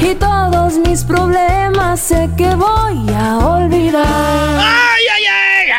Y 0.00 0.14
todos 0.14 0.78
mis 0.78 1.04
problemas 1.04 2.00
sé 2.00 2.28
que 2.36 2.54
voy 2.54 3.14
a 3.14 3.38
olvidar. 3.38 4.06
¡Ay, 4.06 5.04
ay, 5.14 5.24
ay! 5.24 5.70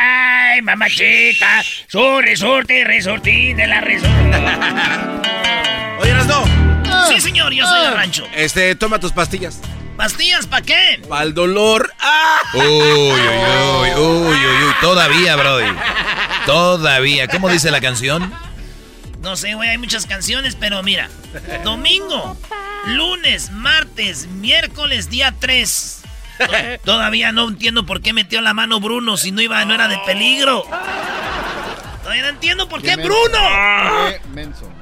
¡Ay, 0.53 0.61
mamachita! 0.61 1.63
Su 1.87 2.21
resorte, 2.21 2.83
resortín 2.83 3.57
de 3.57 3.67
la 3.67 3.81
resorte. 3.81 4.37
Oye, 5.99 6.13
no. 6.13 6.43
Sí, 7.07 7.19
señor, 7.19 7.51
yo 7.51 7.65
soy 7.65 7.81
de 7.81 7.91
rancho. 7.91 8.27
Este, 8.35 8.75
toma 8.75 8.99
tus 8.99 9.11
pastillas. 9.11 9.59
¿Pastillas 9.97 10.47
para 10.47 10.61
qué? 10.61 11.01
Para 11.09 11.23
el 11.23 11.33
dolor. 11.33 11.91
¡Ah! 11.99 12.39
Uy, 12.53 12.63
uy, 12.63 12.71
uy, 13.11 13.89
uy, 13.89 13.99
uy, 13.99 14.63
uy. 14.65 14.73
Todavía, 14.81 15.35
Brody. 15.35 15.71
Todavía. 16.45 17.27
¿Cómo 17.27 17.49
dice 17.49 17.71
la 17.71 17.81
canción? 17.81 18.33
No 19.21 19.35
sé, 19.35 19.53
güey, 19.53 19.69
hay 19.69 19.77
muchas 19.77 20.05
canciones, 20.05 20.55
pero 20.59 20.81
mira. 20.83 21.09
Domingo, 21.63 22.35
lunes, 22.87 23.51
martes, 23.51 24.27
miércoles, 24.27 25.09
día 25.09 25.33
3. 25.39 26.01
Todavía 26.85 27.31
no 27.31 27.47
entiendo 27.49 27.85
por 27.85 28.01
qué 28.01 28.13
metió 28.13 28.41
la 28.41 28.53
mano 28.53 28.79
Bruno 28.79 29.17
si 29.17 29.31
no 29.31 29.41
iba, 29.41 29.63
no 29.65 29.75
era 29.75 29.87
de 29.87 29.99
peligro. 30.05 30.63
Todavía 32.01 32.23
no 32.23 32.29
entiendo 32.29 32.67
por 32.67 32.81
qué, 32.81 32.95
Bruno. 32.95 33.37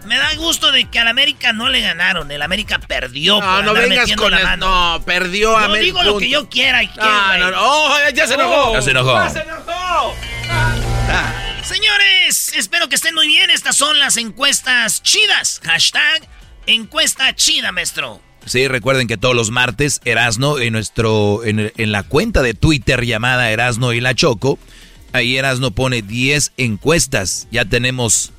Me 0.06 0.18
da 0.18 0.34
gusto 0.38 0.72
de 0.72 0.86
que 0.86 1.00
al 1.00 1.10
América 1.10 1.52
no 1.52 1.68
le 1.68 1.82
ganaron. 1.82 2.32
El 2.32 2.42
América 2.42 2.80
perdió. 2.80 3.36
No, 3.36 3.40
por 3.42 3.50
no 3.50 3.58
andar 3.72 3.84
vengas 3.84 3.98
metiendo 4.00 4.24
con 4.24 4.32
la 4.32 4.38
el- 4.38 4.44
mano. 4.46 4.94
No, 4.98 5.02
perdió 5.04 5.52
Yo 5.52 5.58
América. 5.58 5.84
digo 5.84 6.04
lo 6.04 6.18
que 6.18 6.30
yo 6.30 6.50
quiera. 6.50 6.82
¿y 6.82 6.90
No, 6.96 7.38
no, 7.38 7.52
no. 7.52 7.58
Oh, 7.62 7.96
ya 8.16 8.26
se 8.26 8.36
enojó. 8.36 8.74
Ya 8.74 8.82
se 8.82 8.92
enojó. 8.92 9.14
Ya 9.16 9.30
se 9.30 9.40
enojó. 9.42 10.16
Señores, 11.64 12.53
espero 12.56 12.90
que 12.90 12.96
estén 12.96 13.16
muy 13.16 13.28
bien. 13.28 13.50
Estas 13.50 13.75
son 13.75 14.00
las 14.00 14.18
encuestas 14.18 15.03
chidas. 15.03 15.62
Hashtag 15.64 16.28
encuesta 16.66 17.36
chida, 17.36 17.72
maestro. 17.72 18.22
Sí, 18.46 18.68
recuerden 18.68 19.08
que 19.08 19.18
todos 19.18 19.36
los 19.36 19.52
martes 19.52 20.02
Erasno 20.06 20.59
en 20.59 20.74
nuestro 20.74 21.44
en, 21.44 21.72
en 21.75 21.92
la 21.92 22.03
cuenta 22.03 22.42
de 22.42 22.53
Twitter 22.53 23.06
llamada 23.06 23.52
Erasno 23.52 23.94
y 23.94 24.02
la 24.02 24.16
Choco, 24.16 24.58
ahí 25.14 25.38
Erasno 25.38 25.72
pone 25.72 26.02
10 26.02 26.53
encuestas. 26.58 27.47
Ya 27.52 27.66
tenemos 27.66 28.31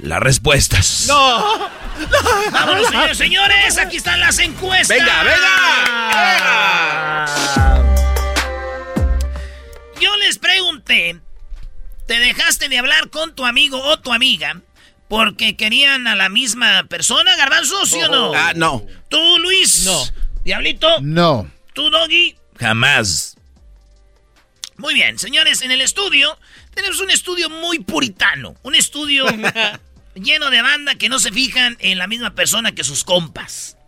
las 0.00 0.20
respuestas. 0.20 1.04
No. 1.08 1.70
Vámonos, 2.50 2.88
señores, 2.88 3.18
señores. 3.18 3.78
Aquí 3.78 3.96
están 3.96 4.20
las 4.20 4.38
encuestas. 4.38 4.98
Venga, 4.98 5.24
Yo 10.00 10.16
les 10.16 10.38
pregunté, 10.38 11.20
¿te 12.12 12.18
dejaste 12.18 12.68
de 12.68 12.76
hablar 12.76 13.08
con 13.08 13.34
tu 13.34 13.46
amigo 13.46 13.82
o 13.82 13.98
tu 13.98 14.12
amiga 14.12 14.60
porque 15.08 15.56
querían 15.56 16.06
a 16.06 16.14
la 16.14 16.28
misma 16.28 16.84
persona, 16.84 17.34
Garbanzo, 17.36 17.86
sí 17.86 18.02
o 18.02 18.08
no? 18.08 18.34
Ah, 18.34 18.52
no. 18.54 18.86
¿Tú, 19.08 19.38
Luis? 19.38 19.86
No. 19.86 19.98
¿Diablito? 20.44 21.00
No. 21.00 21.50
¿Tú, 21.72 21.88
Doggy? 21.88 22.36
Jamás. 22.60 23.38
Muy 24.76 24.92
bien, 24.92 25.18
señores, 25.18 25.62
en 25.62 25.70
el 25.70 25.80
estudio 25.80 26.38
tenemos 26.74 27.00
un 27.00 27.10
estudio 27.10 27.48
muy 27.48 27.78
puritano, 27.78 28.56
un 28.62 28.74
estudio 28.74 29.24
lleno 30.14 30.50
de 30.50 30.60
banda 30.60 30.96
que 30.96 31.08
no 31.08 31.18
se 31.18 31.32
fijan 31.32 31.78
en 31.80 31.96
la 31.96 32.08
misma 32.08 32.34
persona 32.34 32.72
que 32.72 32.84
sus 32.84 33.04
compas. 33.04 33.78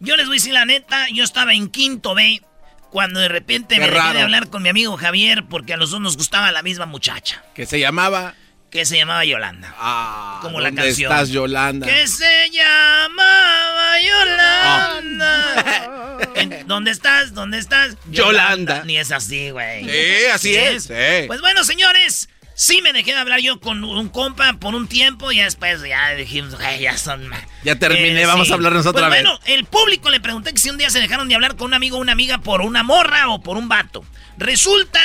Yo 0.00 0.16
les 0.16 0.26
voy 0.26 0.34
a 0.34 0.40
decir 0.40 0.52
la 0.52 0.64
neta, 0.64 1.06
yo 1.10 1.22
estaba 1.22 1.54
en 1.54 1.68
quinto 1.68 2.16
B 2.16 2.42
cuando 2.90 3.20
de 3.20 3.28
repente 3.28 3.74
Qué 3.76 3.80
me 3.80 3.86
dejé 3.88 3.98
raro. 3.98 4.14
de 4.18 4.22
hablar 4.22 4.48
con 4.48 4.62
mi 4.62 4.68
amigo 4.68 4.96
Javier 4.96 5.44
porque 5.48 5.74
a 5.74 5.76
los 5.76 5.90
dos 5.90 6.00
nos 6.00 6.16
gustaba 6.16 6.52
la 6.52 6.62
misma 6.62 6.86
muchacha, 6.86 7.42
Que 7.54 7.66
se 7.66 7.78
llamaba. 7.80 8.34
que 8.70 8.84
se 8.84 8.96
llamaba 8.96 9.24
Yolanda. 9.24 9.74
Ah, 9.78 10.38
Como 10.42 10.60
la 10.60 10.68
¿dónde 10.68 10.82
canción. 10.82 11.10
estás, 11.12 11.30
Yolanda? 11.30 11.86
Que 11.86 12.06
se 12.06 12.50
llamaba 12.50 14.00
Yolanda. 14.00 16.18
En- 16.34 16.66
¿Dónde 16.66 16.90
estás? 16.90 17.34
¿Dónde 17.34 17.58
estás? 17.58 17.96
Yolanda. 18.10 18.82
Ni 18.84 18.98
es 18.98 19.12
así, 19.12 19.50
güey. 19.50 19.84
Sí, 19.84 20.26
así 20.32 20.56
es. 20.56 20.84
Sí. 20.84 21.26
Pues 21.26 21.40
bueno, 21.40 21.64
señores, 21.64 22.28
sí 22.60 22.82
me 22.82 22.92
dejé 22.92 23.12
de 23.12 23.18
hablar 23.20 23.38
yo 23.38 23.60
con 23.60 23.84
un 23.84 24.08
compa 24.08 24.52
por 24.54 24.74
un 24.74 24.88
tiempo 24.88 25.30
y 25.30 25.38
después 25.38 25.80
ya 25.88 26.10
dijimos, 26.16 26.56
"Ay, 26.60 26.80
ya 26.80 26.98
son... 26.98 27.28
ma-". 27.28 27.40
Ya 27.62 27.78
terminé, 27.78 28.22
Eh, 28.22 28.26
vamos 28.26 28.48
sí. 28.48 28.52
a 28.52 28.56
hablarnos 28.56 28.84
otra 28.84 29.06
Pues 29.08 29.12
vez. 29.12 29.22
Bueno, 29.22 29.38
el 29.46 29.64
público 29.64 30.10
le 30.10 30.18
pregunté 30.20 30.52
que 30.52 30.58
si 30.58 30.68
un 30.68 30.76
día 30.76 30.90
se 30.90 30.98
dejaron 31.00 31.28
de 31.28 31.36
hablar 31.36 31.54
con 31.56 31.68
un 31.68 31.74
amigo 31.74 31.98
o 31.98 32.00
una 32.00 32.10
amiga 32.12 32.38
por 32.38 32.60
una 32.62 32.82
morra 32.82 33.28
o 33.28 33.40
por 33.40 33.56
un 33.56 33.68
vato. 33.68 34.04
Resulta 34.38 34.98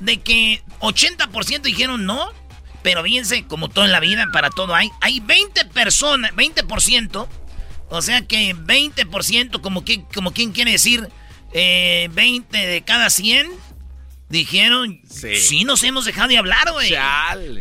de 0.00 0.20
que 0.20 0.62
80% 0.80 1.60
dijeron 1.62 2.04
no, 2.06 2.28
pero 2.82 3.04
fíjense, 3.04 3.46
como 3.46 3.68
todo 3.68 3.84
en 3.84 3.92
la 3.92 4.00
vida, 4.00 4.26
para 4.32 4.50
todo 4.50 4.74
hay. 4.74 4.90
Hay 5.00 5.20
20 5.20 5.64
personas, 5.66 6.32
20%, 6.34 7.28
o 7.88 8.02
sea 8.02 8.22
que 8.26 8.52
20%, 8.54 9.60
como, 9.60 9.84
que, 9.84 10.02
como 10.12 10.32
quien 10.32 10.50
quiere 10.52 10.72
decir, 10.72 11.08
eh, 11.52 12.08
20 12.12 12.56
de 12.66 12.82
cada 12.82 13.10
100, 13.10 13.48
dijeron, 14.28 15.00
sí. 15.08 15.64
nos 15.64 15.82
hemos 15.84 16.04
dejado 16.04 16.28
de 16.28 16.38
hablar, 16.38 16.70
güey. 16.72 16.94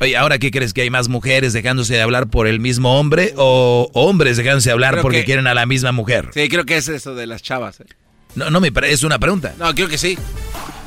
Oye, 0.02 0.18
¿ahora 0.18 0.40
qué 0.40 0.52
crees 0.52 0.74
que 0.74 0.82
hay 0.82 0.90
más 0.90 1.08
mujeres 1.10 1.54
dejándose 1.54 1.94
de 1.94 2.02
hablar 2.02 2.28
por 2.28 2.48
el 2.48 2.60
mismo 2.60 3.00
hombre 3.00 3.34
o 3.38 3.90
hombres 3.94 4.38
dejándose 4.38 4.70
de 4.70 4.74
hablar 4.74 4.92
Creo 4.94 5.02
porque 5.04 5.20
que- 5.20 5.26
quieren 5.26 5.48
a 5.48 5.54
la 5.54 5.66
misma 5.66 5.92
mujer? 5.92 6.30
Sí, 6.34 6.50
creo 6.50 6.66
que 6.66 6.78
es 6.78 6.88
eso 6.88 7.14
de 7.16 7.28
las 7.28 7.42
chavas. 7.44 7.80
eh. 7.82 7.86
No, 8.36 8.50
no 8.50 8.60
me 8.60 8.72
parece, 8.72 8.94
es 8.94 9.04
una 9.04 9.18
pregunta. 9.20 9.54
No, 9.58 9.74
creo 9.74 9.88
que 9.88 9.98
sí. 9.98 10.18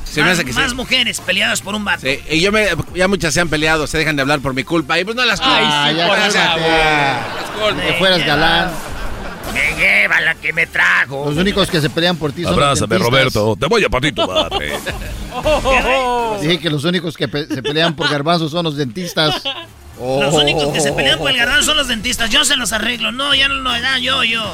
Se 0.05 0.21
me 0.21 0.27
más 0.29 0.37
hace 0.39 0.45
que 0.45 0.53
más 0.53 0.71
sí. 0.71 0.75
mujeres 0.75 1.19
peleadas 1.21 1.61
por 1.61 1.75
un 1.75 1.85
vato. 1.85 2.01
Sí, 2.01 2.19
y 2.29 2.41
yo 2.41 2.51
me, 2.51 2.67
ya 2.95 3.07
muchas 3.07 3.31
se 3.33 3.41
han 3.41 3.49
peleado, 3.49 3.85
se 3.87 3.97
dejan 3.99 4.15
de 4.15 4.23
hablar 4.23 4.39
por 4.39 4.53
mi 4.55 4.63
culpa. 4.63 4.99
Y 4.99 5.03
pues 5.05 5.15
no 5.15 5.23
las 5.23 5.39
culpas. 5.39 5.59
Ay, 5.63 5.95
ya 5.95 6.07
cálmate. 6.33 7.87
Que 7.87 7.93
fueras 7.93 8.25
galán. 8.25 8.71
Me 9.53 9.75
lleva 9.75 10.21
la 10.21 10.35
que 10.35 10.53
me 10.53 10.67
trajo. 10.67 11.25
Los 11.27 11.37
únicos 11.37 11.69
que 11.69 11.81
se 11.81 11.89
pelean 11.89 12.17
por 12.17 12.31
ti 12.31 12.43
son 12.43 12.51
los 12.51 12.61
Abrázame, 12.63 12.95
dentistas. 12.95 13.33
Roberto. 13.33 13.57
Te 13.59 13.65
voy 13.67 13.83
a 13.83 13.89
patito, 13.89 14.27
madre. 14.27 14.73
Dije 16.41 16.59
que 16.59 16.69
los 16.69 16.83
únicos 16.83 17.17
que 17.17 17.27
pe- 17.27 17.47
se 17.47 17.61
pelean 17.61 17.95
por 17.95 18.09
garbanzos 18.09 18.51
son 18.51 18.63
los 18.65 18.75
dentistas. 18.77 19.41
Los 19.99 20.33
únicos 20.33 20.71
que 20.73 20.79
se 20.79 20.93
pelean 20.93 21.19
por 21.19 21.29
el 21.31 21.37
garbanzo 21.37 21.65
son 21.65 21.77
los 21.77 21.87
dentistas. 21.87 22.29
Yo 22.29 22.45
se 22.45 22.55
los 22.55 22.71
arreglo. 22.71 23.11
No, 23.11 23.35
ya 23.35 23.47
no 23.49 23.55
lo 23.55 23.69
da, 23.71 23.97
yo, 23.99 24.23
yo. 24.23 24.49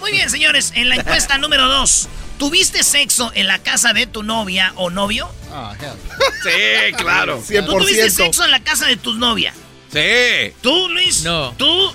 Muy 0.00 0.12
bien, 0.12 0.28
señores. 0.28 0.72
En 0.74 0.88
la 0.88 0.96
encuesta 0.96 1.38
número 1.38 1.66
dos. 1.68 2.08
¿Tuviste 2.38 2.82
sexo 2.82 3.30
en 3.34 3.46
la 3.46 3.58
casa 3.58 3.92
de 3.92 4.06
tu 4.06 4.22
novia 4.22 4.72
o 4.76 4.88
novio? 4.90 5.28
Ah, 5.52 5.74
hell. 5.80 5.92
Sí, 6.42 6.92
claro. 6.96 7.42
¿Tú 7.46 7.78
tuviste 7.78 8.10
sexo 8.10 8.44
en 8.44 8.50
la 8.50 8.60
casa 8.60 8.86
de 8.86 8.96
tu 8.96 9.14
novia? 9.14 9.52
Sí. 9.92 10.52
¿Tú, 10.62 10.88
Luis? 10.88 11.22
No. 11.22 11.52
¿Tú? 11.58 11.92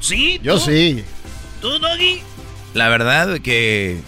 ¿Sí? 0.00 0.40
Yo 0.42 0.58
sí. 0.58 1.04
¿Tú, 1.60 1.78
Doggy? 1.78 2.22
La 2.74 2.88
verdad 2.88 3.40
que 3.40 4.00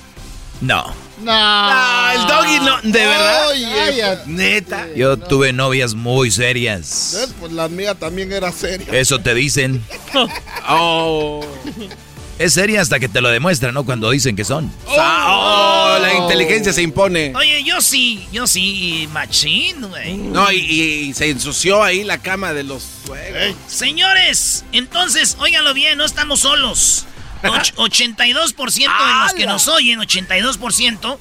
no. 0.61 0.85
No. 1.23 1.31
Ah, 1.33 2.15
el 2.17 2.27
doggy 2.27 2.59
no, 2.61 2.93
de 2.93 3.06
verdad. 3.06 4.27
Neta. 4.27 4.89
Yo 4.97 5.17
tuve 5.17 5.53
novias 5.53 5.94
muy 5.94 6.31
serias. 6.31 7.31
Pues 7.39 7.53
la 7.53 7.69
mía 7.69 7.94
también 7.94 8.33
era 8.33 8.50
seria. 8.50 8.87
Eso 8.93 9.21
te 9.21 9.35
dicen. 9.35 9.85
Oh. 10.69 11.44
Es 12.43 12.55
seria 12.55 12.81
hasta 12.81 12.99
que 12.99 13.09
te 13.09 13.21
lo 13.21 13.29
demuestran, 13.31 13.73
¿no? 13.75 13.85
Cuando 13.85 14.11
dicen 14.11 14.35
que 14.37 14.44
son. 14.44 14.73
Oh, 14.87 15.99
la 16.00 16.15
inteligencia 16.15 16.73
se 16.73 16.83
impone. 16.83 17.33
Oye, 17.37 17.62
yo 17.65 17.81
sí, 17.81 18.27
yo 18.33 18.47
sí, 18.47 19.09
machín, 19.12 19.81
güey. 19.89 20.15
No, 20.17 20.50
y, 20.50 20.56
y 20.59 21.15
se 21.15 21.31
ensució 21.31 21.83
ahí 21.83 22.03
la 22.05 22.19
cama 22.19 22.53
de 22.53 22.65
los 22.65 22.83
suegros. 23.06 23.55
Señores, 23.69 24.65
entonces, 24.73 25.37
óiganlo 25.39 25.73
bien, 25.75 25.99
no 25.99 26.05
estamos 26.05 26.41
solos. 26.41 27.06
Och- 27.43 27.75
82% 27.77 28.75
de 28.75 29.23
los 29.25 29.35
que 29.35 29.47
nos 29.47 29.69
oyen, 29.69 30.00
82%, 30.00 31.19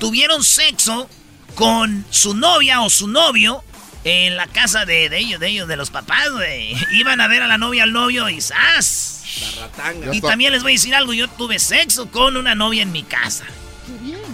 tuvieron 0.00 0.42
sexo 0.42 1.08
con 1.54 2.04
su 2.10 2.34
novia 2.34 2.80
o 2.82 2.90
su 2.90 3.06
novio 3.08 3.62
en 4.04 4.36
la 4.36 4.46
casa 4.48 4.84
de, 4.84 5.08
de 5.08 5.18
ellos, 5.18 5.40
de 5.40 5.48
ellos, 5.48 5.68
de 5.68 5.76
los 5.76 5.90
papás, 5.90 6.30
güey. 6.32 6.74
Iban 6.92 7.20
a 7.20 7.28
ver 7.28 7.42
a 7.42 7.46
la 7.46 7.58
novia 7.58 7.84
al 7.84 7.92
novio 7.92 8.28
y 8.28 8.40
¡zas! 8.40 9.13
Y 10.12 10.20
también 10.20 10.52
les 10.52 10.62
voy 10.62 10.72
a 10.72 10.74
decir 10.74 10.94
algo, 10.94 11.12
yo 11.12 11.28
tuve 11.28 11.58
sexo 11.58 12.10
con 12.10 12.36
una 12.36 12.54
novia 12.54 12.82
en 12.82 12.92
mi 12.92 13.02
casa. 13.02 13.44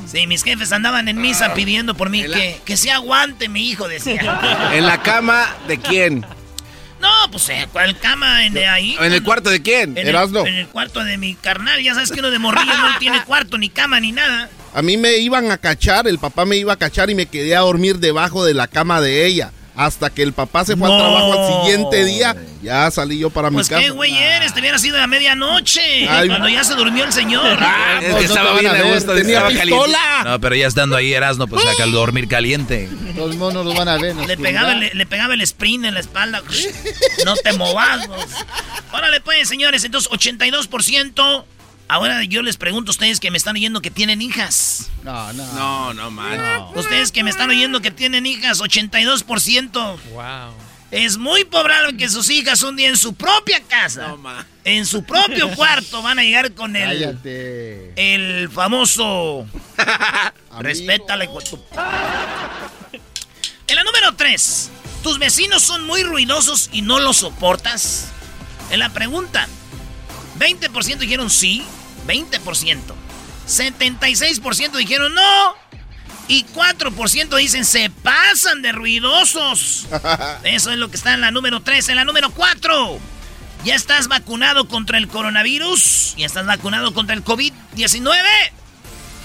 Sí, 0.07 0.27
mis 0.27 0.43
jefes 0.43 0.73
andaban 0.73 1.09
en 1.09 1.21
misa 1.21 1.55
pidiendo 1.55 1.95
por 1.95 2.11
mí 2.11 2.25
que, 2.25 2.61
que 2.65 2.77
se 2.77 2.91
aguante 2.91 3.49
mi 3.49 3.69
hijo, 3.69 3.89
decía. 3.89 4.71
¿En 4.73 4.87
la 4.87 5.03
cama 5.03 5.55
de 5.69 5.79
quién? 5.79 6.27
No, 7.01 7.09
pues 7.31 7.49
eh, 7.49 7.67
¿cuál 7.73 7.99
cama 7.99 8.45
en, 8.45 8.59
ahí? 8.59 8.97
¿En 9.01 9.13
el 9.13 9.23
cuarto 9.23 9.49
de 9.49 9.63
quién? 9.63 9.97
En 9.97 10.07
el, 10.07 10.15
en 10.15 10.55
el 10.55 10.69
cuarto 10.69 11.03
de 11.03 11.17
mi 11.17 11.35
carnal. 11.35 11.83
Ya 11.83 11.95
sabes 11.95 12.13
que 12.13 12.21
uno 12.21 12.31
de 12.31 12.39
morrillo 12.39 12.77
no 12.77 12.99
tiene 12.99 13.25
cuarto, 13.27 13.57
ni 13.57 13.71
cama, 13.71 14.01
ni 14.01 14.13
nada. 14.13 14.51
A 14.75 14.83
mí 14.83 14.97
me 14.97 15.17
iban 15.17 15.51
a 15.51 15.57
cachar, 15.59 16.07
el 16.07 16.19
papá 16.19 16.45
me 16.45 16.57
iba 16.57 16.75
a 16.75 16.77
cachar 16.77 17.09
y 17.11 17.15
me 17.15 17.27
quedé 17.27 17.57
a 17.57 17.61
dormir 17.61 17.99
debajo 17.99 18.45
de 18.45 18.55
la 18.55 18.69
cama 18.69 19.01
de 19.01 19.27
ella. 19.27 19.53
Hasta 19.81 20.11
que 20.11 20.23
el 20.23 20.33
papá 20.35 20.65
se 20.65 20.77
fue 20.77 20.87
No. 20.89 20.95
al 20.95 21.01
trabajo 21.01 21.33
al 21.33 21.63
siguiente 21.65 22.05
día, 22.05 22.37
ya 22.63 22.91
salí 22.91 23.19
yo 23.19 23.31
para 23.31 23.51
Pues 23.51 23.67
mi 23.67 23.75
casa. 23.75 23.83
qué 23.87 23.91
güey 23.91 24.15
eres, 24.17 24.53
te 24.53 24.61
hubiera 24.61 24.79
sido 24.79 25.01
a 25.03 25.07
medianoche. 25.07 26.07
Cuando 26.27 26.49
ya 26.51 26.65
se 26.65 26.75
durmió 26.75 27.05
el 27.05 27.13
señor. 27.13 27.59
Ah, 27.63 27.99
es 28.03 28.09
no 28.11 28.15
que 28.17 28.21
te 28.21 28.27
estaba 28.27 28.53
van 28.53 28.61
bien 28.61 28.75
a 28.77 28.83
gusto, 28.83 29.15
tenía 29.15 29.39
estaba 29.39 29.49
caliente. 29.49 29.65
pistola. 29.75 30.23
No, 30.25 30.41
pero 30.41 30.55
ya 30.55 30.67
estando 30.67 30.97
ahí 30.97 31.13
Erasmo, 31.15 31.47
pues 31.47 31.65
acá 31.65 31.85
al 31.85 31.93
dormir 31.93 32.29
caliente. 32.29 32.89
Los 33.17 33.37
monos 33.37 33.65
los 33.65 33.75
van 33.75 33.89
a 33.89 33.97
ver. 33.97 34.15
Le 34.17 34.37
pegaba, 34.37 34.73
el, 34.73 34.91
le 34.93 35.07
pegaba 35.07 35.33
el 35.35 35.41
sprint 35.43 35.85
en 35.87 35.95
la 35.95 36.01
espalda. 36.01 36.43
No 37.25 37.35
te 37.37 37.53
movas. 37.55 38.07
vos. 38.07 38.25
Órale, 38.93 39.21
pues, 39.23 39.49
señores. 39.49 39.85
Entonces, 39.85 40.11
82%. 40.13 41.45
Ahora 41.91 42.23
yo 42.23 42.43
les 42.43 42.57
pregunto 42.57 42.91
a 42.91 42.93
ustedes 42.93 43.19
que 43.19 43.33
me 43.33 43.37
están 43.37 43.57
oyendo 43.57 43.83
que 43.83 43.91
tienen 43.91 44.23
hijas. 44.23 44.91
No, 45.03 45.33
no. 45.33 45.45
No, 45.55 45.93
no, 45.95 46.11
man. 46.13 46.39
Ustedes 46.77 47.11
que 47.11 47.25
me 47.25 47.31
están 47.31 47.51
oyendo 47.51 47.81
que 47.81 47.91
tienen 47.91 48.27
hijas, 48.27 48.61
82%. 48.61 49.73
Wow. 50.13 50.55
Es 50.93 51.19
muy 51.19 51.45
probable 51.45 51.97
que 51.97 52.09
sus 52.09 52.31
hijas 52.31 52.63
un 52.63 52.77
día 52.77 52.89
en 52.91 52.97
su 52.97 53.15
propia 53.15 53.61
casa, 53.63 54.07
No, 54.07 54.17
man. 54.19 54.47
en 54.63 54.87
su 54.87 55.03
propio 55.03 55.51
cuarto, 55.57 56.01
van 56.01 56.21
a 56.21 56.23
llegar 56.23 56.53
con 56.55 56.77
el, 56.77 56.89
Cállate. 57.01 57.93
el 58.15 58.49
famoso... 58.51 59.49
Respétale, 60.61 61.27
con 61.27 61.43
tu... 61.43 61.59
En 63.67 63.75
la 63.77 63.83
número 63.83 64.15
3, 64.15 64.71
¿tus 65.03 65.19
vecinos 65.19 65.63
son 65.63 65.85
muy 65.89 66.05
ruidosos 66.05 66.71
y 66.73 66.83
no 66.83 67.01
los 67.01 67.17
soportas? 67.17 68.07
En 68.71 68.79
la 68.79 68.91
pregunta, 68.91 69.49
20% 70.39 70.99
dijeron 70.99 71.31
sí, 71.31 71.65
20%. 72.07 72.79
76% 73.47 74.73
dijeron 74.77 75.15
no. 75.15 75.55
Y 76.29 76.45
4% 76.55 77.37
dicen 77.37 77.65
se 77.65 77.91
pasan 77.91 78.63
de 78.63 78.71
ruidosos. 78.73 79.87
Eso 80.45 80.71
es 80.71 80.79
lo 80.79 80.89
que 80.91 80.97
está 80.97 81.15
en 81.15 81.21
la 81.21 81.31
número 81.33 81.61
3. 81.61 81.89
En 81.89 81.97
la 81.97 82.05
número 82.05 82.31
4. 82.31 82.99
¿Ya 83.65 83.75
estás 83.75 84.09
vacunado 84.09 84.69
contra 84.69 84.97
el 84.97 85.09
coronavirus? 85.09 86.15
¿Ya 86.17 86.27
estás 86.27 86.47
vacunado 86.47 86.95
contra 86.95 87.15
el 87.15 87.25
COVID-19? 87.25 88.15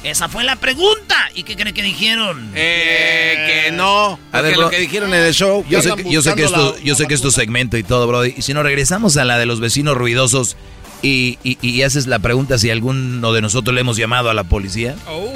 Esa 0.04 0.28
fue 0.30 0.44
la 0.44 0.56
pregunta. 0.58 1.16
¿Y 1.36 1.44
qué 1.44 1.56
creen 1.56 1.74
que 1.74 1.82
dijeron? 1.84 2.52
Eh, 2.56 3.64
que 3.66 3.72
no. 3.72 4.20
A 4.32 4.42
ver, 4.42 4.54
bro. 4.54 4.64
lo 4.64 4.70
que 4.70 4.80
dijeron 4.80 5.14
en 5.14 5.24
el 5.24 5.34
show. 5.34 5.64
Yo 5.70 5.82
sé, 5.82 5.96
que- 5.96 6.10
yo 6.10 6.22
sé 6.22 6.36
que 6.36 6.44
es 6.44 6.50
buscando 6.52 6.74
tu, 6.74 6.78
la- 6.80 6.84
yo 6.84 6.96
sé 6.96 7.06
que 7.08 7.14
es 7.14 7.22
tu 7.22 7.32
segmento 7.32 7.78
y 7.78 7.84
todo, 7.84 8.08
bro. 8.08 8.26
Y 8.26 8.42
si 8.42 8.54
no, 8.54 8.62
regresamos 8.62 9.16
a 9.18 9.26
la 9.26 9.38
de 9.38 9.46
los 9.46 9.60
vecinos 9.60 9.96
ruidosos 9.96 10.58
y, 11.02 11.38
y- 11.44 11.58
y 11.62 11.84
haces 11.84 12.08
la 12.08 12.20
pregunta 12.20 12.58
si 12.58 12.70
alguno 12.72 13.32
de 13.34 13.42
nosotros 13.42 13.74
le 13.76 13.82
hemos 13.82 13.98
llamado 13.98 14.30
a 14.30 14.34
la 14.34 14.44
policía. 14.44 14.96
Oh. 15.08 15.32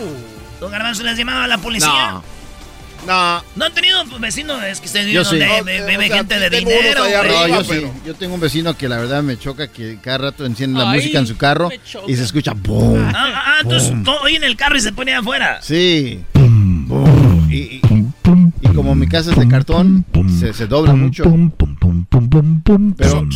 ¿Don 0.59 0.71
Garbanzo 0.71 1.03
le 1.03 1.11
has 1.11 1.17
llamado 1.17 1.41
a 1.43 1.47
la 1.47 1.57
policía? 1.57 2.11
No. 2.11 2.23
No, 3.07 3.41
¿No 3.55 3.65
han 3.65 3.73
tenido 3.73 4.03
vecinos 4.19 4.61
es 4.61 4.81
que 4.81 4.89
sí. 4.89 5.13
donde 5.13 5.45
eh, 5.45 5.61
bebe 5.63 5.97
o 5.97 6.07
sea, 6.07 6.17
gente 6.17 6.35
sí 6.35 6.41
de 6.41 6.49
dinero? 6.49 6.99
güey? 7.03 7.13
No, 7.13 7.19
arriba, 7.19 7.47
yo 7.47 7.63
sí. 7.63 7.81
Yo 8.05 8.13
tengo 8.15 8.33
un 8.35 8.41
vecino 8.41 8.75
que 8.75 8.89
la 8.89 8.97
verdad 8.97 9.23
me 9.23 9.39
choca 9.39 9.69
que 9.69 9.97
cada 10.03 10.17
rato 10.17 10.45
enciende 10.45 10.79
la 10.79 10.91
Ay, 10.91 10.97
música 10.97 11.17
en 11.19 11.25
su 11.27 11.37
carro 11.37 11.69
y 12.07 12.15
se 12.17 12.23
escucha 12.23 12.51
boom. 12.53 12.99
Ah, 13.07 13.13
ah, 13.15 13.43
ah, 13.45 13.57
entonces 13.63 13.93
todo 14.03 14.19
oye 14.23 14.35
en 14.35 14.43
el 14.43 14.57
carro 14.57 14.75
y 14.75 14.81
se 14.81 14.91
pone 14.91 15.15
afuera. 15.15 15.61
Sí. 15.61 16.19
Y 17.49 17.79
como 18.73 18.95
mi 18.95 19.07
casa 19.07 19.31
es 19.31 19.37
de 19.37 19.47
cartón, 19.47 20.05
se, 20.39 20.53
se 20.53 20.67
dobla 20.67 20.93
mucho. 20.93 21.23
Pero 22.97 23.27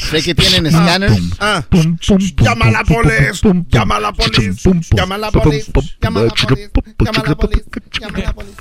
sé 0.00 0.22
que 0.22 0.34
tienen 0.34 0.66
escáneres. 0.66 1.20
Ah, 1.38 1.64
llama 2.38 2.66
a 2.66 2.70
la 2.70 2.84
polis, 2.84 3.40
llama 3.68 3.96
a 3.96 4.00
la 4.00 4.12
polis, 4.12 4.62
llama 4.90 5.14
a 5.14 5.18
la 5.18 5.30
polis, 5.30 5.66
llama 6.00 6.20
a 6.20 6.24
la 6.24 6.32
polis, 6.32 6.70
llama 6.98 7.20
a 7.20 7.28
la 7.28 7.34
polis, 7.36 7.62
llama 8.00 8.18
a 8.18 8.22
la 8.22 8.32
polis. 8.34 8.54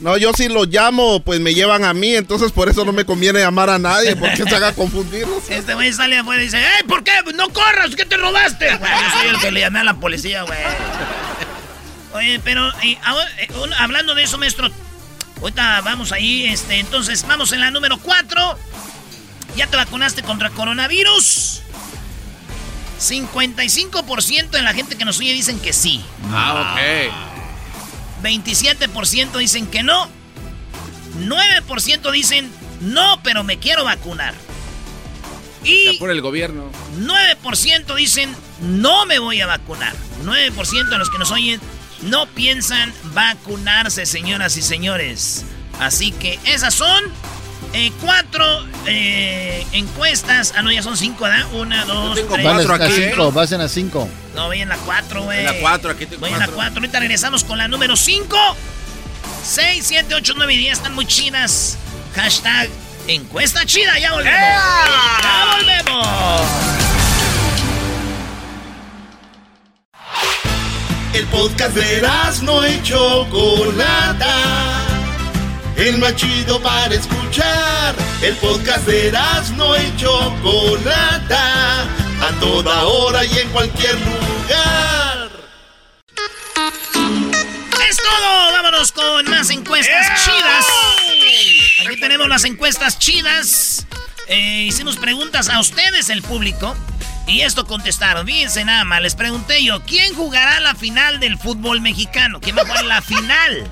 No, 0.00 0.16
yo 0.16 0.32
si 0.32 0.48
los 0.48 0.66
llamo, 0.66 1.22
pues 1.22 1.38
me 1.38 1.54
llevan 1.54 1.84
a 1.84 1.94
mí, 1.94 2.16
entonces 2.16 2.50
por 2.50 2.68
eso 2.68 2.84
no 2.84 2.92
me 2.92 3.04
conviene 3.04 3.38
llamar 3.38 3.70
a 3.70 3.78
nadie, 3.78 4.16
porque 4.16 4.42
se 4.42 4.56
haga 4.56 4.72
confundirlos. 4.72 5.48
Este 5.48 5.74
güey 5.74 5.92
sale 5.92 6.18
afuera 6.18 6.42
y 6.42 6.46
dice, 6.46 6.58
¡Ey, 6.58 6.88
¿por 6.88 7.04
qué? 7.04 7.12
¡No 7.36 7.48
corras! 7.50 7.94
¿Qué 7.96 8.04
te 8.04 8.16
robaste? 8.16 8.66
Güey, 8.78 8.90
yo 8.90 9.10
soy 9.20 9.28
el 9.28 9.38
que 9.40 9.52
le 9.52 9.60
llamé 9.60 9.78
a 9.78 9.84
la 9.84 9.94
policía, 9.94 10.42
güey. 10.42 10.58
Oye, 12.14 12.40
pero 12.40 12.68
eh, 12.82 12.98
ahora, 13.04 13.28
eh, 13.38 13.48
hablando 13.78 14.14
de 14.14 14.22
eso, 14.24 14.38
maestro, 14.38 14.70
ahorita 15.40 15.80
vamos 15.82 16.12
ahí, 16.12 16.44
este, 16.46 16.78
entonces 16.78 17.26
vamos 17.26 17.52
en 17.52 17.60
la 17.60 17.70
número 17.70 17.98
4. 17.98 18.58
¿Ya 19.56 19.66
te 19.66 19.76
vacunaste 19.76 20.22
contra 20.22 20.50
coronavirus? 20.50 21.62
55% 22.98 24.50
de 24.50 24.62
la 24.62 24.74
gente 24.74 24.96
que 24.96 25.04
nos 25.04 25.18
oye 25.18 25.32
dicen 25.32 25.58
que 25.58 25.72
sí. 25.72 26.02
Ah, 26.30 26.76
ok. 26.76 28.22
27% 28.22 29.36
dicen 29.38 29.66
que 29.66 29.82
no. 29.82 30.08
9% 31.18 32.10
dicen 32.12 32.50
no, 32.80 33.20
pero 33.22 33.44
me 33.44 33.58
quiero 33.58 33.84
vacunar. 33.84 34.34
Y 35.64 35.98
Por 35.98 36.10
el 36.10 36.20
gobierno. 36.20 36.70
9% 36.98 37.94
dicen 37.94 38.34
no 38.60 39.04
me 39.06 39.18
voy 39.18 39.40
a 39.40 39.46
vacunar. 39.46 39.94
9% 40.24 40.88
de 40.88 40.98
los 40.98 41.10
que 41.10 41.18
nos 41.18 41.30
oyen 41.30 41.60
no 42.02 42.26
piensan 42.26 42.92
vacunarse, 43.14 44.06
señoras 44.06 44.56
y 44.56 44.62
señores. 44.62 45.44
Así 45.80 46.12
que 46.12 46.38
esas 46.44 46.74
son 46.74 47.04
eh, 47.72 47.90
cuatro 48.00 48.44
eh, 48.86 49.66
encuestas. 49.72 50.52
Ah, 50.56 50.62
no, 50.62 50.70
ya 50.70 50.82
son 50.82 50.96
cinco, 50.96 51.24
¿verdad? 51.24 51.46
Una, 51.54 51.84
dos, 51.84 52.14
tengo 52.14 52.34
tres. 52.34 52.44
Cuatro 52.46 52.74
aquí, 52.74 52.92
¿eh? 52.92 53.10
cinco, 53.10 53.32
vas 53.32 53.52
en 53.52 53.60
a 53.60 53.68
cinco. 53.68 54.08
No, 54.34 54.46
voy 54.46 54.60
en 54.60 54.68
la 54.68 54.76
cuatro, 54.78 55.22
güey. 55.22 55.40
En 55.40 55.46
la 55.46 55.54
cuatro, 55.60 55.90
aquí 55.90 56.06
tengo 56.06 56.20
Voy 56.20 56.30
en 56.30 56.38
la 56.38 56.46
cuatro. 56.46 56.56
cuatro. 56.56 56.80
Ahorita 56.80 57.00
regresamos 57.00 57.44
con 57.44 57.58
la 57.58 57.68
número 57.68 57.96
cinco. 57.96 58.36
6, 59.44 59.84
7, 59.84 60.14
8, 60.14 60.34
9 60.36 60.54
y 60.54 60.56
10 60.58 60.72
están 60.78 60.94
muy 60.94 61.04
chidas. 61.04 61.76
Hashtag 62.14 62.68
encuesta 63.08 63.66
chida. 63.66 63.98
Ya 63.98 64.12
volvemos. 64.12 64.38
Ya 64.40 65.56
volvemos. 65.56 66.46
El 71.14 71.26
podcast 71.26 71.74
de 71.74 72.02
no 72.42 72.66
y 72.66 72.82
Chocolata. 72.82 74.34
El 75.76 75.98
más 75.98 76.16
chido 76.16 76.58
para 76.62 76.94
escuchar. 76.94 77.94
El 78.22 78.34
podcast 78.36 78.86
de 78.86 79.12
no 79.56 79.76
y 79.76 79.96
Chocolata. 79.96 81.82
A 81.82 82.40
toda 82.40 82.84
hora 82.84 83.26
y 83.26 83.38
en 83.38 83.48
cualquier 83.50 83.94
lugar. 84.00 85.30
Es 87.88 87.96
todo. 87.98 88.52
Vámonos 88.52 88.92
con 88.92 89.28
más 89.28 89.50
encuestas 89.50 90.24
chidas. 90.24 90.66
Aquí 91.86 92.00
tenemos 92.00 92.26
las 92.28 92.44
encuestas 92.44 92.98
chidas. 92.98 93.86
Eh, 94.28 94.64
hicimos 94.66 94.96
preguntas 94.96 95.50
a 95.50 95.60
ustedes, 95.60 96.08
el 96.08 96.22
público. 96.22 96.74
Y 97.26 97.42
esto 97.42 97.66
contestaron. 97.66 98.26
Fíjense 98.26 98.64
nada 98.64 98.84
más. 98.84 99.00
Les 99.00 99.14
pregunté 99.14 99.62
yo, 99.62 99.82
¿quién 99.82 100.14
jugará 100.14 100.60
la 100.60 100.74
final 100.74 101.20
del 101.20 101.38
fútbol 101.38 101.80
mexicano? 101.80 102.40
¿Quién 102.40 102.56
va 102.56 102.62
a 102.62 102.66
jugar 102.66 102.84
la 102.84 103.02
final? 103.02 103.70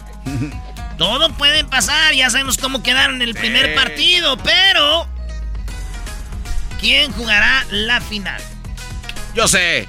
Todo 0.96 1.32
puede 1.32 1.64
pasar. 1.64 2.14
Ya 2.14 2.30
sabemos 2.30 2.58
cómo 2.58 2.82
quedaron 2.82 3.16
en 3.16 3.22
el 3.22 3.34
primer 3.34 3.74
partido. 3.74 4.36
Pero... 4.38 5.08
¿Quién 6.80 7.12
jugará 7.12 7.66
la 7.70 8.00
final? 8.00 8.40
Yo 9.34 9.46
sé. 9.46 9.86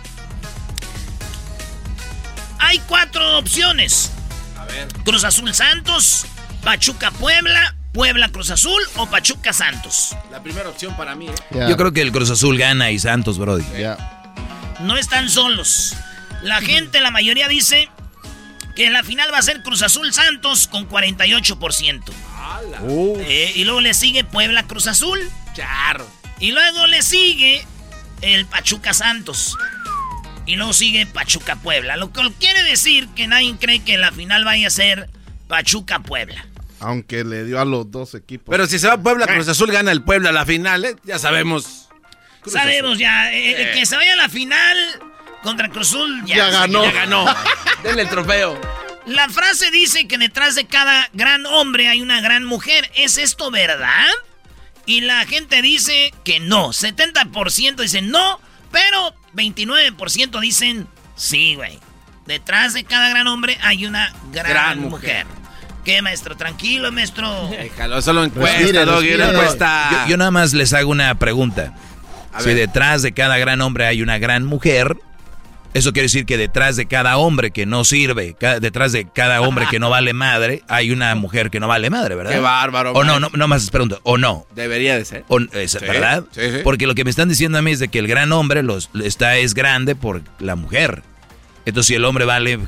Hay 2.59 2.79
cuatro 2.79 3.37
opciones. 3.37 4.11
A 4.57 4.65
ver. 4.65 4.87
Cruz 5.05 5.23
Azul 5.23 5.53
Santos, 5.53 6.25
Pachuca 6.63 7.11
Puebla, 7.11 7.75
Puebla 7.91 8.29
Cruz 8.29 8.49
Azul 8.51 8.81
o 8.97 9.07
Pachuca 9.07 9.51
Santos. 9.53 10.15
La 10.31 10.41
primera 10.41 10.69
opción 10.69 10.95
para 10.95 11.15
mí, 11.15 11.27
¿eh? 11.27 11.65
Yo 11.69 11.75
creo 11.77 11.91
que 11.91 12.01
el 12.01 12.11
Cruz 12.11 12.29
Azul 12.29 12.57
gana 12.57 12.91
y 12.91 12.99
Santos, 12.99 13.37
Brody. 13.37 13.65
Ya. 13.77 14.23
No 14.79 14.97
están 14.97 15.29
solos. 15.29 15.95
La 16.41 16.61
gente, 16.61 17.01
la 17.01 17.11
mayoría 17.11 17.47
dice 17.47 17.89
que 18.75 18.89
la 18.89 19.03
final 19.03 19.31
va 19.33 19.37
a 19.39 19.41
ser 19.41 19.61
Cruz 19.61 19.81
Azul 19.83 20.11
Santos 20.13 20.67
con 20.67 20.87
48%. 20.89 22.01
Uh, 22.81 23.17
Eh, 23.19 23.51
y 23.55 23.63
luego 23.65 23.81
le 23.81 23.93
sigue 23.93 24.23
Puebla 24.23 24.63
Cruz 24.63 24.87
Azul. 24.87 25.19
Charro. 25.53 26.07
Y 26.39 26.51
luego 26.51 26.87
le 26.87 27.01
sigue 27.01 27.65
el 28.21 28.45
Pachuca 28.45 28.93
Santos. 28.93 29.57
Y 30.45 30.55
luego 30.55 30.73
sigue 30.73 31.05
Pachuca 31.05 31.57
Puebla. 31.57 31.97
Lo 31.97 32.11
que 32.11 32.21
quiere 32.39 32.63
decir 32.63 33.07
que 33.09 33.27
nadie 33.27 33.55
cree 33.59 33.83
que 33.83 33.97
la 33.97 34.11
final 34.11 34.43
vaya 34.45 34.67
a 34.67 34.71
ser 34.71 35.09
Pachuca 35.47 35.99
Puebla. 35.99 36.45
Aunque 36.81 37.23
le 37.23 37.45
dio 37.45 37.59
a 37.59 37.65
los 37.65 37.89
dos 37.91 38.13
equipos. 38.15 38.47
Pero 38.51 38.65
si 38.65 38.79
se 38.79 38.87
va 38.87 38.93
a 38.93 39.01
Puebla, 39.01 39.27
Cruz 39.27 39.47
Azul 39.47 39.71
gana 39.71 39.91
el 39.91 40.03
Puebla 40.03 40.29
a 40.29 40.33
la 40.33 40.45
final, 40.45 40.83
¿eh? 40.85 40.95
Ya 41.03 41.19
sabemos. 41.19 41.89
Cruz 42.41 42.53
Sabemos 42.53 42.91
Azul. 42.91 42.97
ya, 42.99 43.31
eh, 43.33 43.71
Eh. 43.71 43.71
que 43.75 43.85
se 43.85 43.95
vaya 43.95 44.13
a 44.13 44.15
la 44.17 44.29
final 44.29 44.77
contra 45.43 45.69
Cruz 45.69 45.89
Azul 45.89 46.23
ya, 46.25 46.35
Ya 46.37 46.49
ganó. 46.49 46.83
Ya 46.83 46.91
ganó. 46.91 47.25
Denle 47.83 48.01
el 48.03 48.09
trofeo. 48.09 48.59
La 49.05 49.29
frase 49.29 49.71
dice 49.71 50.07
que 50.07 50.17
detrás 50.17 50.55
de 50.55 50.65
cada 50.65 51.09
gran 51.13 51.45
hombre 51.47 51.87
hay 51.87 52.01
una 52.01 52.21
gran 52.21 52.43
mujer. 52.45 52.91
¿Es 52.95 53.17
esto 53.17 53.49
verdad? 53.51 54.07
Y 54.85 55.01
la 55.01 55.25
gente 55.25 55.61
dice 55.61 56.13
que 56.23 56.39
no. 56.39 56.69
70% 56.69 57.75
dicen 57.75 58.09
no, 58.11 58.39
pero 58.71 59.13
29% 59.35 60.39
dicen 60.39 60.87
sí, 61.15 61.55
güey. 61.55 61.79
Detrás 62.25 62.73
de 62.73 62.83
cada 62.83 63.09
gran 63.09 63.27
hombre 63.27 63.57
hay 63.61 63.85
una 63.85 64.13
gran, 64.31 64.47
Gran 64.49 64.79
mujer. 64.79 65.25
mujer. 65.25 65.40
¿Qué, 65.85 66.01
maestro? 66.01 66.35
Tranquilo, 66.37 66.91
maestro. 66.91 67.47
Déjalo, 67.49 68.01
solo 68.01 68.23
encuesta, 68.23 68.57
Respire, 68.57 68.85
Doggy, 68.85 69.13
una 69.13 69.25
respire. 69.25 69.29
encuesta. 69.39 69.89
Yo, 70.05 70.09
yo 70.11 70.17
nada 70.17 70.31
más 70.31 70.53
les 70.53 70.73
hago 70.73 70.91
una 70.91 71.15
pregunta. 71.15 71.73
A 72.33 72.41
si 72.41 72.47
ver. 72.49 72.57
detrás 72.57 73.01
de 73.01 73.11
cada 73.13 73.37
gran 73.37 73.61
hombre 73.61 73.85
hay 73.87 74.01
una 74.01 74.17
gran 74.17 74.45
mujer, 74.45 74.95
eso 75.73 75.91
quiere 75.91 76.03
decir 76.05 76.25
que 76.25 76.37
detrás 76.37 76.75
de 76.77 76.85
cada 76.85 77.17
hombre 77.17 77.51
que 77.51 77.65
no 77.65 77.83
sirve, 77.83 78.35
detrás 78.61 78.91
de 78.93 79.07
cada 79.07 79.41
hombre 79.41 79.65
que 79.69 79.79
no 79.79 79.89
vale 79.89 80.13
madre, 80.13 80.63
hay 80.69 80.91
una 80.91 81.13
mujer 81.15 81.49
que 81.49 81.59
no 81.59 81.67
vale 81.67 81.89
madre, 81.89 82.15
¿verdad? 82.15 82.31
Qué 82.31 82.39
bárbaro, 82.39 82.91
O 82.93 83.03
no, 83.03 83.19
no, 83.19 83.29
no 83.33 83.47
más 83.47 83.69
pregunto, 83.69 83.99
o 84.03 84.17
no. 84.17 84.45
Debería 84.55 84.95
de 84.97 85.03
ser. 85.05 85.25
O, 85.27 85.39
es, 85.39 85.71
Sí, 85.71 85.79
¿Verdad? 85.81 86.23
sí, 86.31 86.41
sí. 86.51 86.57
Porque 86.63 86.87
lo 86.87 86.95
que 86.95 87.03
me 87.03 87.09
están 87.09 87.27
diciendo 87.27 87.57
a 87.57 87.61
mí 87.61 87.71
es 87.71 87.79
de 87.79 87.87
que 87.89 87.99
el 87.99 88.07
gran 88.07 88.31
hombre 88.31 88.63
los, 88.63 88.89
está, 89.03 89.35
es 89.37 89.53
grande 89.53 89.95
por 89.95 90.21
la 90.39 90.55
mujer. 90.55 91.03
Entonces, 91.65 91.87
si 91.87 91.95
el 91.95 92.05
hombre 92.05 92.25
vale 92.25 92.59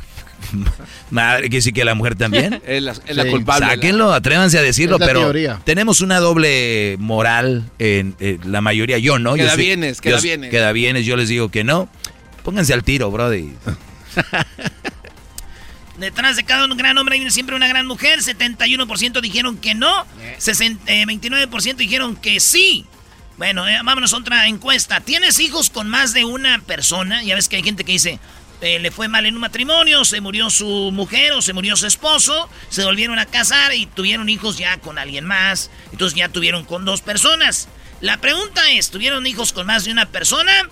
madre, 1.12 1.42
quiere 1.44 1.58
decir 1.58 1.74
que 1.74 1.86
la 1.86 1.96
mujer 1.96 2.16
también. 2.16 2.62
Es 2.68 2.82
la, 2.84 2.92
es 2.92 3.16
la 3.16 3.24
Sí. 3.24 3.30
culpable. 3.30 3.68
Sáquenlo, 3.68 4.14
atrévanse 4.14 4.58
a 4.58 4.62
decirlo, 4.62 5.00
pero 5.00 5.22
teoría. 5.22 5.60
tenemos 5.64 6.02
una 6.02 6.20
doble 6.20 6.96
moral 7.00 7.70
en, 7.80 8.16
en 8.20 8.52
la 8.52 8.62
mayoría. 8.62 8.98
Yo 8.98 9.20
no. 9.20 9.34
Queda 9.36 9.52
yo 9.52 9.56
sí- 9.56 9.62
bienes, 9.62 10.02
queda 10.02 10.18
yo- 10.18 10.22
bienes. 10.22 10.50
Queda 10.52 10.72
bienes, 10.72 11.06
yo 11.06 11.16
les 11.18 11.30
digo 11.30 11.50
que 11.50 11.64
no. 11.64 11.90
Pónganse 12.44 12.74
al 12.74 12.84
tiro, 12.84 13.10
brody. 13.12 13.54
Detrás 15.98 16.36
de 16.36 16.44
cada 16.44 16.66
un 16.66 16.76
gran 16.76 16.98
hombre 16.98 17.16
hay 17.20 17.30
siempre 17.30 17.56
una 17.56 17.68
gran 17.68 17.86
mujer. 17.86 18.20
71% 18.20 19.22
dijeron 19.22 19.58
que 19.58 19.76
no. 19.76 20.06
60, 20.40 20.92
eh, 20.92 21.06
29% 21.06 21.76
dijeron 21.76 22.16
que 22.16 22.40
sí. 22.40 22.86
Bueno, 23.38 23.68
eh, 23.68 23.78
vámonos 23.84 24.14
a 24.14 24.18
otra 24.18 24.48
encuesta. 24.48 25.02
¿Tienes 25.02 25.40
hijos 25.40 25.70
con 25.70 25.88
más 25.90 26.14
de 26.14 26.26
una 26.26 26.60
persona? 26.60 27.24
Ya 27.24 27.36
ves 27.36 27.48
que 27.48 27.58
hay 27.58 27.64
gente 27.64 27.84
que 27.84 27.92
dice, 27.94 28.20
eh, 28.64 28.80
le 28.80 28.92
fue 28.92 29.10
mal 29.10 29.26
en 29.26 29.36
un 29.36 29.42
matrimonio, 29.42 30.06
se 30.06 30.22
murió 30.22 30.50
su 30.50 30.90
mujer 30.94 31.34
o 31.34 31.42
se 31.42 31.52
murió 31.52 31.76
su 31.76 31.86
esposo, 31.86 32.50
se 32.70 32.86
volvieron 32.86 33.20
a 33.20 33.26
casar 33.26 33.74
y 33.74 33.88
tuvieron 33.88 34.30
hijos 34.30 34.58
ya 34.58 34.78
con 34.78 34.98
alguien 34.98 35.26
más. 35.26 35.70
Entonces 35.92 36.18
ya 36.18 36.30
tuvieron 36.30 36.64
con 36.64 36.86
dos 36.86 37.02
personas. 37.02 37.68
La 38.00 38.22
pregunta 38.22 38.72
es, 38.72 38.90
¿tuvieron 38.90 39.28
hijos 39.28 39.52
con 39.52 39.68
más 39.68 39.84
de 39.84 39.92
una 39.92 40.06
persona? 40.06 40.70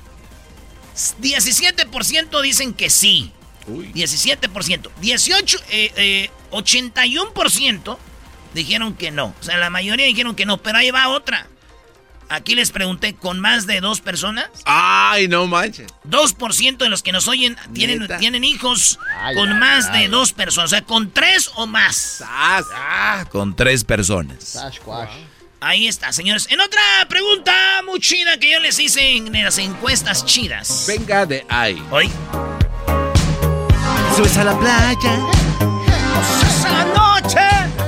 17% 1.22 2.42
dicen 2.42 2.74
que 2.74 2.90
sí. 2.90 3.34
17%. 3.68 4.90
18, 5.02 5.58
eh, 5.70 5.92
eh, 5.98 6.30
81% 6.52 7.98
dijeron 8.54 8.96
que 8.96 9.12
no. 9.12 9.36
O 9.38 9.44
sea, 9.44 9.58
la 9.58 9.70
mayoría 9.70 10.06
dijeron 10.06 10.36
que 10.36 10.46
no, 10.46 10.62
pero 10.62 10.78
ahí 10.78 10.92
va 10.92 11.10
otra. 11.10 11.50
Aquí 12.32 12.56
les 12.56 12.72
pregunté, 12.72 13.14
¿con 13.14 13.42
más 13.42 13.68
de 13.68 13.82
dos 13.82 14.00
personas? 14.00 14.48
Ay, 14.64 15.28
no 15.28 15.48
manches. 15.48 15.88
2% 16.10 16.78
de 16.78 16.88
los 16.90 17.04
que 17.04 17.12
nos 17.12 17.28
oyen 17.28 17.58
tienen, 17.74 18.08
tienen 18.20 18.46
hijos 18.46 18.98
Ay, 19.22 19.36
con 19.36 19.50
ay, 19.52 19.60
más 19.60 19.88
ay. 19.90 20.04
de 20.04 20.08
dos 20.08 20.32
personas. 20.32 20.70
O 20.72 20.76
sea, 20.76 20.82
con 20.82 21.12
tres 21.12 21.52
o 21.56 21.68
más. 21.68 21.96
Sas. 22.20 22.66
Ah, 22.74 23.26
Con 23.30 23.54
tres 23.54 23.84
personas. 23.84 24.58
Ahí 25.60 25.88
está, 25.88 26.14
señores. 26.14 26.48
En 26.50 26.62
otra 26.62 26.82
pregunta 27.10 27.54
muy 27.86 28.00
chida 28.00 28.38
que 28.40 28.50
yo 28.50 28.62
les 28.62 28.80
hice 28.80 29.18
en 29.18 29.44
las 29.44 29.58
encuestas 29.58 30.26
chidas. 30.26 30.86
Venga 30.88 31.26
de 31.26 31.46
ahí. 31.50 31.84
Hoy. 31.92 32.10
Subes 34.16 34.38
a 34.38 34.46
la 34.46 34.58
playa. 34.58 35.20
¡Esa 36.48 36.86
noche! 36.86 37.40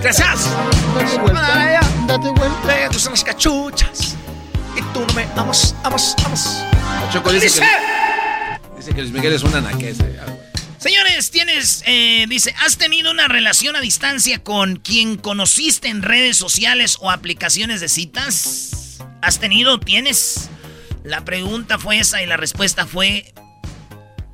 ¡Gracias! 0.02 0.50
Date 0.96 1.18
vuelta. 1.18 1.80
Date 2.08 2.30
vuelta. 2.32 2.68
Te 2.68 2.88
gustan 2.90 3.14
las 3.14 3.24
cachuchas. 3.24 4.18
Tú 4.94 5.02
no 5.08 5.14
me 5.14 5.24
amas, 5.36 5.76
amas, 5.84 6.16
amas. 6.26 6.64
Choco 7.12 7.32
dice 7.32 7.46
Dice. 7.46 7.62
que, 7.62 8.78
dice 8.78 8.94
que 8.94 9.02
Luis 9.02 9.14
Miguel 9.14 9.34
es 9.34 9.44
una 9.44 9.62
naquesa. 9.62 10.06
Señores, 10.78 11.32
tienes, 11.32 11.82
eh, 11.86 12.26
dice, 12.28 12.54
¿has 12.66 12.78
tenido 12.78 13.10
una 13.10 13.28
relación 13.28 13.76
a 13.76 13.82
distancia 13.82 14.44
con 14.44 14.76
quien 14.76 15.16
conociste 15.18 15.88
en 15.88 16.02
redes 16.02 16.36
sociales 16.38 16.98
o 17.00 17.10
aplicaciones 17.10 17.80
de 17.82 17.88
citas? 17.90 19.00
¿Has 19.22 19.40
tenido? 19.40 19.80
¿Tienes? 19.80 20.50
La 21.04 21.24
pregunta 21.24 21.80
fue 21.80 22.00
esa 22.00 22.22
y 22.22 22.26
la 22.26 22.36
respuesta 22.38 22.86
fue 22.86 23.34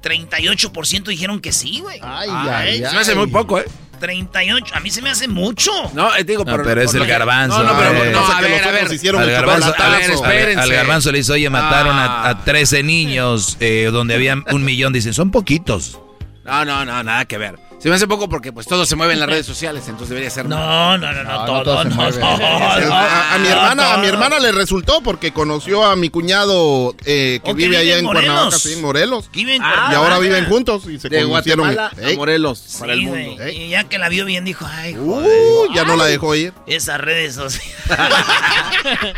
38% 0.01 1.03
dijeron 1.03 1.39
que 1.39 1.51
sí, 1.51 1.79
güey. 1.81 1.99
Ay, 2.01 2.29
Ay, 2.31 2.49
ay, 2.49 2.77
se 2.85 2.93
me 2.93 2.99
hace 3.01 3.15
muy 3.15 3.27
poco, 3.27 3.59
¿eh? 3.59 3.65
38, 3.99 4.73
a 4.75 4.79
mí 4.79 4.89
se 4.89 5.01
me 5.01 5.09
hace 5.09 5.27
mucho. 5.27 5.71
No, 5.93 6.15
eh, 6.15 6.23
digo, 6.23 6.43
No, 6.45 6.57
pero 6.63 6.81
es 6.81 6.93
el 6.93 7.05
garbanzo, 7.05 7.61
No, 7.63 7.73
no, 7.73 7.77
pero 7.79 8.03
eh. 8.03 8.11
no, 8.11 8.19
a 8.25 8.37
que 8.37 8.41
ver, 8.43 8.51
los 8.51 8.59
a 8.61 8.69
otros 8.69 8.83
ver. 8.89 8.93
hicieron 8.93 9.21
Al 9.21 9.29
garbanzo, 9.31 9.73
a 9.77 9.89
ver, 9.89 10.11
espérense. 10.11 10.61
al 10.61 10.71
garbanzo 10.71 11.11
le 11.11 11.17
dice, 11.19 11.33
oye, 11.33 11.49
mataron 11.49 11.95
a, 11.97 12.05
Ah. 12.23 12.29
a 12.29 12.43
13 12.43 12.81
niños 12.83 13.57
eh, 13.59 13.89
donde 13.91 14.15
había 14.15 14.35
un 14.51 14.63
millón. 14.63 14.93
Dicen, 14.93 15.13
son 15.13 15.29
poquitos. 15.31 15.99
No, 16.45 16.65
no, 16.65 16.83
no, 16.85 17.03
nada 17.03 17.25
que 17.25 17.37
ver. 17.37 17.59
Se 17.79 17.87
me 17.87 17.95
hace 17.95 18.07
poco 18.07 18.27
porque 18.27 18.51
pues 18.51 18.67
todo 18.67 18.85
se 18.85 18.97
mueve 18.97 19.13
en 19.13 19.21
las 19.21 19.29
redes 19.29 19.45
sociales, 19.45 19.83
entonces 19.87 20.09
debería 20.09 20.29
ser. 20.29 20.47
No, 20.47 20.97
no, 20.97 21.13
no, 21.13 21.23
no, 21.23 21.45
todo, 21.45 21.83
no, 21.85 21.95
mueve. 21.95 22.19
no, 22.19 22.37
no, 22.37 22.93
A, 22.93 23.35
a 23.35 23.39
mi 23.39 23.47
hermana, 23.47 23.93
a 23.93 23.97
mi 23.99 24.07
hermana 24.07 24.37
le 24.39 24.51
resultó 24.51 24.99
porque 25.01 25.31
conoció 25.31 25.85
a 25.85 25.95
mi 25.95 26.09
cuñado 26.09 26.93
eh, 27.05 27.39
que 27.41 27.51
¿O 27.51 27.55
que 27.55 27.63
vive 27.63 27.77
allá 27.77 27.93
en 27.93 27.99
en 27.99 28.05
Morelos? 28.05 28.25
Cuernavaca, 28.27 28.59
sí, 28.59 28.73
en 28.73 28.81
Morelos. 28.81 29.29
Ah, 29.61 29.89
y 29.91 29.95
ahora 29.95 30.19
viven 30.19 30.45
juntos 30.47 30.83
y 30.87 30.99
se 30.99 31.07
De 31.07 31.23
conocieron. 31.23 31.73
Ey, 32.01 32.17
Morelos, 32.17 32.75
para 32.79 32.91
el 32.91 33.01
mundo. 33.01 33.41
¿eh? 33.43 33.53
Y 33.53 33.69
ya 33.69 33.85
que 33.85 33.97
la 33.97 34.09
vio 34.09 34.25
bien 34.25 34.43
dijo, 34.43 34.67
ay, 34.69 34.97
Uh, 34.97 35.73
ya 35.73 35.85
no 35.85 35.95
la 35.95 36.03
dejó 36.05 36.35
ir. 36.35 36.53
Esas 36.67 36.99
redes 36.99 37.35
sociales. 37.35 37.77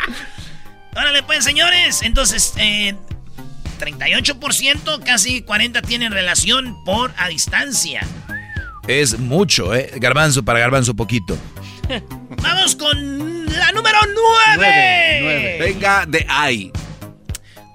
Órale, 0.96 1.24
pues, 1.24 1.44
señores. 1.44 2.04
Entonces, 2.04 2.54
eh, 2.58 2.96
38%, 3.80 5.04
casi 5.04 5.42
40% 5.44 5.82
tienen 5.88 6.12
relación 6.12 6.76
por 6.86 7.12
a 7.18 7.28
distancia. 7.30 8.06
Es 9.00 9.18
mucho, 9.18 9.74
¿eh? 9.74 9.90
Garbanzo 9.96 10.44
para 10.44 10.60
garbanzo 10.60 10.94
poquito. 10.94 11.38
Vamos 12.42 12.76
con 12.76 13.46
la 13.46 13.72
número 13.72 13.98
9. 14.04 14.16
Nueve, 14.58 15.20
nueve. 15.22 15.58
Venga 15.62 16.06
de 16.06 16.26
ahí. 16.28 16.72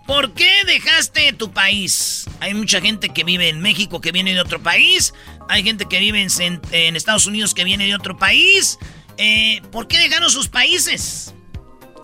¿Por 0.07 0.35
qué 0.35 0.51
dejaste 0.67 1.33
tu 1.33 1.51
país? 1.51 2.27
Hay 2.41 2.53
mucha 2.53 2.83
gente 2.83 3.09
que 3.09 3.25
vive 3.25 3.49
en 3.49 3.61
México 3.61 4.03
que 4.03 4.13
viene 4.13 4.35
de 4.35 4.41
otro 4.43 4.63
país. 4.63 5.15
Hay 5.49 5.63
gente 5.63 5.87
que 5.87 5.99
vive 6.01 6.21
en, 6.21 6.97
Estados 6.97 7.27
Unidos 7.27 7.55
que 7.55 7.65
viene 7.65 7.87
de 7.87 7.95
otro 7.95 8.19
país. 8.19 8.79
Eh, 9.17 9.63
¿Por 9.73 9.89
qué 9.89 9.97
dejaron 9.97 10.29
sus 10.29 10.49
países? 10.49 11.35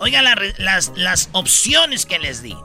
Oiga 0.01 0.23
la 0.23 0.37
las, 0.57 0.91
las 0.97 1.29
opciones 1.33 2.07
que 2.07 2.19
les 2.19 2.43
di. 2.43 2.57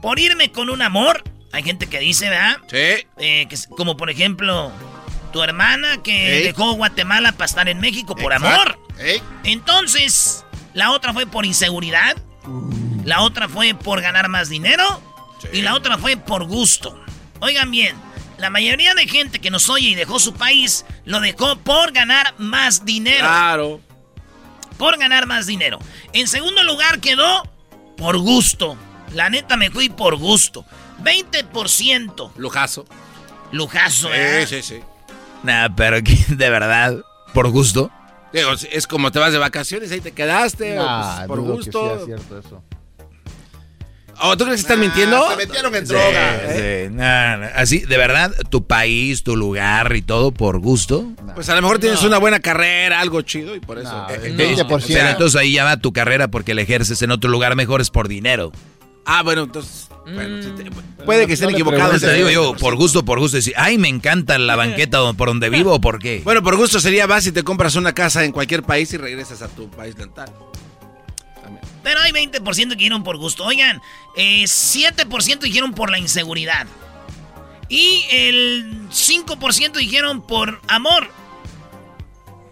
Por 0.00 0.20
irme 0.20 0.52
con 0.52 0.70
un 0.70 0.82
amor. 0.82 1.24
Hay 1.50 1.64
gente 1.64 1.88
que 1.88 1.98
dice, 1.98 2.30
¿verdad? 2.30 2.58
Sí. 2.70 3.06
Eh, 3.18 3.46
que 3.50 3.56
como 3.76 3.96
por 3.96 4.08
ejemplo, 4.08 4.72
tu 5.32 5.42
hermana 5.42 6.02
que 6.02 6.38
Ey. 6.38 6.42
dejó 6.44 6.72
Guatemala 6.74 7.32
para 7.32 7.46
estar 7.46 7.68
en 7.68 7.80
México 7.80 8.14
por 8.14 8.32
amor. 8.32 8.78
Entonces, 9.44 10.44
la 10.74 10.90
otra 10.92 11.12
fue 11.12 11.26
por 11.26 11.44
inseguridad. 11.46 12.16
La 13.04 13.22
otra 13.22 13.48
fue 13.48 13.74
por 13.74 14.00
ganar 14.00 14.28
más 14.28 14.48
dinero. 14.48 15.00
Y 15.52 15.62
la 15.62 15.74
otra 15.74 15.98
fue 15.98 16.16
por 16.16 16.44
gusto. 16.44 16.96
Oigan 17.40 17.70
bien, 17.70 17.96
la 18.38 18.48
mayoría 18.50 18.94
de 18.94 19.08
gente 19.08 19.40
que 19.40 19.50
nos 19.50 19.68
oye 19.68 19.88
y 19.88 19.94
dejó 19.96 20.20
su 20.20 20.34
país, 20.34 20.84
lo 21.04 21.18
dejó 21.20 21.56
por 21.56 21.90
ganar 21.92 22.34
más 22.38 22.84
dinero. 22.84 23.18
Claro. 23.26 23.80
Por 24.78 24.98
ganar 24.98 25.26
más 25.26 25.46
dinero. 25.46 25.78
En 26.12 26.28
segundo 26.28 26.62
lugar 26.62 27.00
quedó 27.00 27.42
por 27.96 28.18
gusto. 28.18 28.76
La 29.12 29.28
neta 29.30 29.56
me 29.56 29.70
fui 29.70 29.88
por 29.88 30.16
gusto. 30.16 30.64
20%. 31.02 32.32
Lujazo. 32.36 32.86
Lujazo, 33.50 34.08
Sí, 34.08 34.14
¿eh? 34.14 34.46
sí, 34.48 34.62
sí. 34.62 34.80
Nah, 35.42 35.68
pero 35.76 36.02
que- 36.02 36.16
de 36.28 36.50
verdad, 36.50 36.96
por 37.34 37.50
gusto. 37.50 37.90
Digo, 38.32 38.50
es 38.70 38.86
como 38.86 39.12
te 39.12 39.18
vas 39.18 39.32
de 39.32 39.38
vacaciones, 39.38 39.92
ahí 39.92 40.00
te 40.00 40.12
quedaste, 40.12 40.78
o, 40.78 40.82
Nah, 40.84 41.16
pues, 41.16 41.26
por 41.28 41.38
dudo 41.38 41.48
que 41.48 41.56
gusto. 41.56 41.96
sea 41.96 42.04
cierto 42.06 42.38
eso. 42.38 42.62
¿O 44.24 44.36
tú 44.36 44.44
crees 44.44 44.60
que 44.60 44.62
están 44.62 44.78
mintiendo? 44.78 45.30
Se 45.30 45.36
metieron 45.36 45.74
en 45.74 45.86
Sí, 45.86 45.92
droga. 45.92 46.36
¿eh? 46.44 46.86
sí, 46.88 46.94
nah, 46.94 47.36
nah. 47.38 47.46
Así, 47.56 47.80
de 47.80 47.96
verdad, 47.96 48.32
tu 48.50 48.64
país, 48.66 49.24
tu 49.24 49.36
lugar 49.36 49.96
y 49.96 50.02
todo 50.02 50.30
por 50.32 50.60
gusto. 50.60 51.10
Pues 51.34 51.48
a 51.48 51.56
lo 51.56 51.62
mejor 51.62 51.78
tienes 51.80 52.02
una 52.04 52.18
buena 52.18 52.38
carrera, 52.38 53.00
algo 53.00 53.22
chido 53.22 53.56
y 53.56 53.60
por 53.60 53.78
eso. 53.78 53.90
No, 53.90 54.10
Eh, 54.10 54.20
el 54.24 54.40
eh, 54.40 54.54
20%. 54.56 54.70
O 54.76 54.80
sea, 54.80 55.10
entonces 55.10 55.40
ahí 55.40 55.54
ya 55.54 55.64
va 55.64 55.76
tu 55.78 55.92
carrera 55.92 56.28
porque 56.28 56.54
la 56.54 56.60
ejerces 56.62 57.02
en 57.02 57.10
otro 57.10 57.30
lugar 57.30 57.56
mejor 57.56 57.80
es 57.80 57.90
por 57.90 58.06
dinero. 58.06 58.52
Ah, 59.06 59.22
bueno, 59.24 59.42
entonces. 59.42 59.88
Bueno, 60.04 60.42
puede 61.04 61.26
que 61.26 61.34
estén 61.34 61.46
no 61.46 61.50
le 61.50 61.56
equivocados. 61.56 61.94
Entonces 61.94 62.10
te 62.10 62.16
digo 62.16 62.30
yo, 62.30 62.54
Eh, 62.54 62.58
por 62.58 62.76
gusto, 62.76 63.04
por 63.04 63.18
gusto, 63.18 63.36
decir, 63.36 63.54
ay, 63.56 63.78
me 63.78 63.88
encanta 63.88 64.38
la 64.38 64.56
banqueta 64.56 65.12
por 65.12 65.28
donde 65.28 65.48
vivo, 65.50 65.72
¿o 65.74 65.80
¿por 65.80 65.98
qué? 65.98 66.22
Bueno, 66.24 66.42
por 66.42 66.56
gusto 66.56 66.80
sería 66.80 67.06
vas 67.06 67.26
y 67.26 67.32
te 67.32 67.42
compras 67.42 67.76
una 67.76 67.92
casa 67.92 68.24
en 68.24 68.32
cualquier 68.32 68.62
país 68.62 68.92
y 68.92 68.96
regresas 68.96 69.42
a 69.42 69.48
tu 69.48 69.70
país 69.70 69.96
natal. 69.96 70.32
Pero 71.82 72.00
hay 72.00 72.12
20% 72.12 72.70
que 72.70 72.76
dijeron 72.76 73.02
por 73.02 73.16
gusto. 73.16 73.44
Oigan, 73.44 73.80
eh, 74.16 74.44
7% 74.44 75.40
dijeron 75.40 75.72
por 75.72 75.90
la 75.90 75.98
inseguridad. 75.98 76.66
Y 77.68 78.04
el 78.10 78.88
5% 78.90 79.78
dijeron 79.78 80.22
por 80.22 80.60
amor. 80.68 81.08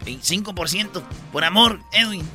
Y 0.07 0.17
5% 0.17 1.03
por 1.31 1.45
amor, 1.45 1.81
Edwin. 1.93 2.29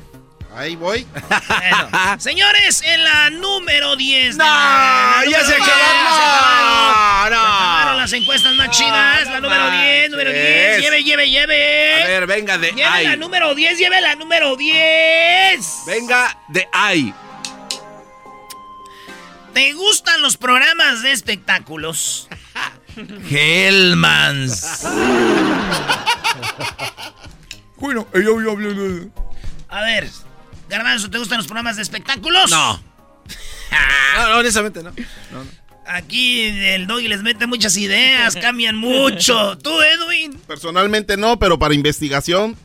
Ahí 0.56 0.74
voy. 0.74 1.06
Bueno, 1.12 1.90
señores, 2.18 2.82
en 2.82 3.04
la 3.04 3.28
número 3.30 3.94
10. 3.94 4.38
de 4.38 4.38
¡No! 4.38 4.44
la- 4.44 5.22
la 5.24 5.30
¡Ya 5.30 5.38
número 5.38 5.44
se 5.46 5.54
10, 5.56 5.68
acabaron! 5.68 6.16
se 6.16 6.22
acabaron. 6.22 7.38
¡No! 7.38 7.44
Acabaron 7.44 7.96
las 7.98 8.12
encuestas 8.14 8.54
más 8.54 8.70
chidas. 8.70 9.26
La 9.28 9.40
número 9.40 9.70
10, 9.70 10.10
número 10.10 10.30
10. 10.32 10.80
Lleve, 10.80 11.04
lleve, 11.04 11.30
lleve. 11.30 12.02
A 12.02 12.06
ver, 12.06 12.26
venga 12.26 12.56
de 12.58 12.68
Lleve 12.72 12.80
la 13.04 13.10
ahí. 13.10 13.16
número 13.18 13.54
10, 13.54 13.78
lleve 13.78 14.00
la 14.00 14.14
número 14.14 14.56
10. 14.56 15.60
Venga 15.86 16.38
de 16.48 16.66
ahí. 16.72 17.12
¿Te 19.52 19.72
gustan 19.74 20.20
los 20.22 20.36
programas 20.38 21.02
de 21.02 21.12
espectáculos? 21.12 22.28
Hellmans. 23.30 24.86
Bueno, 27.76 28.06
yo, 28.14 28.40
yo 28.42 28.50
hablo 28.52 28.72
de... 28.74 29.08
A 29.68 29.80
ver, 29.82 30.08
Garbanzo, 30.68 31.10
¿te 31.10 31.18
gustan 31.18 31.38
los 31.38 31.46
programas 31.46 31.76
de 31.76 31.82
espectáculos? 31.82 32.50
No. 32.50 32.80
No, 34.16 34.28
no, 34.30 34.38
honestamente 34.38 34.82
no. 34.82 34.92
Aquí 35.86 36.40
el 36.42 36.86
doggy 36.86 37.06
les 37.08 37.22
mete 37.22 37.46
muchas 37.46 37.76
ideas, 37.76 38.34
cambian 38.40 38.76
mucho. 38.76 39.58
¿Tú, 39.58 39.70
Edwin? 39.82 40.32
Personalmente 40.46 41.16
no, 41.18 41.38
pero 41.38 41.58
para 41.58 41.74
investigación 41.74 42.56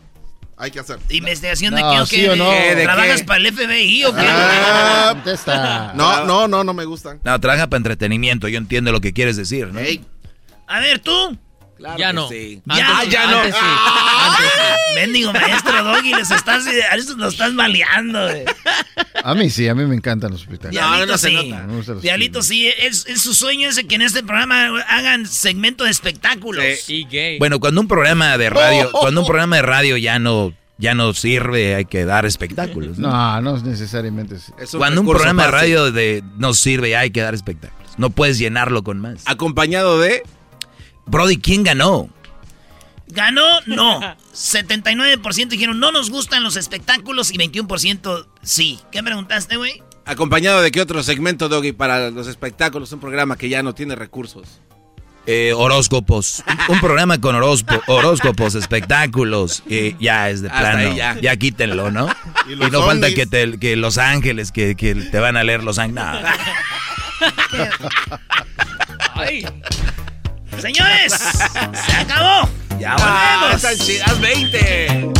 hay 0.55 0.71
que 0.71 0.79
hacer. 0.79 0.99
¿Investigación 1.09 1.75
de 1.75 1.81
No, 1.81 1.91
qué 1.91 1.99
o 2.01 2.05
sí 2.05 2.15
qué? 2.17 2.29
o 2.29 2.35
no. 2.37 2.49
¿Qué, 2.51 2.75
de 2.75 2.83
¿Trabajas 2.83 3.21
qué? 3.21 3.25
para 3.25 3.39
el 3.39 3.53
FBI 3.53 4.05
o 4.05 4.15
qué? 4.15 4.25
Ah, 4.25 5.93
no, 5.95 6.25
no, 6.25 6.47
no, 6.47 6.63
no 6.63 6.73
me 6.73 6.85
gustan. 6.85 7.19
No, 7.23 7.39
trabaja 7.41 7.67
para 7.67 7.77
entretenimiento, 7.79 8.47
yo 8.47 8.57
entiendo 8.57 8.91
lo 8.93 9.01
que 9.01 9.11
quieres 9.11 9.35
decir, 9.35 9.67
¿no? 9.67 9.79
A 10.67 10.79
ver, 10.79 10.99
tú. 10.99 11.37
Claro 11.81 11.97
Ya 11.97 12.07
que 12.09 12.13
no. 12.13 12.29
sí. 12.29 12.61
Ya, 12.65 12.87
Antes- 12.99 13.09
ya 13.09 13.27
no. 13.31 13.37
antes 13.39 13.55
sí, 13.55 13.61
antes 13.61 14.45
sí. 14.53 14.95
Mendigo 14.95 15.33
maestro 15.33 15.83
doggy, 15.83 16.13
les 16.13 16.29
estás, 16.31 16.65
los 17.17 17.33
estás 17.33 17.53
maleando. 17.53 18.19
A 19.23 19.35
mí 19.35 19.49
sí, 19.49 19.67
a 19.67 19.73
mí 19.75 19.85
me 19.85 19.95
encantan 19.95 20.31
los 20.31 20.41
hospitales. 20.41 20.71
Diablito 20.71 21.05
no 21.07 21.17
se 21.17 21.29
sí. 21.29 21.49
nota. 21.49 21.67
Los 21.93 22.01
Diablito 22.01 22.41
sí, 22.43 22.67
es, 22.67 23.05
es 23.07 23.21
su 23.21 23.33
sueño 23.33 23.69
ese 23.69 23.85
que 23.87 23.95
en 23.95 24.01
este 24.03 24.23
programa 24.23 24.81
hagan 24.87 25.25
segmento 25.25 25.83
de 25.85 25.91
espectáculos. 25.91 26.63
Y 26.87 27.05
gay. 27.05 27.39
Bueno, 27.39 27.59
cuando 27.59 27.81
un 27.81 27.87
programa 27.87 28.37
de 28.37 28.49
radio, 28.49 28.91
cuando 28.91 29.21
un 29.21 29.27
programa 29.27 29.55
de 29.57 29.61
radio 29.63 29.97
ya 29.97 30.19
no, 30.19 30.53
ya 30.77 30.93
no 30.93 31.13
sirve, 31.13 31.75
hay 31.75 31.85
que 31.85 32.05
dar 32.05 32.25
espectáculos. 32.25 32.97
¿no? 32.99 33.09
No, 33.09 33.41
no 33.41 33.57
es 33.57 33.63
necesariamente. 33.63 34.35
Es 34.35 34.71
Cuando 34.71 35.01
un 35.01 35.07
programa 35.07 35.45
de 35.45 35.51
radio 35.51 35.91
de, 35.91 36.23
no 36.37 36.53
sirve, 36.53 36.95
hay 36.95 37.11
que 37.11 37.21
dar 37.21 37.33
espectáculos. 37.33 37.91
No 37.97 38.09
puedes 38.09 38.37
llenarlo 38.37 38.83
con 38.83 38.99
más. 38.99 39.21
Acompañado 39.25 39.99
de... 39.99 40.23
Brody, 41.05 41.37
¿quién 41.37 41.63
ganó? 41.63 42.09
¿Ganó? 43.07 43.43
No. 43.65 43.99
79% 44.33 45.47
dijeron 45.49 45.79
no 45.79 45.91
nos 45.91 46.09
gustan 46.09 46.43
los 46.43 46.55
espectáculos 46.55 47.31
y 47.31 47.37
21% 47.37 48.25
sí. 48.41 48.79
¿Qué 48.91 49.03
preguntaste, 49.03 49.57
güey? 49.57 49.81
Acompañado 50.05 50.61
de 50.61 50.71
qué 50.71 50.81
otro 50.81 51.03
segmento, 51.03 51.47
Doggy, 51.49 51.73
para 51.73 52.09
los 52.09 52.27
espectáculos, 52.27 52.91
un 52.91 52.99
programa 52.99 53.35
que 53.37 53.49
ya 53.49 53.61
no 53.63 53.73
tiene 53.75 53.95
recursos. 53.95 54.59
Eh, 55.27 55.53
horóscopos. 55.55 56.43
Un, 56.67 56.75
un 56.75 56.81
programa 56.81 57.21
con 57.21 57.35
horóspo- 57.35 57.83
horóscopos, 57.85 58.55
espectáculos. 58.55 59.61
eh, 59.69 59.95
ya 59.99 60.31
es 60.31 60.41
de 60.41 60.49
plano. 60.49 60.95
ya. 60.95 61.19
ya. 61.21 61.35
quítenlo, 61.37 61.91
¿no? 61.91 62.07
Y 62.49 62.55
no 62.55 62.81
falta 62.83 63.13
que, 63.13 63.27
te- 63.27 63.59
que 63.59 63.75
Los 63.75 63.99
Ángeles, 63.99 64.51
que, 64.51 64.75
que 64.75 64.95
te 64.95 65.19
van 65.19 65.37
a 65.37 65.43
leer 65.43 65.63
Los 65.63 65.77
Ángeles. 65.77 66.03
No. 66.03 66.19
Ay. 69.13 69.45
Señores, 70.59 71.13
se 71.13 71.95
acabó. 71.97 72.49
Ya 72.79 72.95
¡Ah, 72.99 73.37
volvemos. 73.41 73.63
están 73.63 73.77
chidas 73.85 74.19
20! 74.19 75.11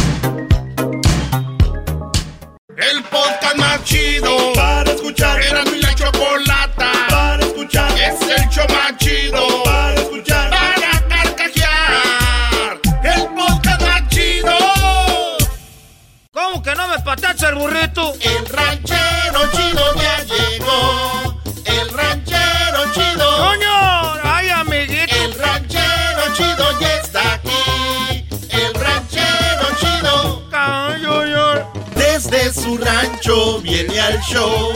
El 2.78 3.04
podcast 3.04 3.56
más 3.58 3.84
chido 3.84 4.54
para 4.54 4.92
escuchar. 4.92 5.42
Era 5.42 5.64
mi 5.66 5.80
la 5.82 5.94
chocolata 5.96 6.92
para 7.10 7.44
escuchar. 7.46 7.92
Es 8.00 8.22
el 8.22 8.50
show 8.50 8.66
más 8.70 8.98
chido 8.98 9.64
para 9.64 9.94
escuchar. 9.96 10.50
Para 10.50 11.08
carcajear. 11.08 12.80
El 13.04 13.28
podcast 13.36 13.82
más 13.82 14.08
chido. 14.10 14.58
¿Cómo 16.32 16.64
que 16.64 16.76
no 16.76 16.88
me 16.88 17.00
patacha 17.00 17.50
el 17.50 17.56
burrito? 17.56 18.14
El 18.22 18.46
ranchero 18.48 19.52
chido 19.56 19.96
ya 19.96 20.24
llegó. 20.24 21.42
El 21.66 21.90
ranchero 21.90 22.94
chido. 22.94 23.38
¡Coño! 23.38 23.71
Su 32.54 32.78
rancho 32.78 33.62
viene 33.62 33.98
al 34.00 34.20
show 34.22 34.74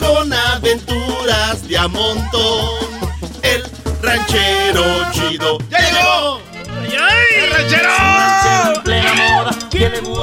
con 0.00 0.32
aventuras 0.32 1.66
de 1.68 1.78
a 1.78 1.86
montón. 1.86 2.70
El 3.42 3.62
ranchero 4.02 4.84
chido 5.12 5.58
ya 5.70 5.78
llegó. 5.78 6.42
¡Ay, 7.00 7.50
ranchero! 7.50 7.90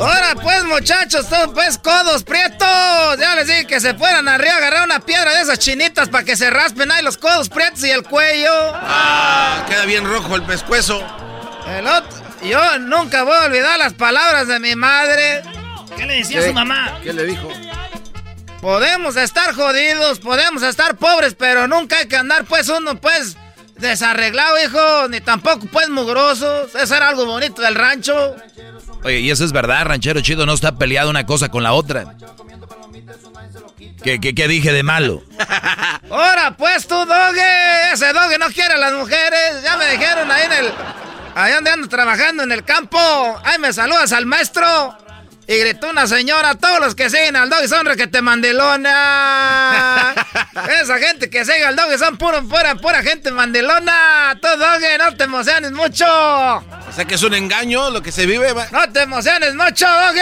Ahora 0.01 0.35
pues, 0.41 0.65
muchachos, 0.65 1.29
todos 1.29 1.51
pues 1.53 1.77
codos 1.77 2.23
prietos. 2.23 2.67
Ya 3.19 3.35
les 3.35 3.47
dije 3.47 3.67
que 3.67 3.79
se 3.79 3.93
fueran 3.93 4.27
arriba 4.27 4.55
a 4.55 4.57
agarrar 4.57 4.83
una 4.83 4.99
piedra 4.99 5.33
de 5.33 5.41
esas 5.41 5.59
chinitas 5.59 6.09
para 6.09 6.25
que 6.25 6.35
se 6.35 6.49
raspen 6.49 6.91
ahí 6.91 7.03
los 7.03 7.17
codos 7.17 7.47
prietos 7.47 7.83
y 7.85 7.91
el 7.91 8.03
cuello. 8.03 8.51
Ah, 8.75 9.65
queda 9.69 9.85
bien 9.85 10.05
rojo 10.05 10.35
el 10.35 10.43
pescuezo. 10.43 11.01
El 11.67 11.87
otro, 11.87 12.17
yo 12.43 12.79
nunca 12.79 13.23
voy 13.23 13.35
a 13.35 13.45
olvidar 13.45 13.79
las 13.79 13.93
palabras 13.93 14.47
de 14.47 14.59
mi 14.59 14.75
madre. 14.75 15.60
¿Qué 15.97 16.05
le 16.05 16.15
decía 16.15 16.39
a 16.39 16.43
su 16.43 16.53
mamá? 16.53 16.99
¿Qué 17.03 17.13
le 17.13 17.25
dijo? 17.25 17.49
Podemos 18.61 19.15
estar 19.15 19.53
jodidos, 19.55 20.19
podemos 20.19 20.61
estar 20.63 20.95
pobres, 20.95 21.33
pero 21.33 21.67
nunca 21.67 21.97
hay 21.97 22.07
que 22.07 22.15
andar 22.15 22.45
pues 22.45 22.69
uno 22.69 22.99
pues 22.99 23.35
desarreglado, 23.77 24.55
hijo, 24.63 25.07
ni 25.09 25.19
tampoco 25.19 25.65
pues 25.71 25.89
mugrosos. 25.89 26.73
Eso 26.75 26.95
era 26.95 27.09
algo 27.09 27.25
bonito 27.25 27.61
del 27.61 27.75
rancho. 27.75 28.35
Oye, 29.03 29.19
y 29.19 29.31
eso 29.31 29.43
es 29.43 29.51
verdad, 29.51 29.85
ranchero 29.85 30.21
chido 30.21 30.45
no 30.45 30.53
está 30.53 30.77
peleado 30.77 31.09
una 31.09 31.25
cosa 31.25 31.49
con 31.49 31.63
la 31.63 31.73
otra. 31.73 32.15
¿Qué, 34.03 34.19
qué, 34.19 34.33
qué 34.33 34.47
dije 34.47 34.71
de 34.71 34.83
malo? 34.83 35.23
Ahora 36.09 36.55
pues 36.57 36.87
tú, 36.87 36.95
doge, 37.05 37.93
ese 37.93 38.13
doge 38.13 38.37
no 38.37 38.47
quiere 38.47 38.73
a 38.73 38.77
las 38.77 38.93
mujeres. 38.93 39.63
Ya 39.63 39.77
me 39.77 39.89
dijeron 39.91 40.29
ahí 40.31 40.43
en 40.45 40.51
el... 40.51 40.71
Ahí 41.33 41.53
donde 41.53 41.69
ando 41.69 41.87
trabajando 41.87 42.43
en 42.43 42.51
el 42.51 42.63
campo. 42.63 42.99
Ahí 43.43 43.57
me 43.59 43.71
saludas 43.71 44.11
al 44.11 44.25
maestro. 44.25 44.97
Y 45.51 45.57
gritó 45.59 45.89
una 45.89 46.07
señora, 46.07 46.55
todos 46.55 46.79
los 46.79 46.95
que 46.95 47.09
siguen 47.09 47.35
al 47.35 47.49
doggy 47.49 47.67
son 47.67 47.85
requete 47.85 48.21
mandilona. 48.21 50.13
Esa 50.81 50.97
gente 50.97 51.29
que 51.29 51.43
sigue 51.43 51.65
al 51.65 51.75
doggy 51.75 51.97
son 51.97 52.15
puro, 52.17 52.41
pura, 52.47 52.75
pura 52.75 53.03
gente 53.03 53.31
mandilona. 53.31 54.37
Tú, 54.41 54.47
doggy, 54.47 54.97
no 54.97 55.13
te 55.17 55.25
emociones 55.25 55.73
mucho. 55.73 56.05
O 56.05 56.93
sea 56.95 57.03
que 57.03 57.15
es 57.15 57.23
un 57.23 57.33
engaño 57.33 57.89
lo 57.89 58.01
que 58.01 58.13
se 58.13 58.25
vive. 58.25 58.53
va- 58.53 58.69
¡No 58.71 58.89
te 58.93 59.01
emociones 59.01 59.53
mucho, 59.55 59.85
Doggy! 59.87 60.21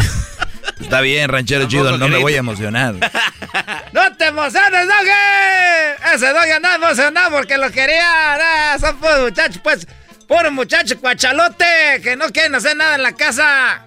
Está 0.80 1.02
bien, 1.02 1.28
ranchero 1.28 1.68
chido, 1.68 1.98
no 1.98 2.08
me 2.08 2.16
voy 2.16 2.32
a 2.32 2.38
emocionar. 2.38 2.94
¡No 3.92 4.16
te 4.16 4.28
emociones, 4.28 4.86
Doggy! 4.86 6.14
Ese 6.14 6.32
Doggy 6.32 6.50
andaba 6.50 6.76
emocionado 6.76 7.30
porque 7.30 7.58
lo 7.58 7.70
quería. 7.70 8.72
Ah, 8.72 8.78
son 8.80 8.98
muchachos, 9.22 9.60
pues. 9.62 9.86
Puro 10.26 10.50
muchacho 10.50 10.98
cuachalote 11.00 11.64
que 12.02 12.16
no 12.16 12.28
quieren 12.30 12.54
hacer 12.54 12.76
nada 12.76 12.96
en 12.96 13.02
la 13.02 13.12
casa. 13.12 13.86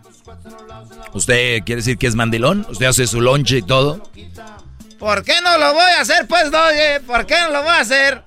¿Usted 1.14 1.64
quiere 1.66 1.82
decir 1.82 1.98
que 1.98 2.08
es 2.08 2.16
mandilón? 2.16 2.66
¿Usted 2.70 2.86
hace 2.86 3.08
su 3.08 3.20
lonche 3.20 3.58
y 3.58 3.62
todo? 3.62 4.10
¿Por 4.98 5.24
qué 5.24 5.42
no 5.42 5.58
lo 5.58 5.74
voy 5.74 5.92
a 5.98 6.02
hacer, 6.02 6.28
pues, 6.28 6.52
Doggy? 6.52 7.06
¿Por 7.06 7.26
qué 7.26 7.36
no 7.42 7.52
lo 7.52 7.64
voy 7.64 7.72
a 7.72 7.80
hacer? 7.80 8.22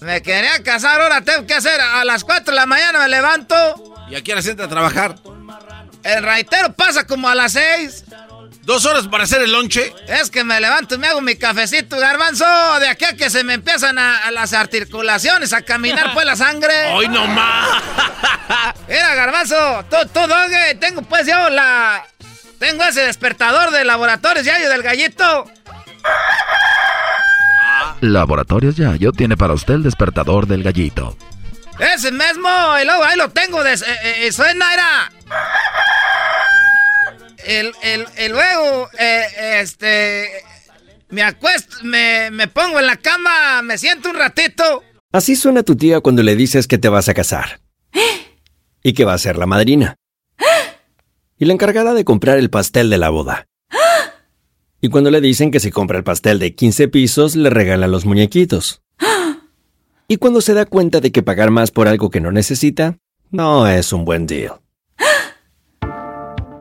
Me 0.00 0.22
quería 0.22 0.62
casar, 0.62 1.00
ahora 1.00 1.22
tengo 1.22 1.46
que 1.46 1.54
hacer. 1.54 1.80
A 1.80 2.04
las 2.04 2.24
4 2.24 2.52
de 2.52 2.56
la 2.56 2.66
mañana 2.66 2.98
me 2.98 3.08
levanto. 3.08 3.94
¿Y 4.10 4.14
a 4.14 4.22
qué 4.22 4.32
hora 4.32 4.42
a 4.64 4.68
trabajar? 4.68 5.16
El 6.02 6.22
raitero 6.22 6.72
pasa 6.74 7.06
como 7.06 7.28
a 7.28 7.34
las 7.34 7.52
6. 7.52 8.04
¿Dos 8.64 8.86
horas 8.86 9.08
para 9.08 9.24
hacer 9.24 9.42
el 9.42 9.52
lonche? 9.52 9.92
Es 10.08 10.30
que 10.30 10.42
me 10.42 10.58
levanto 10.58 10.94
y 10.94 10.98
me 10.98 11.08
hago 11.08 11.20
mi 11.20 11.36
cafecito, 11.36 11.98
garbanzo. 11.98 12.46
De 12.80 12.88
aquí 12.88 13.04
a 13.04 13.14
que 13.14 13.28
se 13.28 13.44
me 13.44 13.54
empiezan 13.54 13.98
a, 13.98 14.18
a 14.18 14.30
las 14.30 14.54
articulaciones, 14.54 15.52
a 15.52 15.62
caminar 15.62 16.14
pues 16.14 16.24
la 16.24 16.34
sangre. 16.34 16.72
¡Hoy 16.92 17.08
no 17.08 17.26
más! 17.26 17.82
Mira, 18.88 19.14
garbanzo, 19.14 19.84
tú, 19.90 19.96
tú, 20.12 20.20
Doge, 20.26 20.76
tengo 20.80 21.02
pues 21.02 21.26
yo 21.26 21.50
la... 21.50 22.06
Tengo 22.58 22.82
ese 22.84 23.02
despertador 23.02 23.70
de 23.70 23.84
laboratorios 23.84 24.46
Yayo 24.46 24.70
del 24.70 24.82
gallito. 24.82 25.44
Laboratorios 28.00 28.76
Yayo 28.76 29.12
tiene 29.12 29.36
para 29.36 29.52
usted 29.52 29.74
el 29.74 29.82
despertador 29.82 30.46
del 30.46 30.62
gallito. 30.62 31.16
Ese 31.78 32.12
mismo, 32.12 32.48
y 32.80 32.84
luego 32.84 33.04
ahí 33.04 33.16
lo 33.16 33.28
tengo, 33.30 33.62
de, 33.64 33.74
eh, 33.74 34.26
eh, 34.26 34.32
suena, 34.32 34.72
era... 34.72 35.12
El, 37.46 37.72
el, 37.82 38.06
el 38.16 38.32
luego, 38.32 38.88
eh, 38.98 39.60
este... 39.60 40.28
Me 41.10 41.22
acuesto, 41.22 41.76
me, 41.84 42.30
me 42.32 42.48
pongo 42.48 42.80
en 42.80 42.86
la 42.86 42.96
cama, 42.96 43.62
me 43.62 43.78
siento 43.78 44.10
un 44.10 44.16
ratito. 44.16 44.82
Así 45.12 45.36
suena 45.36 45.62
tu 45.62 45.76
tía 45.76 46.00
cuando 46.00 46.24
le 46.24 46.34
dices 46.34 46.66
que 46.66 46.78
te 46.78 46.88
vas 46.88 47.08
a 47.08 47.14
casar. 47.14 47.60
Y 48.82 48.92
que 48.92 49.04
va 49.04 49.14
a 49.14 49.18
ser 49.18 49.38
la 49.38 49.46
madrina. 49.46 49.96
Y 51.38 51.44
la 51.44 51.52
encargada 51.52 51.94
de 51.94 52.04
comprar 52.04 52.38
el 52.38 52.50
pastel 52.50 52.90
de 52.90 52.98
la 52.98 53.10
boda. 53.10 53.46
Y 54.80 54.88
cuando 54.88 55.12
le 55.12 55.20
dicen 55.20 55.52
que 55.52 55.60
si 55.60 55.70
compra 55.70 55.98
el 55.98 56.04
pastel 56.04 56.40
de 56.40 56.54
15 56.54 56.88
pisos, 56.88 57.36
le 57.36 57.48
regala 57.48 57.86
los 57.86 58.06
muñequitos. 58.06 58.82
Y 60.08 60.16
cuando 60.16 60.40
se 60.40 60.52
da 60.52 60.66
cuenta 60.66 61.00
de 61.00 61.12
que 61.12 61.22
pagar 61.22 61.50
más 61.50 61.70
por 61.70 61.86
algo 61.86 62.10
que 62.10 62.20
no 62.20 62.32
necesita, 62.32 62.98
no 63.30 63.66
es 63.66 63.92
un 63.92 64.04
buen 64.04 64.26
deal. 64.26 64.60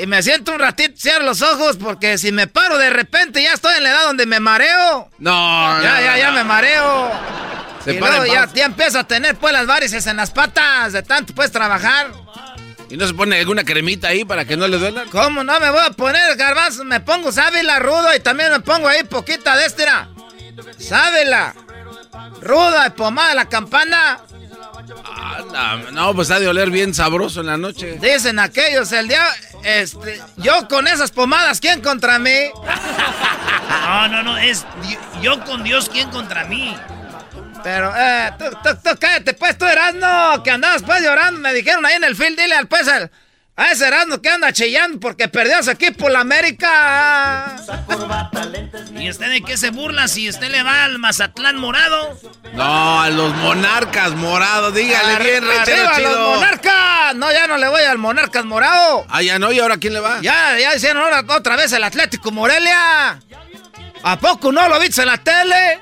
Y 0.00 0.06
me 0.06 0.22
siento 0.22 0.52
un 0.52 0.58
ratito, 0.58 0.94
cierro 0.98 1.24
los 1.24 1.42
ojos, 1.42 1.76
porque 1.76 2.18
si 2.18 2.32
me 2.32 2.46
paro 2.46 2.76
de 2.78 2.90
repente 2.90 3.42
ya 3.42 3.52
estoy 3.52 3.74
en 3.76 3.82
la 3.84 3.90
edad 3.90 4.04
donde 4.04 4.26
me 4.26 4.40
mareo. 4.40 5.10
No, 5.18 5.82
Ya, 5.82 5.94
no, 5.94 6.00
ya, 6.00 6.18
ya 6.18 6.30
no. 6.30 6.36
me 6.36 6.44
mareo. 6.44 7.10
Se 7.84 7.94
y 7.94 7.98
luego 7.98 8.26
ya, 8.26 8.48
ya 8.52 8.64
empiezo 8.66 8.98
a 8.98 9.04
tener 9.04 9.36
pues 9.36 9.52
las 9.52 9.66
varices 9.66 10.06
en 10.06 10.16
las 10.16 10.30
patas 10.32 10.92
de 10.92 11.02
tanto 11.02 11.34
pues 11.34 11.50
trabajar. 11.52 12.10
¿Y 12.88 12.96
no 12.96 13.06
se 13.06 13.14
pone 13.14 13.38
alguna 13.38 13.64
cremita 13.64 14.08
ahí 14.08 14.24
para 14.24 14.44
que 14.44 14.56
no 14.56 14.68
le 14.68 14.78
duela? 14.78 15.04
¿Cómo 15.10 15.42
no 15.42 15.58
me 15.60 15.70
voy 15.70 15.80
a 15.84 15.90
poner 15.90 16.36
garbanzo? 16.36 16.84
Me 16.84 17.00
pongo 17.00 17.32
sábila 17.32 17.78
rudo 17.78 18.14
y 18.14 18.20
también 18.20 18.50
me 18.52 18.60
pongo 18.60 18.88
ahí 18.88 19.02
poquita 19.04 19.56
de 19.56 19.66
estera. 19.66 20.08
Sábila. 20.78 21.54
Ruda, 22.42 22.94
pomada 22.94 23.30
de 23.30 23.34
la 23.34 23.48
campana. 23.48 24.20
Ah, 25.04 25.78
no, 25.84 25.90
no, 25.92 26.14
pues 26.14 26.30
ha 26.30 26.38
de 26.38 26.48
oler 26.48 26.70
bien 26.70 26.94
sabroso 26.94 27.40
en 27.40 27.46
la 27.46 27.56
noche. 27.56 27.98
Dicen 28.00 28.38
aquellos, 28.38 28.92
el 28.92 29.08
día, 29.08 29.24
este, 29.64 30.20
yo 30.36 30.68
con 30.68 30.86
esas 30.86 31.10
pomadas, 31.10 31.60
¿quién 31.60 31.80
contra 31.80 32.18
mí? 32.18 32.30
No, 33.86 34.08
no, 34.08 34.22
no, 34.24 34.36
es 34.38 34.64
yo 35.22 35.42
con 35.44 35.62
Dios, 35.62 35.88
¿quién 35.88 36.10
contra 36.10 36.44
mí? 36.44 36.76
Pero, 37.62 37.92
eh, 37.96 38.30
tú, 38.38 38.44
tú, 38.62 38.70
tú, 38.82 38.90
cállate, 38.98 39.32
pues, 39.34 39.56
tú 39.58 39.64
Erasmo, 39.64 40.42
que 40.42 40.50
andabas 40.50 40.82
pues 40.82 41.02
llorando, 41.02 41.40
me 41.40 41.52
dijeron 41.52 41.84
ahí 41.86 41.94
en 41.94 42.04
el 42.04 42.16
field, 42.16 42.36
dile 42.38 42.54
al 42.56 42.66
pues, 42.66 42.86
al- 42.88 43.10
a 43.58 43.70
ese 43.72 43.86
Erasmo 43.86 44.20
que 44.20 44.28
anda 44.28 44.52
chillando 44.52 45.00
porque 45.00 45.28
perdió 45.28 45.62
su 45.62 45.70
equipo, 45.70 46.08
la 46.10 46.20
América. 46.20 47.56
¿Y 48.98 49.08
usted 49.10 49.30
de 49.30 49.42
qué 49.42 49.56
se 49.56 49.70
burla 49.70 50.08
si 50.08 50.28
usted 50.28 50.50
le 50.50 50.62
va 50.62 50.84
al 50.84 50.98
Mazatlán 50.98 51.56
morado? 51.56 52.18
No, 52.52 53.00
a 53.00 53.08
los 53.10 53.34
monarcas 53.36 54.12
morados, 54.12 54.74
dígale 54.74 55.22
bien, 55.24 55.44
Arri- 55.44 55.56
ranchero 55.56 55.88
¡Arriba 55.88 55.96
chido. 55.96 56.10
los 56.28 56.36
monarcas! 56.36 57.14
No, 57.14 57.32
ya 57.32 57.46
no 57.46 57.56
le 57.56 57.68
voy 57.68 57.82
al 57.82 57.98
Monarcas 57.98 58.44
Morado. 58.44 59.06
Ah, 59.08 59.22
ya 59.22 59.38
no, 59.38 59.52
¿y 59.52 59.60
ahora 59.60 59.76
quién 59.78 59.92
le 59.94 60.00
va? 60.00 60.18
Ya, 60.22 60.58
ya 60.58 60.74
hicieron 60.74 61.02
ahora 61.04 61.24
otra 61.28 61.54
vez 61.56 61.72
el 61.72 61.84
Atlético 61.84 62.32
Morelia. 62.32 63.20
¿A 64.02 64.18
poco 64.18 64.50
no 64.52 64.68
lo 64.68 64.78
viste 64.80 65.02
en 65.02 65.06
la 65.08 65.18
tele? 65.18 65.78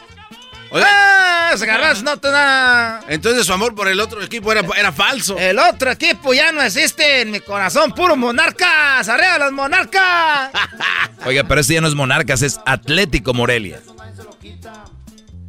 Ah, 0.75 1.55
garbanzo 1.65 2.03
no 2.03 2.19
te 2.19 2.31
da. 2.31 3.01
Entonces 3.09 3.47
su 3.47 3.53
amor 3.53 3.75
por 3.75 3.89
el 3.89 4.01
otro 4.01 4.23
equipo 4.23 4.51
era, 4.51 4.63
era 4.77 4.93
falso. 4.93 5.39
El 5.39 5.59
otro 5.59 5.91
equipo 5.91 6.35
ya 6.35 6.51
no 6.53 6.63
existe 6.63 7.21
en 7.21 7.31
mi 7.31 7.41
corazón, 7.41 7.93
puro 7.93 8.17
monarcas. 8.17 9.09
¡Arriba 9.09 9.39
los 9.39 9.53
monarcas! 9.53 10.51
Oiga, 11.27 11.45
pero 11.45 11.61
este 11.61 11.75
ya 11.75 11.81
no 11.81 11.89
es 11.89 11.95
Monarcas, 11.95 12.43
es 12.43 12.61
Atlético 12.67 13.33
Morelia. 13.33 13.81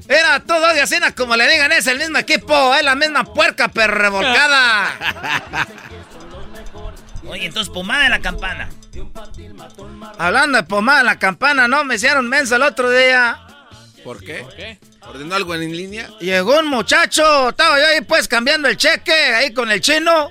Era 0.08 0.40
todo 0.40 0.74
de 0.74 0.82
así, 0.82 0.96
como 1.18 1.36
le 1.36 1.50
digan, 1.50 1.72
es 1.72 1.88
el 1.88 1.98
mismo 1.98 2.18
equipo, 2.20 2.76
es 2.76 2.84
la 2.84 2.96
misma 2.96 3.24
puerca, 3.24 3.68
pero 3.70 3.94
revolcada. 3.94 5.66
Oye, 7.28 7.48
entonces 7.48 7.74
pomada 7.74 8.04
de 8.04 8.10
la 8.10 8.20
campana. 8.20 8.70
Hablando 10.20 10.60
de 10.60 10.64
pomada 10.64 11.00
en 11.00 11.06
la 11.08 11.18
campana, 11.20 11.68
¿no? 11.68 11.84
Me 11.84 11.96
hicieron 11.96 12.30
menso 12.30 12.56
el 12.56 12.62
otro 12.62 12.92
día. 12.92 13.45
¿Por 14.06 14.24
qué? 14.24 14.78
¿Ordenó 15.02 15.36
algo 15.36 15.56
en 15.56 15.76
línea? 15.76 16.10
Llegó 16.22 16.60
un 16.60 16.68
muchacho, 16.68 17.50
estaba 17.50 17.78
yo 17.80 17.88
ahí 17.88 18.02
pues 18.02 18.28
cambiando 18.28 18.68
el 18.70 18.78
cheque, 18.78 19.12
ahí 19.12 19.52
con 19.54 19.70
el 19.72 19.82
chino. 19.82 20.30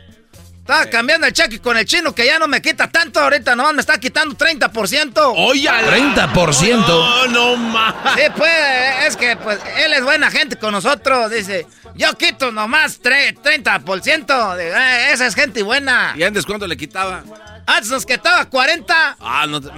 Estaba 0.61 0.87
cambiando 0.87 1.27
el 1.27 1.33
cheque 1.35 1.59
con 1.61 1.77
el 1.77 1.85
chino 1.85 2.15
que 2.15 2.25
ya 2.25 2.39
no 2.39 2.47
me 2.47 2.63
quita 2.63 2.89
tanto, 2.89 3.21
ahorita 3.21 3.55
nomás 3.55 3.75
me 3.75 3.81
está 3.81 3.99
quitando 3.99 4.35
30%. 4.35 5.35
¡Oye! 5.37 5.69
30%. 5.69 6.87
No, 6.87 7.27
no 7.27 7.57
más. 7.57 7.95
Sí, 8.15 8.23
pues, 8.37 8.51
es 9.09 9.17
que 9.17 9.37
pues 9.37 9.59
él 9.85 9.93
es 9.93 10.03
buena 10.03 10.31
gente 10.31 10.57
con 10.57 10.73
nosotros, 10.73 11.31
dice. 11.31 11.67
Yo 11.97 12.15
quito 12.15 12.51
nomás 12.51 13.03
tre- 13.03 13.37
30%. 13.43 14.57
Digo, 14.57 14.75
"Eh, 14.75 15.13
esa 15.13 15.27
es 15.27 15.35
gente 15.35 15.63
buena. 15.63 16.15
¿Y 16.17 16.23
antes 16.23 16.47
cuánto 16.47 16.67
le 16.67 16.77
quitaba? 16.77 17.23
Antes 17.67 17.91
nos 17.91 18.05
quitaba 18.07 18.45
40. 18.49 19.17
Ah, 19.21 19.47
no 19.49 19.61
te... 19.61 19.71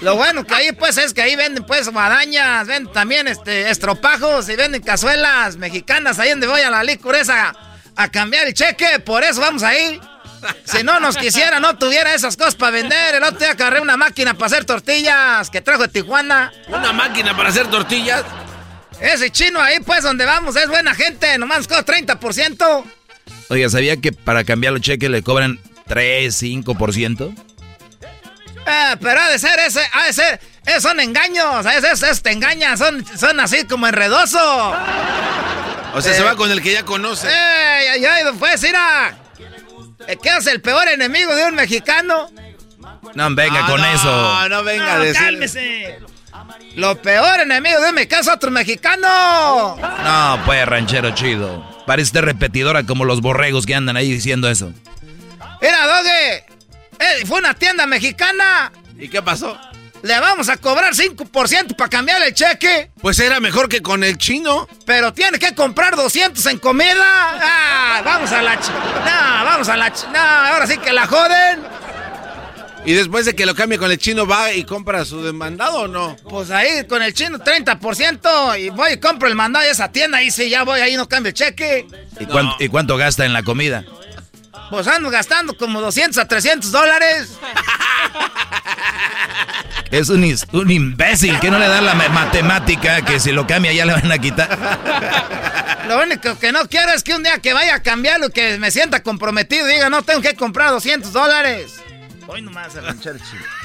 Lo 0.00 0.16
bueno 0.16 0.44
que 0.44 0.54
ahí 0.54 0.72
pues 0.72 0.96
es 0.96 1.12
que 1.12 1.22
ahí 1.22 1.34
venden 1.34 1.64
pues 1.64 1.88
guadañas, 1.88 2.66
venden 2.66 2.92
también 2.92 3.26
este 3.26 3.70
estropajos 3.70 4.48
y 4.48 4.56
venden 4.56 4.82
cazuelas 4.82 5.56
mexicanas 5.56 6.18
ahí 6.18 6.30
donde 6.30 6.46
voy 6.46 6.60
a 6.60 6.70
la 6.70 6.84
licor 6.84 7.16
esa 7.16 7.54
a 7.96 8.08
cambiar 8.08 8.46
el 8.46 8.54
cheque, 8.54 9.00
por 9.00 9.24
eso 9.24 9.40
vamos 9.40 9.64
ahí. 9.64 10.00
Si 10.64 10.84
no 10.84 11.00
nos 11.00 11.16
quisiera, 11.16 11.58
no 11.58 11.76
tuviera 11.78 12.14
esas 12.14 12.36
cosas 12.36 12.54
para 12.54 12.70
vender. 12.70 13.16
El 13.16 13.24
otro 13.24 13.38
día 13.38 13.50
agarré 13.50 13.80
una 13.80 13.96
máquina 13.96 14.34
para 14.34 14.46
hacer 14.46 14.64
tortillas 14.64 15.50
que 15.50 15.60
trajo 15.60 15.82
de 15.82 15.88
Tijuana. 15.88 16.52
¿Una 16.68 16.92
máquina 16.92 17.36
para 17.36 17.48
hacer 17.48 17.66
tortillas? 17.68 18.22
Ese 19.00 19.30
chino 19.30 19.60
ahí, 19.60 19.80
pues, 19.80 20.04
donde 20.04 20.24
vamos, 20.24 20.54
es 20.54 20.68
buena 20.68 20.94
gente. 20.94 21.36
Nomás 21.38 21.66
cobra 21.66 21.84
30%. 21.84 22.84
Oiga, 23.48 23.68
¿sabía 23.68 23.96
que 23.96 24.12
para 24.12 24.44
cambiar 24.44 24.72
los 24.72 24.82
cheques 24.82 25.10
le 25.10 25.22
cobran 25.22 25.58
3, 25.88 26.42
5%? 26.42 27.34
Eh, 28.70 28.96
pero 29.00 29.20
ha 29.20 29.30
de 29.30 29.38
ser 29.38 29.58
ese, 29.60 29.80
ha 29.92 30.04
de 30.04 30.12
ser, 30.12 30.40
eh, 30.66 30.80
son 30.80 31.00
engaños, 31.00 31.64
es, 31.64 31.84
es, 31.84 32.02
es, 32.02 32.22
te 32.22 32.32
engañan, 32.32 32.76
son, 32.76 33.04
son 33.16 33.40
así 33.40 33.64
como 33.64 33.86
enredoso. 33.86 34.74
O 35.94 36.02
sea, 36.02 36.14
se 36.14 36.22
va 36.22 36.36
con 36.36 36.50
el 36.50 36.60
que 36.60 36.72
ya 36.72 36.84
conoce. 36.84 37.28
¡Ey, 37.28 37.88
ay, 37.88 38.04
ay, 38.04 38.24
pues, 38.38 38.62
mira! 38.62 39.16
¿Qué 40.22 40.28
es 40.38 40.46
el 40.46 40.60
peor 40.60 40.86
enemigo 40.88 41.34
de 41.34 41.46
un 41.46 41.54
mexicano? 41.54 42.30
No, 43.14 43.34
venga 43.34 43.66
con 43.66 43.84
eso. 43.84 44.10
No, 44.10 44.48
no 44.48 44.64
venga 44.64 44.84
no, 44.84 44.90
a 44.90 44.98
decir. 44.98 45.22
cálmese. 45.22 45.98
Lo 46.76 47.00
peor 47.00 47.40
enemigo 47.40 47.80
de 47.80 47.88
un 47.88 47.94
mexicano 47.94 48.22
es 48.22 48.28
otro 48.28 48.50
mexicano. 48.50 49.76
No, 49.76 50.42
pues, 50.44 50.66
ranchero 50.66 51.10
chido. 51.14 51.64
Parece 51.86 52.20
repetidora 52.20 52.84
como 52.84 53.04
los 53.04 53.20
borregos 53.20 53.66
que 53.66 53.74
andan 53.74 53.96
ahí 53.96 54.12
diciendo 54.12 54.48
eso. 54.50 54.72
Mira, 55.60 55.86
Doge, 55.86 56.36
eh, 56.98 57.26
fue 57.26 57.38
una 57.38 57.54
tienda 57.54 57.86
mexicana. 57.86 58.72
¿Y 58.98 59.08
qué 59.08 59.22
pasó? 59.22 59.58
Le 60.02 60.20
vamos 60.20 60.48
a 60.48 60.56
cobrar 60.56 60.94
5% 60.94 61.74
para 61.74 61.90
cambiar 61.90 62.22
el 62.22 62.32
cheque. 62.32 62.90
Pues 63.00 63.18
era 63.18 63.40
mejor 63.40 63.68
que 63.68 63.82
con 63.82 64.04
el 64.04 64.16
chino. 64.16 64.68
Pero 64.86 65.12
tiene 65.12 65.38
que 65.38 65.54
comprar 65.54 65.96
200 65.96 66.44
en 66.46 66.58
comida. 66.58 67.04
Ah, 67.04 68.02
vamos 68.04 68.30
a 68.30 68.42
la 68.42 68.60
ch... 68.60 68.68
No, 68.68 69.44
vamos 69.44 69.68
a 69.68 69.76
la 69.76 69.92
ch... 69.92 70.06
No, 70.12 70.20
ahora 70.20 70.66
sí 70.66 70.78
que 70.78 70.92
la 70.92 71.06
joden. 71.06 71.64
Y 72.84 72.92
después 72.92 73.26
de 73.26 73.34
que 73.34 73.44
lo 73.44 73.54
cambie 73.54 73.76
con 73.76 73.90
el 73.90 73.98
chino, 73.98 74.24
¿va 74.26 74.52
y 74.52 74.64
compra 74.64 75.04
su 75.04 75.22
demandado 75.22 75.80
o 75.80 75.88
no? 75.88 76.16
Pues 76.30 76.50
ahí 76.50 76.86
con 76.86 77.02
el 77.02 77.12
chino 77.12 77.38
30% 77.38 78.60
y 78.60 78.70
voy 78.70 78.92
y 78.92 78.96
compro 78.98 79.28
el 79.28 79.34
mandado 79.34 79.64
de 79.64 79.72
esa 79.72 79.90
tienda. 79.90 80.22
Y 80.22 80.30
si 80.30 80.48
ya 80.48 80.62
voy 80.62 80.80
ahí 80.80 80.96
no 80.96 81.08
cambio 81.08 81.30
el 81.30 81.34
cheque. 81.34 81.86
¿Y, 82.20 82.26
cuánto, 82.26 82.56
¿Y 82.60 82.68
cuánto 82.68 82.96
gasta 82.96 83.26
en 83.26 83.32
la 83.32 83.42
comida? 83.42 83.84
Pues 84.70 84.86
ando 84.86 85.10
gastando 85.10 85.56
como 85.56 85.80
200 85.80 86.18
a 86.18 86.28
300 86.28 86.70
dólares. 86.70 87.38
Es 89.90 90.10
un, 90.10 90.22
un, 90.52 90.70
imbécil 90.70 91.38
que 91.40 91.50
no 91.50 91.58
le 91.58 91.66
da 91.66 91.80
la 91.80 91.94
matemática 91.94 93.02
que 93.02 93.18
si 93.18 93.32
lo 93.32 93.46
cambia 93.46 93.72
ya 93.72 93.86
le 93.86 93.94
van 93.94 94.12
a 94.12 94.18
quitar. 94.18 94.58
Lo 95.88 96.02
único 96.02 96.38
que 96.38 96.52
no 96.52 96.68
quiero 96.68 96.92
es 96.92 97.02
que 97.02 97.14
un 97.14 97.22
día 97.22 97.38
que 97.38 97.54
vaya 97.54 97.76
a 97.76 97.82
cambiarlo, 97.82 98.28
que 98.28 98.58
me 98.58 98.70
sienta 98.70 99.02
comprometido 99.02 99.68
y 99.68 99.74
diga, 99.74 99.88
no, 99.88 100.02
tengo 100.02 100.20
que 100.20 100.34
comprar 100.34 100.70
200 100.70 101.10
dólares. 101.10 101.80
Hoy 102.30 102.42
nomás 102.42 102.76
a. 102.76 102.82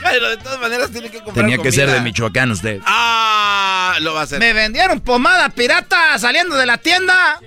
Pero 0.01 0.29
de 0.29 0.37
todas 0.37 0.57
maneras 0.61 0.89
tiene 0.89 1.11
que 1.11 1.17
comprar 1.17 1.35
Tenía 1.35 1.57
que 1.57 1.63
comida. 1.63 1.75
ser 1.85 1.91
de 1.91 1.99
Michoacán 1.99 2.49
usted. 2.51 2.79
Ah, 2.85 3.97
lo 3.99 4.13
va 4.13 4.21
a 4.21 4.23
hacer. 4.23 4.39
Me 4.39 4.53
vendieron 4.53 5.01
pomada 5.01 5.49
pirata 5.49 6.17
saliendo 6.17 6.55
de 6.55 6.65
la 6.65 6.77
tienda. 6.77 7.41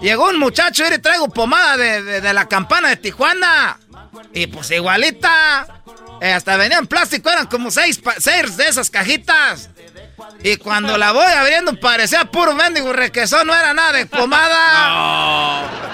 Llegó 0.00 0.28
un 0.28 0.38
muchacho 0.38 0.86
y 0.86 0.90
le 0.90 0.98
traigo 0.98 1.28
pomada 1.28 1.76
de, 1.76 2.02
de, 2.02 2.20
de 2.20 2.32
la 2.32 2.48
campana 2.48 2.88
de 2.88 2.96
Tijuana. 2.96 3.78
Y 4.32 4.46
pues 4.46 4.70
igualita. 4.70 5.66
Eh, 6.20 6.32
hasta 6.32 6.56
venía 6.56 6.78
en 6.78 6.86
plástico, 6.86 7.30
eran 7.30 7.46
como 7.46 7.70
seis, 7.70 8.00
seis 8.18 8.56
de 8.56 8.68
esas 8.68 8.90
cajitas. 8.90 9.70
Y 10.42 10.56
cuando 10.56 10.98
la 10.98 11.12
voy 11.12 11.24
abriendo 11.32 11.78
parecía 11.80 12.26
puro 12.26 12.54
mendigo 12.54 12.92
requesón, 12.92 13.46
no 13.46 13.54
era 13.54 13.72
nada 13.74 13.92
de 13.92 14.06
pomada. 14.06 15.66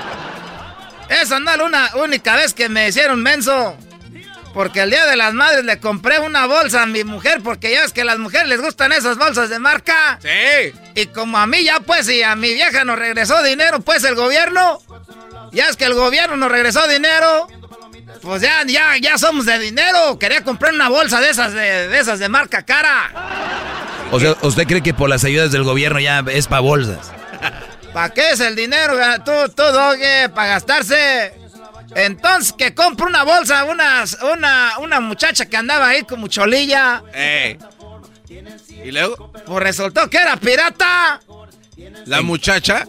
No. 1.08 1.14
Esa 1.14 1.38
no 1.38 1.52
era 1.52 1.64
una 1.64 1.90
única 1.94 2.34
vez 2.34 2.52
que 2.52 2.68
me 2.68 2.88
hicieron 2.88 3.22
menso. 3.22 3.76
Porque 4.56 4.80
el 4.80 4.88
día 4.88 5.04
de 5.04 5.16
las 5.16 5.34
madres 5.34 5.66
le 5.66 5.78
compré 5.80 6.18
una 6.18 6.46
bolsa 6.46 6.84
a 6.84 6.86
mi 6.86 7.04
mujer, 7.04 7.42
porque 7.44 7.70
ya 7.70 7.82
ves 7.82 7.92
que 7.92 8.00
a 8.00 8.04
las 8.06 8.16
mujeres 8.16 8.48
les 8.48 8.58
gustan 8.58 8.90
esas 8.90 9.18
bolsas 9.18 9.50
de 9.50 9.58
marca. 9.58 10.18
Sí. 10.22 10.72
Y 10.94 11.06
como 11.08 11.36
a 11.36 11.46
mí 11.46 11.62
ya 11.62 11.80
pues, 11.80 12.08
y 12.08 12.22
a 12.22 12.34
mi 12.36 12.54
vieja 12.54 12.82
nos 12.86 12.98
regresó 12.98 13.42
dinero, 13.42 13.80
pues 13.80 14.02
el 14.04 14.14
gobierno. 14.14 14.80
Ya 15.52 15.68
es 15.68 15.76
que 15.76 15.84
el 15.84 15.92
gobierno 15.92 16.38
nos 16.38 16.50
regresó 16.50 16.88
dinero. 16.88 17.48
Pues 18.22 18.40
ya, 18.40 18.62
ya, 18.66 18.96
ya 18.96 19.18
somos 19.18 19.44
de 19.44 19.58
dinero. 19.58 20.18
Quería 20.18 20.42
comprar 20.42 20.72
una 20.72 20.88
bolsa 20.88 21.20
de 21.20 21.28
esas 21.28 21.52
de, 21.52 21.88
de 21.88 21.98
esas 21.98 22.18
de 22.18 22.30
marca 22.30 22.62
cara. 22.62 24.06
O 24.10 24.18
sea, 24.18 24.36
¿usted 24.40 24.66
cree 24.66 24.82
que 24.82 24.94
por 24.94 25.10
las 25.10 25.22
ayudas 25.24 25.52
del 25.52 25.64
gobierno 25.64 26.00
ya 26.00 26.24
es 26.32 26.46
para 26.46 26.60
bolsas? 26.60 27.12
¿Para 27.92 28.08
qué 28.08 28.30
es 28.30 28.40
el 28.40 28.56
dinero? 28.56 28.94
Tú, 29.22 29.32
tú, 29.54 29.64
doge, 29.64 30.30
para 30.30 30.48
gastarse. 30.48 31.45
Entonces, 31.96 32.52
que 32.52 32.74
compro 32.74 33.06
una 33.06 33.22
bolsa, 33.22 33.64
una, 33.64 34.04
una, 34.34 34.78
una 34.80 35.00
muchacha 35.00 35.46
que 35.46 35.56
andaba 35.56 35.88
ahí 35.88 36.02
como 36.02 36.28
cholilla. 36.28 37.02
Eh. 37.14 37.58
¿Y 38.84 38.90
luego? 38.92 39.32
Pues 39.32 39.62
resultó 39.62 40.10
que 40.10 40.18
era 40.18 40.36
pirata. 40.36 41.20
¿La 42.04 42.20
muchacha? 42.20 42.84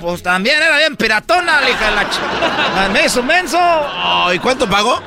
Pues 0.00 0.22
también 0.22 0.60
era 0.60 0.78
bien 0.78 0.96
piratona, 0.96 1.60
la 1.60 1.70
hija 1.70 1.90
la. 1.92 2.88
Me 2.88 3.04
hizo 3.04 3.22
menso. 3.22 3.58
Oh, 3.60 4.32
¿Y 4.32 4.40
cuánto 4.40 4.68
pagó? 4.68 5.00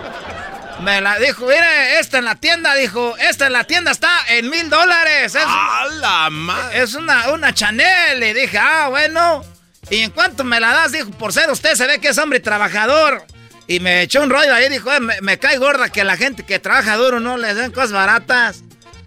Me 0.79 1.01
la 1.01 1.19
dijo, 1.19 1.45
mire, 1.45 1.99
esta 1.99 2.19
en 2.19 2.25
la 2.25 2.35
tienda, 2.35 2.73
dijo, 2.75 3.15
esta 3.17 3.47
en 3.47 3.53
la 3.53 3.65
tienda 3.65 3.91
está 3.91 4.09
en 4.29 4.49
mil 4.49 4.69
dólares. 4.69 5.35
Es, 5.35 5.43
¡A 5.45 5.85
la 5.99 6.29
madre! 6.29 6.81
Es 6.81 6.95
una, 6.95 7.29
una 7.33 7.53
Chanel. 7.53 8.23
Y 8.23 8.33
dije, 8.33 8.57
ah, 8.57 8.87
bueno. 8.89 9.43
Y 9.89 9.99
en 9.99 10.11
cuanto 10.11 10.43
me 10.43 10.59
la 10.59 10.71
das, 10.73 10.91
dijo, 10.91 11.11
por 11.11 11.33
ser 11.33 11.49
usted 11.49 11.75
se 11.75 11.87
ve 11.87 11.99
que 11.99 12.09
es 12.09 12.17
hombre 12.17 12.39
trabajador. 12.39 13.25
Y 13.67 13.79
me 13.79 14.01
echó 14.01 14.21
un 14.21 14.29
rollo 14.29 14.53
ahí, 14.53 14.69
dijo, 14.69 14.91
eh, 14.91 14.99
me, 14.99 15.21
me, 15.21 15.39
cae 15.39 15.57
gorda 15.57 15.89
que 15.89 16.03
la 16.03 16.17
gente 16.17 16.43
que 16.43 16.59
trabaja 16.59 16.97
duro 16.97 17.19
no 17.19 17.37
le 17.37 17.53
den 17.53 17.71
cosas 17.71 17.91
baratas. 17.91 18.63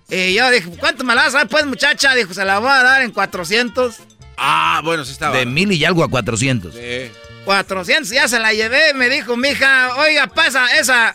Y 0.08 0.34
yo 0.34 0.50
dije, 0.50 0.70
¿cuánto 0.78 1.04
me 1.04 1.14
la 1.14 1.24
das? 1.24 1.34
Ah, 1.34 1.46
pues 1.48 1.66
muchacha, 1.66 2.14
dijo, 2.14 2.34
se 2.34 2.44
la 2.44 2.58
voy 2.58 2.70
a 2.70 2.82
dar 2.82 3.02
en 3.02 3.10
400. 3.10 3.96
Ah, 4.36 4.80
bueno, 4.84 5.04
sí 5.04 5.12
estaba. 5.12 5.36
De 5.36 5.46
mil 5.46 5.72
y 5.72 5.84
algo 5.84 6.04
a 6.04 6.08
400. 6.10 6.74
Sí. 6.74 7.10
400, 7.44 8.10
ya 8.10 8.28
se 8.28 8.38
la 8.38 8.52
llevé. 8.52 8.94
Me 8.94 9.08
dijo 9.08 9.36
mi 9.36 9.48
hija, 9.50 9.96
oiga, 9.96 10.26
pasa, 10.26 10.66
esa, 10.78 11.14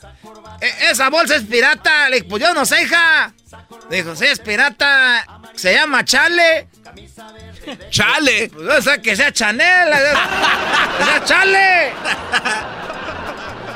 esa 0.90 1.10
bolsa 1.10 1.36
es 1.36 1.44
pirata. 1.44 2.10
Le 2.10 2.18
dije, 2.18 2.28
pues 2.30 2.44
yo 2.44 2.54
no 2.54 2.66
sé, 2.66 2.84
hija. 2.84 3.34
Dijo, 3.90 4.16
sí, 4.16 4.26
es 4.26 4.40
pirata. 4.40 5.26
Se 5.56 5.74
llama 5.74 6.06
Chale. 6.06 6.68
¡Chale! 7.90 8.50
Pues 8.54 8.66
no 8.66 8.82
sé 8.82 9.02
que 9.02 9.16
sea 9.16 9.32
Chanel. 9.32 9.90
que 10.98 11.04
sea 11.06 11.24
Chale. 11.24 11.94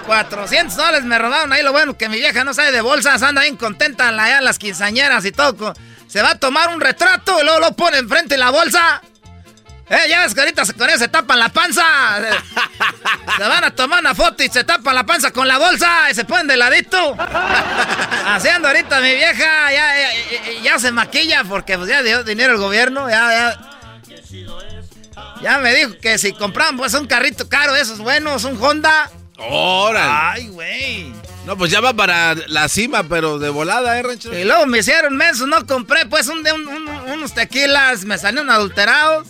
400 0.06 0.76
dólares 0.76 1.04
me 1.04 1.18
robaron 1.18 1.52
ahí. 1.54 1.64
Lo 1.64 1.72
bueno 1.72 1.98
que 1.98 2.10
mi 2.10 2.18
vieja 2.18 2.44
no 2.44 2.54
sabe 2.54 2.72
de 2.72 2.82
bolsas. 2.82 3.22
Anda 3.24 3.42
bien 3.42 3.58
contenta 3.58 4.10
allá 4.10 4.42
las 4.42 4.60
quinceañeras 4.60 5.26
y 5.26 5.32
todo. 5.32 5.74
Se 6.08 6.22
va 6.22 6.32
a 6.32 6.40
tomar 6.40 6.70
un 6.70 6.82
retrato 6.82 7.40
y 7.42 7.44
luego 7.44 7.60
lo 7.60 7.72
pone 7.74 7.98
enfrente 7.98 8.36
de 8.36 8.40
la 8.40 8.52
bolsa. 8.52 9.02
Eh, 9.90 10.10
ya 10.10 10.22
ves 10.22 10.34
que 10.34 10.40
ahorita 10.40 10.64
con 10.78 10.90
eso 10.90 11.00
se 11.00 11.08
tapan 11.08 11.40
la 11.40 11.50
panza. 11.50 11.84
Se 13.38 13.44
van 13.44 13.64
a 13.64 13.76
tomar 13.76 14.00
una 14.00 14.14
foto 14.14 14.44
y 14.44 14.50
se 14.50 14.64
tapan 14.64 14.94
la 14.94 15.06
panza 15.06 15.32
con 15.32 15.48
la 15.48 15.58
bolsa 15.58 16.10
y 16.12 16.14
se 16.14 16.24
ponen 16.24 16.48
de 16.48 16.56
ladito. 16.56 17.16
Haciendo 18.26 18.68
ahorita 18.68 19.00
mi 19.02 19.14
vieja, 19.16 19.72
ya, 19.72 19.94
ya, 19.98 20.62
ya, 20.62 20.80
se 20.80 20.92
maquilla 20.92 21.44
porque 21.44 21.78
pues 21.78 21.90
ya 21.90 22.04
dio 22.04 22.24
dinero 22.24 22.54
el 22.54 22.60
gobierno, 22.60 23.10
ya, 23.10 23.32
ya. 23.32 23.70
Ya 25.42 25.58
me 25.58 25.74
dijo 25.74 25.98
que 26.00 26.18
si 26.18 26.34
compraban 26.34 26.78
pues 26.78 26.94
un 26.94 27.08
carrito 27.08 27.50
caro 27.50 27.74
de 27.74 27.82
esos 27.82 28.00
buenos, 28.00 28.44
un 28.44 28.62
Honda. 28.62 29.10
¡Órale! 29.38 30.12
Ay, 30.12 30.48
güey. 30.50 31.14
No, 31.46 31.58
pues 31.58 31.72
ya 31.72 31.82
va 31.82 31.94
para 31.94 32.36
la 32.48 32.70
cima, 32.70 33.04
pero 33.04 33.40
de 33.40 33.50
volada, 33.50 33.98
¿eh, 33.98 34.04
ranchero? 34.04 34.38
Y 34.38 34.44
luego 34.44 34.66
me 34.68 34.80
hicieron 34.80 35.16
menso, 35.16 35.48
no 35.48 35.66
compré 35.66 36.06
pues 36.06 36.28
un, 36.28 36.40
un, 36.48 36.68
un, 36.68 36.88
unos 37.12 37.34
tequilas, 37.34 38.06
me 38.06 38.18
salieron 38.18 38.50
adulterados. 38.50 39.28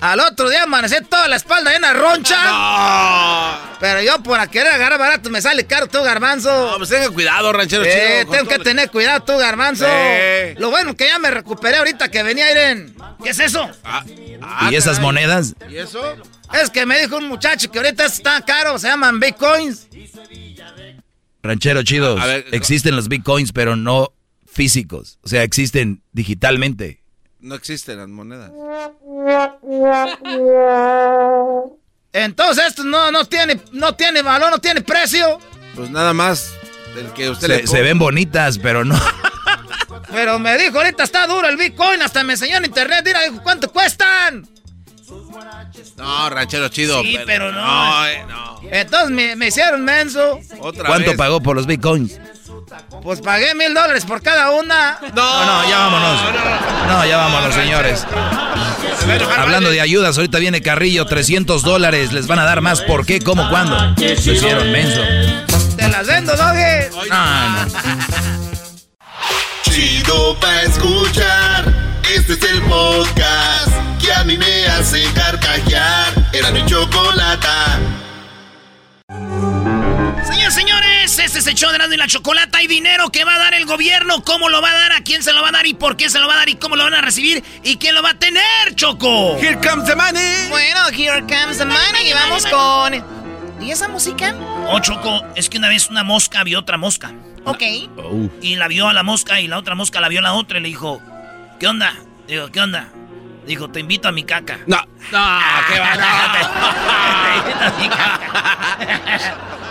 Al 0.00 0.20
otro 0.20 0.50
día 0.50 0.64
amanecí 0.64 0.94
toda 1.08 1.26
la 1.26 1.36
espalda 1.36 1.72
llena 1.72 1.92
de 1.92 1.98
roncha. 1.98 2.36
No. 2.46 3.76
Pero 3.80 4.02
yo 4.02 4.22
por 4.22 4.48
querer 4.48 4.72
agarrar 4.72 4.98
barato 4.98 5.28
me 5.28 5.42
sale 5.42 5.66
caro 5.66 5.86
tú, 5.86 6.02
garbanzo. 6.02 6.70
No, 6.70 6.78
pues 6.78 6.88
tenga 6.88 7.10
cuidado, 7.10 7.52
ranchero 7.52 7.84
eh, 7.84 8.20
chido. 8.22 8.32
Tengo 8.32 8.48
que 8.48 8.58
tener 8.58 8.90
cuidado 8.90 9.22
tú, 9.22 9.36
garbanzo. 9.36 9.86
Lo 10.56 10.70
bueno 10.70 10.96
que 10.96 11.06
ya 11.06 11.18
me 11.18 11.30
recuperé 11.30 11.76
ahorita 11.76 12.08
que 12.10 12.22
venía 12.22 12.50
Irene. 12.50 12.92
¿Qué 13.22 13.30
es 13.30 13.38
eso? 13.38 13.68
Ah, 13.84 14.04
ah, 14.42 14.68
¿Y 14.70 14.76
esas 14.76 14.96
caray. 14.96 15.06
monedas? 15.06 15.54
¿Y 15.68 15.76
eso? 15.76 16.16
Es 16.54 16.70
que 16.70 16.86
me 16.86 16.98
dijo 17.00 17.16
un 17.16 17.28
muchacho 17.28 17.70
que 17.70 17.78
ahorita 17.78 18.06
está 18.06 18.40
caro, 18.42 18.78
se 18.78 18.88
llaman 18.88 19.20
bitcoins. 19.20 19.88
Ranchero 21.42 21.82
ver, 22.26 22.46
existen 22.52 22.96
los 22.96 23.08
bitcoins, 23.08 23.52
pero 23.52 23.76
no 23.76 24.12
físicos. 24.46 25.18
O 25.22 25.28
sea, 25.28 25.42
existen 25.42 26.02
digitalmente. 26.12 27.02
No 27.46 27.54
existen 27.54 27.98
las 27.98 28.08
monedas. 28.08 28.50
Entonces 32.12 32.64
esto 32.66 32.82
no, 32.82 33.12
no, 33.12 33.24
tiene, 33.24 33.60
no 33.70 33.94
tiene 33.94 34.22
valor, 34.22 34.50
no 34.50 34.58
tiene 34.58 34.80
precio. 34.80 35.38
Pues 35.76 35.88
nada 35.90 36.12
más 36.12 36.52
el 36.98 37.12
que 37.12 37.30
usted 37.30 37.46
Se, 37.46 37.62
le 37.62 37.66
se 37.68 37.82
ven 37.82 38.00
bonitas, 38.00 38.58
pero 38.58 38.84
no. 38.84 39.00
Pero 40.10 40.38
me 40.38 40.56
dijo, 40.56 40.78
ahorita 40.78 41.02
está 41.02 41.26
duro 41.26 41.48
el 41.48 41.56
bitcoin, 41.56 42.00
hasta 42.00 42.22
me 42.22 42.34
enseñó 42.34 42.58
en 42.58 42.64
internet, 42.64 43.02
mira, 43.04 43.22
dijo, 43.22 43.42
¿cuánto 43.42 43.70
cuestan? 43.70 44.48
No, 45.96 46.30
ranchero 46.30 46.68
chido. 46.68 47.02
Sí, 47.02 47.18
pero 47.26 47.52
no. 47.52 47.60
No, 47.60 48.06
eh, 48.06 48.24
no. 48.26 48.60
Entonces 48.70 49.10
me, 49.10 49.36
me 49.36 49.48
hicieron 49.48 49.84
menso. 49.84 50.40
¿Cuánto 50.86 51.16
pagó 51.16 51.40
por 51.40 51.56
los 51.56 51.66
bitcoins? 51.66 52.18
Pues 53.02 53.20
pagué 53.20 53.54
mil 53.54 53.72
dólares 53.72 54.04
por 54.04 54.22
cada 54.22 54.50
una. 54.50 54.98
No, 55.14 55.44
no, 55.46 55.68
ya 55.68 55.78
vámonos. 55.78 56.20
No, 56.88 57.06
ya 57.06 57.16
vámonos, 57.16 57.54
señores. 57.54 58.06
Hablando 59.38 59.70
de 59.70 59.80
ayudas, 59.80 60.16
ahorita 60.16 60.38
viene 60.38 60.62
Carrillo, 60.62 61.06
300 61.06 61.62
dólares. 61.62 62.12
Les 62.12 62.26
van 62.26 62.40
a 62.40 62.44
dar 62.44 62.60
más. 62.60 62.82
¿Por 62.82 63.06
qué? 63.06 63.20
¿Cómo? 63.20 63.48
¿Cuándo? 63.50 63.76
Lo 63.76 64.12
hicieron 64.12 64.72
menso. 64.72 65.00
Te 65.76 65.88
las 65.88 66.06
vendo, 66.06 66.36
doge. 66.36 66.90
Chido 69.62 70.36
pa' 70.40 70.62
escuchar. 70.62 71.64
Este 72.14 72.32
es 72.32 72.42
el 72.42 72.62
podcast 72.62 73.70
que 74.00 74.12
a 74.12 74.24
mí 74.24 74.36
me 74.38 74.66
hace 74.68 75.04
carcajear. 75.12 76.12
Era 76.32 76.50
mi 76.50 76.64
chocolata. 76.66 77.78
Señores, 81.06 81.18
este 81.18 81.38
es 81.38 81.46
el 81.46 81.54
show 81.54 81.70
de 81.70 81.76
Erasmo 81.76 81.94
y 81.94 81.98
la 81.98 82.06
Chocolata. 82.06 82.58
Hay 82.58 82.66
dinero 82.66 83.10
que 83.10 83.24
va 83.24 83.34
a 83.34 83.38
dar 83.38 83.54
el 83.54 83.64
gobierno. 83.66 84.22
¿Cómo 84.22 84.48
lo 84.48 84.60
va 84.60 84.70
a 84.70 84.74
dar? 84.74 84.92
¿A 84.92 85.00
quién 85.02 85.22
se 85.22 85.32
lo 85.32 85.42
va 85.42 85.48
a 85.48 85.52
dar? 85.52 85.66
¿Y 85.66 85.74
por 85.74 85.96
qué 85.96 86.10
se 86.10 86.18
lo 86.18 86.26
va 86.26 86.34
a 86.34 86.36
dar? 86.38 86.48
¿Y 86.48 86.56
cómo 86.56 86.76
lo 86.76 86.84
van 86.84 86.94
a 86.94 87.00
recibir? 87.00 87.42
¿Y 87.62 87.76
quién 87.76 87.94
lo 87.94 88.02
va 88.02 88.10
a 88.10 88.18
tener, 88.18 88.74
Choco? 88.74 89.36
Here 89.38 89.56
comes 89.56 89.86
the 89.86 89.96
money. 89.96 90.48
Bueno, 90.48 90.80
here 90.88 91.20
comes 91.20 91.58
the 91.58 91.64
money. 91.64 92.10
Y 92.10 92.12
vamos 92.12 92.46
con. 92.46 93.04
¿Y 93.60 93.70
esa 93.70 93.88
música? 93.88 94.34
Oh, 94.68 94.78
Choco, 94.80 95.22
es 95.34 95.48
que 95.48 95.58
una 95.58 95.68
vez 95.68 95.88
una 95.88 96.02
mosca 96.02 96.44
vio 96.44 96.58
otra 96.58 96.76
mosca. 96.76 97.12
Ok. 97.44 97.62
Y 98.42 98.56
la 98.56 98.68
vio 98.68 98.88
a 98.88 98.92
la 98.92 99.02
mosca 99.02 99.40
y 99.40 99.46
la 99.48 99.58
otra 99.58 99.74
mosca 99.74 100.00
la 100.00 100.08
vio 100.08 100.20
a 100.20 100.22
la 100.22 100.32
otra 100.34 100.58
y 100.58 100.62
le 100.62 100.68
dijo, 100.68 101.00
¿qué 101.60 101.66
onda? 101.68 101.94
Digo, 102.26 102.50
¿qué 102.50 102.60
onda? 102.60 102.88
Dijo, 103.46 103.70
te 103.70 103.80
invito 103.80 104.08
a 104.08 104.12
mi 104.12 104.24
caca. 104.24 104.58
No, 104.66 104.78
no, 104.78 104.82
qué 105.68 105.78
va. 105.78 105.92
Te 107.26 107.38
invito 107.38 107.64
a 107.64 107.70
mi 107.78 107.88
caca. 107.88 109.65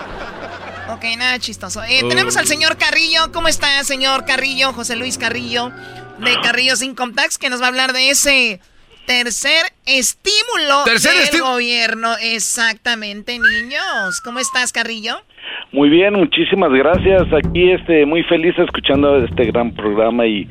Ok, 0.90 1.04
nada 1.18 1.40
chistoso. 1.40 1.82
Eh, 1.84 2.02
Tenemos 2.08 2.38
al 2.38 2.46
señor 2.46 2.78
Carrillo. 2.78 3.32
¿Cómo 3.34 3.48
está, 3.48 3.84
señor 3.84 4.26
Carrillo? 4.26 4.72
José 4.72 4.96
Luis 4.96 5.18
Carrillo, 5.18 5.72
de 6.20 6.40
Carrillos 6.44 6.84
Income 6.84 7.14
Tax, 7.14 7.38
que 7.38 7.50
nos 7.50 7.60
va 7.60 7.66
a 7.66 7.70
hablar 7.70 7.92
de 7.94 8.12
ese 8.12 8.60
tercer 9.08 9.66
estímulo 9.86 10.84
Tercer 10.86 11.32
del 11.32 11.42
gobierno. 11.42 12.16
Exactamente, 12.22 13.40
niños. 13.40 14.22
¿Cómo 14.24 14.40
estás, 14.40 14.72
Carrillo? 14.72 15.22
Muy 15.72 15.90
bien, 15.90 16.14
muchísimas 16.14 16.72
gracias. 16.72 17.24
Aquí 17.34 17.72
este 17.72 18.06
muy 18.06 18.24
feliz 18.24 18.54
escuchando 18.58 19.18
este 19.24 19.46
gran 19.46 19.74
programa 19.74 20.26
y 20.26 20.48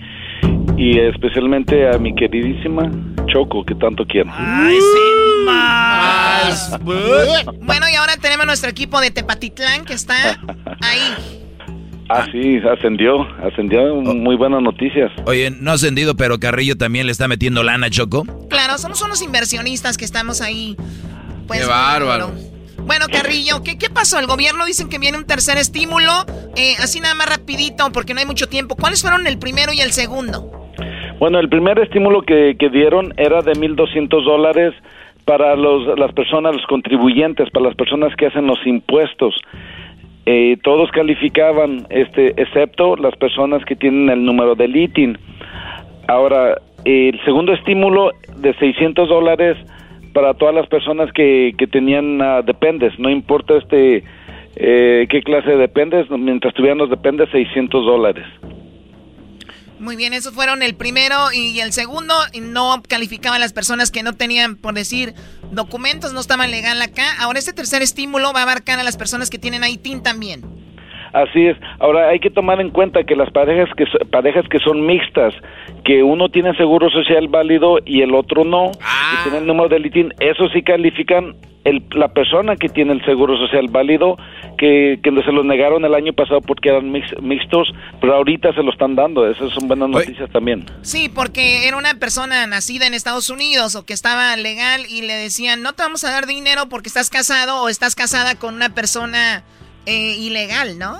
y 0.76 0.98
especialmente 0.98 1.88
a 1.88 1.98
mi 1.98 2.14
queridísima 2.14 2.90
Choco 3.26 3.64
que 3.64 3.74
tanto 3.76 4.04
quiero. 4.06 4.30
Ay, 4.34 4.76
sin 4.76 5.44
más. 5.44 6.78
Bueno, 6.82 7.86
y 7.90 7.94
ahora 7.94 8.16
tenemos 8.20 8.46
nuestro 8.46 8.70
equipo 8.70 9.00
de 9.00 9.10
Tepatitlán 9.10 9.84
que 9.84 9.94
está 9.94 10.14
ahí. 10.80 11.42
Ah, 12.10 12.26
sí, 12.30 12.58
ascendió, 12.58 13.22
ascendió, 13.42 13.94
muy 13.96 14.36
buenas 14.36 14.62
noticias. 14.62 15.10
Oye, 15.24 15.50
no 15.50 15.70
ha 15.70 15.74
ascendido, 15.74 16.16
pero 16.16 16.38
Carrillo 16.38 16.76
también 16.76 17.06
le 17.06 17.12
está 17.12 17.28
metiendo 17.28 17.62
lana, 17.62 17.88
Choco. 17.88 18.24
Claro, 18.50 18.76
somos 18.76 19.00
unos 19.00 19.22
inversionistas 19.22 19.96
que 19.96 20.04
estamos 20.04 20.42
ahí. 20.42 20.76
Pues, 21.46 21.60
Qué 21.60 21.66
bárbaro. 21.66 22.32
Bueno, 22.86 23.06
Carrillo, 23.10 23.62
¿qué, 23.62 23.78
¿qué 23.78 23.88
pasó? 23.88 24.18
El 24.18 24.26
gobierno 24.26 24.66
dicen 24.66 24.90
que 24.90 24.98
viene 24.98 25.16
un 25.16 25.24
tercer 25.24 25.56
estímulo. 25.56 26.26
Eh, 26.56 26.74
así 26.78 27.00
nada 27.00 27.14
más 27.14 27.28
rapidito, 27.30 27.90
porque 27.90 28.12
no 28.12 28.20
hay 28.20 28.26
mucho 28.26 28.48
tiempo. 28.48 28.76
¿Cuáles 28.76 29.00
fueron 29.00 29.26
el 29.26 29.38
primero 29.38 29.72
y 29.72 29.80
el 29.80 29.92
segundo? 29.92 30.63
Bueno, 31.18 31.38
el 31.38 31.48
primer 31.48 31.78
estímulo 31.78 32.22
que, 32.22 32.56
que 32.58 32.68
dieron 32.70 33.12
era 33.16 33.42
de 33.42 33.52
1.200 33.52 34.24
dólares 34.24 34.74
para 35.24 35.56
los, 35.56 35.98
las 35.98 36.12
personas, 36.12 36.54
los 36.54 36.66
contribuyentes, 36.66 37.50
para 37.50 37.66
las 37.66 37.76
personas 37.76 38.14
que 38.16 38.26
hacen 38.26 38.46
los 38.46 38.64
impuestos. 38.66 39.34
Eh, 40.26 40.56
todos 40.62 40.90
calificaban, 40.90 41.86
este, 41.90 42.40
excepto 42.40 42.96
las 42.96 43.14
personas 43.16 43.64
que 43.64 43.76
tienen 43.76 44.10
el 44.10 44.24
número 44.24 44.54
del 44.54 44.74
ITIN. 44.74 45.18
Ahora, 46.08 46.58
el 46.84 47.18
segundo 47.24 47.52
estímulo 47.52 48.10
de 48.36 48.54
600 48.54 49.08
dólares 49.08 49.56
para 50.12 50.34
todas 50.34 50.54
las 50.54 50.66
personas 50.66 51.12
que, 51.12 51.54
que 51.58 51.66
tenían 51.66 52.20
ah, 52.22 52.42
dependes, 52.42 52.98
no 52.98 53.10
importa 53.10 53.56
este 53.56 54.04
eh, 54.56 55.06
qué 55.10 55.22
clase 55.22 55.50
de 55.50 55.56
dependes, 55.56 56.08
mientras 56.10 56.54
tuvieran 56.54 56.78
los 56.78 56.90
dependes, 56.90 57.28
600 57.30 57.84
dólares. 57.84 58.24
Muy 59.78 59.96
bien, 59.96 60.14
esos 60.14 60.34
fueron 60.34 60.62
el 60.62 60.76
primero 60.76 61.32
y 61.32 61.60
el 61.60 61.72
segundo. 61.72 62.14
y 62.32 62.40
No 62.40 62.82
calificaban 62.88 63.40
las 63.40 63.52
personas 63.52 63.90
que 63.90 64.02
no 64.02 64.14
tenían, 64.14 64.56
por 64.56 64.74
decir, 64.74 65.14
documentos, 65.50 66.12
no 66.12 66.20
estaban 66.20 66.50
legal 66.50 66.80
acá. 66.80 67.04
Ahora 67.18 67.38
este 67.38 67.52
tercer 67.52 67.82
estímulo 67.82 68.32
va 68.32 68.40
a 68.40 68.42
abarcar 68.44 68.78
a 68.78 68.84
las 68.84 68.96
personas 68.96 69.30
que 69.30 69.38
tienen 69.38 69.64
ITIN 69.64 70.02
también. 70.02 70.42
Así 71.14 71.46
es. 71.46 71.56
Ahora 71.78 72.08
hay 72.08 72.18
que 72.18 72.28
tomar 72.28 72.60
en 72.60 72.70
cuenta 72.70 73.04
que 73.04 73.14
las 73.14 73.30
parejas 73.30 73.68
que 73.76 73.84
parejas 74.10 74.44
que 74.50 74.58
son 74.58 74.84
mixtas, 74.84 75.32
que 75.84 76.02
uno 76.02 76.28
tiene 76.28 76.54
seguro 76.56 76.90
social 76.90 77.28
válido 77.28 77.78
y 77.86 78.02
el 78.02 78.14
otro 78.14 78.44
no, 78.44 78.72
que 78.72 79.22
tiene 79.22 79.38
el 79.38 79.46
número 79.46 79.68
del 79.68 79.86
ITIN, 79.86 80.12
eso 80.18 80.48
sí 80.52 80.62
califican 80.62 81.36
el- 81.62 81.84
la 81.92 82.08
persona 82.08 82.56
que 82.56 82.68
tiene 82.68 82.92
el 82.92 83.04
seguro 83.04 83.38
social 83.38 83.68
válido, 83.70 84.18
que, 84.58 84.98
que 85.02 85.10
se 85.22 85.32
los 85.32 85.46
negaron 85.46 85.84
el 85.84 85.94
año 85.94 86.12
pasado 86.12 86.40
porque 86.40 86.68
eran 86.70 86.90
mix- 86.92 87.18
mixtos, 87.22 87.72
pero 88.00 88.16
ahorita 88.16 88.52
se 88.52 88.62
lo 88.64 88.70
están 88.72 88.96
dando. 88.96 89.26
Esas 89.30 89.50
son 89.52 89.68
buenas 89.68 89.88
noticias 89.88 90.28
también. 90.30 90.66
Sí, 90.82 91.08
porque 91.08 91.66
era 91.68 91.76
una 91.76 91.94
persona 91.94 92.46
nacida 92.48 92.86
en 92.88 92.92
Estados 92.92 93.30
Unidos 93.30 93.76
o 93.76 93.86
que 93.86 93.92
estaba 93.94 94.36
legal 94.36 94.82
y 94.90 95.02
le 95.02 95.14
decían, 95.14 95.62
no 95.62 95.72
te 95.74 95.82
vamos 95.84 96.02
a 96.04 96.10
dar 96.10 96.26
dinero 96.26 96.68
porque 96.68 96.88
estás 96.88 97.08
casado 97.08 97.62
o 97.62 97.68
estás 97.68 97.94
casada 97.94 98.34
con 98.34 98.54
una 98.54 98.74
persona 98.74 99.42
eh, 99.86 100.16
ilegal, 100.18 100.78
¿no? 100.78 100.94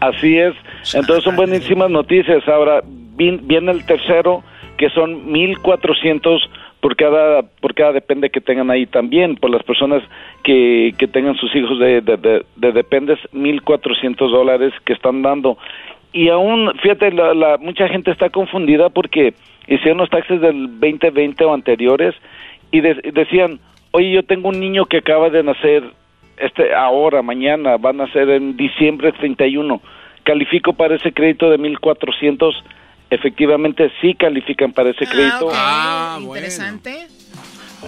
Así 0.00 0.36
es. 0.38 0.54
Entonces 0.94 1.24
son 1.24 1.36
buenísimas 1.36 1.90
noticias. 1.90 2.46
Ahora 2.48 2.82
viene 3.16 3.70
el 3.72 3.84
tercero, 3.86 4.42
que 4.76 4.90
son 4.90 5.32
1.400 5.32 6.38
por 6.80 6.94
cada, 6.96 7.42
por 7.42 7.74
cada 7.74 7.92
depende 7.92 8.30
que 8.30 8.40
tengan 8.40 8.70
ahí 8.70 8.86
también, 8.86 9.36
por 9.36 9.50
las 9.50 9.62
personas 9.62 10.02
que, 10.44 10.92
que 10.98 11.08
tengan 11.08 11.34
sus 11.36 11.54
hijos 11.56 11.78
de, 11.80 12.00
de, 12.02 12.16
de, 12.16 12.44
de 12.56 12.72
dependes, 12.72 13.18
1.400 13.32 14.30
dólares 14.30 14.72
que 14.84 14.92
están 14.92 15.22
dando. 15.22 15.56
Y 16.12 16.28
aún, 16.28 16.70
fíjate, 16.82 17.10
la, 17.12 17.34
la- 17.34 17.56
mucha 17.58 17.88
gente 17.88 18.10
está 18.10 18.30
confundida 18.30 18.90
porque 18.90 19.34
hicieron 19.66 19.98
los 19.98 20.10
taxes 20.10 20.40
del 20.40 20.78
2020 20.78 21.44
o 21.44 21.54
anteriores 21.54 22.14
y 22.70 22.80
de- 22.80 23.10
decían, 23.12 23.58
oye, 23.92 24.12
yo 24.12 24.22
tengo 24.22 24.50
un 24.50 24.60
niño 24.60 24.84
que 24.84 24.98
acaba 24.98 25.30
de 25.30 25.42
nacer 25.42 25.82
este 26.38 26.74
ahora, 26.74 27.22
mañana, 27.22 27.76
van 27.76 28.00
a 28.00 28.12
ser 28.12 28.28
en 28.30 28.56
diciembre 28.56 29.12
31. 29.12 29.80
Califico 30.24 30.72
para 30.72 30.96
ese 30.96 31.12
crédito 31.12 31.50
de 31.50 31.58
1400. 31.58 32.64
Efectivamente, 33.10 33.90
sí 34.00 34.14
califican 34.14 34.72
para 34.72 34.90
ese 34.90 35.06
crédito. 35.06 35.48
Interesante. 36.20 37.06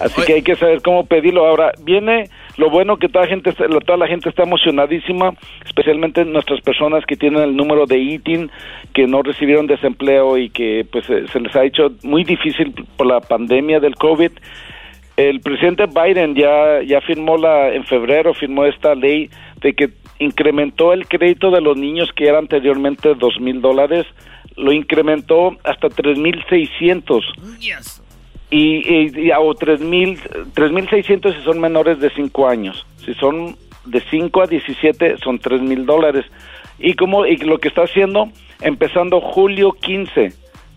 Así 0.01 0.21
que 0.21 0.33
hay 0.35 0.41
que 0.43 0.55
saber 0.55 0.81
cómo 0.81 1.05
pedirlo. 1.05 1.45
Ahora, 1.45 1.73
viene 1.83 2.29
lo 2.57 2.69
bueno 2.69 2.97
que 2.97 3.09
toda, 3.09 3.27
gente, 3.27 3.49
está- 3.49 3.67
toda 3.67 3.97
la 3.97 4.07
gente 4.07 4.29
está 4.29 4.43
emocionadísima, 4.43 5.33
especialmente 5.65 6.23
nuestras 6.23 6.61
personas 6.61 7.05
que 7.05 7.17
tienen 7.17 7.41
el 7.41 7.55
número 7.55 7.85
de 7.85 7.97
ITIN, 7.97 8.49
que 8.93 9.07
no 9.07 9.21
recibieron 9.23 9.67
desempleo 9.67 10.37
y 10.37 10.49
que 10.51 10.85
pues 10.89 11.09
eh, 11.09 11.25
se 11.33 11.39
les 11.41 11.53
ha 11.55 11.65
hecho 11.65 11.91
muy 12.03 12.23
difícil 12.23 12.73
por 12.95 13.07
la 13.07 13.19
pandemia 13.19 13.79
del 13.81 13.95
COVID. 13.95 14.31
El 15.19 15.41
presidente 15.41 15.85
Biden 15.85 16.33
ya, 16.33 16.81
ya 16.81 17.01
firmó 17.01 17.35
la, 17.37 17.73
en 17.73 17.83
febrero 17.83 18.33
firmó 18.33 18.63
esta 18.63 18.95
ley 18.95 19.29
de 19.59 19.73
que 19.73 19.89
incrementó 20.19 20.93
el 20.93 21.07
crédito 21.09 21.51
de 21.51 21.59
los 21.59 21.75
niños 21.75 22.09
que 22.15 22.25
era 22.29 22.37
anteriormente 22.39 23.15
dos 23.15 23.37
mil 23.41 23.59
dólares, 23.59 24.05
lo 24.55 24.71
incrementó 24.71 25.57
hasta 25.65 25.89
tres 25.89 26.17
mil 26.17 26.41
seiscientos. 26.47 27.25
Y, 28.49 28.77
y, 28.77 29.27
y- 29.27 29.31
o 29.37 29.53
tres 29.55 29.81
mil 29.81 30.17
tres 30.53 30.71
mil 30.71 30.87
seiscientos 30.89 31.35
si 31.35 31.41
son 31.43 31.59
menores 31.59 31.99
de 31.99 32.09
5 32.11 32.47
años. 32.47 32.85
Si 33.05 33.13
son 33.15 33.57
de 33.85 33.99
5 33.99 34.41
a 34.41 34.47
17 34.47 35.17
son 35.17 35.37
tres 35.39 35.61
mil 35.61 35.85
dólares. 35.85 36.25
Y 36.79 36.93
como 36.93 37.25
y 37.25 37.35
lo 37.37 37.57
que 37.57 37.67
está 37.67 37.81
haciendo 37.83 38.29
empezando 38.61 39.19
julio 39.19 39.73
15 39.73 40.29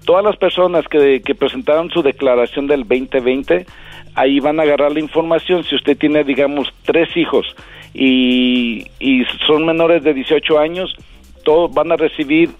todas 0.05 0.25
las 0.25 0.37
personas 0.37 0.85
que, 0.89 1.23
que 1.23 1.35
presentaron 1.37 1.91
su 1.91 2.03
declaración 2.03 2.67
del 2.67 2.81
2020 2.81 3.67
ahí 4.15 4.41
van 4.41 4.61
a 4.61 4.63
agarrar 4.63 4.93
la 4.93 5.01
información 5.01 5.65
si 5.65 5.75
usted 5.75 5.97
tiene 5.97 6.25
digamos 6.25 6.69
tres 6.85 7.17
hijos 7.17 7.47
y, 7.95 8.87
y 9.01 9.25
son 9.47 9.67
menores 9.67 10.03
de 10.03 10.15
18 10.15 10.59
años 10.59 10.95
todos 11.45 11.73
van 11.73 11.93
a 11.93 11.97
recibir 11.97 12.51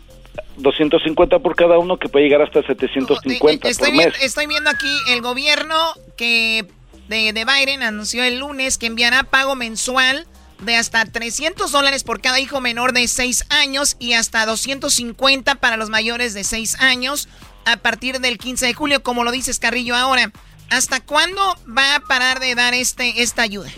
250 0.57 1.39
por 1.39 1.55
cada 1.57 1.79
uno 1.79 1.99
que 1.99 2.09
puede 2.09 2.27
llegar 2.27 2.43
hasta 2.43 2.63
750 2.63 3.69
Estoy, 3.69 3.89
por 3.89 3.97
mes 3.97 4.15
estoy 4.23 4.47
viendo 4.47 4.71
aquí 4.71 4.95
el 5.11 5.21
gobierno 5.21 5.77
que 6.17 6.67
de, 7.09 7.33
de 7.33 7.45
Biden 7.45 7.83
anunció 7.83 8.25
el 8.25 8.39
lunes 8.39 8.79
que 8.79 8.87
enviará 8.87 9.25
pago 9.25 9.55
mensual 9.55 10.27
de 10.63 10.77
hasta 10.77 11.05
300 11.05 11.71
dólares 11.71 12.05
por 12.05 12.21
cada 12.21 12.41
hijo 12.41 12.61
menor 12.61 12.93
de 12.93 13.07
6 13.09 13.47
años 13.51 13.97
y 13.99 14.13
hasta 14.15 14.47
250 14.47 15.57
para 15.57 15.77
los 15.77 15.91
mayores 15.91 16.35
de 16.35 16.45
6 16.45 16.81
años 16.81 17.29
a 17.65 17.77
partir 17.77 18.21
del 18.21 18.39
15 18.39 18.67
de 18.67 18.75
julio, 18.75 19.03
como 19.03 19.25
lo 19.25 19.31
dices 19.31 19.59
Carrillo 19.59 19.95
ahora. 19.95 20.33
¿Hasta 20.73 21.05
cuándo 21.05 21.41
va 21.69 21.97
a 21.97 22.01
parar 22.01 22.41
de 22.41 22.55
dar 22.55 22.73
este 22.73 23.23
esta 23.23 23.43
ayuda? 23.43 23.69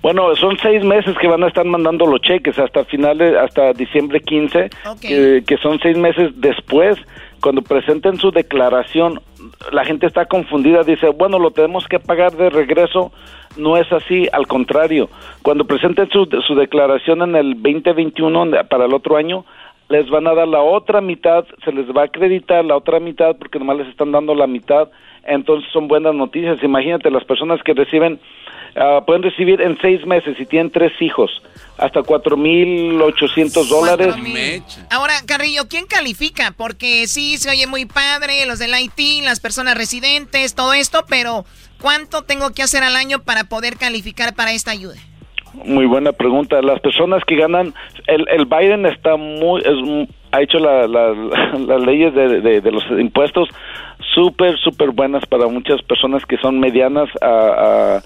Bueno, 0.00 0.34
son 0.36 0.56
seis 0.62 0.82
meses 0.82 1.16
que 1.20 1.28
van 1.28 1.44
a 1.44 1.48
estar 1.48 1.64
mandando 1.64 2.06
los 2.06 2.20
cheques 2.20 2.58
hasta 2.58 2.84
finales, 2.84 3.36
hasta 3.36 3.72
diciembre 3.72 4.20
15, 4.20 4.70
que, 5.00 5.44
que 5.46 5.56
son 5.58 5.78
seis 5.80 5.96
meses 5.96 6.32
después. 6.36 6.96
Cuando 7.40 7.62
presenten 7.62 8.18
su 8.18 8.30
declaración, 8.30 9.20
la 9.72 9.84
gente 9.84 10.06
está 10.06 10.26
confundida, 10.26 10.84
dice, 10.84 11.08
bueno, 11.08 11.38
lo 11.38 11.50
tenemos 11.50 11.86
que 11.86 11.98
pagar 11.98 12.32
de 12.32 12.50
regreso. 12.50 13.12
No 13.56 13.76
es 13.76 13.92
así, 13.92 14.28
al 14.32 14.46
contrario. 14.46 15.10
Cuando 15.42 15.64
presenten 15.64 16.08
su, 16.08 16.26
su 16.46 16.54
declaración 16.54 17.22
en 17.22 17.36
el 17.36 17.54
2021 17.54 18.66
para 18.70 18.86
el 18.86 18.94
otro 18.94 19.16
año, 19.16 19.44
les 19.92 20.08
van 20.10 20.26
a 20.26 20.34
dar 20.34 20.48
la 20.48 20.62
otra 20.62 21.00
mitad, 21.00 21.44
se 21.64 21.72
les 21.72 21.86
va 21.94 22.02
a 22.02 22.04
acreditar 22.06 22.64
la 22.64 22.76
otra 22.76 22.98
mitad 22.98 23.36
porque 23.36 23.58
nomás 23.58 23.76
les 23.76 23.88
están 23.88 24.10
dando 24.10 24.34
la 24.34 24.46
mitad. 24.46 24.88
Entonces 25.24 25.70
son 25.72 25.86
buenas 25.86 26.14
noticias. 26.14 26.62
Imagínate, 26.62 27.10
las 27.10 27.24
personas 27.24 27.62
que 27.62 27.74
reciben 27.74 28.18
Ah, 28.74 29.02
pueden 29.06 29.22
recibir 29.22 29.60
en 29.60 29.78
seis 29.82 30.06
meses 30.06 30.34
si 30.38 30.46
tienen 30.46 30.70
tres 30.70 30.92
hijos 31.00 31.42
hasta 31.76 32.02
cuatro 32.02 32.38
mil 32.38 33.00
ochocientos 33.02 33.68
dólares. 33.68 34.14
Ahora, 34.90 35.14
Carrillo, 35.26 35.68
¿quién 35.68 35.86
califica? 35.86 36.54
Porque 36.56 37.06
sí, 37.06 37.36
se 37.36 37.50
oye 37.50 37.66
muy 37.66 37.84
padre, 37.84 38.46
los 38.46 38.58
del 38.58 38.72
IT, 38.74 39.24
las 39.24 39.40
personas 39.40 39.76
residentes, 39.76 40.54
todo 40.54 40.72
esto, 40.72 41.04
pero 41.06 41.44
¿cuánto 41.80 42.22
tengo 42.22 42.50
que 42.52 42.62
hacer 42.62 42.82
al 42.82 42.96
año 42.96 43.18
para 43.22 43.44
poder 43.44 43.76
calificar 43.76 44.34
para 44.34 44.52
esta 44.52 44.70
ayuda? 44.70 44.96
Muy 45.64 45.86
buena 45.86 46.12
pregunta. 46.12 46.60
Las 46.62 46.80
personas 46.80 47.22
que 47.24 47.36
ganan, 47.36 47.74
el, 48.06 48.26
el 48.28 48.46
Biden 48.46 48.86
está 48.86 49.16
muy, 49.16 49.60
es, 49.60 50.08
ha 50.32 50.40
hecho 50.40 50.58
la, 50.58 50.86
las 50.86 51.82
leyes 51.82 52.14
de, 52.14 52.60
de, 52.60 52.72
los 52.72 52.84
impuestos 52.98 53.48
súper, 54.14 54.58
súper 54.58 54.90
buenas 54.90 55.24
para 55.26 55.46
muchas 55.46 55.82
personas 55.82 56.24
que 56.26 56.38
son 56.38 56.58
medianas 56.58 57.08
a, 57.20 57.96
a 57.96 58.02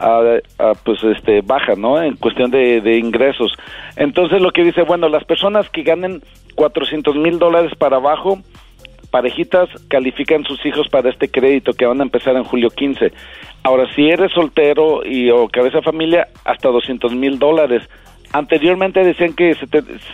a, 0.00 0.72
pues 0.84 1.02
este 1.02 1.42
baja 1.42 1.74
no 1.76 2.00
en 2.00 2.16
cuestión 2.16 2.50
de, 2.50 2.80
de, 2.80 2.96
ingresos 2.96 3.52
entonces 3.96 4.40
lo 4.40 4.50
que 4.50 4.62
dice 4.62 4.82
bueno 4.82 5.08
las 5.08 5.24
personas 5.24 5.68
que 5.68 5.82
ganen 5.82 6.22
400 6.54 7.16
mil 7.16 7.38
dólares 7.38 7.72
para 7.76 7.96
abajo 7.96 8.38
parejitas 9.10 9.68
califican 9.88 10.44
sus 10.44 10.64
hijos 10.64 10.88
para 10.88 11.10
este 11.10 11.28
crédito 11.28 11.72
que 11.72 11.86
van 11.86 12.00
a 12.00 12.04
empezar 12.04 12.36
en 12.36 12.44
julio 12.44 12.70
15 12.70 13.12
ahora 13.62 13.92
si 13.94 14.08
eres 14.08 14.32
soltero 14.32 15.04
y 15.04 15.30
o 15.30 15.48
cabeza 15.48 15.78
de 15.78 15.82
familia 15.82 16.28
hasta 16.44 16.68
200 16.68 17.14
mil 17.14 17.38
dólares. 17.38 17.82
Anteriormente 18.32 19.02
decían 19.02 19.32
que 19.32 19.56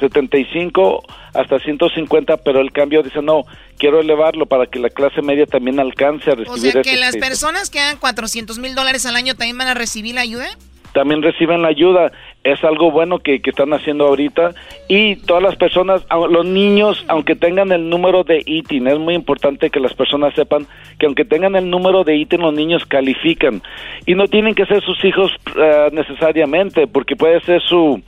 75 0.00 1.02
hasta 1.34 1.58
150, 1.58 2.38
pero 2.38 2.60
el 2.62 2.72
cambio 2.72 3.02
dice 3.02 3.20
no, 3.20 3.42
quiero 3.76 4.00
elevarlo 4.00 4.46
para 4.46 4.66
que 4.66 4.78
la 4.78 4.88
clase 4.88 5.20
media 5.20 5.44
también 5.44 5.78
alcance 5.78 6.30
a 6.30 6.34
recibir. 6.34 6.78
O 6.78 6.82
sea, 6.82 6.82
que 6.82 6.96
las 6.96 7.14
personas 7.18 7.68
que 7.68 7.78
hagan 7.78 7.98
400 7.98 8.58
mil 8.58 8.74
dólares 8.74 9.04
al 9.04 9.16
año 9.16 9.34
también 9.34 9.58
van 9.58 9.68
a 9.68 9.74
recibir 9.74 10.14
la 10.14 10.22
ayuda 10.22 10.48
también 10.96 11.20
reciben 11.20 11.60
la 11.60 11.68
ayuda. 11.68 12.10
Es 12.42 12.64
algo 12.64 12.90
bueno 12.90 13.18
que, 13.18 13.42
están 13.44 13.74
haciendo 13.74 14.06
ahorita. 14.06 14.52
Y 14.88 15.16
todas 15.16 15.42
las 15.42 15.54
personas, 15.56 16.06
los 16.30 16.46
niños, 16.46 17.04
aunque 17.08 17.36
tengan 17.36 17.70
el 17.70 17.90
número 17.90 18.24
de 18.24 18.42
ITIN, 18.46 18.86
es 18.86 18.98
muy 18.98 19.14
importante 19.14 19.68
que 19.68 19.78
las 19.78 19.92
personas 19.92 20.32
sepan 20.34 20.66
que 20.98 21.04
aunque 21.04 21.26
tengan 21.26 21.54
el 21.54 21.68
número 21.68 22.02
de 22.02 22.16
ITIN, 22.16 22.40
los 22.40 22.54
niños 22.54 22.86
califican. 22.86 23.60
Y 24.06 24.14
no 24.14 24.26
tienen 24.26 24.54
que 24.54 24.64
ser 24.64 24.82
sus 24.82 25.04
hijos 25.04 25.30
uh, 25.54 25.94
necesariamente, 25.94 26.86
porque 26.86 27.14
puede 27.14 27.42
ser 27.42 27.60
su, 27.60 28.00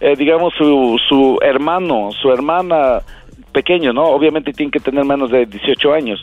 eh, 0.00 0.14
digamos, 0.16 0.54
su, 0.54 1.00
su 1.08 1.40
hermano, 1.42 2.10
su 2.12 2.30
hermana 2.30 3.00
pequeño, 3.52 3.92
¿no? 3.92 4.04
Obviamente 4.04 4.52
tienen 4.52 4.70
que 4.70 4.78
tener 4.78 5.04
menos 5.04 5.32
de 5.32 5.46
18 5.46 5.92
años. 5.92 6.22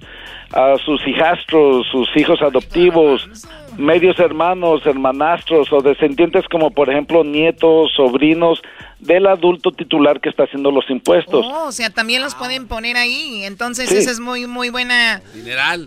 A 0.53 0.77
sus 0.77 1.05
hijastros, 1.05 1.85
sus 1.91 2.07
hijos 2.15 2.41
adoptivos, 2.41 3.27
medios 3.77 4.19
hermanos, 4.19 4.85
hermanastros 4.85 5.71
o 5.71 5.81
descendientes 5.81 6.45
como 6.49 6.71
por 6.71 6.89
ejemplo 6.89 7.23
nietos, 7.23 7.91
sobrinos 7.95 8.61
del 8.99 9.27
adulto 9.27 9.71
titular 9.71 10.21
que 10.21 10.29
está 10.29 10.43
haciendo 10.43 10.71
los 10.71 10.89
impuestos. 10.89 11.45
Oh, 11.45 11.65
o 11.65 11.71
sea, 11.71 11.89
también 11.89 12.21
los 12.21 12.35
pueden 12.35 12.67
poner 12.67 12.97
ahí. 12.97 13.43
Entonces 13.43 13.91
esa 13.91 14.11
es 14.11 14.19
muy 14.19 14.47
muy 14.47 14.69
buena, 14.69 15.21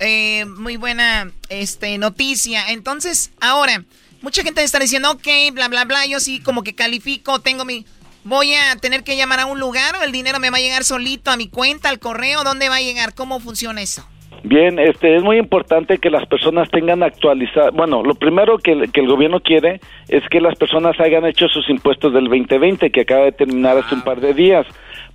eh, 0.00 0.44
muy 0.46 0.76
buena 0.76 1.30
este 1.48 1.98
noticia. 1.98 2.68
Entonces 2.68 3.32
ahora 3.40 3.84
mucha 4.22 4.42
gente 4.42 4.62
está 4.62 4.78
diciendo, 4.78 5.10
ok, 5.10 5.26
bla 5.52 5.68
bla 5.68 5.84
bla, 5.84 6.06
yo 6.06 6.20
sí 6.20 6.40
como 6.40 6.62
que 6.62 6.74
califico, 6.74 7.40
tengo 7.40 7.64
mi 7.64 7.86
voy 8.24 8.54
a 8.54 8.74
tener 8.76 9.04
que 9.04 9.16
llamar 9.16 9.38
a 9.38 9.46
un 9.46 9.60
lugar 9.60 9.94
o 9.96 10.02
el 10.02 10.10
dinero 10.10 10.40
me 10.40 10.50
va 10.50 10.56
a 10.56 10.60
llegar 10.60 10.82
solito 10.82 11.30
a 11.30 11.36
mi 11.36 11.48
cuenta, 11.48 11.88
al 11.88 12.00
correo, 12.00 12.42
¿dónde 12.42 12.68
va 12.68 12.76
a 12.76 12.80
llegar? 12.80 13.14
¿Cómo 13.14 13.38
funciona 13.38 13.80
eso? 13.80 14.04
Bien, 14.48 14.78
este 14.78 15.16
es 15.16 15.24
muy 15.24 15.38
importante 15.38 15.98
que 15.98 16.08
las 16.08 16.24
personas 16.28 16.70
tengan 16.70 17.02
actualizado. 17.02 17.72
Bueno, 17.72 18.04
lo 18.04 18.14
primero 18.14 18.58
que, 18.58 18.88
que, 18.92 19.00
el 19.00 19.08
gobierno 19.08 19.40
quiere 19.40 19.80
es 20.08 20.22
que 20.30 20.40
las 20.40 20.56
personas 20.56 21.00
hayan 21.00 21.26
hecho 21.26 21.48
sus 21.48 21.68
impuestos 21.68 22.12
del 22.12 22.28
2020, 22.28 22.90
que 22.90 23.00
acaba 23.00 23.24
de 23.24 23.32
terminar 23.32 23.76
hace 23.76 23.96
un 23.96 24.02
par 24.02 24.20
de 24.20 24.34
días 24.34 24.64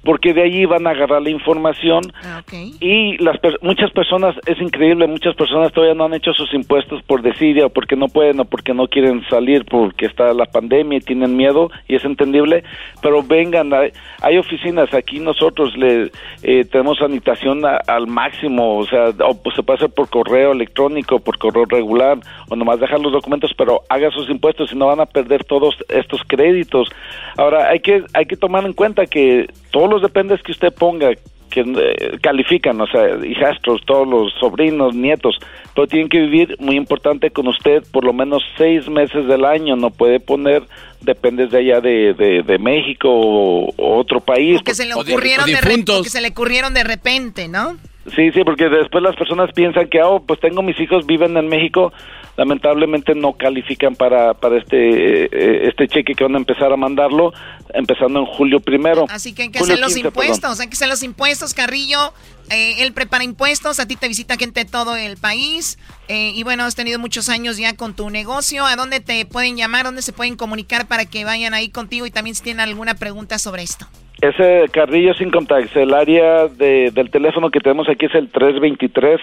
porque 0.03 0.33
de 0.33 0.43
allí 0.43 0.65
van 0.65 0.87
a 0.87 0.91
agarrar 0.91 1.21
la 1.21 1.29
información. 1.29 2.01
Ah, 2.23 2.41
y 2.79 3.17
las 3.17 3.37
muchas 3.61 3.91
personas 3.91 4.35
es 4.45 4.59
increíble 4.59 5.07
muchas 5.07 5.35
personas 5.35 5.71
todavía 5.71 5.95
no 5.95 6.05
han 6.05 6.13
hecho 6.13 6.33
sus 6.33 6.53
impuestos 6.53 7.01
por 7.03 7.21
desidia 7.21 7.67
o 7.67 7.69
porque 7.69 7.95
no 7.95 8.07
pueden 8.07 8.39
o 8.39 8.45
porque 8.45 8.73
no 8.73 8.87
quieren 8.87 9.23
salir 9.29 9.65
porque 9.65 10.05
está 10.05 10.33
la 10.33 10.45
pandemia 10.45 10.97
y 10.97 11.01
tienen 11.01 11.35
miedo 11.35 11.69
y 11.87 11.95
es 11.95 12.05
entendible. 12.05 12.63
Pero 13.01 13.21
vengan 13.23 13.71
hay, 13.73 14.37
oficinas 14.37 14.93
aquí 14.93 15.19
nosotros 15.19 15.77
le 15.77 16.11
eh, 16.43 16.65
tenemos 16.65 16.97
sanitación 16.97 17.63
al 17.65 18.07
máximo 18.07 18.77
o 18.77 18.85
sea 18.87 19.09
o 19.23 19.41
pues 19.41 19.55
se 19.55 19.63
puede 19.63 19.77
hacer 19.77 19.93
por 19.93 20.09
correo 20.09 20.51
electrónico 20.51 21.19
por 21.19 21.37
correo 21.37 21.65
regular 21.65 22.17
o 22.49 22.55
nomás 22.55 22.79
dejar 22.79 22.99
los 22.99 23.11
documentos 23.11 23.51
pero 23.55 23.81
haga 23.89 24.09
sus 24.11 24.29
impuestos 24.29 24.71
y 24.71 24.75
no 24.75 24.87
van 24.87 24.99
a 24.99 25.05
perder 25.05 25.43
todos 25.43 25.75
estos 25.89 26.21
créditos. 26.27 26.89
Ahora 27.37 27.69
hay 27.69 27.79
que 27.79 28.03
hay 28.13 28.25
que 28.25 28.37
tomar 28.37 28.65
en 28.65 28.73
cuenta 28.73 29.05
que 29.05 29.47
todos 29.71 29.89
los 29.89 30.01
dependes 30.01 30.41
que 30.43 30.51
usted 30.51 30.73
ponga 30.73 31.09
que 31.51 31.61
eh, 31.61 32.17
califican, 32.21 32.79
o 32.81 32.87
sea, 32.87 33.23
hijastros, 33.23 33.81
todos 33.85 34.07
los 34.07 34.33
sobrinos, 34.39 34.95
nietos, 34.95 35.37
pero 35.75 35.85
tienen 35.85 36.09
que 36.09 36.21
vivir, 36.21 36.55
muy 36.59 36.77
importante, 36.77 37.29
con 37.29 37.47
usted 37.47 37.83
por 37.91 38.05
lo 38.05 38.13
menos 38.13 38.41
seis 38.57 38.89
meses 38.89 39.27
del 39.27 39.45
año, 39.45 39.75
no 39.75 39.91
puede 39.91 40.19
poner 40.19 40.63
dependes 41.01 41.51
de 41.51 41.57
allá 41.57 41.81
de, 41.81 42.13
de, 42.13 42.59
México 42.59 43.09
o, 43.11 43.99
otro 43.99 44.21
país. 44.21 44.61
que 44.63 44.73
se 44.73 44.85
le 44.85 44.93
ocurrieron 44.93 45.45
de, 45.47 46.03
se 46.09 46.21
le 46.21 46.29
ocurrieron 46.29 46.73
de 46.73 46.83
repente, 46.83 47.47
¿no? 47.47 47.77
Sí, 48.15 48.31
sí, 48.31 48.41
porque 48.43 48.69
después 48.69 49.03
las 49.03 49.15
personas 49.15 49.51
piensan 49.53 49.87
que, 49.87 50.01
oh, 50.01 50.23
pues 50.25 50.39
tengo 50.39 50.63
mis 50.63 50.79
hijos, 50.79 51.05
viven 51.05 51.37
en 51.37 51.47
México, 51.47 51.91
lamentablemente 52.37 53.13
no 53.15 53.33
califican 53.33 53.95
para, 53.95 54.33
para 54.33 54.57
este, 54.57 55.25
eh, 55.25 55.67
este 55.67 55.87
cheque 55.87 56.13
que 56.13 56.23
van 56.23 56.35
a 56.35 56.37
empezar 56.37 56.71
a 56.71 56.77
mandarlo, 56.77 57.33
empezando 57.73 58.19
en 58.19 58.25
julio 58.25 58.59
primero. 58.59 59.05
Así 59.09 59.33
que 59.33 59.43
hay 59.43 59.49
que 59.49 59.59
hacer 59.59 59.79
los 59.79 59.97
impuestos, 59.97 60.59
hay 60.59 60.67
que 60.67 60.73
hacer 60.73 60.87
los 60.87 61.03
impuestos, 61.03 61.53
Carrillo. 61.53 62.13
Eh, 62.49 62.83
él 62.83 62.93
prepara 62.93 63.23
impuestos, 63.23 63.79
a 63.79 63.87
ti 63.87 63.95
te 63.95 64.07
visita 64.07 64.35
gente 64.35 64.63
de 64.63 64.69
todo 64.69 64.95
el 64.95 65.17
país. 65.17 65.77
Eh, 66.07 66.31
y 66.35 66.43
bueno, 66.43 66.63
has 66.63 66.75
tenido 66.75 66.99
muchos 66.99 67.29
años 67.29 67.57
ya 67.57 67.75
con 67.75 67.95
tu 67.95 68.09
negocio. 68.09 68.65
¿A 68.65 68.75
dónde 68.75 68.99
te 68.99 69.25
pueden 69.25 69.55
llamar? 69.55 69.85
¿Dónde 69.85 70.01
se 70.01 70.13
pueden 70.13 70.35
comunicar 70.35 70.87
para 70.87 71.05
que 71.05 71.23
vayan 71.23 71.53
ahí 71.53 71.69
contigo? 71.69 72.05
Y 72.05 72.11
también 72.11 72.35
si 72.35 72.43
tienen 72.43 72.61
alguna 72.61 72.95
pregunta 72.95 73.37
sobre 73.37 73.63
esto. 73.63 73.87
Ese 74.21 74.65
Carrillo 74.71 75.13
sin 75.15 75.31
contacto, 75.31 75.79
el 75.79 75.93
área 75.93 76.47
de, 76.47 76.91
del 76.91 77.09
teléfono 77.09 77.49
que 77.49 77.59
tenemos 77.59 77.89
aquí 77.89 78.05
es 78.05 78.13
el 78.13 78.29
323 78.29 79.19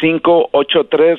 583 0.00 1.18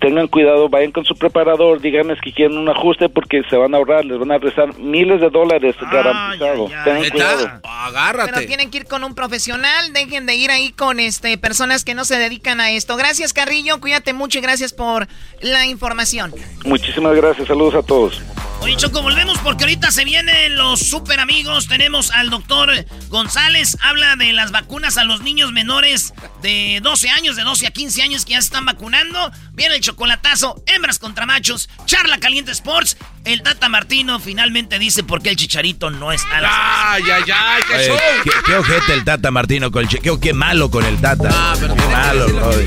tengan 0.00 0.26
cuidado, 0.28 0.68
vayan 0.68 0.90
con 0.90 1.04
su 1.04 1.14
preparador, 1.14 1.80
díganles 1.80 2.18
que 2.20 2.32
quieren 2.32 2.56
un 2.56 2.68
ajuste 2.68 3.08
porque 3.08 3.42
se 3.48 3.56
van 3.56 3.74
a 3.74 3.76
ahorrar, 3.76 4.04
les 4.04 4.18
van 4.18 4.32
a 4.32 4.38
rezar 4.38 4.76
miles 4.78 5.20
de 5.20 5.30
dólares 5.30 5.76
garantizado. 5.92 6.68
Tengan 6.84 7.10
cuidado. 7.10 7.50
Agárrate. 7.62 8.32
Pero 8.32 8.46
tienen 8.46 8.70
que 8.70 8.78
ir 8.78 8.86
con 8.86 9.04
un 9.04 9.14
profesional, 9.14 9.92
dejen 9.92 10.26
de 10.26 10.34
ir 10.34 10.50
ahí 10.50 10.72
con 10.72 10.98
este 10.98 11.36
personas 11.38 11.84
que 11.84 11.94
no 11.94 12.04
se 12.04 12.18
dedican 12.18 12.60
a 12.60 12.70
esto. 12.70 12.96
Gracias, 12.96 13.32
Carrillo, 13.32 13.80
cuídate 13.80 14.12
mucho 14.12 14.38
y 14.38 14.42
gracias 14.42 14.72
por 14.72 15.06
la 15.40 15.66
información. 15.66 16.32
Muchísimas 16.64 17.14
gracias, 17.14 17.46
saludos 17.46 17.74
a 17.74 17.82
todos. 17.82 18.20
Oye, 18.62 18.76
Choco, 18.76 19.00
volvemos 19.02 19.38
porque 19.38 19.64
ahorita 19.64 19.90
se 19.90 20.04
vienen 20.04 20.54
los 20.56 20.80
super 20.80 21.18
amigos. 21.18 21.66
Tenemos 21.66 22.10
al 22.10 22.28
doctor 22.28 22.70
González, 23.08 23.78
habla 23.80 24.16
de 24.16 24.32
las 24.34 24.50
vacunas 24.50 24.98
a 24.98 25.04
los 25.04 25.22
niños 25.22 25.50
menores 25.52 26.12
de 26.42 26.80
12 26.82 27.08
años, 27.08 27.36
de 27.36 27.42
12 27.42 27.66
a 27.66 27.70
15 27.70 28.02
años 28.02 28.24
que 28.26 28.32
ya 28.32 28.40
se 28.40 28.46
están 28.46 28.66
vacunando. 28.66 29.32
Viene 29.52 29.76
el 29.76 29.80
chocolatazo, 29.80 30.62
hembras 30.66 30.98
contra 30.98 31.24
machos, 31.24 31.70
charla 31.86 32.18
caliente 32.18 32.52
sports. 32.52 32.98
El 33.24 33.42
Tata 33.42 33.68
Martino 33.68 34.20
finalmente 34.20 34.78
dice 34.78 35.02
por 35.04 35.22
qué 35.22 35.30
el 35.30 35.36
chicharito 35.36 35.90
no 35.90 36.12
está 36.12 36.36
en 36.36 36.42
la 36.42 36.92
Ay, 36.92 37.02
ay, 37.10 37.22
ay, 37.34 37.62
qué 37.66 37.86
show. 37.86 37.96
¿qué, 38.24 38.30
qué 38.44 38.56
ojete 38.56 38.92
el 38.92 39.04
Tata 39.04 39.30
Martino 39.30 39.70
con 39.70 39.82
el 39.82 39.88
chequeo. 39.88 40.20
Qué 40.20 40.32
malo 40.34 40.70
con 40.70 40.84
el 40.84 41.00
Tata. 41.00 41.54
qué 41.58 41.66
malo, 41.88 42.28
brody. 42.28 42.66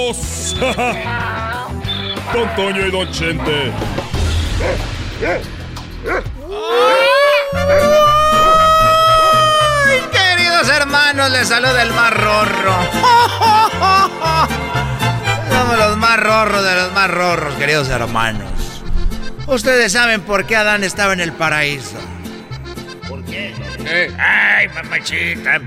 Don 2.33 2.49
Toño 2.55 2.85
y 2.85 2.91
Don 2.91 3.09
Chente. 3.11 3.71
Ay, 9.87 10.01
queridos 10.11 10.69
hermanos, 10.69 11.31
les 11.31 11.47
saluda 11.47 11.81
el 11.81 11.91
más 11.93 12.11
rorro. 12.13 12.75
Somos 15.49 15.77
los 15.77 15.97
más 15.97 16.19
rorros 16.19 16.63
de 16.63 16.75
los 16.75 16.91
más 16.93 17.09
rorros, 17.09 17.55
queridos 17.55 17.87
hermanos. 17.89 18.51
Ustedes 19.47 19.93
saben 19.93 20.21
por 20.21 20.45
qué 20.45 20.57
Adán 20.57 20.83
estaba 20.83 21.13
en 21.13 21.21
el 21.21 21.31
paraíso. 21.31 21.97
¿Por 23.07 23.23
qué? 23.25 23.53
Ay, 24.17 24.67
mamachita. 24.69 25.61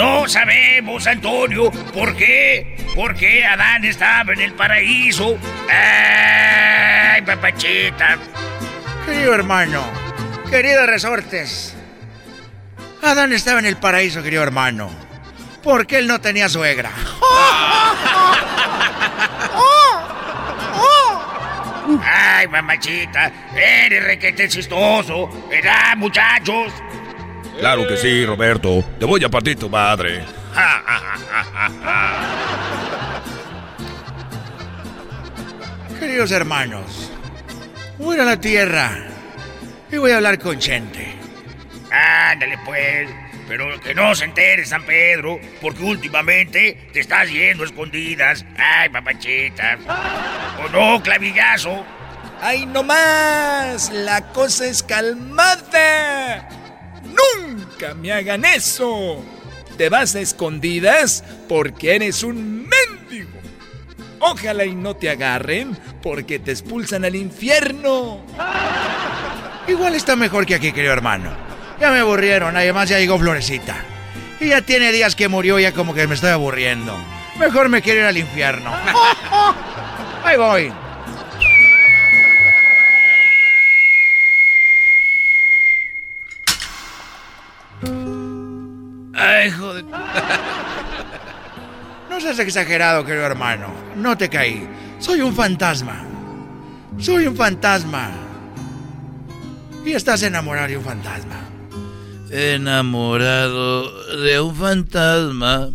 No 0.00 0.26
sabemos, 0.26 1.06
Antonio, 1.06 1.70
por 1.92 2.16
qué. 2.16 2.74
¿Por 2.94 3.14
qué 3.14 3.44
Adán 3.44 3.84
estaba 3.84 4.32
en 4.32 4.40
el 4.40 4.54
paraíso? 4.54 5.36
Ay, 5.70 7.20
papachita. 7.20 8.16
Querido 9.04 9.34
hermano, 9.34 9.84
queridos 10.48 10.86
resortes. 10.86 11.76
Adán 13.02 13.34
estaba 13.34 13.58
en 13.58 13.66
el 13.66 13.76
paraíso, 13.76 14.22
querido 14.22 14.42
hermano. 14.42 14.90
Porque 15.62 15.98
él 15.98 16.06
no 16.06 16.18
tenía 16.18 16.48
suegra. 16.48 16.92
Ay, 22.02 22.48
mamachita. 22.48 23.30
Eres 23.54 24.02
requete 24.02 24.48
chistoso. 24.48 25.28
¿Verdad, 25.50 25.94
muchachos? 25.98 26.72
Claro 27.58 27.86
que 27.86 27.96
sí, 27.96 28.24
Roberto. 28.24 28.84
Te 28.98 29.04
voy 29.04 29.22
a 29.24 29.28
partir 29.28 29.58
tu 29.58 29.68
madre. 29.68 30.22
Ja, 30.54 30.82
ja, 30.86 30.98
ja, 30.98 31.44
ja, 31.44 31.70
ja. 31.82 32.50
Queridos 35.98 36.30
hermanos, 36.30 37.12
voy 37.98 38.18
a 38.18 38.24
la 38.24 38.40
tierra 38.40 38.90
y 39.92 39.98
voy 39.98 40.12
a 40.12 40.16
hablar 40.16 40.38
con 40.38 40.58
Chente. 40.58 41.14
Ándale, 41.90 42.58
pues. 42.64 43.08
Pero 43.46 43.80
que 43.80 43.94
no 43.96 44.14
se 44.14 44.26
entere 44.26 44.64
San 44.64 44.84
Pedro, 44.84 45.40
porque 45.60 45.82
últimamente 45.82 46.88
te 46.92 47.00
estás 47.00 47.28
yendo 47.28 47.64
a 47.64 47.66
escondidas. 47.66 48.44
Ay, 48.56 48.88
papachita. 48.90 49.76
¿O 50.64 50.68
no, 50.68 51.02
clavillazo? 51.02 51.84
¡Ay, 52.40 52.64
no 52.64 52.84
más! 52.84 53.90
La 53.90 54.22
cosa 54.32 54.66
es 54.66 54.84
calmada. 54.84 56.48
¡Nunca 57.10 57.94
me 57.94 58.12
hagan 58.12 58.44
eso! 58.44 59.24
Te 59.76 59.88
vas 59.88 60.14
a 60.14 60.20
escondidas 60.20 61.24
porque 61.48 61.96
eres 61.96 62.22
un 62.22 62.68
mendigo. 62.68 63.30
Ojalá 64.18 64.64
y 64.66 64.74
no 64.74 64.94
te 64.94 65.08
agarren 65.08 65.76
porque 66.02 66.38
te 66.38 66.50
expulsan 66.50 67.04
al 67.04 67.16
infierno. 67.16 68.20
Igual 69.68 69.94
está 69.94 70.16
mejor 70.16 70.46
que 70.46 70.54
aquí, 70.54 70.72
querido 70.72 70.92
hermano. 70.92 71.30
Ya 71.80 71.90
me 71.90 72.00
aburrieron, 72.00 72.56
además 72.56 72.88
ya 72.88 72.98
llegó 72.98 73.18
Florecita. 73.18 73.76
Y 74.38 74.48
ya 74.48 74.60
tiene 74.62 74.92
días 74.92 75.16
que 75.16 75.28
murió, 75.28 75.58
ya 75.58 75.72
como 75.72 75.94
que 75.94 76.06
me 76.06 76.14
estoy 76.14 76.30
aburriendo. 76.30 76.94
Mejor 77.38 77.70
me 77.70 77.80
quiero 77.80 78.00
ir 78.00 78.06
al 78.06 78.18
infierno. 78.18 78.70
Ahí 80.24 80.36
voy. 80.36 80.72
Ay, 89.14 89.50
joder. 89.50 89.84
No 92.10 92.20
seas 92.20 92.40
exagerado, 92.40 93.04
querido 93.04 93.24
hermano. 93.24 93.68
No 93.96 94.18
te 94.18 94.28
caí. 94.28 94.68
Soy 94.98 95.20
un 95.20 95.32
fantasma. 95.32 96.04
Soy 96.98 97.26
un 97.28 97.36
fantasma. 97.36 98.10
Y 99.86 99.92
estás 99.92 100.22
enamorado 100.24 100.68
de 100.68 100.76
un 100.76 100.84
fantasma. 100.84 101.40
Enamorado 102.30 104.18
de 104.22 104.40
un 104.40 104.54
fantasma 104.54 105.70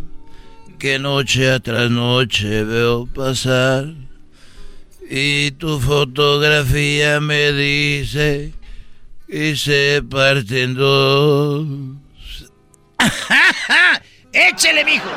que 0.78 0.98
noche 0.98 1.58
tras 1.60 1.90
noche 1.90 2.64
veo 2.64 3.06
pasar. 3.06 3.86
Y 5.08 5.52
tu 5.52 5.80
fotografía 5.80 7.18
me 7.18 7.52
dice 7.52 8.52
y 9.28 9.56
se 9.56 10.02
parten 10.08 10.74
dos. 10.74 11.66
¡Échele, 14.32 14.84
mijo! 14.84 15.08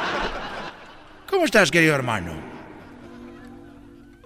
¿Cómo 1.29 1.45
estás, 1.45 1.69
querido 1.71 1.95
hermano? 1.95 2.33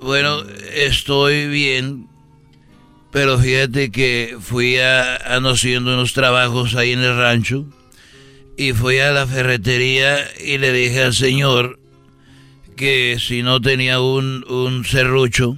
Bueno, 0.01 0.43
estoy 0.73 1.47
bien, 1.47 2.07
pero 3.11 3.38
fíjate 3.38 3.91
que 3.91 4.38
fui 4.39 4.77
a, 4.77 5.15
ando 5.15 5.51
haciendo 5.51 5.93
unos 5.93 6.13
trabajos 6.13 6.75
ahí 6.75 6.91
en 6.91 6.99
el 6.99 7.17
rancho 7.17 7.65
y 8.57 8.73
fui 8.73 8.99
a 8.99 9.11
la 9.11 9.25
ferretería 9.25 10.29
y 10.39 10.57
le 10.57 10.71
dije 10.71 11.03
al 11.03 11.13
señor 11.13 11.79
que 12.75 13.17
si 13.19 13.43
no 13.43 13.61
tenía 13.61 13.99
un, 13.99 14.45
un 14.49 14.86
serrucho 14.86 15.57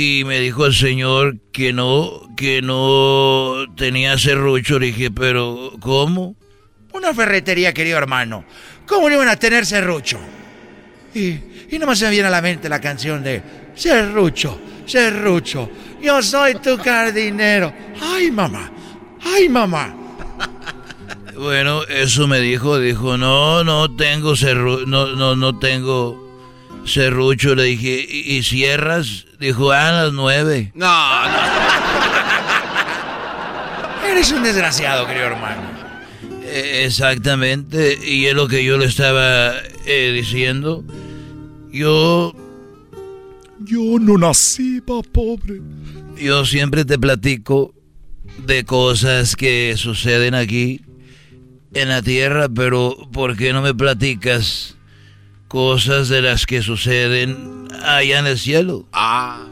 y 0.00 0.22
me 0.22 0.38
dijo 0.38 0.64
el 0.64 0.74
señor 0.74 1.38
que 1.50 1.72
no, 1.72 2.30
que 2.36 2.62
no 2.62 3.64
tenía 3.76 4.16
serrucho. 4.16 4.78
Le 4.78 4.86
dije, 4.86 5.10
pero 5.10 5.72
¿cómo? 5.80 6.36
Una 6.92 7.12
ferretería, 7.12 7.74
querido 7.74 7.98
hermano. 7.98 8.44
¿Cómo 8.86 9.08
no 9.08 9.16
iban 9.16 9.28
a 9.28 9.34
tener 9.34 9.66
serrucho? 9.66 10.20
Y, 11.16 11.40
y 11.68 11.78
nomás 11.80 11.98
se 11.98 12.04
me 12.04 12.12
viene 12.12 12.28
a 12.28 12.30
la 12.30 12.40
mente 12.40 12.68
la 12.68 12.80
canción 12.80 13.24
de 13.24 13.42
Serrucho, 13.74 14.60
Serrucho, 14.86 15.68
yo 16.00 16.22
soy 16.22 16.54
tu 16.54 16.76
jardinero. 16.76 17.72
Ay, 18.00 18.30
mamá, 18.30 18.70
ay, 19.20 19.48
mamá. 19.48 19.96
Bueno, 21.36 21.82
eso 21.84 22.26
me 22.26 22.40
dijo, 22.40 22.80
dijo, 22.80 23.16
no, 23.16 23.62
no 23.62 23.94
tengo 23.94 24.34
serru 24.34 24.86
no, 24.86 25.14
no, 25.14 25.36
no 25.36 25.56
tengo 25.56 26.27
serrucho. 26.88 27.54
Le 27.54 27.64
dije, 27.64 28.04
¿y, 28.08 28.42
cierras? 28.42 29.26
Dijo, 29.38 29.70
ah, 29.72 29.88
a 29.88 29.92
las 30.04 30.12
nueve. 30.12 30.72
No, 30.74 31.22
no. 31.28 31.38
Eres 34.10 34.32
un 34.32 34.42
desgraciado, 34.42 35.06
querido 35.06 35.26
hermano. 35.26 35.62
Eh, 36.42 36.84
Exactamente, 36.86 37.98
y 38.04 38.26
es 38.26 38.34
lo 38.34 38.48
que 38.48 38.64
yo 38.64 38.78
le 38.78 38.86
estaba 38.86 39.52
eh, 39.86 40.12
diciendo. 40.14 40.82
Yo, 41.70 42.32
Yo 43.60 43.98
no 44.00 44.16
nací, 44.16 44.80
pa' 44.80 45.02
pobre. 45.02 45.60
yo 46.16 46.46
siempre 46.46 46.84
te 46.86 46.98
platico 46.98 47.74
de 48.46 48.64
cosas 48.64 49.36
que 49.36 49.74
suceden 49.76 50.34
aquí 50.34 50.80
en 51.74 51.90
la 51.90 52.00
tierra, 52.00 52.48
pero 52.48 52.96
¿por 53.12 53.36
qué 53.36 53.52
no 53.52 53.60
me 53.60 53.74
platicas 53.74 54.77
cosas 55.48 56.08
de 56.08 56.22
las 56.22 56.46
que 56.46 56.62
suceden 56.62 57.68
allá 57.82 58.18
en 58.18 58.26
el 58.26 58.38
cielo. 58.38 58.86
Ah. 58.92 59.46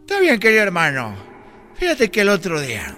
Está 0.00 0.18
bien, 0.18 0.40
querido 0.40 0.62
hermano. 0.62 1.14
Fíjate 1.78 2.10
que 2.10 2.22
el 2.22 2.30
otro 2.30 2.60
día 2.60 2.96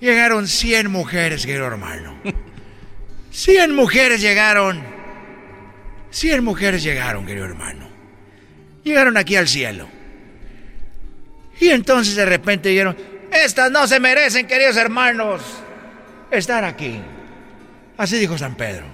llegaron 0.00 0.48
100 0.48 0.90
mujeres, 0.90 1.44
querido 1.44 1.66
hermano. 1.66 2.18
100 3.30 3.74
mujeres 3.74 4.20
llegaron. 4.20 4.82
100 6.10 6.42
mujeres 6.42 6.82
llegaron, 6.82 7.26
querido 7.26 7.44
hermano. 7.44 7.88
Llegaron 8.82 9.16
aquí 9.16 9.36
al 9.36 9.48
cielo. 9.48 9.88
Y 11.60 11.68
entonces 11.68 12.16
de 12.16 12.24
repente 12.24 12.70
dijeron, 12.70 12.96
estas 13.32 13.70
no 13.70 13.86
se 13.86 14.00
merecen, 14.00 14.46
queridos 14.46 14.76
hermanos, 14.76 15.42
estar 16.30 16.64
aquí. 16.64 17.00
Así 17.96 18.18
dijo 18.18 18.38
San 18.38 18.56
Pedro. 18.56 18.93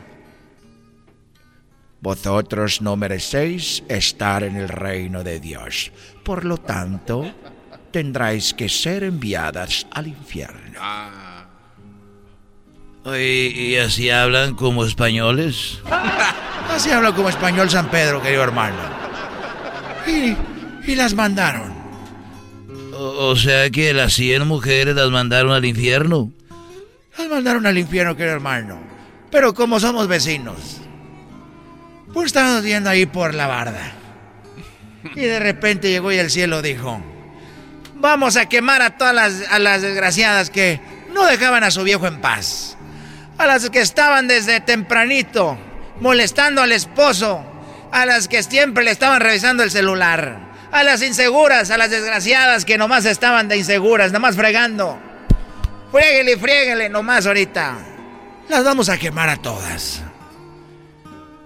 Vosotros 2.00 2.80
no 2.80 2.96
merecéis 2.96 3.82
estar 3.88 4.42
en 4.42 4.56
el 4.56 4.68
reino 4.68 5.22
de 5.22 5.38
Dios. 5.38 5.92
Por 6.24 6.44
lo 6.44 6.56
tanto, 6.56 7.30
tendráis 7.90 8.54
que 8.54 8.68
ser 8.68 9.04
enviadas 9.04 9.86
al 9.90 10.06
infierno. 10.06 10.80
¿Y, 13.04 13.76
así 13.76 14.10
hablan 14.10 14.54
como 14.54 14.84
españoles? 14.84 15.80
Así 16.70 16.90
habla 16.90 17.12
como 17.12 17.28
español 17.28 17.68
San 17.68 17.90
Pedro, 17.90 18.22
querido 18.22 18.44
hermano. 18.44 18.76
Y, 20.06 20.36
y 20.88 20.94
las 20.94 21.14
mandaron. 21.14 21.74
O, 22.92 23.34
sea 23.34 23.70
que 23.70 23.92
las 23.92 24.12
100 24.12 24.46
mujeres 24.46 24.94
las 24.94 25.10
mandaron 25.10 25.52
al 25.52 25.64
infierno. 25.64 26.32
Las 27.18 27.28
mandaron 27.28 27.66
al 27.66 27.76
infierno, 27.76 28.14
querido 28.14 28.34
hermano. 28.34 28.78
Pero 29.30 29.52
como 29.54 29.80
somos 29.80 30.06
vecinos, 30.06 30.79
pues 32.12 32.26
estábamos 32.26 32.62
viendo 32.62 32.90
ahí 32.90 33.06
por 33.06 33.34
la 33.34 33.46
barda. 33.46 33.92
Y 35.14 35.20
de 35.20 35.40
repente 35.40 35.90
llegó 35.90 36.12
y 36.12 36.18
el 36.18 36.30
cielo 36.30 36.62
dijo, 36.62 37.02
vamos 37.94 38.36
a 38.36 38.46
quemar 38.46 38.82
a 38.82 38.96
todas 38.96 39.14
las, 39.14 39.82
desgraciadas 39.82 40.50
que 40.50 40.80
no 41.12 41.24
dejaban 41.26 41.64
a 41.64 41.70
su 41.70 41.82
viejo 41.84 42.06
en 42.06 42.20
paz. 42.20 42.76
A 43.38 43.46
las 43.46 43.70
que 43.70 43.80
estaban 43.80 44.28
desde 44.28 44.60
tempranito 44.60 45.58
molestando 46.00 46.62
al 46.62 46.72
esposo. 46.72 47.44
A 47.92 48.06
las 48.06 48.28
que 48.28 48.42
siempre 48.42 48.84
le 48.84 48.90
estaban 48.90 49.20
revisando 49.20 49.62
el 49.62 49.70
celular. 49.70 50.50
A 50.72 50.82
las 50.84 51.02
inseguras, 51.02 51.70
a 51.70 51.78
las 51.78 51.90
desgraciadas 51.90 52.64
que 52.64 52.78
nomás 52.78 53.04
estaban 53.04 53.48
de 53.48 53.56
inseguras, 53.56 54.12
nomás 54.12 54.36
fregando. 54.36 54.98
Fréguele, 55.90 56.36
fréguele 56.36 56.88
nomás 56.88 57.26
ahorita. 57.26 57.78
Las 58.48 58.62
vamos 58.62 58.88
a 58.88 58.98
quemar 58.98 59.28
a 59.28 59.36
todas. 59.36 60.02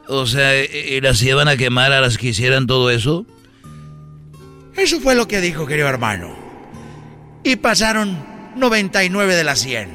O 0.09 0.27
sea, 0.27 0.63
¿y 0.63 1.01
las 1.01 1.23
iban 1.23 1.49
a 1.49 1.57
quemar 1.57 1.93
a 1.93 2.01
las 2.01 2.19
que 2.19 2.29
hicieran 2.29 2.67
todo 2.67 2.91
eso? 2.91 3.27
Eso 4.77 5.01
fue 5.01 5.15
lo 5.15 5.29
que 5.29 5.41
dijo, 5.41 5.67
querido 5.67 5.89
hermano. 5.89 6.37
Y 7.43 7.57
pasaron 7.57 8.25
99 8.57 9.35
de 9.35 9.45
las 9.45 9.61
100. 9.61 9.91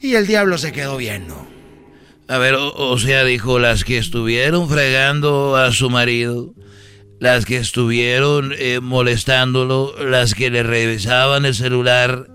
Y 0.00 0.14
el 0.14 0.26
diablo 0.26 0.58
se 0.58 0.72
quedó 0.72 0.96
viendo. 0.96 1.46
A 2.28 2.38
ver, 2.38 2.54
o, 2.56 2.98
sea, 2.98 3.24
dijo, 3.24 3.58
las 3.58 3.84
que 3.84 3.98
estuvieron 3.98 4.68
fregando 4.68 5.56
a 5.56 5.72
su 5.72 5.90
marido, 5.90 6.54
las 7.18 7.44
que 7.44 7.56
estuvieron 7.56 8.54
eh, 8.56 8.80
molestándolo, 8.80 9.94
las 10.02 10.34
que 10.34 10.50
le 10.50 10.62
revisaban 10.62 11.44
el 11.44 11.54
celular, 11.54 12.28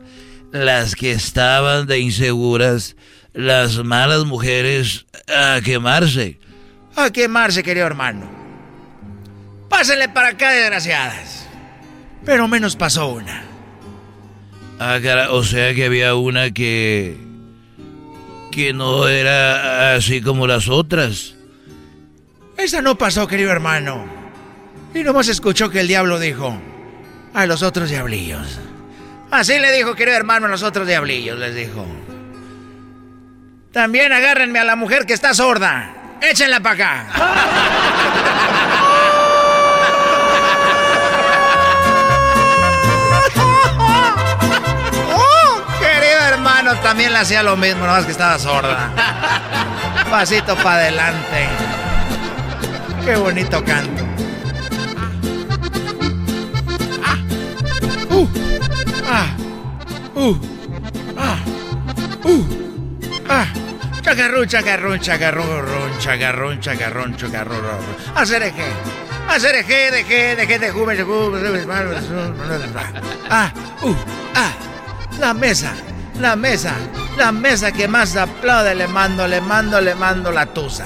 las 0.51 0.95
que 0.95 1.11
estaban 1.11 1.87
de 1.87 1.99
inseguras, 1.99 2.95
las 3.37 3.83
malas 3.83 4.25
mujeres 4.25 5.05
a 5.27 5.61
quemarse. 5.63 6.39
A 6.95 7.11
quemarse, 7.11 7.61
querido 7.61 7.85
hermano. 7.85 8.27
Pásenle 9.69 10.09
para 10.09 10.29
acá, 10.29 10.51
desgraciadas. 10.51 11.47
Pero 12.25 12.47
menos 12.47 12.75
pasó 12.75 13.09
una. 13.09 13.43
Ah, 14.79 14.99
o 15.29 15.43
sea 15.43 15.75
que 15.75 15.85
había 15.85 16.15
una 16.15 16.49
que. 16.49 17.15
que 18.51 18.73
no 18.73 19.07
era 19.07 19.93
así 19.93 20.19
como 20.19 20.47
las 20.47 20.67
otras. 20.67 21.35
Esa 22.57 22.81
no 22.81 22.97
pasó, 22.97 23.27
querido 23.27 23.51
hermano. 23.51 24.03
Y 24.95 25.03
nomás 25.03 25.27
escuchó 25.27 25.69
que 25.69 25.81
el 25.81 25.87
diablo 25.87 26.19
dijo: 26.19 26.59
A 27.35 27.45
los 27.45 27.61
otros 27.61 27.91
diablillos. 27.91 28.59
Así 29.29 29.59
le 29.59 29.71
dijo, 29.73 29.93
querido 29.93 30.17
hermano, 30.17 30.47
a 30.47 30.49
los 30.49 30.63
otros 30.63 30.87
diablillos, 30.87 31.37
les 31.37 31.53
dijo. 31.53 31.85
También 33.77 34.11
agárrenme 34.11 34.57
a 34.57 34.63
la 34.63 34.75
mujer 34.75 35.05
que 35.05 35.13
está 35.13 35.35
sorda. 35.35 35.91
Échenla 36.19 36.59
para 36.61 36.73
acá. 36.73 37.05
oh, 45.15 45.61
querido 45.79 46.21
hermano, 46.27 46.73
también 46.77 47.13
le 47.13 47.19
hacía 47.19 47.43
lo 47.43 47.55
mismo, 47.55 47.85
nomás 47.85 48.05
que 48.05 48.13
estaba 48.13 48.39
sorda. 48.39 48.89
Pasito 50.09 50.55
para 50.55 50.77
adelante. 50.77 51.47
Qué 53.05 53.15
bonito 53.15 53.63
canto. 53.63 54.03
Ah. 57.05 57.17
Uh. 58.09 58.27
Ah. 59.07 59.27
Uh. 60.15 60.35
Ah. 61.15 61.37
Uh. 62.23 62.43
Ah, 63.29 63.45
chacarrón, 64.07 64.47
chacarrón, 64.47 64.99
chacarrón, 65.01 65.99
chacarrón, 65.99 66.59
chacarrón, 66.61 67.17
chacarrón. 67.17 67.59
Hacer 68.15 68.41
eje. 68.43 68.63
Hacer 69.27 69.55
eje, 69.55 69.91
deje, 69.91 70.35
deje, 70.37 70.59
de 70.59 70.71
juve, 70.71 70.97
Ah, 73.29 73.51
uh, 73.81 73.95
ah. 74.33 74.51
La 75.19 75.33
mesa, 75.33 75.73
la 76.21 76.37
mesa, 76.37 76.73
la 77.17 77.33
mesa 77.33 77.73
que 77.73 77.89
más 77.89 78.15
aplaude 78.15 78.75
le 78.75 78.87
mando, 78.87 79.27
le 79.27 79.41
mando, 79.41 79.81
le 79.81 79.93
mando 79.93 80.31
la 80.31 80.45
tusa. 80.45 80.85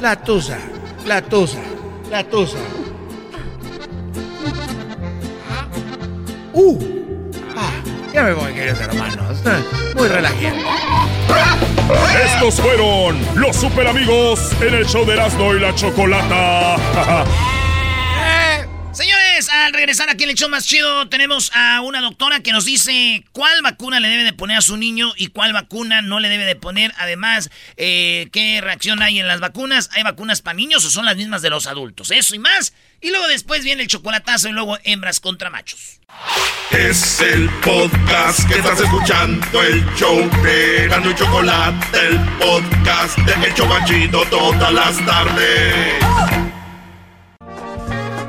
La 0.00 0.16
tusa, 0.16 0.58
la 1.06 1.22
tusa, 1.22 1.60
la 2.10 2.24
tusa. 2.24 2.58
Uh. 6.52 6.95
Ya 8.16 8.22
me 8.22 8.32
voy, 8.32 8.54
queridos 8.54 8.80
hermanos. 8.80 9.42
Muy 9.94 10.08
relajado. 10.08 10.56
Estos 12.24 12.58
fueron 12.62 13.20
los 13.34 13.54
super 13.54 13.86
amigos 13.86 14.52
en 14.62 14.72
el 14.72 14.86
show 14.86 15.04
de 15.04 15.12
Erasmo 15.12 15.54
y 15.54 15.60
la 15.60 15.74
Chocolata. 15.74 16.76
Al 19.64 19.72
regresar 19.72 20.10
aquí 20.10 20.24
en 20.24 20.30
el 20.30 20.36
show 20.36 20.50
más 20.50 20.66
chido, 20.66 21.08
tenemos 21.08 21.50
a 21.54 21.80
una 21.80 22.02
doctora 22.02 22.40
que 22.40 22.52
nos 22.52 22.66
dice 22.66 23.24
cuál 23.32 23.62
vacuna 23.62 24.00
le 24.00 24.08
debe 24.08 24.22
de 24.22 24.34
poner 24.34 24.58
a 24.58 24.60
su 24.60 24.76
niño 24.76 25.12
y 25.16 25.28
cuál 25.28 25.54
vacuna 25.54 26.02
no 26.02 26.20
le 26.20 26.28
debe 26.28 26.44
de 26.44 26.56
poner. 26.56 26.92
Además, 26.98 27.50
eh, 27.76 28.28
qué 28.32 28.60
reacción 28.60 29.02
hay 29.02 29.18
en 29.18 29.26
las 29.26 29.40
vacunas. 29.40 29.88
¿Hay 29.92 30.02
vacunas 30.02 30.42
para 30.42 30.56
niños 30.56 30.84
o 30.84 30.90
son 30.90 31.06
las 31.06 31.16
mismas 31.16 31.40
de 31.40 31.50
los 31.50 31.66
adultos? 31.66 32.10
Eso 32.10 32.34
y 32.34 32.38
más. 32.38 32.74
Y 33.00 33.10
luego 33.10 33.28
después 33.28 33.64
viene 33.64 33.82
el 33.82 33.88
chocolatazo 33.88 34.48
y 34.48 34.52
luego 34.52 34.76
hembras 34.84 35.20
contra 35.20 35.48
machos. 35.48 36.00
Es 36.70 37.20
el 37.22 37.48
podcast 37.60 38.46
que 38.48 38.58
estás 38.58 38.80
escuchando, 38.80 39.62
el 39.62 39.84
show 39.96 40.30
de 40.42 40.86
Gano 40.88 41.10
y 41.10 41.14
Chocolate, 41.14 41.98
el 42.08 42.18
podcast 42.38 43.18
de 43.18 44.08
todas 44.30 44.72
las 44.72 45.06
tardes. 45.06 46.45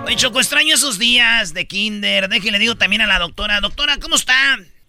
Oye, 0.07 0.15
Choco, 0.15 0.39
extraño 0.39 0.73
esos 0.73 0.97
días 0.97 1.53
de 1.53 1.67
kinder. 1.67 2.29
Déjale, 2.29 2.59
digo 2.59 2.75
también 2.75 3.01
a 3.01 3.07
la 3.07 3.19
doctora. 3.19 3.59
Doctora, 3.59 3.97
¿cómo 3.97 4.15
está? 4.15 4.33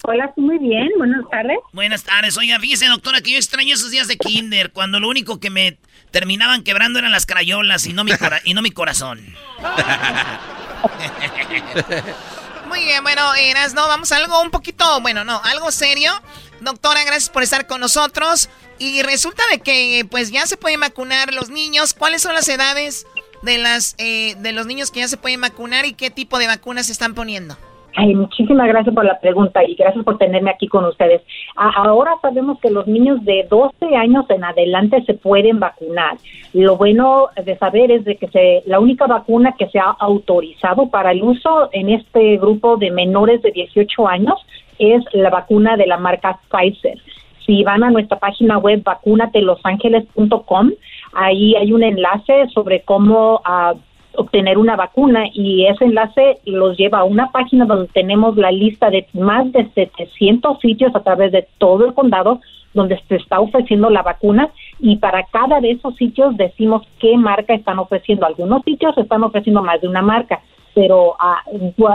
Hola, 0.04 0.32
muy 0.36 0.58
bien. 0.58 0.90
Buenas 0.96 1.28
tardes. 1.28 1.58
Buenas 1.72 2.04
tardes. 2.04 2.36
Oiga, 2.36 2.60
fíjese, 2.60 2.86
doctora, 2.86 3.20
que 3.20 3.32
yo 3.32 3.36
extraño 3.36 3.74
esos 3.74 3.90
días 3.90 4.06
de 4.06 4.16
kinder, 4.16 4.70
cuando 4.70 5.00
lo 5.00 5.08
único 5.08 5.40
que 5.40 5.50
me 5.50 5.76
terminaban 6.12 6.62
quebrando 6.62 7.00
eran 7.00 7.10
las 7.10 7.26
crayolas 7.26 7.84
y 7.86 7.94
no 7.94 8.04
mi, 8.04 8.12
y 8.44 8.54
no 8.54 8.62
mi 8.62 8.70
corazón. 8.70 9.18
Muy 12.68 12.84
bien, 12.84 13.02
bueno, 13.02 13.34
Eras, 13.34 13.74
no, 13.74 13.88
vamos 13.88 14.12
a 14.12 14.18
algo 14.18 14.40
un 14.40 14.52
poquito, 14.52 15.00
bueno, 15.00 15.24
no, 15.24 15.42
algo 15.42 15.72
serio. 15.72 16.12
Doctora, 16.60 17.02
gracias 17.02 17.30
por 17.30 17.42
estar 17.42 17.66
con 17.66 17.80
nosotros. 17.80 18.50
Y 18.78 19.02
resulta 19.02 19.42
de 19.50 19.58
que, 19.58 20.06
pues, 20.08 20.30
ya 20.30 20.46
se 20.46 20.56
pueden 20.56 20.78
vacunar 20.78 21.34
los 21.34 21.48
niños. 21.48 21.92
¿Cuáles 21.92 22.22
son 22.22 22.34
las 22.34 22.48
edades 22.48 23.04
de 23.42 23.58
las 23.58 23.94
eh, 23.98 24.34
de 24.38 24.52
los 24.52 24.66
niños 24.66 24.90
que 24.90 25.00
ya 25.00 25.08
se 25.08 25.16
pueden 25.16 25.40
vacunar 25.40 25.86
y 25.86 25.92
qué 25.92 26.10
tipo 26.10 26.38
de 26.38 26.46
vacunas 26.46 26.86
se 26.86 26.92
están 26.92 27.14
poniendo? 27.14 27.56
Ay, 27.96 28.14
muchísimas 28.14 28.68
gracias 28.68 28.94
por 28.94 29.04
la 29.04 29.18
pregunta 29.18 29.64
y 29.64 29.74
gracias 29.74 30.04
por 30.04 30.18
tenerme 30.18 30.50
aquí 30.50 30.68
con 30.68 30.84
ustedes. 30.84 31.20
ahora 31.56 32.12
sabemos 32.22 32.60
que 32.60 32.70
los 32.70 32.86
niños 32.86 33.24
de 33.24 33.44
12 33.50 33.96
años 33.96 34.24
en 34.28 34.44
adelante 34.44 35.02
se 35.04 35.14
pueden 35.14 35.58
vacunar. 35.58 36.16
Lo 36.52 36.76
bueno 36.76 37.26
de 37.44 37.58
saber 37.58 37.90
es 37.90 38.04
de 38.04 38.16
que 38.16 38.28
se, 38.28 38.62
la 38.66 38.78
única 38.78 39.08
vacuna 39.08 39.54
que 39.58 39.68
se 39.68 39.80
ha 39.80 39.96
autorizado 39.98 40.88
para 40.90 41.10
el 41.10 41.24
uso 41.24 41.70
en 41.72 41.88
este 41.88 42.36
grupo 42.36 42.76
de 42.76 42.92
menores 42.92 43.42
de 43.42 43.50
18 43.50 44.06
años 44.06 44.34
es 44.78 45.02
la 45.12 45.30
vacuna 45.30 45.76
de 45.76 45.88
la 45.88 45.96
marca 45.96 46.38
Pfizer 46.50 46.98
si 47.48 47.64
van 47.64 47.82
a 47.82 47.90
nuestra 47.90 48.18
página 48.18 48.58
web 48.58 48.82
vacunatelosangeles.com, 48.84 50.70
ahí 51.14 51.54
hay 51.56 51.72
un 51.72 51.82
enlace 51.82 52.48
sobre 52.52 52.82
cómo 52.82 53.40
ah, 53.44 53.74
obtener 54.16 54.58
una 54.58 54.76
vacuna 54.76 55.24
y 55.32 55.66
ese 55.66 55.84
enlace 55.84 56.38
los 56.44 56.76
lleva 56.76 57.00
a 57.00 57.04
una 57.04 57.30
página 57.30 57.64
donde 57.64 57.88
tenemos 57.88 58.36
la 58.36 58.50
lista 58.50 58.90
de 58.90 59.06
más 59.12 59.50
de 59.52 59.68
700 59.74 60.58
sitios 60.60 60.94
a 60.94 61.02
través 61.02 61.32
de 61.32 61.46
todo 61.58 61.86
el 61.86 61.94
condado 61.94 62.40
donde 62.74 63.00
se 63.08 63.16
está 63.16 63.40
ofreciendo 63.40 63.90
la 63.90 64.02
vacuna 64.02 64.50
y 64.80 64.96
para 64.96 65.24
cada 65.24 65.60
de 65.60 65.72
esos 65.72 65.96
sitios 65.96 66.36
decimos 66.36 66.82
qué 66.98 67.16
marca 67.16 67.54
están 67.54 67.78
ofreciendo. 67.78 68.26
Algunos 68.26 68.62
sitios 68.64 68.96
están 68.98 69.22
ofreciendo 69.22 69.62
más 69.62 69.80
de 69.80 69.88
una 69.88 70.02
marca, 70.02 70.40
pero 70.74 71.14
ah, 71.18 71.42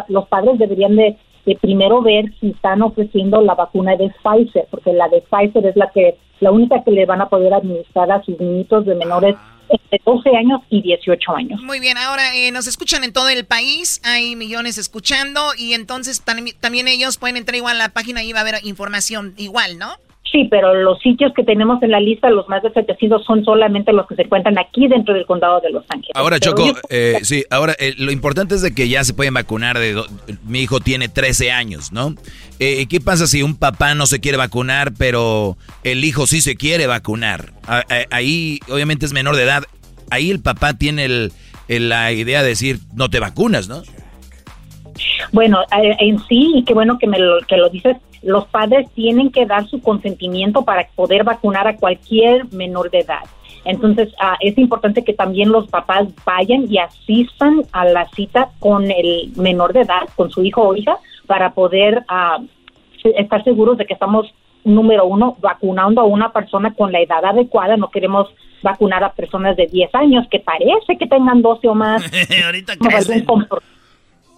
los 0.08 0.28
padres 0.28 0.58
deberían 0.58 0.96
de, 0.96 1.16
primero 1.62 2.02
ver 2.02 2.26
si 2.40 2.52
están 2.52 2.82
ofreciendo 2.82 3.42
la 3.42 3.56
vacuna 3.56 3.96
de 3.96 4.12
Pfizer, 4.24 4.68
porque 4.72 4.94
la 4.94 5.10
de 5.10 5.22
Pfizer 5.22 5.66
es 5.66 5.76
la 5.76 5.90
que 5.92 6.16
la 6.44 6.52
única 6.52 6.84
que 6.84 6.92
le 6.92 7.06
van 7.06 7.22
a 7.22 7.30
poder 7.30 7.54
administrar 7.54 8.12
a 8.12 8.22
sus 8.24 8.40
niñitos 8.40 8.86
de 8.86 8.96
menores 8.96 9.36
de 9.70 10.02
12 10.06 10.30
años 10.36 10.62
y 10.70 10.82
18 10.82 11.36
años. 11.36 11.62
Muy 11.64 11.80
bien, 11.80 11.98
ahora 11.98 12.36
eh, 12.36 12.52
nos 12.52 12.68
escuchan 12.68 13.04
en 13.04 13.14
todo 13.14 13.30
el 13.30 13.46
país, 13.46 14.02
hay 14.04 14.36
millones 14.36 14.78
escuchando 14.78 15.42
y 15.58 15.74
entonces 15.74 16.22
también 16.24 16.88
ellos 16.88 17.18
pueden 17.18 17.38
entrar 17.38 17.56
igual 17.56 17.78
a 17.78 17.88
la 17.88 17.90
página 17.90 18.24
y 18.24 18.34
va 18.34 18.40
a 18.40 18.42
haber 18.42 18.56
información 18.64 19.34
igual, 19.38 19.78
¿no? 19.80 19.96
Sí, 20.34 20.48
pero 20.50 20.74
los 20.74 21.00
sitios 21.00 21.32
que 21.36 21.44
tenemos 21.44 21.84
en 21.84 21.92
la 21.92 22.00
lista, 22.00 22.28
los 22.32 22.50
más 22.50 22.64
de 22.64 22.74
700, 22.74 23.24
son 23.24 23.46
solamente 23.46 23.94
los 23.94 24.08
que 24.08 24.16
se 24.16 24.24
encuentran 24.24 24.58
aquí 24.58 24.88
dentro 24.88 25.14
del 25.14 25.28
condado 25.28 25.62
de 25.62 25.70
Los 25.70 25.86
Ángeles. 25.90 26.10
Ahora, 26.16 26.40
Choco, 26.40 26.74
eh, 26.90 27.20
sí, 27.22 27.46
ahora 27.52 27.76
eh, 27.78 27.94
lo 28.00 28.12
importante 28.12 28.56
es 28.56 28.64
de 28.64 28.74
que 28.74 28.90
ya 28.90 29.04
se 29.04 29.14
pueden 29.14 29.36
vacunar. 29.36 29.78
De 29.78 29.96
mi 30.44 30.62
hijo 30.62 30.80
tiene 30.80 31.08
13 31.08 31.52
años, 31.52 31.92
¿no? 31.92 32.16
Eh, 32.60 32.88
¿Qué 32.88 33.00
pasa 33.00 33.28
si 33.28 33.44
un 33.44 33.56
papá 33.56 33.94
no 33.94 34.08
se 34.08 34.22
quiere 34.22 34.40
vacunar, 34.40 34.94
pero 34.98 35.56
el 35.84 36.04
hijo 36.04 36.26
sí 36.26 36.42
se 36.42 36.56
quiere 36.56 36.88
vacunar? 36.88 37.52
Ahí, 38.10 38.58
obviamente, 38.72 39.06
es 39.06 39.14
menor 39.14 39.36
de 39.36 39.44
edad. 39.44 39.66
Ahí 40.10 40.32
el 40.32 40.40
papá 40.40 40.74
tiene 40.74 41.06
el, 41.06 41.32
la 41.68 42.12
idea 42.12 42.42
de 42.42 42.50
decir, 42.50 42.80
no 42.96 43.12
te 43.12 43.20
vacunas, 43.20 43.68
¿no? 43.68 43.84
Bueno, 45.32 45.60
en 45.72 46.18
sí, 46.28 46.54
y 46.56 46.66
qué 46.66 46.74
bueno 46.74 46.98
que 46.98 47.06
me 47.06 47.20
lo, 47.20 47.40
que 47.48 47.58
lo 47.58 47.70
dices, 47.70 47.98
los 48.24 48.46
padres 48.48 48.90
tienen 48.94 49.32
que 49.32 49.46
dar 49.46 49.68
su 49.68 49.82
consentimiento 49.82 50.64
para 50.64 50.88
poder 50.96 51.24
vacunar 51.24 51.68
a 51.68 51.78
cualquier 51.78 52.52
menor 52.54 52.90
de 52.90 53.00
edad. 53.00 53.24
Entonces, 53.66 54.14
ah, 54.20 54.38
es 54.40 54.58
importante 54.58 55.04
que 55.04 55.14
también 55.14 55.52
los 55.52 55.68
papás 55.68 56.08
vayan 56.26 56.66
y 56.70 56.78
asistan 56.78 57.64
a 57.72 57.86
la 57.86 58.10
cita 58.10 58.50
con 58.60 58.90
el 58.92 59.32
menor 59.36 59.74
de 59.74 59.82
edad, 59.82 60.10
con 60.16 60.32
su 60.32 60.44
hijo 60.44 60.62
o 60.62 60.76
hija, 60.76 60.98
para 61.28 61.54
poder 61.54 62.04
ah, 62.10 62.40
estar 63.04 63.44
seguros 63.44 63.78
de 63.78 63.86
que 63.86 63.94
estamos, 63.94 64.34
número 64.64 65.06
uno, 65.06 65.38
vacunando 65.40 66.02
a 66.02 66.06
una 66.06 66.32
persona 66.32 66.74
con 66.74 66.92
la 66.92 67.00
edad 67.00 67.24
adecuada. 67.24 67.78
No 67.78 67.90
queremos 67.90 68.28
vacunar 68.62 69.04
a 69.04 69.14
personas 69.14 69.56
de 69.56 69.68
10 69.68 69.96
años 69.96 70.26
que 70.30 70.40
parece 70.40 70.98
que 70.98 71.08
tengan 71.08 71.42
12 71.42 71.68
o 71.68 71.76
más. 71.76 72.04
Ahorita 72.46 72.74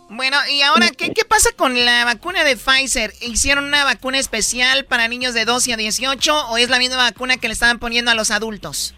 bueno, 0.10 0.38
y 0.51 0.62
ahora, 0.62 0.88
¿qué, 0.95 1.12
¿qué 1.12 1.26
pasa 1.26 1.49
con 1.56 1.74
la 1.84 2.06
vacuna 2.06 2.43
de 2.43 2.56
Pfizer? 2.56 3.12
¿Hicieron 3.22 3.66
una 3.66 3.84
vacuna 3.84 4.20
especial 4.20 4.86
para 4.86 5.08
niños 5.08 5.34
de 5.34 5.45
12 5.45 5.74
a 5.74 5.78
18 5.78 6.49
o 6.49 6.58
es 6.58 6.70
la 6.70 6.78
misma 6.78 6.97
vacuna 6.97 7.38
que 7.38 7.47
le 7.47 7.53
estaban 7.53 7.80
poniendo 7.80 8.12
a 8.12 8.16
los 8.16 8.32
adultos? 8.32 8.93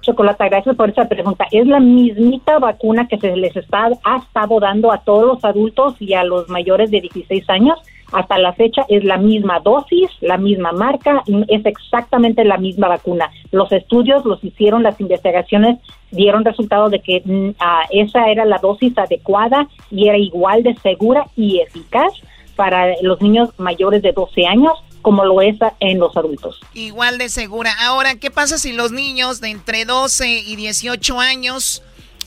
Chocolata, 0.00 0.48
gracias 0.48 0.76
por 0.76 0.90
esa 0.90 1.08
pregunta. 1.08 1.46
Es 1.50 1.66
la 1.66 1.80
mismita 1.80 2.58
vacuna 2.58 3.08
que 3.08 3.18
se 3.18 3.36
les 3.36 3.56
está, 3.56 3.88
ha 4.04 4.16
estado 4.18 4.60
dando 4.60 4.92
a 4.92 4.98
todos 4.98 5.26
los 5.26 5.44
adultos 5.44 5.96
y 5.98 6.14
a 6.14 6.24
los 6.24 6.48
mayores 6.48 6.90
de 6.90 7.00
16 7.00 7.48
años. 7.48 7.78
Hasta 8.14 8.38
la 8.38 8.52
fecha 8.52 8.86
es 8.88 9.02
la 9.04 9.18
misma 9.18 9.60
dosis, 9.60 10.08
la 10.20 10.38
misma 10.38 10.72
marca, 10.72 11.22
es 11.48 11.66
exactamente 11.66 12.44
la 12.44 12.58
misma 12.58 12.88
vacuna. 12.88 13.30
Los 13.50 13.72
estudios 13.72 14.24
los 14.24 14.42
hicieron, 14.44 14.82
las 14.82 15.00
investigaciones 15.00 15.78
dieron 16.12 16.44
resultado 16.44 16.90
de 16.90 17.00
que 17.00 17.22
mm, 17.24 17.56
ah, 17.58 17.82
esa 17.90 18.30
era 18.30 18.44
la 18.44 18.58
dosis 18.58 18.96
adecuada 18.96 19.66
y 19.90 20.08
era 20.08 20.16
igual 20.16 20.62
de 20.62 20.76
segura 20.76 21.26
y 21.36 21.60
eficaz 21.60 22.12
para 22.54 22.94
los 23.02 23.20
niños 23.20 23.50
mayores 23.58 24.00
de 24.02 24.12
12 24.12 24.46
años 24.46 24.72
como 25.02 25.24
lo 25.24 25.42
es 25.42 25.56
en 25.80 25.98
los 25.98 26.16
adultos. 26.16 26.60
Igual 26.72 27.18
de 27.18 27.28
segura. 27.28 27.74
Ahora, 27.82 28.14
¿qué 28.14 28.30
pasa 28.30 28.56
si 28.56 28.72
los 28.72 28.90
niños 28.90 29.42
de 29.42 29.50
entre 29.50 29.84
12 29.84 30.26
y 30.28 30.56
18 30.56 31.20
años 31.20 31.82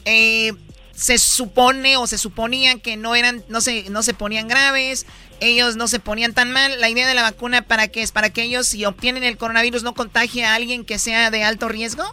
eh, 0.05 0.51
se 0.97 1.17
supone 1.17 1.97
o 1.97 2.05
se 2.05 2.17
suponían 2.17 2.79
que 2.79 2.95
no 2.97 3.15
eran, 3.15 3.43
no 3.49 3.61
se, 3.61 3.89
no 3.89 4.03
se 4.03 4.13
ponían 4.13 4.47
graves, 4.47 5.07
ellos 5.39 5.75
no 5.75 5.87
se 5.87 5.99
ponían 5.99 6.33
tan 6.33 6.51
mal? 6.51 6.79
La 6.79 6.89
idea 6.89 7.07
de 7.07 7.13
la 7.13 7.23
vacuna 7.23 7.61
para 7.61 7.87
qué 7.87 8.01
es 8.01 8.11
para 8.11 8.29
que 8.29 8.43
ellos 8.43 8.67
si 8.67 8.85
obtienen 8.85 9.23
el 9.23 9.37
coronavirus 9.37 9.83
no 9.83 9.93
contagie 9.93 10.45
a 10.45 10.55
alguien 10.55 10.85
que 10.85 10.99
sea 10.99 11.31
de 11.31 11.43
alto 11.43 11.67
riesgo. 11.67 12.03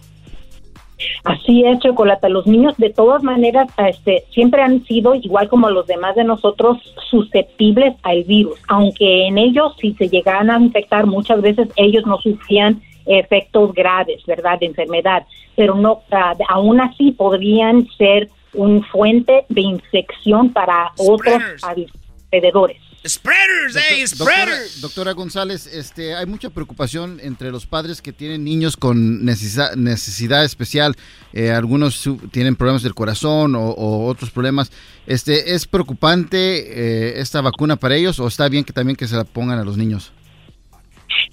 Así 1.25 1.65
es, 1.65 1.79
Chocolata. 1.81 2.29
Los 2.29 2.47
niños, 2.47 2.77
de 2.77 2.91
todas 2.91 3.23
maneras, 3.23 3.69
este, 3.79 4.25
siempre 4.31 4.63
han 4.63 4.85
sido, 4.85 5.15
igual 5.15 5.49
como 5.49 5.71
los 5.71 5.87
demás 5.87 6.15
de 6.15 6.25
nosotros, 6.25 6.79
susceptibles 7.11 7.95
al 8.03 8.25
virus. 8.25 8.59
Aunque 8.69 9.27
en 9.27 9.39
ellos, 9.39 9.75
si 9.81 9.95
se 9.95 10.09
llegaran 10.09 10.51
a 10.51 10.59
infectar, 10.59 11.07
muchas 11.07 11.43
veces 11.43 11.69
ellos 11.77 12.07
no 12.07 12.19
sufrían 12.19 12.81
efectos 13.07 13.75
graves, 13.75 14.25
¿verdad?, 14.27 14.59
de 14.61 14.67
enfermedad. 14.67 15.27
Pero 15.57 15.75
no, 15.75 16.03
ah, 16.11 16.35
aún 16.49 16.81
así 16.81 17.13
podrían 17.13 17.89
ser 17.99 18.29
un 18.55 18.85
fuente 18.85 19.45
de 19.49 19.63
infección 19.63 20.53
para 20.53 20.93
otros 20.97 21.43
alrededores. 21.63 22.84
Spreaders, 23.07 23.77
eh, 23.77 24.07
spreaders. 24.07 24.81
Doctora, 24.81 25.13
González, 25.13 25.67
este, 25.67 26.15
hay 26.15 26.25
mucha 26.25 26.49
preocupación 26.49 27.19
entre 27.23 27.51
los 27.51 27.67
padres 27.67 28.01
que 28.01 28.15
tienen 28.15 28.45
niños 28.45 28.79
con 28.79 29.27
necesidad, 29.27 29.75
necesidad 29.77 30.43
especial. 30.43 30.95
Eh, 31.35 31.51
algunos 31.51 32.09
tienen 32.31 32.57
problemas 32.57 32.83
del 32.83 32.95
corazón 32.95 33.57
o, 33.57 34.07
otros 34.07 34.31
problemas. 34.31 34.73
Este, 35.07 35.55
¿Es 35.55 35.67
preocupante 35.67 36.39
eh, 36.39 37.21
esta 37.21 37.43
vacuna 37.43 37.77
para 37.77 37.95
ellos 37.95 38.19
o 38.21 38.27
está 38.27 38.49
bien 38.49 38.65
que 38.65 38.73
también 38.73 38.97
que 38.97 39.07
se 39.07 39.17
la 39.17 39.25
pongan 39.25 39.59
a 39.59 39.65
los 39.65 39.77
niños? 39.77 40.11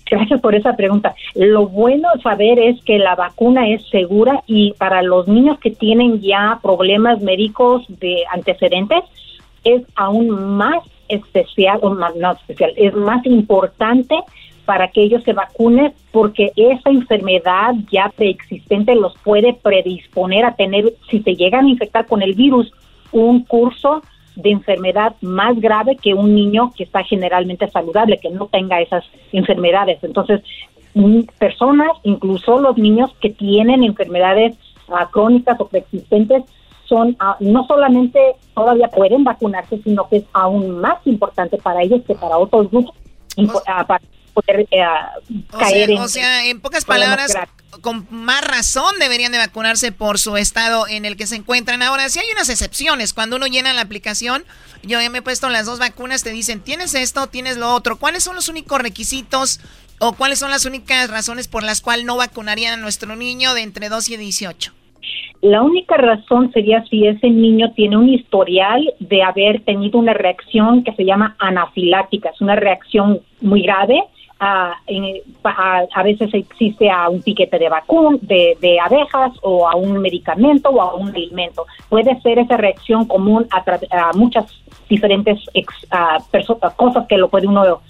Gracias 0.10 0.42
por 0.42 0.54
esa 0.56 0.76
pregunta. 0.76 1.16
Lo 1.36 1.68
bueno 1.68 2.10
saber 2.22 2.60
es 2.60 2.84
que 2.84 2.98
la 2.98 3.16
vacuna 3.16 3.70
es 3.70 3.88
segura 3.88 4.44
y 4.46 4.74
para 4.74 5.02
los 5.04 5.30
niños 5.30 5.58
que 5.60 5.72
tienen 5.72 6.20
ya 6.20 6.60
problemas 6.62 7.22
médicos 7.22 7.86
de 7.88 8.24
antecedentes 8.34 9.06
es 9.64 9.84
aún 9.96 10.58
más 10.58 10.84
especial, 11.12 11.80
o 11.82 11.92
más, 11.92 12.16
no 12.16 12.32
especial, 12.32 12.74
es 12.76 12.94
más 12.94 13.26
importante 13.26 14.16
para 14.66 14.88
que 14.88 15.04
ellos 15.04 15.24
se 15.24 15.34
vacunen 15.34 15.94
porque 16.12 16.52
esa 16.56 16.90
enfermedad 16.90 17.74
ya 17.92 18.12
preexistente 18.16 18.96
los 18.96 19.14
puede 19.24 19.54
predisponer 19.54 20.46
a 20.46 20.56
tener, 20.56 20.94
si 21.10 21.22
se 21.22 21.36
llegan 21.36 21.66
a 21.66 21.70
infectar 21.70 22.06
con 22.06 22.22
el 22.22 22.36
virus, 22.36 22.72
un 23.12 23.44
curso 23.44 24.02
de 24.36 24.52
enfermedad 24.52 25.16
más 25.22 25.60
grave 25.60 25.98
que 25.98 26.14
un 26.14 26.34
niño 26.34 26.72
que 26.76 26.84
está 26.84 27.04
generalmente 27.04 27.70
saludable, 27.70 28.20
que 28.20 28.30
no 28.30 28.48
tenga 28.48 28.82
esas 28.82 29.04
enfermedades. 29.32 30.02
Entonces, 30.04 30.42
mm, 30.94 31.22
personas, 31.38 31.92
incluso 32.04 32.60
los 32.60 32.78
niños 32.78 33.14
que 33.20 33.30
tienen 33.30 33.84
enfermedades 33.84 34.56
ah, 34.88 35.10
crónicas 35.12 35.60
o 35.60 35.68
preexistentes, 35.68 36.44
son 36.92 37.16
ah, 37.22 37.38
no 37.40 37.66
solamente 37.68 38.20
todavía 38.54 38.90
pueden 38.90 39.24
vacunarse, 39.24 39.80
sino 39.82 40.10
que 40.10 40.18
es 40.18 40.24
aún 40.34 40.82
más 40.82 40.98
importante 41.06 41.58
para 41.58 41.82
ellos 41.82 42.02
que 42.06 42.16
para 42.16 42.38
otros 42.38 42.70
grupos 42.70 42.94
ah, 43.66 43.88
para 43.88 44.04
poder 44.34 44.68
eh, 44.72 44.82
caer 45.58 45.92
en... 45.92 46.00
O 46.00 46.08
sea, 46.10 46.46
en 46.46 46.60
pocas 46.60 46.84
palabras, 46.84 47.34
con 47.80 48.06
más 48.10 48.46
razón 48.46 49.00
deberían 49.00 49.32
de 49.32 49.38
vacunarse 49.38 49.94
por 49.94 50.20
su 50.20 50.36
estado 50.36 50.86
en 50.88 51.06
el 51.06 51.16
que 51.16 51.28
se 51.28 51.38
encuentran. 51.38 51.82
Ahora, 51.82 52.10
sí 52.10 52.20
hay 52.20 52.30
unas 52.34 52.50
excepciones. 52.50 53.14
Cuando 53.14 53.38
uno 53.38 53.48
llena 53.48 53.74
la 53.74 53.82
aplicación, 53.82 54.44
yo 54.84 55.00
ya 55.00 55.10
me 55.10 55.20
he 55.20 55.22
puesto 55.22 55.50
las 55.50 55.66
dos 55.66 55.80
vacunas, 55.80 56.24
te 56.24 56.32
dicen, 56.32 56.60
tienes 56.60 56.94
esto, 56.94 57.28
tienes 57.28 57.56
lo 57.56 57.74
otro. 57.74 57.98
¿Cuáles 57.98 58.24
son 58.24 58.36
los 58.36 58.50
únicos 58.50 58.82
requisitos 58.82 59.62
o 60.00 60.14
cuáles 60.14 60.40
son 60.40 60.52
las 60.52 60.66
únicas 60.66 61.10
razones 61.10 61.48
por 61.48 61.64
las 61.64 61.80
cuales 61.80 62.06
no 62.06 62.18
vacunarían 62.18 62.74
a 62.74 62.82
nuestro 62.82 63.16
niño 63.16 63.54
de 63.54 63.62
entre 63.62 63.88
2 63.88 64.10
y 64.10 64.18
18? 64.18 64.74
La 65.42 65.64
única 65.64 65.98
razón 65.98 66.52
sería 66.52 66.84
si 66.86 67.08
ese 67.08 67.30
niño 67.30 67.72
tiene 67.72 67.98
un 67.98 68.10
historial 68.10 68.94
de 69.00 69.24
haber 69.24 69.62
tenido 69.62 69.98
una 69.98 70.14
reacción 70.14 70.84
que 70.84 70.94
se 70.94 71.04
llama 71.04 71.36
anafiláctica, 71.40 72.30
es 72.30 72.42
una 72.42 72.56
reacción 72.56 73.20
muy 73.42 73.64
grave. 73.64 74.04
A, 74.44 74.76
a, 75.44 76.04
veces 76.04 76.34
existe 76.34 76.90
a 76.90 77.10
un 77.10 77.22
piquete 77.22 77.60
de 77.60 77.70
vacuna, 77.70 78.18
de, 78.22 78.80
abejas 78.84 79.34
o 79.44 79.70
a 79.70 79.76
un 79.76 80.00
medicamento 80.00 80.70
o 80.70 80.82
a 80.82 80.96
un 80.96 81.10
alimento. 81.10 81.68
Puede 81.90 82.20
ser 82.22 82.40
esa 82.40 82.58
reacción 82.58 83.06
común 83.06 83.46
a, 83.52 84.12
muchas 84.16 84.46
diferentes 84.90 85.40
cosas 86.76 87.06
que 87.08 87.18
lo 87.20 87.30
puede 87.30 87.46
uno 87.46 87.82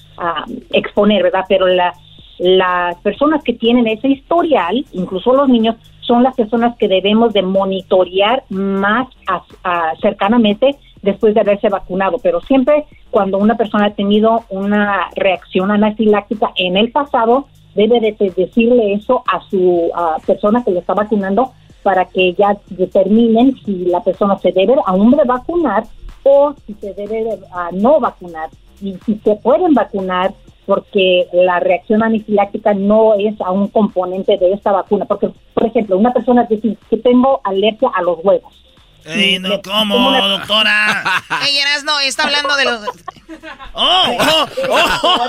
exponer, 0.73 1.23
¿verdad? 1.23 1.45
Pero 1.47 1.67
la, 1.67 1.93
las 2.41 2.95
personas 2.97 3.43
que 3.43 3.53
tienen 3.53 3.87
ese 3.87 4.07
historial, 4.07 4.83
incluso 4.93 5.31
los 5.31 5.47
niños, 5.47 5.75
son 6.11 6.23
las 6.23 6.35
personas 6.35 6.75
que 6.75 6.89
debemos 6.89 7.31
de 7.31 7.41
monitorear 7.41 8.43
más 8.49 9.07
cercanamente 10.01 10.75
después 11.01 11.33
de 11.33 11.39
haberse 11.39 11.69
vacunado. 11.69 12.17
Pero 12.21 12.41
siempre 12.41 12.83
cuando 13.11 13.37
una 13.37 13.55
persona 13.55 13.85
ha 13.85 13.91
tenido 13.91 14.43
una 14.49 15.07
reacción 15.15 15.71
anafiláctica 15.71 16.51
en 16.57 16.75
el 16.75 16.91
pasado, 16.91 17.45
debe 17.75 18.01
de 18.01 18.11
decirle 18.35 18.91
eso 18.91 19.23
a 19.25 19.39
su 19.49 19.89
persona 20.27 20.65
que 20.65 20.71
le 20.71 20.79
está 20.79 20.93
vacunando 20.93 21.53
para 21.81 22.03
que 22.03 22.33
ya 22.33 22.57
determinen 22.67 23.55
si 23.63 23.85
la 23.85 24.03
persona 24.03 24.37
se 24.37 24.51
debe 24.51 24.75
aún 24.85 25.11
de 25.11 25.23
vacunar 25.23 25.85
o 26.23 26.53
si 26.67 26.73
se 26.73 26.93
debe 26.93 27.39
no 27.71 28.01
vacunar. 28.01 28.49
Y 28.81 28.97
si 29.05 29.15
se 29.23 29.35
pueden 29.37 29.73
vacunar, 29.75 30.33
porque 30.65 31.27
la 31.33 31.59
reacción 31.59 32.03
anafiláctica 32.03 32.73
no 32.73 33.15
es 33.15 33.39
a 33.41 33.51
un 33.51 33.67
componente 33.69 34.37
de 34.37 34.53
esta 34.53 34.71
vacuna. 34.71 35.05
Porque, 35.05 35.29
por 35.53 35.65
ejemplo, 35.65 35.97
una 35.97 36.13
persona 36.13 36.45
dice 36.49 36.77
que 36.89 36.97
tengo 36.97 37.41
alergia 37.43 37.89
a 37.93 38.01
los 38.01 38.19
huevos. 38.23 38.61
Ey, 39.03 39.39
no, 39.39 39.61
¿cómo, 39.63 40.11
doctora? 40.11 41.03
Ey, 41.45 41.57
no, 41.83 41.99
está 41.99 42.23
hablando 42.23 42.55
de 42.55 42.65
los... 42.65 42.81
¡Oh! 43.73 44.03
¡Oh! 44.19 44.45
oh. 44.69 45.27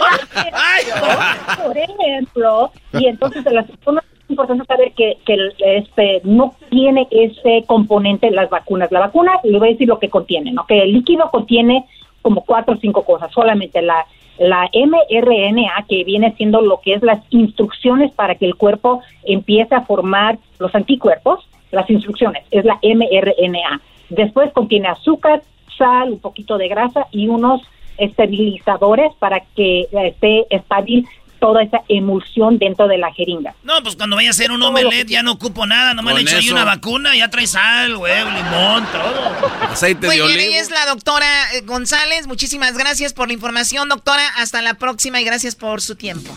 Por 1.65 1.79
ejemplo, 2.01 2.71
y 2.93 3.07
entonces 3.07 3.45
las 3.51 3.67
personas 3.67 4.05
es 4.25 4.31
importante 4.31 4.67
saber 4.67 4.93
que, 4.93 5.17
que 5.25 5.37
este 5.59 6.21
no 6.25 6.55
tiene 6.69 7.09
ese 7.11 7.65
componente 7.67 8.31
las 8.31 8.51
vacunas. 8.51 8.93
La 8.93 9.01
vacuna, 9.01 9.33
le 9.43 9.59
voy 9.59 9.69
a 9.69 9.73
decir 9.73 9.89
lo 9.89 9.99
que 9.99 10.11
contiene, 10.11 10.53
¿no? 10.53 10.67
Que 10.67 10.83
el 10.83 10.93
líquido 10.93 11.31
contiene 11.31 11.87
como 12.21 12.45
cuatro 12.45 12.75
o 12.75 12.79
cinco 12.79 13.05
cosas, 13.05 13.33
solamente 13.33 13.81
la 13.81 14.07
la 14.39 14.69
mRNA, 14.73 15.87
que 15.89 16.05
viene 16.05 16.35
siendo 16.37 16.61
lo 16.61 16.81
que 16.81 16.95
es 16.95 17.03
las 17.03 17.21
instrucciones 17.31 18.13
para 18.13 18.35
que 18.35 18.47
el 18.47 18.57
cuerpo 18.57 19.03
empiece 19.25 19.75
a 19.75 19.83
formar 19.83 20.39
los 20.59 20.75
anticuerpos, 20.75 21.47
las 21.71 21.89
instrucciones, 21.91 22.45
es 22.51 22.65
la 22.65 22.79
mRNA. 22.83 23.81
Después 24.11 24.53
contiene 24.53 24.89
azúcar, 24.89 25.43
sal, 25.77 26.13
un 26.13 26.21
poquito 26.21 26.59
de 26.59 26.69
grasa 26.69 27.07
y 27.11 27.29
unos 27.29 27.63
estabilizadores 27.99 29.13
para 29.19 29.41
que 29.55 29.87
esté 29.93 30.47
estable 30.51 31.05
toda 31.43 31.61
esa 31.61 31.83
emulsión 31.89 32.57
dentro 32.57 32.87
de 32.87 32.99
la 32.99 33.13
jeringa. 33.13 33.53
No, 33.65 33.83
pues 33.83 33.97
cuando 33.97 34.15
vaya 34.15 34.29
a 34.29 34.31
hacer 34.31 34.53
un 34.53 34.63
omelette 34.63 35.09
ya 35.09 35.25
no 35.25 35.33
ocupo 35.33 35.67
nada, 35.67 35.93
nomás 35.93 36.15
le 36.15 36.21
echo 36.21 36.37
ahí 36.37 36.49
una 36.51 36.65
vacuna, 36.65 37.17
ya 37.17 37.31
trae 37.31 37.49
sal, 37.49 37.97
huevo, 37.97 38.31
limón, 38.31 38.87
todo. 38.93 39.69
Aceite 39.69 40.07
de 40.07 40.23
oliva. 40.23 40.41
Ella 40.41 40.61
es 40.61 40.71
la 40.71 40.87
doctora 40.87 41.27
eh, 41.55 41.63
González, 41.63 42.29
muchísimas 42.29 42.79
gracias 42.79 43.13
por 43.13 43.27
la 43.27 43.35
información, 43.35 43.89
doctora, 43.89 44.23
hasta 44.37 44.63
la 44.63 44.75
próxima 44.75 45.21
y 45.21 45.25
gracias 45.25 45.57
por 45.57 45.81
su 45.81 45.97
tiempo. 45.97 46.33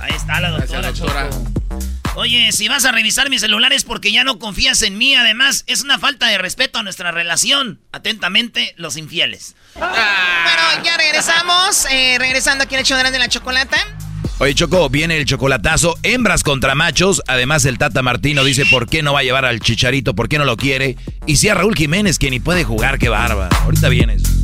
Ahí 0.00 0.10
está 0.10 0.40
la 0.40 0.50
doctora. 0.50 1.30
Oye, 2.16 2.52
si 2.52 2.68
vas 2.68 2.84
a 2.84 2.92
revisar 2.92 3.28
mi 3.28 3.38
celular 3.38 3.72
es 3.72 3.82
porque 3.84 4.12
ya 4.12 4.22
no 4.22 4.38
confías 4.38 4.82
en 4.82 4.96
mí. 4.98 5.14
Además, 5.14 5.64
es 5.66 5.82
una 5.82 5.98
falta 5.98 6.28
de 6.28 6.38
respeto 6.38 6.78
a 6.78 6.82
nuestra 6.82 7.10
relación. 7.10 7.80
Atentamente, 7.92 8.74
los 8.76 8.96
infieles. 8.96 9.56
Bueno, 9.74 10.84
ya 10.84 10.96
regresamos. 10.96 11.86
Eh, 11.90 12.16
regresando 12.18 12.64
aquí 12.64 12.76
al 12.76 12.82
hecho 12.82 12.96
de 12.96 13.18
la 13.18 13.28
chocolata. 13.28 13.76
Oye, 14.38 14.54
Choco, 14.54 14.88
viene 14.88 15.16
el 15.16 15.26
chocolatazo, 15.26 15.96
hembras 16.02 16.42
contra 16.42 16.74
machos. 16.74 17.22
Además, 17.28 17.64
el 17.64 17.78
Tata 17.78 18.02
Martino 18.02 18.42
dice 18.44 18.64
por 18.66 18.88
qué 18.88 19.02
no 19.02 19.12
va 19.12 19.20
a 19.20 19.22
llevar 19.22 19.44
al 19.44 19.60
Chicharito, 19.60 20.14
por 20.14 20.28
qué 20.28 20.38
no 20.38 20.44
lo 20.44 20.56
quiere. 20.56 20.96
Y 21.26 21.36
si 21.36 21.48
a 21.48 21.54
Raúl 21.54 21.76
Jiménez, 21.76 22.18
que 22.18 22.30
ni 22.30 22.40
puede 22.40 22.64
jugar, 22.64 22.98
qué 22.98 23.08
barba. 23.08 23.48
Ahorita 23.62 23.88
vienes. 23.88 24.43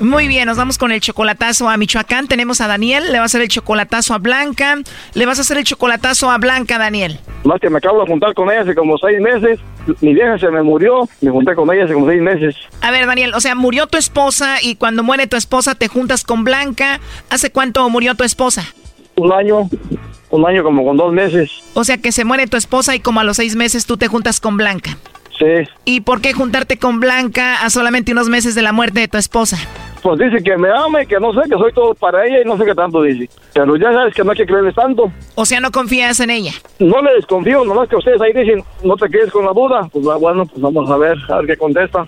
Muy 0.00 0.28
bien, 0.28 0.46
nos 0.46 0.56
vamos 0.56 0.78
con 0.78 0.92
el 0.92 1.00
chocolatazo 1.00 1.68
a 1.68 1.76
Michoacán. 1.76 2.28
Tenemos 2.28 2.60
a 2.60 2.68
Daniel, 2.68 3.10
le 3.10 3.18
va 3.18 3.24
a 3.24 3.26
hacer 3.26 3.40
el 3.40 3.48
chocolatazo 3.48 4.14
a 4.14 4.18
Blanca. 4.18 4.76
Le 5.14 5.26
vas 5.26 5.38
a 5.38 5.40
hacer 5.40 5.58
el 5.58 5.64
chocolatazo 5.64 6.30
a 6.30 6.38
Blanca, 6.38 6.78
Daniel. 6.78 7.18
Más 7.44 7.60
que 7.60 7.68
me 7.68 7.78
acabo 7.78 8.00
de 8.02 8.06
juntar 8.06 8.32
con 8.34 8.48
ella 8.48 8.60
hace 8.60 8.76
como 8.76 8.96
seis 8.98 9.20
meses. 9.20 9.58
Mi 10.00 10.14
vieja 10.14 10.38
se 10.38 10.50
me 10.50 10.62
murió, 10.62 11.08
me 11.20 11.30
junté 11.32 11.54
con 11.56 11.72
ella 11.72 11.84
hace 11.84 11.94
como 11.94 12.06
seis 12.06 12.22
meses. 12.22 12.54
A 12.80 12.92
ver, 12.92 13.06
Daniel, 13.06 13.34
o 13.34 13.40
sea, 13.40 13.56
murió 13.56 13.88
tu 13.88 13.98
esposa 13.98 14.62
y 14.62 14.76
cuando 14.76 15.02
muere 15.02 15.26
tu 15.26 15.36
esposa 15.36 15.74
te 15.74 15.88
juntas 15.88 16.22
con 16.22 16.44
Blanca. 16.44 17.00
¿Hace 17.28 17.50
cuánto 17.50 17.88
murió 17.90 18.14
tu 18.14 18.22
esposa? 18.22 18.64
Un 19.16 19.32
año, 19.32 19.68
un 20.30 20.46
año 20.46 20.62
como 20.62 20.84
con 20.84 20.96
dos 20.96 21.12
meses. 21.12 21.50
O 21.74 21.82
sea 21.82 21.98
que 21.98 22.12
se 22.12 22.24
muere 22.24 22.46
tu 22.46 22.56
esposa 22.56 22.94
y 22.94 23.00
como 23.00 23.18
a 23.18 23.24
los 23.24 23.38
seis 23.38 23.56
meses 23.56 23.84
tú 23.84 23.96
te 23.96 24.06
juntas 24.06 24.38
con 24.38 24.56
Blanca. 24.56 24.96
Sí. 25.38 25.68
¿Y 25.84 26.00
por 26.02 26.20
qué 26.20 26.32
juntarte 26.32 26.78
con 26.78 27.00
Blanca 27.00 27.64
a 27.64 27.70
solamente 27.70 28.12
unos 28.12 28.28
meses 28.28 28.54
de 28.54 28.62
la 28.62 28.72
muerte 28.72 29.00
de 29.00 29.08
tu 29.08 29.18
esposa? 29.18 29.58
Pues 30.02 30.18
dice 30.18 30.42
que 30.42 30.56
me 30.56 30.68
ama 30.70 31.02
y 31.02 31.06
que 31.06 31.18
no 31.18 31.32
sé, 31.32 31.40
que 31.48 31.56
soy 31.56 31.72
todo 31.72 31.94
para 31.94 32.24
ella 32.26 32.40
y 32.40 32.44
no 32.44 32.56
sé 32.56 32.64
qué 32.64 32.74
tanto 32.74 33.02
dice. 33.02 33.28
Pero 33.52 33.76
ya 33.76 33.92
sabes 33.92 34.14
que 34.14 34.22
no 34.22 34.30
hay 34.30 34.36
que 34.36 34.46
creerles 34.46 34.74
tanto. 34.74 35.10
O 35.34 35.44
sea, 35.44 35.60
no 35.60 35.70
confías 35.70 36.20
en 36.20 36.30
ella. 36.30 36.52
No 36.78 37.02
le 37.02 37.14
desconfío, 37.14 37.64
nomás 37.64 37.88
que 37.88 37.96
ustedes 37.96 38.20
ahí 38.20 38.32
dicen, 38.32 38.62
no 38.84 38.96
te 38.96 39.08
quedes 39.08 39.30
con 39.30 39.44
la 39.44 39.52
duda. 39.52 39.88
Pues 39.92 40.04
bueno, 40.04 40.46
pues 40.46 40.60
vamos 40.60 40.90
a 40.90 40.96
ver, 40.96 41.18
a 41.28 41.36
ver 41.38 41.46
qué 41.46 41.56
contesta. 41.56 42.06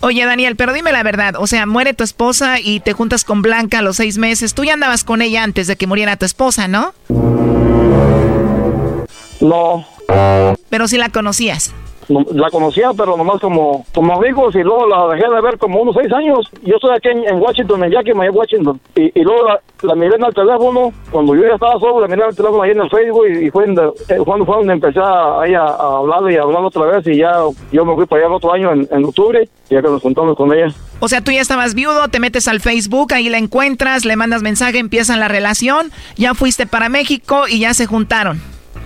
Oye, 0.00 0.24
Daniel, 0.24 0.54
pero 0.54 0.72
dime 0.72 0.92
la 0.92 1.02
verdad. 1.02 1.34
O 1.38 1.48
sea, 1.48 1.66
muere 1.66 1.92
tu 1.92 2.04
esposa 2.04 2.60
y 2.60 2.78
te 2.80 2.92
juntas 2.92 3.24
con 3.24 3.42
Blanca 3.42 3.80
a 3.80 3.82
los 3.82 3.96
seis 3.96 4.16
meses. 4.16 4.54
Tú 4.54 4.62
ya 4.64 4.74
andabas 4.74 5.02
con 5.02 5.22
ella 5.22 5.42
antes 5.42 5.66
de 5.66 5.74
que 5.76 5.88
muriera 5.88 6.16
tu 6.16 6.24
esposa, 6.24 6.68
¿no? 6.68 6.94
No. 9.40 9.86
Pero 10.70 10.86
sí 10.86 10.98
la 10.98 11.08
conocías. 11.08 11.74
La 12.08 12.48
conocía, 12.50 12.90
pero 12.96 13.18
nomás 13.18 13.38
como, 13.38 13.84
como 13.94 14.14
amigos 14.14 14.54
y 14.54 14.62
luego 14.62 14.86
la 14.86 15.14
dejé 15.14 15.28
de 15.28 15.40
ver 15.42 15.58
como 15.58 15.82
unos 15.82 15.94
seis 15.94 16.10
años. 16.12 16.48
Yo 16.62 16.76
estoy 16.76 16.96
aquí 16.96 17.08
en, 17.08 17.24
en 17.28 17.38
Washington, 17.38 17.84
en 17.84 17.90
Yakima, 17.92 18.24
en 18.24 18.34
Washington. 18.34 18.80
Y, 18.96 19.20
y 19.20 19.22
luego 19.22 19.44
la, 19.46 19.60
la 19.82 19.94
miré 19.94 20.16
en 20.16 20.24
el 20.24 20.32
teléfono, 20.34 20.90
cuando 21.10 21.34
yo 21.34 21.42
ya 21.42 21.54
estaba 21.54 21.78
solo, 21.78 22.00
la 22.00 22.08
miré 22.08 22.22
en 22.22 22.28
el 22.30 22.34
teléfono 22.36 22.62
ahí 22.62 22.70
en 22.70 22.80
el 22.80 22.88
Facebook 22.88 23.26
y, 23.28 23.46
y 23.46 23.50
fue 23.50 23.64
en 23.66 23.74
de- 23.74 23.92
eh, 24.08 24.16
cuando 24.24 24.46
fue 24.46 24.56
donde 24.56 24.72
empecé 24.72 25.00
a, 25.00 25.40
ahí 25.42 25.52
a, 25.54 25.64
a 25.64 25.98
hablar 25.98 26.32
y 26.32 26.36
a 26.36 26.42
hablar 26.42 26.64
otra 26.64 26.86
vez 26.86 27.06
y 27.06 27.18
ya 27.18 27.32
yo 27.72 27.84
me 27.84 27.94
fui 27.94 28.06
para 28.06 28.22
allá 28.22 28.28
el 28.28 28.34
otro 28.36 28.52
año 28.54 28.72
en, 28.72 28.88
en 28.90 29.04
octubre 29.04 29.46
y 29.68 29.74
ya 29.74 29.82
que 29.82 29.88
nos 29.88 30.00
juntamos 30.00 30.34
con 30.34 30.50
ella. 30.54 30.72
O 31.00 31.08
sea, 31.08 31.20
tú 31.20 31.30
ya 31.30 31.42
estabas 31.42 31.74
viudo, 31.74 32.08
te 32.08 32.20
metes 32.20 32.48
al 32.48 32.60
Facebook, 32.60 33.12
ahí 33.12 33.28
la 33.28 33.36
encuentras, 33.36 34.06
le 34.06 34.16
mandas 34.16 34.42
mensaje, 34.42 34.78
empiezan 34.78 35.20
la 35.20 35.28
relación, 35.28 35.90
ya 36.16 36.32
fuiste 36.32 36.66
para 36.66 36.88
México 36.88 37.42
y 37.48 37.60
ya 37.60 37.74
se 37.74 37.84
juntaron. 37.84 38.40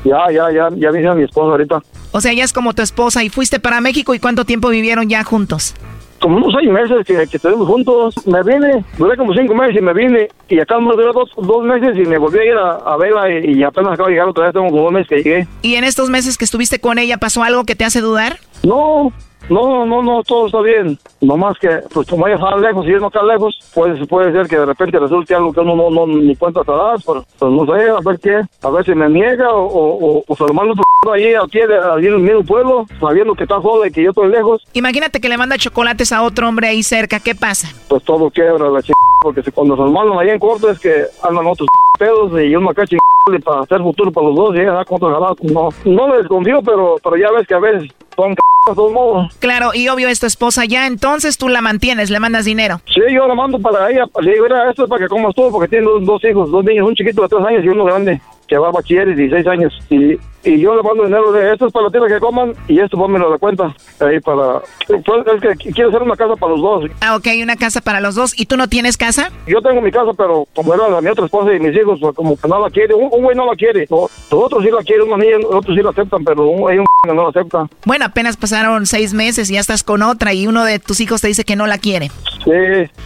Ya, 0.04 0.18
ya, 0.32 0.50
ya, 0.50 0.68
ya 0.76 0.90
vine 0.90 1.08
a 1.08 1.14
mi 1.14 1.22
esposa 1.22 1.52
ahorita. 1.52 1.80
O 2.12 2.20
sea, 2.20 2.32
ya 2.32 2.44
es 2.44 2.52
como 2.52 2.74
tu 2.74 2.82
esposa 2.82 3.24
y 3.24 3.28
fuiste 3.30 3.58
para 3.58 3.80
México 3.80 4.14
y 4.14 4.18
cuánto 4.18 4.44
tiempo 4.44 4.68
vivieron 4.68 5.08
ya 5.08 5.24
juntos. 5.24 5.74
Como 6.20 6.36
unos 6.36 6.54
seis 6.56 6.70
meses 6.70 7.04
que, 7.04 7.14
que 7.26 7.36
estuvimos 7.36 7.66
juntos, 7.66 8.14
me 8.26 8.42
vine, 8.44 8.84
duré 8.96 9.16
como 9.16 9.34
cinco 9.34 9.54
meses 9.54 9.76
y 9.76 9.80
me 9.82 9.92
vine, 9.92 10.28
y 10.48 10.60
acá 10.60 10.78
me 10.78 10.92
duré 10.92 11.06
dos, 11.12 11.30
dos 11.36 11.64
meses 11.64 11.96
y 11.96 12.08
me 12.08 12.16
volví 12.16 12.38
a 12.38 12.44
ir 12.44 12.52
a, 12.52 12.74
a 12.76 12.96
verla 12.96 13.28
y, 13.28 13.58
y 13.58 13.62
apenas 13.64 13.94
acabo 13.94 14.06
de 14.06 14.12
llegar 14.14 14.28
otra 14.28 14.44
vez, 14.44 14.52
tengo 14.52 14.68
como 14.68 14.82
dos 14.82 14.92
meses 14.92 15.08
que 15.08 15.16
llegué. 15.16 15.48
¿Y 15.62 15.74
en 15.74 15.82
estos 15.82 16.10
meses 16.10 16.38
que 16.38 16.44
estuviste 16.44 16.78
con 16.78 16.98
ella 16.98 17.16
pasó 17.18 17.42
algo 17.42 17.64
que 17.64 17.74
te 17.74 17.84
hace 17.84 18.00
dudar? 18.00 18.38
No, 18.62 19.12
no, 19.48 19.84
no, 19.86 20.02
no, 20.02 20.22
todo 20.22 20.46
está 20.46 20.60
bien. 20.60 20.98
Nomás 21.20 21.58
que, 21.58 21.68
pues 21.92 22.08
como 22.08 22.26
ella 22.26 22.36
está 22.36 22.56
lejos 22.56 22.86
y 22.86 22.90
él 22.90 23.00
no 23.00 23.08
está 23.08 23.22
lejos, 23.22 23.58
pues 23.74 24.06
puede 24.08 24.32
ser 24.32 24.46
que 24.48 24.58
de 24.58 24.66
repente 24.66 24.98
resulte 24.98 25.34
algo 25.34 25.52
que 25.52 25.60
uno 25.60 25.76
no, 25.76 25.90
no 25.90 26.06
ni 26.06 26.34
cuenta 26.36 26.62
das, 26.64 27.02
pero 27.04 27.24
pues 27.38 27.52
no 27.52 27.64
sé, 27.66 27.90
a 27.90 28.00
ver 28.04 28.18
qué, 28.20 28.40
a 28.62 28.70
ver 28.70 28.84
si 28.84 28.94
me 28.94 29.08
niega 29.08 29.52
o, 29.52 29.66
o, 29.66 30.16
o, 30.18 30.24
o 30.26 30.36
se 30.36 30.44
lo 30.44 30.54
mando 30.54 30.74
ahí 31.12 31.34
aquí, 31.34 31.60
allí 31.60 32.06
en 32.06 32.14
el 32.14 32.18
mismo 32.20 32.44
pueblo, 32.44 32.86
sabiendo 33.00 33.34
que 33.34 33.44
está 33.44 33.60
sola 33.60 33.88
y 33.88 33.90
que 33.90 34.02
yo 34.02 34.10
estoy 34.10 34.28
lejos, 34.30 34.62
Imagínate 34.72 35.20
que 35.20 35.28
le 35.28 35.36
manda 35.36 35.56
chocolates 35.58 36.12
a 36.12 36.22
otro 36.22 36.48
hombre 36.48 36.68
ahí 36.68 36.82
cerca, 36.82 37.20
¿qué 37.20 37.34
pasa? 37.34 37.68
pues 37.88 38.02
todo 38.04 38.30
quiebra 38.30 38.70
la 38.70 38.80
ch... 38.80 38.90
porque 39.22 39.42
si 39.42 39.50
cuando 39.50 39.76
se 39.76 39.82
lo 39.82 39.90
mandan 39.90 40.18
ahí 40.18 40.30
en 40.30 40.38
corto 40.38 40.70
es 40.70 40.78
que 40.78 41.04
andan 41.22 41.46
otros 41.46 41.68
pedos 41.98 42.32
y 42.40 42.54
uno 42.56 42.70
acá 42.70 42.84
chingale 42.86 43.44
para 43.44 43.60
hacer 43.60 43.80
futuro 43.80 44.10
para 44.10 44.26
los 44.28 44.36
dos 44.36 44.56
y 44.56 44.60
ella 44.60 44.72
da 44.72 44.84
contra 44.84 45.08
ganado. 45.10 45.36
No, 45.42 45.68
no 45.84 46.08
le 46.08 46.18
desconfío, 46.18 46.62
pero, 46.62 46.96
pero 47.02 47.16
ya 47.16 47.30
ves 47.30 47.46
que 47.46 47.54
a 47.54 47.58
veces 47.58 47.90
son 48.16 48.32
c... 48.34 48.40
de 48.68 48.74
todos 48.76 48.92
modos. 48.92 49.34
Claro, 49.40 49.70
y 49.74 49.88
obvio 49.88 50.08
es 50.08 50.20
tu 50.20 50.26
esposa 50.26 50.64
ya, 50.64 50.86
entonces 50.86 51.36
tú 51.36 51.48
la 51.48 51.60
mantienes, 51.60 52.10
le 52.10 52.20
mandas 52.20 52.44
dinero. 52.44 52.80
Sí, 52.86 53.00
yo 53.12 53.26
la 53.26 53.34
mando 53.34 53.58
para 53.58 53.90
ella. 53.90 54.04
Le 54.20 54.32
digo, 54.32 54.44
mira, 54.44 54.70
esto 54.70 54.84
es 54.84 54.88
para 54.88 55.02
que 55.02 55.08
comas 55.08 55.34
tú, 55.34 55.50
porque 55.50 55.68
tiene 55.68 55.84
dos, 55.84 56.04
dos 56.04 56.24
hijos, 56.24 56.50
dos 56.50 56.64
niños, 56.64 56.86
un 56.86 56.94
chiquito 56.94 57.22
de 57.22 57.28
tres 57.28 57.44
años 57.44 57.64
y 57.64 57.68
uno 57.68 57.84
grande, 57.84 58.20
que 58.46 58.56
va 58.56 58.68
a 58.68 58.72
bachiller 58.72 59.08
y 59.08 59.14
16 59.14 59.46
años. 59.48 59.78
Y, 59.90 60.16
y 60.44 60.58
yo 60.58 60.74
le 60.74 60.82
mando 60.82 61.04
dinero 61.04 61.32
de 61.32 61.52
esto 61.52 61.66
es 61.66 61.72
para 61.72 61.86
la 61.86 61.90
tierra 61.90 62.08
que 62.08 62.18
coman 62.18 62.54
y 62.68 62.80
esto 62.80 62.96
pónmelo 62.96 63.28
a 63.28 63.30
la 63.30 63.38
cuenta. 63.38 63.74
Ahí 64.00 64.20
para... 64.20 64.60
Pues, 64.88 65.26
es 65.34 65.40
que 65.40 65.72
quiero 65.72 65.90
hacer 65.90 66.02
una 66.02 66.16
casa 66.16 66.36
para 66.36 66.52
los 66.52 66.60
dos. 66.60 66.90
Ah, 67.00 67.16
ok, 67.16 67.26
una 67.42 67.56
casa 67.56 67.80
para 67.80 68.00
los 68.00 68.14
dos. 68.14 68.38
¿Y 68.38 68.46
tú 68.46 68.56
no 68.56 68.68
tienes 68.68 68.96
casa? 68.96 69.30
Yo 69.46 69.60
tengo 69.62 69.80
mi 69.80 69.90
casa, 69.90 70.12
pero 70.16 70.46
como 70.54 70.74
era 70.74 70.88
la 70.88 71.00
mi 71.00 71.08
otra 71.08 71.26
esposa 71.26 71.54
y 71.54 71.60
mis 71.60 71.76
hijos, 71.76 71.98
pues, 72.00 72.14
como 72.14 72.36
que 72.36 72.48
no 72.48 72.60
la 72.60 72.70
quiere. 72.70 72.94
Un, 72.94 73.08
un 73.12 73.22
güey 73.22 73.36
no 73.36 73.46
la 73.46 73.56
quiere. 73.56 73.86
Los 73.88 74.10
otros 74.30 74.64
sí 74.64 74.70
la 74.70 74.82
quieren, 74.82 75.06
una 75.06 75.18
niña, 75.18 75.36
otros 75.48 75.76
sí 75.76 75.82
la 75.82 75.90
aceptan, 75.90 76.24
pero 76.24 76.46
un, 76.46 76.70
hay 76.70 76.78
un 76.78 76.86
que 77.04 77.14
no 77.14 77.22
la 77.22 77.28
acepta. 77.28 77.66
Bueno, 77.84 78.04
apenas 78.06 78.36
pasaron 78.36 78.86
seis 78.86 79.14
meses 79.14 79.50
y 79.50 79.54
ya 79.54 79.60
estás 79.60 79.82
con 79.82 80.02
otra 80.02 80.32
y 80.32 80.46
uno 80.46 80.64
de 80.64 80.78
tus 80.78 81.00
hijos 81.00 81.20
te 81.20 81.28
dice 81.28 81.44
que 81.44 81.56
no 81.56 81.66
la 81.66 81.78
quiere. 81.78 82.10
Sí, 82.44 82.50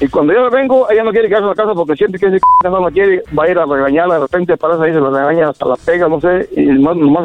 y 0.00 0.08
cuando 0.08 0.32
yo 0.32 0.50
vengo, 0.50 0.88
ella 0.90 1.02
no 1.04 1.10
quiere 1.10 1.28
quedarse 1.28 1.44
en 1.44 1.50
la 1.50 1.54
casa 1.54 1.74
porque 1.74 1.94
siente 1.96 2.18
que 2.18 2.26
ese 2.26 2.38
no 2.64 2.80
la 2.80 2.90
quiere, 2.90 3.22
va 3.38 3.44
a 3.44 3.50
ir 3.50 3.58
a 3.58 3.66
regañarla, 3.66 4.14
de 4.14 4.20
repente 4.20 4.56
parece 4.56 4.84
ahí, 4.84 4.92
se 4.92 5.00
la 5.00 5.10
regaña, 5.10 5.50
hasta 5.50 5.66
la 5.66 5.76
pega, 5.76 6.08
no 6.08 6.20
sé, 6.20 6.48
y 6.56 6.62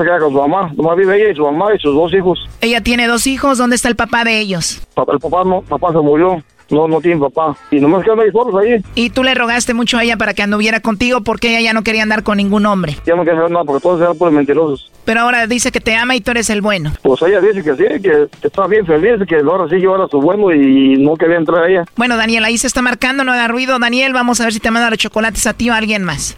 se 0.02 0.08
queda 0.10 0.20
con 0.20 0.32
su 0.32 0.38
mamá. 0.38 0.72
Nomás 0.76 0.97
vive 0.97 1.22
ella 1.22 1.32
y 1.32 1.36
su 1.36 1.43
mamá 1.43 1.74
y 1.76 1.80
sus 1.80 1.93
dos 1.93 2.14
hijos. 2.14 2.39
Ella 2.62 2.82
tiene 2.82 3.08
dos 3.08 3.28
hijos, 3.28 3.58
¿dónde 3.58 3.76
está 3.76 3.88
el 3.89 3.95
papá 3.95 4.24
de 4.24 4.39
ellos? 4.39 4.82
Papá, 4.93 5.14
el 5.14 5.20
papá 5.20 5.43
no, 5.43 5.62
papá 5.62 5.91
se 5.91 5.99
murió. 5.99 6.43
No, 6.70 6.88
no 6.88 7.02
tiene 7.02 7.20
papá. 7.20 7.58
Y 7.70 7.82
nomás 7.82 8.02
quedan 8.06 8.22
ahí 8.22 8.32
solos 8.32 8.56
ahí. 8.56 8.82
Y 8.95 9.10
tú 9.10 9.24
le 9.24 9.36
rogaste 9.36 9.74
mucho 9.74 9.97
a 9.97 10.04
ella 10.04 10.16
para 10.16 10.34
que 10.34 10.41
anduviera 10.41 10.80
contigo 10.80 11.20
porque 11.20 11.49
ella 11.49 11.60
ya 11.60 11.74
no 11.74 11.84
quería 11.84 12.02
andar 12.02 12.24
con 12.24 12.38
ningún 12.38 12.66
hombre. 12.66 12.95
Ya 13.06 13.14
no 13.14 13.24
quiere 13.24 13.38
saber 13.38 13.52
nada 13.52 13.66
porque 13.66 13.82
todos 13.82 13.99
eran 13.99 14.18
puros 14.18 14.34
mentirosos. 14.34 14.89
Pero 15.04 15.20
ahora 15.20 15.47
dice 15.47 15.70
que 15.74 15.82
te 15.82 15.93
ama 15.95 16.16
y 16.16 16.22
tú 16.22 16.32
eres 16.32 16.49
el 16.49 16.62
bueno. 16.62 16.93
Pues 17.02 17.22
ella 17.24 17.41
dice 17.41 17.62
que 17.62 17.76
sí, 17.76 18.02
que, 18.02 18.28
que 18.39 18.47
está 18.47 18.68
bien 18.68 18.86
feliz, 18.86 19.20
que 19.28 19.36
ahora 19.36 19.68
sí 19.70 19.82
yo 19.82 19.95
era 19.95 20.08
su 20.08 20.22
bueno 20.22 20.54
y 20.54 20.95
no 20.97 21.18
quería 21.18 21.36
entrar 21.36 21.66
a 21.66 21.70
ella. 21.70 21.86
Bueno, 21.97 22.16
Daniel, 22.16 22.45
ahí 22.45 22.58
se 22.58 22.68
está 22.68 22.82
marcando, 22.82 23.26
no 23.26 23.34
haga 23.34 23.49
ruido. 23.49 23.78
Daniel, 23.78 24.14
vamos 24.14 24.39
a 24.39 24.45
ver 24.45 24.54
si 24.54 24.62
te 24.62 24.72
manda 24.72 24.89
los 24.89 24.99
chocolates 24.99 25.45
a 25.47 25.54
ti 25.54 25.70
o 25.70 25.74
a 25.74 25.78
alguien 25.78 26.04
más. 26.04 26.38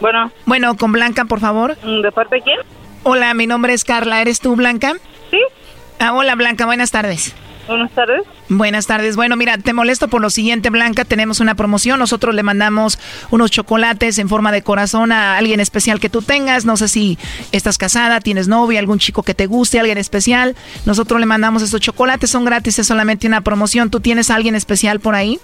Bueno. 0.00 0.30
Bueno, 0.46 0.76
con 0.76 0.92
Blanca, 0.92 1.24
por 1.24 1.40
favor. 1.40 1.76
¿De 1.76 2.12
parte 2.12 2.36
de 2.36 2.42
quién? 2.42 2.58
Hola, 3.02 3.32
mi 3.34 3.46
nombre 3.46 3.72
es 3.72 3.84
Carla. 3.84 4.20
¿Eres 4.20 4.40
tú, 4.40 4.56
Blanca? 4.56 4.94
Sí. 5.30 5.38
Ah, 5.98 6.12
hola, 6.14 6.34
Blanca. 6.34 6.66
Buenas 6.66 6.90
tardes. 6.90 7.34
Buenas 7.70 7.92
tardes. 7.92 8.22
Buenas 8.48 8.86
tardes. 8.88 9.14
Bueno, 9.14 9.36
mira, 9.36 9.56
te 9.56 9.72
molesto 9.72 10.08
por 10.08 10.20
lo 10.20 10.28
siguiente, 10.28 10.70
Blanca. 10.70 11.04
Tenemos 11.04 11.38
una 11.38 11.54
promoción. 11.54 12.00
Nosotros 12.00 12.34
le 12.34 12.42
mandamos 12.42 12.98
unos 13.30 13.52
chocolates 13.52 14.18
en 14.18 14.28
forma 14.28 14.50
de 14.50 14.62
corazón 14.62 15.12
a 15.12 15.36
alguien 15.36 15.60
especial 15.60 16.00
que 16.00 16.08
tú 16.08 16.20
tengas. 16.20 16.64
No 16.64 16.76
sé 16.76 16.88
si 16.88 17.16
estás 17.52 17.78
casada, 17.78 18.20
tienes 18.20 18.48
novia, 18.48 18.80
algún 18.80 18.98
chico 18.98 19.22
que 19.22 19.34
te 19.34 19.46
guste, 19.46 19.78
alguien 19.78 19.98
especial. 19.98 20.56
Nosotros 20.84 21.20
le 21.20 21.26
mandamos 21.26 21.62
estos 21.62 21.80
chocolates. 21.80 22.28
Son 22.30 22.44
gratis, 22.44 22.76
es 22.80 22.88
solamente 22.88 23.28
una 23.28 23.42
promoción. 23.42 23.88
¿Tú 23.88 24.00
tienes 24.00 24.30
a 24.30 24.34
alguien 24.34 24.56
especial 24.56 24.98
por 24.98 25.14
ahí? 25.14 25.38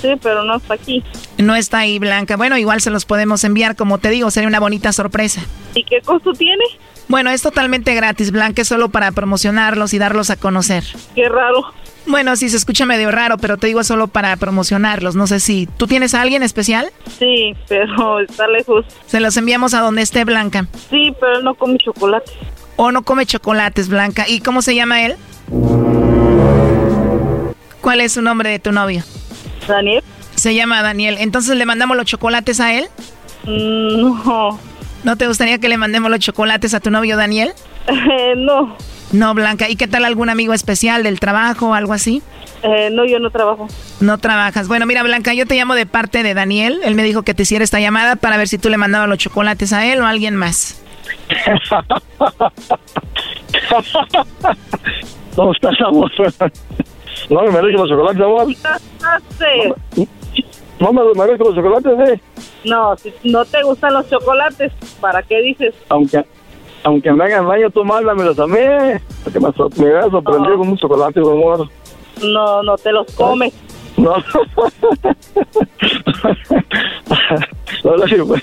Sí, 0.00 0.10
pero 0.22 0.44
no 0.44 0.58
está 0.58 0.74
aquí. 0.74 1.02
No 1.38 1.56
está 1.56 1.78
ahí, 1.78 1.98
Blanca. 1.98 2.36
Bueno, 2.36 2.56
igual 2.58 2.80
se 2.80 2.90
los 2.90 3.06
podemos 3.06 3.42
enviar. 3.42 3.74
Como 3.74 3.98
te 3.98 4.10
digo, 4.10 4.30
sería 4.30 4.48
una 4.48 4.60
bonita 4.60 4.92
sorpresa. 4.92 5.42
¿Y 5.74 5.82
qué 5.82 6.00
costo 6.04 6.32
tiene? 6.32 6.62
Bueno, 7.08 7.30
es 7.30 7.42
totalmente 7.42 7.94
gratis, 7.94 8.32
Blanca. 8.32 8.62
Es 8.62 8.68
solo 8.68 8.88
para 8.88 9.12
promocionarlos 9.12 9.94
y 9.94 9.98
darlos 9.98 10.30
a 10.30 10.36
conocer. 10.36 10.84
Qué 11.14 11.28
raro. 11.28 11.72
Bueno, 12.06 12.36
sí, 12.36 12.48
se 12.48 12.56
escucha 12.56 12.86
medio 12.86 13.10
raro, 13.10 13.36
pero 13.36 13.56
te 13.56 13.66
digo 13.66 13.82
solo 13.82 14.06
para 14.06 14.36
promocionarlos. 14.36 15.16
No 15.16 15.26
sé 15.26 15.40
si. 15.40 15.66
¿Tú 15.76 15.86
tienes 15.86 16.14
a 16.14 16.22
alguien 16.22 16.42
especial? 16.42 16.90
Sí, 17.18 17.54
pero 17.68 18.20
está 18.20 18.46
lejos. 18.48 18.84
Se 19.06 19.20
los 19.20 19.36
enviamos 19.36 19.74
a 19.74 19.80
donde 19.80 20.02
esté 20.02 20.24
Blanca. 20.24 20.66
Sí, 20.90 21.12
pero 21.20 21.38
él 21.38 21.44
no 21.44 21.54
come 21.54 21.78
chocolate. 21.78 22.30
O 22.76 22.92
no 22.92 23.02
come 23.02 23.26
chocolates, 23.26 23.88
Blanca. 23.88 24.28
¿Y 24.28 24.40
cómo 24.40 24.62
se 24.62 24.74
llama 24.74 25.04
él? 25.04 25.16
¿Cuál 27.80 28.00
es 28.00 28.12
su 28.12 28.22
nombre 28.22 28.50
de 28.50 28.58
tu 28.58 28.72
novio? 28.72 29.02
Daniel. 29.66 30.02
Se 30.34 30.54
llama 30.54 30.82
Daniel. 30.82 31.16
Entonces 31.18 31.56
le 31.56 31.66
mandamos 31.66 31.96
los 31.96 32.06
chocolates 32.06 32.60
a 32.60 32.74
él. 32.74 32.88
Mm, 33.44 34.24
no. 34.24 34.60
¿No 35.06 35.16
te 35.16 35.28
gustaría 35.28 35.58
que 35.58 35.68
le 35.68 35.76
mandemos 35.76 36.10
los 36.10 36.18
chocolates 36.18 36.74
a 36.74 36.80
tu 36.80 36.90
novio 36.90 37.16
Daniel? 37.16 37.52
Eh, 37.86 38.34
no. 38.36 38.76
No, 39.12 39.34
Blanca. 39.34 39.68
¿Y 39.70 39.76
qué 39.76 39.86
tal 39.86 40.04
algún 40.04 40.30
amigo 40.30 40.52
especial 40.52 41.04
del 41.04 41.20
trabajo 41.20 41.68
o 41.68 41.74
algo 41.74 41.92
así? 41.92 42.22
Eh, 42.64 42.90
no, 42.90 43.04
yo 43.04 43.20
no 43.20 43.30
trabajo. 43.30 43.68
No 44.00 44.18
trabajas. 44.18 44.66
Bueno, 44.66 44.84
mira, 44.84 45.04
Blanca, 45.04 45.32
yo 45.32 45.46
te 45.46 45.54
llamo 45.54 45.76
de 45.76 45.86
parte 45.86 46.24
de 46.24 46.34
Daniel. 46.34 46.80
Él 46.82 46.96
me 46.96 47.04
dijo 47.04 47.22
que 47.22 47.34
te 47.34 47.44
hiciera 47.44 47.62
esta 47.62 47.78
llamada 47.78 48.16
para 48.16 48.36
ver 48.36 48.48
si 48.48 48.58
tú 48.58 48.68
le 48.68 48.78
mandabas 48.78 49.08
los 49.08 49.18
chocolates 49.18 49.72
a 49.72 49.86
él 49.86 50.00
o 50.00 50.06
a 50.06 50.08
alguien 50.10 50.34
más. 50.34 50.82
¿Cómo 55.36 55.52
estás, 55.52 55.80
amor? 55.86 56.10
No 57.30 57.42
me 57.42 57.62
los 57.62 57.88
chocolates, 57.88 58.20
amor. 58.20 58.48
Sí. 59.38 59.72
No 59.96 60.06
me 60.92 61.00
merezco 61.14 61.44
los 61.44 61.54
chocolates, 61.54 62.08
eh. 62.08 62.20
No, 62.64 62.96
si 62.96 63.12
no 63.24 63.44
te 63.44 63.62
gustan 63.62 63.94
los 63.94 64.08
chocolates, 64.10 64.72
¿para 65.00 65.22
qué 65.22 65.40
dices? 65.40 65.74
Aunque, 65.88 66.24
aunque 66.84 67.12
me 67.12 67.24
hagan 67.24 67.48
daño, 67.48 67.70
tú 67.70 67.84
mándamelos 67.84 68.38
a 68.38 68.46
mí. 68.46 68.58
Porque 69.24 69.40
me, 69.40 69.52
so- 69.52 69.70
me 69.76 70.10
sorprendido 70.10 70.58
con 70.58 70.68
un 70.68 70.76
chocolate, 70.76 71.20
mi 71.20 71.30
amor. 71.30 71.68
No, 72.22 72.62
no 72.62 72.76
te 72.76 72.92
los 72.92 73.06
comes. 73.12 73.52
No. 73.96 74.14
no, 77.84 77.96
no, 77.96 78.34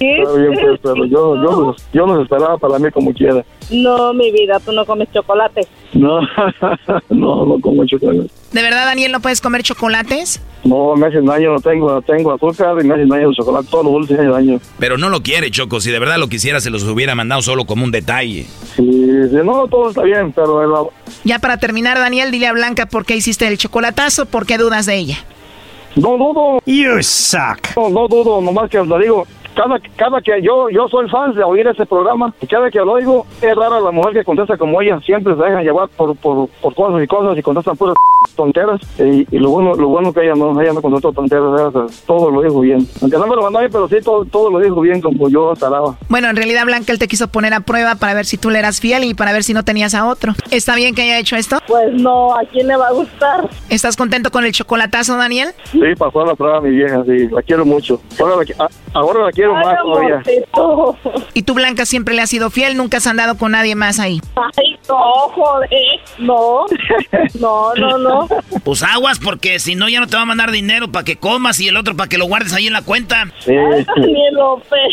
Está 0.00 0.32
bien, 0.32 0.52
pues, 0.54 0.80
pero 0.82 1.04
yo, 1.04 1.36
yo, 1.36 1.60
los- 1.60 1.76
yo 1.92 2.06
los 2.06 2.22
esperaba 2.22 2.56
para 2.56 2.78
mí 2.78 2.90
como 2.90 3.12
quiera. 3.12 3.44
No, 3.70 4.12
mi 4.14 4.32
vida, 4.32 4.58
tú 4.58 4.72
no 4.72 4.84
comes 4.86 5.08
chocolate. 5.12 5.66
No, 5.92 6.20
no, 7.10 7.46
no 7.46 7.60
como 7.60 7.84
chocolate. 7.86 8.30
¿De 8.52 8.62
verdad, 8.62 8.86
Daniel, 8.86 9.12
no 9.12 9.20
puedes 9.20 9.40
comer 9.40 9.62
chocolates? 9.62 10.40
No, 10.64 10.96
me 10.96 11.06
hacen 11.06 11.24
daño, 11.26 11.52
no 11.52 11.60
tengo, 11.60 11.90
no 11.92 12.02
tengo 12.02 12.32
azúcar 12.32 12.76
y 12.80 12.84
me 12.86 12.94
hacen 12.94 13.08
daño 13.08 13.28
el 13.28 13.34
chocolate. 13.34 13.68
Todos 13.70 13.84
los 13.84 13.92
dulces 13.94 14.18
hacen 14.18 14.30
daño. 14.32 14.60
Pero 14.78 14.96
no 14.98 15.08
lo 15.10 15.22
quiere, 15.22 15.50
Choco. 15.50 15.80
Si 15.80 15.90
de 15.90 15.98
verdad 15.98 16.16
lo 16.18 16.28
quisiera, 16.28 16.60
se 16.60 16.70
los 16.70 16.82
hubiera 16.84 17.14
mandado 17.14 17.42
solo 17.42 17.64
como 17.66 17.84
un 17.84 17.90
detalle. 17.90 18.44
Sí, 18.76 18.82
sí, 19.30 19.36
no, 19.44 19.66
todo 19.68 19.90
está 19.90 20.02
bien, 20.02 20.32
pero 20.32 20.62
el- 20.62 20.88
Ya 21.24 21.38
para 21.38 21.58
terminar, 21.58 21.98
Daniel, 21.98 22.30
dile 22.30 22.46
a 22.46 22.52
Blanca 22.54 22.86
por 22.86 23.04
qué 23.04 23.16
hiciste 23.16 23.46
el 23.46 23.58
chocolatazo, 23.58 24.24
por 24.26 24.46
qué 24.46 24.56
dudas 24.58 24.86
de 24.86 24.96
ella. 24.96 25.18
No 25.96 26.16
dudo. 26.16 26.60
You 26.66 27.02
suck. 27.02 27.76
No, 27.76 27.88
no 27.90 28.08
dudo, 28.08 28.40
nomás 28.40 28.70
que 28.70 28.78
lo 28.82 28.98
digo. 28.98 29.26
Cada, 29.60 29.78
cada 29.94 30.22
que 30.22 30.40
yo, 30.40 30.70
yo 30.70 30.88
soy 30.88 31.06
fan 31.10 31.34
de 31.34 31.44
oír 31.44 31.66
ese 31.66 31.84
programa, 31.84 32.32
y 32.40 32.46
cada 32.46 32.70
que 32.70 32.78
lo 32.78 32.92
oigo, 32.92 33.26
es 33.42 33.54
rara 33.54 33.78
la 33.78 33.90
mujer 33.90 34.14
que 34.14 34.24
contesta 34.24 34.56
como 34.56 34.80
ella. 34.80 34.98
Siempre 35.00 35.36
se 35.36 35.42
dejan 35.42 35.62
llevar 35.62 35.90
por, 35.90 36.16
por, 36.16 36.48
por 36.48 36.74
cosas 36.74 37.02
y 37.02 37.06
cosas 37.06 37.36
y 37.36 37.42
contestan 37.42 37.76
puras 37.76 37.94
tonteras. 38.36 38.80
Y, 38.98 39.26
y 39.30 39.38
lo 39.38 39.50
bueno 39.50 39.74
lo 39.74 39.88
bueno 39.88 40.14
que 40.14 40.22
ella 40.22 40.34
no, 40.34 40.58
ella 40.58 40.72
no 40.72 40.80
contestó 40.80 41.12
tonteras, 41.12 41.74
todo 42.06 42.30
lo 42.30 42.40
dijo 42.40 42.60
bien. 42.60 42.88
Aunque 43.02 43.18
no 43.18 43.26
me 43.26 43.36
lo 43.36 43.42
mandó 43.42 43.58
a 43.58 43.62
mí, 43.62 43.68
pero 43.70 43.86
sí, 43.86 43.96
todo, 44.02 44.24
todo 44.24 44.50
lo 44.50 44.60
dijo 44.60 44.80
bien 44.80 45.02
como 45.02 45.28
yo 45.28 45.52
esperaba. 45.52 45.94
Bueno, 46.08 46.30
en 46.30 46.36
realidad, 46.36 46.64
Blanca, 46.64 46.92
él 46.92 46.98
te 46.98 47.06
quiso 47.06 47.28
poner 47.28 47.52
a 47.52 47.60
prueba 47.60 47.96
para 47.96 48.14
ver 48.14 48.24
si 48.24 48.38
tú 48.38 48.48
le 48.48 48.60
eras 48.60 48.80
fiel 48.80 49.04
y 49.04 49.12
para 49.12 49.34
ver 49.34 49.44
si 49.44 49.52
no 49.52 49.62
tenías 49.62 49.94
a 49.94 50.08
otro. 50.08 50.32
¿Está 50.50 50.74
bien 50.74 50.94
que 50.94 51.02
haya 51.02 51.18
hecho 51.18 51.36
esto? 51.36 51.58
Pues 51.66 51.92
no, 51.92 52.34
¿a 52.34 52.44
quién 52.50 52.66
le 52.66 52.76
va 52.78 52.88
a 52.88 52.92
gustar? 52.92 53.50
¿Estás 53.68 53.94
contento 53.94 54.30
con 54.30 54.46
el 54.46 54.52
chocolatazo, 54.52 55.18
Daniel? 55.18 55.50
Sí, 55.70 55.80
pasó 55.98 56.24
la 56.24 56.34
prueba 56.34 56.62
mi 56.62 56.70
vieja, 56.70 57.04
sí, 57.04 57.28
la 57.28 57.42
quiero 57.42 57.66
mucho. 57.66 58.00
Ahora 58.18 58.36
la, 58.36 58.70
ahora 58.94 59.24
la 59.26 59.32
quiero 59.32 59.49
más 59.54 59.76
todavía. 59.82 60.22
Y 61.34 61.42
tú, 61.42 61.54
Blanca, 61.54 61.86
siempre 61.86 62.14
le 62.14 62.22
has 62.22 62.30
sido 62.30 62.50
fiel, 62.50 62.76
nunca 62.76 62.98
has 62.98 63.06
andado 63.06 63.36
con 63.36 63.52
nadie 63.52 63.74
más 63.74 63.98
ahí. 63.98 64.20
Ay, 64.36 64.78
no, 64.88 64.96
joder. 65.34 65.68
No. 66.18 66.66
No, 67.40 67.74
no, 67.74 67.98
no. 67.98 68.28
Pues 68.64 68.82
aguas, 68.82 69.18
porque 69.18 69.58
si 69.58 69.74
no, 69.74 69.88
ya 69.88 70.00
no 70.00 70.06
te 70.06 70.16
va 70.16 70.22
a 70.22 70.26
mandar 70.26 70.50
dinero 70.50 70.90
para 70.90 71.04
que 71.04 71.16
comas 71.16 71.58
y 71.60 71.68
el 71.68 71.76
otro 71.76 71.96
para 71.96 72.08
que 72.08 72.18
lo 72.18 72.26
guardes 72.26 72.52
ahí 72.52 72.66
en 72.66 72.72
la 72.72 72.82
cuenta. 72.82 73.24
Sí. 73.40 73.54
Daniel 73.54 74.34
López. 74.34 74.92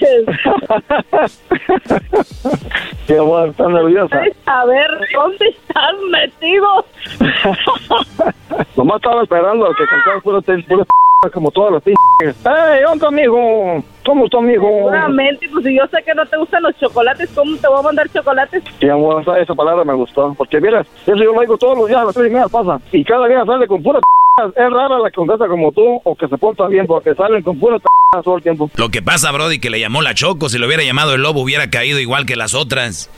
Qué 3.08 3.18
amor, 3.18 3.50
está 3.50 3.68
nerviosa. 3.68 4.22
A 4.46 4.66
ver, 4.66 4.88
¿dónde 5.14 5.48
estás 5.48 5.94
metido? 6.12 6.86
Nomás 8.76 8.98
estaba 8.98 9.24
esperando 9.24 9.68
que 9.78 9.86
cantaras 9.86 10.24
pura, 10.24 10.42
pura 10.42 10.84
p- 10.86 10.92
como 11.34 11.52
todas 11.52 11.74
las 11.74 11.84
p. 11.84 11.94
¡Ey, 12.22 12.84
onda, 12.90 13.08
amigo! 13.08 13.84
¿Cómo 14.06 14.26
está, 14.26 14.38
amigo? 14.38 14.66
Seguramente, 14.68 15.50
pues 15.52 15.66
si 15.66 15.76
yo 15.76 15.84
sé 15.88 15.98
que 16.04 16.14
no 16.14 16.26
te 16.26 16.38
gustan 16.38 16.64
los 16.64 16.78
chocolates, 16.80 17.30
¿cómo 17.36 17.58
te 17.58 17.68
voy 17.68 17.80
a 17.80 17.82
mandar 17.82 18.08
chocolates? 18.10 18.64
Sí, 18.80 18.88
amor, 18.90 19.22
esa, 19.22 19.38
esa 19.40 19.56
palabra 19.56 19.84
me 19.84 19.94
gustó. 19.94 20.34
Porque, 20.38 20.62
mira, 20.62 20.82
eso 20.82 21.16
yo 21.16 21.34
lo 21.34 21.42
digo 21.42 21.58
todos 21.58 21.78
los 21.78 21.88
días, 21.88 22.00
a 22.02 22.06
las 22.06 22.16
tres 22.16 22.28
y 22.30 22.34
media 22.34 22.48
pasa. 22.48 22.80
Y 22.92 23.04
cada 23.04 23.28
día 23.28 23.44
sale 23.46 23.68
con 23.68 23.82
pura 23.84 24.00
p- 24.00 24.48
Es 24.56 24.70
rara 24.72 25.00
la 25.00 25.10
que 25.10 25.16
contesta 25.16 25.48
como 25.48 25.72
tú 25.72 26.00
o 26.04 26.16
que 26.16 26.28
se 26.28 26.38
porta 26.38 26.68
bien, 26.68 26.86
porque 26.88 27.14
salen 27.16 27.42
con 27.42 27.60
pura 27.60 27.78
p- 27.80 27.86
todo 28.24 28.38
el 28.38 28.44
tiempo. 28.44 28.70
Lo 28.78 28.90
que 28.90 29.02
pasa, 29.02 29.32
Brody, 29.32 29.60
que 29.60 29.70
le 29.70 29.80
llamó 29.80 30.02
la 30.02 30.14
Choco. 30.14 30.48
Si 30.50 30.58
lo 30.58 30.68
hubiera 30.68 30.84
llamado 30.84 31.16
el 31.16 31.22
lobo, 31.22 31.42
hubiera 31.42 31.70
caído 31.70 32.00
igual 32.00 32.26
que 32.26 32.36
las 32.36 32.54
otras. 32.54 33.10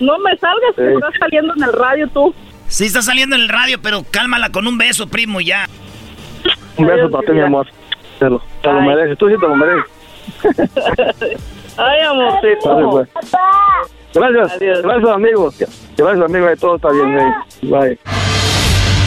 No 0.00 0.18
me 0.18 0.36
salgas, 0.38 0.74
que 0.74 0.82
Sí. 0.88 0.94
estás 0.94 1.14
saliendo 1.20 1.54
en 1.56 1.62
el 1.62 1.72
radio 1.72 2.08
tú. 2.08 2.34
Sí, 2.68 2.86
está 2.86 3.00
saliendo 3.00 3.36
en 3.36 3.42
el 3.42 3.48
radio, 3.48 3.78
pero 3.80 4.02
cálmala 4.10 4.50
con 4.50 4.66
un 4.66 4.76
beso, 4.76 5.06
primo, 5.06 5.40
ya. 5.40 5.68
Un 6.78 6.86
beso 6.86 7.10
para 7.10 7.26
ti, 7.26 7.32
mi 7.32 7.40
amor. 7.40 7.66
Te 8.18 8.30
lo, 8.30 8.40
te 8.62 8.72
lo 8.72 8.80
mereces, 8.80 9.18
tú 9.18 9.28
sí 9.28 9.34
te 9.38 9.46
lo 9.46 9.56
mereces. 9.56 9.84
Ay, 11.76 12.00
amorcito. 12.00 12.90
Pues. 12.90 13.08
Gracias, 14.14 14.82
gracias, 14.82 15.10
amigo. 15.10 15.50
Gracias, 15.96 16.24
amigo, 16.24 16.52
y 16.52 16.56
todo 16.56 16.76
está 16.76 16.90
bien. 16.90 17.34
Bye. 17.62 17.98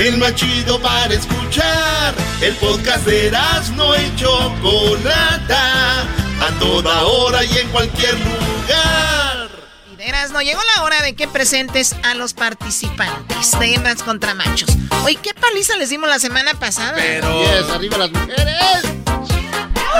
El 0.00 0.16
más 0.16 0.34
chido 0.34 0.80
para 0.80 1.12
escuchar. 1.12 2.14
El 2.40 2.54
podcast 2.56 3.04
de 3.04 3.26
Erasmo 3.26 3.94
y 3.96 4.16
Chocolata. 4.16 6.00
A 6.40 6.58
toda 6.58 7.02
hora 7.02 7.44
y 7.44 7.58
en 7.58 7.68
cualquier 7.68 8.14
lugar. 8.14 9.50
Eras, 9.98 10.30
no 10.30 10.40
llegó 10.40 10.62
la 10.74 10.84
hora 10.84 11.02
de 11.02 11.14
que 11.14 11.28
presentes 11.28 11.94
a 12.02 12.14
los 12.14 12.32
participantes 12.32 13.50
de 13.60 13.74
hembras 13.74 14.02
contra 14.02 14.32
machos. 14.32 14.70
Oye, 15.04 15.18
qué 15.22 15.34
paliza 15.34 15.76
les 15.76 15.90
dimos 15.90 16.08
la 16.08 16.18
semana 16.18 16.54
pasada. 16.54 16.94
Pero. 16.96 17.38
Yes, 17.42 17.68
arriba 17.68 17.98
las 17.98 18.10
mujeres. 18.10 18.56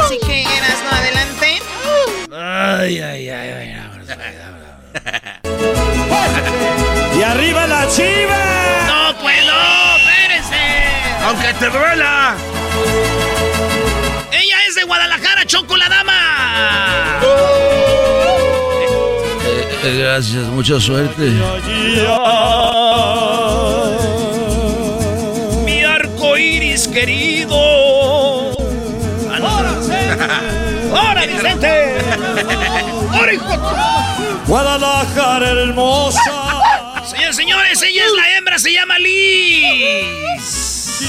Así 0.02 0.18
que 0.26 0.44
eras, 0.44 0.78
no 0.82 0.96
adelante. 0.96 1.62
Ay, 2.32 3.00
ay, 3.00 3.28
ay, 3.28 3.50
ay. 3.50 3.76
¡Y 7.18 7.22
arriba 7.22 7.66
la 7.66 7.86
chiva! 7.88 8.89
¡No 9.30 9.52
puedo! 9.52 9.96
¡Espérense! 9.96 10.62
¡Aunque 11.24 11.54
te 11.54 11.68
duela! 11.70 12.34
¡Ella 14.32 14.56
es 14.68 14.74
de 14.74 14.82
Guadalajara, 14.84 15.44
Choco 15.46 15.76
la 15.76 15.88
Dama! 15.88 17.20
Eh, 19.82 19.98
gracias, 19.98 20.44
mucha 20.46 20.78
suerte. 20.78 21.22
Mi 25.64 25.82
arco 25.84 26.36
iris 26.36 26.86
querido. 26.88 27.56
¡Ahora, 30.92 31.24
Vicente! 31.24 31.98
¡Ahora, 33.12 33.32
hijo! 33.32 33.46
Guadalajara 34.46 35.50
hermosa. 35.50 36.20
Señores, 37.04 37.36
señores, 37.36 37.82
ella 37.82 38.04
es 38.04 38.12
la 38.12 38.36
se 38.60 38.72
llama 38.74 38.98
Liz. 38.98 41.00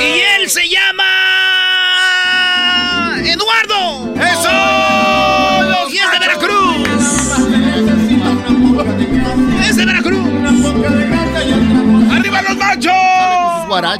Y 0.00 0.20
él 0.38 0.48
se 0.48 0.66
llama. 0.66 1.04
¡Eduardo! 3.22 4.14
¡Eso! 4.16 4.50
Y 5.90 5.98
es 5.98 6.10
de 6.10 6.18
Veracruz. 6.18 6.76
Es 9.68 9.76
de 9.76 9.84
Veracruz. 9.84 10.26
¡Arriba 12.12 12.40
los 12.42 12.56
machos! 12.56 12.94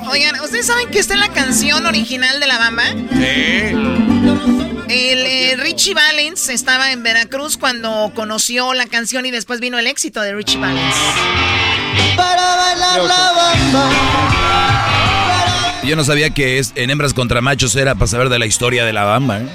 Oigan, 0.08 0.40
¿ustedes 0.40 0.66
saben 0.66 0.88
que 0.88 1.00
está 1.00 1.12
en 1.14 1.20
la 1.20 1.28
canción 1.28 1.84
original 1.84 2.40
de 2.40 2.46
La 2.46 2.56
Bamba? 2.58 2.84
Sí. 3.12 3.74
El 4.88 5.26
eh, 5.26 5.54
Richie 5.58 5.92
Valens 5.94 6.48
estaba 6.48 6.92
en 6.92 7.02
Veracruz 7.02 7.58
cuando 7.58 8.10
conoció 8.14 8.72
la 8.72 8.86
canción 8.86 9.26
y 9.26 9.30
después 9.30 9.60
vino 9.60 9.78
el 9.78 9.86
éxito 9.86 10.22
de 10.22 10.32
Richie 10.34 10.56
Valens. 10.58 10.94
Para 12.16 12.56
bailar 12.56 13.02
la 13.02 13.32
bamba. 13.32 13.90
Yo 15.82 15.96
no 15.96 16.04
sabía 16.04 16.30
que 16.30 16.58
es, 16.58 16.72
en 16.76 16.90
hembras 16.90 17.14
contra 17.14 17.40
machos 17.40 17.74
era 17.74 17.94
para 17.94 18.06
saber 18.06 18.28
de 18.28 18.38
la 18.38 18.46
historia 18.46 18.84
de 18.84 18.92
la 18.92 19.04
bamba. 19.04 19.38
¿eh? 19.38 19.46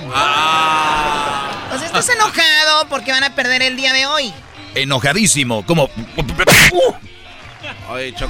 Pues 1.70 1.82
estás 1.84 2.10
enojado 2.10 2.88
porque 2.90 3.12
van 3.12 3.24
a 3.24 3.36
perder 3.36 3.62
el 3.62 3.78
día 3.78 3.94
de 3.94 4.06
hoy. 4.08 4.34
Enojadísimo, 4.74 5.66
como... 5.66 5.90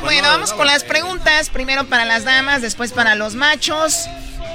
Bueno, 0.01 0.27
vamos 0.29 0.53
con 0.53 0.67
las 0.67 0.83
preguntas. 0.83 1.49
Primero 1.49 1.85
para 1.85 2.05
las 2.05 2.23
damas, 2.25 2.61
después 2.61 2.91
para 2.91 3.15
los 3.15 3.35
machos. 3.35 4.05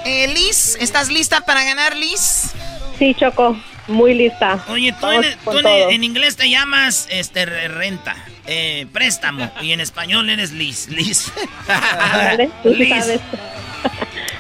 Eh, 0.05 0.29
Liz, 0.29 0.77
¿estás 0.81 1.09
lista 1.09 1.41
para 1.43 1.65
ganar, 1.65 1.97
Liz? 1.97 2.53
Sí, 2.99 3.15
Choco, 3.19 3.57
muy 3.89 4.15
lista. 4.15 4.63
Oye, 4.69 4.93
tú, 4.99 5.09
en, 5.09 5.23
tú 5.45 5.59
en- 5.67 6.05
inglés 6.05 6.37
te 6.37 6.49
llamas 6.49 7.07
este, 7.11 7.47
re- 7.47 7.69
renta, 7.69 8.15
eh, 8.47 8.87
préstamo, 8.93 9.51
y 9.61 9.73
en 9.73 9.81
español 9.81 10.31
eres 10.31 10.53
Liz. 10.53 10.89
Liz. 10.89 11.33
Liz. 12.65 13.21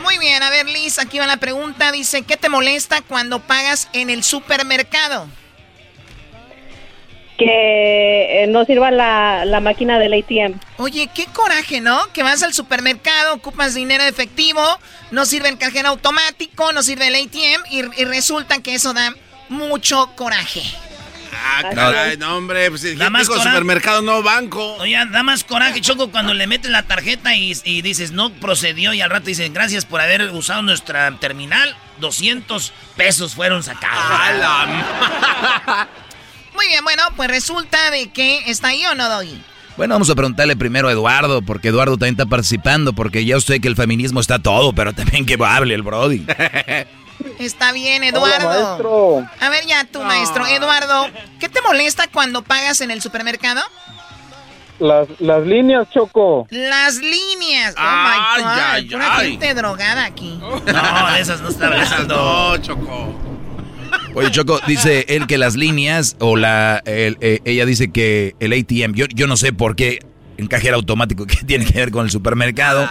Muy 0.03 0.19
bien, 0.19 0.43
a 0.43 0.51
ver, 0.51 0.69
Liz, 0.69 0.99
aquí 0.99 1.19
va 1.19 1.27
la 1.27 1.37
pregunta. 1.37 1.93
Dice, 1.93 2.23
¿qué 2.23 2.37
te 2.37 2.49
molesta 2.49 3.03
cuando 3.03 3.41
pagas 3.41 3.89
en 3.93 4.11
el 4.11 4.23
supermercado? 4.23 5.29
Que 7.39 8.43
eh, 8.43 8.47
no 8.49 8.67
sirva 8.67 8.91
la, 8.91 9.45
la 9.47 9.61
máquina 9.61 9.99
del 9.99 10.13
ATM. 10.13 10.61
Oye, 10.77 11.09
qué 11.15 11.25
coraje, 11.27 11.81
¿no? 11.81 11.99
Que 12.13 12.23
vas 12.23 12.43
al 12.43 12.53
supermercado, 12.53 13.35
ocupas 13.35 13.75
dinero 13.75 14.05
efectivo, 14.05 14.61
no 15.11 15.25
sirve 15.25 15.49
el 15.49 15.57
cajero 15.57 15.89
automático, 15.89 16.73
no 16.73 16.83
sirve 16.83 17.07
el 17.09 17.15
ATM 17.15 17.65
y, 17.71 18.03
y 18.03 18.05
resulta 18.05 18.61
que 18.63 18.75
eso 18.75 18.93
da 18.93 19.15
mucho 19.49 20.11
coraje. 20.17 20.63
Ah, 21.33 21.63
caray, 21.75 22.17
no, 22.17 22.37
hombre, 22.37 22.71
pues 22.71 22.97
más 23.11 23.29
coraje. 23.29 23.49
supermercado, 23.49 24.03
no 24.03 24.23
banco. 24.23 24.75
Oye, 24.77 24.97
da 25.11 25.23
más 25.23 25.45
coraje, 25.45 25.81
Choco, 25.81 26.11
cuando 26.11 26.35
le 26.35 26.47
metes 26.47 26.71
la 26.71 26.83
tarjeta 26.83 27.35
y, 27.35 27.53
y 27.65 27.83
dices, 27.83 28.13
no 28.13 28.33
procedió, 28.33 28.93
y 28.95 29.01
al 29.01 29.11
rato 29.11 29.27
dicen, 29.27 29.53
gracias 29.53 29.85
por 29.85 30.01
haber 30.01 30.31
usado 30.31 30.63
nuestra 30.63 31.11
terminal, 31.19 31.77
200 32.01 32.73
pesos 32.97 33.35
fueron 33.35 33.63
sacados. 33.63 34.69
Muy 36.55 36.67
bien, 36.67 36.85
bueno, 36.85 37.03
pues 37.17 37.31
resulta 37.31 37.91
de 37.91 38.09
que 38.11 38.51
está 38.51 38.69
ahí 38.69 38.85
o 38.87 38.95
no, 38.95 39.09
Doggy. 39.09 39.41
Bueno, 39.77 39.95
vamos 39.95 40.11
a 40.11 40.15
preguntarle 40.15 40.57
primero 40.57 40.89
a 40.89 40.93
Eduardo, 40.93 41.41
porque 41.43 41.69
Eduardo 41.69 41.97
también 41.97 42.15
está 42.15 42.27
participando, 42.27 42.93
porque 42.93 43.25
ya 43.25 43.37
usted 43.37 43.61
que 43.61 43.69
el 43.69 43.77
feminismo 43.77 44.21
está 44.21 44.39
todo, 44.39 44.75
pero 44.75 44.93
también 44.93 45.25
que 45.25 45.39
hable 45.43 45.75
el 45.75 45.83
Brody. 45.83 46.27
Está 47.39 47.73
bien, 47.73 48.05
Eduardo. 48.05 48.49
maestro. 48.49 49.29
A 49.41 49.49
ver 49.49 49.67
ya, 49.67 49.85
tú, 49.85 50.01
maestro. 50.03 50.47
Eduardo, 50.47 51.09
¿qué 51.39 51.49
te 51.49 51.61
molesta 51.63 52.07
cuando 52.09 52.43
pagas 52.43 52.81
en 52.81 52.91
el 52.91 53.01
supermercado? 53.03 53.61
Las, 54.79 55.09
las 55.19 55.47
líneas, 55.47 55.89
Choco. 55.91 56.47
Las 56.51 56.97
líneas. 56.97 57.75
Oh 57.77 57.81
Ay, 57.83 58.21
my 58.39 58.43
God. 58.43 58.51
ay, 58.59 58.85
Pura 58.87 59.17
ay. 59.17 59.31
gente 59.33 59.55
drogada 59.55 60.05
aquí. 60.07 60.39
No, 60.41 61.13
de 61.13 61.21
esas 61.21 61.41
no 61.43 61.49
está 61.51 61.67
hablando. 61.67 62.15
No, 62.57 62.57
Choco. 62.59 63.15
Oye, 64.15 64.31
Choco, 64.31 64.59
dice 64.67 65.05
él 65.09 65.27
que 65.27 65.37
las 65.39 65.55
líneas, 65.55 66.17
o 66.19 66.37
la, 66.37 66.83
el- 66.87 67.19
eh, 67.21 67.41
ella 67.45 67.67
dice 67.67 67.91
que 67.93 68.35
el 68.41 68.53
ATM, 68.53 68.95
yo, 68.95 69.07
yo 69.07 69.27
no 69.27 69.37
sé 69.37 69.53
por 69.53 69.77
qué 69.77 69.99
en 70.39 70.47
cajero 70.47 70.77
automático, 70.77 71.27
¿qué 71.27 71.37
tiene 71.47 71.67
que 71.67 71.79
ver 71.79 71.91
con 71.91 72.05
el 72.07 72.11
supermercado? 72.11 72.89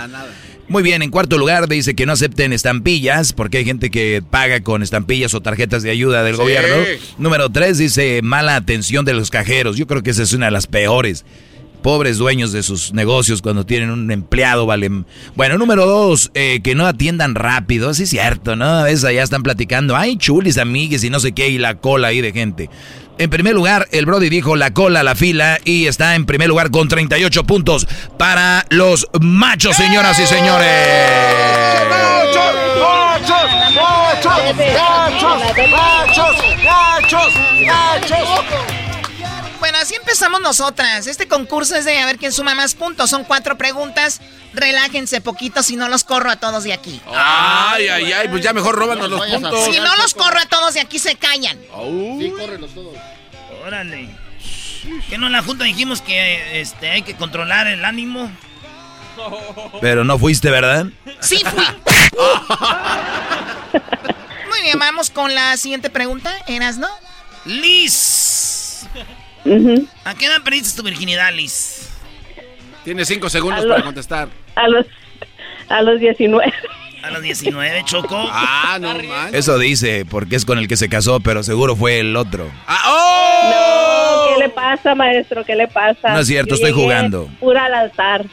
Muy 0.69 0.83
bien, 0.83 1.01
en 1.01 1.09
cuarto 1.09 1.37
lugar 1.39 1.67
dice 1.67 1.95
que 1.95 2.05
no 2.05 2.11
acepten 2.13 2.53
estampillas, 2.53 3.33
porque 3.33 3.57
hay 3.57 3.65
gente 3.65 3.89
que 3.89 4.21
paga 4.29 4.61
con 4.61 4.83
estampillas 4.83 5.33
o 5.33 5.41
tarjetas 5.41 5.81
de 5.81 5.89
ayuda 5.89 6.23
del 6.23 6.35
Sí. 6.35 6.41
gobierno. 6.41 6.75
Número 7.17 7.49
tres 7.49 7.79
dice 7.79 8.21
mala 8.21 8.55
atención 8.55 9.03
de 9.03 9.13
los 9.13 9.31
cajeros. 9.31 9.77
Yo 9.77 9.87
creo 9.87 10.03
que 10.03 10.11
esa 10.11 10.21
es 10.23 10.31
una 10.33 10.45
de 10.45 10.51
las 10.51 10.67
peores. 10.67 11.25
Pobres 11.81 12.17
dueños 12.17 12.51
de 12.51 12.61
sus 12.61 12.93
negocios 12.93 13.41
cuando 13.41 13.65
tienen 13.65 13.89
un 13.89 14.11
empleado, 14.11 14.65
valen. 14.67 15.05
Bueno, 15.35 15.57
número 15.57 15.85
dos, 15.87 16.29
eh, 16.33 16.59
que 16.61 16.75
no 16.75 16.85
atiendan 16.85 17.35
rápido. 17.35 17.93
Sí, 17.93 18.03
es 18.03 18.09
cierto, 18.09 18.55
¿no? 18.57 18.65
A 18.65 18.83
veces 18.83 19.05
allá 19.05 19.23
están 19.23 19.43
platicando. 19.43 19.95
Ay, 19.95 20.17
chulis, 20.17 20.57
amigues 20.57 21.03
y 21.05 21.09
no 21.09 21.19
sé 21.21 21.31
qué, 21.31 21.49
y 21.49 21.57
la 21.57 21.75
cola 21.75 22.09
ahí 22.09 22.19
de 22.21 22.31
gente. 22.33 22.69
En 23.19 23.29
primer 23.29 23.53
lugar, 23.53 23.89
el 23.91 24.05
Brody 24.05 24.29
dijo 24.29 24.55
la 24.55 24.73
cola, 24.73 25.03
la 25.03 25.13
fila, 25.13 25.59
y 25.65 25.87
está 25.87 26.15
en 26.15 26.25
primer 26.25 26.47
lugar 26.47 26.71
con 26.71 26.87
38 26.87 27.43
puntos 27.43 27.85
para 28.17 28.65
los 28.69 29.09
machos, 29.19 29.75
señoras 29.75 30.17
y 30.19 30.25
señores. 30.25 30.69
¡Machos! 31.89 32.55
¡Machos! 33.75 34.31
¡Machos! 35.69 36.35
¡Machos! 36.63 37.33
¡Machos! 37.67 38.45
Bueno, 39.59 39.77
así 39.81 39.95
empezamos 39.95 40.39
nosotras. 40.39 41.05
Este 41.05 41.27
concurso 41.27 41.75
es 41.75 41.83
de 41.83 41.99
a 41.99 42.05
ver 42.05 42.17
quién 42.19 42.31
suma 42.31 42.55
más 42.55 42.73
puntos. 42.73 43.09
Son 43.09 43.25
cuatro 43.25 43.57
preguntas. 43.57 44.21
Relájense 44.53 45.19
poquito 45.19 45.61
si 45.61 45.75
no 45.75 45.89
los 45.89 46.05
corro 46.05 46.31
a 46.31 46.37
todos 46.37 46.63
de 46.63 46.71
aquí. 46.71 47.01
Ay, 47.13 47.89
ay, 47.89 48.13
ay, 48.13 48.29
pues 48.29 48.41
ya 48.41 48.53
mejor 48.53 48.75
róbanos 48.75 49.09
los 49.09 49.27
puntos. 49.27 49.65
Si 49.65 49.77
no 49.81 49.93
los 49.97 50.13
corro 50.13 50.39
a 50.39 50.45
todos 50.45 50.73
de 50.75 50.79
aquí, 50.79 50.97
se 50.99 51.15
callan. 51.15 51.59
Sí, 52.17 52.31
córrelos 52.39 52.73
todos. 52.73 52.95
Órale. 53.69 54.09
Que 55.11 55.19
no 55.19 55.27
en 55.27 55.33
la 55.33 55.43
junta 55.43 55.63
dijimos 55.63 56.01
que 56.01 56.59
este, 56.59 56.89
hay 56.89 57.03
que 57.03 57.13
controlar 57.13 57.67
el 57.67 57.85
ánimo. 57.85 58.31
Pero 59.79 60.03
no 60.03 60.17
fuiste, 60.17 60.49
¿verdad? 60.49 60.87
Sí 61.19 61.43
fui. 61.45 61.63
Muy 64.49 64.61
bien, 64.63 64.79
vamos 64.79 65.11
con 65.11 65.35
la 65.35 65.55
siguiente 65.55 65.91
pregunta. 65.91 66.33
¿Eras, 66.47 66.79
no? 66.79 66.87
Liz. 67.45 68.87
¿A 70.03 70.15
qué 70.15 70.25
edad 70.25 70.41
perdiste 70.43 70.75
tu 70.75 70.81
virginidad, 70.81 71.31
Liz? 71.31 71.91
Tiene 72.83 73.05
cinco 73.05 73.29
segundos 73.29 73.67
para 73.67 73.83
contestar. 73.83 74.29
A 74.55 74.67
los, 74.67 74.87
a 75.67 75.83
los 75.83 75.99
19. 75.99 76.51
A 77.01 77.11
los 77.11 77.21
19, 77.21 77.83
Choco. 77.85 78.17
Ah, 78.31 78.77
no 78.79 78.93
man. 78.93 79.33
Eso 79.33 79.57
dice, 79.57 80.05
porque 80.05 80.35
es 80.35 80.45
con 80.45 80.57
el 80.57 80.67
que 80.67 80.77
se 80.77 80.89
casó, 80.89 81.19
pero 81.19 81.43
seguro 81.43 81.75
fue 81.75 81.99
el 81.99 82.15
otro. 82.15 82.51
¡Oh! 82.85 84.29
No, 84.29 84.35
¿qué 84.35 84.43
le 84.43 84.49
pasa, 84.49 84.95
maestro? 84.95 85.45
¿Qué 85.45 85.55
le 85.55 85.67
pasa? 85.67 86.13
No 86.13 86.19
es 86.19 86.27
cierto, 86.27 86.49
Yo 86.49 86.55
estoy 86.55 86.71
jugando. 86.71 87.29
Pura 87.39 87.65
al 87.65 87.73
altar. 87.73 88.25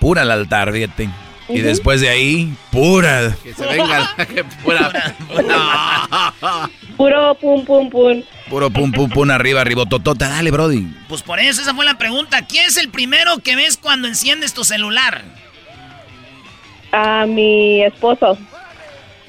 Pura 0.00 0.22
al 0.22 0.30
altar, 0.30 0.72
fíjate. 0.72 1.08
Y 1.48 1.60
después 1.60 2.00
de 2.00 2.08
ahí, 2.08 2.54
pura. 2.70 3.34
Que 3.42 3.52
se 3.54 3.66
venga. 3.66 4.14
que 4.16 4.44
pura. 4.62 4.92
Puro 6.96 7.34
pum, 7.34 7.64
pum, 7.64 7.90
pum. 7.90 8.22
Puro 8.48 8.70
pum 8.70 8.92
pum 8.92 9.10
pum 9.10 9.30
arriba, 9.30 9.60
arribototota. 9.60 10.28
Dale, 10.28 10.50
Brody. 10.50 10.86
Pues 11.08 11.22
por 11.22 11.40
eso, 11.40 11.60
esa 11.60 11.74
fue 11.74 11.84
la 11.84 11.98
pregunta. 11.98 12.46
¿Quién 12.46 12.66
es 12.66 12.76
el 12.76 12.88
primero 12.88 13.38
que 13.38 13.56
ves 13.56 13.76
cuando 13.76 14.08
enciendes 14.08 14.54
tu 14.54 14.64
celular? 14.64 15.24
A 16.96 17.26
mi 17.26 17.82
esposo. 17.82 18.38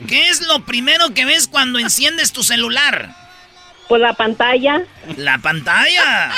¿Qué 0.08 0.30
es 0.30 0.46
lo 0.46 0.64
primero 0.66 1.16
que 1.16 1.26
ves 1.26 1.48
cuando 1.48 1.80
enciendes 1.80 2.32
tu 2.32 2.44
celular? 2.44 3.10
Pues 3.88 4.00
la 4.00 4.14
pantalla. 4.14 4.84
La 5.18 5.40
pantalla. 5.40 6.32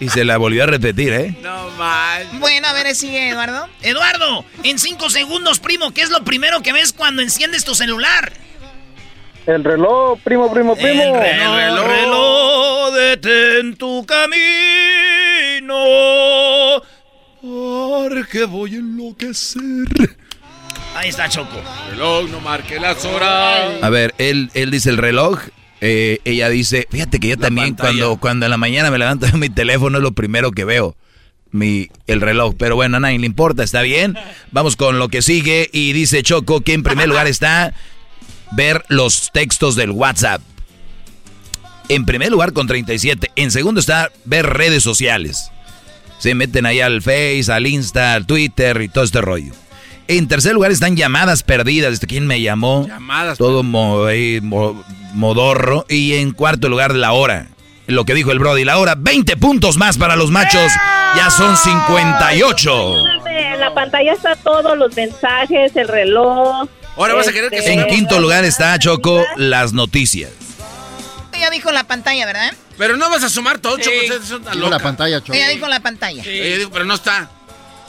Y 0.00 0.08
se 0.08 0.24
la 0.24 0.38
volvió 0.38 0.62
a 0.62 0.66
repetir, 0.66 1.12
¿eh? 1.12 1.36
No 1.42 1.68
man. 1.70 2.22
Bueno, 2.40 2.66
a 2.66 2.72
ver, 2.72 2.94
sigue, 2.94 3.28
Eduardo. 3.28 3.68
Eduardo, 3.82 4.46
en 4.62 4.78
cinco 4.78 5.10
segundos, 5.10 5.58
primo, 5.58 5.92
¿qué 5.92 6.00
es 6.00 6.08
lo 6.08 6.24
primero 6.24 6.62
que 6.62 6.72
ves 6.72 6.94
cuando 6.94 7.20
enciendes 7.20 7.66
tu 7.66 7.74
celular? 7.74 8.32
El 9.46 9.64
reloj, 9.64 10.18
primo, 10.24 10.50
primo, 10.50 10.74
primo. 10.76 11.02
El 11.02 11.12
reloj, 11.12 11.56
reloj. 11.56 11.86
reloj, 11.86 12.94
detén 12.94 13.76
tu 13.76 14.06
camino. 14.06 15.76
Porque 17.40 18.44
voy 18.44 18.74
a 18.74 18.78
enloquecer. 18.78 19.62
Ahí 20.94 21.08
está 21.10 21.28
Choco. 21.28 21.60
Reloj, 21.90 22.30
no 22.30 22.40
marque 22.40 22.80
las 22.80 23.04
horas. 23.04 23.82
A 23.82 23.90
ver, 23.90 24.14
él, 24.18 24.50
él 24.54 24.70
dice 24.70 24.90
el 24.90 24.96
reloj. 24.96 25.40
eh, 25.80 26.18
ella 26.24 26.48
dice, 26.48 26.86
fíjate 26.90 27.20
que 27.20 27.28
yo 27.28 27.36
también 27.36 27.76
pantalla. 27.76 27.98
cuando, 27.98 28.16
cuando 28.20 28.46
en 28.46 28.50
la 28.50 28.56
mañana 28.56 28.90
me 28.90 28.98
levanto 28.98 29.26
de 29.26 29.32
mi 29.38 29.50
teléfono 29.50 29.98
es 29.98 30.02
lo 30.02 30.12
primero 30.12 30.52
que 30.52 30.64
veo. 30.64 30.96
Mi, 31.52 31.88
el 32.06 32.20
reloj. 32.20 32.54
Pero 32.58 32.74
bueno, 32.76 32.96
a 32.96 33.00
nadie 33.00 33.18
le 33.18 33.26
importa, 33.26 33.62
está 33.62 33.82
bien. 33.82 34.16
Vamos 34.50 34.76
con 34.76 34.98
lo 34.98 35.08
que 35.08 35.22
sigue. 35.22 35.68
Y 35.72 35.92
dice 35.92 36.22
Choco 36.22 36.60
que 36.62 36.72
en 36.72 36.82
primer 36.82 37.08
lugar 37.08 37.26
está 37.26 37.72
ver 38.52 38.84
los 38.88 39.30
textos 39.32 39.76
del 39.76 39.90
WhatsApp. 39.90 40.40
En 41.88 42.04
primer 42.04 42.32
lugar 42.32 42.52
con 42.52 42.66
37. 42.66 43.30
En 43.36 43.50
segundo 43.50 43.80
está 43.80 44.10
ver 44.24 44.46
redes 44.46 44.82
sociales. 44.82 45.50
Se 46.18 46.34
meten 46.34 46.66
ahí 46.66 46.80
al 46.80 47.02
Face, 47.02 47.46
al 47.50 47.66
Insta, 47.66 48.14
al 48.14 48.26
Twitter 48.26 48.80
y 48.82 48.88
todo 48.88 49.04
este 49.04 49.20
rollo. 49.20 49.52
En 50.08 50.28
tercer 50.28 50.54
lugar 50.54 50.70
están 50.70 50.96
llamadas 50.96 51.42
perdidas. 51.42 51.92
Este, 51.92 52.06
¿Quién 52.06 52.26
me 52.26 52.40
llamó? 52.40 52.86
Llamadas 52.86 53.38
Todo 53.38 53.62
mo- 53.62 54.04
modorro. 55.14 55.84
Y 55.88 56.14
en 56.14 56.32
cuarto 56.32 56.68
lugar 56.68 56.94
la 56.94 57.12
hora. 57.12 57.48
Lo 57.86 58.04
que 58.04 58.14
dijo 58.14 58.32
el 58.32 58.38
Brody, 58.40 58.64
la 58.64 58.78
hora, 58.78 58.94
20 58.96 59.36
puntos 59.36 59.76
más 59.76 59.96
para 59.98 60.16
los 60.16 60.30
machos. 60.30 60.72
Ya 61.16 61.30
son 61.30 61.56
58. 61.56 62.94
En 63.26 63.60
la 63.60 63.72
pantalla 63.74 64.12
está 64.12 64.34
todos 64.36 64.76
los 64.76 64.94
mensajes, 64.96 65.74
el 65.76 65.86
reloj. 65.88 66.68
Ahora 66.96 67.14
vas 67.14 67.28
a 67.28 67.32
querer 67.32 67.50
que 67.50 67.58
En 67.72 67.86
quinto 67.86 68.18
lugar 68.20 68.44
está 68.44 68.78
Choco, 68.78 69.22
las 69.36 69.72
noticias. 69.72 70.30
Ella 71.32 71.50
dijo 71.50 71.70
la 71.70 71.84
pantalla, 71.84 72.26
¿verdad? 72.26 72.52
Pero 72.78 72.96
no 72.96 73.10
vas 73.10 73.22
a 73.22 73.28
sumar 73.28 73.58
todo, 73.58 73.78
tan 73.78 74.52
Digo 74.52 74.68
la 74.68 74.78
pantalla, 74.78 75.20
Choco. 75.20 75.34
Ella 75.34 75.48
dijo 75.48 75.68
la 75.68 75.80
pantalla. 75.80 76.22
Ella 76.24 76.58
dijo, 76.58 76.70
pero 76.70 76.84
no 76.84 76.94
está. 76.94 77.30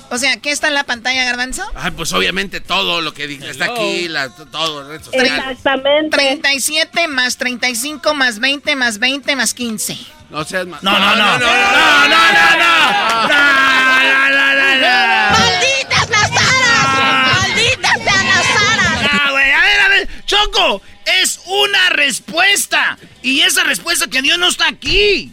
O 0.09 0.17
sea, 0.17 0.37
¿qué 0.37 0.51
está 0.51 0.69
en 0.69 0.73
la 0.73 0.85
pantalla, 0.85 1.25
Garbanzo? 1.25 1.63
Ay, 1.75 1.91
pues 1.91 2.13
obviamente 2.13 2.61
todo 2.61 3.01
lo 3.01 3.13
que 3.13 3.27
dije 3.27 3.49
está 3.49 3.65
aquí, 3.65 4.07
la, 4.07 4.29
todo, 4.29 4.87
red 4.89 5.03
social. 5.03 5.25
Exactamente. 5.25 6.15
37 6.15 7.07
más 7.09 7.35
35 7.35 8.13
más 8.13 8.39
20 8.39 8.75
más 8.77 8.99
20 8.99 9.35
más 9.35 9.53
15. 9.53 9.97
No 10.29 10.43
seas 10.45 10.65
más. 10.65 10.81
No, 10.81 10.97
no, 10.97 11.15
no. 11.15 11.15
No, 11.15 11.39
no, 11.39 11.39
no, 11.39 12.07
no. 12.07 13.27
No, 13.27 13.39
no, 14.03 14.29
no, 14.29 14.55
no, 14.55 14.75
no. 14.75 15.37
¡Malditas 15.37 16.09
las 16.09 16.31
aras! 16.31 17.41
¡Malditas 17.41 17.93
sean 17.93 18.27
las 18.27 18.45
aras! 18.71 19.09
Ah, 19.11 19.31
güey, 19.31 19.51
a 19.51 19.61
ver, 19.61 19.79
a 19.81 19.87
ver. 19.89 20.09
Choco, 20.25 20.81
es 21.21 21.39
una 21.45 21.89
respuesta. 21.91 22.97
Y 23.21 23.41
esa 23.41 23.63
respuesta 23.63 24.07
que 24.07 24.21
dio 24.21 24.37
no 24.37 24.47
está 24.47 24.67
aquí. 24.67 25.31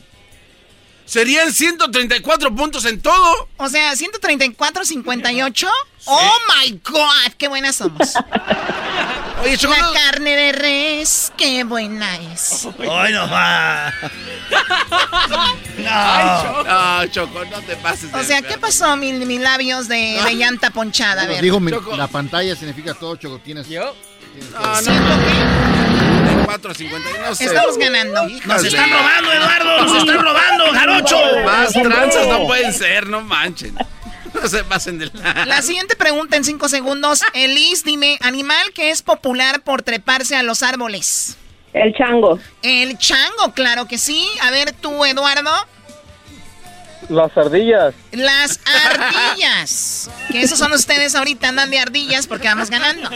Serían 1.06 1.52
134 1.52 2.54
puntos 2.56 2.84
en 2.86 3.00
todo. 3.02 3.48
O 3.58 3.68
sea, 3.68 3.94
134, 3.94 4.84
58. 4.86 5.68
¡Oh, 6.06 6.32
my 6.62 6.80
God! 6.82 7.32
¡Qué 7.36 7.48
buenas 7.48 7.76
somos! 7.76 8.14
Oye. 9.42 9.58
La 9.68 9.76
no- 9.78 9.92
carne 9.92 10.34
de 10.36 10.52
res, 10.52 11.30
qué 11.36 11.64
buena 11.64 12.16
es. 12.32 12.66
Ay, 12.90 13.12
no 13.12 13.28
va. 13.28 13.92
No. 15.76 16.64
No, 16.64 17.06
Choco, 17.08 17.44
no 17.44 17.60
te 17.62 17.76
pases. 17.76 18.12
O 18.14 18.22
sea, 18.22 18.42
¿qué 18.42 18.56
pasó, 18.58 18.96
mi- 18.96 19.12
mis 19.12 19.40
labios 19.40 19.88
de, 19.88 20.20
de 20.24 20.34
llanta 20.34 20.70
ponchada? 20.70 21.22
A 21.22 21.26
ver. 21.26 21.42
Digo, 21.42 21.60
mi- 21.60 21.72
Choco. 21.72 21.96
la 21.96 22.06
pantalla 22.06 22.54
significa 22.56 22.94
todo, 22.94 23.16
Choco. 23.16 23.38
Tienes. 23.40 23.66
No, 24.52 24.60
no, 24.60 24.76
Siento 24.76 25.08
que 25.18 26.44
4, 26.44 26.74
50, 26.74 27.08
no 27.26 27.34
sé. 27.34 27.44
estamos 27.44 27.78
ganando. 27.78 28.28
Nos 28.46 28.64
están 28.64 28.90
robando, 28.90 29.32
Eduardo. 29.32 29.84
Nos 29.84 29.98
están 29.98 30.22
robando, 30.22 30.72
jarocho. 30.72 31.16
Más 31.44 31.72
tranzas 31.72 32.28
no 32.28 32.46
pueden 32.46 32.72
ser, 32.72 33.06
no 33.06 33.20
manchen. 33.22 33.74
No 34.34 34.48
se 34.48 34.64
pasen 34.64 34.98
de 34.98 35.10
la... 35.14 35.44
La 35.46 35.62
siguiente 35.62 35.94
pregunta 35.94 36.36
en 36.36 36.44
cinco 36.44 36.68
segundos. 36.68 37.22
Elis, 37.34 37.84
dime, 37.84 38.18
animal 38.20 38.72
que 38.74 38.90
es 38.90 39.02
popular 39.02 39.62
por 39.62 39.82
treparse 39.82 40.36
a 40.36 40.42
los 40.42 40.62
árboles. 40.62 41.36
El 41.72 41.94
chango. 41.94 42.38
El 42.62 42.98
chango, 42.98 43.52
claro 43.54 43.86
que 43.86 43.96
sí. 43.98 44.28
A 44.42 44.50
ver 44.50 44.72
tú, 44.72 45.04
Eduardo. 45.04 45.50
Las 47.08 47.36
ardillas. 47.36 47.94
Las 48.12 48.60
ardillas. 48.84 50.10
que 50.30 50.42
esos 50.42 50.58
son 50.58 50.72
ustedes 50.72 51.14
ahorita, 51.14 51.48
andan 51.48 51.70
de 51.70 51.78
ardillas 51.78 52.26
porque 52.26 52.48
vamos 52.48 52.70
ganando. 52.70 53.10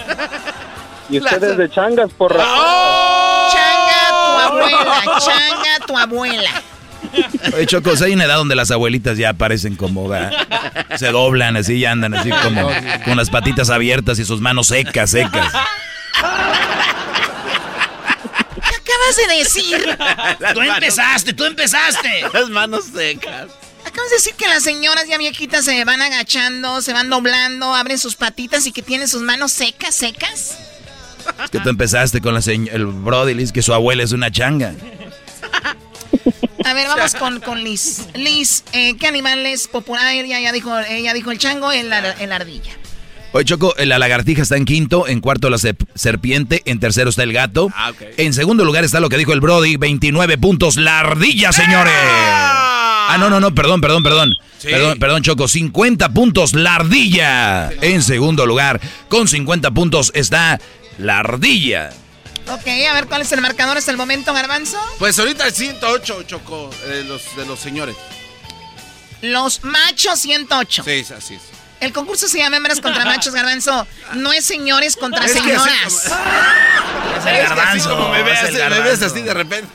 Y 1.10 1.18
ustedes 1.18 1.56
de 1.56 1.70
changas, 1.70 2.12
por 2.12 2.36
Changa 2.36 4.08
tu 4.10 4.38
abuela, 4.40 5.02
changa 5.24 5.86
tu 5.86 5.96
abuela. 5.96 6.62
Oye, 7.54 7.66
Choco, 7.66 7.92
hay 8.02 8.12
una 8.12 8.24
edad 8.24 8.36
donde 8.36 8.54
las 8.54 8.70
abuelitas 8.70 9.16
ya 9.16 9.30
aparecen 9.30 9.76
como, 9.76 10.08
¿verdad? 10.08 10.32
se 10.96 11.10
doblan 11.10 11.56
así 11.56 11.74
y 11.76 11.84
andan 11.84 12.14
así 12.14 12.30
como 12.30 12.68
con 13.04 13.16
las 13.16 13.30
patitas 13.30 13.70
abiertas 13.70 14.18
y 14.18 14.24
sus 14.24 14.40
manos 14.40 14.66
secas, 14.68 15.10
secas. 15.10 15.52
¿Qué 18.68 18.76
acabas 18.76 19.16
de 19.16 19.34
decir? 19.38 19.98
Tú 20.54 20.60
empezaste, 20.60 21.32
tú 21.32 21.44
empezaste. 21.44 22.24
Las 22.32 22.50
manos 22.50 22.84
secas. 22.94 23.46
Acabas 23.86 24.10
de 24.10 24.16
decir 24.16 24.34
que 24.34 24.46
las 24.46 24.62
señoras 24.62 25.06
ya 25.08 25.16
viejitas 25.16 25.64
se 25.64 25.82
van 25.84 26.02
agachando, 26.02 26.82
se 26.82 26.92
van 26.92 27.08
doblando, 27.08 27.74
abren 27.74 27.98
sus 27.98 28.16
patitas 28.16 28.66
y 28.66 28.72
que 28.72 28.82
tienen 28.82 29.08
sus 29.08 29.22
manos 29.22 29.52
secas, 29.52 29.94
secas. 29.94 30.58
Es 31.44 31.50
que 31.50 31.60
tú 31.60 31.68
empezaste 31.68 32.20
con 32.20 32.34
la 32.34 32.40
el 32.40 32.86
Brody 32.86 33.34
Liz, 33.34 33.52
que 33.52 33.62
su 33.62 33.72
abuela 33.72 34.02
es 34.02 34.12
una 34.12 34.30
changa. 34.30 34.74
A 36.64 36.74
ver, 36.74 36.86
vamos 36.88 37.14
con, 37.14 37.40
con 37.40 37.62
Liz. 37.62 38.08
Liz, 38.14 38.64
eh, 38.72 38.96
¿qué 38.98 39.06
animal 39.06 39.46
es 39.46 39.68
popular? 39.68 40.12
Ella 40.12 40.40
ya 40.40 40.52
dijo, 40.52 40.76
ella 40.78 41.14
dijo 41.14 41.30
el 41.30 41.38
chango, 41.38 41.72
el, 41.72 41.92
el 41.92 42.32
ardilla. 42.32 42.72
Oye, 43.32 43.44
Choco, 43.44 43.74
la 43.78 43.98
lagartija 43.98 44.42
está 44.42 44.56
en 44.56 44.64
quinto, 44.64 45.06
en 45.06 45.20
cuarto 45.20 45.50
la 45.50 45.58
serpiente, 45.58 46.62
en 46.64 46.80
tercero 46.80 47.10
está 47.10 47.22
el 47.22 47.32
gato. 47.32 47.70
Ah. 47.74 47.92
En 48.16 48.32
segundo 48.32 48.64
lugar 48.64 48.84
está 48.84 49.00
lo 49.00 49.10
que 49.10 49.18
dijo 49.18 49.34
el 49.34 49.40
Brody, 49.40 49.76
29 49.76 50.38
puntos, 50.38 50.76
la 50.76 51.00
ardilla, 51.00 51.52
señores. 51.52 51.92
Ah, 53.10 53.16
no, 53.18 53.28
no, 53.28 53.38
no, 53.40 53.54
perdón, 53.54 53.80
perdón, 53.80 54.02
perdón. 54.02 54.34
Sí. 54.58 54.68
Perdón, 54.68 54.98
perdón, 54.98 55.22
Choco, 55.22 55.46
50 55.46 56.08
puntos, 56.10 56.54
la 56.54 56.76
ardilla. 56.76 57.70
En 57.80 58.02
segundo 58.02 58.44
lugar, 58.44 58.80
con 59.08 59.28
50 59.28 59.70
puntos 59.70 60.10
está 60.14 60.60
la 60.98 61.20
ardilla. 61.20 61.90
Ok, 62.48 62.66
a 62.88 62.92
ver 62.94 63.06
cuál 63.06 63.22
es 63.22 63.32
el 63.32 63.40
marcador 63.40 63.76
hasta 63.76 63.90
el 63.90 63.96
momento, 63.96 64.32
Garbanzo. 64.32 64.78
Pues 64.98 65.18
ahorita 65.18 65.46
el 65.46 65.54
108, 65.54 66.22
Choco, 66.24 66.70
de 66.86 67.04
los, 67.04 67.36
de 67.36 67.44
los 67.46 67.58
señores. 67.58 67.96
Los 69.20 69.64
machos 69.64 70.18
108. 70.20 70.82
Sí, 70.84 71.06
así 71.16 71.34
es. 71.34 71.42
El 71.80 71.92
concurso 71.92 72.26
se 72.26 72.38
llama 72.38 72.56
Hembras 72.56 72.80
contra 72.80 73.04
Machos, 73.04 73.34
Garbanzo. 73.34 73.86
No 74.14 74.32
es 74.32 74.44
señores 74.44 74.96
contra 74.96 75.24
Es 75.24 75.32
que 75.32 75.38
así 75.38 75.48
señoras. 75.48 76.04
Es 76.04 76.06
el 76.06 76.10
Es 77.18 77.24
que 77.24 77.30
así 77.30 77.48
garbanzo. 77.48 77.90
como 77.90 78.08
me 78.10 78.18
es 78.20 78.24
ves, 78.24 79.00
me 79.00 79.06
así 79.06 79.22
de 79.22 79.34
repente. 79.34 79.70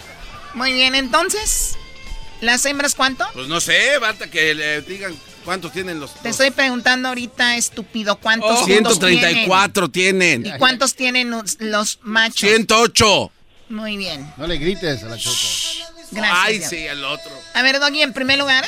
Muy 0.54 0.74
bien, 0.74 0.96
entonces, 0.96 1.76
¿las 2.42 2.66
hembras 2.66 2.96
cuánto? 2.96 3.26
Pues 3.34 3.48
no 3.48 3.62
sé, 3.62 3.98
basta 4.00 4.30
que 4.30 4.54
le 4.54 4.82
digan 4.82 5.16
cuántos 5.44 5.72
tienen 5.72 6.00
los... 6.00 6.14
Te 6.16 6.30
estoy 6.30 6.52
preguntando 6.52 7.10
ahorita, 7.10 7.58
estúpido, 7.58 8.16
¿cuántos 8.18 8.60
puntos 8.62 8.66
134 8.98 9.90
tienen. 9.90 10.42
tienen? 10.42 10.56
¿Y 10.56 10.60
cuántos 10.60 10.96
tienen 10.96 11.30
los, 11.30 11.58
los 11.60 12.00
machos? 12.04 12.50
108. 12.50 13.32
Muy 13.70 13.98
bien, 13.98 14.32
No 14.38 14.46
le 14.48 14.58
grites 14.58 15.04
a 15.04 15.08
la 15.08 15.18
Choco. 15.18 15.36
gracias. 16.12 16.38
Ay, 16.44 16.58
Dios. 16.60 16.70
sí, 16.70 16.88
al 16.88 17.04
otro. 17.06 17.32
A 17.54 17.62
ver, 17.62 17.80
Doggy, 17.80 18.02
en 18.02 18.14
primer 18.14 18.38
lugar, 18.38 18.66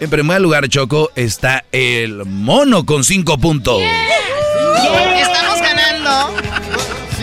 En 0.00 0.10
primer 0.10 0.40
lugar, 0.40 0.68
Choco, 0.68 1.10
está 1.16 1.64
el 1.72 2.24
mono 2.24 2.86
con 2.86 3.04
cinco 3.04 3.36
puntos. 3.38 3.82
Estamos 5.20 5.60
ganando. 5.60 6.34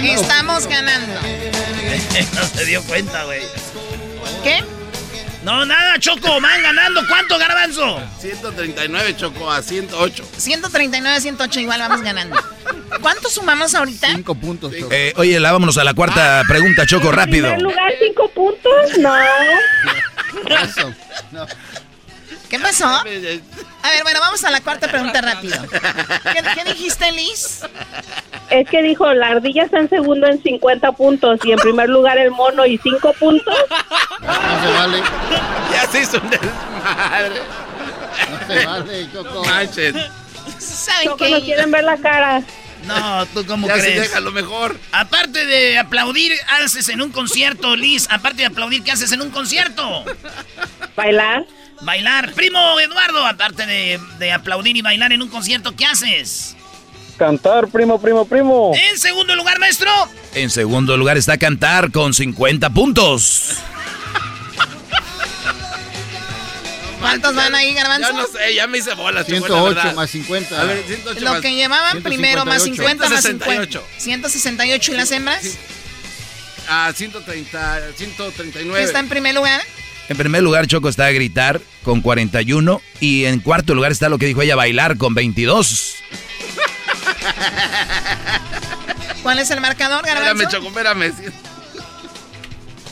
Estamos 0.03 0.67
ganando. 0.67 1.13
no 2.35 2.45
se 2.45 2.65
dio 2.65 2.83
cuenta, 2.83 3.23
güey. 3.23 3.41
¿Qué? 4.43 4.63
No, 5.45 5.63
nada, 5.63 5.99
Choco, 5.99 6.41
van 6.41 6.63
ganando. 6.63 7.01
¿Cuánto, 7.07 7.37
Garbanzo? 7.37 8.01
139, 8.19 9.15
Choco, 9.15 9.51
a 9.51 9.61
108. 9.61 10.25
139 10.37 11.21
108, 11.21 11.59
igual 11.59 11.79
vamos 11.81 12.01
ganando. 12.01 12.35
¿Cuánto 12.99 13.29
sumamos 13.29 13.75
ahorita? 13.75 14.07
Cinco 14.15 14.33
puntos, 14.33 14.73
Choco. 14.75 14.91
Eh, 14.91 15.13
oye, 15.17 15.39
la 15.39 15.51
vámonos 15.51 15.77
a 15.77 15.83
la 15.83 15.93
cuarta 15.93 16.41
pregunta, 16.47 16.87
Choco, 16.87 17.11
rápido. 17.11 17.47
En 17.47 17.57
primer 17.57 17.75
lugar, 17.75 17.93
cinco 18.03 18.27
puntos. 18.29 18.97
No. 18.97 19.15
Eso. 20.63 20.91
No. 21.31 21.45
¿Qué 22.57 22.63
pasó? 22.63 22.85
A 23.85 23.89
ver, 23.91 24.01
bueno, 24.01 24.19
vamos 24.19 24.43
a 24.43 24.49
la 24.49 24.61
cuarta 24.61 24.87
pregunta 24.87 25.21
rápido. 25.21 25.57
¿Qué, 25.69 26.41
qué 26.55 26.63
dijiste, 26.71 27.11
Liz? 27.11 27.59
Es 28.49 28.67
que 28.67 28.81
dijo, 28.81 29.13
la 29.13 29.27
ardilla 29.27 29.63
está 29.63 29.77
en 29.79 29.89
segundo 29.89 30.25
en 30.27 30.41
50 30.41 30.91
puntos 30.93 31.39
y 31.43 31.51
en 31.51 31.59
primer 31.59 31.89
lugar 31.89 32.17
el 32.17 32.31
mono 32.31 32.65
y 32.65 32.79
5 32.79 33.13
puntos. 33.13 33.55
No 34.21 34.33
se 34.63 34.73
vale. 34.73 35.03
Ya 35.71 35.87
se 35.91 36.01
hizo 36.01 36.19
un 36.19 36.29
desmadre. 36.31 37.41
No 38.31 38.47
se 38.47 38.65
vale, 38.65 39.07
Choco. 39.13 39.43
Manches. 39.45 39.95
¿Saben 40.57 41.09
qué? 41.17 41.29
no 41.29 41.41
quieren 41.41 41.69
ver 41.69 41.83
la 41.83 41.97
cara. 41.97 42.41
No, 42.85 43.25
¿tú 43.27 43.45
cómo 43.45 43.67
Ya 43.67 43.73
crees? 43.75 44.01
déjalo 44.01 44.31
mejor. 44.31 44.79
Aparte 44.93 45.45
de 45.45 45.77
aplaudir, 45.77 46.33
haces 46.63 46.89
en 46.89 47.01
un 47.01 47.11
concierto, 47.11 47.75
Liz. 47.75 48.07
Aparte 48.09 48.37
de 48.37 48.45
aplaudir, 48.47 48.83
¿qué 48.83 48.91
haces 48.91 49.11
en 49.11 49.21
un 49.21 49.29
concierto? 49.29 50.05
Bailar. 50.95 51.45
Bailar. 51.81 52.33
Primo 52.33 52.79
Eduardo, 52.79 53.25
aparte 53.25 53.65
de, 53.65 53.99
de 54.19 54.31
aplaudir 54.31 54.75
y 54.77 54.81
bailar 54.81 55.11
en 55.13 55.21
un 55.21 55.29
concierto, 55.29 55.75
¿qué 55.75 55.85
haces? 55.85 56.55
Cantar, 57.17 57.67
primo, 57.69 57.99
primo, 58.01 58.25
primo. 58.27 58.73
En 58.91 58.97
segundo 58.99 59.35
lugar, 59.35 59.59
maestro. 59.59 59.89
En 60.33 60.49
segundo 60.49 60.97
lugar 60.97 61.17
está 61.17 61.37
Cantar 61.37 61.91
con 61.91 62.13
50 62.13 62.69
puntos. 62.71 63.57
¿Cuántos 66.99 67.35
van 67.35 67.53
ahí, 67.53 67.73
Garbanzo? 67.73 68.07
Ya 68.11 68.17
no 68.17 68.25
sé, 68.27 68.55
ya 68.55 68.67
me 68.67 68.79
hice 68.79 68.93
bolas. 68.95 69.27
Choco, 69.27 69.39
la 69.41 69.47
108 69.47 69.75
verdad. 69.75 69.93
más 69.95 70.09
50. 70.09 70.59
A 70.61 70.63
ver, 70.63 70.83
108 70.87 71.19
Lo 71.21 71.31
más- 71.33 71.41
que 71.41 71.53
llevaban 71.53 72.01
primero 72.01 72.45
más 72.45 72.63
50 72.63 73.07
más 73.09 73.23
50. 73.23 73.45
168. 73.45 73.87
168 73.97 74.91
y 74.91 74.95
las 74.95 75.11
hembras. 75.11 75.43
A 76.67 76.91
130, 76.93 77.81
139. 77.95 78.83
¿Está 78.83 78.99
en 78.99 79.07
primer 79.09 79.35
lugar? 79.35 79.61
En 80.07 80.17
primer 80.17 80.43
lugar, 80.43 80.67
Choco 80.67 80.87
está 80.89 81.07
a 81.07 81.11
gritar 81.11 81.61
con 81.83 82.01
41. 82.01 82.81
Y 82.99 83.25
en 83.25 83.39
cuarto 83.39 83.73
lugar 83.73 83.91
está 83.91 84.09
lo 84.09 84.17
que 84.17 84.25
dijo 84.27 84.41
ella, 84.41 84.55
bailar 84.55 84.97
con 84.97 85.13
22. 85.13 85.95
¿Cuál 89.23 89.39
es 89.39 89.49
el 89.49 89.61
marcador, 89.61 90.05
Espérame, 90.05 90.25
Garbanzo? 90.25 90.57
Choco, 90.57 90.67
espérame. 90.67 91.13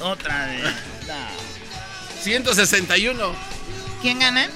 Otra 0.02 0.45
vez. 0.48 0.64
161. 2.23 3.35
¿Quién 4.02 4.19
gana? 4.19 4.48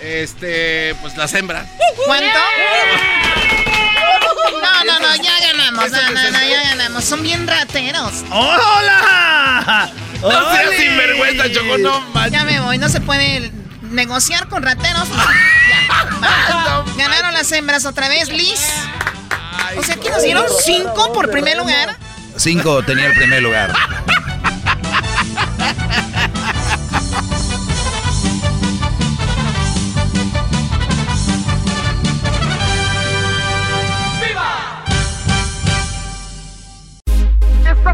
Este, 0.00 0.94
pues 1.00 1.16
las 1.16 1.32
hembras. 1.34 1.66
¿Cuánto? 2.04 2.38
No, 4.60 4.84
no, 4.84 4.98
no, 5.00 5.16
ya 5.16 5.40
ganamos. 5.40 5.90
No, 5.90 6.02
no, 6.02 6.30
no, 6.30 6.40
ya 6.40 6.62
ganamos. 6.64 7.04
Son 7.04 7.22
bien 7.22 7.46
rateros. 7.46 8.24
¡Hola! 8.30 9.90
No 10.30 10.50
seas 10.52 10.66
¡Ole! 10.68 10.76
sinvergüenza, 10.78 11.52
Choco, 11.52 11.78
no 11.78 12.00
manches. 12.12 12.32
Ya 12.32 12.44
me 12.44 12.60
voy. 12.60 12.78
No 12.78 12.88
se 12.88 13.00
puede 13.00 13.50
negociar 13.82 14.48
con 14.48 14.62
rateros. 14.62 15.08
No, 15.08 15.16
ya. 15.16 16.04
va. 16.22 16.84
Ganaron 16.96 17.32
las 17.34 17.50
hembras 17.52 17.84
otra 17.86 18.08
vez, 18.08 18.28
Liz. 18.30 18.60
O 19.76 19.82
sea, 19.82 19.96
que 19.96 20.10
nos 20.10 20.22
dieron 20.22 20.44
cinco 20.64 21.12
por 21.12 21.30
primer 21.30 21.56
lugar. 21.56 21.96
Cinco 22.36 22.82
tenía 22.82 23.06
el 23.06 23.14
primer 23.14 23.42
lugar. 23.42 23.72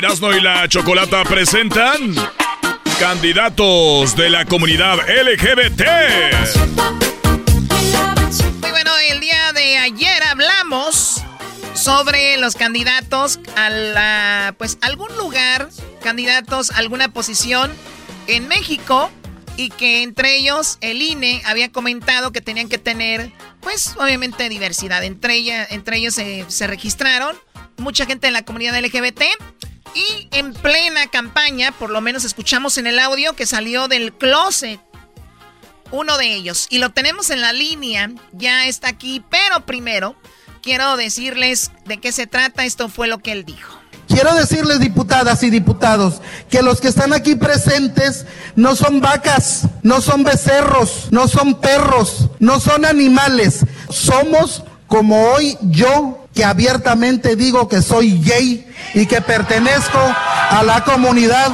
Erasmo 0.00 0.32
y 0.32 0.40
la 0.40 0.66
Chocolata 0.66 1.24
presentan 1.24 2.14
candidatos 2.98 4.16
de 4.16 4.30
la 4.30 4.46
comunidad 4.46 4.96
LGBT. 4.96 5.82
Muy 8.62 8.70
bueno, 8.70 8.92
el 9.10 9.20
día 9.20 9.52
de 9.52 9.76
ayer 9.76 10.22
hablamos 10.22 11.22
sobre 11.74 12.38
los 12.38 12.54
candidatos 12.54 13.40
a 13.56 13.68
la, 13.68 14.54
pues 14.56 14.78
algún 14.80 15.14
lugar, 15.18 15.68
candidatos 16.02 16.70
a 16.70 16.78
alguna 16.78 17.12
posición 17.12 17.70
en 18.26 18.48
México 18.48 19.10
y 19.58 19.68
que 19.68 20.02
entre 20.02 20.38
ellos 20.38 20.78
el 20.80 21.02
INE 21.02 21.42
había 21.44 21.70
comentado 21.70 22.32
que 22.32 22.40
tenían 22.40 22.70
que 22.70 22.78
tener, 22.78 23.32
pues 23.60 23.94
obviamente 23.98 24.48
diversidad. 24.48 25.04
Entre, 25.04 25.74
entre 25.74 25.98
ellos 25.98 26.14
se, 26.14 26.46
se 26.48 26.66
registraron 26.66 27.36
mucha 27.76 28.06
gente 28.06 28.28
de 28.28 28.30
la 28.30 28.46
comunidad 28.46 28.82
LGBT 28.82 29.24
y 29.94 30.28
en 30.32 30.52
plena 30.52 31.06
campaña, 31.08 31.72
por 31.72 31.90
lo 31.90 32.00
menos 32.00 32.24
escuchamos 32.24 32.78
en 32.78 32.86
el 32.86 32.98
audio 32.98 33.34
que 33.34 33.46
salió 33.46 33.88
del 33.88 34.12
closet 34.12 34.80
uno 35.92 36.18
de 36.18 36.34
ellos. 36.34 36.66
Y 36.70 36.78
lo 36.78 36.90
tenemos 36.90 37.30
en 37.30 37.40
la 37.40 37.52
línea, 37.52 38.10
ya 38.32 38.66
está 38.66 38.88
aquí, 38.88 39.24
pero 39.30 39.66
primero 39.66 40.16
quiero 40.62 40.96
decirles 40.96 41.72
de 41.86 41.98
qué 41.98 42.12
se 42.12 42.26
trata. 42.26 42.64
Esto 42.64 42.88
fue 42.88 43.08
lo 43.08 43.18
que 43.18 43.32
él 43.32 43.44
dijo. 43.44 43.78
Quiero 44.08 44.34
decirles, 44.34 44.80
diputadas 44.80 45.44
y 45.44 45.50
diputados, 45.50 46.20
que 46.50 46.62
los 46.62 46.80
que 46.80 46.88
están 46.88 47.12
aquí 47.12 47.36
presentes 47.36 48.26
no 48.56 48.74
son 48.74 49.00
vacas, 49.00 49.68
no 49.84 50.00
son 50.00 50.24
becerros, 50.24 51.06
no 51.12 51.28
son 51.28 51.60
perros, 51.60 52.28
no 52.40 52.58
son 52.58 52.84
animales. 52.84 53.64
Somos 53.88 54.64
como 54.90 55.30
hoy 55.30 55.56
yo, 55.62 56.26
que 56.34 56.44
abiertamente 56.44 57.36
digo 57.36 57.68
que 57.68 57.80
soy 57.80 58.20
gay 58.22 58.66
y 58.92 59.06
que 59.06 59.20
pertenezco 59.20 59.98
a 59.98 60.62
la 60.64 60.82
comunidad 60.84 61.52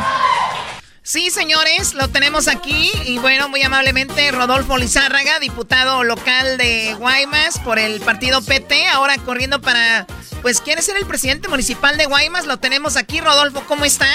Sí, 1.03 1.31
señores, 1.31 1.95
lo 1.95 2.09
tenemos 2.09 2.49
aquí 2.49 2.91
y 3.05 3.19
bueno, 3.19 3.49
muy 3.49 3.63
amablemente 3.63 4.33
Rodolfo 4.33 4.77
Lizárraga, 4.77 5.39
diputado 5.39 6.03
local 6.03 6.59
de 6.59 6.95
Guaymas 6.99 7.61
por 7.61 7.79
el 7.79 8.01
partido 8.01 8.43
PT, 8.43 8.89
ahora 8.89 9.15
corriendo 9.25 9.61
para, 9.61 10.09
pues 10.43 10.61
quiere 10.61 10.83
ser 10.83 10.97
el 10.97 11.07
presidente 11.07 11.47
municipal 11.47 11.97
de 11.97 12.07
Guaymas, 12.07 12.47
lo 12.47 12.57
tenemos 12.57 12.97
aquí, 12.97 13.21
Rodolfo, 13.21 13.63
¿cómo 13.69 13.85
está? 13.85 14.09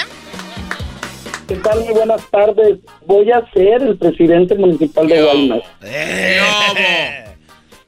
¿Qué 1.48 1.54
tal? 1.56 1.80
Muy 1.80 1.94
buenas 1.94 2.20
tardes. 2.30 2.80
Voy 3.06 3.30
a 3.32 3.40
ser 3.52 3.82
el 3.82 3.96
presidente 3.96 4.54
municipal 4.54 5.08
de 5.08 5.22
Guaymas. 5.22 5.62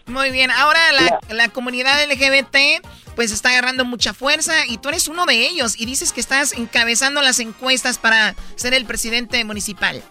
Muy 0.07 0.31
bien, 0.31 0.51
ahora 0.51 0.81
la, 0.93 1.21
la 1.35 1.49
comunidad 1.49 1.95
LGBT 2.09 2.85
pues 3.17 3.33
está 3.33 3.51
agarrando 3.51 3.85
mucha 3.85 4.13
fuerza 4.13 4.53
y 4.69 4.79
tú 4.79 4.89
eres 4.89 5.07
uno 5.09 5.27
de 5.27 5.47
ellos 5.47 5.81
y 5.81 5.87
dices 5.87 6.13
que 6.13 6.21
estás 6.21 6.57
encabezando 6.59 7.23
las 7.23 7.39
encuestas 7.41 7.99
para 7.99 8.35
ser 8.57 8.75
el 8.75 8.85
presidente 8.85 9.45
municipal. 9.45 10.03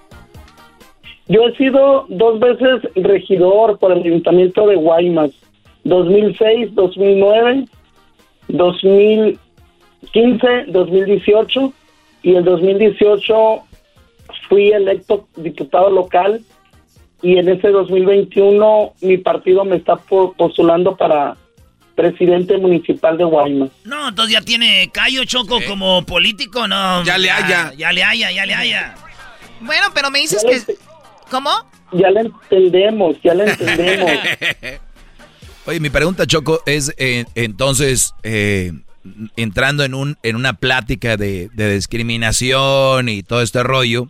Yo 1.28 1.48
he 1.48 1.56
sido 1.56 2.06
dos 2.10 2.40
veces 2.40 2.82
regidor 2.96 3.78
por 3.80 3.92
el 3.92 4.00
Ayuntamiento 4.00 4.66
de 4.68 4.76
Guaymas. 4.76 5.32
2006, 5.86 6.76
2009, 6.76 7.66
2015, 8.48 10.66
2018 10.68 11.74
y 12.24 12.36
el 12.36 12.44
2018 12.44 13.64
fui 14.50 14.72
electo 14.72 15.28
diputado 15.36 15.90
local 15.90 16.42
y 17.24 17.38
en 17.40 17.50
ese 17.50 17.70
2021 17.70 18.94
mi 19.02 19.18
partido 19.18 19.66
me 19.66 19.78
está 19.78 19.96
po- 19.96 20.34
postulando 20.38 20.96
para 20.96 21.36
presidente 21.96 22.58
municipal 22.58 23.18
de 23.18 23.24
Guaymas. 23.24 23.70
No, 23.86 24.10
entonces 24.10 24.34
ya 24.34 24.42
tiene 24.42 24.90
callo 24.94 25.24
choco 25.26 25.60
como 25.68 26.04
político, 26.06 26.68
no. 26.68 27.04
Ya 27.04 27.18
le 27.18 27.30
haya. 27.32 27.72
Ya 27.78 27.92
le 27.92 28.04
haya, 28.04 28.32
ya 28.32 28.46
le 28.46 28.54
haya. 28.54 28.96
Bueno, 29.62 29.88
pero 29.94 30.12
me 30.12 30.20
dices 30.20 30.44
Ya 30.44 30.50
que... 30.66 30.76
¿Cómo? 31.32 31.50
Ya 31.94 32.10
le 32.12 32.22
entendemos, 32.22 33.16
ya 33.24 33.34
le 33.34 33.46
entendemos. 33.46 34.12
Oye, 35.66 35.80
mi 35.80 35.90
pregunta, 35.90 36.28
Choco, 36.28 36.62
es 36.66 36.94
eh, 36.98 37.26
entonces, 37.36 38.14
eh, 38.24 38.74
entrando 39.38 39.84
en, 39.86 39.94
un, 39.94 40.18
en 40.24 40.36
una 40.36 40.54
plática 40.54 41.16
de, 41.16 41.50
de 41.54 41.76
discriminación 41.76 43.08
y 43.08 43.24
todo 43.24 43.42
este 43.42 43.64
rollo, 43.64 44.10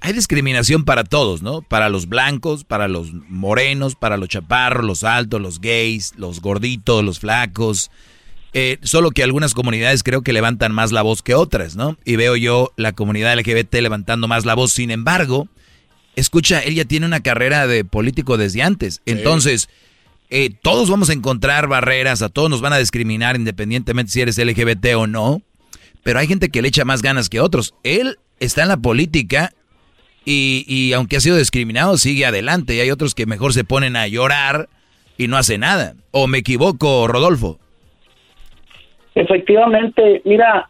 hay 0.00 0.12
discriminación 0.12 0.84
para 0.84 1.04
todos, 1.04 1.42
¿no? 1.42 1.62
Para 1.62 1.88
los 1.88 2.08
blancos, 2.08 2.64
para 2.64 2.88
los 2.88 3.12
morenos, 3.28 3.94
para 3.94 4.16
los 4.16 4.28
chaparros, 4.28 4.84
los 4.84 5.04
altos, 5.04 5.40
los 5.40 5.60
gays, 5.60 6.14
los 6.16 6.40
gorditos, 6.40 7.04
los 7.04 7.18
flacos. 7.18 7.90
Eh, 8.52 8.78
solo 8.82 9.10
que 9.10 9.22
algunas 9.22 9.54
comunidades 9.54 10.02
creo 10.02 10.22
que 10.22 10.32
levantan 10.32 10.72
más 10.72 10.92
la 10.92 11.02
voz 11.02 11.22
que 11.22 11.34
otras, 11.34 11.76
¿no? 11.76 11.98
Y 12.04 12.16
veo 12.16 12.36
yo 12.36 12.72
la 12.76 12.92
comunidad 12.92 13.36
LGBT 13.38 13.74
levantando 13.76 14.28
más 14.28 14.44
la 14.44 14.54
voz. 14.54 14.72
Sin 14.72 14.90
embargo, 14.90 15.48
escucha, 16.14 16.60
él 16.60 16.74
ya 16.74 16.84
tiene 16.84 17.06
una 17.06 17.20
carrera 17.20 17.66
de 17.66 17.84
político 17.84 18.36
desde 18.36 18.62
antes. 18.62 19.02
Entonces, 19.06 19.68
eh, 20.30 20.50
todos 20.62 20.90
vamos 20.90 21.10
a 21.10 21.14
encontrar 21.14 21.68
barreras, 21.68 22.22
a 22.22 22.28
todos 22.28 22.50
nos 22.50 22.60
van 22.60 22.72
a 22.72 22.78
discriminar 22.78 23.36
independientemente 23.36 24.12
si 24.12 24.20
eres 24.20 24.38
LGBT 24.38 24.94
o 24.96 25.06
no. 25.06 25.42
Pero 26.02 26.18
hay 26.18 26.26
gente 26.26 26.50
que 26.50 26.62
le 26.62 26.68
echa 26.68 26.84
más 26.84 27.02
ganas 27.02 27.28
que 27.28 27.40
otros. 27.40 27.74
Él 27.82 28.18
está 28.40 28.62
en 28.62 28.68
la 28.68 28.76
política 28.76 29.52
y, 30.26 30.66
y 30.68 30.92
aunque 30.92 31.16
ha 31.16 31.20
sido 31.20 31.38
discriminado, 31.38 31.96
sigue 31.96 32.26
adelante. 32.26 32.74
Y 32.74 32.80
hay 32.80 32.90
otros 32.90 33.14
que 33.14 33.24
mejor 33.24 33.54
se 33.54 33.64
ponen 33.64 33.96
a 33.96 34.06
llorar 34.06 34.68
y 35.16 35.28
no 35.28 35.38
hace 35.38 35.56
nada. 35.56 35.94
¿O 36.10 36.26
me 36.26 36.36
equivoco, 36.38 37.08
Rodolfo? 37.08 37.58
Efectivamente, 39.14 40.20
mira, 40.24 40.68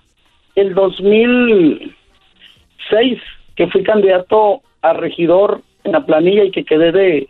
el 0.55 0.75
2006 0.75 3.19
que 3.57 3.67
fui 3.69 3.83
candidato 3.83 4.63
a 4.83 4.93
regidor 4.93 5.63
en 5.85 5.93
la 5.93 6.05
planilla 6.05 6.45
y 6.45 6.51
que 6.51 6.65
quedé 6.65 6.93
de, 6.93 7.29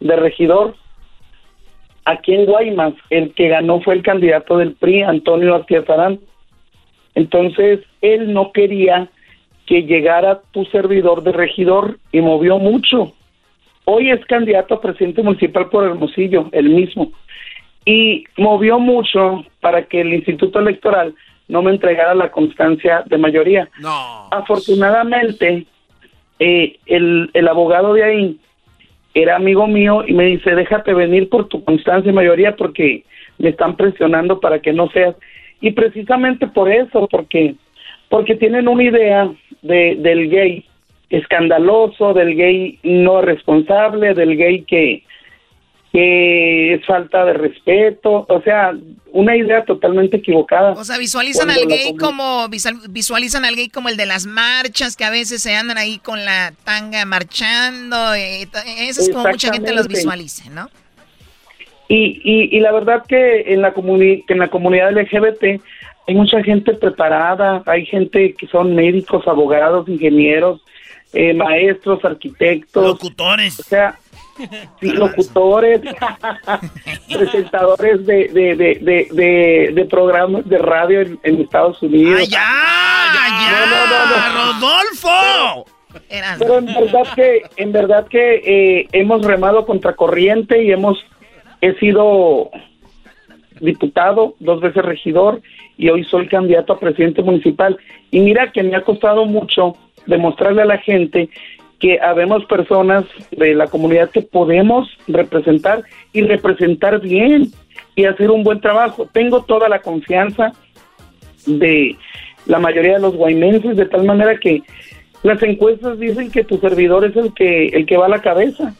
de 0.00 0.16
regidor, 0.16 0.76
aquí 2.04 2.34
en 2.34 2.46
Guaymas, 2.46 2.94
el 3.10 3.32
que 3.34 3.48
ganó 3.48 3.80
fue 3.80 3.94
el 3.94 4.02
candidato 4.02 4.58
del 4.58 4.74
PRI, 4.74 5.02
Antonio 5.02 5.54
Artiazarán. 5.54 6.20
Entonces, 7.14 7.80
él 8.00 8.32
no 8.32 8.52
quería 8.52 9.08
que 9.66 9.82
llegara 9.82 10.42
tu 10.52 10.64
servidor 10.66 11.22
de 11.22 11.32
regidor 11.32 11.98
y 12.12 12.20
movió 12.20 12.58
mucho. 12.58 13.12
Hoy 13.84 14.10
es 14.10 14.24
candidato 14.26 14.74
a 14.74 14.80
presidente 14.80 15.22
municipal 15.22 15.68
por 15.68 15.84
Hermosillo, 15.84 16.48
el 16.52 16.70
mismo. 16.70 17.12
Y 17.84 18.24
movió 18.36 18.78
mucho 18.78 19.44
para 19.60 19.84
que 19.84 20.00
el 20.00 20.14
Instituto 20.14 20.58
Electoral 20.58 21.14
no 21.48 21.62
me 21.62 21.70
entregara 21.70 22.14
la 22.14 22.30
constancia 22.30 23.02
de 23.06 23.18
mayoría. 23.18 23.68
No. 23.80 24.28
Afortunadamente, 24.30 25.66
eh, 26.38 26.78
el, 26.86 27.30
el 27.34 27.48
abogado 27.48 27.92
de 27.92 28.04
ahí 28.04 28.40
era 29.14 29.36
amigo 29.36 29.66
mío 29.66 30.02
y 30.06 30.12
me 30.12 30.24
dice, 30.24 30.54
déjate 30.54 30.92
venir 30.92 31.28
por 31.28 31.48
tu 31.48 31.62
constancia 31.64 32.10
de 32.10 32.16
mayoría 32.16 32.56
porque 32.56 33.04
me 33.38 33.50
están 33.50 33.76
presionando 33.76 34.40
para 34.40 34.60
que 34.60 34.72
no 34.72 34.88
seas. 34.90 35.14
Y 35.60 35.70
precisamente 35.70 36.46
por 36.48 36.70
eso, 36.70 37.06
porque, 37.08 37.54
porque 38.08 38.34
tienen 38.34 38.66
una 38.66 38.82
idea 38.82 39.30
de, 39.64 39.96
del 39.98 40.30
gay 40.30 40.64
escandaloso, 41.10 42.12
del 42.14 42.36
gay 42.36 42.78
no 42.82 43.20
responsable, 43.22 44.14
del 44.14 44.36
gay 44.36 44.62
que, 44.62 45.02
que 45.92 46.74
es 46.74 46.86
falta 46.86 47.24
de 47.24 47.34
respeto, 47.34 48.26
o 48.28 48.42
sea, 48.42 48.72
una 49.12 49.36
idea 49.36 49.64
totalmente 49.64 50.16
equivocada. 50.16 50.72
O 50.72 50.82
sea, 50.84 50.98
visualizan 50.98 51.50
al 51.50 51.66
gay 51.66 51.94
como 51.96 52.48
visual- 52.48 52.80
visualizan 52.90 53.44
al 53.44 53.54
gay 53.54 53.68
como 53.68 53.88
el 53.88 53.96
de 53.96 54.06
las 54.06 54.26
marchas 54.26 54.96
que 54.96 55.04
a 55.04 55.10
veces 55.10 55.40
se 55.42 55.54
andan 55.54 55.78
ahí 55.78 55.98
con 55.98 56.24
la 56.24 56.52
tanga 56.64 57.04
marchando, 57.04 58.14
eh, 58.14 58.48
eso 58.80 59.02
es 59.02 59.10
como 59.10 59.28
mucha 59.28 59.52
gente 59.52 59.72
los 59.72 59.86
visualiza, 59.88 60.50
¿no? 60.50 60.68
Y, 61.86 62.20
y, 62.24 62.56
y 62.56 62.60
la 62.60 62.72
verdad 62.72 63.04
que 63.06 63.52
en 63.52 63.60
la, 63.60 63.72
comuni 63.74 64.22
que 64.22 64.32
en 64.32 64.38
la 64.40 64.48
comunidad 64.48 64.90
LGBT 64.92 65.60
hay 66.06 66.14
mucha 66.14 66.42
gente 66.42 66.74
preparada, 66.74 67.62
hay 67.66 67.86
gente 67.86 68.34
que 68.34 68.46
son 68.48 68.74
médicos, 68.74 69.26
abogados, 69.26 69.88
ingenieros, 69.88 70.60
eh, 71.12 71.32
maestros, 71.32 72.04
arquitectos. 72.04 72.84
Locutores. 72.84 73.58
O 73.60 73.62
sea, 73.62 73.98
sí, 74.80 74.88
locutores, 74.92 75.80
presentadores 77.12 78.04
de, 78.04 78.28
de, 78.28 78.56
de, 78.56 78.74
de, 78.80 79.08
de, 79.10 79.72
de 79.74 79.84
programas 79.86 80.46
de 80.48 80.58
radio 80.58 81.00
en, 81.00 81.18
en 81.22 81.40
Estados 81.40 81.80
Unidos. 81.82 82.20
¡Ay, 82.20 82.26
ya! 82.26 82.40
¡Ya! 83.14 83.24
¡Rodolfo! 84.34 85.66
Pero 86.38 86.58
en 86.58 86.66
verdad 86.66 87.14
que, 87.14 87.42
en 87.56 87.72
verdad 87.72 88.06
que 88.08 88.34
eh, 88.44 88.88
hemos 88.92 89.24
remado 89.24 89.64
contra 89.64 89.94
corriente 89.94 90.62
y 90.62 90.72
hemos, 90.72 90.98
he 91.60 91.74
sido 91.74 92.50
diputado, 93.60 94.34
dos 94.40 94.60
veces 94.60 94.84
regidor 94.84 95.40
y 95.76 95.88
hoy 95.88 96.04
soy 96.04 96.28
candidato 96.28 96.72
a 96.72 96.80
presidente 96.80 97.22
municipal. 97.22 97.76
Y 98.10 98.20
mira 98.20 98.52
que 98.52 98.62
me 98.62 98.76
ha 98.76 98.82
costado 98.82 99.26
mucho 99.26 99.76
demostrarle 100.06 100.62
a 100.62 100.66
la 100.66 100.78
gente 100.78 101.28
que 101.78 102.00
habemos 102.00 102.44
personas 102.46 103.04
de 103.30 103.54
la 103.54 103.66
comunidad 103.66 104.10
que 104.10 104.22
podemos 104.22 104.88
representar 105.08 105.82
y 106.12 106.22
representar 106.22 107.00
bien 107.00 107.48
y 107.96 108.04
hacer 108.04 108.30
un 108.30 108.42
buen 108.44 108.60
trabajo. 108.60 109.08
Tengo 109.12 109.42
toda 109.44 109.68
la 109.68 109.80
confianza 109.80 110.52
de 111.46 111.96
la 112.46 112.58
mayoría 112.58 112.94
de 112.94 113.00
los 113.00 113.16
guaymenses, 113.16 113.76
de 113.76 113.86
tal 113.86 114.04
manera 114.04 114.38
que 114.38 114.62
las 115.22 115.42
encuestas 115.42 115.98
dicen 115.98 116.30
que 116.30 116.44
tu 116.44 116.58
servidor 116.58 117.04
es 117.04 117.16
el 117.16 117.32
que 117.34 117.68
el 117.68 117.86
que 117.86 117.96
va 117.96 118.06
a 118.06 118.10
la 118.10 118.22
cabeza. 118.22 118.74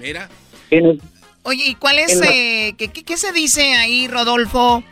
Mira. 0.00 0.28
En 0.70 0.86
el- 0.86 1.00
Oye, 1.42 1.64
¿y 1.66 1.74
cuál 1.76 1.98
es, 1.98 2.20
eh, 2.22 2.74
qué, 2.76 2.88
qué- 2.88 3.16
se 3.16 3.32
dice 3.32 3.74
ahí, 3.74 4.06
Rodolfo? 4.08 4.82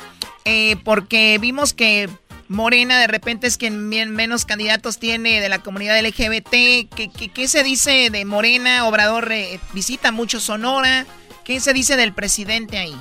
Eh, 0.44 0.76
porque 0.84 1.38
vimos 1.40 1.72
que 1.74 2.08
Morena 2.48 3.00
de 3.00 3.08
repente 3.08 3.46
es 3.46 3.56
quien 3.58 3.88
menos 3.88 4.44
candidatos 4.44 4.98
tiene 4.98 5.40
de 5.40 5.48
la 5.48 5.58
comunidad 5.58 5.98
LGBT. 5.98 6.88
¿Qué, 6.94 7.10
qué- 7.16 7.28
qué 7.28 7.48
se 7.48 7.62
dice 7.62 8.10
de 8.10 8.24
Morena? 8.24 8.86
Obrador 8.86 9.30
eh, 9.32 9.58
visita 9.74 10.12
mucho 10.12 10.40
Sonora. 10.40 11.04
¿Qué 11.44 11.60
se 11.60 11.72
dice 11.72 11.96
del 11.96 12.12
presidente 12.12 12.78
ahí? 12.78 12.94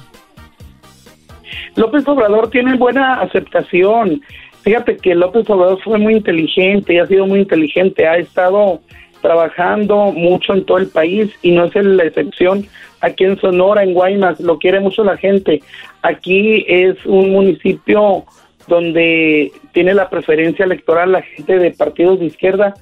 López 1.75 2.07
Obrador 2.07 2.49
tiene 2.49 2.75
buena 2.77 3.21
aceptación. 3.21 4.21
Fíjate 4.63 4.97
que 4.97 5.13
López 5.13 5.47
Obrador 5.49 5.79
fue 5.83 5.97
muy 5.99 6.15
inteligente 6.15 6.93
y 6.95 6.99
ha 6.99 7.07
sido 7.07 7.27
muy 7.27 7.39
inteligente. 7.41 8.07
Ha 8.07 8.17
estado 8.17 8.81
trabajando 9.29 10.11
mucho 10.11 10.53
en 10.53 10.63
todo 10.65 10.77
el 10.77 10.87
país 10.89 11.31
y 11.41 11.49
no 11.51 11.65
es 11.65 11.73
la 11.75 12.03
excepción 12.03 12.67
aquí 13.01 13.23
en 13.23 13.39
Sonora, 13.39 13.81
en 13.81 13.95
Guaymas. 13.95 14.39
Lo 14.39 14.59
quiere 14.59 14.79
mucho 14.79 15.03
la 15.03 15.17
gente. 15.17 15.63
Aquí 16.03 16.63
es 16.67 17.03
un 17.07 17.31
municipio 17.31 18.23
donde 18.67 19.51
tiene 19.73 19.95
la 19.95 20.11
preferencia 20.11 20.63
electoral 20.65 21.11
la 21.11 21.23
gente 21.23 21.57
de 21.57 21.71
partidos 21.71 22.19
de 22.19 22.27
izquierda 22.27 22.75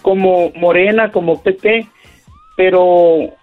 como 0.00 0.50
Morena, 0.56 1.12
como 1.12 1.42
PT, 1.42 1.86
pero 2.56 3.34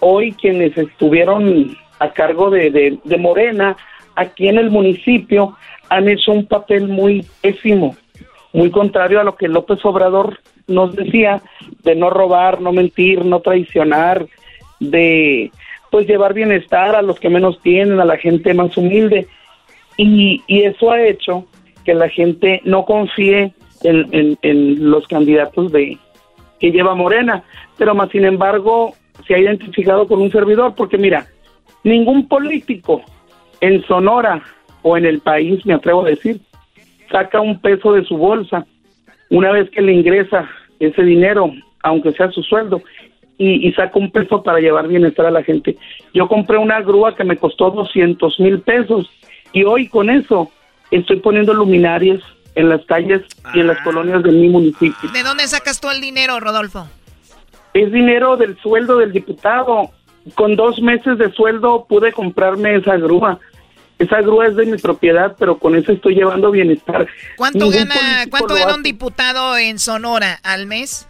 hoy 0.00 0.32
quienes 0.32 0.76
estuvieron 0.76 1.74
a 2.00 2.10
cargo 2.12 2.50
de, 2.50 2.70
de- 2.70 3.16
Morena 3.16 3.78
aquí 4.14 4.46
en 4.48 4.58
el 4.58 4.70
municipio 4.70 5.56
han 5.88 6.06
hecho 6.06 6.32
un 6.32 6.44
papel 6.46 6.88
muy 6.88 7.24
pésimo, 7.40 7.96
muy 8.52 8.70
contrario 8.70 9.20
a 9.20 9.24
lo 9.24 9.36
que 9.36 9.48
López 9.48 9.82
Obrador 9.86 10.38
nos 10.66 10.94
decía 10.96 11.42
de 11.82 11.94
no 11.94 12.10
robar, 12.10 12.60
no 12.60 12.72
mentir, 12.72 13.24
no 13.24 13.40
traicionar, 13.40 14.26
de 14.80 15.50
pues 15.90 16.06
llevar 16.06 16.32
bienestar 16.34 16.96
a 16.96 17.02
los 17.02 17.20
que 17.20 17.28
menos 17.28 17.60
tienen, 17.60 18.00
a 18.00 18.04
la 18.04 18.16
gente 18.16 18.54
más 18.54 18.76
humilde. 18.76 19.26
Y, 19.96 20.42
eso 20.48 20.90
ha 20.90 21.02
hecho 21.02 21.46
que 21.84 21.94
la 21.94 22.08
gente 22.08 22.60
no 22.64 22.84
confíe 22.84 23.52
en, 23.82 24.08
en- 24.12 24.38
en 24.42 24.90
los 24.90 25.06
candidatos 25.06 25.70
de 25.72 25.98
que 26.58 26.70
lleva 26.70 26.94
Morena, 26.94 27.42
pero 27.76 27.94
más 27.94 28.08
sin 28.10 28.24
embargo 28.24 28.94
se 29.26 29.34
ha 29.34 29.38
identificado 29.38 30.06
con 30.06 30.22
un 30.22 30.30
servidor, 30.30 30.74
porque 30.74 30.96
mira, 30.96 31.26
ningún 31.84 32.28
político 32.28 33.02
en 33.60 33.82
Sonora 33.84 34.40
o 34.82 34.96
en 34.96 35.04
el 35.04 35.20
país, 35.20 35.64
me 35.66 35.74
atrevo 35.74 36.04
a 36.04 36.08
decir, 36.10 36.40
saca 37.10 37.40
un 37.40 37.60
peso 37.60 37.92
de 37.92 38.04
su 38.04 38.16
bolsa 38.16 38.64
una 39.32 39.50
vez 39.50 39.70
que 39.70 39.82
le 39.82 39.92
ingresa 39.92 40.48
ese 40.78 41.02
dinero, 41.02 41.50
aunque 41.82 42.12
sea 42.12 42.30
su 42.30 42.42
sueldo, 42.42 42.82
y, 43.38 43.66
y 43.66 43.72
saca 43.72 43.98
un 43.98 44.10
peso 44.10 44.42
para 44.42 44.60
llevar 44.60 44.86
bienestar 44.86 45.26
a 45.26 45.30
la 45.30 45.42
gente. 45.42 45.76
Yo 46.12 46.28
compré 46.28 46.58
una 46.58 46.80
grúa 46.82 47.16
que 47.16 47.24
me 47.24 47.36
costó 47.36 47.70
200 47.70 48.38
mil 48.40 48.60
pesos 48.60 49.10
y 49.52 49.64
hoy 49.64 49.88
con 49.88 50.10
eso 50.10 50.50
estoy 50.90 51.20
poniendo 51.20 51.54
luminarias 51.54 52.20
en 52.54 52.68
las 52.68 52.84
calles 52.84 53.22
y 53.54 53.60
en 53.60 53.68
las 53.68 53.80
colonias 53.80 54.22
de 54.22 54.32
mi 54.32 54.48
municipio. 54.50 55.10
¿De 55.12 55.22
dónde 55.22 55.48
sacas 55.48 55.80
tú 55.80 55.90
el 55.90 56.02
dinero, 56.02 56.38
Rodolfo? 56.38 56.86
Es 57.72 57.90
dinero 57.90 58.36
del 58.36 58.58
sueldo 58.58 58.98
del 58.98 59.12
diputado. 59.12 59.90
Con 60.34 60.56
dos 60.56 60.80
meses 60.80 61.16
de 61.16 61.32
sueldo 61.32 61.86
pude 61.88 62.12
comprarme 62.12 62.76
esa 62.76 62.96
grúa. 62.98 63.40
Esa 63.98 64.20
grúa 64.20 64.48
es 64.48 64.56
de 64.56 64.66
mi 64.66 64.78
propiedad, 64.78 65.36
pero 65.38 65.58
con 65.58 65.76
eso 65.76 65.92
estoy 65.92 66.14
llevando 66.14 66.50
bienestar. 66.50 67.06
¿Cuánto 67.36 67.70
gana, 67.70 68.26
¿cuánto 68.30 68.54
gana 68.54 68.74
un 68.74 68.82
diputado 68.82 69.56
en 69.56 69.78
Sonora 69.78 70.40
al 70.42 70.66
mes? 70.66 71.08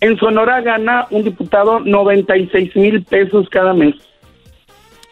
En 0.00 0.18
Sonora 0.18 0.60
gana 0.62 1.06
un 1.10 1.22
diputado 1.22 1.78
96 1.78 2.74
mil 2.74 3.04
pesos 3.04 3.48
cada 3.50 3.72
mes. 3.72 3.94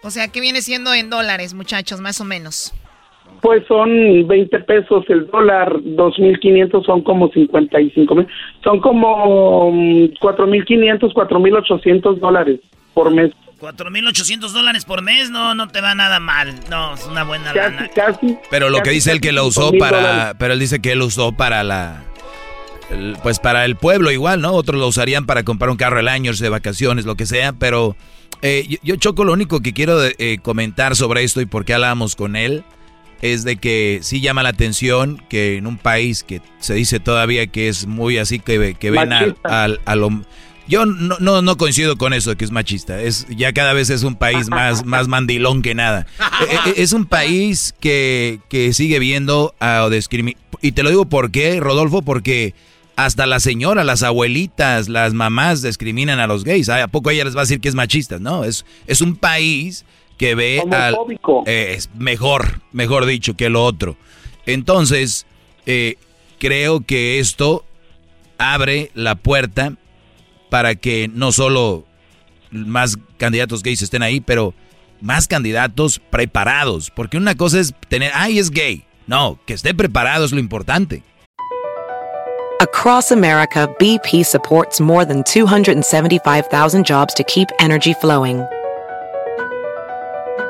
O 0.02 0.10
sea, 0.10 0.28
¿qué 0.28 0.40
viene 0.40 0.62
siendo 0.62 0.92
en 0.94 1.10
dólares, 1.10 1.54
muchachos, 1.54 2.00
más 2.00 2.20
o 2.20 2.24
menos? 2.24 2.72
Pues 3.40 3.64
son 3.68 4.26
20 4.26 4.58
pesos 4.60 5.04
el 5.08 5.26
dólar, 5.28 5.72
2.500 5.74 6.84
son 6.84 7.02
como 7.02 7.30
55 7.30 8.14
mil, 8.14 8.26
son 8.64 8.80
como 8.80 9.70
4.500, 10.20 11.00
mm, 11.00 11.12
4.800 11.14 12.18
dólares 12.18 12.60
por 12.92 13.10
mes. 13.12 13.30
4.800 13.60 14.50
dólares 14.52 14.84
por 14.84 15.02
mes, 15.02 15.30
no, 15.30 15.54
no 15.54 15.68
te 15.68 15.80
va 15.80 15.94
nada 15.94 16.18
mal, 16.18 16.58
no, 16.70 16.94
es 16.94 17.04
una 17.04 17.24
buena 17.24 17.52
casi, 17.52 17.58
lana. 17.58 17.90
Casi, 17.94 18.38
pero 18.50 18.70
lo 18.70 18.82
que 18.82 18.90
dice 18.90 19.12
él 19.12 19.20
que 19.20 19.32
lo 19.32 19.46
usó 19.46 19.72
para, 19.78 20.34
pero 20.38 20.54
él 20.54 20.60
dice 20.60 20.80
que 20.80 20.92
él 20.92 21.02
usó 21.02 21.32
para 21.32 21.62
la, 21.62 22.02
pues 23.22 23.38
para 23.38 23.64
el 23.64 23.76
pueblo 23.76 24.10
igual, 24.10 24.40
¿no? 24.40 24.52
Otros 24.52 24.80
lo 24.80 24.88
usarían 24.88 25.26
para 25.26 25.42
comprar 25.42 25.70
un 25.70 25.76
carro 25.76 25.98
al 25.98 26.08
año, 26.08 26.32
de 26.32 26.48
vacaciones, 26.48 27.04
lo 27.04 27.16
que 27.16 27.26
sea, 27.26 27.52
pero 27.52 27.96
eh, 28.42 28.78
yo, 28.82 28.96
Choco, 28.96 29.24
lo 29.24 29.32
único 29.32 29.60
que 29.60 29.74
quiero 29.74 30.00
eh, 30.02 30.38
comentar 30.42 30.96
sobre 30.96 31.22
esto 31.22 31.40
y 31.40 31.46
por 31.46 31.64
qué 31.64 31.74
hablamos 31.74 32.16
con 32.16 32.36
él 32.36 32.64
es 33.20 33.44
de 33.44 33.56
que 33.56 33.98
sí 34.02 34.20
llama 34.20 34.42
la 34.42 34.48
atención 34.48 35.22
que 35.28 35.58
en 35.58 35.66
un 35.66 35.76
país 35.76 36.24
que 36.24 36.40
se 36.58 36.72
dice 36.72 37.00
todavía 37.00 37.46
que 37.48 37.68
es 37.68 37.86
muy 37.86 38.16
así, 38.16 38.38
que, 38.38 38.74
que 38.74 38.90
ven 38.90 39.12
al, 39.12 39.36
al, 39.44 40.22
Yo 40.70 40.86
no, 40.86 41.16
no, 41.18 41.42
no, 41.42 41.56
coincido 41.56 41.96
con 41.98 42.12
eso 42.12 42.30
de 42.30 42.36
que 42.36 42.44
es 42.44 42.52
machista. 42.52 43.02
Es, 43.02 43.26
ya 43.28 43.52
cada 43.52 43.72
vez 43.72 43.90
es 43.90 44.04
un 44.04 44.14
país 44.14 44.48
más, 44.48 44.84
más 44.86 45.08
mandilón 45.08 45.62
que 45.62 45.74
nada. 45.74 46.06
E, 46.48 46.70
e, 46.70 46.82
es 46.82 46.92
un 46.92 47.06
país 47.06 47.74
que, 47.80 48.38
que 48.48 48.72
sigue 48.72 49.00
viendo 49.00 49.52
a 49.58 49.88
discriminar. 49.90 50.40
Y 50.62 50.70
te 50.70 50.84
lo 50.84 50.90
digo 50.90 51.06
por 51.06 51.32
qué, 51.32 51.58
Rodolfo, 51.58 52.02
porque 52.02 52.54
hasta 52.94 53.26
las 53.26 53.42
señoras, 53.42 53.84
las 53.84 54.04
abuelitas, 54.04 54.88
las 54.88 55.12
mamás 55.12 55.60
discriminan 55.60 56.20
a 56.20 56.28
los 56.28 56.44
gays. 56.44 56.68
¿A 56.68 56.86
poco 56.86 57.10
ella 57.10 57.24
les 57.24 57.34
va 57.34 57.40
a 57.40 57.44
decir 57.44 57.60
que 57.60 57.68
es 57.68 57.74
machista? 57.74 58.20
No, 58.20 58.44
es, 58.44 58.64
es 58.86 59.00
un 59.00 59.16
país 59.16 59.84
que 60.18 60.36
ve 60.36 60.62
al... 60.70 60.96
Eh, 61.46 61.74
es 61.76 61.90
mejor, 61.96 62.60
mejor 62.70 63.06
dicho, 63.06 63.34
que 63.34 63.50
lo 63.50 63.64
otro. 63.64 63.96
Entonces, 64.46 65.26
eh, 65.66 65.96
creo 66.38 66.82
que 66.82 67.18
esto 67.18 67.64
abre 68.38 68.92
la 68.94 69.16
puerta 69.16 69.74
para 70.50 70.74
que 70.74 71.08
no 71.12 71.32
solo 71.32 71.86
más 72.50 72.98
candidatos 73.16 73.62
gays 73.62 73.80
estén 73.82 74.02
ahí, 74.02 74.20
pero 74.20 74.52
más 75.00 75.26
candidatos 75.26 76.00
preparados. 76.10 76.90
Porque 76.90 77.16
una 77.16 77.34
cosa 77.34 77.60
es 77.60 77.72
tener, 77.88 78.12
ay, 78.14 78.38
es 78.38 78.50
gay. 78.50 78.84
No, 79.06 79.38
que 79.46 79.54
esté 79.54 79.74
preparado 79.74 80.24
es 80.24 80.32
lo 80.32 80.38
importante. 80.38 81.02
Across 82.60 83.10
America, 83.10 83.68
BP 83.78 84.22
supports 84.22 84.80
more 84.80 85.06
than 85.06 85.24
275,000 85.24 86.84
jobs 86.84 87.14
to 87.14 87.24
keep 87.24 87.48
energy 87.58 87.94
flowing. 87.94 88.44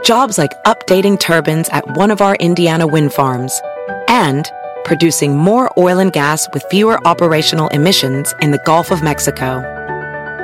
Jobs 0.02 0.36
like 0.36 0.51
updating 0.64 1.18
turbines 1.18 1.68
at 1.68 1.86
one 1.97 2.10
of 2.10 2.20
our 2.20 2.35
Indiana 2.40 2.86
wind 2.86 3.12
farms 3.12 3.60
and 4.09 4.51
producing 4.85 5.36
more 5.36 5.70
oil 5.78 6.01
and 6.01 6.12
gas 6.12 6.48
with 6.52 6.64
fewer 6.64 6.98
operational 7.06 7.68
emissions 7.68 8.35
in 8.40 8.51
the 8.51 8.60
Gulf 8.66 8.90
of 8.90 9.05
Mexico. 9.05 9.80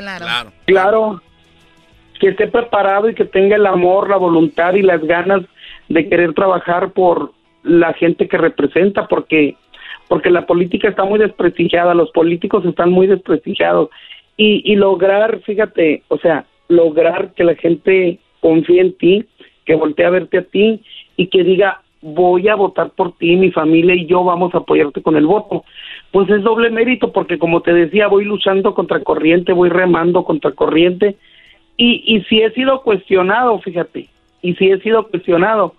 Claro. 0.00 0.52
claro. 0.64 1.22
Que 2.18 2.28
esté 2.28 2.48
preparado 2.48 3.08
y 3.08 3.14
que 3.14 3.24
tenga 3.24 3.56
el 3.56 3.66
amor, 3.66 4.10
la 4.10 4.16
voluntad 4.16 4.74
y 4.74 4.82
las 4.82 5.02
ganas 5.02 5.42
de 5.88 6.08
querer 6.08 6.34
trabajar 6.34 6.92
por 6.92 7.32
la 7.62 7.92
gente 7.94 8.28
que 8.28 8.38
representa, 8.38 9.06
porque 9.06 9.56
porque 10.08 10.30
la 10.30 10.44
política 10.44 10.88
está 10.88 11.04
muy 11.04 11.20
desprestigiada, 11.20 11.94
los 11.94 12.10
políticos 12.10 12.64
están 12.64 12.90
muy 12.90 13.06
desprestigiados 13.06 13.90
y, 14.36 14.60
y 14.64 14.74
lograr, 14.74 15.40
fíjate, 15.42 16.02
o 16.08 16.18
sea, 16.18 16.46
lograr 16.66 17.32
que 17.34 17.44
la 17.44 17.54
gente 17.54 18.18
confíe 18.40 18.80
en 18.80 18.96
ti, 18.96 19.24
que 19.64 19.76
voltee 19.76 20.06
a 20.06 20.10
verte 20.10 20.38
a 20.38 20.42
ti 20.42 20.82
y 21.16 21.28
que 21.28 21.44
diga, 21.44 21.82
voy 22.00 22.48
a 22.48 22.54
votar 22.54 22.90
por 22.90 23.16
ti, 23.18 23.36
mi 23.36 23.50
familia 23.50 23.94
y 23.94 24.06
yo 24.06 24.24
vamos 24.24 24.54
a 24.54 24.58
apoyarte 24.58 25.02
con 25.02 25.16
el 25.16 25.26
voto. 25.26 25.64
Pues 26.12 26.28
es 26.30 26.42
doble 26.42 26.70
mérito 26.70 27.12
porque 27.12 27.38
como 27.38 27.62
te 27.62 27.72
decía, 27.72 28.08
voy 28.08 28.24
luchando 28.24 28.74
contra 28.74 29.00
corriente, 29.00 29.52
voy 29.52 29.68
remando 29.68 30.24
contra 30.24 30.52
corriente 30.52 31.16
y, 31.76 32.02
y 32.04 32.22
si 32.24 32.40
he 32.40 32.50
sido 32.52 32.82
cuestionado, 32.82 33.60
fíjate, 33.60 34.08
y 34.42 34.54
si 34.54 34.70
he 34.70 34.80
sido 34.80 35.06
cuestionado 35.08 35.74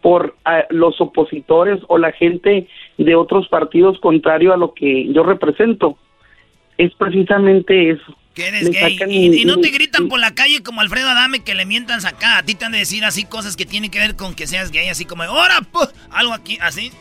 por 0.00 0.36
ah, 0.44 0.64
los 0.70 1.00
opositores 1.00 1.80
o 1.88 1.98
la 1.98 2.12
gente 2.12 2.68
de 2.98 3.14
otros 3.14 3.48
partidos 3.48 3.98
contrario 4.00 4.52
a 4.52 4.56
lo 4.56 4.74
que 4.74 5.12
yo 5.12 5.22
represento, 5.22 5.96
es 6.78 6.92
precisamente 6.94 7.90
eso 7.90 8.16
que 8.34 8.48
eres 8.48 8.70
gay. 8.70 8.98
Y, 9.08 9.44
no 9.44 9.58
te 9.58 9.68
gritan 9.70 10.08
por 10.08 10.18
la 10.18 10.34
calle 10.34 10.62
como 10.62 10.80
Alfredo 10.80 11.08
Adame 11.08 11.44
que 11.44 11.54
le 11.54 11.66
mientan 11.66 12.04
acá. 12.06 12.38
A 12.38 12.42
ti 12.42 12.54
te 12.54 12.64
han 12.64 12.72
de 12.72 12.78
decir 12.78 13.04
así 13.04 13.24
cosas 13.24 13.56
que 13.56 13.66
tienen 13.66 13.90
que 13.90 13.98
ver 13.98 14.16
con 14.16 14.34
que 14.34 14.46
seas 14.46 14.70
gay, 14.70 14.88
así 14.88 15.04
como, 15.04 15.22
¡hora! 15.24 15.60
Algo 16.10 16.32
aquí, 16.32 16.58
así. 16.60 16.92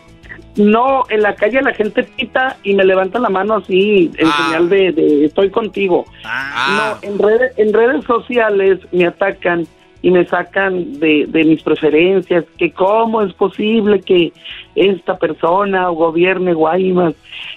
No, 0.56 1.03
en 1.10 1.22
la 1.22 1.36
calle 1.36 1.62
la 1.62 1.74
gente 1.74 2.03
pita 2.03 2.58
y 2.64 2.74
me 2.74 2.84
levanta 2.84 3.20
la 3.20 3.30
mano 3.30 3.56
así, 3.56 4.12
en 4.18 4.28
ah. 4.28 4.44
señal 4.45 4.70
de, 4.70 5.26
estoy 5.26 5.49
contigo. 5.49 6.06
Ah. 6.26 6.98
No, 7.02 7.10
en 7.10 7.18
redes, 7.18 7.53
en 7.58 7.74
redes 7.74 8.03
sociales 8.06 8.80
me 8.91 9.06
atacan 9.06 9.68
y 10.02 10.11
me 10.11 10.26
sacan 10.26 10.99
de, 10.99 11.26
de 11.28 11.44
mis 11.44 11.61
preferencias, 11.61 12.45
que 12.57 12.72
cómo 12.72 13.22
es 13.22 13.34
posible 13.34 14.02
que 14.02 14.34
esta 14.76 15.18
persona 15.18 15.90
gobierne 15.90 16.53
Guaymas, 16.53 17.14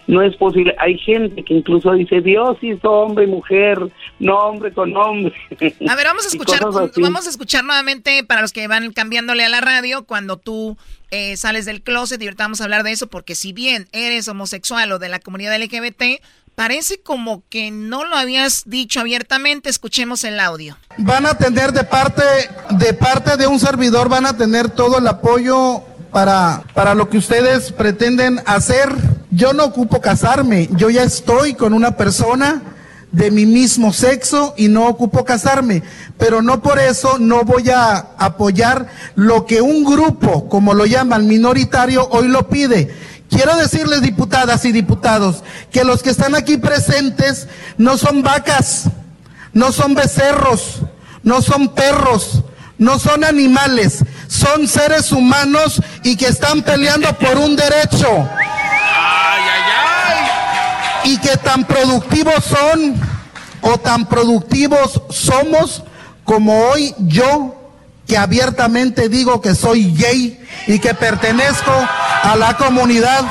no 0.07 0.23
es 0.23 0.37
posible. 0.37 0.75
Hay 0.79 0.99
gente 0.99 1.43
que 1.43 1.55
incluso 1.55 1.93
dice, 1.93 2.21
Dios 2.21 2.59
hizo 2.61 2.91
hombre 2.91 3.25
y 3.25 3.29
mujer, 3.29 3.79
no 4.19 4.37
hombre 4.37 4.73
con 4.73 4.95
hombre. 4.97 5.33
A 5.89 5.97
ver, 5.97 6.07
vamos 6.07 6.25
a 6.25 6.29
escuchar, 6.33 6.61
vamos 6.97 7.27
a 7.27 7.31
escuchar 7.31 7.65
nuevamente 7.65 8.25
para 8.25 8.43
los 8.43 8.53
que 8.53 8.69
van 8.69 8.93
cambiándole 8.93 9.45
a 9.45 9.49
la 9.49 9.61
radio, 9.61 10.05
cuando 10.05 10.37
tú 10.37 10.77
eh, 11.11 11.37
sales 11.37 11.65
del 11.65 11.83
closet 11.83 12.21
y 12.21 12.27
ahorita 12.27 12.45
vamos 12.45 12.61
a 12.61 12.65
hablar 12.65 12.83
de 12.83 12.93
eso, 12.93 13.09
porque 13.09 13.35
si 13.35 13.53
bien 13.53 13.87
eres 13.93 14.29
homosexual 14.29 14.91
o 14.93 14.99
de 14.99 15.09
la 15.09 15.21
comunidad 15.21 15.57
LGBT, 15.59 16.21
Parece 16.55 17.01
como 17.01 17.43
que 17.49 17.71
no 17.71 18.05
lo 18.05 18.17
habías 18.17 18.63
dicho 18.67 19.01
abiertamente. 19.01 19.69
Escuchemos 19.69 20.23
el 20.25 20.39
audio. 20.39 20.77
Van 20.99 21.27
a 21.27 21.37
tener 21.37 21.73
de 21.73 21.83
parte 21.85 22.23
de 22.71 22.95
parte 22.95 23.37
de 23.37 23.47
un 23.47 23.59
servidor 23.59 24.09
van 24.09 24.27
a 24.27 24.37
tener 24.37 24.71
todo 24.71 24.99
el 24.99 25.07
apoyo 25.07 25.83
para 26.13 26.63
para 26.75 26.95
lo 26.95 27.09
que 27.09 27.19
ustedes 27.19 27.73
pretenden 27.73 28.41
hacer. 28.47 28.95
Yo 29.31 29.53
no 29.53 29.65
ocupo 29.65 30.01
casarme, 30.01 30.69
yo 30.77 30.91
ya 30.91 31.03
estoy 31.03 31.55
con 31.55 31.75
una 31.75 31.97
persona 31.97 32.63
de 33.11 33.31
mi 33.31 33.47
mismo 33.47 33.93
sexo 33.93 34.55
y 34.57 34.69
no 34.69 34.87
ocupo 34.87 35.25
casarme, 35.25 35.83
pero 36.19 36.43
no 36.43 36.63
por 36.63 36.79
eso 36.79 37.19
no 37.19 37.45
voy 37.45 37.71
a 37.71 37.97
apoyar 38.19 38.89
lo 39.15 39.47
que 39.47 39.61
un 39.61 39.85
grupo, 39.85 40.49
como 40.49 40.75
lo 40.75 40.85
llaman 40.85 41.27
minoritario, 41.27 42.09
hoy 42.11 42.29
lo 42.29 42.49
pide 42.49 42.95
Quiero 43.35 43.57
decirles, 43.57 44.01
diputadas 44.01 44.65
y 44.65 44.71
diputados, 44.71 45.43
que 45.73 45.83
los 45.83 46.05
que 46.05 46.11
están 46.11 46.37
aquí 46.37 46.57
presentes 46.57 47.49
no 47.77 47.99
son 47.99 48.23
vacas, 48.23 48.85
no 49.53 49.73
son 49.73 49.95
becerros, 49.95 50.83
no 51.25 51.43
son 51.43 51.75
perros, 51.75 52.45
no 52.79 53.01
son 53.01 53.25
animales, 53.25 54.05
son 54.29 54.69
seres 54.69 55.11
humanos 55.11 55.83
y 56.05 56.15
que 56.17 56.29
están 56.29 56.63
peleando 56.63 57.13
por 57.19 57.37
un 57.39 57.57
derecho. 57.57 58.07
Y 61.03 61.19
que 61.19 61.37
tan 61.39 61.65
productivos 61.65 62.45
son 62.45 62.95
o 63.63 63.79
tan 63.79 64.07
productivos 64.09 65.03
somos 65.11 65.83
como 66.23 66.69
hoy 66.69 66.95
yo 66.99 67.64
que 68.07 68.17
abiertamente 68.17 69.09
digo 69.09 69.41
que 69.41 69.55
soy 69.55 69.95
gay 69.95 70.39
y 70.67 70.79
que 70.79 70.95
pertenezco 70.95 71.73
a 72.23 72.37
la 72.37 72.57
comunidad. 72.57 73.23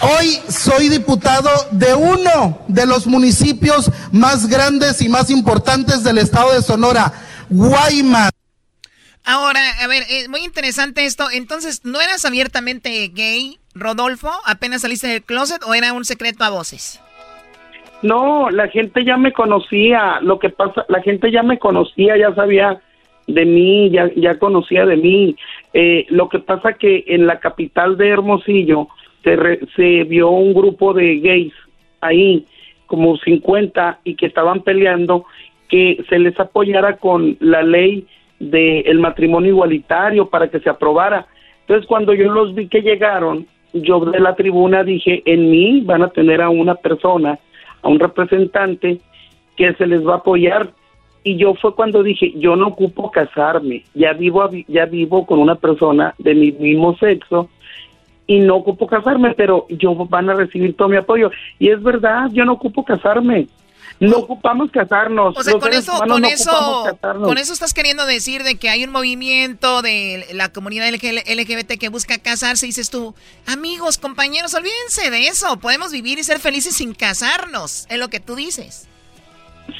Hoy 0.00 0.38
soy 0.48 0.88
diputado 0.88 1.50
de 1.72 1.94
uno 1.94 2.58
de 2.68 2.86
los 2.86 3.06
municipios 3.06 3.90
más 4.12 4.48
grandes 4.48 5.02
y 5.02 5.08
más 5.08 5.30
importantes 5.30 6.04
del 6.04 6.18
estado 6.18 6.54
de 6.54 6.62
Sonora, 6.62 7.12
Guaymas. 7.48 8.30
Ahora, 9.24 9.60
a 9.82 9.86
ver, 9.88 10.04
es 10.08 10.28
muy 10.28 10.44
interesante 10.44 11.04
esto. 11.04 11.28
Entonces, 11.30 11.84
¿no 11.84 12.00
eras 12.00 12.24
abiertamente 12.24 13.08
gay, 13.08 13.58
Rodolfo? 13.74 14.30
¿Apenas 14.46 14.82
saliste 14.82 15.08
del 15.08 15.22
closet 15.22 15.62
o 15.66 15.74
era 15.74 15.92
un 15.92 16.04
secreto 16.04 16.44
a 16.44 16.50
voces? 16.50 17.00
No, 18.02 18.48
la 18.50 18.68
gente 18.68 19.04
ya 19.04 19.16
me 19.16 19.32
conocía. 19.32 20.20
Lo 20.22 20.38
que 20.38 20.50
pasa, 20.50 20.84
la 20.88 21.02
gente 21.02 21.32
ya 21.32 21.42
me 21.42 21.58
conocía, 21.58 22.16
ya 22.16 22.34
sabía 22.34 22.80
de 23.28 23.44
mí, 23.44 23.90
ya, 23.90 24.10
ya 24.16 24.38
conocía 24.38 24.84
de 24.84 24.96
mí. 24.96 25.36
Eh, 25.74 26.06
lo 26.08 26.28
que 26.28 26.40
pasa 26.40 26.72
que 26.72 27.04
en 27.06 27.26
la 27.26 27.38
capital 27.38 27.96
de 27.96 28.08
Hermosillo 28.08 28.88
se, 29.22 29.60
se 29.76 30.04
vio 30.04 30.30
un 30.30 30.54
grupo 30.54 30.92
de 30.94 31.20
gays 31.20 31.52
ahí, 32.00 32.46
como 32.86 33.16
50, 33.18 34.00
y 34.02 34.14
que 34.16 34.26
estaban 34.26 34.62
peleando 34.62 35.26
que 35.68 36.02
se 36.08 36.18
les 36.18 36.38
apoyara 36.40 36.96
con 36.96 37.36
la 37.40 37.62
ley 37.62 38.06
del 38.40 38.98
matrimonio 38.98 39.50
igualitario 39.50 40.28
para 40.28 40.48
que 40.48 40.60
se 40.60 40.70
aprobara. 40.70 41.26
Entonces, 41.60 41.86
cuando 41.86 42.14
yo 42.14 42.32
los 42.32 42.54
vi 42.54 42.68
que 42.68 42.80
llegaron, 42.80 43.46
yo 43.74 44.00
de 44.00 44.20
la 44.20 44.34
tribuna 44.34 44.84
dije, 44.84 45.22
en 45.26 45.50
mí 45.50 45.82
van 45.82 46.02
a 46.02 46.08
tener 46.08 46.40
a 46.40 46.48
una 46.48 46.76
persona, 46.76 47.38
a 47.82 47.88
un 47.88 47.98
representante 47.98 49.00
que 49.56 49.74
se 49.74 49.86
les 49.86 50.06
va 50.06 50.14
a 50.14 50.18
apoyar 50.18 50.70
y 51.24 51.36
yo 51.36 51.54
fue 51.54 51.74
cuando 51.74 52.02
dije, 52.02 52.32
yo 52.36 52.56
no 52.56 52.68
ocupo 52.68 53.10
casarme, 53.10 53.84
ya 53.94 54.12
vivo, 54.12 54.48
ya 54.68 54.86
vivo 54.86 55.26
con 55.26 55.38
una 55.38 55.56
persona 55.56 56.14
de 56.18 56.34
mi 56.34 56.52
mismo 56.52 56.96
sexo 56.96 57.48
y 58.26 58.40
no 58.40 58.56
ocupo 58.56 58.86
casarme, 58.86 59.34
pero 59.34 59.66
yo 59.70 59.94
van 59.94 60.28
a 60.30 60.34
recibir 60.34 60.76
todo 60.76 60.88
mi 60.88 60.96
apoyo. 60.96 61.30
Y 61.58 61.70
es 61.70 61.82
verdad, 61.82 62.28
yo 62.32 62.44
no 62.44 62.52
ocupo 62.52 62.84
casarme. 62.84 63.48
No 64.00 64.18
ocupamos 64.18 64.70
casarnos. 64.70 65.36
O 65.36 65.42
sea, 65.42 65.58
con 65.58 65.72
eso, 65.72 65.92
con 66.06 66.24
eso, 66.24 66.98
con 67.24 67.38
eso 67.38 67.52
estás 67.52 67.74
queriendo 67.74 68.06
decir 68.06 68.44
de 68.44 68.56
que 68.56 68.68
hay 68.68 68.84
un 68.84 68.92
movimiento 68.92 69.82
de 69.82 70.26
la 70.34 70.52
comunidad 70.52 70.88
LGBT 70.88 71.78
que 71.80 71.88
busca 71.88 72.18
casarse, 72.18 72.66
dices 72.66 72.90
tú, 72.90 73.14
amigos, 73.46 73.98
compañeros, 73.98 74.54
olvídense 74.54 75.10
de 75.10 75.26
eso, 75.26 75.58
podemos 75.58 75.90
vivir 75.90 76.18
y 76.18 76.22
ser 76.22 76.38
felices 76.38 76.76
sin 76.76 76.94
casarnos, 76.94 77.86
es 77.88 77.98
lo 77.98 78.08
que 78.08 78.20
tú 78.20 78.36
dices. 78.36 78.87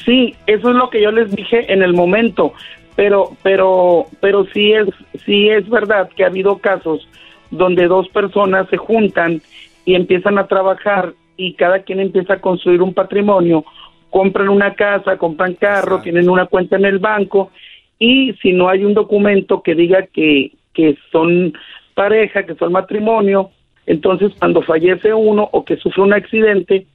Sí, 0.05 0.35
eso 0.47 0.71
es 0.71 0.77
lo 0.77 0.91
que 0.91 1.03
yo 1.03 1.11
les 1.11 1.31
dije 1.35 1.73
en 1.73 1.83
el 1.83 1.93
momento, 1.93 2.53
pero, 2.97 3.31
pero, 3.43 4.07
pero 4.21 4.45
sí 4.53 4.73
es, 4.73 4.89
sí 5.25 5.49
es 5.49 5.69
verdad 5.69 6.11
que 6.17 6.25
ha 6.25 6.29
habido 6.29 6.59
casos 6.59 7.09
donde 7.51 7.87
dos 7.87 8.09
personas 8.09 8.69
se 8.69 8.77
juntan 8.77 9.41
y 9.85 9.95
empiezan 9.95 10.39
a 10.39 10.47
trabajar 10.47 11.15
y 11.37 11.55
cada 11.55 11.81
quien 11.81 12.01
empieza 12.01 12.35
a 12.35 12.41
construir 12.41 12.83
un 12.83 12.93
patrimonio, 12.93 13.65
compran 14.11 14.49
una 14.49 14.75
casa, 14.75 15.17
compran 15.17 15.55
carro, 15.55 16.01
tienen 16.03 16.29
una 16.29 16.47
cuenta 16.47 16.77
en 16.77 16.85
el 16.85 16.99
banco 16.99 17.51
y 17.99 18.35
si 18.43 18.53
no 18.53 18.69
hay 18.69 18.85
un 18.85 18.95
documento 18.95 19.63
que 19.63 19.75
diga 19.75 20.07
que, 20.07 20.53
que 20.75 20.97
son 21.11 21.53
pareja, 21.95 22.45
que 22.45 22.55
son 22.55 22.73
matrimonio, 22.73 23.51
entonces 23.87 24.33
cuando 24.39 24.63
fallece 24.63 25.15
uno 25.15 25.49
o 25.53 25.65
que 25.65 25.77
sufre 25.77 26.03
un 26.03 26.13
accidente, 26.13 26.87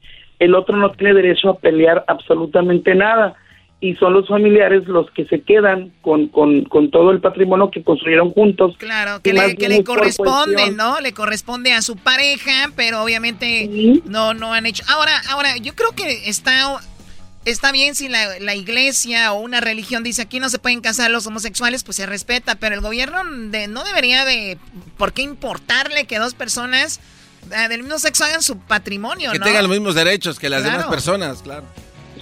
el 0.44 0.56
otro 0.56 0.76
no 0.78 0.92
tiene 0.92 1.14
derecho 1.14 1.50
a 1.50 1.58
pelear 1.58 2.04
absolutamente 2.08 2.96
nada 2.96 3.36
y 3.84 3.96
son 3.96 4.14
los 4.14 4.28
familiares 4.30 4.88
los 4.88 5.12
que 5.12 5.26
se 5.26 5.42
quedan 5.42 5.92
con, 6.02 6.30
con, 6.30 6.64
con 6.64 6.90
todo 6.90 7.12
el 7.12 7.20
patrimonio 7.20 7.70
que 7.70 7.84
construyeron 7.84 8.32
juntos. 8.32 8.78
Claro, 8.78 9.22
que 9.22 9.34
le, 9.34 9.58
que 9.58 9.68
le 9.68 9.84
corresponde, 9.84 10.72
¿no? 10.72 11.02
Le 11.02 11.12
corresponde 11.12 11.74
a 11.74 11.82
su 11.82 11.98
pareja, 11.98 12.72
pero 12.78 13.04
obviamente 13.04 13.70
no, 14.06 14.34
no 14.34 14.54
han 14.54 14.66
hecho. 14.66 14.86
Ahora, 14.88 15.12
ahora, 15.30 15.58
yo 15.58 15.76
creo 15.76 15.92
que 15.92 16.30
está, 16.30 16.80
está 17.44 17.74
bien 17.74 17.94
si 17.94 18.08
la, 18.08 18.40
la, 18.40 18.56
iglesia 18.56 19.34
o 19.34 19.42
una 19.42 19.60
religión 19.60 20.02
dice 20.02 20.22
aquí 20.22 20.40
no 20.40 20.48
se 20.48 20.60
pueden 20.60 20.80
casar 20.80 21.12
los 21.12 21.28
homosexuales, 21.28 21.84
pues 21.84 21.98
se 21.98 22.06
respeta, 22.06 22.56
pero 22.56 22.76
el 22.76 22.82
gobierno 22.82 23.20
de, 23.50 23.68
no 23.68 23.84
debería 23.84 24.24
de, 24.24 24.58
¿por 24.98 25.12
qué 25.12 25.24
importarle 25.24 26.06
que 26.06 26.20
dos 26.20 26.36
personas 26.36 27.02
del 27.70 27.84
mismo 27.84 28.00
sexo 28.00 28.24
hagan 28.24 28.42
su 28.42 28.58
patrimonio, 28.60 29.32
que 29.32 29.40
tengan 29.40 29.64
los 29.64 29.72
mismos 29.72 29.96
derechos 29.96 30.40
que 30.40 30.50
las 30.50 30.64
demás 30.64 30.86
personas, 30.86 31.42
claro. 31.42 31.64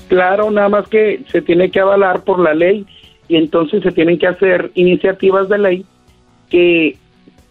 Claro, 0.07 0.52
nada 0.52 0.69
más 0.69 0.89
que 0.89 1.23
se 1.31 1.41
tiene 1.41 1.72
que 1.72 1.80
avalar 1.80 2.23
por 2.23 2.39
la 2.39 2.53
ley 2.53 2.85
y 3.27 3.38
entonces 3.38 3.81
se 3.81 3.91
tienen 3.91 4.19
que 4.19 4.27
hacer 4.27 4.72
iniciativas 4.76 5.48
de 5.48 5.57
ley 5.57 5.85
que, 6.49 6.98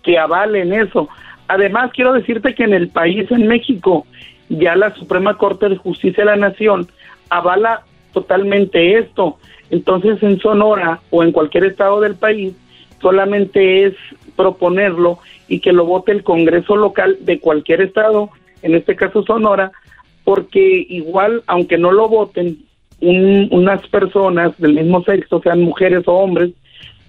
que 0.03 0.19
avalen 0.19 0.73
eso. 0.73 1.09
Además, 1.49 1.91
quiero 1.95 2.13
decirte 2.13 2.55
que 2.55 2.65
en 2.65 2.75
el 2.75 2.89
país, 2.89 3.31
en 3.31 3.47
México, 3.47 4.07
ya 4.51 4.77
la 4.77 4.95
Suprema 4.95 5.39
Corte 5.39 5.69
de 5.69 5.77
Justicia 5.77 6.25
de 6.25 6.31
la 6.31 6.37
Nación 6.37 6.89
avala 7.31 7.83
totalmente 8.13 8.99
esto. 8.99 9.39
Entonces, 9.71 10.23
en 10.23 10.39
Sonora 10.41 11.01
o 11.11 11.23
en 11.23 11.33
cualquier 11.33 11.65
estado 11.65 12.01
del 12.01 12.15
país, 12.15 12.53
solamente 13.01 13.87
es 13.87 13.95
proponerlo 14.37 15.19
y 15.51 15.59
que 15.59 15.73
lo 15.73 15.85
vote 15.85 16.13
el 16.13 16.23
Congreso 16.23 16.77
local 16.77 17.19
de 17.21 17.41
cualquier 17.41 17.83
estado, 17.83 18.31
en 18.63 18.77
este 18.77 18.95
caso 18.95 19.25
Sonora, 19.25 19.73
porque 20.23 20.87
igual, 20.89 21.43
aunque 21.49 21.77
no 21.77 21.91
lo 21.91 22.09
voten, 22.09 22.65
unas 23.01 23.85
personas 23.89 24.57
del 24.59 24.75
mismo 24.75 25.03
sexo, 25.03 25.41
sean 25.43 25.61
mujeres 25.63 26.07
o 26.07 26.13
hombres, 26.13 26.53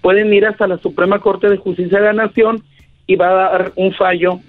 pueden 0.00 0.34
ir 0.34 0.44
hasta 0.44 0.66
la 0.66 0.78
Suprema 0.78 1.20
Corte 1.20 1.48
de 1.48 1.56
Justicia 1.56 2.00
de 2.00 2.06
la 2.06 2.24
Nación 2.24 2.64
y 3.06 3.14
va 3.14 3.28
a 3.28 3.32
dar 3.32 3.72
un 3.76 3.94
fallo 3.94 4.40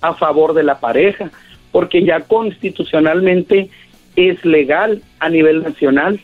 a 0.00 0.14
favor 0.14 0.54
de 0.54 0.62
la 0.62 0.80
pareja, 0.80 1.30
porque 1.72 2.04
ya 2.04 2.20
constitucionalmente 2.20 3.68
es 4.16 4.42
legal 4.46 5.02
a 5.18 5.28
nivel 5.28 5.62
nacional. 5.62 6.20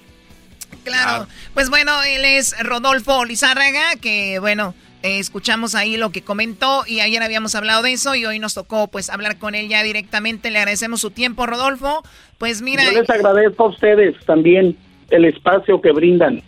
Claro, 0.85 1.27
pues 1.53 1.69
bueno, 1.69 1.93
él 2.05 2.25
es 2.25 2.57
Rodolfo 2.63 3.27
Lizárraga, 3.27 3.97
que 4.01 4.39
bueno, 4.39 4.75
eh, 5.03 5.19
escuchamos 5.19 5.75
ahí 5.75 5.97
lo 5.97 6.11
que 6.11 6.23
comentó 6.23 6.85
y 6.87 7.01
ayer 7.01 7.23
habíamos 7.23 7.55
hablado 7.55 7.83
de 7.83 7.93
eso 7.93 8.15
y 8.15 8.27
hoy 8.27 8.39
nos 8.39 8.55
tocó 8.55 8.89
pues 8.89 9.09
hablar 9.09 9.39
con 9.39 9.55
él 9.55 9.69
ya 9.69 9.83
directamente. 9.83 10.51
Le 10.51 10.59
agradecemos 10.59 11.01
su 11.01 11.11
tiempo, 11.11 11.47
Rodolfo. 11.47 12.03
Pues 12.39 12.61
mira... 12.61 12.85
Yo 12.85 12.93
les 12.93 13.09
agradezco 13.09 13.65
a 13.65 13.69
ustedes 13.69 14.15
también 14.27 14.77
el 15.11 15.25
espacio 15.25 15.81
que 15.81 15.93
brindan. 15.93 16.43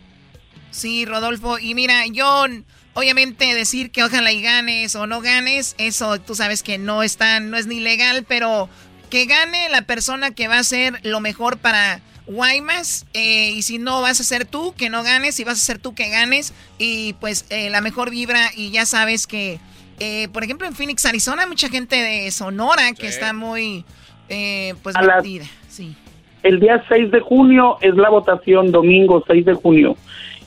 Sí, 0.70 1.04
Rodolfo. 1.06 1.58
Y 1.58 1.74
mira, 1.74 2.06
yo 2.06 2.46
obviamente 2.94 3.54
decir 3.54 3.90
que 3.90 4.04
ojalá 4.04 4.32
y 4.32 4.42
ganes 4.42 4.96
o 4.96 5.06
no 5.06 5.20
ganes, 5.20 5.74
eso 5.78 6.20
tú 6.20 6.34
sabes 6.34 6.62
que 6.62 6.78
no 6.78 7.02
está, 7.02 7.40
no 7.40 7.56
es 7.56 7.66
ni 7.66 7.80
legal, 7.80 8.24
pero 8.28 8.68
que 9.10 9.26
gane 9.26 9.68
la 9.70 9.82
persona 9.82 10.34
que 10.34 10.48
va 10.48 10.58
a 10.58 10.64
ser 10.64 11.00
lo 11.02 11.20
mejor 11.20 11.58
para 11.58 12.00
Guaymas. 12.26 13.06
Eh, 13.14 13.50
y 13.50 13.62
si 13.62 13.78
no 13.78 14.00
vas 14.00 14.20
a 14.20 14.24
ser 14.24 14.44
tú, 14.44 14.74
que 14.76 14.90
no 14.90 15.02
ganes. 15.02 15.34
Si 15.34 15.44
vas 15.44 15.54
a 15.54 15.64
ser 15.64 15.78
tú, 15.78 15.94
que 15.94 16.08
ganes. 16.08 16.54
Y 16.78 17.14
pues 17.14 17.46
eh, 17.50 17.70
la 17.70 17.80
mejor 17.80 18.10
vibra. 18.10 18.50
Y 18.56 18.70
ya 18.70 18.86
sabes 18.86 19.26
que, 19.26 19.58
eh, 19.98 20.28
por 20.32 20.44
ejemplo, 20.44 20.66
en 20.66 20.74
Phoenix, 20.74 21.04
Arizona, 21.04 21.46
mucha 21.46 21.68
gente 21.68 21.96
de 21.96 22.30
Sonora 22.30 22.92
que 22.98 23.06
está 23.06 23.32
muy, 23.32 23.84
pues, 24.82 24.96
metida. 25.00 25.44
Sí. 25.68 25.94
El 26.42 26.58
día 26.58 26.84
6 26.88 27.12
de 27.12 27.20
junio 27.20 27.78
es 27.80 27.94
la 27.94 28.10
votación, 28.10 28.72
domingo 28.72 29.22
6 29.26 29.44
de 29.44 29.54
junio. 29.54 29.96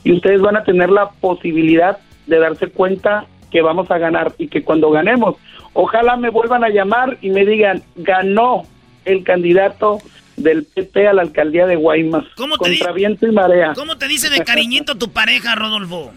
Y 0.04 0.12
ustedes 0.12 0.42
van 0.42 0.58
a 0.58 0.64
tener 0.64 0.90
la 0.90 1.10
posibilidad 1.10 1.98
de 2.28 2.40
darse 2.40 2.68
cuenta 2.68 3.26
que 3.52 3.62
vamos 3.62 3.90
a 3.90 3.98
ganar 3.98 4.34
y 4.38 4.50
que 4.50 4.64
cuando 4.64 4.92
ganemos, 4.92 5.38
ojalá 5.74 6.18
me 6.18 6.30
vuelvan 6.30 6.64
a 6.64 6.70
llamar 6.70 7.18
y 7.22 7.30
me 7.30 7.46
digan, 7.46 7.84
ganó 7.96 8.64
el 9.06 9.24
candidato 9.24 10.00
del 10.38 10.66
PP 10.66 11.08
a 11.08 11.14
la 11.14 11.22
alcaldía 11.22 11.66
de 11.66 11.76
Guaymas. 11.76 12.26
¿Cómo 12.36 12.58
te 12.58 12.70
contra 12.70 12.92
viento 12.92 13.28
y 13.28 13.32
marea. 13.32 13.74
¿Cómo 13.74 13.98
te 13.98 14.08
dice 14.08 14.30
de 14.30 14.44
cariñito 14.44 14.96
tu 14.98 15.12
pareja, 15.12 15.56
Rodolfo? 15.56 16.12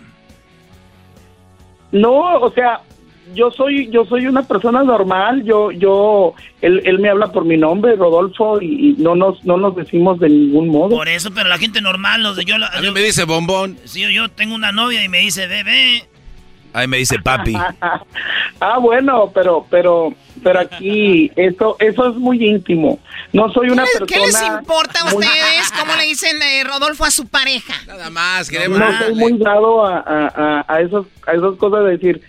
No, 1.92 2.38
o 2.40 2.52
sea, 2.52 2.82
yo 3.34 3.50
soy 3.50 3.90
yo 3.90 4.04
soy 4.04 4.26
una 4.26 4.42
persona 4.42 4.82
normal, 4.82 5.44
yo 5.44 5.70
yo 5.70 6.34
él, 6.60 6.82
él 6.84 6.98
me 6.98 7.08
habla 7.08 7.32
por 7.32 7.44
mi 7.44 7.56
nombre, 7.56 7.96
Rodolfo 7.96 8.60
y, 8.60 8.94
no 8.98 9.14
nos 9.14 9.44
no 9.44 9.56
nos 9.56 9.76
decimos 9.76 10.18
de 10.18 10.28
ningún 10.28 10.68
modo. 10.68 10.90
Por 10.90 11.08
eso, 11.08 11.30
pero 11.32 11.48
la 11.48 11.58
gente 11.58 11.80
normal, 11.80 12.22
los 12.22 12.36
de 12.36 12.44
yo, 12.44 12.56
a 12.56 12.80
mí 12.80 12.90
me 12.90 13.00
dice 13.00 13.24
bombón. 13.24 13.78
Sí, 13.84 14.02
yo 14.12 14.28
tengo 14.28 14.54
una 14.54 14.72
novia 14.72 15.04
y 15.04 15.08
me 15.08 15.18
dice 15.18 15.46
bebé. 15.46 16.04
A 16.78 16.82
mí 16.82 16.86
me 16.86 16.98
dice 16.98 17.18
papi. 17.18 17.55
ah, 18.60 18.78
bueno, 18.78 19.30
pero 19.34 19.66
pero 19.68 20.14
pero 20.42 20.60
aquí 20.60 21.30
eso 21.36 21.76
eso 21.80 22.10
es 22.10 22.16
muy 22.16 22.44
íntimo. 22.44 23.00
No 23.32 23.52
soy 23.52 23.70
una 23.70 23.84
persona. 23.84 24.06
¿Qué 24.06 24.20
les 24.20 24.40
importa 24.42 25.00
a 25.00 25.05
ustedes 25.06 25.72
cómo 25.78 25.96
le 25.96 26.05
dicen 26.05 26.40
eh, 26.40 26.64
Rodolfo 26.64 27.05
a 27.05 27.10
su 27.10 27.26
pareja? 27.26 27.74
Nada 27.86 28.10
más, 28.10 28.48
queremos. 28.48 28.78
No 28.78 28.98
soy 28.98 29.14
muy 29.14 29.38
dado 29.38 29.84
a, 29.84 29.98
a, 29.98 30.64
a, 30.66 30.80
esos, 30.80 31.06
a 31.26 31.32
esas 31.32 31.56
cosas 31.56 31.84
de 31.84 31.90
decir 31.90 32.22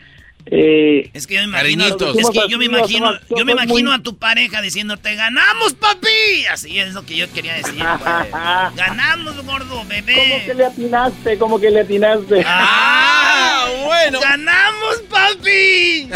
Eh, 0.51 1.11
es 1.13 1.27
que 1.27 1.35
yo 1.35 1.41
me 1.41 1.47
imagino, 1.47 1.85
es 1.85 2.29
que 2.31 2.49
yo 2.49 2.57
me 2.57 2.65
imagino, 2.65 3.11
yo 3.37 3.45
me 3.45 3.51
imagino 3.51 3.93
a 3.93 3.99
tu 3.99 4.17
pareja 4.17 4.61
diciéndote, 4.61 5.13
ganamos, 5.13 5.73
papi. 5.73 6.45
Así 6.51 6.79
es 6.79 6.93
lo 6.93 7.05
que 7.05 7.15
yo 7.15 7.31
quería 7.31 7.53
decir. 7.53 7.83
Pues. 7.99 8.75
ganamos, 8.75 9.45
gordo, 9.45 9.83
bebé. 9.85 10.15
¿Cómo 10.15 10.45
que 10.45 10.53
le 10.53 10.65
atinaste? 10.65 11.37
¿Cómo 11.37 11.59
que 11.59 11.69
le 11.69 11.81
atinaste? 11.81 12.43
Ah, 12.45 13.67
bueno. 13.85 14.19
Ganamos, 14.19 14.97
papi. 15.09 16.09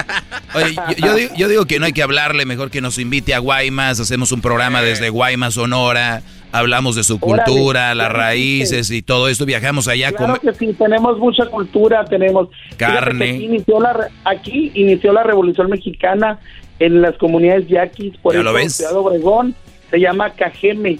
Oye, 0.54 0.76
yo, 0.98 1.16
digo, 1.16 1.34
yo, 1.36 1.48
digo, 1.48 1.66
que 1.66 1.80
no 1.80 1.86
hay 1.86 1.94
que 1.94 2.04
hablarle, 2.04 2.46
mejor 2.46 2.72
que 2.72 2.82
nos 2.82 2.98
invite 2.98 3.34
a 3.34 3.40
Guaymas, 3.40 4.00
hacemos 4.00 4.32
un 4.32 4.42
programa 4.42 4.82
desde 4.82 5.10
Guaymas, 5.10 5.56
Sonora 5.56 6.24
hablamos 6.54 6.96
de 6.96 7.04
su 7.04 7.20
cultura, 7.20 7.94
las 7.96 8.12
raíces 8.12 8.92
y 8.92 9.02
todo 9.02 9.28
esto, 9.28 9.46
viajamos 9.46 9.88
allá. 9.88 10.12
Claro 10.12 10.40
que 10.40 10.54
sí, 10.54 10.72
tenemos 10.74 11.18
mucha 11.18 11.48
cultura, 11.48 12.06
tenemos 12.06 12.48
carne. 12.78 13.32
Aquí 13.32 13.46
inició, 13.46 13.80
la, 13.80 14.08
aquí 14.24 14.72
inició 14.76 15.12
la 15.14 15.24
Revolución 15.24 15.70
Mexicana 15.70 16.40
en 16.80 17.02
las 17.02 17.18
comunidades 17.18 17.68
yaquis, 17.68 18.16
por 18.18 18.36
eso 18.36 18.70
Ciudad 18.70 18.96
Obregón 18.96 19.56
se 19.90 20.00
llama 20.00 20.30
Cajeme, 20.32 21.00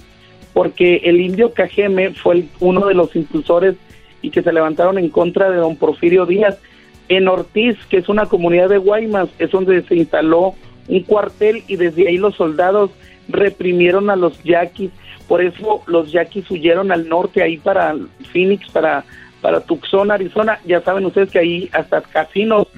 porque 0.52 0.96
el 1.04 1.20
indio 1.20 1.52
Cajeme 1.52 2.10
fue 2.14 2.46
uno 2.58 2.86
de 2.86 2.94
los 2.94 3.14
impulsores 3.14 3.76
y 4.22 4.30
que 4.30 4.42
se 4.42 4.52
levantaron 4.52 4.98
en 4.98 5.08
contra 5.08 5.50
de 5.50 5.56
don 5.58 5.76
Porfirio 5.76 6.26
Díaz. 6.26 6.58
En 7.08 7.28
Ortiz, 7.28 7.76
que 7.90 7.98
es 7.98 8.08
una 8.08 8.26
comunidad 8.26 8.70
de 8.70 8.78
Guaymas, 8.78 9.28
es 9.38 9.50
donde 9.50 9.82
se 9.82 9.94
instaló 9.94 10.54
un 10.88 11.00
cuartel 11.02 11.62
y 11.68 11.76
desde 11.76 12.08
ahí 12.08 12.16
los 12.16 12.34
soldados 12.34 12.90
reprimieron 13.28 14.10
a 14.10 14.16
los 14.16 14.42
yaquis 14.42 14.90
por 15.28 15.42
eso 15.42 15.82
los 15.86 16.12
yaquis 16.12 16.50
huyeron 16.50 16.92
al 16.92 17.08
norte, 17.08 17.42
ahí 17.42 17.56
para 17.56 17.94
Phoenix, 18.32 18.70
para, 18.70 19.04
para 19.40 19.60
Tucson, 19.60 20.10
Arizona. 20.10 20.58
Ya 20.64 20.80
saben 20.82 21.04
ustedes 21.06 21.30
que 21.30 21.38
ahí 21.38 21.70
hasta 21.72 22.02
casinos 22.02 22.68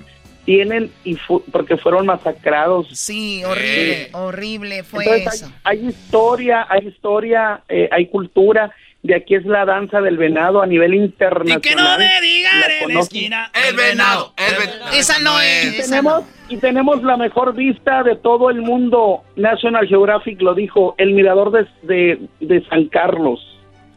tienen 0.44 0.92
y 1.04 1.16
porque 1.50 1.76
fueron 1.76 2.06
masacrados. 2.06 2.86
Sí, 2.92 3.42
horrible, 3.44 4.08
horrible 4.12 4.82
fue 4.84 5.24
eso. 5.24 5.52
Hay, 5.64 5.86
historia, 5.88 6.66
hay 6.68 6.86
historia, 6.86 7.62
eh, 7.68 7.88
hay 7.90 8.06
cultura. 8.06 8.72
De 9.02 9.14
aquí 9.14 9.34
es 9.34 9.44
la 9.44 9.64
danza 9.64 10.00
del 10.00 10.16
venado 10.16 10.62
a 10.62 10.66
nivel 10.66 10.94
internacional. 10.94 11.58
Y 11.58 11.60
que 11.60 11.74
no 11.76 11.98
me 11.98 12.20
digan 12.20 12.54
en 12.80 12.94
la 12.94 13.00
esquina. 13.00 13.52
El 13.68 13.76
venado, 13.76 14.34
el 14.36 14.66
venado. 14.66 14.92
Esa 14.92 15.18
no 15.18 15.40
es. 15.40 15.80
Esa 15.80 16.02
no 16.02 16.24
y 16.48 16.56
tenemos 16.58 17.02
la 17.02 17.16
mejor 17.16 17.54
vista 17.54 18.02
de 18.02 18.16
todo 18.16 18.50
el 18.50 18.62
mundo. 18.62 19.22
National 19.36 19.86
Geographic 19.86 20.40
lo 20.40 20.54
dijo, 20.54 20.94
el 20.98 21.12
mirador 21.12 21.50
de, 21.82 22.28
de, 22.40 22.64
San 22.68 22.86
Carlos. 22.86 23.40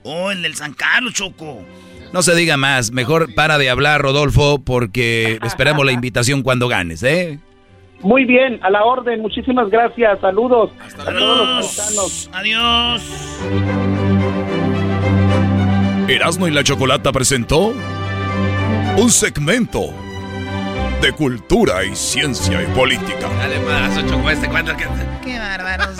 Oh, 0.03 0.31
el 0.31 0.41
del 0.41 0.55
San 0.55 0.73
Carlos, 0.73 1.13
Choco. 1.13 1.59
No 2.11 2.23
se 2.23 2.35
diga 2.35 2.57
más, 2.57 2.91
mejor 2.91 3.35
para 3.35 3.57
de 3.57 3.69
hablar, 3.69 4.01
Rodolfo, 4.01 4.59
porque 4.63 5.37
esperamos 5.43 5.85
la 5.85 5.91
invitación 5.91 6.41
cuando 6.41 6.67
ganes, 6.67 7.03
¿eh? 7.03 7.39
Muy 8.01 8.25
bien, 8.25 8.59
a 8.63 8.69
la 8.69 8.83
orden, 8.83 9.21
muchísimas 9.21 9.69
gracias, 9.69 10.21
saludos 10.21 10.71
Hasta 10.79 11.01
a 11.01 11.13
todos 11.13 11.95
los 11.95 12.29
Adiós. 12.31 13.03
Erasmo 16.07 16.47
y 16.47 16.51
la 16.51 16.63
Chocolata 16.63 17.11
presentó 17.11 17.73
un 18.97 19.09
segmento 19.09 19.93
de 21.01 21.13
cultura 21.13 21.83
y 21.83 21.95
ciencia 21.95 22.61
y 22.61 22.65
política. 22.67 23.29
Dale 23.37 23.59
más, 23.59 23.97
ocho 23.97 24.29
este 24.29 24.49
cuánto 24.49 24.75
que... 24.75 24.85
Qué 25.23 25.39
bárbaros. 25.39 25.97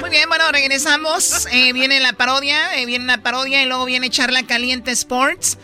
Muy 0.00 0.10
bien, 0.10 0.28
bueno, 0.28 0.50
regresamos. 0.52 1.46
Eh, 1.50 1.72
viene 1.72 2.00
la 2.00 2.12
parodia, 2.12 2.78
eh, 2.78 2.86
viene 2.86 3.06
la 3.06 3.18
parodia 3.18 3.62
y 3.62 3.66
luego 3.66 3.84
viene 3.86 4.10
Charla 4.10 4.44
Caliente 4.44 4.92
Sports. 4.92 5.58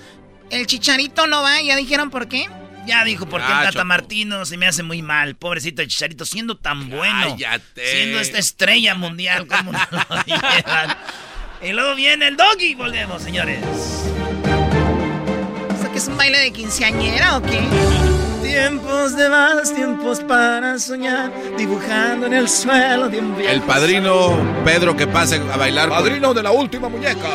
El 0.51 0.67
chicharito 0.67 1.27
no 1.27 1.43
va, 1.43 1.61
¿ya 1.63 1.77
dijeron 1.77 2.11
por 2.11 2.29
qué? 2.29 2.49
Ya 2.87 3.05
dijo 3.05 3.27
por 3.27 3.41
qué 3.41 3.53
el 3.53 3.63
Tata 3.63 3.85
Martino 3.85 4.45
se 4.47 4.57
me 4.57 4.67
hace 4.67 4.83
muy 4.83 5.03
mal. 5.03 5.37
Pobrecito 5.37 5.83
el 5.83 5.89
chicharito, 5.89 6.25
siendo 6.25 6.57
tan 6.57 6.91
bueno. 6.91 7.37
Siendo 7.75 8.19
esta 8.19 8.39
estrella 8.39 8.95
mundial, 8.95 9.47
como 9.47 9.71
no 9.73 9.79
lo 9.91 11.67
Y 11.67 11.73
luego 11.73 11.95
viene 11.95 12.29
el 12.29 12.37
doggy, 12.37 12.75
volvemos, 12.75 13.23
señores 13.23 13.61
es 16.01 16.09
un 16.09 16.17
baile 16.17 16.39
de 16.39 16.51
quinceañera 16.51 17.37
o 17.37 17.43
qué? 17.43 17.61
Tiempos 18.43 19.17
de 19.17 19.29
más, 19.29 19.75
tiempos 19.75 20.21
para 20.21 20.79
soñar, 20.79 21.31
dibujando 21.59 22.27
en 22.27 22.33
el 22.33 22.49
suelo 22.49 23.11
de 23.11 23.19
un 23.19 23.39
El 23.39 23.61
padrino 23.61 24.35
Pedro 24.65 24.97
que 24.97 25.07
pase 25.07 25.43
a 25.53 25.59
bailar. 25.59 25.91
Padrino 25.91 26.33
de 26.33 26.43
la 26.43 26.53
última 26.53 26.89
muñeca. 26.89 27.29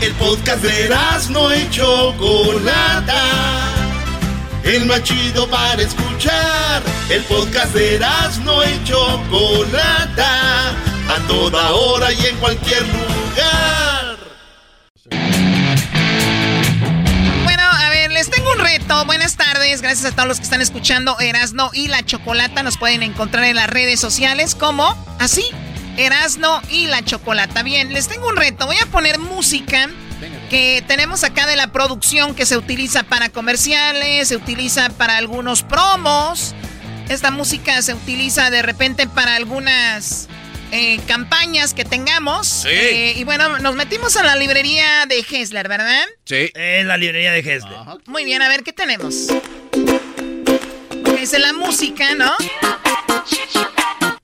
El 0.00 0.12
podcast 0.14 0.62
de 0.62 0.88
no 1.28 1.54
y 1.54 1.68
Chocolata. 1.68 3.22
El 4.64 4.86
más 4.86 5.02
chido 5.02 5.46
para 5.48 5.82
escuchar. 5.82 6.82
El 7.10 7.22
podcast 7.24 7.74
de 7.74 8.00
no 8.44 8.64
y 8.64 8.84
Chocolata. 8.84 10.70
A 10.70 11.28
toda 11.28 11.72
hora 11.72 12.10
y 12.14 12.26
en 12.26 12.36
cualquier 12.36 12.80
lugar. 12.80 13.91
Buenas 19.06 19.36
tardes. 19.36 19.82
Gracias 19.82 20.10
a 20.10 20.16
todos 20.16 20.26
los 20.26 20.38
que 20.38 20.44
están 20.44 20.62
escuchando 20.62 21.18
Erasno 21.20 21.70
y 21.74 21.88
la 21.88 22.02
Chocolata. 22.06 22.62
Nos 22.62 22.78
pueden 22.78 23.02
encontrar 23.02 23.44
en 23.44 23.56
las 23.56 23.68
redes 23.68 24.00
sociales 24.00 24.54
como 24.54 24.96
así. 25.18 25.44
Erasno 25.98 26.62
y 26.70 26.86
la 26.86 27.04
Chocolata. 27.04 27.62
Bien, 27.62 27.92
les 27.92 28.08
tengo 28.08 28.28
un 28.28 28.36
reto. 28.36 28.64
Voy 28.64 28.76
a 28.82 28.86
poner 28.86 29.18
música 29.18 29.90
que 30.48 30.82
tenemos 30.86 31.22
acá 31.22 31.46
de 31.46 31.56
la 31.56 31.66
producción 31.70 32.34
que 32.34 32.46
se 32.46 32.56
utiliza 32.56 33.02
para 33.02 33.28
comerciales, 33.28 34.28
se 34.28 34.36
utiliza 34.36 34.88
para 34.88 35.18
algunos 35.18 35.62
promos. 35.62 36.54
Esta 37.10 37.30
música 37.30 37.82
se 37.82 37.92
utiliza 37.92 38.48
de 38.48 38.62
repente 38.62 39.06
para 39.06 39.36
algunas 39.36 40.28
eh, 40.72 40.98
campañas 41.06 41.74
que 41.74 41.84
tengamos. 41.84 42.48
Sí. 42.48 42.68
Eh, 42.70 43.14
y 43.16 43.24
bueno, 43.24 43.58
nos 43.58 43.74
metimos 43.76 44.16
a 44.16 44.24
la 44.24 44.34
librería 44.34 45.04
de 45.06 45.18
Hessler, 45.20 45.68
¿verdad? 45.68 46.06
Sí. 46.24 46.50
En 46.54 46.88
la 46.88 46.96
librería 46.96 47.30
de 47.30 47.40
Hessler. 47.40 47.78
Muy 48.06 48.24
bien, 48.24 48.42
a 48.42 48.48
ver, 48.48 48.64
¿qué 48.64 48.72
tenemos? 48.72 49.28
es 51.22 51.38
la 51.38 51.52
música, 51.52 52.16
¿no? 52.16 52.32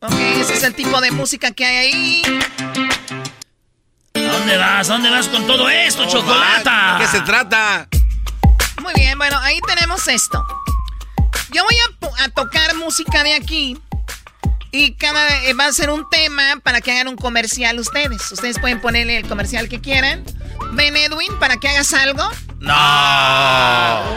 Ok, 0.00 0.14
ese 0.40 0.54
es 0.54 0.62
el 0.64 0.74
tipo 0.74 1.00
de 1.00 1.12
música 1.12 1.52
que 1.52 1.64
hay 1.64 1.76
ahí. 1.76 2.22
¿A 4.14 4.20
dónde 4.20 4.56
vas? 4.56 4.90
¿A 4.90 4.92
dónde 4.94 5.10
vas 5.10 5.28
con 5.28 5.46
todo 5.46 5.68
esto, 5.68 6.08
chocolata? 6.08 6.98
¿De 6.98 7.04
qué 7.04 7.10
se 7.10 7.20
trata? 7.20 7.88
Muy 8.82 8.94
bien, 8.94 9.16
bueno, 9.16 9.38
ahí 9.38 9.60
tenemos 9.66 10.08
esto. 10.08 10.44
Yo 11.52 11.62
voy 11.62 11.76
a, 11.76 12.24
a 12.24 12.28
tocar 12.30 12.74
música 12.74 13.22
de 13.22 13.34
aquí 13.34 13.78
y 14.70 14.92
cada 14.92 15.44
eh, 15.44 15.54
va 15.54 15.66
a 15.66 15.72
ser 15.72 15.90
un 15.90 16.08
tema 16.10 16.60
para 16.62 16.80
que 16.80 16.92
hagan 16.92 17.08
un 17.08 17.16
comercial 17.16 17.78
ustedes. 17.78 18.30
Ustedes 18.32 18.58
pueden 18.58 18.80
ponerle 18.80 19.16
el 19.16 19.26
comercial 19.26 19.68
que 19.68 19.80
quieran. 19.80 20.24
Ven, 20.72 20.96
Edwin, 20.96 21.38
para 21.38 21.56
que 21.56 21.68
hagas 21.68 21.94
algo. 21.94 22.22
No. 22.60 22.74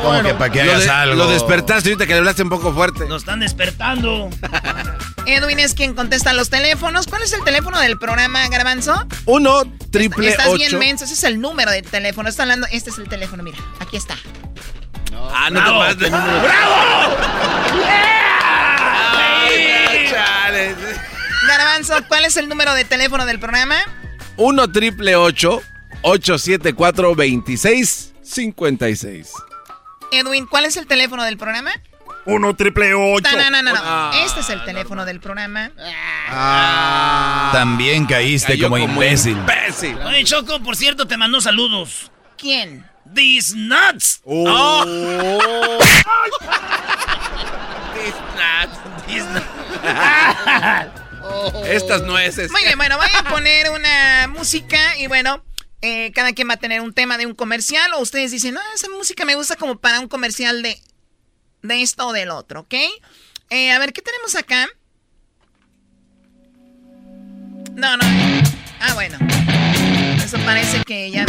¿Cómo 0.04 0.24
que 0.24 0.34
para 0.34 0.52
que 0.52 0.62
hagas 0.62 0.88
algo? 0.88 1.16
Lo 1.16 1.30
despertaste 1.30 1.90
ahorita 1.90 2.08
que 2.08 2.14
le 2.14 2.20
hablaste 2.20 2.44
un 2.44 2.50
poco 2.50 2.74
fuerte. 2.74 3.06
Nos 3.08 3.22
están 3.22 3.40
despertando. 3.40 4.30
Edwin 5.26 5.60
es 5.60 5.74
quien 5.74 5.94
contesta 5.94 6.34
los 6.34 6.50
teléfonos. 6.50 7.08
¿Cuál 7.08 7.22
es 7.22 7.32
el 7.34 7.44
teléfono 7.44 7.80
del 7.80 7.98
programa, 7.98 8.48
Garbanzo? 8.50 9.06
Uno, 9.26 9.64
triple 9.92 10.30
Estás 10.30 10.54
bien 10.56 10.78
menso. 10.80 11.06
Ese 11.06 11.14
es 11.14 11.24
el 11.24 11.40
número 11.40 11.72
del 11.72 11.86
teléfono. 11.86 12.28
Está 12.28 12.44
hablando. 12.44 12.68
Este 12.72 12.90
es 12.90 12.98
el 12.98 13.08
teléfono, 13.08 13.44
mira. 13.44 13.58
Aquí 13.80 13.98
está. 13.98 14.18
Ah, 15.34 15.50
no 15.50 15.64
te 15.64 15.98
pases 15.98 16.12
¡Bravo! 20.22 20.76
Garbanzo, 21.48 21.96
¿cuál 22.08 22.26
es 22.26 22.38
el 22.38 22.48
número 22.48 22.74
de 22.76 22.86
teléfono 22.86 23.26
del 23.26 23.40
programa? 23.40 23.78
1 24.38 24.72
triple 24.72 25.16
874 25.16 27.16
2656. 27.16 29.32
Edwin, 30.12 30.46
¿cuál 30.46 30.66
es 30.66 30.78
el 30.78 30.86
teléfono 30.88 31.24
del 31.24 31.38
programa? 31.38 31.72
1 32.26 32.56
triple 32.56 32.94
8. 32.94 33.30
No, 33.36 33.50
no, 33.50 33.64
no, 33.64 33.74
no. 33.74 34.12
este 34.14 34.42
es 34.42 34.50
el 34.50 34.64
teléfono 34.64 35.06
del 35.06 35.20
programa. 35.20 35.72
Ah. 36.30 37.50
También 37.54 38.06
caíste 38.06 38.60
como, 38.60 38.78
imbécil. 38.78 39.32
imbécil. 39.38 39.98
Oye, 40.06 40.24
Choco, 40.24 40.60
por 40.62 40.76
cierto, 40.76 41.08
te 41.08 41.18
mandó 41.18 41.42
saludos. 41.42 42.12
¿Quién? 42.38 42.86
These 43.14 43.56
nuts. 43.58 44.22
Oh. 44.26 44.86
These 47.96 48.16
nuts. 48.38 48.78
These 49.08 49.26
nuts. 49.26 49.46
Estas 51.66 52.02
nueces. 52.04 52.52
Muy 52.52 52.64
bien, 52.64 52.78
bueno, 52.78 52.98
voy 52.98 53.08
a 53.18 53.24
poner 53.30 53.70
una 53.70 54.28
música 54.28 54.98
y 54.98 55.08
bueno, 55.08 55.44
eh, 55.82 56.12
cada 56.14 56.34
quien 56.34 56.50
va 56.50 56.54
a 56.56 56.58
tener 56.58 56.82
un 56.82 56.94
tema 56.94 57.18
de 57.18 57.26
un 57.26 57.34
comercial 57.34 57.94
o 57.94 58.00
ustedes 58.00 58.32
dicen, 58.32 58.54
no, 58.54 58.62
esa 58.76 58.90
música 58.90 59.26
me 59.26 59.36
gusta 59.36 59.56
como 59.56 59.78
para 59.80 60.00
un 60.00 60.08
comercial 60.08 60.62
de, 60.62 60.80
de 61.62 61.82
esto 61.82 62.08
o 62.08 62.14
del 62.14 62.30
otro, 62.30 62.62
¿ok? 62.62 62.76
Eh, 63.50 63.72
a 63.72 63.80
ver, 63.80 63.94
¿qué 63.94 64.02
tenemos 64.02 64.36
acá? 64.36 64.68
No, 67.74 67.98
no. 67.98 68.04
Ah, 68.80 68.94
bueno. 68.94 69.18
Eso 70.24 70.38
parece 70.46 70.84
que 70.84 71.12
ya... 71.12 71.26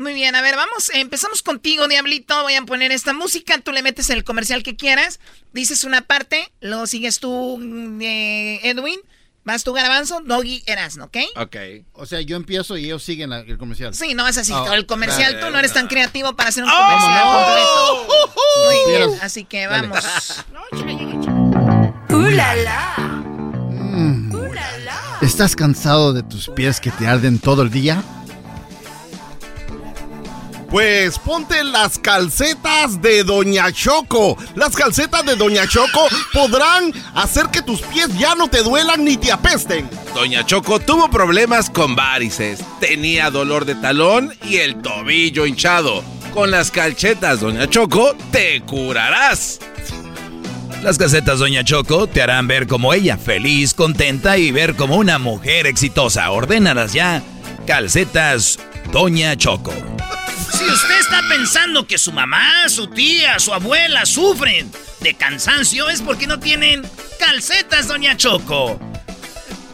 Muy 0.00 0.14
bien, 0.14 0.34
a 0.34 0.40
ver, 0.40 0.56
vamos, 0.56 0.90
empezamos 0.94 1.42
contigo, 1.42 1.86
Diablito. 1.86 2.42
Voy 2.42 2.54
a 2.54 2.62
poner 2.62 2.90
esta 2.90 3.12
música, 3.12 3.58
tú 3.58 3.70
le 3.70 3.82
metes 3.82 4.08
el 4.08 4.24
comercial 4.24 4.62
que 4.62 4.74
quieras, 4.74 5.20
dices 5.52 5.84
una 5.84 6.00
parte, 6.00 6.50
luego 6.62 6.86
sigues 6.86 7.20
tú, 7.20 7.60
eh, 8.00 8.60
Edwin, 8.62 8.98
vas 9.44 9.62
tú, 9.62 9.74
Garbanzo, 9.74 10.22
Doggy, 10.24 10.62
Erasno, 10.64 11.04
¿ok? 11.04 11.18
Ok. 11.36 11.56
O 11.92 12.06
sea, 12.06 12.22
yo 12.22 12.36
empiezo 12.36 12.78
y 12.78 12.86
ellos 12.86 13.02
siguen 13.02 13.28
la- 13.28 13.40
el 13.40 13.58
comercial. 13.58 13.92
Sí, 13.94 14.14
no 14.14 14.26
es 14.26 14.38
así. 14.38 14.52
Oh, 14.54 14.64
todo 14.64 14.72
el 14.72 14.86
comercial, 14.86 15.38
tú 15.38 15.50
no 15.50 15.58
eres 15.58 15.74
tan 15.74 15.86
creativo 15.86 16.34
para 16.34 16.48
hacer 16.48 16.64
un 16.64 16.70
¡Oh! 16.70 16.74
comercial 16.74 17.22
¡Oh! 17.26 18.06
completo. 18.06 18.34
Muy 18.64 18.76
bien, 18.96 19.20
así 19.20 19.44
que 19.44 19.66
vamos. 19.66 20.02
¡Uh, 22.08 22.20
la, 22.30 22.54
la! 22.56 22.94
Mm. 23.70 24.30
¿Estás 25.20 25.54
cansado 25.54 26.14
de 26.14 26.22
tus 26.22 26.48
pies 26.48 26.80
que 26.80 26.90
te 26.90 27.06
arden 27.06 27.38
todo 27.38 27.60
el 27.60 27.70
día? 27.70 28.02
Pues 30.70 31.18
ponte 31.18 31.64
las 31.64 31.98
calcetas 31.98 33.02
de 33.02 33.24
Doña 33.24 33.72
Choco. 33.72 34.38
Las 34.54 34.76
calcetas 34.76 35.26
de 35.26 35.34
Doña 35.34 35.66
Choco 35.66 36.06
podrán 36.32 36.92
hacer 37.14 37.46
que 37.46 37.60
tus 37.60 37.80
pies 37.82 38.08
ya 38.16 38.36
no 38.36 38.46
te 38.48 38.62
duelan 38.62 39.04
ni 39.04 39.16
te 39.16 39.32
apesten. 39.32 39.90
Doña 40.14 40.46
Choco 40.46 40.78
tuvo 40.78 41.10
problemas 41.10 41.70
con 41.70 41.96
varices, 41.96 42.60
tenía 42.78 43.30
dolor 43.30 43.64
de 43.64 43.74
talón 43.74 44.32
y 44.48 44.56
el 44.58 44.80
tobillo 44.80 45.44
hinchado. 45.44 46.04
Con 46.32 46.52
las 46.52 46.70
calcetas, 46.70 47.40
Doña 47.40 47.68
Choco, 47.68 48.14
te 48.30 48.60
curarás. 48.60 49.58
Las 50.84 50.98
casetas 50.98 51.40
Doña 51.40 51.64
Choco 51.64 52.06
te 52.06 52.22
harán 52.22 52.46
ver 52.46 52.68
como 52.68 52.94
ella, 52.94 53.18
feliz, 53.18 53.74
contenta 53.74 54.38
y 54.38 54.52
ver 54.52 54.76
como 54.76 54.96
una 54.96 55.18
mujer 55.18 55.66
exitosa. 55.66 56.30
Ordénalas 56.30 56.92
ya. 56.92 57.22
Calcetas 57.66 58.60
Doña 58.92 59.36
Choco. 59.36 59.74
Si 60.52 60.64
usted 60.64 61.00
está 61.00 61.22
pensando 61.28 61.86
que 61.86 61.98
su 61.98 62.12
mamá, 62.12 62.68
su 62.68 62.86
tía, 62.88 63.38
su 63.38 63.54
abuela 63.54 64.04
sufren 64.06 64.70
de 65.00 65.14
cansancio, 65.14 65.88
es 65.88 66.02
porque 66.02 66.26
no 66.26 66.38
tienen 66.40 66.88
calcetas, 67.18 67.88
Doña 67.88 68.16
Choco. 68.16 68.78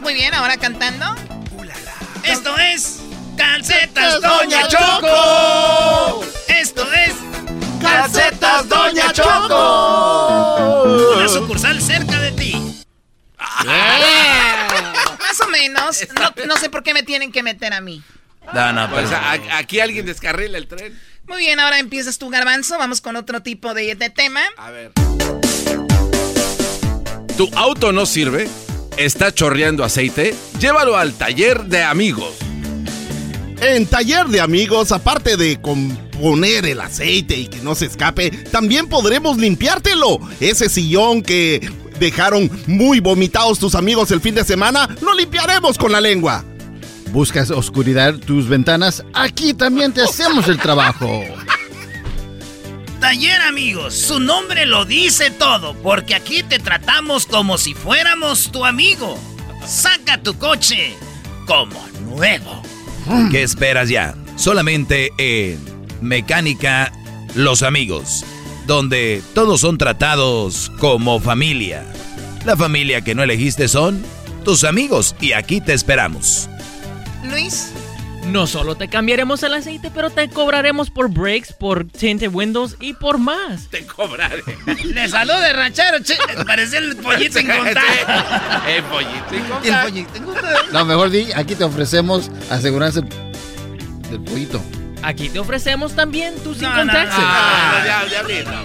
Muy 0.00 0.14
bien, 0.14 0.34
ahora 0.34 0.56
cantando. 0.56 1.06
Esto 2.22 2.56
es 2.58 3.00
Calcetas 3.36 4.20
Doña 4.20 4.66
Choco. 4.68 6.24
Esto 6.48 6.92
es 6.92 7.14
Calcetas 7.80 8.68
Doña 8.68 9.12
Choco. 9.12 10.82
Una 11.16 11.28
sucursal 11.28 11.80
cerca 11.80 12.18
de 12.20 12.32
ti. 12.32 12.84
Más 13.64 15.40
o 15.40 15.48
menos. 15.48 16.06
No, 16.20 16.46
no 16.46 16.56
sé 16.56 16.68
por 16.68 16.82
qué 16.82 16.94
me 16.94 17.02
tienen 17.02 17.30
que 17.32 17.42
meter 17.42 17.72
a 17.72 17.80
mí. 17.80 18.02
No, 18.54 18.72
no, 18.72 18.90
pues 18.90 19.10
a- 19.12 19.32
aquí 19.58 19.80
alguien 19.80 20.06
descarrila 20.06 20.58
el 20.58 20.66
tren. 20.66 20.98
Muy 21.26 21.38
bien, 21.38 21.58
ahora 21.60 21.78
empiezas 21.78 22.18
tú, 22.18 22.28
Garbanzo. 22.30 22.78
Vamos 22.78 23.00
con 23.00 23.16
otro 23.16 23.42
tipo 23.42 23.74
de, 23.74 23.94
de 23.96 24.10
tema. 24.10 24.40
A 24.56 24.70
ver. 24.70 24.92
¿Tu 27.36 27.50
auto 27.54 27.92
no 27.92 28.06
sirve? 28.06 28.48
¿Está 28.96 29.32
chorreando 29.34 29.84
aceite? 29.84 30.34
Llévalo 30.58 30.96
al 30.96 31.12
taller 31.14 31.64
de 31.64 31.82
amigos. 31.82 32.34
En 33.60 33.86
Taller 33.86 34.26
de 34.26 34.40
Amigos, 34.42 34.92
aparte 34.92 35.36
de 35.38 35.60
componer 35.60 36.66
el 36.66 36.78
aceite 36.80 37.36
y 37.36 37.46
que 37.48 37.58
no 37.58 37.74
se 37.74 37.86
escape, 37.86 38.30
también 38.30 38.86
podremos 38.86 39.38
limpiártelo. 39.38 40.20
Ese 40.40 40.68
sillón 40.68 41.22
que 41.22 41.66
dejaron 41.98 42.50
muy 42.66 43.00
vomitados 43.00 43.58
tus 43.58 43.74
amigos 43.74 44.10
el 44.10 44.20
fin 44.20 44.34
de 44.34 44.44
semana, 44.44 44.94
lo 45.00 45.14
limpiaremos 45.14 45.78
con 45.78 45.90
la 45.90 46.02
lengua. 46.02 46.44
¿Buscas 47.16 47.50
oscuridad 47.50 48.14
tus 48.16 48.46
ventanas? 48.46 49.02
Aquí 49.14 49.54
también 49.54 49.90
te 49.90 50.02
hacemos 50.02 50.48
el 50.48 50.58
trabajo. 50.58 51.24
Taller 53.00 53.40
amigos, 53.40 53.94
su 53.94 54.20
nombre 54.20 54.66
lo 54.66 54.84
dice 54.84 55.30
todo, 55.30 55.74
porque 55.82 56.14
aquí 56.14 56.42
te 56.42 56.58
tratamos 56.58 57.24
como 57.24 57.56
si 57.56 57.72
fuéramos 57.72 58.52
tu 58.52 58.66
amigo. 58.66 59.18
Saca 59.66 60.22
tu 60.22 60.36
coche 60.36 60.92
como 61.46 61.88
nuevo. 62.02 62.62
¿Qué 63.30 63.42
esperas 63.42 63.88
ya? 63.88 64.14
Solamente 64.36 65.10
en 65.16 65.58
Mecánica 66.02 66.92
Los 67.34 67.62
Amigos, 67.62 68.26
donde 68.66 69.22
todos 69.32 69.62
son 69.62 69.78
tratados 69.78 70.70
como 70.78 71.18
familia. 71.18 71.82
La 72.44 72.58
familia 72.58 73.00
que 73.00 73.14
no 73.14 73.22
elegiste 73.22 73.68
son 73.68 74.04
tus 74.44 74.64
amigos 74.64 75.16
y 75.18 75.32
aquí 75.32 75.62
te 75.62 75.72
esperamos. 75.72 76.50
Luis. 77.30 77.70
No 78.26 78.46
solo 78.48 78.74
te 78.74 78.88
cambiaremos 78.88 79.42
el 79.44 79.54
aceite, 79.54 79.90
pero 79.94 80.10
te 80.10 80.28
cobraremos 80.28 80.90
por 80.90 81.08
brakes, 81.08 81.52
por 81.52 81.86
tinted 81.86 82.28
windows 82.34 82.76
y 82.80 82.92
por 82.94 83.18
más. 83.18 83.68
Te 83.70 83.86
cobraré. 83.86 84.42
Le 84.84 85.08
saluda 85.08 85.48
el 85.48 85.56
ranchero, 85.56 86.00
che. 86.02 86.16
Parece 86.44 86.78
el 86.78 86.96
pollito 86.96 87.38
en. 87.38 87.48
El 87.52 87.56
pollito 88.84 89.32
en. 89.62 89.64
El 89.64 89.80
pollito 89.80 90.16
en. 90.16 90.24
No, 90.72 90.84
mejor 90.84 91.10
di, 91.10 91.30
aquí 91.36 91.54
te 91.54 91.62
ofrecemos 91.62 92.28
aseguranza 92.50 93.00
del 93.00 94.20
pollito. 94.22 94.60
Aquí 95.02 95.28
te 95.28 95.38
ofrecemos 95.38 95.92
también 95.94 96.34
tu 96.42 96.52
sin 96.52 96.64
no, 96.64 96.84
no, 96.84 96.92
taxes. 96.92 97.18
no. 97.18 98.56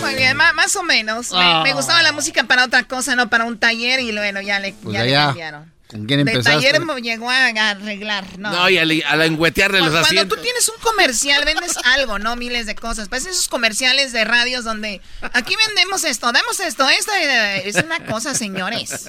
Muy 0.00 0.14
bien, 0.14 0.36
más 0.36 0.76
o 0.76 0.82
menos. 0.84 1.30
Me- 1.32 1.38
Ah. 1.40 1.62
Me, 1.64 1.72
gustaba 1.72 2.02
la 2.02 2.12
música 2.12 2.44
para 2.44 2.64
otra 2.64 2.84
cosa, 2.84 3.16
no 3.16 3.28
para 3.28 3.44
un 3.44 3.58
taller. 3.58 4.00
Y 4.00 4.12
bueno, 4.12 4.40
ya 4.40 4.60
le, 4.60 4.74
Pues 4.74 4.94
ya 4.94 5.02
le 5.02 5.08
allá, 5.16 5.26
cambiaron. 5.26 5.71
¿Con 5.92 6.06
quién 6.06 6.24
De 6.24 6.32
empezaste? 6.32 6.50
taller 6.66 6.80
me 6.84 7.00
llegó 7.00 7.30
a 7.30 7.46
arreglar, 7.46 8.38
¿no? 8.38 8.50
No, 8.50 8.68
y 8.68 8.78
a, 8.78 8.84
la- 8.84 9.08
a 9.08 9.16
la 9.16 9.26
engüetearle 9.26 9.78
los 9.78 9.90
Cuando 9.90 10.06
asientos. 10.08 10.38
tú 10.38 10.42
tienes 10.42 10.68
un 10.68 10.78
comercial, 10.80 11.44
vendes 11.44 11.76
algo, 11.84 12.18
no 12.18 12.34
miles 12.34 12.66
de 12.66 12.74
cosas. 12.74 13.08
Parecen 13.08 13.30
esos 13.32 13.48
comerciales 13.48 14.12
de 14.12 14.24
radios 14.24 14.64
donde 14.64 15.00
aquí 15.32 15.54
vendemos 15.66 16.02
esto, 16.04 16.32
damos 16.32 16.58
esto, 16.60 16.88
esto 16.88 17.12
eh, 17.14 17.68
es 17.68 17.76
una 17.76 18.04
cosa, 18.06 18.34
señores. 18.34 19.06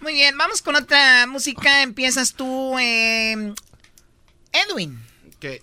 Muy 0.00 0.14
bien, 0.14 0.38
vamos 0.38 0.62
con 0.62 0.76
otra 0.76 1.26
música. 1.26 1.82
Empiezas 1.82 2.32
tú, 2.34 2.78
eh, 2.78 3.52
Edwin. 4.52 4.98
¿Qué? 5.40 5.60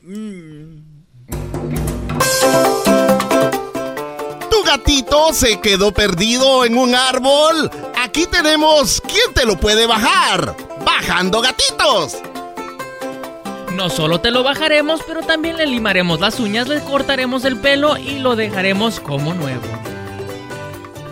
¿Tu 4.53 4.61
gatito 4.61 5.33
se 5.33 5.59
quedó 5.61 5.91
perdido 5.91 6.63
en 6.63 6.77
un 6.77 6.93
árbol? 6.93 7.71
Aquí 7.99 8.27
tenemos 8.27 9.01
quién 9.01 9.33
te 9.33 9.47
lo 9.47 9.59
puede 9.59 9.87
bajar. 9.87 10.55
Bajando 10.85 11.41
gatitos. 11.41 12.17
No 13.73 13.89
solo 13.89 14.21
te 14.21 14.29
lo 14.29 14.43
bajaremos, 14.43 15.01
pero 15.07 15.21
también 15.23 15.57
le 15.57 15.65
limaremos 15.65 16.19
las 16.19 16.39
uñas, 16.39 16.67
le 16.67 16.81
cortaremos 16.81 17.45
el 17.45 17.57
pelo 17.57 17.97
y 17.97 18.19
lo 18.19 18.35
dejaremos 18.35 18.99
como 18.99 19.33
nuevo. 19.33 19.63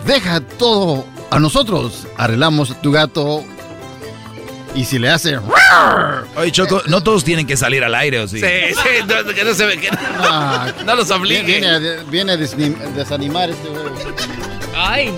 Deja 0.06 0.40
todo 0.40 1.04
a 1.30 1.40
nosotros. 1.40 2.06
Arreglamos 2.16 2.70
a 2.70 2.80
tu 2.80 2.92
gato. 2.92 3.42
Y 4.74 4.84
si 4.86 4.98
le 4.98 5.10
hace. 5.10 5.38
Oye, 6.36 6.50
Choco, 6.50 6.82
no 6.86 7.02
todos 7.02 7.24
tienen 7.24 7.46
que 7.46 7.56
salir 7.58 7.84
al 7.84 7.94
aire, 7.94 8.20
¿o 8.20 8.28
sí? 8.28 8.40
Sí, 8.40 8.46
sí, 8.74 9.04
no, 9.06 9.32
que 9.34 9.44
no 9.44 9.52
se 9.54 9.66
ve 9.66 9.78
que 9.78 9.88
Ah, 9.92 10.72
no 10.86 10.94
los 10.96 11.10
obligue. 11.10 11.42
Viene 11.42 11.68
a, 11.68 11.78
viene 12.08 12.32
a 12.32 12.36
desnim- 12.36 12.78
desanimar 12.94 13.50
este 13.50 13.68
güey. 13.68 13.82
¡Ay! 14.74 15.14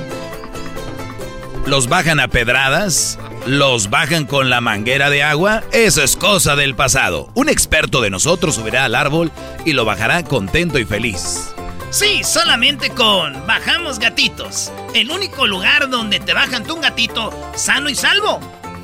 Los 1.66 1.88
bajan 1.88 2.20
a 2.20 2.28
pedradas, 2.28 3.18
los 3.46 3.88
bajan 3.88 4.26
con 4.26 4.50
la 4.50 4.60
manguera 4.60 5.08
de 5.08 5.22
agua, 5.22 5.62
eso 5.72 6.02
es 6.02 6.14
cosa 6.16 6.56
del 6.56 6.74
pasado. 6.74 7.30
Un 7.34 7.48
experto 7.48 8.00
de 8.02 8.10
nosotros 8.10 8.56
subirá 8.56 8.84
al 8.84 8.94
árbol 8.94 9.30
y 9.64 9.72
lo 9.72 9.84
bajará 9.86 10.24
contento 10.24 10.78
y 10.78 10.84
feliz. 10.84 11.54
Sí, 11.90 12.22
solamente 12.24 12.90
con 12.90 13.46
Bajamos 13.46 13.98
Gatitos. 14.00 14.72
El 14.94 15.10
único 15.10 15.46
lugar 15.46 15.88
donde 15.88 16.18
te 16.20 16.34
bajan 16.34 16.64
tu 16.64 16.74
un 16.74 16.80
gatito 16.82 17.32
sano 17.54 17.88
y 17.88 17.94
salvo. 17.94 18.40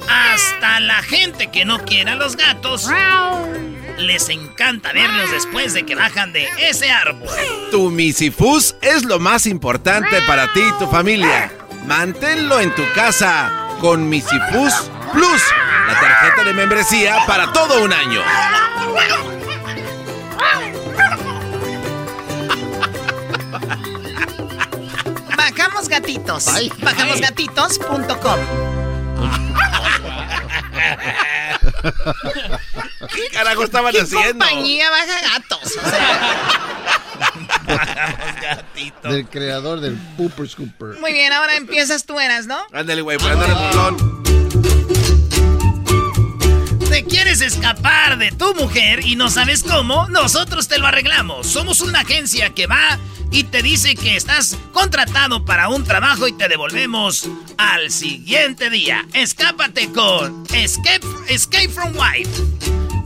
Hasta 0.09 0.81
la 0.81 1.02
gente 1.02 1.48
que 1.48 1.64
no 1.64 1.85
quiere 1.85 2.12
a 2.12 2.16
los 2.16 2.36
gatos 2.36 2.89
les 3.98 4.28
encanta 4.31 4.93
verlos 4.93 5.31
después 5.31 5.74
de 5.74 5.85
que 5.85 5.94
bajan 5.94 6.32
de 6.32 6.48
ese 6.59 6.90
árbol. 6.90 7.28
Tu 7.70 7.90
Misifus 7.90 8.74
es 8.81 9.05
lo 9.05 9.18
más 9.18 9.47
importante 9.47 10.22
para 10.27 10.52
ti 10.52 10.60
y 10.60 10.78
tu 10.78 10.86
familia. 10.86 11.52
Manténlo 11.86 12.60
en 12.60 12.74
tu 12.74 12.82
casa 12.94 13.68
con 13.81 14.09
Misifus 14.09 14.90
Plus, 15.12 15.43
la 15.89 15.98
tarjeta 15.98 16.44
de 16.44 16.55
membresía 16.55 17.16
para 17.27 17.52
todo 17.52 17.82
un 17.82 17.93
año. 17.93 18.20
Bajamos 25.36 25.89
gatitos. 25.89 26.47
Bajamosgatitos.com. 26.81 28.80
¿Qué 33.15 33.28
carajo 33.32 33.65
estaban 33.65 33.93
¿Qué 33.93 34.01
haciendo? 34.01 34.44
compañía 34.44 34.90
baja 34.90 35.20
gatos? 35.32 35.77
O 35.77 35.90
sea, 35.90 36.61
Del 39.11 39.28
creador 39.28 39.81
del 39.81 39.94
Pooper 40.16 40.48
Scooper. 40.48 40.98
muy 41.01 41.12
bien, 41.12 41.32
ahora 41.32 41.57
empiezas 41.57 42.05
tú, 42.05 42.19
eras, 42.20 42.47
¿no? 42.47 42.59
Ándale, 42.73 43.02
güey, 43.02 43.19
el 43.19 43.55
bolón. 43.55 44.20
¿Te 46.90 47.04
quieres 47.04 47.40
escapar 47.40 48.18
de 48.18 48.32
tu 48.32 48.52
mujer 48.56 49.06
y 49.06 49.14
no 49.14 49.30
sabes 49.30 49.62
cómo? 49.62 50.08
Nosotros 50.08 50.66
te 50.66 50.76
lo 50.76 50.88
arreglamos. 50.88 51.46
Somos 51.46 51.82
una 51.82 52.00
agencia 52.00 52.50
que 52.50 52.66
va 52.66 52.98
y 53.30 53.44
te 53.44 53.62
dice 53.62 53.94
que 53.94 54.16
estás 54.16 54.58
contratado 54.72 55.44
para 55.44 55.68
un 55.68 55.84
trabajo 55.84 56.26
y 56.26 56.32
te 56.32 56.48
devolvemos 56.48 57.28
al 57.58 57.92
siguiente 57.92 58.70
día. 58.70 59.06
Escápate 59.14 59.92
con 59.92 60.42
Escape, 60.52 61.06
Escape 61.28 61.68
from 61.68 61.92
Wife. 61.94 62.28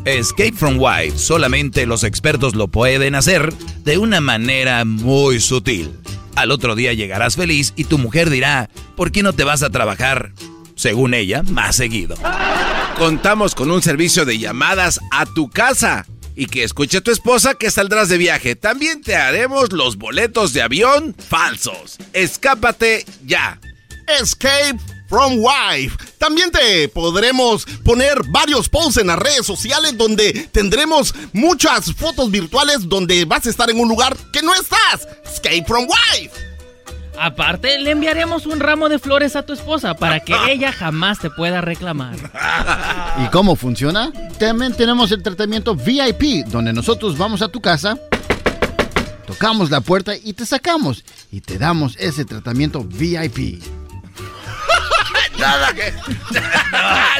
Escape 0.07 0.55
from 0.55 0.79
Wife, 0.79 1.19
solamente 1.19 1.85
los 1.85 2.05
expertos 2.05 2.55
lo 2.55 2.69
pueden 2.69 3.15
hacer 3.15 3.53
de 3.85 3.99
una 3.99 4.23
manera 4.23 4.87
muy 4.87 5.41
sutil. 5.41 5.93
Al 6.37 6.53
otro 6.53 6.75
día 6.75 6.95
llegarás 6.95 7.37
feliz 7.37 7.75
y 7.77 7.85
tu 7.85 7.99
mujer 7.99 8.31
dirá, 8.31 8.71
¿por 8.97 9.13
qué 9.13 9.23
no 9.23 9.35
te 9.35 9.45
vas 9.45 9.63
a 9.63 9.69
trabajar, 9.69 10.33
según 10.75 11.13
ella, 11.13 11.43
más 11.43 11.77
seguido? 11.77 12.17
Contamos 12.99 13.57
con 13.57 13.73
un 13.73 13.83
servicio 13.83 14.25
de 14.25 14.39
llamadas 14.39 15.01
a 15.11 15.27
tu 15.27 15.51
casa 15.51 16.07
y 16.37 16.47
que 16.47 16.63
escuche 16.63 17.01
tu 17.01 17.11
esposa 17.11 17.55
que 17.55 17.71
saldrás 17.71 18.09
de 18.09 18.19
viaje. 18.19 18.55
También 18.55 19.03
te 19.03 19.17
haremos 19.17 19.73
los 19.73 19.97
boletos 19.97 20.53
de 20.53 20.63
avión 20.63 21.15
falsos. 21.29 21.99
Escápate 22.13 23.05
ya. 23.27 23.61
Escape 24.21 24.79
from 25.09 25.39
Wife. 25.39 25.97
También 26.19 26.53
te 26.53 26.89
podremos 26.89 27.67
poner 27.85 28.23
varios 28.29 28.69
posts 28.69 28.99
en 28.99 29.09
las 29.09 29.19
redes 29.19 29.45
sociales 29.45 29.99
donde 29.99 30.49
tendremos 30.53 31.15
muchas 31.33 31.93
fotos 31.93 32.31
virtuales 32.31 32.89
donde 32.89 33.25
vas 33.25 33.45
a 33.47 33.51
estar 33.51 33.69
en 33.71 33.81
un 33.81 33.89
lugar 33.89 34.17
que 34.33 34.41
no 34.41 34.55
estás. 34.55 35.09
Escape 35.25 35.65
from 35.67 35.89
Wife. 35.89 36.54
Aparte, 37.19 37.79
le 37.79 37.91
enviaremos 37.91 38.47
un 38.47 38.61
ramo 38.61 38.89
de 38.89 38.99
flores 38.99 39.37
a 39.37 39.43
tu 39.45 39.53
esposa 39.53 39.95
para 39.95 40.21
que 40.21 40.35
ella 40.51 40.73
jamás 40.73 41.19
te 41.19 41.31
pueda 41.31 41.61
reclamar. 41.61 42.17
¿Y 43.25 43.29
cómo 43.31 43.57
funciona? 43.57 44.13
También 44.39 44.75
tenemos 44.75 45.13
el 45.13 45.23
tratamiento 45.23 45.75
VIP, 45.75 46.47
donde 46.47 46.73
nosotros 46.73 47.17
vamos 47.17 47.43
a 47.43 47.49
tu 47.49 47.61
casa, 47.61 47.97
tocamos 49.27 49.71
la 49.71 49.81
puerta 49.81 50.15
y 50.17 50.33
te 50.33 50.47
sacamos. 50.47 51.05
Y 51.31 51.41
te 51.41 51.59
damos 51.59 51.97
ese 51.99 52.25
tratamiento 52.25 52.85
VIP. 52.85 53.63
Nada 55.39 55.75
que. 55.75 55.93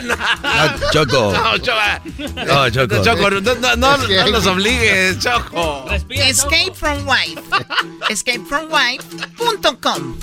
No, 0.03 0.17
No, 0.17 0.91
Choco. 0.93 1.33
No, 1.33 1.59
Choco. 1.59 1.81
No, 2.47 2.71
Choco. 2.71 3.03
Choco, 3.05 3.31
no, 3.31 3.55
no, 3.55 3.77
no, 3.77 3.95
Es 3.95 4.07
que 4.07 4.17
no 4.17 4.31
nos 4.31 4.47
obligues, 4.47 5.19
Choco. 5.19 5.87
Escape 6.11 6.73
from 6.75 7.07
wife. 7.07 7.41
Escapefromwife.com. 8.09 10.17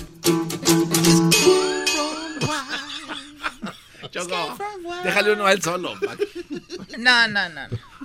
Choco, 4.11 4.57
déjale 5.05 5.31
uno 5.33 5.45
a 5.45 5.53
él 5.53 5.61
solo. 5.61 5.93
No, 6.97 7.27
no, 7.29 7.47
no. 7.49 7.61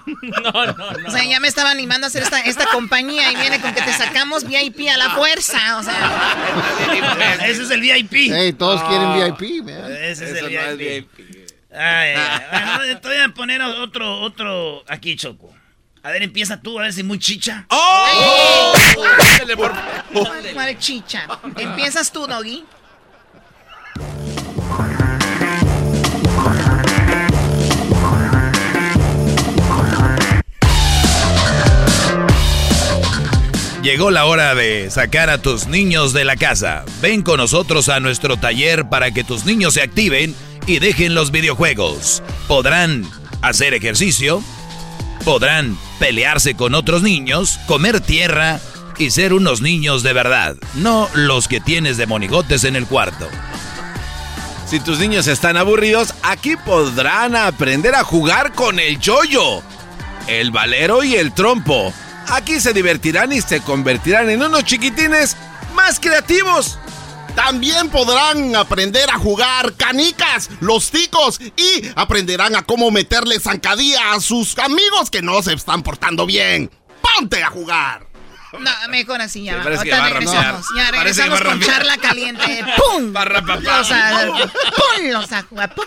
No, 0.06 0.52
no, 0.66 0.72
no. 0.72 1.08
O 1.08 1.10
sea, 1.10 1.24
ya 1.24 1.40
me 1.40 1.48
estaba 1.48 1.70
animando 1.70 2.06
a 2.06 2.08
hacer 2.08 2.22
esta, 2.22 2.40
esta 2.40 2.66
compañía 2.66 3.32
y 3.32 3.36
viene 3.36 3.60
con 3.60 3.74
que 3.74 3.82
te 3.82 3.92
sacamos 3.92 4.44
VIP 4.44 4.88
a 4.88 4.96
la 4.96 5.10
fuerza. 5.10 5.78
O 5.78 5.82
sea, 5.82 6.36
Ese 7.44 7.62
es 7.64 7.70
el 7.70 7.80
VIP. 7.80 8.12
Hey, 8.32 8.52
todos 8.52 8.82
quieren 8.84 9.14
VIP, 9.14 9.64
man. 9.64 9.92
Ese 9.92 10.24
es 10.24 10.30
Eso 10.36 10.46
el 10.46 10.54
no 10.54 10.60
es 10.60 10.78
VIP. 10.78 11.08
Ay. 11.78 12.14
Bueno, 12.78 13.00
te 13.00 13.08
voy 13.08 13.16
a 13.18 13.28
poner 13.30 13.60
otro, 13.62 14.20
otro 14.20 14.84
aquí, 14.88 15.16
Choco. 15.16 15.52
A 16.02 16.10
ver, 16.10 16.22
empieza 16.22 16.60
tú, 16.60 16.78
a 16.78 16.82
ver 16.82 16.92
si 16.92 17.02
muy 17.02 17.18
chicha. 17.18 17.66
¡Oh! 17.68 18.72
Dale, 19.40 19.56
por- 19.56 19.74
¿cuál 20.54 20.78
chicha? 20.78 21.26
Empiezas 21.56 22.12
tú, 22.12 22.28
Doggy. 22.28 22.64
Llegó 33.86 34.10
la 34.10 34.24
hora 34.24 34.56
de 34.56 34.90
sacar 34.90 35.30
a 35.30 35.38
tus 35.38 35.68
niños 35.68 36.12
de 36.12 36.24
la 36.24 36.34
casa. 36.34 36.84
Ven 37.00 37.22
con 37.22 37.36
nosotros 37.36 37.88
a 37.88 38.00
nuestro 38.00 38.36
taller 38.36 38.88
para 38.88 39.12
que 39.12 39.22
tus 39.22 39.44
niños 39.44 39.74
se 39.74 39.80
activen 39.80 40.34
y 40.66 40.80
dejen 40.80 41.14
los 41.14 41.30
videojuegos. 41.30 42.20
Podrán 42.48 43.08
hacer 43.42 43.74
ejercicio, 43.74 44.42
podrán 45.24 45.78
pelearse 46.00 46.56
con 46.56 46.74
otros 46.74 47.04
niños, 47.04 47.60
comer 47.68 48.00
tierra 48.00 48.58
y 48.98 49.10
ser 49.10 49.32
unos 49.32 49.60
niños 49.60 50.02
de 50.02 50.14
verdad, 50.14 50.56
no 50.74 51.08
los 51.14 51.46
que 51.46 51.60
tienes 51.60 51.96
de 51.96 52.06
monigotes 52.06 52.64
en 52.64 52.74
el 52.74 52.86
cuarto. 52.86 53.28
Si 54.66 54.80
tus 54.80 54.98
niños 54.98 55.28
están 55.28 55.56
aburridos, 55.56 56.12
aquí 56.24 56.56
podrán 56.56 57.36
aprender 57.36 57.94
a 57.94 58.02
jugar 58.02 58.52
con 58.52 58.80
el 58.80 58.98
yoyo, 58.98 59.62
el 60.26 60.50
valero 60.50 61.04
y 61.04 61.14
el 61.14 61.32
trompo. 61.32 61.94
Aquí 62.28 62.60
se 62.60 62.72
divertirán 62.72 63.32
y 63.32 63.40
se 63.40 63.60
convertirán 63.60 64.28
en 64.30 64.42
unos 64.42 64.64
chiquitines 64.64 65.36
más 65.74 66.00
creativos. 66.00 66.78
También 67.34 67.90
podrán 67.90 68.56
aprender 68.56 69.10
a 69.10 69.18
jugar 69.18 69.74
canicas, 69.74 70.48
los 70.60 70.90
ticos 70.90 71.38
y 71.40 71.82
aprenderán 71.94 72.56
a 72.56 72.62
cómo 72.62 72.90
meterle 72.90 73.38
zancadilla 73.38 74.14
a 74.14 74.20
sus 74.20 74.58
amigos 74.58 75.10
que 75.10 75.22
no 75.22 75.42
se 75.42 75.52
están 75.52 75.82
portando 75.82 76.24
bien. 76.24 76.70
¡Ponte 77.02 77.42
a 77.42 77.50
jugar! 77.50 78.06
No, 78.58 78.70
mejor 78.88 79.20
así 79.20 79.44
ya. 79.44 79.62
Ahorita 79.62 80.08
regresamos. 80.08 80.66
Ya 80.76 80.90
regresamos 80.90 81.42
con 81.42 81.60
charla 81.60 81.98
caliente. 81.98 82.64
¡Pum! 82.76 83.14
Va 83.14 83.22
a 83.22 83.24
rapapá. 83.26 83.80
O 83.80 83.84
sea, 83.84 84.28
ponlos 84.96 85.32
a 85.32 85.42
jugar. 85.42 85.74
¡Pum! 85.74 85.86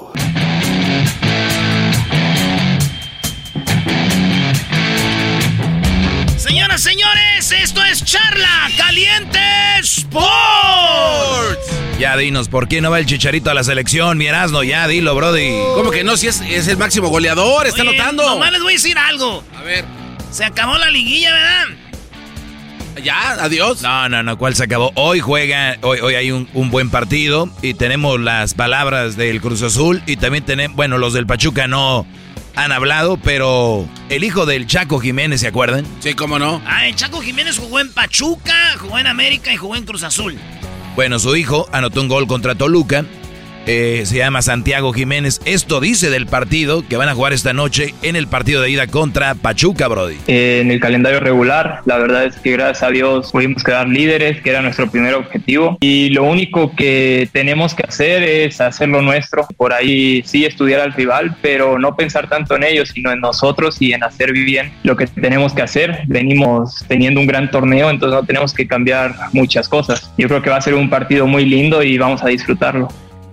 Señoras, 6.51 6.81
señores, 6.81 7.51
esto 7.53 7.81
es 7.81 8.03
Charla 8.03 8.69
Caliente 8.75 9.39
Sports. 9.79 10.19
Ya 11.97 12.17
dinos, 12.17 12.49
¿por 12.49 12.67
qué 12.67 12.81
no 12.81 12.91
va 12.91 12.99
el 12.99 13.05
chicharito 13.05 13.49
a 13.49 13.53
la 13.53 13.63
selección, 13.63 14.17
mi 14.17 14.25
Erasmo? 14.25 14.61
Ya 14.61 14.85
dilo, 14.85 15.15
Brody. 15.15 15.49
¿Cómo 15.75 15.91
que 15.91 16.03
no? 16.03 16.17
Si 16.17 16.27
es, 16.27 16.41
es 16.41 16.67
el 16.67 16.75
máximo 16.75 17.07
goleador, 17.07 17.67
está 17.67 17.83
Oye, 17.83 17.95
notando. 17.97 18.25
Nomás 18.25 18.51
les 18.51 18.61
voy 18.61 18.73
a 18.73 18.75
decir 18.75 18.97
algo. 18.97 19.41
A 19.57 19.61
ver, 19.61 19.85
Se 20.29 20.43
acabó 20.43 20.77
la 20.77 20.89
liguilla, 20.89 21.31
¿verdad? 21.31 21.63
ya, 23.01 23.31
adiós. 23.41 23.81
No, 23.81 24.09
no, 24.09 24.21
no, 24.21 24.37
¿cuál 24.37 24.53
se 24.53 24.65
acabó? 24.65 24.91
Hoy 24.95 25.21
juega, 25.21 25.77
hoy, 25.83 25.99
hoy 26.01 26.15
hay 26.15 26.31
un, 26.31 26.49
un 26.53 26.69
buen 26.69 26.89
partido 26.89 27.49
y 27.61 27.75
tenemos 27.75 28.19
las 28.19 28.55
palabras 28.55 29.15
del 29.15 29.39
Cruz 29.39 29.61
Azul 29.61 30.03
y 30.05 30.17
también 30.17 30.43
tenemos, 30.43 30.75
bueno, 30.75 30.97
los 30.97 31.13
del 31.13 31.25
Pachuca 31.25 31.69
no 31.69 32.05
han 32.55 32.71
hablado, 32.71 33.17
pero 33.17 33.87
el 34.09 34.23
hijo 34.23 34.45
del 34.45 34.67
Chaco 34.67 34.99
Jiménez, 34.99 35.41
¿se 35.41 35.47
acuerdan? 35.47 35.85
Sí, 35.99 36.13
cómo 36.13 36.39
no. 36.39 36.61
Ah, 36.65 36.87
el 36.87 36.95
Chaco 36.95 37.21
Jiménez 37.21 37.57
jugó 37.57 37.79
en 37.79 37.91
Pachuca, 37.91 38.75
jugó 38.79 38.99
en 38.99 39.07
América 39.07 39.53
y 39.53 39.57
jugó 39.57 39.75
en 39.75 39.85
Cruz 39.85 40.03
Azul. 40.03 40.37
Bueno, 40.95 41.19
su 41.19 41.35
hijo 41.35 41.69
anotó 41.71 42.01
un 42.01 42.07
gol 42.07 42.27
contra 42.27 42.55
Toluca. 42.55 43.05
Eh, 43.65 44.03
se 44.05 44.17
llama 44.17 44.41
Santiago 44.41 44.93
Jiménez. 44.93 45.41
Esto 45.45 45.79
dice 45.79 46.09
del 46.09 46.25
partido 46.25 46.83
que 46.87 46.97
van 46.97 47.09
a 47.09 47.15
jugar 47.15 47.33
esta 47.33 47.53
noche 47.53 47.93
en 48.01 48.15
el 48.15 48.27
partido 48.27 48.61
de 48.61 48.69
ida 48.69 48.87
contra 48.87 49.35
Pachuca, 49.35 49.87
Brody. 49.87 50.17
en 50.27 50.71
el 50.71 50.79
calendario 50.79 51.19
regular. 51.19 51.81
La 51.85 51.97
verdad 51.97 52.25
es 52.25 52.35
que 52.37 52.51
gracias 52.51 52.83
a 52.83 52.89
Dios 52.89 53.31
pudimos 53.31 53.63
quedar 53.63 53.87
líderes, 53.87 54.41
que 54.41 54.49
era 54.49 54.61
nuestro 54.61 54.89
primer 54.89 55.13
objetivo. 55.15 55.77
Y 55.81 56.09
lo 56.09 56.23
único 56.23 56.75
que 56.75 57.29
tenemos 57.31 57.73
que 57.73 57.83
hacer 57.83 58.23
es 58.23 58.61
hacer 58.61 58.89
lo 58.89 59.01
nuestro. 59.01 59.47
Por 59.57 59.73
ahí 59.73 60.23
sí 60.25 60.45
estudiar 60.45 60.81
al 60.81 60.93
rival, 60.93 61.35
pero 61.41 61.79
no 61.79 61.95
pensar 61.95 62.29
tanto 62.29 62.55
en 62.55 62.63
ellos, 62.63 62.89
sino 62.89 63.11
en 63.11 63.19
nosotros 63.19 63.81
y 63.81 63.93
en 63.93 64.03
hacer 64.03 64.31
bien 64.33 64.71
lo 64.83 64.95
que 64.95 65.07
tenemos 65.07 65.53
que 65.53 65.61
hacer. 65.61 66.01
Venimos 66.07 66.83
teniendo 66.87 67.19
un 67.19 67.27
gran 67.27 67.51
torneo, 67.51 67.89
entonces 67.89 68.19
no 68.19 68.25
tenemos 68.25 68.53
que 68.53 68.67
cambiar 68.67 69.13
muchas 69.33 69.69
cosas. 69.69 70.11
Yo 70.17 70.27
creo 70.27 70.41
que 70.41 70.49
va 70.49 70.57
a 70.57 70.61
ser 70.61 70.73
un 70.73 70.89
partido 70.89 71.27
muy 71.27 71.45
lindo 71.45 71.83
y 71.83 71.97
vamos 71.97 72.23
a 72.23 72.27
disfrutarlo. 72.27 72.89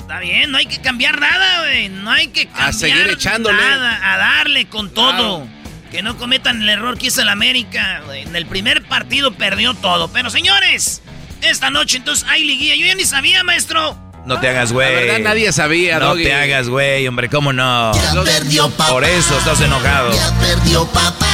Está 0.09 0.21
bien, 0.21 0.51
no 0.51 0.57
hay 0.57 0.65
que 0.65 0.81
cambiar 0.81 1.21
nada, 1.21 1.59
güey. 1.61 1.91
No 1.91 2.11
hay 2.11 2.29
que 2.29 2.47
cambiar 2.47 2.69
A 2.71 2.73
seguir 2.73 3.09
echándole. 3.09 3.61
nada, 3.61 4.01
a 4.15 4.17
darle 4.17 4.67
con 4.67 4.89
todo. 4.89 5.47
Que 5.91 6.01
no 6.01 6.17
cometan 6.17 6.63
el 6.63 6.69
error 6.71 6.97
que 6.97 7.09
hizo 7.09 7.21
el 7.21 7.29
América. 7.29 8.01
güey. 8.07 8.23
En 8.23 8.35
el 8.35 8.47
primer 8.47 8.83
partido 8.89 9.33
perdió 9.35 9.75
todo. 9.75 10.09
Pero 10.09 10.31
señores, 10.31 11.03
esta 11.43 11.69
noche 11.69 11.99
entonces 11.99 12.27
hay 12.27 12.43
liguilla. 12.43 12.75
Yo 12.77 12.87
ya 12.87 12.95
ni 12.95 13.05
sabía, 13.05 13.45
maestro. 13.45 13.99
No 14.25 14.41
te 14.41 14.49
hagas 14.49 14.73
güey. 14.73 14.95
La 14.95 15.01
verdad 15.03 15.19
nadie 15.21 15.53
sabía, 15.53 15.99
No 15.99 16.07
Doggy. 16.07 16.25
te 16.25 16.33
hagas 16.33 16.71
güey, 16.71 17.07
hombre, 17.07 17.29
¿cómo 17.29 17.53
no? 17.53 17.93
Ya 17.93 18.23
perdió 18.25 18.71
papá. 18.71 18.91
Por 18.93 19.05
eso 19.05 19.37
estás 19.37 19.61
enojado. 19.61 20.11
Ya 20.15 20.33
perdió 20.41 20.87
papá. 20.87 21.27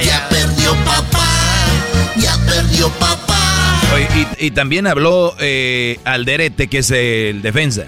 Ya 0.02 0.28
perdió 0.28 0.74
papá. 0.84 1.24
Ya 2.16 2.36
perdió 2.44 2.88
papá. 2.98 3.36
Oye, 3.94 4.08
y, 4.38 4.46
y 4.46 4.50
también 4.50 4.86
habló 4.86 5.34
eh, 5.40 5.98
Alderete, 6.04 6.68
que 6.68 6.78
es 6.78 6.90
el 6.90 7.42
defensa. 7.42 7.86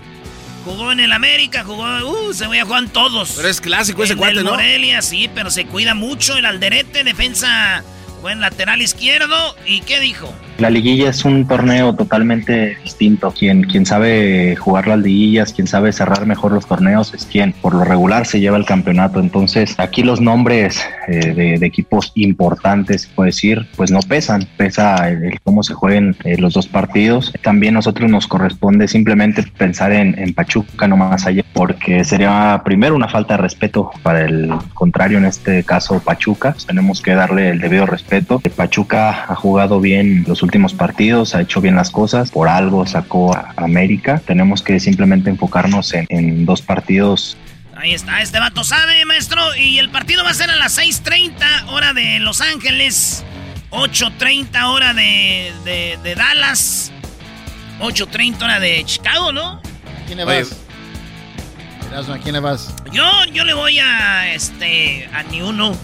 Jugó 0.64 0.92
en 0.92 1.00
el 1.00 1.12
América, 1.12 1.64
jugó, 1.64 1.84
uh, 1.84 2.34
se 2.34 2.46
voy 2.46 2.58
a 2.58 2.64
jugar 2.64 2.84
en 2.84 2.90
todos. 2.90 3.32
Pero 3.36 3.48
es 3.48 3.60
clásico 3.60 4.04
ese 4.04 4.16
cuate, 4.16 4.38
el 4.38 4.44
¿no? 4.44 4.52
Morelia, 4.52 5.00
sí, 5.02 5.30
pero 5.34 5.50
se 5.50 5.66
cuida 5.66 5.94
mucho 5.94 6.36
el 6.36 6.44
Alderete, 6.44 7.02
defensa, 7.02 7.82
buen 8.20 8.40
lateral 8.40 8.82
izquierdo. 8.82 9.56
¿Y 9.66 9.80
qué 9.80 10.00
dijo? 10.00 10.32
La 10.60 10.68
liguilla 10.68 11.08
es 11.08 11.24
un 11.24 11.48
torneo 11.48 11.94
totalmente 11.94 12.76
distinto. 12.84 13.30
Quien, 13.30 13.62
quien 13.62 13.86
sabe 13.86 14.56
jugar 14.56 14.88
las 14.88 14.98
liguillas, 14.98 15.54
quien 15.54 15.66
sabe 15.66 15.90
cerrar 15.90 16.26
mejor 16.26 16.52
los 16.52 16.66
torneos 16.66 17.14
es 17.14 17.24
quien 17.24 17.54
por 17.54 17.74
lo 17.74 17.82
regular 17.82 18.26
se 18.26 18.40
lleva 18.40 18.58
el 18.58 18.66
campeonato. 18.66 19.20
Entonces 19.20 19.74
aquí 19.78 20.02
los 20.02 20.20
nombres 20.20 20.84
eh, 21.08 21.32
de, 21.58 21.66
equipos 21.66 22.12
importantes, 22.14 23.06
puede 23.06 23.28
decir, 23.28 23.66
pues 23.74 23.90
no 23.90 24.00
pesan. 24.00 24.46
Pesa 24.58 25.08
el, 25.08 25.40
cómo 25.42 25.62
se 25.62 25.72
jueguen 25.72 26.14
eh, 26.24 26.36
los 26.36 26.52
dos 26.52 26.66
partidos. 26.66 27.32
También 27.42 27.72
nosotros 27.72 28.10
nos 28.10 28.26
corresponde 28.26 28.86
simplemente 28.86 29.42
pensar 29.56 29.92
en, 29.92 30.18
en 30.18 30.34
Pachuca, 30.34 30.86
no 30.86 30.98
más 30.98 31.26
allá, 31.26 31.42
porque 31.54 32.04
sería 32.04 32.60
primero 32.66 32.94
una 32.94 33.08
falta 33.08 33.38
de 33.38 33.42
respeto 33.44 33.92
para 34.02 34.26
el 34.26 34.52
contrario, 34.74 35.16
en 35.16 35.24
este 35.24 35.64
caso 35.64 36.00
Pachuca. 36.00 36.54
Tenemos 36.66 37.00
que 37.00 37.14
darle 37.14 37.48
el 37.48 37.60
debido 37.60 37.86
respeto. 37.86 38.42
Pachuca 38.54 39.24
ha 39.26 39.34
jugado 39.34 39.80
bien 39.80 40.24
los 40.28 40.42
últimos 40.42 40.49
partidos, 40.74 41.34
ha 41.34 41.40
hecho 41.40 41.60
bien 41.60 41.76
las 41.76 41.90
cosas, 41.90 42.30
por 42.30 42.48
algo 42.48 42.86
sacó 42.86 43.34
a 43.34 43.54
América. 43.56 44.20
Tenemos 44.24 44.62
que 44.62 44.80
simplemente 44.80 45.30
enfocarnos 45.30 45.92
en, 45.94 46.06
en 46.08 46.44
dos 46.46 46.62
partidos 46.62 47.36
Ahí 47.80 47.94
está, 47.94 48.20
este 48.20 48.38
vato 48.38 48.62
sabe, 48.62 49.06
maestro. 49.06 49.40
Y 49.56 49.78
el 49.78 49.88
partido 49.88 50.22
va 50.22 50.30
a 50.30 50.34
ser 50.34 50.50
a 50.50 50.56
las 50.56 50.76
6:30, 50.76 51.70
hora 51.70 51.94
de 51.94 52.20
Los 52.20 52.42
Ángeles. 52.42 53.24
8:30, 53.70 54.64
hora 54.66 54.92
de, 54.92 55.50
de, 55.64 55.98
de 56.02 56.14
Dallas. 56.14 56.92
8:30, 57.80 58.42
hora 58.42 58.60
de 58.60 58.84
Chicago, 58.84 59.32
¿no? 59.32 59.52
¿A 59.52 60.06
quién 60.06 60.18
le 60.18 60.24
vas? 60.24 60.54
Erasmo, 61.90 62.14
¿A 62.14 62.18
quién 62.18 62.34
le 62.34 62.40
vas? 62.40 62.74
Yo, 62.92 63.08
yo 63.32 63.44
le 63.44 63.54
voy 63.54 63.78
a, 63.78 64.34
este, 64.34 65.08
a 65.14 65.22
ni 65.22 65.40
uno. 65.40 65.74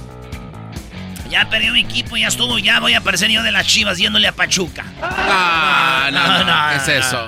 Ya 1.30 1.48
perdió 1.50 1.72
mi 1.72 1.80
equipo, 1.80 2.16
ya 2.16 2.28
estuvo, 2.28 2.58
ya 2.58 2.80
voy 2.80 2.94
a 2.94 2.98
aparecer 2.98 3.30
yo 3.30 3.42
de 3.42 3.52
las 3.52 3.66
chivas 3.66 3.98
yéndole 3.98 4.28
a 4.28 4.32
Pachuca. 4.32 4.84
Ah, 5.02 6.08
no, 6.12 6.44
no, 6.44 6.84
¿qué 6.84 6.92
es 6.92 7.04
eso? 7.06 7.26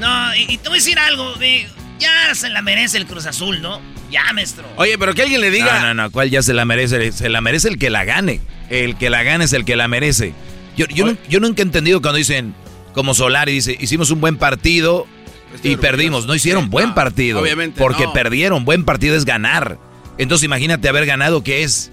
No, 0.00 0.34
y, 0.36 0.42
y 0.52 0.58
te 0.58 0.68
voy 0.68 0.78
a 0.78 0.80
decir 0.80 0.98
algo, 0.98 1.34
de, 1.34 1.66
ya 1.98 2.34
se 2.34 2.50
la 2.50 2.60
merece 2.62 2.98
el 2.98 3.06
Cruz 3.06 3.26
Azul, 3.26 3.62
¿no? 3.62 3.80
Ya, 4.10 4.22
maestro. 4.34 4.64
Oye, 4.76 4.98
pero 4.98 5.14
que 5.14 5.22
alguien 5.22 5.40
le 5.40 5.50
diga. 5.50 5.80
No, 5.80 5.86
no, 5.88 5.94
no, 6.04 6.10
¿cuál 6.12 6.30
ya 6.30 6.42
se 6.42 6.54
la 6.54 6.64
merece? 6.64 7.10
Se 7.12 7.28
la 7.28 7.40
merece 7.40 7.68
el 7.68 7.78
que 7.78 7.90
la 7.90 8.04
gane. 8.04 8.40
El 8.70 8.96
que 8.96 9.10
la 9.10 9.22
gane 9.22 9.44
es 9.46 9.52
el 9.52 9.64
que 9.64 9.74
la 9.76 9.88
merece. 9.88 10.32
Yo, 10.76 10.86
yo, 10.86 11.06
nu- 11.06 11.16
yo 11.28 11.40
nunca 11.40 11.62
he 11.62 11.64
entendido 11.64 12.00
cuando 12.02 12.18
dicen, 12.18 12.54
como 12.92 13.14
Solari 13.14 13.52
dice, 13.52 13.76
hicimos 13.80 14.10
un 14.10 14.20
buen 14.20 14.36
partido 14.36 15.06
y 15.64 15.76
perdimos. 15.76 16.26
No 16.26 16.34
hicieron 16.34 16.70
buen 16.70 16.94
partido. 16.94 17.40
obviamente 17.40 17.80
Porque 17.80 18.04
no. 18.04 18.12
perdieron. 18.12 18.64
Buen 18.64 18.84
partido 18.84 19.16
es 19.16 19.24
ganar. 19.24 19.78
Entonces 20.18 20.44
imagínate 20.44 20.88
haber 20.88 21.06
ganado, 21.06 21.42
¿qué 21.42 21.62
es? 21.64 21.90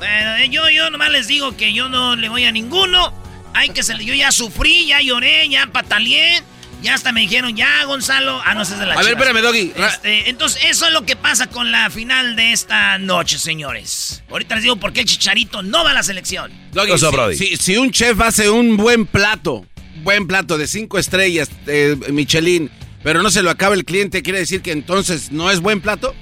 Bueno, 0.00 0.36
eh, 0.36 0.48
yo, 0.50 0.68
yo 0.70 0.88
nomás 0.90 1.10
les 1.10 1.28
digo 1.28 1.56
que 1.56 1.72
yo 1.74 1.88
no 1.88 2.16
le 2.16 2.28
voy 2.28 2.44
a 2.44 2.52
ninguno. 2.52 3.12
Hay 3.52 3.68
que 3.68 3.82
se, 3.82 4.02
yo 4.04 4.14
ya 4.14 4.32
sufrí, 4.32 4.86
ya 4.86 5.00
lloré, 5.00 5.48
ya 5.48 5.66
pataleé. 5.66 6.42
Ya 6.82 6.94
hasta 6.94 7.12
me 7.12 7.20
dijeron, 7.20 7.54
ya, 7.54 7.84
Gonzalo. 7.84 8.40
Ah, 8.42 8.54
no, 8.54 8.62
es 8.62 8.70
de 8.70 8.86
la 8.86 8.94
A 8.94 9.02
ver, 9.02 9.12
espérame, 9.12 9.42
Doggy. 9.42 9.72
Este, 9.76 10.30
entonces, 10.30 10.62
eso 10.64 10.86
es 10.86 10.92
lo 10.94 11.04
que 11.04 11.14
pasa 11.14 11.46
con 11.48 11.70
la 11.70 11.90
final 11.90 12.36
de 12.36 12.52
esta 12.52 12.96
noche, 12.96 13.38
señores. 13.38 14.22
Ahorita 14.30 14.54
les 14.54 14.62
digo 14.64 14.76
por 14.76 14.94
qué 14.94 15.00
el 15.00 15.06
Chicharito 15.06 15.62
no 15.62 15.84
va 15.84 15.90
a 15.90 15.94
la 15.94 16.02
selección. 16.02 16.50
Doggy, 16.72 16.92
si, 17.36 17.48
si- 17.48 17.56
si 17.58 17.76
un 17.76 17.90
chef 17.90 18.18
hace 18.22 18.48
un 18.48 18.78
buen 18.78 19.04
plato, 19.04 19.66
buen 20.02 20.26
plato 20.26 20.56
de 20.56 20.66
cinco 20.66 20.98
estrellas, 20.98 21.50
eh, 21.66 21.96
Michelin, 22.10 22.70
pero 23.02 23.22
no 23.22 23.30
se 23.30 23.42
lo 23.42 23.50
acaba 23.50 23.74
el 23.74 23.84
cliente, 23.84 24.22
¿quiere 24.22 24.38
decir 24.38 24.62
que 24.62 24.72
entonces 24.72 25.30
no 25.32 25.50
es 25.50 25.60
buen 25.60 25.82
plato? 25.82 26.14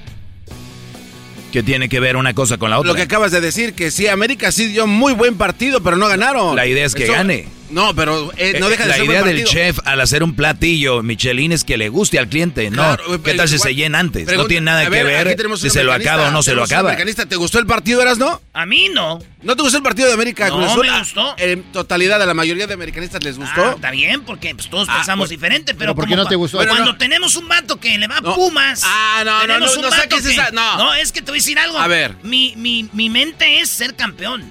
Que 1.53 1.63
tiene 1.63 1.89
que 1.89 1.99
ver 2.01 2.17
una 2.17 2.35
cosa 2.35 2.59
con 2.59 2.71
la 2.71 2.79
otra. 2.79 2.89
Lo 2.93 2.95
que 2.95 3.03
acabas 3.03 3.33
de 3.33 3.41
decir, 3.41 3.73
que 3.75 3.91
sí, 3.91 4.07
América 4.07 4.53
sí 4.53 4.67
dio 4.67 4.87
muy 4.87 5.15
buen 5.15 5.37
partido, 5.37 5.83
pero 5.83 5.97
no 5.97 6.07
ganaron. 6.09 6.55
La 6.57 6.67
idea 6.67 6.85
es 6.85 6.95
que 6.95 7.05
Eso- 7.05 7.13
gane. 7.13 7.47
No, 7.71 7.95
pero 7.95 8.33
eh, 8.37 8.57
no 8.59 8.69
deja 8.69 8.85
de 8.85 8.89
la 8.89 8.95
ser 8.97 9.05
idea 9.05 9.23
del 9.23 9.45
chef 9.45 9.79
al 9.85 10.01
hacer 10.01 10.23
un 10.23 10.35
platillo 10.35 11.03
Michelin 11.03 11.53
es 11.53 11.65
que 11.65 11.77
le 11.77 11.89
guste 11.89 12.19
al 12.19 12.29
cliente. 12.29 12.69
Claro, 12.71 13.03
no, 13.09 13.15
eh, 13.17 13.21
¿qué 13.23 13.35
tal 13.35 13.49
si 13.49 13.57
igual- 13.57 13.69
se 13.69 13.75
llena 13.75 13.99
antes? 13.99 14.27
no 14.37 14.47
tiene 14.47 14.65
nada 14.67 14.81
a 14.81 14.85
que 14.85 14.91
ver, 14.91 15.05
ver 15.37 15.59
si 15.59 15.69
se 15.71 15.85
lo 15.85 15.93
acaba 15.93 16.29
o 16.29 16.31
no 16.31 16.43
se 16.43 16.55
lo 16.55 16.63
acaba. 16.65 16.91
americanista. 16.91 17.27
¿Te 17.27 17.37
gustó 17.37 17.59
el 17.59 17.67
partido, 17.67 18.01
Eras, 18.01 18.19
no? 18.19 18.41
A 18.53 18.65
mí 18.67 18.89
no. 18.93 19.19
¿No 19.43 19.55
te 19.55 19.63
gustó 19.63 19.77
el 19.79 19.83
partido 19.83 20.09
de 20.09 20.15
América? 20.15 20.49
No, 20.49 20.57
Cruz 20.57 20.71
Azul? 20.71 20.87
me 20.91 20.99
gustó. 20.99 21.35
En 21.39 21.63
totalidad, 21.73 22.21
a 22.23 22.27
la 22.27 22.35
mayoría 22.35 22.67
de 22.67 22.75
americanistas 22.75 23.23
les 23.23 23.39
gustó. 23.39 23.65
Ah, 23.65 23.73
está 23.77 23.91
bien, 23.91 24.23
porque 24.23 24.55
pues, 24.55 24.69
todos 24.71 24.89
Ah, 24.91 24.97
pensamos 24.97 25.25
pues, 25.25 25.31
diferente, 25.31 25.75
pero, 25.75 25.95
pero 25.95 25.95
¿por 25.95 26.09
qué 26.09 26.17
no 26.17 26.27
te 26.27 26.37
gustó? 26.37 26.57
Cuando 26.59 26.75
Bueno, 26.75 26.93
no. 26.93 26.97
tenemos 26.99 27.37
un 27.37 27.49
vato 27.49 27.79
que 27.79 27.99
le 27.99 28.07
va 28.09 28.17
a 28.19 28.21
No. 28.21 28.35
Pumas. 28.35 28.83
Ah, 28.85 29.23
no, 29.25 29.47
no, 29.47 29.59
no, 29.61 29.67
no 29.83 29.91
saques 29.91 30.23
que- 30.23 30.33
esa- 30.33 30.51
no. 30.53 30.95
es 30.95 31.13
que 31.13 31.21
te 31.21 31.31
voy 31.31 31.39
a 31.39 31.41
decir 31.43 31.59
algo. 31.59 31.79
A 31.79 31.87
ver. 31.87 32.17
Mi, 32.23 32.55
mi, 32.57 32.89
mi 32.93 33.11
mente 33.11 33.61
es 33.61 33.69
ser 33.71 33.95
campeón. 33.95 34.43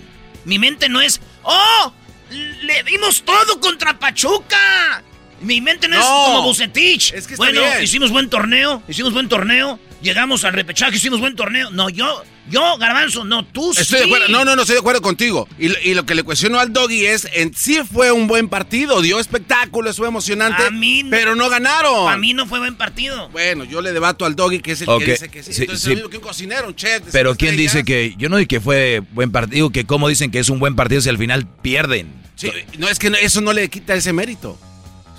Mi 0.45 0.59
mente 0.59 0.87
no 0.87 1.01
es. 1.01 1.19
¡Oh! 1.43 1.93
Le 2.29 2.83
dimos 2.83 3.23
todo 3.23 3.59
contra 3.59 3.97
Pachuca. 3.97 5.03
Mi 5.41 5.61
mente 5.61 5.87
no, 5.87 5.97
es 5.97 6.05
como 6.05 6.43
Bucetich. 6.43 7.13
Es 7.13 7.27
que 7.27 7.35
está 7.35 7.45
bueno, 7.45 7.61
bien. 7.61 7.83
hicimos 7.83 8.11
buen 8.11 8.29
torneo, 8.29 8.81
hicimos 8.87 9.13
buen 9.13 9.29
torneo. 9.29 9.79
Llegamos 10.01 10.43
al 10.43 10.53
repechaje, 10.53 10.97
hicimos 10.97 11.19
buen 11.19 11.35
torneo. 11.35 11.71
No, 11.71 11.89
yo, 11.89 12.23
yo, 12.51 12.77
Garbanzo, 12.77 13.23
no, 13.25 13.43
tú 13.43 13.71
Estoy 13.71 13.85
sí. 13.85 13.95
de 13.95 14.03
acuerdo. 14.03 14.27
No, 14.29 14.45
no, 14.45 14.55
no, 14.55 14.61
estoy 14.61 14.75
de 14.75 14.79
acuerdo 14.81 15.01
contigo. 15.01 15.47
Y, 15.57 15.69
lo- 15.69 15.75
y 15.83 15.95
lo 15.95 16.05
que 16.05 16.13
le 16.13 16.21
cuestiono 16.21 16.59
al 16.59 16.71
Doggy 16.71 17.05
es, 17.07 17.27
en 17.33 17.53
sí 17.55 17.79
fue 17.91 18.11
un 18.11 18.27
buen 18.27 18.47
partido, 18.47 19.01
dio 19.01 19.19
espectáculo, 19.19 19.91
fue 19.93 20.07
emocionante, 20.07 20.63
A 20.63 20.69
mí 20.69 21.01
no- 21.01 21.09
pero 21.09 21.35
no 21.35 21.49
ganaron. 21.49 22.05
Para 22.05 22.17
mí 22.17 22.33
no 22.35 22.45
fue 22.45 22.59
buen 22.59 22.75
partido. 22.75 23.29
Bueno, 23.29 23.63
yo 23.63 23.81
le 23.81 23.91
debato 23.91 24.23
al 24.25 24.35
Doggy 24.35 24.59
que 24.59 24.73
es 24.73 24.81
el 24.81 24.89
Ok, 24.89 25.03
que 25.03 25.11
dice 25.13 25.29
que 25.29 25.41
sí. 25.43 25.51
sí, 25.53 25.61
Entonces 25.63 25.83
sí. 25.83 25.91
es 25.91 25.97
lo 25.97 26.03
mismo 26.03 26.09
que 26.11 26.17
un 26.17 26.23
cocinero, 26.23 26.67
un 26.67 26.75
chef. 26.75 27.01
Pero 27.11 27.35
¿quién 27.35 27.57
dice 27.57 27.83
que 27.83 28.13
yo 28.19 28.29
no 28.29 28.37
digo 28.37 28.47
que 28.47 28.61
fue 28.61 29.01
buen 29.13 29.31
partido, 29.31 29.71
que 29.71 29.85
cómo 29.85 30.07
dicen 30.07 30.29
que 30.29 30.37
es 30.37 30.49
un 30.49 30.59
buen 30.59 30.75
partido 30.75 31.01
si 31.01 31.09
al 31.09 31.17
final 31.17 31.47
pierden? 31.63 32.13
Sí, 32.35 32.51
no, 32.77 32.87
es 32.87 32.99
que 32.99 33.09
no- 33.09 33.17
eso 33.17 33.41
no 33.41 33.51
le 33.51 33.67
quita 33.69 33.95
ese 33.95 34.13
mérito. 34.13 34.59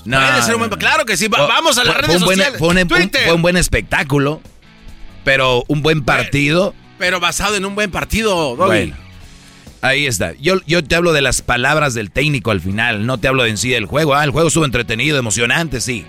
No, 0.05 0.18
Puede 0.20 0.42
ser 0.42 0.44
un 0.44 0.50
no, 0.52 0.59
buen- 0.59 0.70
no. 0.70 0.78
Claro 0.78 1.05
que 1.05 1.16
sí, 1.16 1.26
vamos 1.26 1.76
a 1.76 1.84
las 1.84 1.94
fue- 1.94 2.02
redes 2.02 2.16
un 2.20 2.24
buen- 2.24 2.36
sociales. 2.38 2.59
Fue 2.60 2.68
un, 2.68 2.78
un- 2.78 2.88
Twitter. 2.88 3.24
fue 3.24 3.34
un 3.34 3.42
buen 3.42 3.56
espectáculo, 3.56 4.40
pero 5.24 5.64
un 5.68 5.82
buen 5.82 6.04
partido. 6.04 6.74
Pero 6.98 7.20
basado 7.20 7.56
en 7.56 7.64
un 7.64 7.74
buen 7.74 7.90
partido, 7.90 8.56
Doggy. 8.56 8.66
Bueno, 8.66 8.96
ahí 9.82 10.06
está. 10.06 10.32
Yo, 10.40 10.56
yo 10.66 10.82
te 10.82 10.96
hablo 10.96 11.12
de 11.12 11.22
las 11.22 11.42
palabras 11.42 11.94
del 11.94 12.10
técnico 12.10 12.50
al 12.50 12.60
final, 12.60 13.06
no 13.06 13.18
te 13.18 13.28
hablo 13.28 13.44
de 13.44 13.50
en 13.50 13.58
sí 13.58 13.70
del 13.70 13.86
juego. 13.86 14.14
Ah, 14.14 14.24
el 14.24 14.30
juego 14.30 14.48
estuvo 14.48 14.64
entretenido, 14.64 15.16
emocionante, 15.18 15.80
sí. 15.80 16.04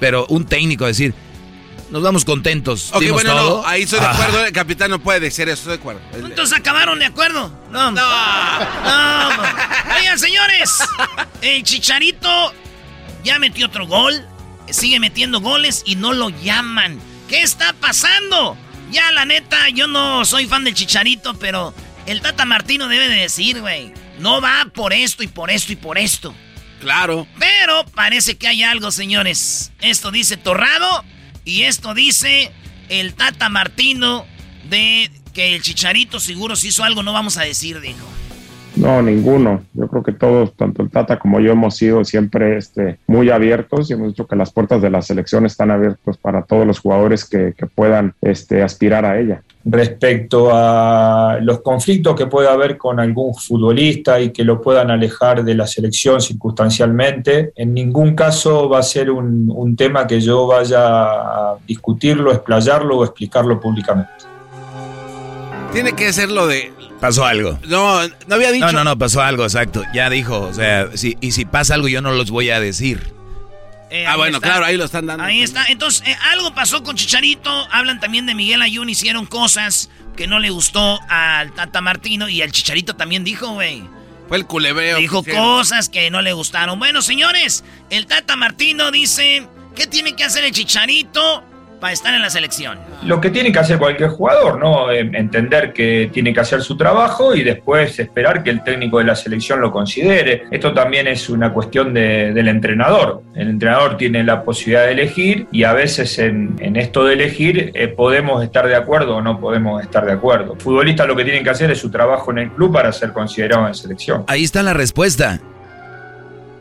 Pero 0.00 0.24
un 0.30 0.46
técnico 0.46 0.86
decir, 0.86 1.12
nos 1.90 2.02
vamos 2.02 2.24
contentos. 2.24 2.90
Ok, 2.94 3.04
bueno, 3.12 3.32
todo. 3.36 3.62
no, 3.62 3.68
ahí 3.68 3.82
estoy 3.82 4.00
de 4.00 4.06
Ah, 4.06 4.12
acuerdo. 4.12 4.46
El 4.46 4.52
capitán 4.52 4.90
no 4.90 4.98
puede 5.00 5.20
decir 5.20 5.48
eso, 5.48 5.54
estoy 5.70 5.72
de 5.72 5.78
acuerdo. 5.80 6.00
Entonces 6.26 6.56
acabaron 6.58 6.98
de 6.98 7.04
acuerdo. 7.04 7.52
No. 7.70 7.90
No. 7.90 8.00
Oigan, 9.98 10.18
señores. 10.18 10.78
El 11.42 11.62
Chicharito 11.64 12.54
ya 13.24 13.38
metió 13.38 13.66
otro 13.66 13.86
gol. 13.86 14.14
Sigue 14.70 15.00
metiendo 15.00 15.40
goles 15.40 15.82
y 15.84 15.96
no 15.96 16.12
lo 16.12 16.30
llaman. 16.30 16.98
¿Qué 17.30 17.42
está 17.42 17.72
pasando? 17.74 18.58
Ya, 18.90 19.12
la 19.12 19.24
neta, 19.24 19.68
yo 19.68 19.86
no 19.86 20.24
soy 20.24 20.46
fan 20.46 20.64
del 20.64 20.74
Chicharito, 20.74 21.38
pero 21.38 21.72
el 22.06 22.20
Tata 22.22 22.44
Martino 22.44 22.88
debe 22.88 23.08
de 23.08 23.20
decir, 23.20 23.60
güey. 23.60 23.94
No 24.18 24.40
va 24.40 24.66
por 24.74 24.92
esto 24.92 25.22
y 25.22 25.28
por 25.28 25.48
esto 25.48 25.72
y 25.72 25.76
por 25.76 25.96
esto. 25.96 26.34
Claro. 26.80 27.28
Pero 27.38 27.86
parece 27.94 28.36
que 28.36 28.48
hay 28.48 28.64
algo, 28.64 28.90
señores. 28.90 29.70
Esto 29.80 30.10
dice 30.10 30.38
Torrado 30.38 31.04
y 31.44 31.62
esto 31.62 31.94
dice 31.94 32.50
el 32.88 33.14
Tata 33.14 33.48
Martino 33.48 34.26
de 34.64 35.08
que 35.32 35.54
el 35.54 35.62
Chicharito 35.62 36.18
seguro 36.18 36.56
si 36.56 36.68
hizo 36.68 36.82
algo, 36.82 37.04
no 37.04 37.12
vamos 37.12 37.36
a 37.36 37.42
decir, 37.42 37.80
dijo. 37.80 38.08
No, 38.80 39.02
ninguno. 39.02 39.62
Yo 39.74 39.88
creo 39.88 40.02
que 40.02 40.12
todos, 40.12 40.54
tanto 40.54 40.82
el 40.82 40.90
Tata 40.90 41.18
como 41.18 41.38
yo, 41.38 41.52
hemos 41.52 41.76
sido 41.76 42.02
siempre 42.02 42.56
este, 42.56 42.98
muy 43.06 43.28
abiertos 43.28 43.90
y 43.90 43.92
hemos 43.92 44.08
dicho 44.08 44.26
que 44.26 44.36
las 44.36 44.52
puertas 44.52 44.80
de 44.80 44.88
la 44.88 45.02
selección 45.02 45.44
están 45.44 45.70
abiertas 45.70 46.16
para 46.16 46.42
todos 46.42 46.66
los 46.66 46.78
jugadores 46.78 47.26
que, 47.26 47.52
que 47.56 47.66
puedan 47.66 48.14
este, 48.22 48.62
aspirar 48.62 49.04
a 49.04 49.20
ella. 49.20 49.42
respecto 49.66 50.48
a 50.50 51.38
los 51.42 51.60
conflictos 51.60 52.14
que 52.14 52.26
puede 52.26 52.48
haber 52.48 52.78
con 52.78 52.98
algún 52.98 53.34
futbolista 53.34 54.18
y 54.18 54.30
que 54.30 54.44
lo 54.44 54.62
puedan 54.62 54.90
alejar 54.90 55.44
de 55.44 55.54
la 55.54 55.66
selección 55.66 56.22
circunstancialmente. 56.22 57.52
En 57.56 57.74
ningún 57.74 58.14
caso 58.14 58.66
va 58.70 58.78
a 58.78 58.82
ser 58.82 59.10
un, 59.10 59.52
un 59.54 59.76
tema 59.76 60.06
que 60.06 60.22
yo 60.22 60.46
vaya 60.46 60.86
a 60.86 61.56
discutirlo, 61.66 62.32
explayarlo 62.32 62.96
o 62.96 63.04
explicarlo 63.04 63.60
públicamente. 63.60 64.10
Tiene 65.70 65.92
que 65.92 66.12
ser 66.14 66.30
lo 66.30 66.46
de. 66.46 66.79
Pasó 67.00 67.24
algo. 67.24 67.58
No, 67.66 68.06
no 68.08 68.34
había 68.34 68.52
dicho. 68.52 68.66
No, 68.66 68.72
no, 68.72 68.84
no, 68.84 68.98
pasó 68.98 69.22
algo, 69.22 69.44
exacto. 69.44 69.82
Ya 69.94 70.10
dijo, 70.10 70.40
o 70.40 70.52
sea, 70.52 70.88
si, 70.94 71.16
y 71.20 71.32
si 71.32 71.44
pasa 71.44 71.74
algo 71.74 71.88
yo 71.88 72.02
no 72.02 72.12
los 72.12 72.30
voy 72.30 72.50
a 72.50 72.60
decir. 72.60 73.12
Eh, 73.90 74.06
ah, 74.06 74.12
ahí 74.12 74.18
bueno, 74.18 74.36
está. 74.36 74.48
claro, 74.48 74.64
ahí 74.66 74.76
lo 74.76 74.84
están 74.84 75.06
dando. 75.06 75.24
Ahí 75.24 75.42
está. 75.42 75.64
Entonces, 75.66 76.06
eh, 76.06 76.16
algo 76.30 76.54
pasó 76.54 76.82
con 76.82 76.96
Chicharito. 76.96 77.50
Hablan 77.72 78.00
también 78.00 78.26
de 78.26 78.34
Miguel 78.34 78.62
Ayun. 78.62 78.88
Hicieron 78.88 79.26
cosas 79.26 79.90
que 80.16 80.26
no 80.26 80.38
le 80.38 80.50
gustó 80.50 81.00
al 81.08 81.52
Tata 81.54 81.80
Martino. 81.80 82.28
Y 82.28 82.42
el 82.42 82.52
Chicharito 82.52 82.94
también 82.94 83.24
dijo, 83.24 83.48
güey. 83.48 83.82
Fue 84.28 84.36
el 84.36 84.46
culebreo. 84.46 84.98
Dijo 84.98 85.24
que 85.24 85.32
cosas 85.32 85.88
que 85.88 86.08
no 86.10 86.22
le 86.22 86.32
gustaron. 86.34 86.78
Bueno, 86.78 87.02
señores, 87.02 87.64
el 87.90 88.06
Tata 88.06 88.36
Martino 88.36 88.92
dice, 88.92 89.48
¿qué 89.74 89.88
tiene 89.88 90.14
que 90.14 90.22
hacer 90.22 90.44
el 90.44 90.52
Chicharito 90.52 91.42
para 91.80 91.92
estar 91.92 92.12
en 92.14 92.20
la 92.22 92.28
selección? 92.30 92.78
Lo 93.04 93.20
que 93.20 93.30
tiene 93.30 93.50
que 93.50 93.58
hacer 93.58 93.78
cualquier 93.78 94.10
jugador, 94.10 94.58
¿no? 94.58 94.90
Eh, 94.90 95.00
Entender 95.14 95.72
que 95.72 96.10
tiene 96.12 96.32
que 96.34 96.40
hacer 96.40 96.62
su 96.62 96.76
trabajo 96.76 97.34
y 97.34 97.42
después 97.42 97.98
esperar 97.98 98.42
que 98.42 98.50
el 98.50 98.62
técnico 98.62 98.98
de 98.98 99.04
la 99.04 99.16
selección 99.16 99.60
lo 99.60 99.72
considere. 99.72 100.44
Esto 100.50 100.72
también 100.74 101.06
es 101.08 101.28
una 101.30 101.52
cuestión 101.52 101.92
de- 101.94 102.32
del 102.32 102.48
entrenador. 102.48 103.22
El 103.34 103.48
entrenador 103.48 103.96
tiene 103.96 104.22
la 104.22 104.42
posibilidad 104.44 104.84
de 104.86 104.92
elegir 104.92 105.46
y 105.50 105.64
a 105.64 105.72
veces 105.72 106.18
en, 106.18 106.56
en 106.60 106.76
esto 106.76 107.04
de 107.04 107.14
elegir 107.14 107.72
eh, 107.74 107.88
podemos 107.88 108.42
estar 108.44 108.66
de 108.68 108.76
acuerdo 108.76 109.16
o 109.16 109.22
no 109.22 109.40
podemos 109.40 109.82
estar 109.82 110.04
de 110.04 110.12
acuerdo. 110.12 110.56
Futbolistas 110.58 111.06
lo 111.06 111.16
que 111.16 111.24
tienen 111.24 111.42
que 111.42 111.50
hacer 111.50 111.70
es 111.70 111.78
su 111.78 111.90
trabajo 111.90 112.30
en 112.30 112.38
el 112.38 112.50
club 112.50 112.72
para 112.72 112.92
ser 112.92 113.12
considerado 113.12 113.66
en 113.66 113.74
selección. 113.74 114.24
Ahí 114.26 114.44
está 114.44 114.62
la 114.62 114.74
respuesta. 114.74 115.40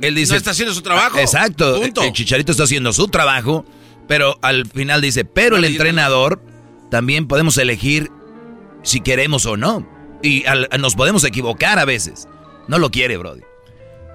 Él 0.01 0.15
dice. 0.15 0.31
No 0.33 0.37
está 0.37 0.51
haciendo 0.51 0.73
su 0.73 0.81
trabajo. 0.81 1.17
Exacto. 1.19 1.79
Punto. 1.81 2.01
El 2.03 2.13
Chicharito 2.13 2.51
está 2.53 2.63
haciendo 2.63 2.93
su 2.93 3.07
trabajo, 3.09 3.65
pero 4.09 4.37
al 4.41 4.65
final 4.65 4.99
dice, 5.01 5.23
pero 5.23 5.55
el 5.55 5.63
entrenador 5.63 6.41
también 6.91 7.27
podemos 7.29 7.57
elegir 7.57 8.09
si 8.83 8.99
queremos 8.99 9.45
o 9.45 9.55
no. 9.55 9.87
Y 10.21 10.45
al- 10.47 10.67
nos 10.79 10.95
podemos 10.95 11.23
equivocar 11.23 11.79
a 11.79 11.85
veces. 11.85 12.27
No 12.67 12.77
lo 12.79 12.89
quiere, 12.91 13.15
Brody. 13.15 13.41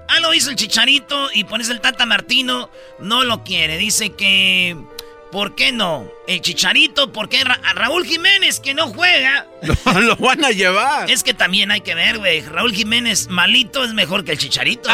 Ah, 0.07 0.19
lo 0.19 0.33
hizo 0.35 0.51
el 0.51 0.55
Chicharito 0.55 1.29
y 1.33 1.45
pones 1.45 1.69
el 1.69 1.81
Tata 1.81 2.05
Martino. 2.05 2.69
No 2.99 3.23
lo 3.23 3.43
quiere. 3.43 3.77
Dice 3.77 4.11
que... 4.11 4.77
¿Por 5.31 5.55
qué 5.55 5.71
no? 5.71 6.07
El 6.27 6.39
Chicharito, 6.41 7.11
¿por 7.11 7.27
qué 7.27 7.43
Ra- 7.43 7.59
a 7.63 7.73
Raúl 7.73 8.05
Jiménez 8.05 8.59
que 8.59 8.73
no 8.73 8.87
juega? 8.87 9.47
Lo, 9.93 10.01
lo 10.01 10.15
van 10.17 10.43
a 10.43 10.49
llevar. 10.51 11.09
Es 11.09 11.23
que 11.23 11.33
también 11.33 11.71
hay 11.71 11.81
que 11.81 11.95
ver, 11.95 12.17
güey. 12.17 12.41
Raúl 12.41 12.73
Jiménez 12.73 13.27
malito 13.29 13.83
es 13.83 13.93
mejor 13.93 14.23
que 14.23 14.31
el 14.33 14.37
Chicharito. 14.37 14.89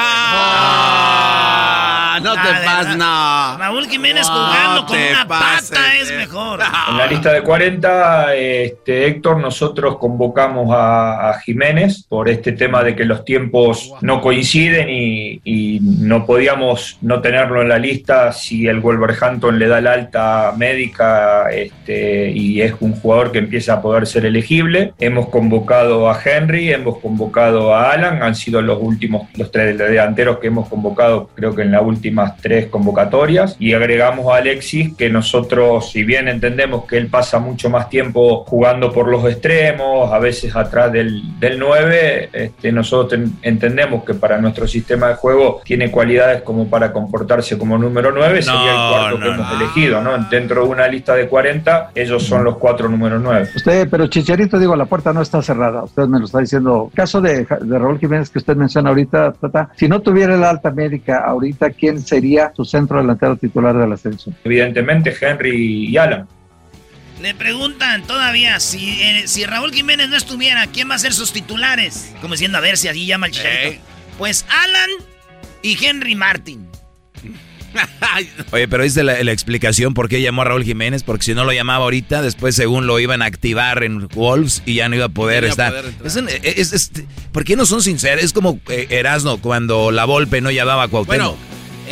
Ah, 0.94 2.20
no 2.24 2.34
te 2.34 2.40
Ah, 2.40 2.62
pases, 2.66 2.96
no. 2.98 3.58
Raúl 3.58 3.88
Jiménez 3.88 4.28
No 4.28 4.34
jugando 4.34 4.86
con 4.86 4.98
una 4.98 5.28
pases, 5.28 5.70
pata 5.70 5.96
es 5.96 6.12
mejor. 6.18 6.60
En 6.92 6.98
la 6.98 7.08
lista 7.08 7.32
de 7.32 7.42
40, 7.42 8.36
este, 8.36 9.08
Héctor, 9.08 9.38
nosotros 9.40 9.98
convocamos 9.98 10.74
a, 10.76 11.30
a 11.30 11.40
Jiménez 11.40 12.04
por 12.08 12.28
este 12.30 12.52
tema 12.52 12.84
de 12.84 12.96
que 12.96 13.06
los 13.06 13.24
tiempos 13.24 13.94
no 14.02 14.20
coinciden 14.22 14.90
y, 14.90 15.40
y 15.44 15.80
no 15.82 16.26
podíamos 16.26 16.98
no 17.02 17.22
tenerlo 17.22 17.62
en 17.62 17.70
la 17.70 17.78
lista 17.80 18.32
si 18.34 18.68
el 18.68 18.80
Wolverhampton 18.82 19.58
le 19.58 19.68
da 19.68 19.80
el 19.80 19.88
alta 19.88 20.54
médica 20.58 21.50
este, 21.52 22.32
y 22.32 22.62
es 22.62 22.74
un 22.80 22.94
jugador 22.94 23.32
que 23.32 23.40
empieza 23.40 23.74
a 23.76 23.82
poder 23.82 24.06
ser 24.08 24.26
Hemos 25.00 25.30
convocado 25.30 26.10
a 26.10 26.18
Henry, 26.24 26.72
hemos 26.72 27.00
convocado 27.00 27.74
a 27.74 27.92
Alan, 27.92 28.22
han 28.22 28.36
sido 28.36 28.62
los 28.62 28.78
últimos, 28.82 29.28
los 29.38 29.52
tres 29.52 29.78
delanteros 29.78 30.38
que 30.40 30.48
hemos 30.48 30.68
convocado, 30.70 31.30
creo 31.36 31.56
que 31.56 31.64
en 31.64 31.72
las 31.72 31.82
últimas 31.82 32.38
tres 32.38 32.68
convocatorias, 32.68 33.56
y 33.60 33.74
agregamos 33.74 34.32
a 34.32 34.38
Alexis, 34.38 34.96
que 34.96 35.10
nosotros, 35.10 35.92
si 35.92 36.04
bien 36.04 36.28
entendemos 36.28 36.86
que 36.86 36.98
él 36.98 37.08
pasa 37.08 37.40
mucho 37.40 37.70
más 37.70 37.90
tiempo 37.90 38.46
jugando 38.46 38.92
por 38.92 39.08
los 39.08 39.26
extremos, 39.26 40.12
a 40.14 40.20
veces 40.20 40.56
atrás 40.56 40.92
del, 40.92 41.40
del 41.40 41.58
9, 41.58 42.30
este, 42.34 42.72
nosotros 42.72 43.10
ten- 43.10 43.34
entendemos 43.42 44.04
que 44.04 44.14
para 44.14 44.38
nuestro 44.40 44.68
sistema 44.68 45.08
de 45.10 45.16
juego 45.16 45.62
tiene 45.64 45.90
cualidades 45.90 46.42
como 46.44 46.68
para 46.68 46.92
comportarse 46.94 47.58
como 47.58 47.78
número 47.78 48.12
9, 48.12 48.42
sería 48.42 48.60
el 48.72 48.78
No, 48.78 48.90
cuarto 48.92 49.18
no, 49.18 49.24
que 49.26 49.32
hemos 49.32 49.52
elegido, 49.62 50.02
¿no? 50.02 50.18
Dentro 50.30 50.64
de 50.64 50.70
una 50.70 50.88
lista 50.88 51.16
de 51.16 51.28
40, 51.28 51.92
ellos 51.96 52.24
son 52.24 52.44
los 52.44 52.58
cuatro 52.58 52.88
número 52.90 53.18
9. 53.20 53.50
Usted, 53.56 53.88
pero 53.90 54.08
Digo, 54.48 54.76
la 54.76 54.86
puerta 54.86 55.14
no 55.14 55.22
está 55.22 55.42
cerrada. 55.42 55.84
Usted 55.84 56.04
me 56.08 56.20
lo 56.20 56.26
está 56.26 56.40
diciendo. 56.40 56.92
Caso 56.94 57.22
de, 57.22 57.46
de 57.46 57.80
Raúl 57.80 58.00
Jiménez 58.00 58.30
que 58.30 58.40
usted 58.40 58.56
menciona 58.56 58.90
ahorita, 58.90 59.34
Tata, 59.34 59.70
si 59.78 59.88
no 59.88 60.02
tuviera 60.02 60.36
el 60.36 60.44
alta 60.44 60.72
médica 60.72 61.20
ahorita, 61.20 61.72
¿quién 61.72 62.02
sería 62.02 62.52
su 62.56 62.66
centro 62.66 62.98
delantero 62.98 63.36
titular 63.36 63.78
de 63.78 63.88
la 63.88 63.98
selección? 63.98 64.36
Evidentemente, 64.44 65.16
Henry 65.20 65.90
y 65.90 65.98
Alan. 65.98 66.28
Le 67.22 67.36
preguntan 67.36 68.02
todavía 68.04 68.60
si, 68.60 69.00
eh, 69.02 69.24
si 69.28 69.46
Raúl 69.46 69.72
Jiménez 69.72 70.10
no 70.10 70.18
estuviera, 70.18 70.66
¿quién 70.68 70.90
va 70.90 70.96
a 70.96 71.00
ser 71.00 71.14
sus 71.14 71.32
titulares? 71.32 72.16
Como 72.20 72.34
diciendo, 72.34 72.58
a 72.58 72.62
ver 72.62 72.78
si 72.78 72.88
allí 72.88 73.06
llama 73.06 73.28
el 73.28 73.34
Chicharito. 73.34 73.82
Pues 74.18 74.46
Alan 74.50 74.90
y 75.62 75.78
Henry 75.86 76.16
Martin. 76.16 76.71
Oye, 78.52 78.68
pero 78.68 78.84
es 78.84 78.96
la, 78.96 79.24
la 79.24 79.32
explicación 79.32 79.94
por 79.94 80.10
qué 80.10 80.22
llamó 80.22 80.42
a 80.42 80.46
Raúl 80.46 80.64
Jiménez, 80.64 81.04
porque 81.04 81.24
si 81.26 81.34
no 81.34 81.44
lo 81.46 81.54
llamaba 81.54 81.84
ahorita, 81.86 82.22
después 82.22 82.56
según 82.56 82.88
lo 82.88 83.00
iban 83.00 83.22
a 83.22 83.26
activar 83.26 83.84
en 83.84 84.08
Wolves 84.10 84.62
y 84.66 84.76
ya 84.76 84.90
no 84.90 84.96
iba 84.96 85.06
a 85.06 85.10
poder 85.10 85.44
Ya 85.46 85.50
no 85.50 85.54
iba 85.56 85.64
a 85.66 85.68
estar. 85.80 85.84
poder. 85.94 86.08
Es 86.08 86.16
un- 86.16 86.30
es- 86.44 86.74
es- 86.74 86.92
¿Por 87.32 87.44
qué 87.44 87.56
no 87.56 87.66
son 87.66 87.82
sinceros? 87.82 88.24
Es 88.24 88.34
como 88.34 88.60
eh, 88.70 88.88
Erasno 88.90 89.38
cuando 89.38 89.92
la 89.92 90.06
Volpe 90.06 90.42
no 90.42 90.52
llamaba 90.52 90.84
a 90.84 90.88
Cuauhtémoc. 90.88 91.38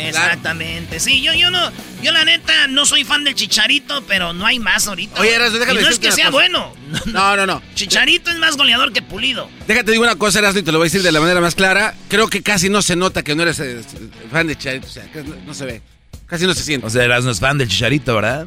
Exactamente. 0.08 1.00
Sí, 1.00 1.22
yo, 1.22 1.32
yo 1.34 1.50
no, 1.50 1.70
yo 2.02 2.12
la 2.12 2.24
neta 2.24 2.66
no 2.68 2.86
soy 2.86 3.04
fan 3.04 3.24
del 3.24 3.34
Chicharito, 3.34 4.02
pero 4.06 4.32
no 4.32 4.46
hay 4.46 4.58
más 4.58 4.86
ahorita. 4.86 5.20
Oye, 5.20 5.34
Erasmo, 5.34 5.58
déjame 5.58 5.80
Y 5.80 5.84
no 5.84 5.88
es 5.90 5.98
que 5.98 6.12
sea 6.12 6.26
cosa. 6.26 6.30
bueno. 6.30 6.74
No, 7.06 7.36
no, 7.36 7.46
no. 7.46 7.62
Chicharito 7.74 8.30
es 8.30 8.38
más 8.38 8.56
goleador 8.56 8.92
que 8.92 9.02
Pulido. 9.02 9.48
Déjate 9.66 9.92
digo 9.92 10.02
una 10.02 10.16
cosa, 10.16 10.38
Erasmo, 10.38 10.60
y 10.60 10.62
te 10.62 10.72
lo 10.72 10.78
voy 10.78 10.86
a 10.86 10.88
decir 10.88 11.02
de 11.02 11.12
la 11.12 11.20
manera 11.20 11.40
más 11.40 11.54
clara. 11.54 11.94
Creo 12.08 12.28
que 12.28 12.42
casi 12.42 12.68
no 12.68 12.82
se 12.82 12.96
nota 12.96 13.22
que 13.22 13.34
no 13.34 13.42
eres 13.42 13.60
eh, 13.60 13.80
fan 14.30 14.46
de 14.46 14.56
Chicharito. 14.56 14.86
O 14.86 14.90
sea, 14.90 15.04
no, 15.14 15.34
no 15.46 15.54
se 15.54 15.64
ve. 15.64 15.82
Casi 16.26 16.46
no 16.46 16.54
se 16.54 16.62
siente. 16.62 16.86
O 16.86 16.90
sea, 16.90 17.04
Erasno 17.04 17.30
es 17.30 17.40
fan 17.40 17.58
del 17.58 17.68
Chicharito, 17.68 18.14
¿verdad? 18.14 18.46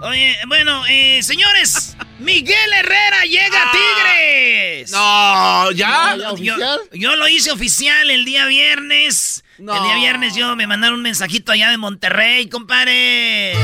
Oye, 0.00 0.36
bueno, 0.48 0.84
eh, 0.86 1.22
señores, 1.22 1.96
Miguel 2.18 2.72
Herrera 2.78 3.22
llega 3.24 3.62
a 3.62 3.72
Tigres. 3.72 4.90
No, 4.90 5.70
¿ya? 5.72 6.16
Yo, 6.36 6.56
yo 6.92 7.16
lo 7.16 7.26
hice 7.28 7.50
oficial 7.52 8.10
el 8.10 8.24
día 8.26 8.44
viernes. 8.46 9.43
El 9.56 9.66
día 9.66 9.94
viernes 9.96 10.34
yo 10.34 10.56
me 10.56 10.66
mandaron 10.66 10.96
un 10.96 11.02
mensajito 11.02 11.52
allá 11.52 11.70
de 11.70 11.78
Monterrey, 11.78 12.48
compadre. 12.48 13.54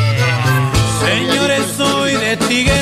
Señores, 1.05 1.65
soy 1.77 2.13
de 2.13 2.37
Tigres, 2.37 2.79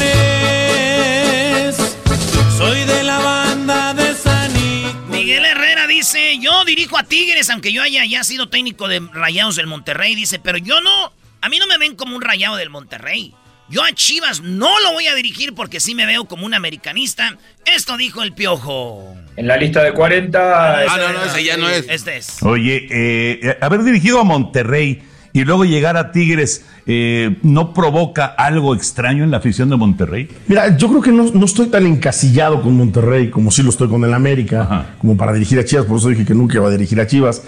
soy 2.59 2.85
de 2.85 3.02
la 3.05 3.18
banda 3.18 3.94
de 3.94 4.14
Sanit. 4.14 4.94
Miguel 5.09 5.47
Herrera 5.47 5.86
dice, 5.86 6.39
yo 6.39 6.66
dirijo 6.66 6.98
a 6.98 7.05
Tigres, 7.05 7.48
aunque 7.48 7.72
yo 7.72 7.82
haya 7.82 8.05
ya 8.05 8.24
sido 8.24 8.51
técnico 8.51 8.89
de 8.89 9.01
Rayados 9.01 9.56
del 9.56 9.68
Monterrey, 9.68 10.14
dice, 10.14 10.39
pero 10.39 10.59
yo 10.59 10.82
no, 10.82 11.10
a 11.40 11.48
mí 11.48 11.59
no 11.59 11.66
me 11.66 11.78
ven 11.78 11.97
como 11.97 12.14
un 12.14 12.20
rayado 12.20 12.56
del 12.56 12.68
Monterrey. 12.68 13.35
Yo 13.70 13.82
a 13.82 13.93
Chivas 13.93 14.40
no 14.40 14.81
lo 14.81 14.93
voy 14.93 15.09
a 15.09 15.15
dirigir 15.15 15.55
porque 15.55 15.78
sí 15.78 15.95
me 15.95 16.07
veo 16.07 16.24
como 16.24 16.47
un 16.47 16.55
americanista. 16.55 17.36
Esto 17.66 17.99
dijo 17.99 18.23
el 18.23 18.32
piojo. 18.32 19.15
En 19.36 19.47
la 19.47 19.59
lista 19.59 19.82
de 19.82 19.93
40... 19.93 20.39
Ah, 20.40 20.97
no, 20.97 21.12
no, 21.12 21.24
ese 21.24 21.45
ya 21.45 21.59
no 21.59 21.69
es. 21.69 21.85
Este 21.89 22.16
es. 22.16 22.43
Oye, 22.43 22.86
eh, 22.90 23.59
haber 23.61 23.85
dirigido 23.85 24.20
a 24.20 24.24
Monterrey 24.24 25.03
y 25.35 25.45
luego 25.45 25.66
llegar 25.66 25.99
a 25.99 26.12
Tigres, 26.12 26.65
eh, 26.86 27.36
¿no 27.43 27.74
provoca 27.74 28.24
algo 28.24 28.74
extraño 28.74 29.23
en 29.23 29.31
la 29.31 29.36
afición 29.36 29.69
de 29.69 29.77
Monterrey? 29.77 30.28
Mira, 30.47 30.74
yo 30.78 30.89
creo 30.89 31.03
que 31.03 31.12
no, 31.12 31.24
no 31.24 31.45
estoy 31.45 31.66
tan 31.66 31.86
encasillado 31.86 32.62
con 32.62 32.74
Monterrey 32.74 33.28
como 33.28 33.51
sí 33.51 33.62
lo 33.62 33.69
estoy 33.69 33.89
con 33.89 34.03
el 34.03 34.15
América, 34.15 34.97
como 34.99 35.15
para 35.15 35.35
dirigir 35.35 35.59
a 35.59 35.65
Chivas, 35.66 35.85
por 35.85 35.99
eso 35.99 36.09
dije 36.09 36.24
que 36.24 36.35
nunca 36.35 36.57
iba 36.57 36.69
a 36.69 36.70
dirigir 36.70 36.99
a 37.01 37.07
Chivas. 37.07 37.43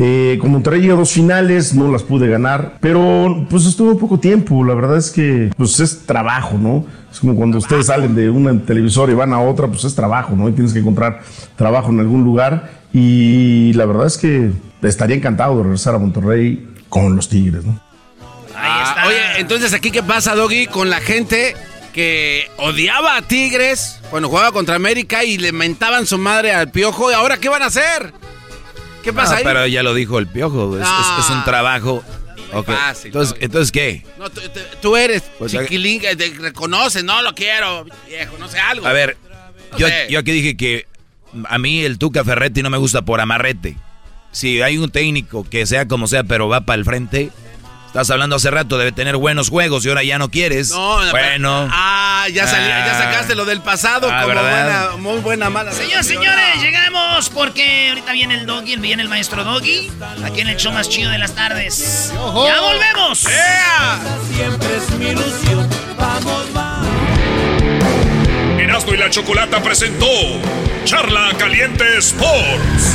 Eh, 0.00 0.38
con 0.40 0.52
Monterrey 0.52 0.80
llegué 0.80 0.92
a 0.92 0.96
dos 0.96 1.10
finales, 1.10 1.74
no 1.74 1.90
las 1.90 2.04
pude 2.04 2.28
ganar, 2.28 2.78
pero 2.80 3.46
pues 3.50 3.66
estuve 3.66 3.96
poco 3.96 4.20
tiempo. 4.20 4.64
La 4.64 4.74
verdad 4.74 4.96
es 4.96 5.10
que 5.10 5.50
pues 5.56 5.80
es 5.80 6.06
trabajo, 6.06 6.56
¿no? 6.56 6.86
Es 7.10 7.18
como 7.18 7.34
cuando 7.34 7.58
ustedes 7.58 7.86
salen 7.86 8.14
de 8.14 8.30
una 8.30 8.56
televisora 8.64 9.10
y 9.10 9.16
van 9.16 9.32
a 9.32 9.40
otra, 9.40 9.66
pues 9.66 9.82
es 9.82 9.96
trabajo, 9.96 10.36
¿no? 10.36 10.48
Y 10.48 10.52
tienes 10.52 10.72
que 10.72 10.78
encontrar 10.78 11.22
trabajo 11.56 11.90
en 11.90 11.98
algún 11.98 12.22
lugar. 12.22 12.70
Y 12.92 13.72
la 13.72 13.86
verdad 13.86 14.06
es 14.06 14.18
que 14.18 14.52
estaría 14.82 15.16
encantado 15.16 15.56
de 15.56 15.64
regresar 15.64 15.96
a 15.96 15.98
Monterrey 15.98 16.68
con 16.88 17.16
los 17.16 17.28
Tigres, 17.28 17.64
¿no? 17.64 17.80
Ah, 18.54 19.04
oye, 19.06 19.40
entonces 19.40 19.72
aquí 19.72 19.90
qué 19.90 20.02
pasa, 20.02 20.34
Doggy, 20.36 20.66
con 20.66 20.90
la 20.90 21.00
gente 21.00 21.56
que 21.92 22.48
odiaba 22.56 23.16
a 23.16 23.22
Tigres 23.22 24.00
cuando 24.10 24.28
jugaba 24.28 24.52
contra 24.52 24.76
América 24.76 25.24
y 25.24 25.38
le 25.38 25.50
mentaban 25.50 26.06
su 26.06 26.18
madre 26.18 26.52
al 26.52 26.70
piojo. 26.70 27.10
¿Y 27.10 27.14
ahora 27.14 27.38
qué 27.38 27.48
van 27.48 27.62
a 27.62 27.66
hacer? 27.66 28.12
¿Qué 29.08 29.12
pasa 29.14 29.34
Ah, 29.34 29.36
ahí? 29.38 29.44
pero 29.44 29.66
ya 29.66 29.82
lo 29.82 29.94
dijo 29.94 30.18
el 30.18 30.26
piojo, 30.26 30.76
es, 30.76 30.82
es- 30.86 31.24
es 31.24 31.30
un 31.30 31.44
trabajo. 31.44 32.04
Ok, 32.52 32.66
fácil, 32.66 33.06
Entonces, 33.08 33.36
entonces, 33.40 33.72
¿qué? 33.72 34.04
No, 34.18 34.30
tú, 34.80 34.96
eres 34.96 35.22
Pues, 35.38 35.52
te 35.52 36.32
reconoce, 36.38 37.02
no 37.02 37.20
lo 37.22 37.34
quiero, 37.34 37.84
viejo, 38.06 38.36
no 38.38 38.48
sé 38.48 38.58
algo. 38.58 38.86
A 38.86 38.92
ver, 38.92 39.16
yo 40.08 40.18
aquí 40.18 40.32
dije 40.32 40.56
que 40.56 40.86
a 41.46 41.58
mí 41.58 41.80
el 41.84 41.98
Tuca 41.98 42.24
Ferretti 42.24 42.62
no 42.62 42.70
me 42.70 42.78
gusta 42.78 43.02
por 43.02 43.20
amarrete. 43.20 43.76
Si 44.32 44.60
hay 44.62 44.76
un 44.78 44.90
técnico 44.90 45.44
que 45.48 45.64
sea 45.66 45.88
como 45.88 46.06
sea, 46.06 46.24
pero 46.24 46.48
va 46.48 46.62
para 46.62 46.78
el 46.78 46.84
frente, 46.84 47.30
estás 47.88 48.08
hablando 48.10 48.36
hace 48.36 48.50
rato, 48.50 48.78
debe 48.78 48.92
tener 48.92 49.16
buenos 49.16 49.48
juegos 49.50 49.84
y 49.84 49.88
ahora 49.88 50.04
ya 50.04 50.18
no 50.18 50.30
quieres. 50.30 50.70
No, 50.70 51.02
no, 51.04 51.10
bueno. 51.10 51.68
Ah, 51.72 52.26
ya, 52.32 52.46
salía, 52.46 52.86
ya 52.86 52.98
sacaste 52.98 53.34
lo 53.34 53.44
del 53.44 53.60
pasado 53.60 54.08
Ah, 54.10 54.22
como 54.22 54.34
¿verdad? 54.34 54.90
buena, 54.92 54.96
muy 55.02 55.20
buena, 55.20 55.50
mala. 55.50 55.72
Señores, 55.72 56.06
señores, 56.06 56.60
llegamos 56.62 57.28
porque 57.30 57.88
ahorita 57.90 58.12
viene 58.12 58.34
el 58.36 58.46
doggy, 58.46 58.76
viene 58.76 59.02
el 59.02 59.08
maestro 59.08 59.42
doggy, 59.44 59.90
aquí 60.24 60.40
en 60.42 60.48
el 60.48 60.56
show 60.56 60.72
más 60.72 60.88
chido 60.88 61.10
de 61.10 61.18
las 61.18 61.34
tardes. 61.34 62.12
¡Ya 62.14 62.60
volvemos! 62.60 63.18
Siempre 63.18 64.76
es 64.76 64.90
mi 64.98 65.06
ilusión. 65.08 65.68
Vamos, 65.98 66.52
vamos. 66.52 66.88
Erasmo 68.58 68.94
y 68.94 68.96
la 68.98 69.10
Chocolata 69.10 69.62
presentó 69.62 70.06
Charla 70.84 71.30
Caliente 71.38 71.84
Sports. 71.98 72.94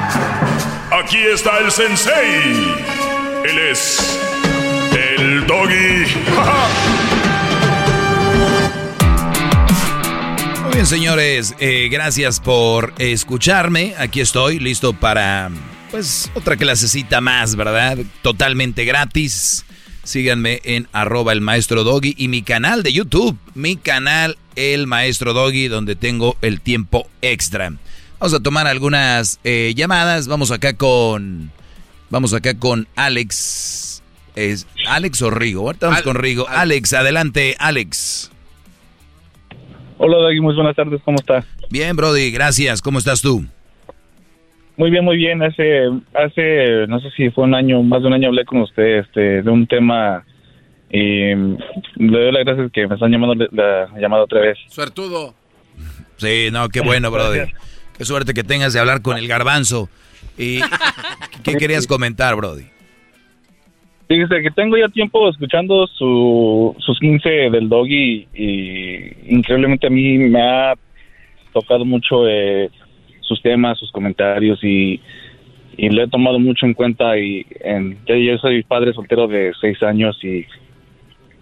Aquí 1.03 1.17
está 1.17 1.57
el 1.57 1.71
sensei. 1.71 2.53
Él 3.43 3.57
es 3.71 4.19
el 4.95 5.47
doggy. 5.47 5.73
Muy 10.63 10.73
bien, 10.73 10.85
señores, 10.85 11.55
eh, 11.59 11.89
gracias 11.91 12.39
por 12.39 12.93
escucharme. 12.99 13.95
Aquí 13.97 14.21
estoy, 14.21 14.59
listo 14.59 14.93
para, 14.93 15.49
pues, 15.89 16.29
otra 16.35 16.55
clasecita 16.55 17.19
más, 17.19 17.55
¿verdad? 17.55 17.97
Totalmente 18.21 18.85
gratis. 18.85 19.65
Síganme 20.03 20.61
en 20.63 20.87
arroba 20.91 21.33
el 21.33 21.41
maestro 21.41 21.83
doggy 21.83 22.13
y 22.15 22.27
mi 22.27 22.43
canal 22.43 22.83
de 22.83 22.93
YouTube, 22.93 23.39
mi 23.55 23.75
canal 23.75 24.37
el 24.55 24.85
maestro 24.85 25.33
doggy, 25.33 25.67
donde 25.67 25.95
tengo 25.95 26.37
el 26.43 26.61
tiempo 26.61 27.09
extra. 27.23 27.73
Vamos 28.21 28.35
a 28.35 28.39
tomar 28.39 28.67
algunas 28.67 29.39
eh, 29.43 29.73
llamadas. 29.75 30.27
Vamos 30.27 30.51
acá 30.51 30.77
con, 30.77 31.49
vamos 32.11 32.35
acá 32.35 32.53
con 32.53 32.87
Alex. 32.95 34.03
Es 34.35 34.67
Alex 34.87 35.23
o 35.23 35.31
Rigo. 35.31 35.61
Ahorita 35.65 35.87
vamos 35.87 36.03
con 36.03 36.15
Rigo. 36.15 36.47
Alex, 36.47 36.93
adelante, 36.93 37.55
Alex. 37.57 38.31
Hola, 39.97 40.19
Daggy, 40.19 40.39
muy 40.39 40.53
buenas 40.53 40.75
tardes, 40.75 41.01
¿cómo 41.03 41.17
está? 41.17 41.43
Bien, 41.71 41.95
Brody, 41.95 42.29
gracias. 42.29 42.83
¿Cómo 42.83 42.99
estás 42.99 43.23
tú? 43.23 43.43
Muy 44.77 44.91
bien, 44.91 45.03
muy 45.03 45.17
bien. 45.17 45.41
Hace, 45.41 45.87
hace, 46.13 46.85
no 46.87 46.99
sé 46.99 47.09
si 47.17 47.31
fue 47.31 47.45
un 47.45 47.55
año, 47.55 47.81
más 47.81 48.03
de 48.03 48.07
un 48.07 48.13
año 48.13 48.27
hablé 48.27 48.45
con 48.45 48.61
usted 48.61 48.99
este, 48.99 49.41
de 49.41 49.49
un 49.49 49.65
tema 49.65 50.23
y 50.91 51.33
le 51.33 51.57
doy 51.95 52.31
las 52.31 52.45
gracias 52.45 52.71
que 52.71 52.85
me 52.85 52.93
están 52.93 53.11
llamando 53.11 53.33
la, 53.33 53.89
la 53.89 53.99
llamada 53.99 54.25
otra 54.25 54.41
vez. 54.41 54.59
Suertudo. 54.67 55.33
Sí, 56.17 56.49
no, 56.51 56.69
qué 56.69 56.81
bueno, 56.81 57.09
Brody. 57.09 57.51
Qué 58.01 58.05
suerte 58.05 58.33
que 58.33 58.43
tengas 58.43 58.73
de 58.73 58.79
hablar 58.79 59.03
con 59.03 59.15
el 59.15 59.27
garbanzo. 59.27 59.87
¿Y 60.35 60.59
qué 61.43 61.53
querías 61.53 61.85
comentar, 61.85 62.35
Brody? 62.35 62.63
Fíjese 64.07 64.41
que 64.41 64.49
tengo 64.49 64.75
ya 64.75 64.87
tiempo 64.87 65.29
escuchando 65.29 65.85
su, 65.85 66.75
sus 66.79 66.99
15 66.99 67.29
del 67.51 67.69
doggy 67.69 68.27
y 68.33 69.35
increíblemente 69.35 69.85
a 69.85 69.91
mí 69.91 70.17
me 70.17 70.41
ha 70.41 70.73
tocado 71.53 71.85
mucho 71.85 72.27
eh, 72.27 72.71
sus 73.19 73.39
temas, 73.43 73.77
sus 73.77 73.91
comentarios 73.91 74.59
y, 74.63 74.99
y 75.77 75.89
lo 75.91 76.01
he 76.03 76.07
tomado 76.07 76.39
mucho 76.39 76.65
en 76.65 76.73
cuenta 76.73 77.15
y 77.19 77.45
en, 77.63 77.99
ya 78.07 78.15
yo 78.17 78.35
soy 78.39 78.63
padre 78.63 78.93
soltero 78.93 79.27
de 79.27 79.51
seis 79.61 79.77
años 79.83 80.17
y 80.23 80.43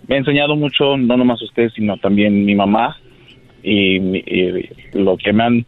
me 0.10 0.15
ha 0.15 0.18
enseñado 0.18 0.57
mucho, 0.57 0.98
no 0.98 1.15
nomás 1.15 1.41
usted, 1.41 1.69
sino 1.73 1.95
también 1.99 2.44
mi 2.44 2.53
mamá 2.53 2.98
y, 3.64 3.98
mi- 4.02 4.23
y 4.27 4.69
lo 4.91 5.15
que 5.15 5.31
me 5.31 5.44
han 5.45 5.65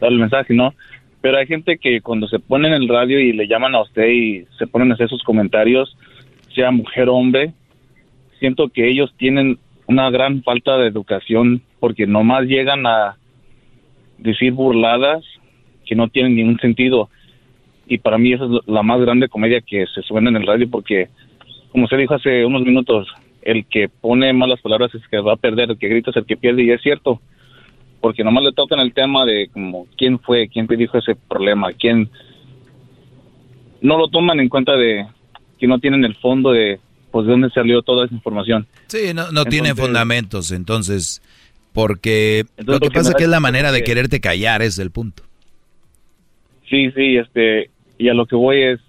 dado 0.00 0.12
el 0.12 0.18
mensaje, 0.18 0.54
¿no? 0.54 0.74
Pero 1.20 1.38
hay 1.38 1.46
gente 1.46 1.78
que 1.78 2.00
cuando 2.00 2.28
se 2.28 2.38
pone 2.38 2.68
en 2.68 2.74
el 2.74 2.88
radio 2.88 3.18
y 3.18 3.32
le 3.32 3.48
llaman 3.48 3.74
a 3.74 3.82
usted 3.82 4.08
y 4.08 4.44
se 4.58 4.66
ponen 4.66 4.90
a 4.90 4.94
hacer 4.94 5.08
sus 5.08 5.22
comentarios, 5.22 5.96
sea 6.54 6.70
mujer 6.70 7.08
o 7.08 7.16
hombre, 7.16 7.52
siento 8.38 8.68
que 8.68 8.88
ellos 8.88 9.12
tienen 9.16 9.58
una 9.86 10.10
gran 10.10 10.42
falta 10.42 10.76
de 10.76 10.88
educación 10.88 11.62
porque 11.80 12.06
nomás 12.06 12.44
llegan 12.44 12.86
a 12.86 13.16
decir 14.18 14.52
burladas 14.52 15.24
que 15.84 15.94
no 15.94 16.08
tienen 16.08 16.36
ningún 16.36 16.58
sentido. 16.58 17.08
Y 17.86 17.98
para 17.98 18.18
mí 18.18 18.32
esa 18.32 18.44
es 18.44 18.50
la 18.66 18.82
más 18.82 19.00
grande 19.00 19.28
comedia 19.28 19.60
que 19.60 19.86
se 19.94 20.02
suena 20.02 20.30
en 20.30 20.36
el 20.36 20.46
radio 20.46 20.68
porque, 20.68 21.08
como 21.70 21.86
se 21.86 21.96
dijo 21.96 22.14
hace 22.14 22.44
unos 22.44 22.62
minutos, 22.62 23.08
el 23.42 23.64
que 23.66 23.88
pone 23.88 24.32
malas 24.32 24.60
palabras 24.60 24.92
es 24.94 25.02
el 25.02 25.08
que 25.08 25.20
va 25.20 25.34
a 25.34 25.36
perder, 25.36 25.70
el 25.70 25.78
que 25.78 25.88
grita 25.88 26.10
es 26.10 26.16
el 26.16 26.26
que 26.26 26.36
pierde 26.36 26.64
y 26.64 26.70
es 26.70 26.82
cierto. 26.82 27.20
Porque 28.00 28.22
nomás 28.24 28.44
le 28.44 28.52
tocan 28.52 28.78
el 28.80 28.92
tema 28.92 29.24
de 29.24 29.48
como 29.52 29.86
quién 29.96 30.18
fue, 30.20 30.48
quién 30.48 30.66
te 30.66 30.76
dijo 30.76 30.98
ese 30.98 31.14
problema, 31.14 31.72
quién... 31.72 32.08
No 33.80 33.98
lo 33.98 34.08
toman 34.08 34.40
en 34.40 34.48
cuenta 34.48 34.76
de 34.76 35.06
que 35.58 35.66
no 35.66 35.78
tienen 35.78 36.04
el 36.04 36.14
fondo 36.16 36.52
de 36.52 36.80
pues 37.10 37.24
de 37.26 37.32
dónde 37.32 37.50
salió 37.50 37.80
toda 37.82 38.04
esa 38.04 38.14
información. 38.14 38.66
Sí, 38.88 39.14
no, 39.14 39.30
no 39.32 39.44
tiene 39.46 39.68
Entonces- 39.70 39.84
fundamentos, 39.86 40.52
entonces, 40.52 41.22
porque 41.72 42.44
lo 42.44 42.60
Entonces, 42.60 42.80
que 42.80 42.86
lo 42.86 42.90
que 42.90 42.94
pasa 42.98 43.10
es 43.10 43.16
que 43.16 43.22
es 43.24 43.28
la 43.30 43.40
manera 43.40 43.72
de 43.72 43.78
que- 43.78 43.84
quererte 43.84 44.20
callar, 44.20 44.60
es 44.60 44.78
el 44.78 44.90
punto. 44.90 45.22
Sí, 46.68 46.90
sí, 46.90 47.16
este, 47.16 47.70
y 47.96 48.08
a 48.08 48.14
lo 48.14 48.26
que 48.26 48.36
voy 48.36 48.62
es, 48.62 48.80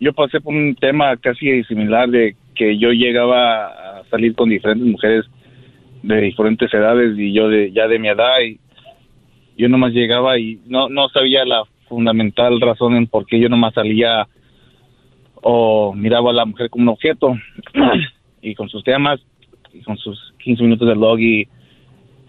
yo 0.00 0.12
pasé 0.12 0.40
por 0.40 0.54
un 0.54 0.76
tema 0.76 1.16
casi 1.16 1.64
similar 1.64 2.08
de 2.08 2.36
que 2.54 2.78
yo 2.78 2.90
llegaba 2.90 3.98
a 3.98 4.04
salir 4.10 4.34
con 4.34 4.48
diferentes 4.48 4.86
mujeres 4.86 5.24
de 6.02 6.20
diferentes 6.20 6.72
edades 6.72 7.18
y 7.18 7.32
yo 7.32 7.48
de 7.48 7.72
ya 7.72 7.88
de 7.88 7.98
mi 7.98 8.08
edad 8.08 8.40
y 8.40 8.58
yo 9.56 9.68
nomás 9.68 9.92
llegaba 9.92 10.38
y 10.38 10.60
no 10.66 10.88
no 10.88 11.08
sabía 11.08 11.44
la 11.44 11.64
fundamental 11.88 12.60
razón 12.60 12.96
en 12.96 13.06
por 13.06 13.26
qué 13.26 13.40
yo 13.40 13.48
nomás 13.48 13.74
salía 13.74 14.26
o 15.42 15.92
miraba 15.94 16.30
a 16.30 16.34
la 16.34 16.44
mujer 16.44 16.70
como 16.70 16.82
un 16.82 16.88
objeto 16.90 17.34
y 18.42 18.54
con 18.54 18.68
sus 18.68 18.84
temas 18.84 19.20
y 19.72 19.80
con 19.82 19.96
sus 19.98 20.34
15 20.44 20.62
minutos 20.62 20.88
de 20.88 20.94
log 20.94 21.18
y 21.20 21.48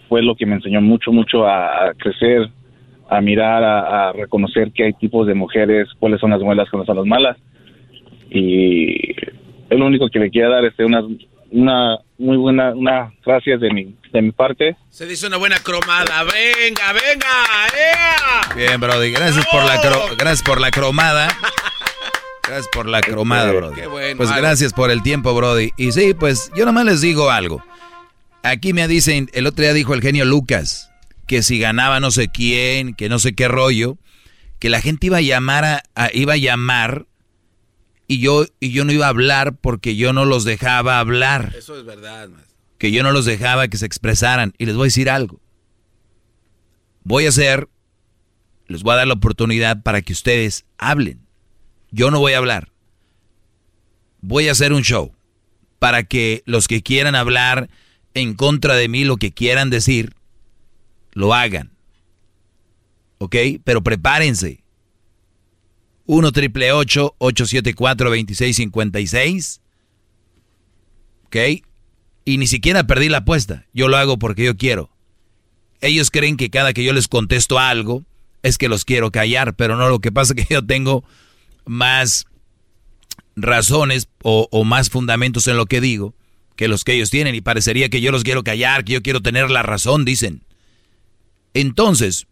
fue 0.07 0.23
lo 0.23 0.35
que 0.35 0.45
me 0.45 0.55
enseñó 0.55 0.81
mucho 0.81 1.11
mucho 1.11 1.47
a, 1.47 1.93
crecer 1.97 2.49
a 3.09 3.21
mirar, 3.21 3.63
a, 3.63 4.09
a 4.09 4.13
reconocer 4.13 4.71
que 4.71 4.83
hay 4.83 4.93
tipos 4.93 5.25
de 5.25 5.33
mujeres, 5.33 5.87
cuáles 5.99 6.19
son 6.19 6.29
las 6.29 6.41
buenas, 6.41 6.69
cuáles 6.69 6.85
son 6.85 6.97
las 6.97 7.05
malas. 7.05 7.37
Y 8.29 9.11
es 9.69 9.79
lo 9.79 9.87
único 9.87 10.09
que 10.09 10.19
le 10.19 10.29
quiero 10.29 10.51
dar, 10.51 10.63
este, 10.65 10.85
una, 10.85 11.03
una 11.51 11.97
muy 12.19 12.37
buena, 12.37 12.71
una 12.73 13.11
gracias 13.25 13.59
de 13.61 13.71
mi, 13.73 13.95
de 14.13 14.21
mi 14.21 14.31
parte. 14.31 14.75
Se 14.91 15.05
dice 15.07 15.25
una 15.27 15.37
buena 15.37 15.57
cromada. 15.59 16.23
Venga, 16.23 16.93
venga. 16.93 17.27
¡Ea! 17.75 18.55
Bien, 18.55 18.79
Brody, 18.79 19.09
gracias 19.11 19.45
por 19.47 19.63
la 19.63 19.81
cro- 19.81 20.15
gracias 20.17 20.43
por 20.43 20.59
la 20.61 20.69
cromada. 20.69 21.27
Gracias 22.45 22.67
por 22.73 22.87
la 22.87 23.01
cromada, 23.01 23.51
Brody. 23.51 23.75
Qué 23.81 23.87
bueno, 23.87 24.17
Pues 24.17 24.35
gracias 24.35 24.73
por 24.73 24.91
el 24.91 25.01
tiempo, 25.03 25.33
Brody. 25.33 25.71
Y 25.77 25.91
sí, 25.91 26.13
pues 26.13 26.51
yo 26.55 26.65
nomás 26.65 26.85
les 26.85 27.01
digo 27.01 27.29
algo. 27.31 27.63
Aquí 28.43 28.73
me 28.73 28.87
dicen, 28.87 29.29
el 29.33 29.45
otro 29.47 29.63
día 29.63 29.73
dijo 29.73 29.93
el 29.93 30.01
genio 30.01 30.25
Lucas, 30.25 30.89
que 31.27 31.43
si 31.43 31.59
ganaba 31.59 31.99
no 31.99 32.09
sé 32.11 32.29
quién, 32.29 32.95
que 32.95 33.07
no 33.09 33.19
sé 33.19 33.33
qué 33.35 33.47
rollo, 33.47 33.97
que 34.59 34.69
la 34.69 34.81
gente 34.81 35.07
iba 35.07 35.17
a 35.17 35.21
llamar 35.21 35.63
a, 35.65 35.83
a- 35.95 36.09
iba 36.13 36.33
a 36.33 36.37
llamar 36.37 37.05
y 38.09 38.19
yo 38.19 38.45
y 38.59 38.71
yo 38.71 38.83
no 38.83 38.91
iba 38.91 39.05
a 39.05 39.09
hablar 39.09 39.55
porque 39.55 39.95
yo 39.95 40.11
no 40.11 40.25
los 40.25 40.43
dejaba 40.43 40.99
hablar, 40.99 41.53
Eso 41.55 41.77
es 41.79 41.85
verdad, 41.85 42.27
maestro. 42.27 42.57
que 42.77 42.91
yo 42.91 43.03
no 43.03 43.11
los 43.13 43.23
dejaba 43.23 43.67
que 43.69 43.77
se 43.77 43.85
expresaran 43.85 44.53
y 44.57 44.65
les 44.65 44.75
voy 44.75 44.85
a 44.85 44.91
decir 44.91 45.09
algo. 45.09 45.39
Voy 47.03 47.25
a 47.25 47.29
hacer 47.29 47.69
les 48.67 48.83
voy 48.83 48.93
a 48.93 48.97
dar 48.97 49.07
la 49.07 49.13
oportunidad 49.13 49.81
para 49.81 50.01
que 50.01 50.13
ustedes 50.13 50.65
hablen. 50.77 51.25
Yo 51.91 52.11
no 52.11 52.19
voy 52.19 52.33
a 52.33 52.37
hablar. 52.39 52.71
Voy 54.21 54.47
a 54.47 54.51
hacer 54.51 54.73
un 54.73 54.83
show 54.83 55.15
para 55.79 56.03
que 56.03 56.43
los 56.45 56.67
que 56.67 56.83
quieran 56.83 57.15
hablar 57.15 57.69
en 58.13 58.33
contra 58.33 58.75
de 58.75 58.87
mí, 58.87 59.05
lo 59.05 59.17
que 59.17 59.31
quieran 59.31 59.69
decir, 59.69 60.13
lo 61.13 61.33
hagan. 61.33 61.71
¿Ok? 63.17 63.35
Pero 63.63 63.81
prepárense. 63.81 64.63
1 66.11 66.31
triple 66.31 66.71
874 66.71 68.09
2656. 68.09 69.61
¿Ok? 71.25 71.35
Y 72.25 72.37
ni 72.39 72.47
siquiera 72.47 72.85
perdí 72.85 73.09
la 73.09 73.19
apuesta. 73.19 73.67
Yo 73.73 73.87
lo 73.87 73.97
hago 73.97 74.17
porque 74.17 74.43
yo 74.43 74.57
quiero. 74.57 74.89
Ellos 75.81 76.09
creen 76.09 76.35
que 76.35 76.49
cada 76.49 76.73
que 76.73 76.83
yo 76.83 76.93
les 76.93 77.07
contesto 77.07 77.59
algo 77.59 78.05
es 78.41 78.57
que 78.57 78.69
los 78.69 78.85
quiero 78.85 79.11
callar, 79.11 79.55
pero 79.55 79.75
no, 79.75 79.87
lo 79.87 79.99
que 79.99 80.11
pasa 80.11 80.33
es 80.35 80.43
que 80.43 80.51
yo 80.51 80.65
tengo 80.65 81.03
más 81.65 82.25
razones 83.35 84.09
o, 84.23 84.47
o 84.49 84.63
más 84.63 84.89
fundamentos 84.89 85.45
en 85.45 85.57
lo 85.57 85.67
que 85.67 85.79
digo 85.79 86.15
que 86.55 86.67
los 86.67 86.83
que 86.83 86.93
ellos 86.93 87.11
tienen 87.11 87.35
y 87.35 87.41
parecería 87.41 87.89
que 87.89 88.01
yo 88.01 88.11
los 88.11 88.23
quiero 88.23 88.43
callar, 88.43 88.83
que 88.83 88.93
yo 88.93 89.03
quiero 89.03 89.21
tener 89.21 89.51
la 89.51 89.61
razón, 89.61 90.05
dicen. 90.05 90.43
Entonces, 91.53 92.25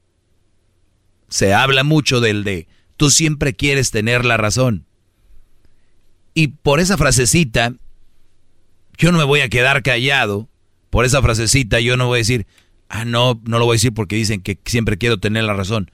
se 1.30 1.54
habla 1.54 1.84
mucho 1.84 2.22
del 2.22 2.44
de, 2.44 2.68
tú 2.98 3.10
siempre 3.10 3.56
quieres 3.56 3.92
tener 3.92 4.26
la 4.26 4.38
razón. 4.38 4.86
Y 6.34 6.50
por 6.50 6.80
esa 6.80 6.98
frasecita, 6.98 7.74
yo 8.98 9.12
no 9.12 9.18
me 9.18 9.24
voy 9.24 9.40
a 9.40 9.50
quedar 9.50 9.82
callado. 9.84 10.50
Por 10.90 11.06
esa 11.06 11.22
frasecita, 11.22 11.80
yo 11.80 11.98
no 11.98 12.08
voy 12.08 12.18
a 12.18 12.20
decir, 12.20 12.48
ah, 12.90 13.06
no, 13.06 13.40
no 13.46 13.60
lo 13.60 13.66
voy 13.66 13.76
a 13.76 13.78
decir 13.78 13.94
porque 13.94 14.16
dicen 14.16 14.42
que 14.42 14.60
siempre 14.66 14.98
quiero 14.98 15.20
tener 15.20 15.44
la 15.44 15.54
razón. 15.54 15.92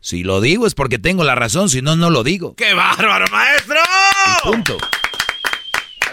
Si 0.00 0.22
lo 0.22 0.40
digo 0.40 0.66
es 0.66 0.74
porque 0.74 0.98
tengo 0.98 1.24
la 1.24 1.34
razón, 1.34 1.68
si 1.68 1.80
no, 1.80 1.96
no 1.96 2.10
lo 2.10 2.22
digo. 2.22 2.54
¡Qué 2.56 2.74
bárbaro, 2.74 3.24
maestro! 3.30 3.76
punto. 4.42 4.76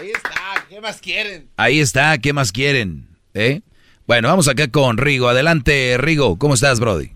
Ahí 0.00 0.08
está, 0.08 0.66
¿qué 0.68 0.80
más 0.80 1.00
quieren? 1.00 1.48
Ahí 1.56 1.80
está, 1.80 2.18
¿qué 2.18 2.32
más 2.32 2.52
quieren? 2.52 3.06
¿Eh? 3.34 3.60
Bueno, 4.06 4.28
vamos 4.28 4.48
acá 4.48 4.68
con 4.70 4.96
Rigo. 4.96 5.28
Adelante, 5.28 5.96
Rigo. 5.98 6.38
¿Cómo 6.38 6.54
estás, 6.54 6.80
Brody? 6.80 7.10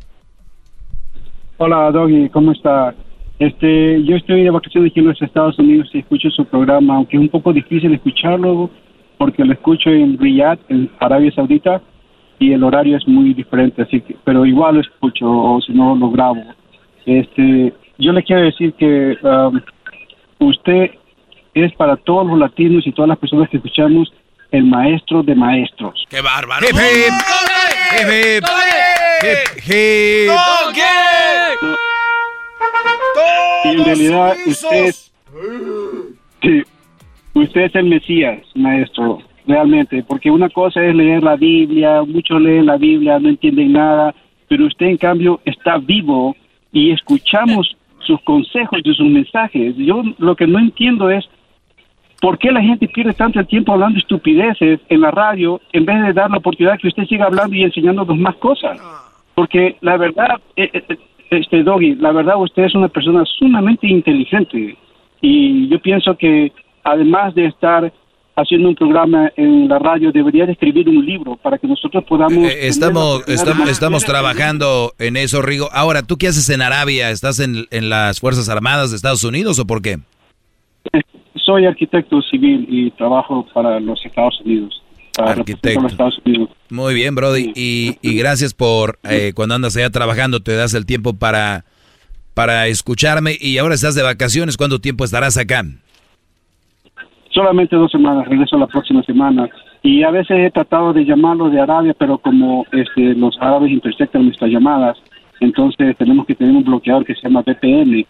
Hola, 1.58 1.90
Doggy, 1.90 2.28
¿cómo 2.28 2.52
está? 2.52 2.94
Este, 3.38 4.02
yo 4.04 4.16
estoy 4.16 4.42
de 4.44 4.50
vacaciones 4.50 4.90
aquí 4.90 5.00
en 5.00 5.08
los 5.08 5.20
Estados 5.20 5.58
Unidos 5.58 5.88
y 5.92 5.98
escucho 5.98 6.30
su 6.30 6.44
programa, 6.46 6.96
aunque 6.96 7.16
es 7.16 7.20
un 7.20 7.28
poco 7.28 7.52
difícil 7.52 7.92
escucharlo 7.92 8.70
porque 9.18 9.44
lo 9.44 9.52
escucho 9.52 9.90
en 9.90 10.18
Riyadh, 10.18 10.58
en 10.68 10.90
Arabia 11.00 11.32
Saudita, 11.32 11.80
y 12.38 12.52
el 12.52 12.62
horario 12.64 12.96
es 12.96 13.08
muy 13.08 13.32
diferente, 13.32 13.82
así 13.82 14.00
que, 14.00 14.16
pero 14.24 14.44
igual 14.44 14.74
lo 14.76 14.80
escucho 14.82 15.26
o 15.26 15.60
si 15.60 15.72
no 15.72 15.94
lo 15.96 16.10
grabo. 16.10 16.42
Este, 17.06 17.72
yo 17.98 18.12
le 18.12 18.22
quiero 18.22 18.42
decir 18.42 18.74
que 18.74 19.16
um, 19.22 19.60
usted 20.46 20.90
es 21.54 21.72
para 21.74 21.96
todos 21.96 22.26
los 22.26 22.38
latinos 22.38 22.86
y 22.86 22.92
todas 22.92 23.08
las 23.08 23.18
personas 23.18 23.48
que 23.48 23.56
escuchamos 23.56 24.12
el 24.50 24.64
maestro 24.64 25.22
de 25.22 25.34
maestros. 25.34 26.04
¡Qué 26.10 26.20
bárbaro! 26.20 26.66
Hip, 26.66 26.76
hip. 26.76 27.14
Hip, 27.92 28.08
hip. 28.12 28.44
Hip, 29.22 29.48
hip. 31.62 31.95
Y 33.64 33.68
en 33.68 33.84
realidad 33.84 34.36
usted, 34.46 34.94
sí, 36.42 36.62
usted 37.34 37.60
es 37.62 37.74
el 37.74 37.86
Mesías, 37.86 38.42
maestro, 38.54 39.18
realmente, 39.46 40.02
porque 40.02 40.30
una 40.30 40.48
cosa 40.48 40.84
es 40.84 40.94
leer 40.94 41.22
la 41.22 41.36
Biblia, 41.36 42.02
muchos 42.02 42.40
leen 42.40 42.66
la 42.66 42.76
Biblia, 42.76 43.18
no 43.18 43.28
entienden 43.28 43.72
nada, 43.72 44.14
pero 44.48 44.66
usted 44.66 44.86
en 44.86 44.96
cambio 44.96 45.40
está 45.44 45.78
vivo 45.78 46.36
y 46.72 46.92
escuchamos 46.92 47.76
sus 48.00 48.20
consejos 48.22 48.80
y 48.84 48.94
sus 48.94 49.08
mensajes. 49.08 49.76
Yo 49.76 50.02
lo 50.18 50.36
que 50.36 50.46
no 50.46 50.58
entiendo 50.58 51.10
es 51.10 51.28
por 52.20 52.38
qué 52.38 52.50
la 52.50 52.62
gente 52.62 52.88
pierde 52.88 53.12
tanto 53.12 53.40
el 53.40 53.46
tiempo 53.46 53.72
hablando 53.72 53.98
estupideces 53.98 54.80
en 54.88 55.00
la 55.00 55.10
radio 55.10 55.60
en 55.72 55.84
vez 55.84 56.02
de 56.02 56.12
dar 56.12 56.30
la 56.30 56.38
oportunidad 56.38 56.78
que 56.78 56.88
usted 56.88 57.04
siga 57.04 57.26
hablando 57.26 57.54
y 57.54 57.62
enseñándonos 57.62 58.16
más 58.18 58.36
cosas. 58.36 58.78
Porque 59.34 59.76
la 59.80 59.96
verdad, 59.96 60.40
eh, 60.56 60.70
eh, 60.72 60.98
este 61.30 61.62
Doggy, 61.62 61.96
la 61.96 62.12
verdad 62.12 62.40
usted 62.40 62.64
es 62.64 62.74
una 62.74 62.88
persona 62.88 63.24
sumamente 63.38 63.86
inteligente 63.86 64.76
y 65.20 65.68
yo 65.68 65.80
pienso 65.80 66.16
que 66.16 66.52
además 66.84 67.34
de 67.34 67.46
estar 67.46 67.92
haciendo 68.36 68.68
un 68.68 68.74
programa 68.74 69.32
en 69.36 69.66
la 69.66 69.78
radio, 69.78 70.12
debería 70.12 70.44
de 70.44 70.52
escribir 70.52 70.88
un 70.88 71.04
libro 71.04 71.36
para 71.36 71.56
que 71.56 71.66
nosotros 71.66 72.04
podamos... 72.04 72.36
Eh, 72.36 72.68
estamos, 72.68 73.26
estamos, 73.26 73.68
estamos 73.70 74.04
trabajando 74.04 74.92
en 74.98 75.16
eso, 75.16 75.40
Rigo. 75.40 75.70
Ahora, 75.72 76.02
¿tú 76.02 76.18
qué 76.18 76.28
haces 76.28 76.50
en 76.50 76.60
Arabia? 76.60 77.10
¿Estás 77.10 77.40
en, 77.40 77.64
en 77.70 77.88
las 77.88 78.20
Fuerzas 78.20 78.50
Armadas 78.50 78.90
de 78.90 78.96
Estados 78.96 79.24
Unidos 79.24 79.58
o 79.58 79.66
por 79.66 79.80
qué? 79.80 79.96
Soy 81.34 81.64
arquitecto 81.64 82.20
civil 82.22 82.66
y 82.68 82.90
trabajo 82.92 83.46
para 83.54 83.80
los 83.80 84.04
Estados 84.04 84.38
Unidos. 84.44 84.82
Para 85.16 85.32
Arquitecto. 85.32 85.80
Los 85.80 85.92
Estados 85.92 86.18
Unidos. 86.24 86.50
Muy 86.70 86.94
bien, 86.94 87.14
Brody. 87.14 87.52
Y, 87.54 87.96
y 88.02 88.16
gracias 88.16 88.54
por 88.54 88.98
eh, 89.08 89.32
cuando 89.34 89.54
andas 89.54 89.76
allá 89.76 89.90
trabajando, 89.90 90.40
te 90.40 90.54
das 90.54 90.74
el 90.74 90.84
tiempo 90.84 91.14
para, 91.14 91.64
para 92.34 92.66
escucharme. 92.66 93.36
Y 93.40 93.58
ahora 93.58 93.74
estás 93.74 93.94
de 93.94 94.02
vacaciones. 94.02 94.56
¿Cuánto 94.56 94.78
tiempo 94.78 95.04
estarás 95.04 95.38
acá? 95.38 95.64
Solamente 97.30 97.76
dos 97.76 97.90
semanas, 97.90 98.26
regreso 98.28 98.58
la 98.58 98.66
próxima 98.66 99.02
semana. 99.02 99.48
Y 99.82 100.02
a 100.02 100.10
veces 100.10 100.36
he 100.38 100.50
tratado 100.50 100.92
de 100.92 101.04
llamarlo 101.04 101.48
de 101.48 101.60
Arabia, 101.60 101.94
pero 101.98 102.18
como 102.18 102.66
este, 102.72 103.14
los 103.14 103.36
árabes 103.40 103.70
interceptan 103.70 104.24
nuestras 104.24 104.50
llamadas, 104.50 104.96
entonces 105.40 105.96
tenemos 105.96 106.26
que 106.26 106.34
tener 106.34 106.54
un 106.54 106.64
bloqueador 106.64 107.04
que 107.04 107.14
se 107.14 107.22
llama 107.22 107.42
VPN. 107.42 108.06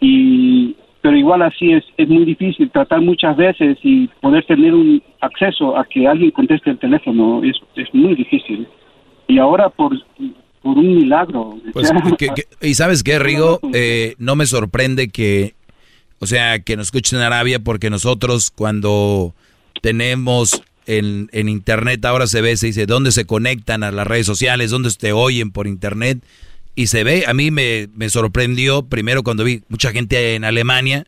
Y, 0.00 0.76
pero 1.04 1.18
igual 1.18 1.42
así 1.42 1.70
es, 1.70 1.84
es 1.98 2.08
muy 2.08 2.24
difícil 2.24 2.70
tratar 2.70 3.02
muchas 3.02 3.36
veces 3.36 3.76
y 3.82 4.08
poder 4.22 4.42
tener 4.46 4.72
un 4.72 5.02
acceso 5.20 5.76
a 5.76 5.84
que 5.84 6.08
alguien 6.08 6.30
conteste 6.30 6.70
el 6.70 6.78
teléfono, 6.78 7.42
es, 7.44 7.56
es 7.76 7.92
muy 7.92 8.14
difícil. 8.14 8.66
Y 9.28 9.36
ahora 9.38 9.68
por, 9.68 9.92
por 10.62 10.78
un 10.78 10.96
milagro. 10.96 11.58
Pues, 11.74 11.90
que- 12.18 12.28
que- 12.28 12.66
y 12.66 12.72
sabes 12.72 13.02
qué, 13.02 13.18
Rigo, 13.18 13.60
Eh, 13.74 14.14
no 14.16 14.34
me 14.34 14.46
sorprende 14.46 15.08
que, 15.10 15.52
o 16.20 16.26
sea, 16.26 16.60
que 16.60 16.74
nos 16.78 16.86
escuchen 16.86 17.18
en 17.18 17.26
Arabia 17.26 17.58
porque 17.58 17.90
nosotros 17.90 18.50
cuando 18.50 19.34
tenemos 19.82 20.62
en, 20.86 21.28
en 21.32 21.50
internet 21.50 22.02
ahora 22.06 22.26
se 22.26 22.40
ve, 22.40 22.56
se 22.56 22.68
dice, 22.68 22.86
¿dónde 22.86 23.12
se 23.12 23.26
conectan 23.26 23.82
a 23.82 23.90
las 23.92 24.06
redes 24.06 24.24
sociales? 24.24 24.70
¿Dónde 24.70 24.88
te 24.98 25.12
oyen 25.12 25.50
por 25.50 25.66
internet? 25.66 26.18
Y 26.74 26.88
se 26.88 27.04
ve, 27.04 27.24
a 27.26 27.34
mí 27.34 27.50
me, 27.50 27.88
me 27.94 28.08
sorprendió 28.08 28.82
primero 28.86 29.22
cuando 29.22 29.44
vi 29.44 29.62
mucha 29.68 29.92
gente 29.92 30.34
en 30.34 30.44
Alemania 30.44 31.06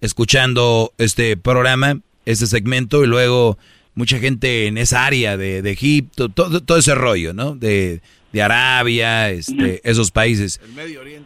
escuchando 0.00 0.92
este 0.98 1.36
programa, 1.36 2.00
este 2.24 2.46
segmento, 2.46 3.04
y 3.04 3.06
luego 3.06 3.58
mucha 3.94 4.18
gente 4.18 4.66
en 4.66 4.78
esa 4.78 5.06
área 5.06 5.36
de, 5.36 5.62
de 5.62 5.70
Egipto, 5.70 6.28
todo, 6.28 6.62
todo 6.62 6.78
ese 6.78 6.94
rollo, 6.94 7.32
¿no? 7.32 7.54
De, 7.54 8.02
de 8.32 8.42
Arabia, 8.42 9.30
este, 9.30 9.80
esos 9.88 10.10
países. 10.10 10.60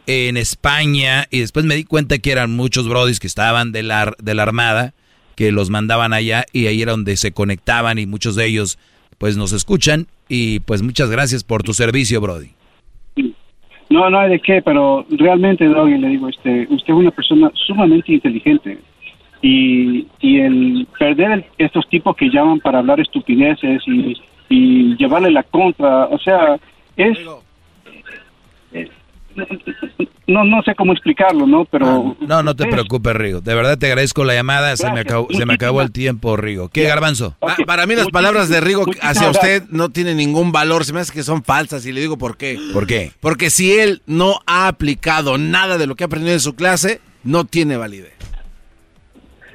En 0.07 0.37
España, 0.37 1.27
y 1.31 1.41
después 1.41 1.65
me 1.65 1.75
di 1.75 1.85
cuenta 1.85 2.19
que 2.19 2.33
eran 2.33 2.53
muchos 2.53 2.89
brodis 2.89 3.19
que 3.19 3.27
estaban 3.27 3.73
de 3.73 3.83
la, 3.83 4.15
de 4.23 4.35
la 4.35 4.43
Armada, 4.45 4.95
que 5.35 5.53
los 5.53 5.71
mandaban 5.71 6.13
allá, 6.13 6.45
y 6.53 6.67
ahí 6.67 6.83
era 6.83 6.93
donde 6.93 7.17
se 7.17 7.33
conectaban, 7.33 7.99
y 7.99 8.07
muchos 8.07 8.37
de 8.37 8.47
ellos, 8.47 8.79
pues, 9.19 9.37
nos 9.37 9.53
escuchan, 9.53 10.07
y 10.29 10.61
pues 10.61 10.83
muchas 10.83 11.11
gracias 11.11 11.43
por 11.43 11.63
tu 11.63 11.75
servicio, 11.75 12.21
Brody. 12.21 12.53
No, 13.91 14.09
no 14.09 14.21
hay 14.21 14.31
de 14.31 14.41
qué, 14.41 14.63
pero 14.63 15.05
realmente, 15.11 15.67
Doggy, 15.67 15.99
le 15.99 16.09
digo, 16.09 16.29
este, 16.29 16.67
usted 16.71 16.95
es 16.95 16.99
una 16.99 17.11
persona 17.11 17.51
sumamente 17.55 18.13
inteligente. 18.13 18.79
Y, 19.43 20.07
y 20.21 20.39
el 20.39 20.87
perder 20.99 21.45
estos 21.59 21.89
tipos 21.89 22.15
que 22.17 22.31
llaman 22.31 22.61
para 22.61 22.79
hablar 22.79 23.01
estupideces 23.01 23.83
y, 23.87 24.17
y 24.49 24.97
llevarle 24.97 25.31
la 25.31 25.43
contra, 25.43 26.07
o 26.07 26.19
sea, 26.19 26.57
es... 26.97 27.19
No, 30.27 30.45
no 30.45 30.63
sé 30.63 30.75
cómo 30.77 30.93
explicarlo, 30.93 31.45
¿no? 31.47 31.65
Pero... 31.65 32.17
No, 32.21 32.43
no 32.43 32.55
te 32.55 32.67
preocupes, 32.67 33.15
Rigo. 33.17 33.41
De 33.41 33.53
verdad 33.55 33.77
te 33.79 33.87
agradezco 33.87 34.23
la 34.25 34.35
llamada. 34.35 34.77
Se 34.77 34.91
me, 34.93 35.01
acabó, 35.01 35.27
se 35.31 35.45
me 35.45 35.55
acabó 35.55 35.83
el 35.83 35.91
tiempo, 35.91 36.37
Rigo. 36.37 36.69
¿Qué, 36.69 36.85
Garbanzo? 36.85 37.35
Pa- 37.41 37.57
para 37.67 37.87
mí 37.87 37.97
las 37.97 38.09
palabras 38.09 38.49
de 38.49 38.61
Rigo 38.61 38.85
hacia 39.03 39.29
usted 39.31 39.65
no 39.71 39.89
tienen 39.89 40.17
ningún 40.19 40.53
valor, 40.53 40.85
se 40.85 40.93
me 40.93 41.01
hace 41.01 41.13
que 41.13 41.23
son 41.25 41.43
falsas 41.43 41.85
y 41.87 41.93
le 41.93 42.01
digo 42.01 42.17
por 42.17 42.37
qué. 42.37 42.59
¿Por 42.73 42.87
qué? 42.87 43.13
Porque 43.21 43.51
si 43.51 43.73
él 43.79 44.03
no 44.07 44.39
ha 44.47 44.69
aplicado 44.69 45.37
nada 45.37 45.79
de 45.79 45.87
lo 45.89 45.97
que 45.97 46.05
ha 46.05 46.07
aprendido 46.07 46.35
en 46.35 46.41
su 46.41 46.55
clase, 46.55 47.01
no 47.25 47.45
tiene 47.45 47.77
validez. 47.77 48.13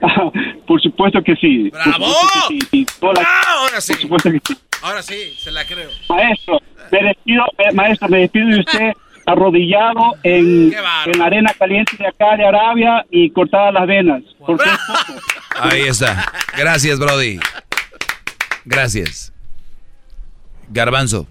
Por 0.68 0.82
supuesto 0.82 1.22
que 1.24 1.36
sí. 1.36 1.70
¡Bravo! 1.70 2.06
supuesto 2.06 2.50
que 2.50 2.56
sí, 2.60 2.68
sí. 2.72 2.86
Toda 3.00 3.14
la- 3.14 3.28
ahora 3.60 3.82
sí. 3.82 3.94
Por 3.94 4.02
supuesto 4.02 4.32
que 4.32 4.42
sí. 4.46 4.58
Ahora 4.82 5.02
sí, 5.02 5.16
se 5.38 5.52
la 5.52 5.66
creo. 5.66 5.90
Maestro, 6.10 6.60
me 6.92 7.04
despido, 7.04 7.44
eh, 7.58 7.74
maestro, 7.74 8.08
me 8.10 8.20
despido 8.20 8.48
de 8.50 8.60
usted 8.60 8.92
arrodillado 9.26 10.16
en, 10.24 10.74
en 10.74 11.20
la 11.20 11.26
arena 11.26 11.54
caliente 11.58 11.96
de 11.98 12.08
acá 12.08 12.38
de 12.38 12.46
Arabia 12.46 13.06
y 13.10 13.30
cortadas 13.32 13.74
las 13.74 13.88
venas. 13.88 14.24
Ahí 15.60 15.82
está. 15.82 16.32
Gracias, 16.58 17.00
Brody. 17.00 17.40
Gracias. 18.66 19.34
Garbanzo. 20.70 21.28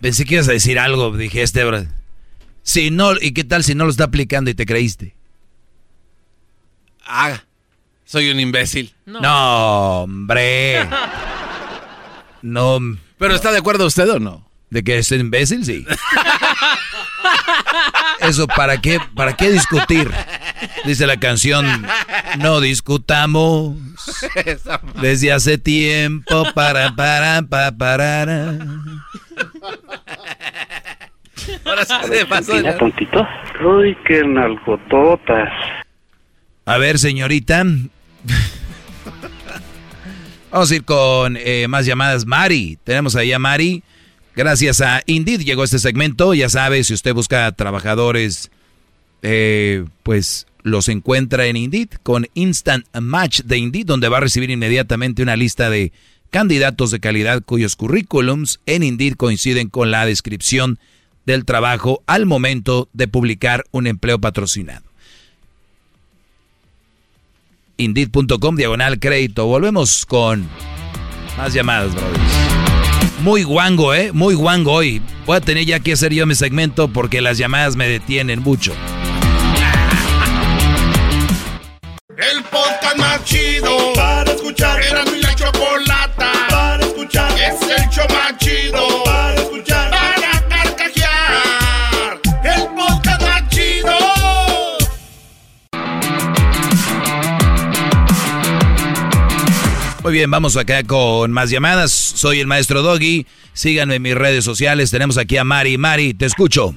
Pensé 0.00 0.24
que 0.24 0.34
ibas 0.34 0.48
a 0.48 0.52
decir 0.52 0.78
algo, 0.78 1.16
dije 1.16 1.42
este, 1.42 1.64
bro. 1.64 1.84
Si 2.62 2.90
no, 2.90 3.12
¿y 3.20 3.32
qué 3.32 3.44
tal 3.44 3.64
si 3.64 3.74
no 3.74 3.84
lo 3.84 3.90
está 3.90 4.04
aplicando 4.04 4.50
y 4.50 4.54
te 4.54 4.66
creíste? 4.66 5.14
Ah, 7.04 7.42
soy 8.04 8.30
un 8.30 8.40
imbécil. 8.40 8.92
No, 9.06 10.02
hombre. 10.02 10.88
No. 12.42 12.80
¿Pero 13.18 13.36
está 13.36 13.52
de 13.52 13.58
acuerdo 13.58 13.86
usted 13.86 14.10
o 14.10 14.18
no? 14.18 14.44
¿De 14.72 14.82
que 14.82 14.96
es 14.96 15.12
imbécil? 15.12 15.66
Sí. 15.66 15.86
Eso, 18.20 18.46
¿para 18.46 18.80
qué, 18.80 18.98
¿para 19.14 19.34
qué 19.36 19.50
discutir? 19.50 20.10
Dice 20.86 21.06
la 21.06 21.18
canción, 21.20 21.84
no 22.38 22.58
discutamos 22.60 23.76
desde 25.02 25.30
hace 25.30 25.58
tiempo 25.58 26.46
para, 26.54 26.94
para, 26.96 27.42
para, 27.42 27.70
para. 27.72 28.56
Ahora 31.66 31.84
sí 31.84 31.94
se 32.08 32.24
pasó. 32.26 32.54
de- 32.62 32.72
tontito. 32.72 33.26
Uy, 33.62 33.94
qué 34.06 34.24
nalgototas. 34.24 35.50
A 36.64 36.78
ver, 36.78 36.98
señorita. 36.98 37.62
Vamos 40.50 40.70
a 40.70 40.74
ir 40.74 40.84
con 40.84 41.36
eh, 41.38 41.66
más 41.68 41.84
llamadas. 41.84 42.24
Mari, 42.24 42.78
tenemos 42.84 43.16
ahí 43.16 43.32
a 43.34 43.38
Mari. 43.38 43.82
Gracias 44.34 44.80
a 44.80 45.02
Indeed 45.06 45.40
llegó 45.40 45.64
este 45.64 45.78
segmento. 45.78 46.34
Ya 46.34 46.48
sabe, 46.48 46.84
si 46.84 46.94
usted 46.94 47.14
busca 47.14 47.50
trabajadores, 47.52 48.50
eh, 49.22 49.84
pues 50.02 50.46
los 50.62 50.88
encuentra 50.88 51.46
en 51.46 51.56
Indeed 51.56 51.88
con 52.02 52.26
Instant 52.34 52.86
Match 52.98 53.42
de 53.42 53.58
Indeed, 53.58 53.86
donde 53.86 54.08
va 54.08 54.18
a 54.18 54.20
recibir 54.20 54.50
inmediatamente 54.50 55.22
una 55.22 55.36
lista 55.36 55.70
de 55.70 55.92
candidatos 56.30 56.90
de 56.90 57.00
calidad 57.00 57.42
cuyos 57.44 57.76
currículums 57.76 58.60
en 58.64 58.82
Indeed 58.82 59.14
coinciden 59.16 59.68
con 59.68 59.90
la 59.90 60.06
descripción 60.06 60.78
del 61.26 61.44
trabajo 61.44 62.02
al 62.06 62.26
momento 62.26 62.88
de 62.92 63.08
publicar 63.08 63.64
un 63.70 63.86
empleo 63.86 64.18
patrocinado. 64.18 64.82
Indeed.com 67.76 68.56
diagonal 68.56 68.98
crédito. 68.98 69.46
Volvemos 69.46 70.06
con 70.06 70.48
más 71.36 71.52
llamadas, 71.52 71.94
brothers. 71.94 72.71
Muy 73.22 73.44
guango, 73.44 73.94
¿eh? 73.94 74.10
Muy 74.12 74.34
guango 74.34 74.72
hoy. 74.72 75.00
Voy 75.26 75.36
a 75.36 75.40
tener 75.40 75.64
ya 75.64 75.78
que 75.78 75.92
hacer 75.92 76.12
yo 76.12 76.26
mi 76.26 76.34
segmento 76.34 76.88
porque 76.88 77.20
las 77.20 77.38
llamadas 77.38 77.76
me 77.76 77.86
detienen 77.86 78.42
mucho. 78.42 78.72
El 82.16 82.42
podcast 82.50 82.96
más 82.96 83.24
chido 83.24 83.92
para 83.94 84.32
escuchar. 84.32 84.82
Era 84.82 85.04
mi 85.04 85.22
la 85.22 85.32
chocolata 85.36 86.32
para 86.50 86.84
escuchar. 86.84 87.30
Es 87.38 87.62
el 87.62 87.88
show 87.90 88.06
más 88.10 88.36
chido 88.38 89.04
para 89.04 89.41
Muy 100.02 100.14
bien, 100.14 100.28
vamos 100.32 100.56
acá 100.56 100.82
con 100.82 101.30
más 101.30 101.48
llamadas. 101.48 101.92
Soy 101.92 102.40
el 102.40 102.48
maestro 102.48 102.82
Doggy. 102.82 103.24
Síganme 103.52 103.96
en 103.96 104.02
mis 104.02 104.16
redes 104.16 104.44
sociales. 104.44 104.90
Tenemos 104.90 105.16
aquí 105.16 105.36
a 105.36 105.44
Mari. 105.44 105.78
Mari, 105.78 106.12
te 106.12 106.26
escucho. 106.26 106.74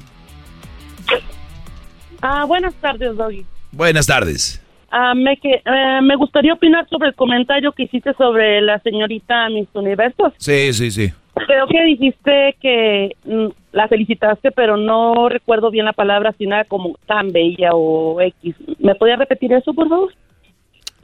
Ah, 2.22 2.45
buenas 2.45 2.76
tardes, 2.76 3.18
Doggy. 3.18 3.43
Buenas 3.72 4.06
tardes. 4.06 4.61
Ah, 4.91 5.15
me, 5.15 5.38
que, 5.38 5.56
eh, 5.56 5.99
me 6.03 6.15
gustaría 6.15 6.53
opinar 6.53 6.88
sobre 6.88 7.07
el 7.10 7.15
comentario 7.15 7.72
que 7.72 7.84
hiciste 7.84 8.14
sobre 8.14 8.61
la 8.61 8.77
señorita 8.80 9.49
Miss 9.49 9.69
Universos. 9.73 10.34
Sí, 10.38 10.72
sí, 10.73 10.91
sí. 10.91 11.11
Creo 11.47 11.65
que 11.68 11.84
dijiste 11.84 12.56
que 12.61 13.15
mm, 13.26 13.47
la 13.72 13.88
felicitaste, 13.88 14.52
pero 14.52 14.77
no 14.77 15.30
recuerdo 15.30 15.72
bien 15.72 15.85
la 15.85 15.93
palabra, 15.93 16.35
si 16.38 16.45
nada 16.45 16.64
como 16.65 16.95
tan 17.07 17.31
bella 17.31 17.72
o 17.73 18.22
X. 18.22 18.56
¿Me 18.77 18.93
podía 18.93 19.15
repetir 19.15 19.52
eso, 19.52 19.73
por 19.73 19.89
favor? 19.89 20.14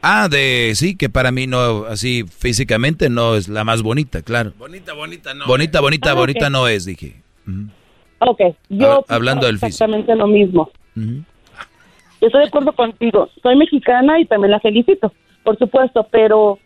Ah, 0.02 0.28
de 0.30 0.72
sí, 0.76 0.98
que 0.98 1.10
para 1.10 1.32
mí 1.32 1.45
no, 1.48 1.86
así 1.86 2.23
físicamente 2.23 3.10
no 3.10 3.36
es 3.36 3.48
la 3.48 3.64
más 3.64 3.84
bonita, 3.84 4.22
claro. 4.23 4.52
Bonita, 4.57 4.94
bonita, 4.94 5.34
no. 5.34 5.45
Bonita, 5.45 5.80
bonita, 5.82 6.11
Ah, 6.11 6.15
bonita 6.15 6.49
no 6.49 6.68
es, 6.68 6.86
dije. 6.86 7.22
Ok, 8.19 8.40
yo 8.69 9.02
Hab- 9.02 9.06
hablando 9.10 9.45
del 9.45 9.56
físico. 9.57 9.68
exactamente 9.68 10.15
lo 10.15 10.28
mismo. 10.28 10.69
Ujú. 10.95 11.23
Estoy 12.22 12.41
de 12.41 12.48
acuerdo 12.48 12.73
contigo. 12.73 13.30
Soy 13.41 13.56
mexicana 13.56 14.19
y 14.19 14.26
también 14.26 14.52
la 14.52 14.60
felicito, 14.60 15.11
por 15.44 15.57
supuesto, 15.57 16.07
pero 16.11 16.60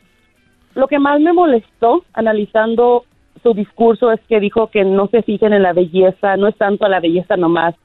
lo 0.73 0.87
que 0.87 0.99
más 0.99 1.19
me 1.21 1.31
molestó 1.33 2.03
analizando 2.13 3.05
su 3.41 3.53
discurso 3.53 4.11
es 4.11 4.19
que 4.27 4.39
dijo 4.39 4.69
que 4.69 4.83
no 4.83 5.07
se 5.07 5.21
fijen 5.23 5.53
en 5.53 5.63
la 5.63 5.71
belleza, 5.73 6.35
no 6.37 6.47
es 6.47 6.57
tanto 6.57 6.87
la 6.89 6.99
belleza 6.99 7.37
nomás 7.37 7.75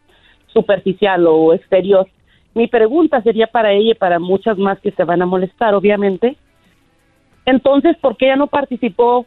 superficial 0.53 1.27
o 1.29 1.55
exterior. 1.55 2.09
Mi 2.55 2.67
pregunta 2.67 3.23
sería 3.23 3.47
para 3.47 3.73
ella 3.73 3.93
y 3.93 3.95
para 3.95 4.19
muchas 4.19 4.59
más 4.59 4.79
que 4.81 4.91
se 4.91 5.05
van 5.05 5.23
a 5.23 5.27
molestar, 5.27 5.75
obviamente. 5.75 6.37
Entonces, 7.47 7.97
¿por 7.99 8.17
qué 8.17 8.27
ella 8.27 8.37
no 8.37 8.49
participó 8.49 9.27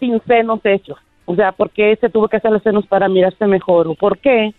sin 0.00 0.20
senos 0.26 0.60
hechos? 0.64 0.98
O 1.24 1.34
sea, 1.34 1.52
¿por 1.52 1.70
qué 1.70 1.96
se 2.00 2.08
tuvo 2.10 2.28
que 2.28 2.36
hacer 2.36 2.50
los 2.50 2.62
senos 2.62 2.86
para 2.86 3.08
mirarse 3.08 3.46
mejor? 3.46 3.86
¿O 3.88 3.94
por 3.94 4.18
qué 4.18 4.54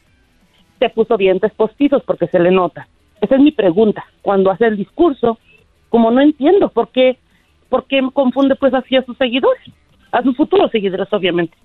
se 0.79 0.89
puso 0.89 1.17
dientes 1.17 1.51
postizos? 1.53 2.03
Porque 2.03 2.27
se 2.27 2.39
le 2.39 2.51
nota. 2.51 2.87
Esa 3.21 3.35
es 3.35 3.41
mi 3.41 3.51
pregunta. 3.51 4.05
Cuando 4.21 4.51
hace 4.51 4.65
el 4.65 4.77
discurso, 4.77 5.37
como 5.89 6.11
no 6.11 6.21
entiendo 6.21 6.69
por 6.69 6.89
qué, 6.89 7.17
por 7.69 7.85
qué 7.85 8.01
confunde 8.13 8.55
pues 8.55 8.73
así 8.73 8.95
a 8.95 9.03
sus 9.03 9.17
seguidores, 9.17 9.61
a 10.11 10.23
sus 10.23 10.35
futuros 10.37 10.71
seguidores, 10.71 11.07
obviamente. 11.11 11.57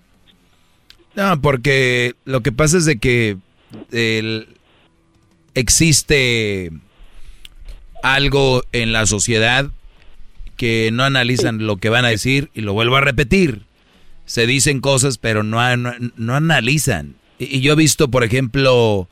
No, 1.15 1.41
porque 1.41 2.13
lo 2.25 2.41
que 2.41 2.51
pasa 2.51 2.77
es 2.77 2.87
de 2.87 2.99
que 2.99 3.37
el- 3.93 4.49
existe 5.55 6.71
algo 8.03 8.63
en 8.73 8.93
la 8.93 9.07
sociedad 9.07 9.71
que 10.57 10.91
no 10.93 11.05
analizan 11.05 11.67
lo 11.67 11.79
que 11.79 11.89
van 11.89 12.05
a 12.05 12.09
decir 12.09 12.51
y 12.55 12.61
lo 12.61 12.73
vuelvo 12.73 12.97
a 12.97 13.01
repetir. 13.01 13.63
Se 14.27 14.47
dicen 14.47 14.81
cosas 14.81 15.19
pero 15.19 15.43
no, 15.43 15.59
no, 15.77 16.35
analizan. 16.35 17.17
Y, 17.39 17.57
y 17.57 17.61
yo 17.61 17.73
he 17.73 17.77
visto, 17.77 18.11
por 18.11 18.25
ejemplo, 18.25 19.09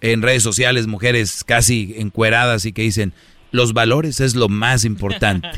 en 0.00 0.22
redes 0.22 0.42
sociales 0.42 0.86
mujeres 0.86 1.44
casi 1.44 1.94
encueradas 1.96 2.64
y 2.64 2.72
que 2.72 2.82
dicen, 2.82 3.12
los 3.52 3.72
valores 3.72 4.20
es 4.20 4.34
lo 4.34 4.48
más 4.48 4.84
importante. 4.84 5.48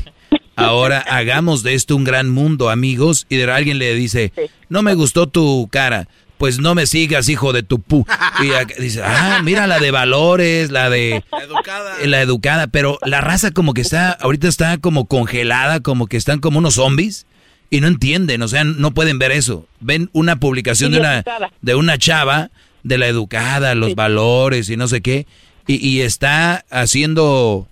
Ahora 0.55 0.99
hagamos 0.99 1.63
de 1.63 1.73
esto 1.73 1.95
un 1.95 2.03
gran 2.03 2.29
mundo, 2.29 2.69
amigos. 2.69 3.25
Y 3.29 3.37
de 3.37 3.51
alguien 3.51 3.79
le 3.79 3.95
dice, 3.95 4.31
no 4.69 4.83
me 4.83 4.93
gustó 4.93 5.27
tu 5.27 5.67
cara. 5.71 6.07
Pues 6.37 6.59
no 6.59 6.75
me 6.75 6.87
sigas, 6.87 7.29
hijo 7.29 7.53
de 7.53 7.63
tu 7.63 7.79
pu. 7.79 8.05
Y 8.41 8.81
dice, 8.81 9.01
ah, 9.03 9.39
mira 9.43 9.65
la 9.67 9.79
de 9.79 9.91
valores, 9.91 10.71
la 10.71 10.89
de... 10.89 11.23
La 11.31 11.43
educada. 11.43 11.95
La 12.05 12.21
educada, 12.21 12.67
pero 12.67 12.99
la 13.05 13.21
raza 13.21 13.51
como 13.51 13.73
que 13.73 13.81
está, 13.81 14.11
ahorita 14.11 14.47
está 14.47 14.77
como 14.77 15.05
congelada, 15.05 15.79
como 15.79 16.07
que 16.07 16.17
están 16.17 16.39
como 16.39 16.59
unos 16.59 16.75
zombies. 16.75 17.25
Y 17.69 17.81
no 17.81 17.87
entienden, 17.87 18.41
o 18.41 18.47
sea, 18.47 18.63
no 18.63 18.93
pueden 18.93 19.19
ver 19.19 19.31
eso. 19.31 19.67
Ven 19.79 20.09
una 20.13 20.35
publicación 20.35 20.91
de 20.91 20.99
una, 20.99 21.23
de 21.61 21.75
una 21.75 21.97
chava, 21.97 22.51
de 22.83 22.97
la 22.97 23.07
educada, 23.07 23.73
los 23.73 23.95
valores 23.95 24.69
y 24.69 24.77
no 24.77 24.87
sé 24.87 25.01
qué. 25.01 25.25
Y, 25.65 25.75
y 25.87 26.01
está 26.01 26.65
haciendo... 26.69 27.67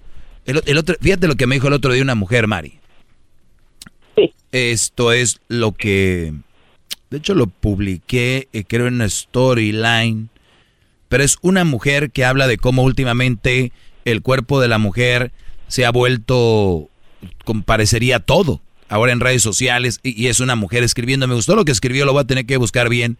El, 0.45 0.63
el 0.65 0.77
otro, 0.77 0.95
fíjate 1.01 1.27
lo 1.27 1.35
que 1.35 1.45
me 1.45 1.55
dijo 1.55 1.67
el 1.67 1.73
otro 1.73 1.93
día 1.93 2.01
una 2.01 2.15
mujer, 2.15 2.47
Mari. 2.47 2.79
Esto 4.51 5.11
es 5.11 5.39
lo 5.49 5.71
que... 5.73 6.33
De 7.11 7.17
hecho, 7.17 7.35
lo 7.35 7.47
publiqué, 7.47 8.47
eh, 8.53 8.63
creo, 8.65 8.87
en 8.87 9.07
storyline. 9.07 10.29
Pero 11.09 11.23
es 11.23 11.37
una 11.41 11.65
mujer 11.65 12.09
que 12.09 12.23
habla 12.23 12.47
de 12.47 12.57
cómo 12.57 12.83
últimamente 12.83 13.73
el 14.05 14.21
cuerpo 14.21 14.61
de 14.61 14.69
la 14.69 14.77
mujer 14.77 15.33
se 15.67 15.85
ha 15.85 15.91
vuelto, 15.91 16.89
como 17.43 17.63
parecería 17.63 18.19
todo, 18.19 18.61
ahora 18.87 19.11
en 19.11 19.19
redes 19.19 19.43
sociales. 19.43 19.99
Y, 20.03 20.19
y 20.19 20.27
es 20.29 20.39
una 20.39 20.55
mujer 20.55 20.83
escribiendo. 20.83 21.27
Me 21.27 21.35
gustó 21.35 21.57
lo 21.57 21.65
que 21.65 21.73
escribió, 21.73 22.05
lo 22.05 22.13
voy 22.13 22.21
a 22.21 22.27
tener 22.27 22.45
que 22.45 22.55
buscar 22.55 22.87
bien. 22.87 23.17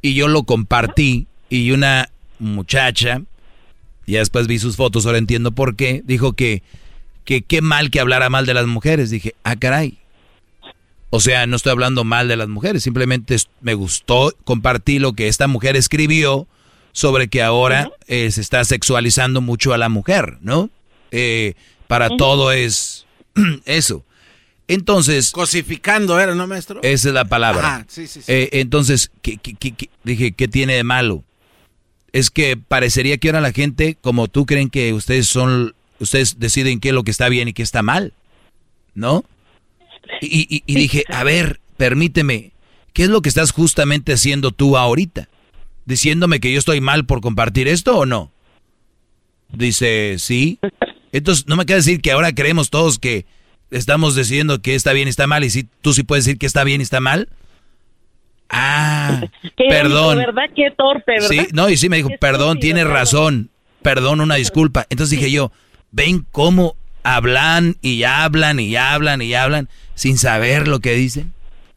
Y 0.00 0.14
yo 0.14 0.26
lo 0.26 0.44
compartí. 0.44 1.26
Y 1.50 1.70
una 1.72 2.08
muchacha, 2.38 3.22
ya 4.06 4.20
después 4.20 4.46
vi 4.46 4.58
sus 4.58 4.76
fotos, 4.76 5.04
ahora 5.04 5.18
entiendo 5.18 5.52
por 5.52 5.76
qué, 5.76 6.02
dijo 6.04 6.32
que, 6.32 6.62
que 7.24 7.42
qué 7.42 7.60
mal 7.60 7.90
que 7.90 8.00
hablara 8.00 8.30
mal 8.30 8.46
de 8.46 8.54
las 8.54 8.66
mujeres. 8.66 9.10
Dije, 9.10 9.34
ah, 9.44 9.56
caray. 9.56 9.98
O 11.10 11.20
sea, 11.20 11.46
no 11.46 11.56
estoy 11.56 11.72
hablando 11.72 12.04
mal 12.04 12.28
de 12.28 12.36
las 12.36 12.48
mujeres, 12.48 12.82
simplemente 12.82 13.36
me 13.60 13.74
gustó, 13.74 14.32
compartí 14.44 14.98
lo 14.98 15.14
que 15.14 15.28
esta 15.28 15.46
mujer 15.48 15.76
escribió 15.76 16.46
sobre 16.92 17.28
que 17.28 17.42
ahora 17.42 17.90
eh, 18.06 18.30
se 18.30 18.40
está 18.40 18.64
sexualizando 18.64 19.40
mucho 19.40 19.72
a 19.72 19.78
la 19.78 19.88
mujer, 19.88 20.36
¿no? 20.42 20.68
Eh, 21.10 21.54
para 21.86 22.10
todo 22.16 22.52
es 22.52 23.06
eso. 23.64 24.04
Entonces... 24.66 25.30
Cosificando 25.30 26.20
era, 26.20 26.34
¿no, 26.34 26.46
maestro? 26.46 26.80
Esa 26.82 27.08
es 27.08 27.14
la 27.14 27.24
palabra. 27.24 27.66
Ajá, 27.76 27.86
sí, 27.88 28.06
sí, 28.06 28.20
sí. 28.20 28.30
Eh, 28.30 28.50
entonces, 28.52 29.10
¿qué, 29.22 29.38
qué- 29.38 29.54
qué- 29.54 29.72
qué- 29.72 29.88
dije, 30.04 30.32
¿qué 30.32 30.46
tiene 30.46 30.74
de 30.74 30.84
malo? 30.84 31.24
Es 32.12 32.30
que 32.30 32.58
parecería 32.58 33.16
que 33.16 33.28
ahora 33.28 33.40
la 33.40 33.52
gente, 33.52 33.96
como 34.02 34.28
tú, 34.28 34.44
creen 34.44 34.68
que 34.68 34.92
ustedes 34.92 35.26
son, 35.26 35.74
ustedes 36.00 36.38
deciden 36.38 36.80
qué 36.80 36.88
es 36.88 36.94
lo 36.94 37.02
que 37.04 37.10
está 37.10 37.30
bien 37.30 37.48
y 37.48 37.54
qué 37.54 37.62
está 37.62 37.82
mal, 37.82 38.12
¿no? 38.94 39.24
Y, 40.20 40.46
y- 40.56 40.62
y 40.66 40.74
dije, 40.74 41.04
a 41.08 41.24
ver, 41.24 41.60
permíteme, 41.76 42.52
¿qué 42.92 43.04
es 43.04 43.08
lo 43.08 43.22
que 43.22 43.28
estás 43.28 43.52
justamente 43.52 44.12
haciendo 44.12 44.50
tú 44.52 44.76
ahorita? 44.76 45.28
¿Diciéndome 45.84 46.40
que 46.40 46.52
yo 46.52 46.58
estoy 46.58 46.80
mal 46.80 47.06
por 47.06 47.20
compartir 47.20 47.68
esto 47.68 47.96
o 47.98 48.06
no? 48.06 48.30
Dice, 49.52 50.16
sí. 50.18 50.58
Entonces, 51.12 51.46
no 51.46 51.56
me 51.56 51.64
queda 51.64 51.78
decir 51.78 52.00
que 52.02 52.12
ahora 52.12 52.34
creemos 52.34 52.68
todos 52.70 52.98
que 52.98 53.24
estamos 53.70 54.14
decidiendo 54.14 54.60
que 54.60 54.74
está 54.74 54.92
bien 54.92 55.08
y 55.08 55.10
está 55.10 55.26
mal 55.26 55.44
y 55.44 55.50
si 55.50 55.64
tú 55.80 55.92
sí 55.94 56.02
puedes 56.02 56.24
decir 56.26 56.38
que 56.38 56.46
está 56.46 56.64
bien 56.64 56.80
y 56.80 56.84
está 56.84 57.00
mal. 57.00 57.28
Ah, 58.50 59.22
Qué 59.56 59.66
perdón. 59.68 60.18
¿verdad? 60.18 60.44
Qué 60.54 60.70
torpe, 60.76 61.12
¿verdad? 61.12 61.28
Sí, 61.28 61.46
no, 61.52 61.68
y 61.68 61.76
sí 61.76 61.88
me 61.88 61.96
dijo, 61.98 62.10
perdón, 62.20 62.60
tienes 62.60 62.86
razón, 62.86 63.50
perdón, 63.82 64.20
una 64.20 64.36
disculpa. 64.36 64.86
Entonces 64.90 65.18
dije 65.18 65.30
yo, 65.30 65.52
ven 65.90 66.26
cómo 66.30 66.76
hablan 67.16 67.74
y 67.82 68.04
hablan 68.04 68.60
y 68.60 68.76
hablan 68.76 69.22
y 69.22 69.34
hablan 69.34 69.68
sin 69.94 70.16
saber 70.16 70.68
lo 70.68 70.80
que 70.80 70.92
dicen. 70.92 71.32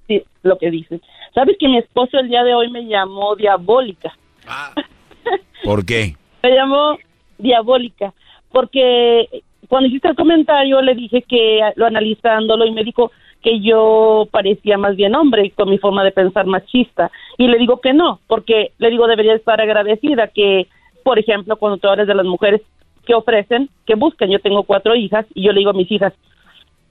Sí, 0.07 0.23
lo 0.43 0.57
que 0.57 0.71
dicen. 0.71 1.01
¿Sabes 1.33 1.55
que 1.59 1.67
mi 1.67 1.77
esposo 1.77 2.19
el 2.19 2.29
día 2.29 2.43
de 2.43 2.53
hoy 2.53 2.69
me 2.69 2.85
llamó 2.85 3.35
diabólica? 3.35 4.15
¿Por 5.63 5.85
qué? 5.85 6.15
Me 6.43 6.51
llamó 6.51 6.97
diabólica 7.37 8.13
porque 8.51 9.43
cuando 9.67 9.87
hiciste 9.87 10.09
el 10.09 10.15
comentario 10.15 10.81
le 10.81 10.95
dije 10.95 11.21
que 11.21 11.61
lo 11.75 11.85
analizándolo 11.85 12.65
y 12.65 12.71
me 12.71 12.83
dijo 12.83 13.11
que 13.41 13.59
yo 13.59 14.27
parecía 14.31 14.77
más 14.77 14.95
bien 14.95 15.15
hombre 15.15 15.51
con 15.51 15.69
mi 15.69 15.77
forma 15.77 16.03
de 16.03 16.11
pensar 16.11 16.45
machista 16.45 17.11
y 17.37 17.47
le 17.47 17.57
digo 17.57 17.79
que 17.81 17.93
no, 17.93 18.19
porque 18.27 18.71
le 18.77 18.89
digo 18.89 19.07
debería 19.07 19.33
estar 19.33 19.59
agradecida 19.59 20.27
que, 20.27 20.67
por 21.03 21.17
ejemplo, 21.17 21.55
cuando 21.55 21.77
tú 21.77 21.87
hablas 21.87 22.07
de 22.07 22.15
las 22.15 22.25
mujeres 22.25 22.61
que 23.05 23.15
ofrecen, 23.15 23.69
que 23.85 23.95
buscan, 23.95 24.29
yo 24.29 24.39
tengo 24.39 24.63
cuatro 24.63 24.95
hijas 24.95 25.25
y 25.33 25.43
yo 25.43 25.51
le 25.51 25.59
digo 25.59 25.71
a 25.71 25.73
mis 25.73 25.91
hijas, 25.91 26.13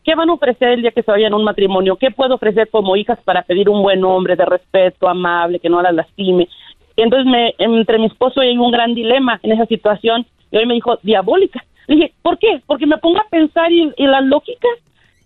¿qué 0.05 0.15
van 0.15 0.31
a 0.31 0.35
ofrecer 0.35 0.70
el 0.70 0.82
día 0.82 0.91
que 0.91 1.03
se 1.03 1.11
vayan 1.11 1.32
a 1.32 1.37
un 1.37 1.45
matrimonio? 1.45 1.97
¿Qué 1.97 2.11
puedo 2.11 2.35
ofrecer 2.35 2.69
como 2.70 2.97
hijas 2.97 3.19
para 3.24 3.43
pedir 3.43 3.69
un 3.69 3.82
buen 3.82 4.05
hombre 4.05 4.37
de 4.37 4.45
respeto, 4.45 5.09
amable, 5.09 5.59
que 5.59 5.69
no 5.69 5.82
las 5.82 5.95
lastime? 5.95 6.49
Y 6.97 7.03
entonces 7.03 7.31
me, 7.31 7.55
entre 7.59 7.99
mi 7.99 8.07
esposo 8.07 8.41
hay 8.41 8.57
un 8.57 8.70
gran 8.70 8.95
dilema 8.95 9.39
en 9.43 9.53
esa 9.53 9.66
situación 9.66 10.27
y 10.51 10.57
hoy 10.57 10.66
me 10.66 10.74
dijo, 10.74 10.99
diabólica. 11.03 11.65
Le 11.87 11.97
dije, 11.97 12.12
¿por 12.23 12.39
qué? 12.39 12.61
Porque 12.66 12.87
me 12.87 12.99
pongo 12.99 13.19
a 13.19 13.28
pensar 13.31 13.73
y, 13.73 13.93
y 13.97 14.07
la 14.07 14.20
lógica 14.20 14.69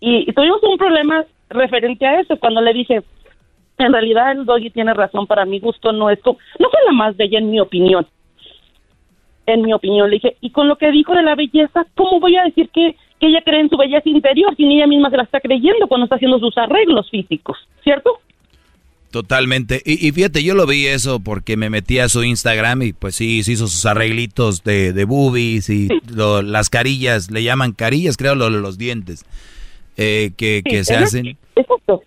y, 0.06 0.30
tuvimos 0.32 0.62
un 0.62 0.76
problema 0.76 1.24
referente 1.48 2.04
a 2.06 2.20
eso 2.20 2.36
cuando 2.36 2.60
le 2.60 2.74
dije, 2.74 3.02
en 3.78 3.92
realidad 3.92 4.32
el 4.32 4.44
doggy 4.44 4.68
tiene 4.68 4.92
razón, 4.92 5.26
para 5.26 5.46
mi 5.46 5.60
gusto 5.60 5.92
no 5.92 6.10
es 6.10 6.20
como, 6.20 6.38
no 6.58 6.68
fue 6.68 6.78
la 6.86 6.92
más 6.92 7.16
bella 7.16 7.38
en 7.38 7.50
mi 7.50 7.58
opinión. 7.58 8.06
En 9.46 9.62
mi 9.62 9.72
opinión, 9.74 10.08
le 10.08 10.16
dije, 10.16 10.36
y 10.40 10.50
con 10.50 10.68
lo 10.68 10.76
que 10.76 10.90
dijo 10.90 11.12
de 11.14 11.22
la 11.22 11.34
belleza, 11.34 11.86
¿cómo 11.94 12.18
voy 12.18 12.36
a 12.36 12.44
decir 12.44 12.70
que, 12.70 12.96
que 13.20 13.26
ella 13.26 13.42
cree 13.44 13.60
en 13.60 13.68
su 13.68 13.76
belleza 13.76 14.08
interior 14.08 14.54
si 14.56 14.64
ella 14.64 14.86
misma 14.86 15.10
se 15.10 15.18
la 15.18 15.24
está 15.24 15.40
creyendo 15.40 15.86
cuando 15.86 16.04
está 16.04 16.16
haciendo 16.16 16.38
sus 16.38 16.56
arreglos 16.56 17.10
físicos, 17.10 17.58
¿cierto? 17.82 18.20
Totalmente. 19.10 19.80
Y, 19.84 20.10
fíjate, 20.10 20.42
yo 20.42 20.54
lo 20.54 20.66
vi 20.66 20.86
eso 20.86 21.20
porque 21.20 21.56
me 21.56 21.70
metí 21.70 22.00
a 22.00 22.08
su 22.08 22.24
Instagram 22.24 22.82
y 22.82 22.92
pues 22.94 23.14
sí, 23.14 23.44
se 23.44 23.52
hizo 23.52 23.68
sus 23.68 23.86
arreglitos 23.86 24.64
de, 24.64 24.92
de 24.92 25.04
boobies 25.04 25.70
y 25.70 25.88
las 26.16 26.68
carillas, 26.68 27.30
le 27.30 27.44
llaman 27.44 27.72
carillas, 27.72 28.16
creo, 28.16 28.34
los 28.34 28.76
dientes 28.76 29.24
eh, 29.96 30.32
que, 30.36 30.62
que 30.64 30.82
se 30.84 30.96
hacen. 30.96 31.36
Exacto. 31.54 32.02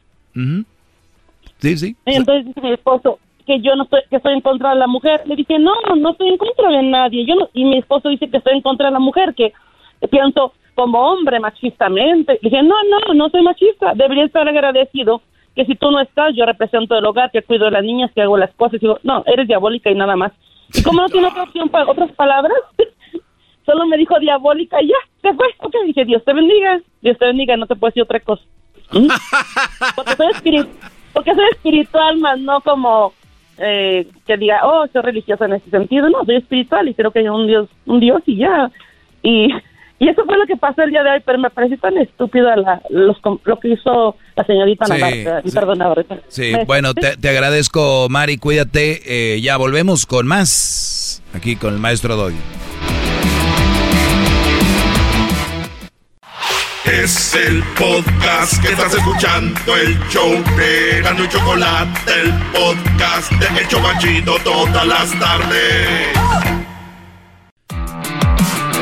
Sí, 1.59 1.77
sí. 1.77 1.95
Entonces 2.05 2.47
dice 2.47 2.61
mi 2.61 2.73
esposo 2.73 3.19
que 3.47 3.61
yo 3.61 3.75
no 3.75 3.83
estoy, 3.83 4.01
que 4.09 4.17
estoy 4.17 4.33
en 4.33 4.41
contra 4.41 4.71
de 4.71 4.75
la 4.75 4.87
mujer. 4.87 5.21
Le 5.25 5.37
dije, 5.37 5.57
no, 5.57 5.73
no 5.95 6.11
estoy 6.11 6.27
en 6.27 6.37
contra 6.37 6.69
de 6.69 6.83
nadie. 6.83 7.25
Yo 7.25 7.35
no, 7.35 7.49
y 7.53 7.63
mi 7.63 7.77
esposo 7.77 8.09
dice 8.09 8.29
que 8.29 8.37
estoy 8.37 8.57
en 8.57 8.61
contra 8.61 8.87
de 8.87 8.91
la 8.93 8.99
mujer, 8.99 9.33
que 9.33 9.53
pienso 10.11 10.53
como 10.75 10.99
hombre 10.99 11.39
machistamente. 11.39 12.37
Le 12.41 12.49
dije, 12.49 12.61
no, 12.61 12.75
no, 12.83 13.13
no 13.13 13.29
soy 13.29 13.41
machista. 13.41 13.93
Debería 13.95 14.25
estar 14.25 14.47
agradecido 14.47 15.21
que 15.55 15.65
si 15.65 15.75
tú 15.75 15.89
no 15.89 16.01
estás, 16.01 16.35
yo 16.35 16.45
represento 16.45 16.95
el 16.95 17.05
hogar, 17.05 17.31
que 17.31 17.41
cuido 17.41 17.65
de 17.65 17.71
las 17.71 17.83
niñas, 17.83 18.11
que 18.13 18.21
hago 18.21 18.37
las 18.37 18.53
cosas. 18.53 18.75
Y 18.75 18.79
digo, 18.79 18.99
no, 19.01 19.23
eres 19.25 19.47
diabólica 19.47 19.89
y 19.89 19.95
nada 19.95 20.17
más. 20.17 20.33
Y 20.75 20.83
como 20.83 21.01
no 21.01 21.07
tiene 21.07 21.27
otra 21.27 21.43
opción 21.43 21.69
para 21.69 21.89
otras 21.89 22.11
palabras, 22.11 22.57
solo 23.65 23.87
me 23.87 23.97
dijo 23.97 24.19
diabólica 24.19 24.81
y 24.81 24.89
ya, 24.89 24.95
se 25.21 25.33
fue. 25.33 25.47
Ok, 25.59 25.73
dije, 25.85 26.03
Dios 26.03 26.23
te 26.25 26.33
bendiga, 26.33 26.81
Dios 27.01 27.17
te 27.17 27.25
bendiga, 27.25 27.55
no 27.55 27.65
te 27.65 27.75
puedo 27.75 27.91
decir 27.91 28.03
otra 28.03 28.19
cosa. 28.19 28.43
¿Mm? 28.91 29.07
Porque 29.95 30.15
soy, 30.15 30.67
porque 31.13 31.33
soy 31.33 31.45
espiritual, 31.51 32.17
más 32.19 32.39
no 32.39 32.61
como 32.61 33.13
eh, 33.59 34.07
que 34.25 34.37
diga, 34.37 34.61
oh, 34.63 34.87
soy 34.91 35.01
religiosa 35.01 35.45
en 35.45 35.53
ese 35.53 35.69
sentido. 35.69 36.09
No, 36.09 36.25
soy 36.25 36.37
espiritual 36.37 36.87
y 36.87 36.93
creo 36.93 37.11
que 37.11 37.19
hay 37.19 37.27
un 37.27 37.47
Dios, 37.47 37.69
un 37.85 37.99
Dios 37.99 38.21
y 38.25 38.37
ya. 38.37 38.71
Y, 39.23 39.49
y 39.99 40.09
eso 40.09 40.25
fue 40.25 40.37
lo 40.37 40.45
que 40.45 40.55
pasó 40.55 40.83
el 40.83 40.91
día 40.91 41.03
de 41.03 41.11
hoy, 41.11 41.21
pero 41.25 41.39
me 41.39 41.49
parece 41.49 41.77
tan 41.77 41.97
estúpida 41.97 42.55
la, 42.55 42.81
los, 42.89 43.17
lo 43.45 43.59
que 43.59 43.69
hizo 43.69 44.15
la 44.35 44.43
señorita 44.43 44.85
sí, 44.85 44.91
Navarra. 45.77 46.03
Sí, 46.27 46.53
bueno, 46.65 46.93
te, 46.93 47.17
te, 47.17 47.29
agradezco, 47.29 48.07
Mari, 48.09 48.37
cuídate. 48.37 49.01
Eh, 49.05 49.41
ya 49.41 49.57
volvemos 49.57 50.05
con 50.05 50.27
más 50.27 51.23
aquí 51.33 51.55
con 51.55 51.73
el 51.73 51.79
maestro 51.79 52.15
Doggy. 52.15 52.37
Es 56.87 57.35
el 57.35 57.61
podcast 57.77 58.61
que 58.61 58.69
estás 58.69 58.93
escuchando, 58.93 59.75
el 59.75 59.99
show 60.07 60.31
de 60.55 61.01
Gano 61.01 61.25
y 61.25 61.27
Chocolate, 61.27 61.99
el 62.21 62.33
podcast 62.53 63.29
de 63.33 63.59
El 63.59 63.67
Chobachito 63.67 64.37
todas 64.41 64.87
las 64.87 65.19
tardes. 65.19 65.87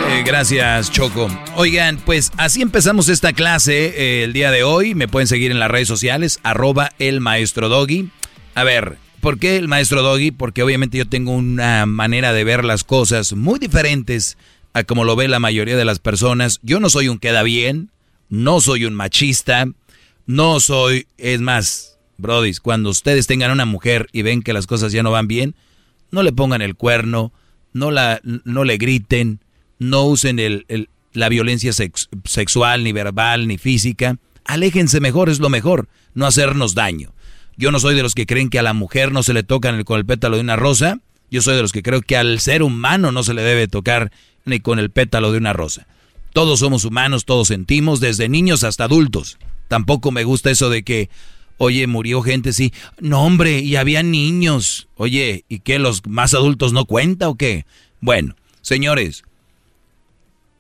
Eh, 0.08 0.24
gracias, 0.24 0.92
Choco. 0.92 1.30
Oigan, 1.56 1.98
pues 1.98 2.32
así 2.38 2.62
empezamos 2.62 3.10
esta 3.10 3.34
clase 3.34 3.88
eh, 3.98 4.24
el 4.24 4.34
día 4.34 4.52
de 4.52 4.64
hoy. 4.64 4.94
Me 4.94 5.08
pueden 5.08 5.28
seguir 5.28 5.50
en 5.50 5.60
las 5.60 5.72
redes 5.72 5.88
sociales, 5.88 6.40
arroba 6.44 6.92
el 7.00 7.22
maestro 7.22 7.70
Doggy. 7.70 8.12
A 8.54 8.64
ver, 8.64 9.00
¿por 9.20 9.40
qué 9.40 9.58
el 9.58 9.68
maestro 9.68 10.04
Doggy? 10.04 10.30
Porque 10.30 10.62
obviamente 10.62 11.00
yo 11.00 11.10
tengo 11.10 11.32
una 11.32 11.88
manera 11.88 12.34
de 12.34 12.44
ver 12.44 12.66
las 12.66 12.84
cosas 12.84 13.34
muy 13.34 13.58
diferentes 13.58 14.38
a 14.76 14.84
como 14.84 15.06
lo 15.06 15.16
ve 15.16 15.28
la 15.28 15.40
mayoría 15.40 15.76
de 15.76 15.86
las 15.86 16.00
personas. 16.00 16.60
Yo 16.62 16.80
no 16.80 16.90
soy 16.90 17.08
un 17.08 17.18
queda 17.18 17.42
bien, 17.42 17.90
no 18.30 18.62
soy 18.62 18.86
un 18.86 18.94
machista, 18.94 19.66
no 20.26 20.60
soy, 20.60 21.08
es 21.18 21.42
más, 21.42 21.98
brodis, 22.18 22.60
cuando 22.60 22.90
ustedes 22.90 23.28
tengan 23.28 23.52
una 23.52 23.66
mujer 23.66 24.08
y 24.12 24.22
ven 24.22 24.42
que 24.42 24.54
las 24.54 24.68
cosas 24.68 24.92
ya 24.92 25.04
no 25.04 25.12
van 25.12 25.28
bien, 25.28 25.56
no 26.12 26.24
le 26.24 26.32
pongan 26.32 26.62
el 26.62 26.76
cuerno, 26.76 27.34
no, 27.74 27.92
la, 27.92 28.22
no 28.24 28.64
le 28.64 28.78
griten, 28.78 29.40
no 29.80 30.06
usen 30.06 30.40
el, 30.40 30.66
la 31.14 31.30
violencia 31.30 31.72
sexual, 31.74 32.84
ni 32.84 32.92
verbal, 32.92 33.48
ni 33.48 33.58
física. 33.58 34.18
Aléjense 34.46 35.00
mejor, 35.00 35.30
es 35.30 35.40
lo 35.40 35.50
mejor, 35.50 35.88
no 36.14 36.26
hacernos 36.26 36.76
daño. 36.76 37.14
Yo 37.58 37.72
no 37.72 37.80
soy 37.80 37.96
de 37.96 38.04
los 38.04 38.16
que 38.16 38.26
creen 38.26 38.50
que 38.50 38.60
a 38.60 38.64
la 38.64 38.74
mujer 38.74 39.12
no 39.12 39.24
se 39.24 39.34
le 39.34 39.44
toca 39.44 39.84
con 39.84 40.00
el 40.00 40.06
pétalo 40.06 40.36
de 40.36 40.42
una 40.42 40.56
rosa. 40.56 41.00
Yo 41.32 41.42
soy 41.42 41.56
de 41.56 41.62
los 41.62 41.72
que 41.72 41.84
creo 41.84 42.02
que 42.02 42.18
al 42.18 42.40
ser 42.40 42.64
humano 42.64 43.12
no 43.12 43.24
se 43.24 43.34
le 43.34 43.42
debe 43.42 43.68
tocar 43.68 44.12
ni 44.46 44.60
con 44.60 44.78
el 44.78 44.92
pétalo 44.92 45.32
de 45.32 45.38
una 45.38 45.54
rosa. 45.54 45.88
Todos 46.36 46.60
somos 46.60 46.84
humanos, 46.84 47.24
todos 47.24 47.48
sentimos, 47.48 48.02
desde 48.02 48.28
niños 48.28 48.66
hasta 48.66 48.84
adultos. 48.84 49.38
Tampoco 49.70 50.12
me 50.12 50.26
gusta 50.26 50.52
eso 50.52 50.70
de 50.70 50.84
que, 50.84 51.10
oye, 51.58 51.88
murió 51.88 52.22
gente, 52.24 52.52
sí. 52.52 52.74
No, 53.00 53.24
hombre, 53.24 53.60
y 53.60 53.78
había 53.78 54.04
niños. 54.04 54.90
Oye, 54.96 55.46
¿y 55.48 55.60
qué? 55.60 55.80
¿Los 55.80 56.06
más 56.06 56.34
adultos 56.34 56.74
no 56.74 56.84
cuenta 56.84 57.30
o 57.30 57.36
qué? 57.36 57.66
Bueno, 58.02 58.36
señores, 58.62 59.24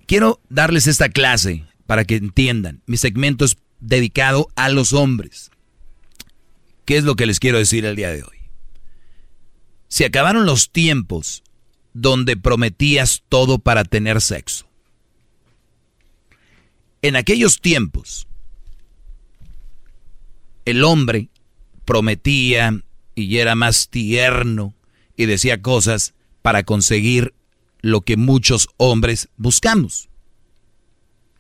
quiero 0.05 0.39
darles 0.47 0.87
esta 0.87 1.09
clase 1.09 1.65
para 1.85 2.05
que 2.05 2.15
entiendan. 2.15 2.81
Mi 2.85 2.95
segmento 2.95 3.43
es 3.43 3.57
dedicado 3.81 4.47
a 4.55 4.69
los 4.69 4.93
hombres. 4.93 5.51
¿Qué 6.85 6.95
es 6.95 7.03
lo 7.03 7.17
que 7.17 7.25
les 7.25 7.41
quiero 7.41 7.57
decir 7.57 7.83
el 7.83 7.97
día 7.97 8.11
de 8.11 8.23
hoy? 8.23 8.37
Se 9.89 10.05
acabaron 10.05 10.45
los 10.45 10.71
tiempos 10.71 11.43
donde 11.91 12.37
prometías 12.37 13.23
todo 13.27 13.59
para 13.59 13.83
tener 13.83 14.21
sexo. 14.21 14.67
En 17.05 17.15
aquellos 17.15 17.61
tiempos, 17.61 18.25
el 20.65 20.83
hombre 20.83 21.29
prometía 21.85 22.81
y 23.13 23.37
era 23.37 23.53
más 23.53 23.89
tierno 23.89 24.73
y 25.15 25.27
decía 25.27 25.61
cosas 25.61 26.15
para 26.41 26.63
conseguir 26.63 27.35
lo 27.81 28.01
que 28.01 28.17
muchos 28.17 28.69
hombres 28.77 29.29
buscamos. 29.37 30.09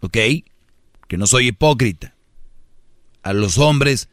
¿Ok? 0.01 0.17
Que 1.07 1.17
no 1.17 1.25
soy 1.25 1.47
hipócrita. 1.47 2.13
A 3.23 3.33
los 3.33 3.57
hombres, 3.57 4.07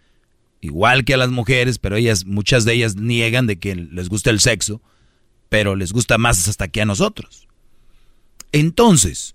igual 0.63 1.05
que 1.05 1.13
a 1.13 1.19
las 1.19 1.29
mujeres, 1.29 1.79
pero 1.79 1.97
ellas, 1.97 2.25
muchas 2.25 2.65
de 2.65 2.73
ellas 2.73 2.97
niegan 2.97 3.47
de 3.47 3.59
que 3.59 3.75
les 3.77 4.09
gusta 4.09 4.31
el 4.31 4.41
sexo, 4.41 4.81
pero 5.51 5.77
les 5.77 5.93
gusta 5.93 6.17
más 6.17 6.49
hasta 6.49 6.69
que 6.69 6.81
a 6.81 6.87
nosotros. 6.87 7.47
Entonces, 8.53 9.35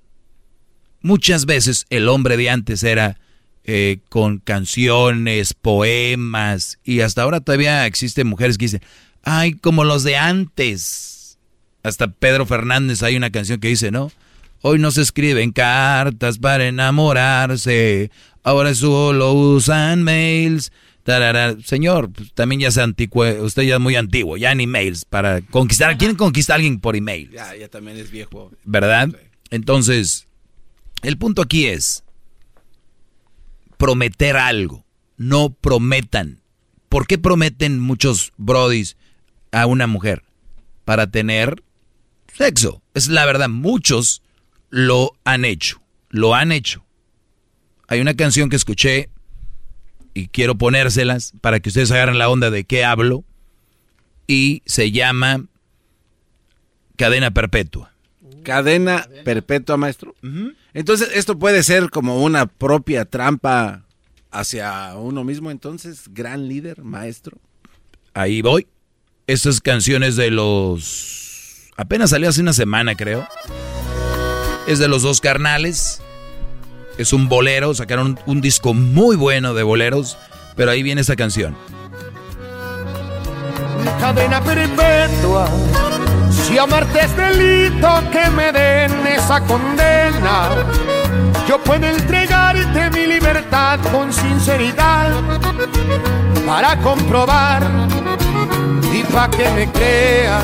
Muchas 1.01 1.45
veces 1.45 1.85
el 1.89 2.09
hombre 2.09 2.37
de 2.37 2.49
antes 2.49 2.83
era 2.83 3.17
eh, 3.63 3.99
con 4.09 4.39
canciones, 4.39 5.53
poemas, 5.53 6.79
y 6.83 7.01
hasta 7.01 7.23
ahora 7.23 7.41
todavía 7.41 7.85
existen 7.85 8.27
mujeres 8.27 8.57
que 8.57 8.65
dicen, 8.65 8.81
ay, 9.23 9.53
como 9.53 9.83
los 9.83 10.03
de 10.03 10.15
antes. 10.15 11.37
Hasta 11.83 12.07
Pedro 12.07 12.45
Fernández 12.45 13.03
hay 13.03 13.15
una 13.15 13.29
canción 13.29 13.59
que 13.59 13.67
dice, 13.67 13.91
¿no? 13.91 14.11
Hoy 14.61 14.79
no 14.79 14.91
se 14.91 15.01
escriben 15.01 15.51
cartas 15.51 16.39
para 16.39 16.67
enamorarse, 16.67 18.09
ahora 18.43 18.73
solo 18.73 19.33
usan 19.33 20.03
mails. 20.03 20.71
Señor, 21.63 22.11
pues, 22.11 22.33
también 22.33 22.61
ya 22.61 22.67
es 22.67 22.77
antiguo, 22.77 23.25
usted 23.43 23.63
ya 23.63 23.75
es 23.75 23.81
muy 23.81 23.95
antiguo, 23.95 24.35
ya 24.35 24.53
ni 24.55 24.67
mails 24.67 25.05
para 25.05 25.41
conquistar. 25.41 25.97
¿Quién 25.97 26.15
conquista 26.15 26.53
a 26.53 26.55
alguien 26.55 26.79
por 26.79 26.97
email? 26.97 27.31
Ya, 27.31 27.55
ya 27.55 27.69
también 27.69 27.97
es 27.97 28.11
viejo. 28.11 28.51
¿Verdad? 28.65 29.09
Entonces, 29.49 30.26
el 31.03 31.17
punto 31.17 31.41
aquí 31.41 31.67
es 31.67 32.03
prometer 33.77 34.37
algo. 34.37 34.85
No 35.17 35.49
prometan. 35.49 36.41
¿Por 36.89 37.07
qué 37.07 37.17
prometen 37.17 37.79
muchos 37.79 38.33
brodis 38.37 38.97
a 39.51 39.65
una 39.65 39.87
mujer? 39.87 40.23
Para 40.85 41.07
tener 41.07 41.63
sexo. 42.33 42.81
Es 42.93 43.09
la 43.09 43.25
verdad, 43.25 43.49
muchos 43.49 44.21
lo 44.69 45.13
han 45.23 45.45
hecho. 45.45 45.81
Lo 46.09 46.35
han 46.35 46.51
hecho. 46.51 46.85
Hay 47.87 47.99
una 47.99 48.15
canción 48.15 48.49
que 48.49 48.55
escuché 48.55 49.09
y 50.13 50.27
quiero 50.27 50.57
ponérselas 50.57 51.33
para 51.41 51.59
que 51.59 51.69
ustedes 51.69 51.91
agarren 51.91 52.17
la 52.17 52.29
onda 52.29 52.49
de 52.49 52.63
qué 52.63 52.83
hablo. 52.83 53.23
Y 54.27 54.61
se 54.65 54.91
llama 54.91 55.45
Cadena 56.95 57.31
Perpetua. 57.31 57.93
Cadena 58.43 59.07
perpetua, 59.23 59.77
maestro. 59.77 60.15
Entonces, 60.77 61.09
esto 61.15 61.39
puede 61.39 61.63
ser 61.63 61.89
como 61.89 62.21
una 62.21 62.45
propia 62.45 63.03
trampa 63.03 63.81
hacia 64.29 64.93
uno 64.95 65.23
mismo, 65.23 65.49
entonces, 65.49 66.03
gran 66.11 66.47
líder, 66.47 66.83
maestro. 66.83 67.39
Ahí 68.13 68.43
voy. 68.43 68.67
Estas 69.25 69.59
canciones 69.59 70.15
de 70.17 70.29
los... 70.29 71.71
Apenas 71.77 72.11
salió 72.11 72.29
hace 72.29 72.41
una 72.41 72.53
semana, 72.53 72.93
creo. 72.93 73.27
Es 74.67 74.77
de 74.77 74.87
los 74.87 75.01
dos 75.01 75.19
carnales. 75.19 75.99
Es 76.99 77.11
un 77.11 77.27
bolero, 77.27 77.73
sacaron 77.73 78.19
un 78.27 78.39
disco 78.39 78.75
muy 78.75 79.15
bueno 79.15 79.55
de 79.55 79.63
boleros, 79.63 80.15
pero 80.55 80.69
ahí 80.69 80.83
viene 80.83 81.01
esa 81.01 81.15
canción. 81.15 81.57
Cadena 83.99 84.43
perpetua, 84.43 85.49
si 86.45 86.57
amarte 86.57 86.99
es 87.01 87.15
delito, 87.15 88.03
que 88.11 88.29
me 88.29 88.51
den 88.51 89.07
esa 89.07 89.41
condena. 89.41 90.49
Yo 91.47 91.59
puedo 91.59 91.85
entregarte 91.85 92.89
mi 92.91 93.07
libertad 93.07 93.79
con 93.91 94.11
sinceridad 94.11 95.09
para 96.45 96.77
comprobar 96.77 97.63
y 98.93 99.03
para 99.03 99.29
que 99.29 99.49
me 99.51 99.71
creas, 99.71 100.43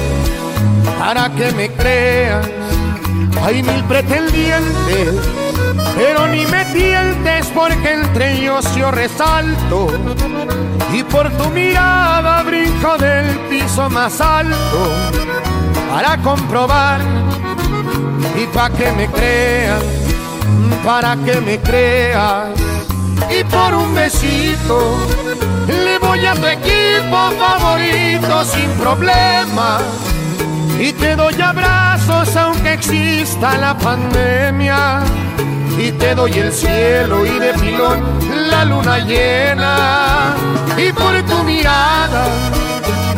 para 1.00 1.30
que 1.30 1.52
me 1.52 1.70
creas. 1.70 2.48
Hay 3.44 3.62
mil 3.62 3.84
pretendientes 3.84 5.44
pero 5.96 6.28
ni 6.28 6.46
me 6.48 6.66
tientes 6.66 7.48
porque 7.54 7.94
entre 7.94 8.40
ellos 8.40 8.66
yo 8.76 8.92
resalto 8.92 9.88
y 10.92 11.04
por 11.04 11.30
tu 11.32 11.50
mirada 11.50 12.44
brinco 12.44 12.98
del 12.98 13.40
piso 13.50 13.90
más 13.90 14.20
alto 14.22 14.90
para 15.94 16.18
comprobar 16.18 17.02
y 18.36 18.48
para 18.48 18.74
que 18.74 18.92
me 18.94 19.08
creas, 19.10 19.84
para 20.84 21.16
que 21.18 21.40
me 21.40 21.60
creas 21.60 22.48
y 23.30 23.44
por 23.44 23.76
un 23.76 23.94
besito 23.94 24.98
le 25.68 26.00
voy 26.00 26.26
a 26.26 26.34
tu 26.34 26.48
equipo 26.48 27.18
favorito 27.38 28.44
sin 28.44 28.70
problema. 28.82 29.78
Y 30.80 30.94
te 30.94 31.16
doy 31.16 31.40
abrazos 31.40 32.36
aunque 32.38 32.74
exista 32.74 33.56
la 33.60 33.78
pandemia. 33.78 35.02
Y 35.78 35.92
te 35.92 36.16
doy 36.16 36.34
el 36.34 36.52
cielo 36.52 37.24
y 37.24 37.40
de 37.40 37.54
pilón 37.54 38.02
la 38.50 38.66
luna 38.66 38.98
llena. 38.98 40.36
Y 40.76 40.92
por 40.92 41.22
tu 41.22 41.44
mirada 41.44 42.26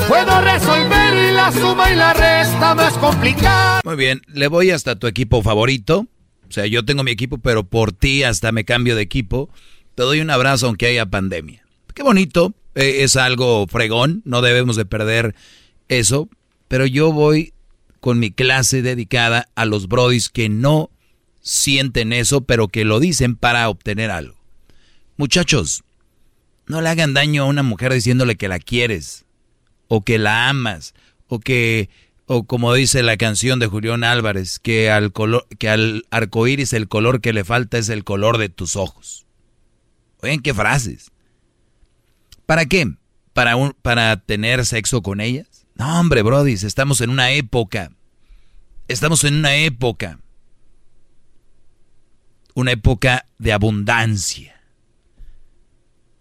puedo 0.09 0.41
resolver 0.41 1.04
suma 1.51 1.91
y 1.91 1.95
la 1.95 2.13
resta 2.13 2.75
más 2.75 2.93
complicada. 2.97 3.81
Muy 3.83 3.95
bien, 3.95 4.21
le 4.27 4.47
voy 4.47 4.71
hasta 4.71 4.95
tu 4.95 5.07
equipo 5.07 5.41
favorito. 5.41 6.07
O 6.47 6.51
sea, 6.51 6.65
yo 6.65 6.85
tengo 6.85 7.03
mi 7.03 7.11
equipo, 7.11 7.37
pero 7.37 7.63
por 7.63 7.91
ti 7.91 8.23
hasta 8.23 8.51
me 8.51 8.65
cambio 8.65 8.95
de 8.95 9.01
equipo. 9.01 9.49
Te 9.95 10.03
doy 10.03 10.19
un 10.21 10.29
abrazo 10.29 10.67
aunque 10.67 10.87
haya 10.87 11.05
pandemia. 11.05 11.65
Qué 11.93 12.03
bonito, 12.03 12.53
eh, 12.75 13.03
es 13.03 13.15
algo 13.15 13.67
fregón, 13.67 14.21
no 14.25 14.41
debemos 14.41 14.75
de 14.75 14.85
perder 14.85 15.35
eso. 15.87 16.29
Pero 16.67 16.85
yo 16.85 17.11
voy 17.11 17.53
con 17.99 18.19
mi 18.19 18.31
clase 18.31 18.81
dedicada 18.81 19.47
a 19.55 19.65
los 19.65 19.87
brodis 19.87 20.29
que 20.29 20.49
no 20.49 20.89
sienten 21.41 22.11
eso, 22.11 22.41
pero 22.41 22.67
que 22.67 22.85
lo 22.85 22.99
dicen 22.99 23.35
para 23.35 23.69
obtener 23.69 24.11
algo. 24.11 24.35
Muchachos, 25.17 25.83
no 26.67 26.81
le 26.81 26.89
hagan 26.89 27.13
daño 27.13 27.43
a 27.43 27.47
una 27.47 27.63
mujer 27.63 27.93
diciéndole 27.93 28.35
que 28.35 28.47
la 28.47 28.59
quieres, 28.59 29.25
o 29.87 30.03
que 30.03 30.17
la 30.17 30.49
amas, 30.49 30.93
o 31.27 31.39
que, 31.39 31.89
o 32.25 32.43
como 32.45 32.73
dice 32.73 33.03
la 33.03 33.17
canción 33.17 33.59
de 33.59 33.67
Julián 33.67 34.03
Álvarez, 34.03 34.59
que 34.59 34.89
al 34.91 35.11
color, 35.11 35.47
que 35.59 35.69
al 35.69 36.05
arco 36.11 36.47
iris 36.47 36.73
el 36.73 36.87
color 36.87 37.21
que 37.21 37.33
le 37.33 37.43
falta 37.43 37.77
es 37.77 37.89
el 37.89 38.03
color 38.03 38.37
de 38.37 38.49
tus 38.49 38.75
ojos. 38.75 39.25
Oigan 40.21 40.39
qué 40.39 40.53
frases. 40.53 41.11
¿Para 42.45 42.65
qué? 42.65 42.93
¿Para, 43.33 43.55
un, 43.55 43.75
¿Para 43.81 44.17
tener 44.17 44.65
sexo 44.65 45.01
con 45.01 45.19
ellas? 45.19 45.65
No, 45.75 45.99
hombre, 45.99 46.21
Brody, 46.21 46.53
estamos 46.53 47.01
en 47.01 47.09
una 47.09 47.31
época. 47.31 47.91
Estamos 48.87 49.23
en 49.23 49.35
una 49.35 49.55
época 49.55 50.19
una 52.55 52.71
época 52.71 53.27
de 53.37 53.51
abundancia, 53.51 54.59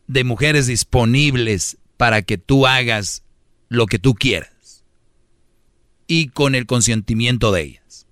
de 0.08 0.24
mujeres 0.24 0.66
disponibles 0.66 1.78
para 1.96 2.22
que 2.22 2.36
tú 2.38 2.66
hagas 2.66 3.22
lo 3.68 3.86
que 3.86 4.00
tú 4.00 4.14
quieras 4.14 4.53
y 6.06 6.28
con 6.28 6.54
el 6.54 6.66
consentimiento 6.66 7.52
de 7.52 7.62
ellas. 7.62 8.06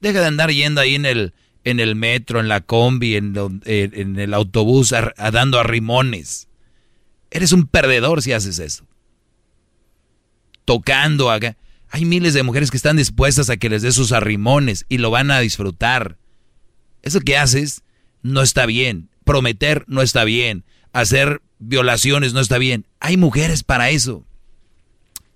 Deja 0.00 0.20
de 0.20 0.26
andar 0.26 0.50
yendo 0.50 0.80
ahí 0.80 0.94
en 0.94 1.06
el, 1.06 1.34
en 1.64 1.80
el 1.80 1.96
metro, 1.96 2.40
en 2.40 2.48
la 2.48 2.60
combi, 2.60 3.16
en, 3.16 3.34
el 3.64 4.34
autobús, 4.34 4.92
a, 4.92 5.12
dando 5.30 5.58
arrimones. 5.58 6.48
Eres 7.30 7.52
un 7.52 7.66
perdedor 7.66 8.22
si 8.22 8.32
haces 8.32 8.58
eso. 8.58 8.86
Tocando, 10.64 11.30
hay 11.30 12.04
miles 12.04 12.34
de 12.34 12.42
mujeres 12.42 12.70
que 12.70 12.76
están 12.76 12.96
dispuestas 12.96 13.50
a 13.50 13.56
que 13.56 13.68
les 13.68 13.82
dé 13.82 13.92
sus 13.92 14.12
arrimones 14.12 14.84
y 14.88 14.98
lo 14.98 15.10
van 15.10 15.30
a 15.30 15.40
disfrutar 15.40 16.18
eso 17.02 17.20
que 17.20 17.36
haces 17.36 17.82
no 18.22 18.42
está 18.42 18.66
bien. 18.66 19.08
Prometer 19.24 19.84
no 19.88 20.02
está 20.02 20.24
bien. 20.24 20.64
Hacer 20.92 21.42
violaciones 21.58 22.32
no 22.32 22.40
está 22.40 22.58
bien. 22.58 22.86
Hay 23.00 23.16
mujeres 23.16 23.62
para 23.62 23.90
eso. 23.90 24.26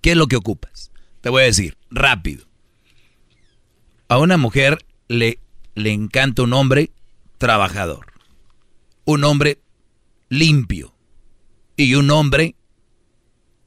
¿Qué 0.01 0.13
es 0.13 0.17
lo 0.17 0.27
que 0.27 0.37
ocupas? 0.37 0.92
Te 1.23 1.31
voy 1.31 1.43
a 1.43 1.47
decir, 1.47 1.79
rápido. 1.91 2.45
A 4.09 4.19
una 4.19 4.37
mujer 4.37 4.85
le, 5.09 5.39
le 5.75 5.93
encanta 5.93 6.43
un 6.43 6.53
hombre 6.53 6.91
trabajador. 7.39 8.13
Un 9.05 9.25
hombre 9.25 9.61
limpio. 10.29 10.95
Y 11.77 11.95
un 11.95 12.11
hombre 12.11 12.57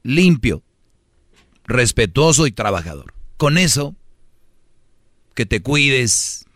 limpio, 0.02 0.62
respetuoso 1.64 2.46
y 2.46 2.52
trabajador. 2.52 3.14
Con 3.36 3.58
eso, 3.58 3.96
que 5.34 5.46
te 5.46 5.60
cuides, 5.60 6.46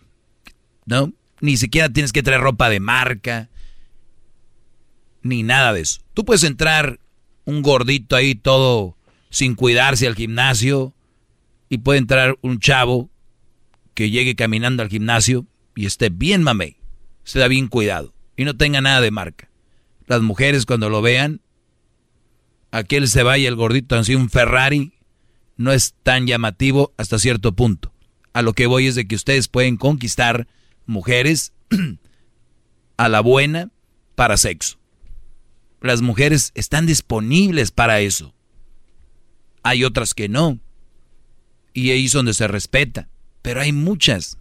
¿no? 0.86 1.12
Ni 1.40 1.56
siquiera 1.56 1.88
tienes 1.88 2.12
que 2.12 2.22
traer 2.22 2.42
ropa 2.42 2.68
de 2.68 2.80
marca. 2.80 3.48
Ni 5.22 5.42
nada 5.42 5.72
de 5.72 5.80
eso. 5.80 6.02
Tú 6.14 6.24
puedes 6.24 6.44
entrar 6.44 7.00
un 7.44 7.62
gordito 7.62 8.16
ahí 8.16 8.34
todo 8.34 8.96
sin 9.30 9.54
cuidarse 9.54 10.06
al 10.06 10.14
gimnasio. 10.14 10.94
Y 11.68 11.78
puede 11.78 12.00
entrar 12.00 12.36
un 12.42 12.58
chavo 12.58 13.10
que 13.94 14.10
llegue 14.10 14.34
caminando 14.34 14.82
al 14.82 14.88
gimnasio 14.88 15.46
y 15.74 15.86
esté 15.86 16.10
bien 16.10 16.42
mamey. 16.42 16.76
Esté 17.24 17.46
bien 17.48 17.68
cuidado. 17.68 18.12
Y 18.36 18.44
no 18.44 18.56
tenga 18.56 18.80
nada 18.80 19.00
de 19.00 19.10
marca. 19.10 19.50
Las 20.06 20.22
mujeres 20.22 20.66
cuando 20.66 20.90
lo 20.90 21.02
vean, 21.02 21.40
aquel 22.72 23.08
se 23.08 23.22
vaya 23.22 23.48
el 23.48 23.56
gordito 23.56 23.96
así 23.96 24.14
un 24.14 24.28
Ferrari, 24.28 24.92
no 25.56 25.72
es 25.72 25.94
tan 26.02 26.26
llamativo 26.26 26.92
hasta 26.96 27.18
cierto 27.18 27.54
punto. 27.54 27.92
A 28.32 28.42
lo 28.42 28.52
que 28.52 28.66
voy 28.66 28.86
es 28.86 28.94
de 28.94 29.06
que 29.06 29.14
ustedes 29.14 29.48
pueden 29.48 29.76
conquistar 29.76 30.48
mujeres 30.86 31.52
a 32.96 33.08
la 33.08 33.20
buena 33.20 33.70
para 34.14 34.36
sexo. 34.36 34.78
Las 35.80 36.02
mujeres 36.02 36.50
están 36.54 36.86
disponibles 36.86 37.70
para 37.70 38.00
eso. 38.00 38.34
Hay 39.62 39.84
otras 39.84 40.14
que 40.14 40.28
no. 40.28 40.58
Y 41.72 41.90
ahí 41.90 42.06
es 42.06 42.12
donde 42.12 42.34
se 42.34 42.48
respeta. 42.48 43.08
Pero 43.42 43.60
hay 43.60 43.72
muchas. 43.72 44.38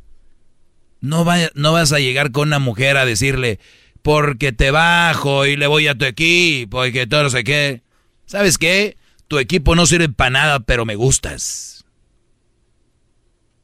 No, 1.02 1.24
vas 1.24 1.94
a 1.94 2.00
llegar 2.00 2.32
con 2.32 2.50
una 2.50 2.60
mujer 2.60 2.98
a 2.98 3.06
decirle, 3.06 3.60
porque 4.02 4.52
te 4.52 4.72
bajo 4.72 5.46
y 5.46 5.56
le 5.56 5.68
voy 5.68 5.88
a 5.88 5.98
tu 5.98 6.06
equipo 6.06 6.86
y 6.86 6.92
que 6.92 7.08
todo 7.08 7.24
no 7.24 7.30
sé 7.30 7.44
qué. 7.44 7.84
¿Sabes 8.26 8.58
qué? 8.58 8.98
Tu 9.28 9.40
equipo 9.40 9.76
no 9.76 9.86
sirve 9.86 10.10
para 10.10 10.32
nada, 10.32 10.60
pero 10.60 10.86
me 10.86 10.96
gustas. 10.96 11.86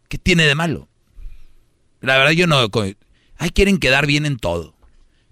¿Qué 0.08 0.18
tiene 0.18 0.44
de 0.46 0.56
malo? 0.56 0.88
La 2.02 2.18
verdad 2.18 2.32
yo 2.32 2.48
no... 2.48 2.70
Ay, 3.38 3.50
quieren 3.50 3.80
quedar 3.80 4.06
bien 4.06 4.26
en 4.26 4.38
todo. 4.38 4.76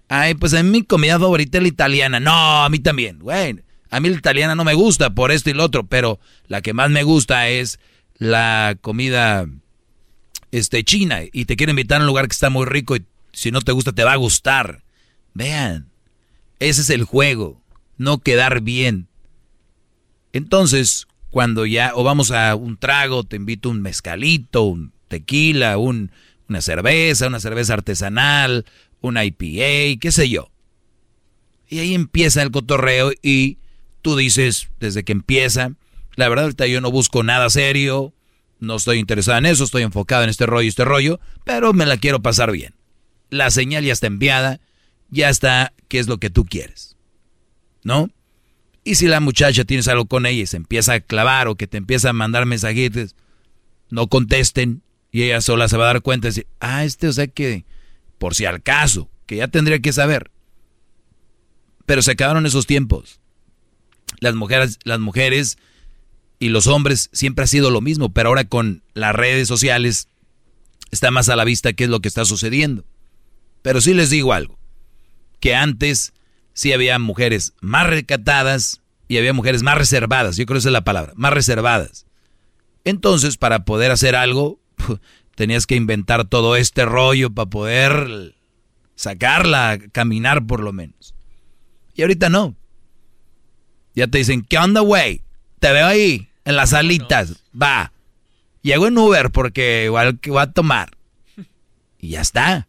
Ay, 0.08 0.34
pues 0.34 0.52
a 0.52 0.62
mí 0.62 0.68
mi 0.68 0.82
comida 0.82 1.18
favorita 1.18 1.56
es 1.56 1.62
la 1.62 1.68
italiana. 1.68 2.20
No, 2.20 2.64
a 2.64 2.68
mí 2.68 2.80
también. 2.80 3.20
Bueno, 3.20 3.62
a 3.94 4.00
mí 4.00 4.08
la 4.08 4.16
italiana 4.16 4.56
no 4.56 4.64
me 4.64 4.74
gusta 4.74 5.10
por 5.10 5.30
esto 5.30 5.50
y 5.50 5.52
lo 5.52 5.62
otro, 5.62 5.86
pero 5.86 6.18
la 6.48 6.62
que 6.62 6.72
más 6.72 6.90
me 6.90 7.04
gusta 7.04 7.48
es 7.48 7.78
la 8.18 8.76
comida 8.80 9.46
este, 10.50 10.82
china. 10.82 11.20
Y 11.32 11.44
te 11.44 11.54
quiero 11.54 11.70
invitar 11.70 11.98
a 11.98 12.00
un 12.00 12.08
lugar 12.08 12.26
que 12.26 12.32
está 12.32 12.50
muy 12.50 12.66
rico 12.66 12.96
y 12.96 13.04
si 13.32 13.52
no 13.52 13.60
te 13.60 13.70
gusta 13.70 13.92
te 13.92 14.02
va 14.02 14.14
a 14.14 14.16
gustar. 14.16 14.82
Vean, 15.32 15.90
ese 16.58 16.80
es 16.80 16.90
el 16.90 17.04
juego, 17.04 17.62
no 17.96 18.18
quedar 18.18 18.62
bien. 18.62 19.06
Entonces, 20.32 21.06
cuando 21.30 21.64
ya, 21.64 21.92
o 21.94 22.02
vamos 22.02 22.32
a 22.32 22.56
un 22.56 22.76
trago, 22.76 23.22
te 23.22 23.36
invito 23.36 23.70
un 23.70 23.80
mezcalito, 23.80 24.64
un 24.64 24.92
tequila, 25.06 25.78
un, 25.78 26.10
una 26.48 26.60
cerveza, 26.62 27.28
una 27.28 27.38
cerveza 27.38 27.74
artesanal, 27.74 28.64
una 29.00 29.24
IPA, 29.24 30.00
qué 30.00 30.10
sé 30.10 30.28
yo. 30.28 30.50
Y 31.68 31.78
ahí 31.78 31.94
empieza 31.94 32.42
el 32.42 32.50
cotorreo 32.50 33.12
y 33.22 33.58
tú 34.04 34.16
dices, 34.16 34.68
desde 34.80 35.02
que 35.02 35.12
empieza, 35.12 35.72
la 36.14 36.28
verdad 36.28 36.44
ahorita 36.44 36.66
yo 36.66 36.82
no 36.82 36.90
busco 36.90 37.22
nada 37.22 37.48
serio, 37.48 38.12
no 38.60 38.76
estoy 38.76 38.98
interesado 38.98 39.38
en 39.38 39.46
eso, 39.46 39.64
estoy 39.64 39.82
enfocado 39.82 40.22
en 40.24 40.28
este 40.28 40.44
rollo, 40.44 40.68
este 40.68 40.84
rollo, 40.84 41.20
pero 41.44 41.72
me 41.72 41.86
la 41.86 41.96
quiero 41.96 42.20
pasar 42.20 42.52
bien. 42.52 42.74
la 43.30 43.50
señal 43.50 43.82
ya 43.82 43.94
está 43.94 44.06
enviada, 44.06 44.60
ya 45.08 45.30
está 45.30 45.72
qué 45.88 45.98
es 45.98 46.06
lo 46.06 46.18
que 46.18 46.28
tú 46.28 46.44
quieres. 46.44 46.96
¿No? 47.82 48.10
Y 48.84 48.96
si 48.96 49.06
la 49.06 49.20
muchacha 49.20 49.64
tienes 49.64 49.88
algo 49.88 50.04
con 50.04 50.26
ella 50.26 50.42
y 50.42 50.46
se 50.46 50.58
empieza 50.58 50.92
a 50.92 51.00
clavar 51.00 51.48
o 51.48 51.56
que 51.56 51.66
te 51.66 51.78
empieza 51.78 52.10
a 52.10 52.12
mandar 52.12 52.44
mensajitos, 52.44 53.16
no 53.88 54.08
contesten 54.08 54.82
y 55.10 55.22
ella 55.22 55.40
sola 55.40 55.66
se 55.68 55.78
va 55.78 55.84
a 55.84 55.94
dar 55.94 56.02
cuenta 56.02 56.28
y 56.28 56.30
decir, 56.30 56.46
ah, 56.60 56.84
este, 56.84 57.08
o 57.08 57.12
sea 57.12 57.26
que, 57.26 57.64
por 58.18 58.34
si 58.34 58.44
al 58.44 58.62
caso, 58.62 59.08
que 59.24 59.36
ya 59.36 59.48
tendría 59.48 59.78
que 59.78 59.94
saber. 59.94 60.30
Pero 61.86 62.02
se 62.02 62.12
acabaron 62.12 62.44
esos 62.44 62.66
tiempos. 62.66 63.20
Las 64.20 64.34
mujeres, 64.34 64.78
las 64.84 65.00
mujeres 65.00 65.58
y 66.38 66.48
los 66.48 66.66
hombres 66.66 67.10
siempre 67.12 67.44
ha 67.44 67.48
sido 67.48 67.70
lo 67.70 67.80
mismo, 67.80 68.12
pero 68.12 68.28
ahora 68.28 68.44
con 68.44 68.82
las 68.94 69.14
redes 69.14 69.48
sociales 69.48 70.08
está 70.90 71.10
más 71.10 71.28
a 71.28 71.36
la 71.36 71.44
vista 71.44 71.72
qué 71.72 71.84
es 71.84 71.90
lo 71.90 72.00
que 72.00 72.08
está 72.08 72.24
sucediendo. 72.24 72.84
Pero 73.62 73.80
sí 73.80 73.94
les 73.94 74.10
digo 74.10 74.32
algo, 74.32 74.58
que 75.40 75.54
antes 75.54 76.12
sí 76.52 76.72
había 76.72 76.98
mujeres 76.98 77.54
más 77.60 77.86
recatadas 77.86 78.82
y 79.08 79.18
había 79.18 79.32
mujeres 79.32 79.62
más 79.62 79.78
reservadas, 79.78 80.36
yo 80.36 80.46
creo 80.46 80.56
que 80.56 80.60
esa 80.60 80.68
es 80.68 80.74
la 80.74 80.84
palabra, 80.84 81.12
más 81.16 81.32
reservadas. 81.32 82.06
Entonces, 82.84 83.36
para 83.36 83.64
poder 83.64 83.90
hacer 83.90 84.14
algo, 84.16 84.60
tenías 85.34 85.66
que 85.66 85.76
inventar 85.76 86.26
todo 86.26 86.56
este 86.56 86.84
rollo 86.84 87.30
para 87.30 87.50
poder 87.50 88.34
sacarla, 88.94 89.78
caminar 89.92 90.46
por 90.46 90.60
lo 90.60 90.72
menos. 90.72 91.14
Y 91.94 92.02
ahorita 92.02 92.28
no. 92.28 92.56
Ya 93.94 94.08
te 94.08 94.18
dicen, 94.18 94.42
¿qué 94.42 94.58
onda, 94.58 94.80
güey? 94.80 95.22
Te 95.60 95.72
veo 95.72 95.86
ahí, 95.86 96.28
en 96.44 96.56
las 96.56 96.72
alitas. 96.72 97.42
Va. 97.60 97.92
Llego 98.62 98.86
en 98.86 98.98
Uber 98.98 99.30
porque 99.30 99.84
igual 99.84 100.18
que 100.20 100.30
va 100.30 100.42
a 100.42 100.52
tomar. 100.52 100.96
Y 101.98 102.10
ya 102.10 102.20
está. 102.20 102.68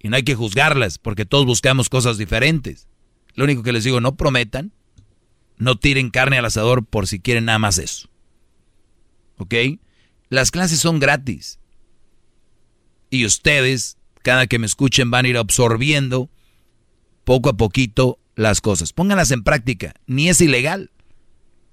Y 0.00 0.08
no 0.08 0.16
hay 0.16 0.22
que 0.22 0.34
juzgarlas 0.34 0.98
porque 0.98 1.24
todos 1.24 1.46
buscamos 1.46 1.88
cosas 1.88 2.18
diferentes. 2.18 2.86
Lo 3.34 3.44
único 3.44 3.62
que 3.62 3.72
les 3.72 3.84
digo, 3.84 4.00
no 4.00 4.16
prometan, 4.16 4.72
no 5.56 5.76
tiren 5.76 6.10
carne 6.10 6.38
al 6.38 6.44
asador 6.44 6.84
por 6.84 7.06
si 7.06 7.20
quieren 7.20 7.46
nada 7.46 7.58
más 7.58 7.78
eso. 7.78 8.08
¿Ok? 9.38 9.54
Las 10.28 10.50
clases 10.50 10.80
son 10.80 10.98
gratis. 10.98 11.58
Y 13.10 13.24
ustedes, 13.24 13.96
cada 14.22 14.46
que 14.46 14.58
me 14.58 14.66
escuchen, 14.66 15.10
van 15.10 15.24
a 15.24 15.28
ir 15.28 15.36
absorbiendo 15.36 16.28
poco 17.24 17.48
a 17.48 17.56
poquito 17.56 18.18
las 18.38 18.60
cosas. 18.60 18.92
Pónganlas 18.92 19.32
en 19.32 19.42
práctica. 19.42 19.94
Ni 20.06 20.28
es 20.28 20.40
ilegal. 20.40 20.90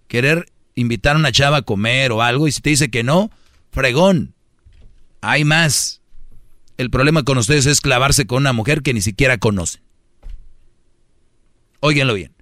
Querer 0.07 0.51
invitar 0.73 1.15
a 1.15 1.19
una 1.19 1.31
chava 1.31 1.57
a 1.57 1.61
comer 1.61 2.11
o 2.11 2.21
algo 2.21 2.47
y 2.47 2.51
si 2.51 2.61
te 2.61 2.71
dice 2.71 2.89
que 2.89 3.03
no, 3.03 3.29
fregón. 3.71 4.33
Hay 5.21 5.45
más. 5.45 6.01
El 6.77 6.89
problema 6.89 7.23
con 7.23 7.37
ustedes 7.37 7.67
es 7.67 7.81
clavarse 7.81 8.25
con 8.25 8.39
una 8.39 8.51
mujer 8.51 8.81
que 8.81 8.93
ni 8.93 9.01
siquiera 9.01 9.37
conocen. 9.37 9.81
Óiganlo 11.81 12.15
bien. 12.15 12.33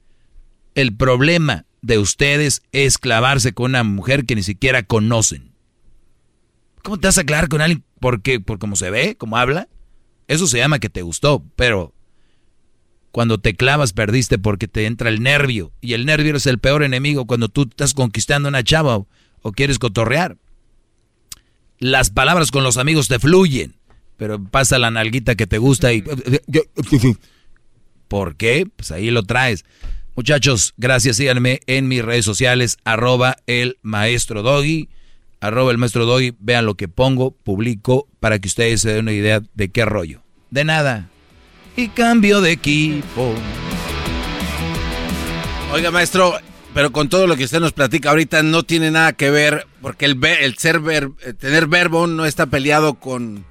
El 0.74 0.96
problema 0.96 1.66
de 1.82 2.00
ustedes 2.00 2.64
es 2.72 2.98
clavarse 2.98 3.54
con 3.54 3.72
una 3.72 3.84
mujer 3.84 4.26
que 4.26 4.36
ni 4.36 4.44
siquiera 4.44 4.84
conocen. 4.84 5.52
¿Cómo 6.82 6.98
te 6.98 7.08
vas 7.08 7.18
a 7.18 7.26
clavar 7.26 7.50
con 7.50 7.62
alguien? 7.62 7.84
Porque, 8.00 8.40
por 8.40 8.58
cómo 8.58 8.78
se 8.78 8.90
ve, 8.90 9.18
cómo 9.18 9.38
habla. 9.38 9.68
Eso 10.28 10.48
se 10.48 10.60
llama 10.60 10.80
que 10.80 10.90
te 10.90 11.02
gustó, 11.02 11.44
pero 11.58 11.94
cuando 13.14 13.38
te 13.38 13.54
clavas 13.56 13.94
perdiste 13.94 14.40
porque 14.40 14.68
te 14.68 14.88
entra 14.88 15.08
el 15.08 15.22
nervio. 15.22 15.72
Y 15.82 15.94
el 15.94 16.08
nervio 16.08 16.36
es 16.36 16.48
el 16.48 16.58
peor 16.58 16.82
enemigo 16.82 17.28
cuando 17.28 17.48
tú 17.48 17.68
estás 17.70 17.94
conquistando 17.94 18.48
a 18.48 18.50
una 18.50 18.64
chava 18.64 18.98
o, 18.98 19.08
o 19.44 19.52
quieres 19.52 19.78
cotorrear. 19.78 20.36
Las 21.78 22.10
palabras 22.10 22.50
con 22.50 22.64
los 22.64 22.78
amigos 22.78 23.08
te 23.10 23.20
fluyen, 23.20 23.76
pero 24.18 24.44
pasa 24.44 24.80
la 24.80 24.90
nalguita 24.90 25.36
que 25.36 25.46
te 25.46 25.60
gusta 25.60 25.94
y... 25.94 26.04
¿Por 28.08 28.36
qué? 28.36 28.68
Pues 28.76 28.92
ahí 28.92 29.12
lo 29.12 29.22
traes. 29.22 29.64
Muchachos, 30.16 30.74
gracias. 30.78 31.18
Síganme 31.18 31.60
en 31.68 31.88
mis 31.88 32.04
redes 32.04 32.26
sociales, 32.26 32.78
arroba 32.84 33.38
el 33.46 33.78
maestro 33.84 34.42
Doggy, 34.42 34.90
arroba 35.40 35.72
el 35.72 35.78
maestro 35.78 36.08
Doggy. 36.08 36.36
Vean 36.40 36.66
lo 36.66 36.74
que 36.74 36.88
pongo, 36.88 37.30
publico, 37.30 38.08
para 38.20 38.40
que 38.40 38.48
ustedes 38.48 38.82
se 38.82 38.90
den 38.90 39.02
una 39.02 39.14
idea 39.14 39.44
de 39.54 39.70
qué 39.70 39.86
rollo. 39.86 40.24
De 40.50 40.64
nada. 40.64 41.12
Y 41.76 41.88
cambio 41.90 42.42
de 42.42 42.52
equipo. 42.52 43.34
Oiga, 45.72 45.90
maestro, 45.90 46.38
pero 46.74 46.92
con 46.92 47.10
todo 47.10 47.26
lo 47.26 47.36
que 47.36 47.46
usted 47.46 47.60
nos 47.60 47.72
platica 47.74 48.10
ahorita 48.10 48.44
no 48.44 48.64
tiene 48.64 48.92
nada 48.92 49.14
que 49.14 49.32
ver, 49.32 49.68
porque 49.82 50.06
el, 50.06 50.24
el 50.24 50.58
ser 50.58 50.80
ver, 50.80 51.10
eh, 51.22 51.34
tener 51.34 51.68
verbo 51.68 52.06
no 52.06 52.26
está 52.26 52.46
peleado 52.46 52.96
con 52.96 53.46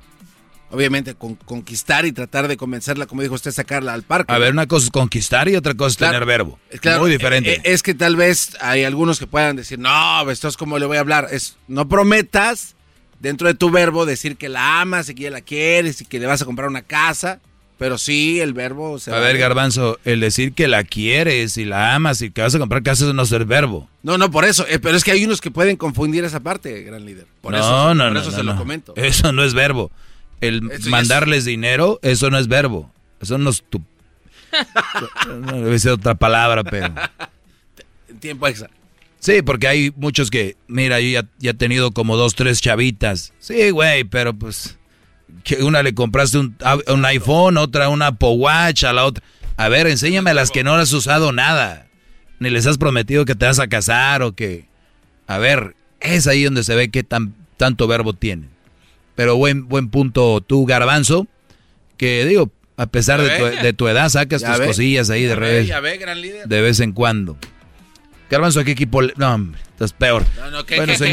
obviamente 0.73 1.15
con 1.15 1.35
conquistar 1.35 2.07
y 2.07 2.13
tratar 2.13 2.49
de 2.49 2.57
convencerla, 2.57 3.07
como 3.07 3.23
dijo 3.23 3.35
usted, 3.35 3.53
sacarla 3.53 3.93
al 3.93 4.03
parque. 4.03 4.33
A 4.33 4.39
ver, 4.39 4.53
una 4.53 4.67
cosa 4.67 4.87
es 4.87 4.91
conquistar 4.91 5.49
y 5.49 5.55
otra 5.55 5.75
cosa 5.75 5.91
es 5.91 5.97
tener 5.99 6.25
verbo. 6.25 6.59
Muy 6.99 7.11
diferente. 7.11 7.57
Eh, 7.57 7.61
es 7.65 7.83
que 7.83 7.95
tal 7.95 8.17
vez 8.17 8.57
hay 8.61 8.85
algunos 8.85 9.19
que 9.19 9.27
puedan 9.27 9.55
decir, 9.55 9.79
no, 9.79 10.29
esto 10.31 10.49
es 10.49 10.57
como 10.57 10.79
le 10.79 10.87
voy 10.87 10.97
a 10.97 11.01
hablar. 11.01 11.29
Es, 11.31 11.57
no 11.69 11.89
prometas 11.89 12.75
dentro 13.21 13.49
de 13.49 13.55
tu 13.55 13.71
verbo 13.71 14.07
decir 14.07 14.37
que 14.37 14.49
la 14.49 14.81
amas 14.81 15.09
y 15.11 15.15
que 15.15 15.25
ya 15.25 15.31
la 15.31 15.43
quieres 15.43 16.01
y 16.01 16.07
que 16.07 16.19
le 16.19 16.27
vas 16.27 16.41
a 16.41 16.47
comprar 16.47 16.69
una 16.69 16.83
casa. 16.83 17.41
Pero 17.83 17.99
sí, 17.99 18.39
el 18.39 18.53
verbo 18.53 19.01
se 19.01 19.13
A 19.13 19.19
ver, 19.19 19.37
Garbanzo, 19.39 19.99
el 20.05 20.21
decir 20.21 20.53
que 20.53 20.69
la 20.69 20.85
quieres 20.85 21.57
y 21.57 21.65
la 21.65 21.97
amas 21.97 22.23
y 22.23 22.31
que 22.31 22.41
vas 22.41 22.55
a 22.55 22.61
comprar 22.61 22.85
casa 22.85 23.09
es 23.09 23.13
no 23.13 23.27
ser 23.27 23.45
verbo. 23.45 23.89
No, 24.05 24.19
no, 24.19 24.31
por 24.31 24.45
eso. 24.45 24.65
Eh, 24.69 24.79
pero 24.79 24.97
es 24.97 25.03
que 25.03 25.11
hay 25.11 25.25
unos 25.25 25.41
que 25.41 25.51
pueden 25.51 25.77
confundir 25.77 26.23
esa 26.23 26.39
parte, 26.39 26.83
gran 26.83 27.05
líder. 27.05 27.27
Por 27.41 27.51
no, 27.51 27.59
eso, 27.59 27.95
no, 27.97 28.05
por 28.05 28.13
no, 28.13 28.21
eso 28.21 28.31
no, 28.31 28.37
se 28.37 28.43
lo 28.45 28.57
comento. 28.57 28.93
Eso 28.95 29.33
no 29.33 29.43
es 29.43 29.53
verbo. 29.53 29.91
El 30.41 30.71
Eso 30.71 30.91
mandarles 30.91 31.45
dinero, 31.45 31.99
eso 32.03 32.31
no 32.31 32.39
es 32.39 32.47
verbo. 32.47 32.89
Eso 33.21 33.37
no 33.37 33.51
es 33.51 33.65
tu... 33.69 33.83
no 35.27 35.53
debe 35.65 35.77
ser 35.81 35.91
otra 35.91 36.15
palabra, 36.15 36.63
pero... 36.63 36.95
Tiempo 38.21 38.47
extra. 38.47 38.71
Sí, 39.19 39.43
porque 39.43 39.67
hay 39.67 39.93
muchos 39.97 40.31
que, 40.31 40.55
mira, 40.69 41.01
yo 41.01 41.09
ya, 41.09 41.29
ya 41.41 41.51
he 41.51 41.55
tenido 41.55 41.91
como 41.91 42.17
dos, 42.17 42.37
tres 42.37 42.61
chavitas. 42.61 43.33
Sí, 43.41 43.71
güey, 43.71 44.05
pero 44.05 44.35
pues, 44.35 44.79
que 45.45 45.63
una 45.63 45.83
le 45.83 45.95
compraste 45.95 46.39
un, 46.39 46.57
a- 46.65 46.79
un 46.93 47.05
iPhone, 47.05 47.57
otra 47.57 47.89
un 47.89 48.03
Apple 48.03 48.31
Watch, 48.37 48.85
a 48.85 48.93
la 48.93 49.05
otra. 49.05 49.23
A 49.57 49.69
ver, 49.69 49.87
enséñame 49.87 50.31
a 50.31 50.35
las 50.35 50.51
que 50.51 50.65
no 50.65 50.75
has 50.75 50.93
usado 50.93 51.33
nada. 51.33 51.87
Ni 52.39 52.51
les 52.51 52.67
has 52.67 52.79
prometido 52.79 53.25
que 53.25 53.35
te 53.35 53.47
vas 53.47 53.59
a 53.61 53.69
casar 53.69 54.23
o 54.23 54.33
que... 54.35 54.65
A 55.27 55.39
ver, 55.39 55.77
es 56.01 56.27
ahí 56.27 56.45
donde 56.45 56.65
se 56.65 56.75
ve 56.75 56.91
qué 56.91 57.03
tan, 57.05 57.35
tanto 57.57 57.87
verbo 57.87 58.13
tiene. 58.15 58.49
Pero 59.15 59.37
buen, 59.37 59.69
buen 59.69 59.89
punto 59.91 60.41
tú, 60.41 60.67
Garbanzo, 60.67 61.27
que 61.97 62.25
digo, 62.25 62.51
a 62.77 62.87
pesar 62.87 63.21
de 63.23 63.31
tu, 63.39 63.45
de 63.45 63.73
tu 63.73 63.87
edad, 63.89 64.09
sacas 64.09 64.41
Ya 64.43 64.51
tus 64.51 64.59
ve. 64.61 64.67
cosillas 64.67 65.11
ahí 65.11 65.23
de 65.23 65.29
Ya 65.29 65.35
revés. 65.37 65.67
ya 65.69 65.81
ve, 65.81 65.99
gran 65.99 66.21
líder. 66.21 66.49
De 66.49 66.61
vez 66.61 66.81
en 66.81 66.93
cuando. 66.93 67.37
Garbanzo, 68.31 68.61
¿a 68.61 68.65
qué 68.65 68.73
equipo? 68.73 69.03
le- 69.03 69.13
No, 69.17 69.35
hombre, 69.35 69.61
estás 69.71 69.93
peor. 69.93 70.25
No, 70.39 70.51
no, 70.51 70.65
¿qué, 70.67 70.77
bueno, 70.77 70.93
qué, 70.95 70.99
qué? 70.99 71.05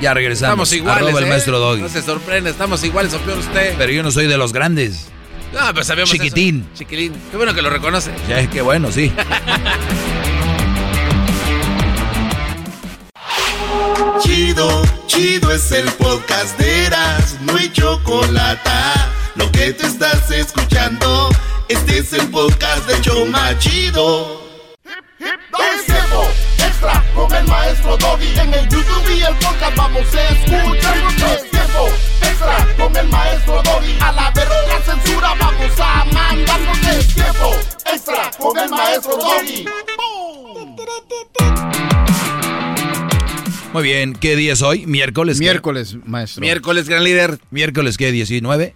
Ya 0.00 0.14
regresamos. 0.14 0.70
Estamos 0.70 0.72
iguales, 0.72 1.04
Arroba 1.04 1.20
el 1.20 1.26
¿eh? 1.26 1.28
maestro 1.28 1.58
Doggy. 1.58 1.82
No 1.82 1.88
se 1.88 2.02
sorprende, 2.02 2.50
estamos 2.50 2.82
iguales, 2.84 3.14
o 3.14 3.18
peor 3.20 3.38
usted. 3.38 3.74
Pero 3.78 3.92
yo 3.92 4.02
no 4.02 4.10
soy 4.10 4.26
de 4.26 4.36
los 4.36 4.52
grandes. 4.52 5.08
No, 5.52 5.72
pues 5.74 5.86
sabíamos 5.86 6.12
eso. 6.12 6.22
Chiquitín. 6.22 6.68
Chiquilín. 6.74 7.14
Qué 7.30 7.36
bueno 7.36 7.54
que 7.54 7.62
lo 7.62 7.70
reconoce. 7.70 8.10
Ya 8.28 8.40
es 8.40 8.48
que 8.48 8.60
bueno, 8.62 8.92
sí. 8.92 9.12
Chido, 14.20 14.82
chido 15.06 15.52
es 15.52 15.70
el 15.72 15.84
podcast 15.92 16.58
de 16.58 16.86
Eras, 16.86 17.36
no 17.42 17.56
hay 17.56 17.70
chocolate. 17.70 18.70
Lo 19.34 19.50
que 19.52 19.72
te 19.72 19.86
estás 19.86 20.30
escuchando, 20.30 21.28
este 21.68 21.98
es 21.98 22.12
el 22.12 22.28
podcast 22.28 22.86
de 22.88 23.00
Choma 23.02 23.58
Chido. 23.58 24.45
Es 25.18 25.86
tiempo 25.86 26.28
extra 26.58 27.04
con 27.14 27.32
el 27.34 27.46
maestro 27.46 27.96
Doggy. 27.96 28.38
En 28.38 28.52
el 28.52 28.68
YouTube 28.68 29.16
y 29.16 29.22
el 29.22 29.34
podcast 29.36 29.76
vamos 29.76 30.14
a 30.14 30.28
escuchar. 30.28 30.96
Es 31.32 31.50
tiempo 31.50 31.88
extra 32.20 32.68
con 32.76 32.96
el 32.96 33.08
maestro 33.08 33.62
Doggy. 33.62 33.98
A 34.00 34.12
la 34.12 34.30
verga 34.32 34.54
la 34.68 34.80
censura 34.82 35.34
vamos 35.38 35.80
a 35.80 36.04
mandar. 36.12 36.60
Es 36.98 37.14
tiempo 37.14 37.54
extra 37.92 38.30
con 38.38 38.58
el 38.58 38.68
maestro 38.68 39.16
Doggy. 39.16 39.66
Muy 43.72 43.82
bien, 43.82 44.14
¿qué 44.14 44.36
día 44.36 44.52
es 44.54 44.62
hoy? 44.62 44.86
¿Miércoles? 44.86 45.38
qué? 45.38 45.44
Miércoles, 45.44 45.96
maestro. 46.04 46.40
Miércoles, 46.40 46.88
gran 46.88 47.04
líder. 47.04 47.38
¿Miércoles 47.50 47.96
qué? 47.96 48.12
¿19? 48.12 48.74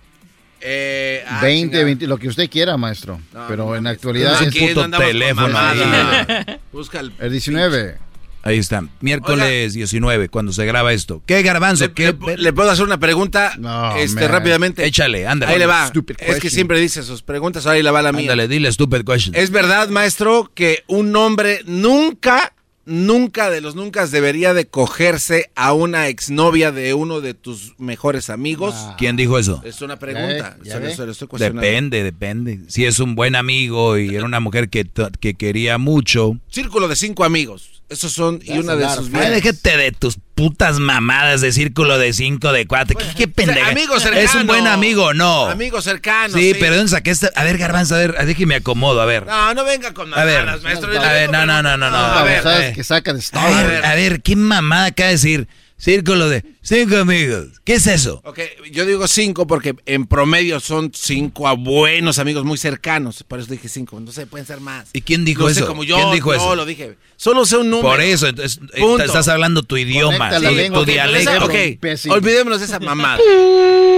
Eh, 0.60 1.24
ah, 1.26 1.40
20, 1.42 1.62
chingada. 1.66 1.84
20, 1.84 2.06
lo 2.06 2.18
que 2.18 2.28
usted 2.28 2.48
quiera, 2.50 2.76
maestro. 2.76 3.20
Pero 3.48 3.76
en 3.76 3.84
la 3.84 3.90
actualidad 3.90 4.42
es 4.42 4.54
puto 4.54 4.90
teléfono. 4.90 5.48
Busca 6.72 7.00
el... 7.00 7.12
el 7.18 7.30
19. 7.30 7.98
Ahí 8.42 8.56
está. 8.58 8.82
Miércoles 9.00 9.74
19, 9.74 10.30
cuando 10.30 10.52
se 10.52 10.64
graba 10.64 10.94
esto. 10.94 11.22
¿Qué, 11.26 11.42
Garbanzo? 11.42 11.84
Le, 11.84 11.92
¿Qué? 11.92 12.14
le- 12.26 12.38
le 12.38 12.52
puedo 12.54 12.70
hacer 12.70 12.86
una 12.86 12.98
pregunta 12.98 13.52
No, 13.58 13.94
este, 13.96 14.22
man. 14.22 14.30
rápidamente. 14.30 14.86
Échale, 14.86 15.26
ándale. 15.26 15.52
Ahí 15.52 15.58
le 15.58 15.66
va. 15.66 15.86
Stupid 15.88 16.16
Es 16.20 16.40
que 16.40 16.48
siempre 16.48 16.80
dice 16.80 17.02
sus 17.02 17.22
preguntas, 17.22 17.66
ahora 17.66 17.76
ahí 17.76 17.82
le 17.82 17.90
va 17.90 18.00
la 18.00 18.12
mía. 18.12 18.22
Ándale, 18.32 18.48
dile 18.48 18.72
stupid 18.72 19.04
question. 19.04 19.34
¿Es 19.34 19.50
verdad, 19.50 19.88
maestro, 19.90 20.50
que 20.54 20.84
un 20.86 21.14
hombre 21.16 21.60
nunca 21.66 22.54
nunca 22.84 23.50
de 23.50 23.60
los 23.60 23.74
nunca 23.74 24.06
debería 24.06 24.54
de 24.54 24.66
cogerse 24.66 25.50
a 25.54 25.72
una 25.72 26.08
exnovia 26.08 26.72
de 26.72 26.94
uno 26.94 27.20
de 27.20 27.34
tus 27.34 27.74
mejores 27.78 28.30
amigos? 28.30 28.74
¿Quién 28.98 29.16
dijo 29.16 29.38
eso? 29.38 29.62
Es 29.64 29.82
una 29.82 29.98
pregunta. 29.98 30.56
Ya 30.62 30.78
ve, 30.78 30.94
ya. 30.94 31.06
Depende, 31.38 32.02
depende. 32.02 32.60
Si 32.68 32.84
es 32.84 32.98
un 32.98 33.14
buen 33.14 33.36
amigo 33.36 33.98
y 33.98 34.14
era 34.14 34.24
una 34.24 34.40
mujer 34.40 34.68
que, 34.68 34.88
que 35.20 35.34
quería 35.34 35.78
mucho. 35.78 36.38
Círculo 36.48 36.88
de 36.88 36.96
cinco 36.96 37.24
amigos. 37.24 37.79
Esos 37.90 38.12
son, 38.12 38.40
y 38.44 38.56
una 38.56 38.76
de 38.76 38.88
sus 38.94 39.12
Ay, 39.12 39.30
déjate 39.30 39.76
de 39.76 39.90
tus 39.90 40.16
putas 40.36 40.78
mamadas 40.78 41.40
de 41.40 41.50
círculo 41.50 41.98
de 41.98 42.12
cinco, 42.12 42.52
de 42.52 42.64
cuatro. 42.66 42.96
¿Qué, 42.96 43.04
qué 43.16 43.26
pendeja? 43.28 43.68
amigo 43.68 43.96
¿Es 43.96 44.04
cercano. 44.04 44.40
un 44.40 44.46
buen 44.46 44.66
amigo? 44.68 45.12
No. 45.12 45.46
Amigo 45.48 45.82
cercano. 45.82 46.32
sí, 46.32 46.54
pero 46.60 46.70
¿de 46.72 46.76
dónde 46.78 46.90
saqué 46.92 47.10
esta? 47.10 47.32
A 47.34 47.42
ver, 47.42 47.58
Garbanzo, 47.58 47.96
a 47.96 47.98
ver, 47.98 48.14
déjeme 48.26 48.54
acomodo, 48.54 49.00
a 49.00 49.06
ver. 49.06 49.26
No, 49.26 49.54
no 49.54 49.64
venga 49.64 49.92
con 49.92 50.14
A 50.14 50.24
ver, 50.24 50.38
mamadas, 50.40 50.62
maestro. 50.62 50.88
a 51.02 51.12
ver, 51.12 51.30
no, 51.30 51.44
no, 51.44 51.62
no, 51.64 51.76
no, 51.76 51.90
no. 51.90 51.96
Ah, 51.96 52.20
A 52.20 52.22
ver, 52.24 52.42
¿sabes 52.44 52.58
a 52.58 52.60
ver. 52.66 52.74
que 52.74 52.84
saca 52.84 53.12
de 53.12 53.18
Star 53.18 53.44
A 53.52 53.62
ver, 53.66 53.84
a 53.84 53.94
ver, 53.96 54.22
¿qué 54.22 54.36
mamada 54.36 54.86
acaba 54.86 55.08
de 55.08 55.14
decir? 55.14 55.48
Círculo 55.80 56.28
de 56.28 56.44
cinco 56.60 56.98
amigos. 56.98 57.46
¿Qué 57.64 57.72
es 57.74 57.86
eso? 57.86 58.20
Ok, 58.26 58.38
yo 58.70 58.84
digo 58.84 59.08
cinco 59.08 59.46
porque 59.46 59.74
en 59.86 60.06
promedio 60.06 60.60
son 60.60 60.92
cinco 60.94 61.48
a 61.48 61.54
buenos 61.54 62.18
amigos 62.18 62.44
muy 62.44 62.58
cercanos. 62.58 63.22
Por 63.22 63.40
eso 63.40 63.50
dije 63.50 63.66
cinco. 63.70 63.98
No 63.98 64.12
sé, 64.12 64.26
pueden 64.26 64.46
ser 64.46 64.60
más. 64.60 64.90
¿Y 64.92 65.00
quién 65.00 65.24
dijo 65.24 65.44
No 65.44 65.48
sé, 65.48 65.60
eso? 65.60 65.66
como 65.66 65.82
yo, 65.82 65.96
¿Quién 65.96 66.12
dijo 66.12 66.32
no, 66.32 66.36
eso? 66.36 66.54
lo 66.54 66.66
dije. 66.66 66.98
Solo 67.16 67.46
sé 67.46 67.56
un 67.56 67.70
número. 67.70 67.88
Por 67.88 68.02
eso, 68.02 68.26
entonces, 68.26 68.60
eh, 68.74 68.80
Punto. 68.80 69.04
estás 69.04 69.28
hablando 69.28 69.62
tu 69.62 69.78
idioma, 69.78 70.30
tu, 70.30 70.84
dialecto. 70.84 71.46
Ok, 71.46 72.10
olvidémonos 72.10 72.60
de 72.60 72.66
esa 72.66 72.78
mamada. 72.78 73.18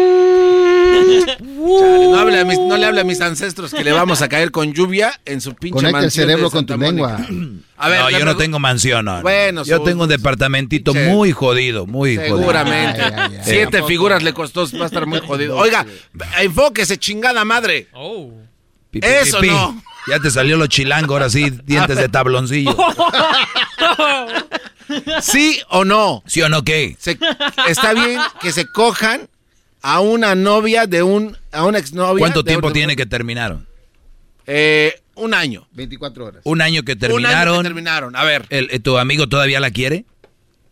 Chale, 1.03 1.37
no, 2.11 2.19
hable 2.19 2.41
a 2.41 2.45
mis- 2.45 2.59
no 2.59 2.77
le 2.77 2.87
hable 2.87 3.01
a 3.01 3.05
mis 3.05 3.21
ancestros 3.21 3.73
que 3.73 3.85
le 3.85 3.93
vamos 3.93 4.23
a 4.23 4.29
caer 4.29 4.51
con 4.51 4.73
lluvia 4.73 5.19
en 5.25 5.41
su 5.41 5.55
pinche 5.55 5.75
Conecta 5.77 5.99
el 5.99 6.03
mansión 6.05 6.27
de 6.27 6.33
cerebro 6.33 6.51
con 6.51 6.67
tu 6.67 6.77
lengua. 6.77 7.19
A 7.77 7.89
ver, 7.89 8.01
no, 8.01 8.11
yo 8.11 8.25
no 8.25 8.37
tengo 8.37 8.59
mansión, 8.61 9.05
no. 9.05 9.17
no. 9.17 9.23
Bueno, 9.23 9.65
yo 9.65 9.79
su- 9.79 9.85
tengo 9.85 10.05
un 10.05 10.09
departamentito 10.09 10.93
Che. 10.93 11.09
muy 11.09 11.33
jodido, 11.33 11.85
muy 11.87 12.17
Seguramente. 12.17 13.03
jodido. 13.03 13.21
Ay. 13.23 13.39
Siete 13.43 13.83
figuras 13.83 14.23
le 14.23 14.33
costó, 14.33 14.67
va 14.79 14.85
a 14.85 14.87
estar 14.87 15.07
muy 15.07 15.19
jodido. 15.27 15.57
Oiga, 15.57 15.85
enfóquese, 16.41 16.97
chingada 16.99 17.45
madre. 17.45 17.89
Pi, 18.91 19.01
Eso 19.03 19.43
no. 19.43 19.83
Ya 20.09 20.19
te 20.19 20.31
salió 20.31 20.57
lo 20.57 20.67
chilango, 20.67 21.15
ahora 21.15 21.31
sí, 21.31 21.51
dientes 21.65 21.97
de 21.97 22.09
tabloncillo. 22.09 22.77
¿Sí 25.23 25.61
o 25.71 25.85
no? 25.85 26.23
¿Sí 26.27 26.43
o 26.43 26.49
no 26.49 26.63
qué? 26.65 26.97
Se- 26.99 27.19
está 27.69 27.95
bien 27.95 28.21
que 28.41 28.53
se 28.53 28.67
cojan 28.67 29.29
a 29.83 30.01
una 30.01 30.35
novia 30.35 30.87
de 30.87 31.03
un, 31.03 31.37
a 31.53 31.65
una 31.65 31.79
exnovia. 31.79 32.21
¿Cuánto 32.21 32.45
tiempo 32.45 32.73
tiene 32.73 32.97
que 32.97 33.05
terminaron? 33.07 33.67
Eh, 34.47 35.01
un 35.15 35.35
año. 35.35 35.67
24 35.73 36.25
horas. 36.25 36.41
Un 36.45 36.61
año 36.61 36.83
que 36.85 36.93
Un 36.93 36.97
año 36.99 37.07
que 37.07 37.07
terminaron. 37.09 37.63
terminaron. 37.63 38.17
A 38.17 38.25
ver, 38.25 38.47
El- 38.51 38.69
eh, 38.71 38.79
¿Tu 38.81 38.97
amigo 38.99 39.29
todavía 39.29 39.61
la 39.61 39.71
quiere? 39.71 40.05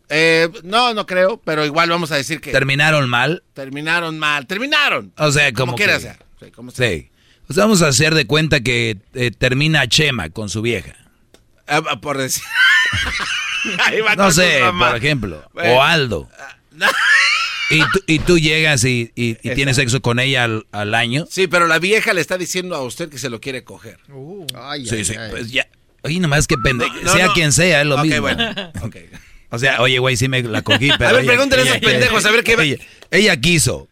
eh, 0.09 0.49
no, 0.65 0.93
no 0.95 1.07
creo, 1.07 1.41
pero 1.45 1.65
igual 1.65 1.89
vamos 1.89 2.11
a 2.11 2.17
decir 2.17 2.41
que 2.41 2.51
¿Terminaron 2.51 3.09
mal? 3.09 3.45
terminaron 3.55 4.19
mal. 4.19 4.47
Terminaron. 4.47 5.13
O 5.19 5.31
sea, 5.31 5.53
como 5.53 5.67
como 5.73 5.77
quiera 5.77 5.95
que- 5.95 6.01
sea. 6.01 6.19
Sí, 6.43 6.51
como 6.51 6.71
sea. 6.73 6.89
Sí. 6.89 7.11
Sea, 7.51 7.65
vamos 7.65 7.83
a 7.83 7.89
hacer 7.89 8.15
de 8.15 8.27
cuenta 8.27 8.61
que 8.61 8.97
eh, 9.15 9.31
termina 9.37 9.87
Chema 9.89 10.31
con 10.31 10.49
su 10.49 10.63
vieja. 10.63 10.95
Ah, 11.69 11.83
ah, 11.89 12.01
por 12.01 12.17
decir. 12.19 12.43
Ahí 13.85 14.01
va 14.01 14.17
No 14.17 14.31
sé, 14.33 14.61
por 14.79 14.97
ejemplo. 14.97 15.49
Bueno. 15.53 15.75
O 15.75 15.83
Aldo. 15.83 16.29
Y 17.71 17.79
tú, 17.79 18.01
y 18.07 18.19
tú 18.19 18.39
llegas 18.39 18.85
y, 18.85 19.13
y- 19.15 19.37
y 19.43 19.55
tienes 19.55 19.77
sexo 19.77 20.01
con 20.03 20.19
ella 20.19 20.45
al, 20.45 20.67
al 20.73 20.95
año. 20.95 21.27
Sí, 21.31 21.47
pero 21.47 21.67
la 21.69 21.79
vieja 21.79 22.13
le 22.13 22.21
está 22.21 22.37
diciendo 22.37 22.75
a 22.75 22.83
usted 22.83 23.09
que 23.09 23.19
se 23.19 23.31
lo 23.31 23.41
quiere 23.41 23.63
coger. 23.65 23.99
Ay, 24.55 24.87
Sí, 24.87 24.97
ay, 24.97 25.05
sí. 25.05 25.15
ay. 25.17 25.31
Pues 25.31 25.51
ya. 25.53 25.67
Oye, 26.03 26.19
nomás 26.19 26.47
que 26.47 26.57
pendejo. 26.59 26.95
No, 27.03 27.13
sea 27.13 27.27
no. 27.27 27.33
quien 27.35 27.53
sea, 27.53 27.83
es 27.83 27.87
lo 27.87 27.97
Ok, 27.97 28.03
mismo. 28.05 28.21
bueno. 28.23 28.45
O 29.53 29.59
sea, 29.59 29.83
oye, 29.83 29.99
güey, 29.99 30.17
sí 30.17 30.29
me 30.29 30.43
la 30.45 30.63
cogí, 30.63 30.91
pero. 30.99 31.11
A 31.11 31.13
ver, 31.15 31.27
pregúntale 31.27 31.63
a 31.63 31.65
esos 31.65 31.79
pendejos, 31.79 32.25
a 32.25 32.31
ver 32.31 32.45
qué- 32.45 32.53
Ella, 32.59 32.77
ella 33.11 33.37
quiso. 33.41 33.89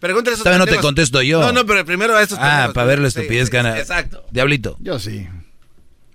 Pregúntale 0.00 0.32
a 0.32 0.34
esos 0.36 0.42
Todavía 0.44 0.58
no 0.58 0.64
te 0.64 0.70
pendejos. 0.70 0.86
contesto 0.86 1.20
yo. 1.22 1.40
No, 1.40 1.52
no, 1.52 1.66
pero 1.66 1.84
primero 1.84 2.16
a 2.16 2.22
estos 2.22 2.38
Ah, 2.40 2.50
pendejos. 2.50 2.74
para 2.74 2.86
ver 2.86 2.98
la 3.00 3.08
estupidez 3.08 3.46
sí, 3.46 3.50
que. 3.52 3.58
Exacto. 3.58 4.24
Diablito. 4.30 4.76
Yo 4.80 4.98
sí. 4.98 5.28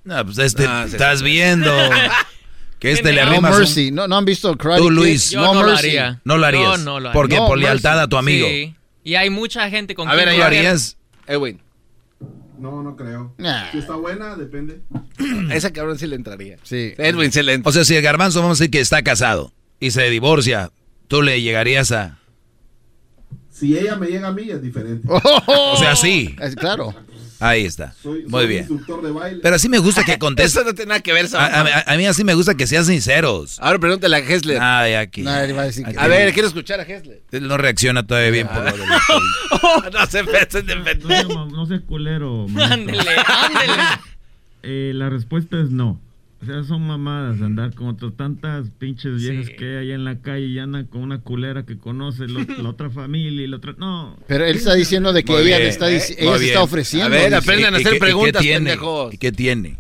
No, 0.04 0.26
pues 0.26 0.40
este, 0.40 0.66
Ah, 0.68 0.86
sí, 0.88 0.94
estás 0.94 1.20
sí. 1.20 1.26
viendo 1.26 1.72
que 2.80 2.92
este 2.92 3.12
le 3.14 3.22
No 3.24 3.30
arrimas 3.32 3.54
un- 3.54 3.60
Mercy. 3.60 3.92
No, 3.92 4.08
no 4.08 4.18
han 4.18 4.26
visto 4.26 4.56
Karate 4.58 4.82
Tú? 4.82 4.90
Luis. 4.92 5.32
Yo 5.32 5.42
no, 5.42 5.54
no, 5.54 5.62
lo 5.64 5.68
Mercy. 5.70 5.88
haría. 5.90 6.22
No 6.24 6.38
lo 6.38 6.46
harías. 6.46 6.64
Yo 6.64 6.84
no 6.84 7.00
lo 7.00 7.10
haría. 7.10 7.14
¿Por 7.14 7.30
qué? 7.30 7.36
No, 7.38 7.48
Por 7.48 7.58
Mercy. 7.58 7.66
lealtad 7.66 8.00
a 8.02 8.08
tu 8.08 8.18
amigo. 8.18 8.48
Sí. 8.48 8.76
Y 9.04 9.16
hay 9.16 9.30
mucha 9.30 9.70
gente 9.70 9.96
con 9.96 10.08
A 10.08 10.14
quien 10.14 10.26
ver, 10.26 10.38
¿Lo 10.38 10.44
harías? 10.44 10.98
Edwin. 11.28 11.62
No, 12.60 12.82
no 12.82 12.96
creo. 12.96 13.34
Nah. 13.38 13.72
Si 13.72 13.78
está 13.78 13.96
buena, 13.96 14.36
depende. 14.36 14.82
Ese 15.52 15.72
cabrón 15.72 15.98
sí 16.00 16.08
le 16.08 16.16
entraría. 16.16 16.58
Sí. 16.64 16.94
Edwin 16.98 17.32
sí 17.32 17.42
le 17.44 17.54
entra. 17.54 17.70
O 17.70 17.72
sea, 17.74 17.86
si 17.86 17.96
el 17.96 18.02
garbanzo, 18.02 18.42
vamos 18.42 18.60
a 18.60 18.64
decir 18.64 18.72
que 18.72 18.80
está 18.80 19.04
casado 19.04 19.52
y 19.80 19.92
se 19.92 20.10
divorcia, 20.10 20.72
tú 21.08 21.22
le 21.22 21.42
llegarías 21.42 21.92
a. 21.92 22.18
Si 23.52 23.78
ella 23.78 23.96
me 23.96 24.08
llega 24.08 24.28
a 24.28 24.32
mí, 24.34 24.50
es 24.50 24.62
diferente. 24.62 25.08
O 25.48 25.76
sea, 25.78 25.96
sí. 25.96 26.36
Es 26.42 26.56
claro. 26.56 26.94
Ahí 27.40 27.66
está. 27.66 27.94
Soy, 28.02 28.24
Muy 28.24 28.32
soy 28.32 28.48
bien. 28.48 28.60
instructor 28.62 29.02
de 29.06 29.12
baile. 29.12 29.40
Pero 29.44 29.56
así 29.56 29.70
me 29.70 29.78
gusta 29.80 30.04
que 30.04 30.18
contestes. 30.20 30.56
Eso 30.56 30.64
no 30.66 30.74
tiene 30.74 30.90
nada 30.90 31.02
que 31.02 31.14
ver, 31.14 31.28
A, 31.34 31.46
a- 31.46 31.94
mí 31.98 32.06
así 32.06 32.24
me 32.24 32.34
gusta 32.34 32.56
que 32.56 32.66
sean 32.68 32.84
sinceros. 32.86 33.60
Ahora 33.60 33.78
pregúntale 33.80 34.16
a 34.16 34.20
Hessler. 34.20 34.60
Ay, 34.62 34.94
aquí. 34.96 35.22
No, 35.22 35.36
él 35.38 35.56
va 35.58 35.62
a 35.62 35.66
decir 35.66 35.86
que- 35.86 35.98
a 36.00 36.08
ver, 36.08 36.34
quiero 36.34 36.48
escuchar 36.48 36.80
a 36.80 36.84
Hessler. 36.84 37.22
Él 37.32 37.48
no 37.48 37.58
reacciona 37.58 38.06
todavía 38.08 38.32
bien 38.32 38.48
por 38.48 38.64
lo 38.64 38.72
del- 38.72 38.88
no 39.94 40.06
se 40.08 40.24
de. 40.24 41.24
No, 41.26 41.46
no 41.48 41.66
seas 41.66 41.82
culero, 41.88 42.46
Ándele, 42.58 43.00
ándele. 43.26 43.84
Eh, 44.64 44.92
la 44.96 45.10
respuesta 45.10 45.60
es 45.62 45.70
no. 45.70 46.02
O 46.40 46.46
sea, 46.46 46.64
son 46.64 46.86
mamadas 46.86 47.42
andar 47.42 47.74
con 47.74 47.88
otras 47.88 48.14
tantas 48.16 48.68
pinches 48.78 49.16
viejas 49.20 49.50
que 49.58 49.66
hay 49.80 49.86
allá 49.88 49.96
en 49.96 50.04
la 50.06 50.20
calle 50.22 50.46
y 50.46 50.60
andan 50.60 50.86
con 50.86 51.02
una 51.02 51.20
culera 51.22 51.66
que 51.66 51.78
conoce 51.80 52.28
lo- 52.28 52.42
la 52.64 52.70
otra 52.70 52.92
familia 52.92 53.44
y 53.44 53.48
la 53.48 53.58
otra... 53.58 53.74
No. 53.78 54.16
Pero 54.28 54.46
él 54.46 54.56
está 54.58 54.76
diciendo 54.76 55.14
de 55.14 55.24
que 55.24 55.32
Muy 55.32 55.42
ella, 55.42 55.58
bien, 55.58 55.62
le 55.64 55.70
está, 55.70 55.90
¿eh? 55.92 55.94
Muy 55.94 56.16
ella 56.28 56.34
se 56.34 56.40
bien. 56.40 56.50
está 56.52 56.62
ofreciendo. 56.64 57.08
A 57.08 57.10
ver, 57.10 57.34
aprendan 57.34 57.74
a 57.74 57.78
¿Y 57.78 57.82
hacer 57.82 57.92
qué- 57.94 57.98
y 57.98 58.00
preguntas, 58.00 58.42
qué 58.42 58.48
tiene? 58.50 58.70
pendejos. 58.70 59.14
¿Y 59.14 59.18
qué 59.18 59.32
tiene? 59.32 59.78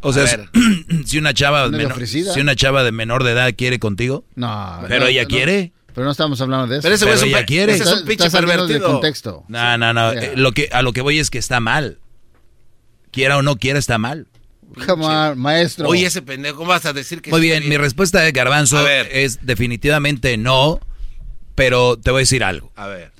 O 0.00 0.12
sea, 0.12 0.24
si 1.04 1.18
una 1.18 1.34
chava 1.34 1.62
¿No 1.62 1.66
es 1.66 1.72
menor, 1.72 1.92
ofrecida? 1.92 2.32
si 2.32 2.40
una 2.40 2.54
chava 2.54 2.84
de 2.84 2.92
menor 2.92 3.24
de 3.24 3.32
edad 3.32 3.52
quiere 3.56 3.80
contigo, 3.80 4.24
No. 4.36 4.78
pero 4.86 5.00
no, 5.00 5.06
ella 5.08 5.22
no, 5.24 5.28
quiere. 5.28 5.72
Pero 5.94 6.04
no 6.04 6.12
estamos 6.12 6.40
hablando 6.40 6.68
de 6.68 6.74
eso. 6.78 6.82
Pero 6.84 6.94
ese 6.94 7.04
güey 7.06 7.14
es 7.16 7.20
Pero 7.22 7.32
un, 7.32 7.36
ella 7.38 7.44
quiere. 7.46 7.72
ese 7.72 7.82
es 7.82 7.92
un 7.92 8.04
pinche 8.06 8.30
pervertido. 8.30 8.86
contexto. 8.92 9.44
No, 9.48 9.76
no, 9.78 9.92
no. 9.92 10.12
Eh, 10.12 10.34
Lo 10.36 10.52
que, 10.52 10.68
a 10.70 10.82
lo 10.82 10.92
que 10.92 11.00
voy 11.00 11.18
es 11.18 11.28
que 11.30 11.38
está 11.38 11.58
mal. 11.58 11.98
Quiera 13.10 13.36
o 13.38 13.42
no 13.42 13.56
quiera, 13.56 13.80
está 13.80 13.98
mal. 13.98 14.28
Come 14.86 15.04
on, 15.04 15.38
maestro. 15.38 15.88
Oye, 15.88 16.06
ese 16.06 16.22
pendejo, 16.22 16.56
¿cómo 16.58 16.68
vas 16.70 16.84
a 16.86 16.92
decir 16.92 17.22
que 17.22 17.30
Muy 17.30 17.40
bien, 17.40 17.68
mi 17.68 17.76
respuesta 17.76 18.20
de 18.20 18.32
Garbanzo 18.32 18.86
es 18.88 19.44
definitivamente 19.46 20.36
no, 20.36 20.80
pero 21.54 21.96
te 21.98 22.10
voy 22.10 22.18
a 22.20 22.22
decir 22.22 22.44
algo. 22.44 22.70
A 22.76 22.86
ver. 22.86 23.12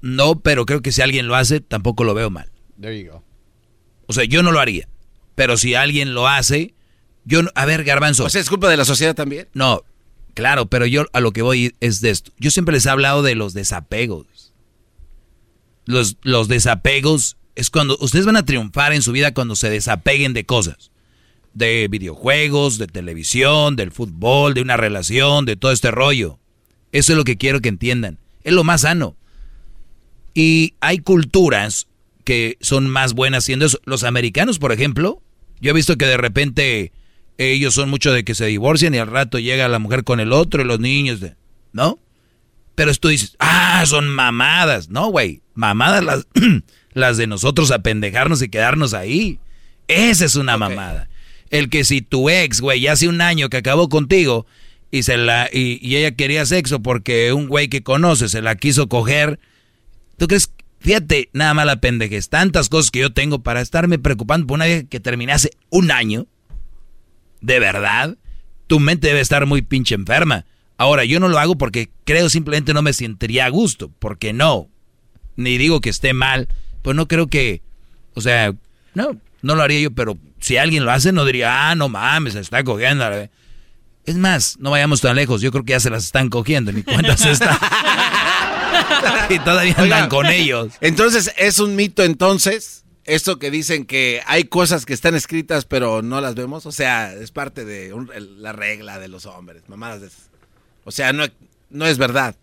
No, 0.00 0.40
pero 0.40 0.66
creo 0.66 0.80
que 0.82 0.90
si 0.92 1.02
alguien 1.02 1.28
lo 1.28 1.36
hace, 1.36 1.60
tampoco 1.60 2.04
lo 2.04 2.14
veo 2.14 2.30
mal. 2.30 2.50
There 2.80 2.98
you 3.00 3.10
go. 3.12 3.24
O 4.06 4.12
sea, 4.12 4.24
yo 4.24 4.42
no 4.42 4.50
lo 4.50 4.60
haría, 4.60 4.88
pero 5.34 5.56
si 5.56 5.74
alguien 5.74 6.14
lo 6.14 6.26
hace, 6.26 6.74
yo 7.24 7.42
no- 7.42 7.50
a 7.54 7.66
ver, 7.66 7.84
Garbanzo. 7.84 8.24
O 8.24 8.30
sea, 8.30 8.40
es 8.40 8.48
culpa 8.48 8.68
de 8.68 8.76
la 8.76 8.84
sociedad 8.84 9.14
también. 9.14 9.48
no, 9.54 9.84
claro, 10.34 10.66
pero 10.66 10.86
yo 10.86 11.04
a 11.12 11.20
lo 11.20 11.32
que 11.32 11.42
voy 11.42 11.74
es 11.80 12.00
de 12.00 12.10
esto. 12.10 12.32
Yo 12.38 12.50
siempre 12.50 12.72
les 12.74 12.86
he 12.86 12.90
hablado 12.90 13.22
de 13.22 13.34
los 13.34 13.52
desapegos. 13.54 14.26
Los, 15.84 16.16
los 16.22 16.48
desapegos 16.48 17.36
es 17.54 17.70
cuando 17.70 17.96
ustedes 18.00 18.26
van 18.26 18.36
a 18.36 18.44
triunfar 18.44 18.92
en 18.92 19.02
su 19.02 19.12
vida 19.12 19.34
cuando 19.34 19.56
se 19.56 19.70
desapeguen 19.70 20.32
de 20.32 20.44
cosas. 20.44 20.90
De 21.54 21.88
videojuegos, 21.88 22.78
de 22.78 22.86
televisión, 22.86 23.76
del 23.76 23.92
fútbol, 23.92 24.54
de 24.54 24.62
una 24.62 24.76
relación, 24.76 25.44
de 25.44 25.56
todo 25.56 25.72
este 25.72 25.90
rollo. 25.90 26.38
Eso 26.92 27.12
es 27.12 27.16
lo 27.18 27.24
que 27.24 27.36
quiero 27.36 27.60
que 27.60 27.68
entiendan. 27.68 28.18
Es 28.42 28.52
lo 28.52 28.64
más 28.64 28.82
sano. 28.82 29.16
Y 30.34 30.74
hay 30.80 30.98
culturas 30.98 31.88
que 32.24 32.56
son 32.60 32.88
más 32.88 33.12
buenas 33.12 33.44
haciendo 33.44 33.66
eso. 33.66 33.78
Los 33.84 34.04
americanos, 34.04 34.58
por 34.58 34.72
ejemplo, 34.72 35.22
yo 35.60 35.70
he 35.70 35.74
visto 35.74 35.96
que 35.96 36.06
de 36.06 36.16
repente 36.16 36.92
ellos 37.38 37.74
son 37.74 37.90
mucho 37.90 38.12
de 38.12 38.24
que 38.24 38.34
se 38.34 38.46
divorcian 38.46 38.94
y 38.94 38.98
al 38.98 39.08
rato 39.08 39.38
llega 39.38 39.68
la 39.68 39.78
mujer 39.78 40.04
con 40.04 40.20
el 40.20 40.32
otro 40.32 40.62
y 40.62 40.64
los 40.64 40.80
niños, 40.80 41.20
¿no? 41.72 41.98
Pero 42.74 42.94
tú 42.94 43.08
dices, 43.08 43.36
ah, 43.38 43.84
son 43.86 44.08
mamadas. 44.08 44.88
No, 44.88 45.08
güey, 45.08 45.42
mamadas 45.54 46.04
las, 46.04 46.26
las 46.94 47.16
de 47.16 47.26
nosotros 47.26 47.70
apendejarnos 47.70 48.42
y 48.42 48.48
quedarnos 48.48 48.94
ahí. 48.94 49.38
Esa 49.88 50.24
es 50.24 50.36
una 50.36 50.56
mamada. 50.56 51.08
El 51.50 51.68
que 51.68 51.84
si 51.84 52.02
tu 52.02 52.30
ex, 52.30 52.60
güey, 52.60 52.80
ya 52.80 52.92
hace 52.92 53.08
un 53.08 53.20
año 53.20 53.48
que 53.48 53.58
acabó 53.58 53.88
contigo 53.88 54.46
y, 54.90 55.02
se 55.02 55.16
la, 55.16 55.48
y, 55.52 55.78
y 55.86 55.96
ella 55.96 56.12
quería 56.12 56.46
sexo 56.46 56.80
porque 56.80 57.32
un 57.32 57.48
güey 57.48 57.68
que 57.68 57.82
conoce 57.82 58.28
se 58.28 58.42
la 58.42 58.56
quiso 58.56 58.88
coger, 58.88 59.38
¿tú 60.16 60.26
crees? 60.28 60.50
Fíjate, 60.80 61.30
nada 61.32 61.54
más 61.54 61.66
la 61.66 61.80
pendejes, 61.80 62.28
tantas 62.28 62.68
cosas 62.68 62.90
que 62.90 62.98
yo 62.98 63.12
tengo 63.12 63.42
para 63.42 63.60
estarme 63.60 64.00
preocupando 64.00 64.48
por 64.48 64.56
una 64.56 64.66
vieja 64.66 64.82
que 64.82 64.98
terminé 64.98 65.32
hace 65.32 65.50
un 65.70 65.92
año. 65.92 66.26
¿De 67.40 67.60
verdad? 67.60 68.16
Tu 68.66 68.80
mente 68.80 69.08
debe 69.08 69.20
estar 69.20 69.46
muy 69.46 69.62
pinche 69.62 69.94
enferma. 69.94 70.44
Ahora, 70.76 71.04
yo 71.04 71.20
no 71.20 71.28
lo 71.28 71.38
hago 71.38 71.56
porque 71.56 71.90
creo 72.04 72.28
simplemente 72.28 72.74
no 72.74 72.82
me 72.82 72.92
sentiría 72.92 73.46
a 73.46 73.50
gusto, 73.50 73.92
porque 74.00 74.32
no. 74.32 74.68
Ni 75.36 75.56
digo 75.56 75.80
que 75.80 75.90
esté 75.90 76.14
mal, 76.14 76.48
pues 76.82 76.96
no 76.96 77.08
creo 77.08 77.28
que, 77.28 77.62
o 78.14 78.20
sea, 78.20 78.52
no, 78.94 79.16
no 79.40 79.54
lo 79.54 79.62
haría 79.62 79.80
yo, 79.80 79.90
pero 79.92 80.18
si 80.40 80.56
alguien 80.56 80.84
lo 80.84 80.90
hace, 80.90 81.12
no 81.12 81.24
diría, 81.24 81.70
ah, 81.70 81.74
no 81.74 81.88
mames, 81.88 82.34
se 82.34 82.40
está 82.40 82.62
cogiendo. 82.64 83.04
Es 84.04 84.16
más, 84.16 84.56
no 84.58 84.70
vayamos 84.70 85.00
tan 85.00 85.14
lejos. 85.14 85.40
Yo 85.40 85.52
creo 85.52 85.64
que 85.64 85.70
ya 85.70 85.80
se 85.80 85.90
las 85.90 86.04
están 86.04 86.28
cogiendo. 86.28 86.72
Ni 86.72 86.82
cuenta 86.82 87.16
se 87.16 87.30
está. 87.30 87.56
y 89.30 89.38
todavía 89.38 89.74
andan 89.78 89.84
Oiga, 89.84 90.08
con 90.08 90.26
ellos. 90.26 90.72
Entonces, 90.80 91.32
¿es 91.36 91.58
un 91.60 91.76
mito 91.76 92.02
entonces? 92.02 92.84
Esto 93.04 93.38
que 93.38 93.50
dicen 93.50 93.84
que 93.84 94.20
hay 94.26 94.44
cosas 94.44 94.86
que 94.86 94.94
están 94.94 95.14
escritas 95.16 95.64
pero 95.64 96.02
no 96.02 96.20
las 96.20 96.34
vemos. 96.34 96.66
O 96.66 96.72
sea, 96.72 97.12
es 97.12 97.30
parte 97.30 97.64
de 97.64 97.92
un- 97.92 98.10
la 98.40 98.52
regla 98.52 98.98
de 98.98 99.08
los 99.08 99.26
hombres. 99.26 99.62
Mamadas 99.68 100.00
de 100.00 100.08
esas. 100.08 100.30
O 100.84 100.90
sea, 100.90 101.12
no, 101.12 101.24
no 101.70 101.86
es 101.86 101.98
verdad. 101.98 102.34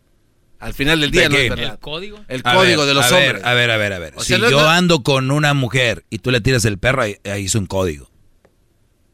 Al 0.60 0.74
final 0.74 1.00
del 1.00 1.10
día 1.12 1.24
¿De 1.24 1.30
no 1.30 1.38
es 1.38 1.50
verdad. 1.50 1.74
¿El 1.74 1.80
código? 1.80 2.20
El 2.28 2.42
A 2.44 2.54
código 2.54 2.80
ver, 2.82 2.88
de 2.90 2.94
los 2.94 3.06
a 3.06 3.16
ver, 3.16 3.28
hombres. 3.30 3.46
A 3.46 3.54
ver, 3.54 3.72
a 3.72 3.78
ver, 3.78 3.94
a 3.94 4.00
ver. 4.00 4.14
O 4.18 4.22
si 4.22 4.28
sea, 4.30 4.38
yo 4.40 4.50
no- 4.52 4.68
ando 4.70 5.04
con 5.04 5.32
una 5.32 5.54
mujer 5.54 6.04
y 6.10 6.20
tú 6.20 6.32
le 6.32 6.42
tiras 6.42 6.66
el 6.66 6.78
perro, 6.78 7.04
ahí, 7.04 7.16
ahí 7.24 7.46
es 7.46 7.56
un 7.56 7.66
código. 7.66 8.10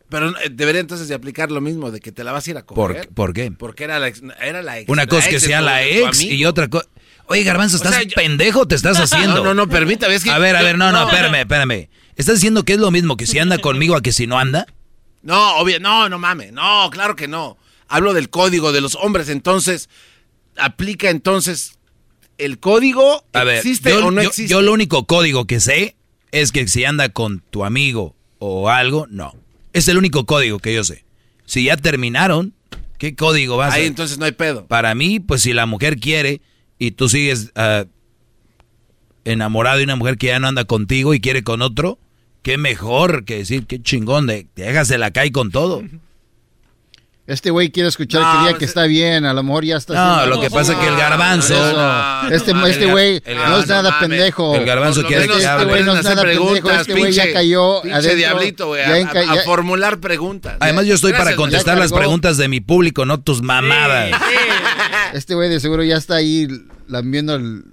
Pero 0.10 0.30
eh, 0.40 0.50
debería 0.52 0.82
entonces 0.82 1.08
de 1.08 1.16
aplicar 1.16 1.52
lo 1.52 1.62
mismo, 1.62 1.92
de 1.92 2.00
que 2.00 2.12
te 2.12 2.24
la 2.24 2.32
vas 2.32 2.48
a 2.48 2.52
ir 2.52 2.58
a 2.58 2.66
¿Por, 2.66 2.94
coger. 2.94 3.10
por 3.10 3.34
qué? 3.34 3.52
Porque 3.52 3.84
era 3.84 4.00
la 4.00 4.08
ex. 4.08 4.22
Era 4.42 4.62
la 4.62 4.80
ex 4.80 4.90
Una 4.90 5.04
la 5.04 5.08
cosa 5.08 5.30
que 5.30 5.40
sea 5.40 5.62
la 5.62 5.84
ex 5.84 6.22
y 6.22 6.46
otra 6.46 6.68
cosa. 6.68 6.88
Oye, 7.28 7.44
Garbanzo, 7.44 7.76
O 7.76 7.78
¿estás 7.78 7.96
sea, 7.96 8.04
yo- 8.04 8.16
pendejo 8.16 8.68
te 8.68 8.76
estás 8.76 9.00
haciendo? 9.00 9.38
No, 9.38 9.44
no, 9.44 9.54
no, 9.54 9.68
permítame. 9.70 10.14
Es 10.16 10.24
que 10.24 10.30
a 10.32 10.38
ver, 10.38 10.56
a 10.56 10.62
ver, 10.62 10.78
no, 10.78 10.92
no, 10.92 11.02
no. 11.02 11.10
espérame, 11.10 11.36
espérame. 11.42 11.90
¿Estás 12.16 12.36
diciendo 12.36 12.64
que 12.64 12.74
es 12.74 12.80
lo 12.80 12.92
mismo 12.92 13.18
que 13.18 13.26
si 13.26 13.40
anda 13.40 13.58
conmigo 13.60 13.96
a 13.96 14.02
que 14.02 14.12
si 14.12 14.28
no 14.28 14.38
anda? 14.40 14.68
No, 15.24 15.58
obvio, 15.58 15.80
no, 15.80 16.08
no 16.08 16.20
mames. 16.20 16.54
No, 16.54 16.90
claro 16.92 17.16
que 17.16 17.28
no. 17.28 17.58
Hablo 17.88 18.14
del 18.14 18.30
código 18.30 18.72
de 18.72 18.82
los 18.82 18.96
hombres, 18.96 19.28
entonces. 19.30 19.90
Aplica 20.58 21.10
entonces. 21.10 21.78
¿El 22.38 22.60
código 22.60 23.24
A 23.32 23.44
ver, 23.46 23.58
existe 23.58 23.92
yo, 23.92 24.08
o 24.08 24.12
no 24.12 24.22
yo- 24.22 24.28
existe? 24.30 24.52
yo 24.52 24.62
lo 24.62 24.74
único 24.74 25.06
código 25.06 25.46
que 25.46 25.60
sé 25.62 25.96
es 26.32 26.52
que 26.52 26.68
si 26.68 26.84
anda 26.84 27.08
con 27.10 27.40
tu 27.50 27.64
amigo 27.64 28.14
o 28.40 28.70
algo, 28.70 29.08
no. 29.10 29.34
Es 29.72 29.88
el 29.88 29.98
único 29.98 30.26
código 30.26 30.60
que 30.60 30.74
yo 30.74 30.84
sé. 30.84 31.06
Si 31.46 31.64
ya 31.66 31.78
terminaron, 31.78 32.54
¿qué 32.98 33.16
código 33.16 33.56
vas 33.56 33.72
a 33.72 33.76
Ahí 33.76 33.86
entonces 33.86 34.18
no 34.18 34.26
hay 34.26 34.34
pedo. 34.34 34.68
Para 34.68 34.96
mí, 34.96 35.22
pues 35.22 35.44
si 35.44 35.54
la 35.54 35.66
mujer 35.66 35.98
quiere 35.98 36.42
y 36.78 36.92
tú 36.92 37.08
sigues 37.08 37.52
ah, 37.56 37.86
enamorado 39.24 39.78
de 39.78 39.86
una 39.86 39.96
mujer 39.96 40.18
que 40.18 40.28
ya 40.28 40.40
no 40.40 40.48
anda 40.48 40.66
contigo 40.66 41.14
y 41.14 41.22
quiere 41.22 41.44
con 41.44 41.62
otro, 41.62 42.00
qué 42.42 42.58
mejor 42.58 43.26
que 43.26 43.38
decir, 43.38 43.66
qué 43.66 43.82
chingón, 43.82 44.28
de, 44.28 44.48
déjasela 44.56 45.12
caer 45.12 45.32
con 45.32 45.52
todo. 45.52 45.84
Este 47.28 47.50
güey 47.50 47.72
quiere 47.72 47.90
escuchar 47.90 48.22
No, 48.22 48.32
que 48.32 48.38
diga 48.38 48.50
pues, 48.52 48.60
que 48.60 48.66
está 48.66 48.84
bien, 48.84 49.26
a 49.26 49.34
lo 49.34 49.42
mejor 49.42 49.66
ya 49.66 49.78
está 49.78 49.96
No, 49.96 50.00
haciendo- 50.18 50.36
lo 50.36 50.42
que 50.42 50.52
pasa 50.52 50.74
es 50.74 50.78
que 50.78 50.88
el 50.88 50.96
garbanzo- 50.96 51.74
No, 51.74 52.30
este 52.30 52.54
no 52.54 52.68
este 52.68 52.86
güey 52.86 53.20
no 53.26 53.58
es 53.58 53.68
nada 53.68 54.00
pendejo. 54.00 54.56
El 54.56 54.64
garbanzo 54.64 55.04
quiere 55.06 55.28
que 55.28 55.34
este 55.34 55.48
hable. 55.48 55.66
güey 55.66 55.84
no 55.84 55.94
es 55.94 56.00
Hacer 56.02 56.12
nada 56.12 56.22
pendejo, 56.22 56.52
preguntas, 56.52 56.82
este 56.82 56.94
güey 56.94 57.12
ya 57.14 57.34
cayó 57.34 57.82
pinche 57.82 57.96
adentro. 57.98 58.18
diablito, 58.18 58.68
güey, 58.68 58.84
a, 58.84 59.36
formular 59.44 60.00
preguntas. 60.00 60.58
Además, 60.60 60.86
yo 60.86 60.94
estoy 60.94 61.14
para 61.14 61.36
contestar 61.36 61.80
las 61.80 61.92
preguntas 61.92 62.38
de 62.38 62.48
mi 62.48 62.60
público, 62.62 63.06
no 63.06 63.20
tus 63.20 63.42
mamadas. 63.42 64.12
Este 65.14 65.34
güey 65.34 65.50
de 65.50 65.60
seguro 65.60 65.82
ya 65.84 65.98
está 65.98 66.16
ahí 66.18 66.48
lambiendo 66.88 67.34
el, 67.36 67.64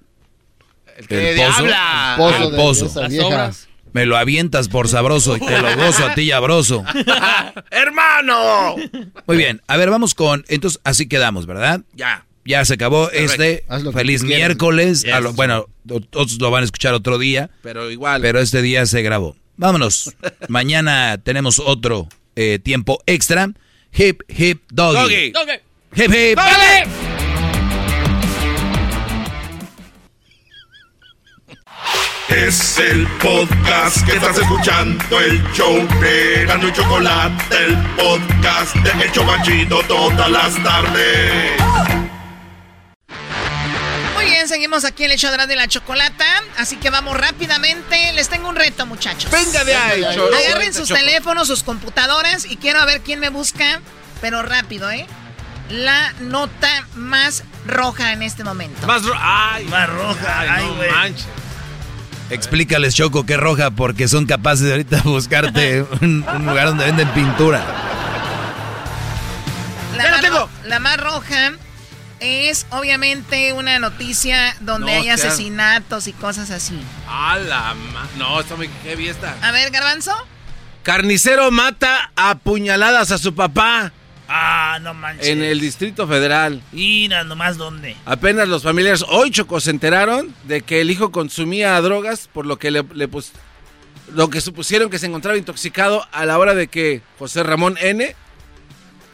El 1.09 1.19
el 1.19 1.37
pozo 2.17 2.37
El 2.45 2.51
de- 2.53 2.57
pozo. 2.57 2.85
de 2.85 2.91
esa 2.91 3.01
Las 3.03 3.11
vieja. 3.11 3.27
obras. 3.27 3.69
Me 3.93 4.07
lo 4.07 4.17
avientas 4.17 4.69
por 4.69 4.89
sabroso 4.89 5.37
y 5.37 5.41
te 5.41 5.59
lo 5.61 5.77
gozo 5.77 6.07
a 6.07 6.15
ti, 6.15 6.31
abroso. 6.33 6.83
¡Hermano! 7.71 8.77
Muy 9.27 9.37
bien, 9.37 9.61
a 9.67 9.77
ver, 9.77 9.91
vamos 9.91 10.15
con. 10.15 10.45
Entonces, 10.49 10.81
así 10.85 11.07
quedamos, 11.09 11.47
¿verdad? 11.47 11.83
Ya. 11.95 12.27
Ya 12.45 12.65
se 12.65 12.75
acabó 12.75 13.11
este. 13.11 13.65
Feliz 13.93 14.23
miércoles. 14.25 15.05
A 15.13 15.21
lo- 15.21 15.29
Yes. 15.29 15.37
bueno, 15.37 15.67
otros 15.89 16.39
lo 16.41 16.51
van 16.51 16.63
a 16.63 16.65
escuchar 16.65 16.93
otro 16.95 17.19
día, 17.19 17.51
Pero 17.63 17.91
igual. 17.91 18.21
pero 18.21 18.41
este 18.41 18.63
día 18.63 18.85
se 18.87 19.03
grabó. 19.03 19.37
Vámonos. 19.57 20.15
Mañana 20.49 21.19
tenemos 21.23 21.61
otro 21.61 22.09
eh, 22.35 22.59
tiempo 22.59 23.01
extra. 23.07 23.51
Hip, 23.95 24.23
hip, 24.29 24.63
doggy. 24.71 25.31
Doggy. 25.31 25.53
Hip, 25.95 26.11
hip. 26.13 26.39
Es 32.35 32.79
el 32.79 33.07
podcast 33.19 34.05
que 34.07 34.13
estás 34.17 34.39
escuchando, 34.39 35.21
el 35.21 35.43
show 35.53 35.77
de 36.01 36.47
Gano 36.47 36.69
y 36.69 36.73
Chocolate, 36.73 37.57
el 37.65 37.77
podcast 37.97 38.75
de 38.77 39.05
El 39.05 39.13
Chobachito 39.13 39.83
todas 39.83 40.31
las 40.31 40.55
tardes. 40.63 41.61
Muy 44.15 44.25
bien, 44.25 44.49
seguimos 44.49 44.85
aquí 44.87 45.05
en 45.05 45.11
el 45.11 45.17
hecho 45.17 45.31
de 45.31 45.57
la 45.57 45.69
chocolata. 45.69 46.25
Así 46.57 46.77
que 46.77 46.89
vamos 46.91 47.17
rápidamente. 47.19 48.13
Les 48.15 48.29
tengo 48.31 48.49
un 48.49 48.57
reto, 48.57 48.87
muchachos. 48.87 49.31
Venga 49.31 49.65
de 49.65 49.75
ahí. 49.77 50.03
Agarren 50.05 50.73
sus 50.73 50.89
teléfonos, 50.89 51.49
sus 51.49 51.63
computadoras 51.63 52.47
y 52.47 52.57
quiero 52.57 52.85
ver 52.87 53.03
quién 53.03 53.21
me 53.21 53.29
busca, 53.29 53.81
pero 54.23 54.43
rápido, 54.43 54.91
¿eh? 54.91 55.07
La 55.69 56.13
nota 56.21 56.87
más 56.95 57.45
roja 57.67 58.13
en 58.13 58.23
este 58.23 58.43
momento. 58.45 58.87
Más 58.87 59.03
ro- 59.05 59.15
Ay, 59.19 59.65
Más 59.67 59.89
roja, 59.89 60.41
Ay, 60.41 60.49
ay, 60.51 60.65
no 60.67 60.93
manches. 60.97 61.27
Explícales, 62.31 62.95
Choco, 62.95 63.27
que 63.27 63.35
es 63.35 63.41
roja, 63.41 63.71
porque 63.71 64.09
son 64.09 64.27
capaces 64.27 64.65
de 64.65 64.73
ahorita 64.73 65.03
buscarte 65.05 65.83
un, 66.01 66.25
un 66.35 66.47
lugar 66.47 66.69
donde 66.69 66.85
venden 66.87 67.09
pintura. 67.11 67.63
La, 69.97 70.11
más, 70.11 70.21
tengo. 70.23 70.39
ro- 70.39 70.49
la 70.65 70.79
más 70.81 70.97
roja 70.97 71.53
es 72.21 72.67
obviamente 72.71 73.53
una 73.53 73.79
noticia 73.79 74.57
donde 74.61 74.93
No, 74.93 74.99
hay 74.99 75.05
qué 75.05 75.13
asesinatos 75.13 76.07
y 76.07 76.13
cosas 76.13 76.51
así. 76.51 76.81
A 77.09 77.37
la 77.39 77.75
ma- 77.75 78.07
No, 78.17 78.41
está 78.41 78.57
muy 78.57 78.71
heavy 78.85 79.09
esta. 79.09 79.37
A 79.43 79.53
ver, 79.53 79.71
Garbanzo. 79.71 80.13
Carnicero 80.83 81.51
mata 81.51 82.11
a 82.17 82.37
puñaladas 82.37 83.11
a 83.13 83.19
su 83.19 83.35
papá 83.35 83.93
Ah, 84.35 84.79
no 84.81 84.95
manches. 84.95 85.27
en 85.29 85.43
el 85.43 85.61
Distrito 85.61 86.07
Federal. 86.09 86.63
Mira, 86.73 87.23
nomás 87.25 87.59
dónde. 87.59 87.97
Apenas 88.07 88.49
los 88.49 88.63
familiares 88.63 89.05
hoy 89.09 89.31
chocos 89.31 89.65
se 89.65 89.71
enteraron 89.71 90.35
de 90.45 90.63
que 90.63 90.81
el 90.81 90.91
hijo 90.91 91.13
consumía 91.13 91.79
drogas, 91.83 92.29
por 92.33 92.47
lo 92.47 92.59
que 92.59 92.71
le, 92.71 92.83
le 92.95 93.09
pus- 93.09 93.33
lo 94.15 94.31
que 94.31 94.41
supusieron 94.41 94.89
que 94.91 94.99
se 94.99 95.07
encontraba 95.07 95.37
intoxicado 95.37 96.07
a 96.13 96.25
la 96.25 96.39
hora 96.39 96.55
de 96.55 96.69
que 96.69 97.03
José 97.19 97.43
Ramón 97.43 97.77
N 97.81 98.15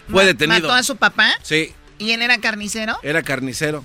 fue 0.08 0.22
Ma- 0.22 0.24
detenido. 0.24 0.60
¿Mató 0.60 0.72
a 0.74 0.82
su 0.82 0.96
papá? 0.96 1.30
Sí, 1.42 1.72
¿Y 1.98 2.12
él 2.12 2.22
era 2.22 2.38
carnicero? 2.38 2.96
era 3.02 3.22
carnicero. 3.22 3.84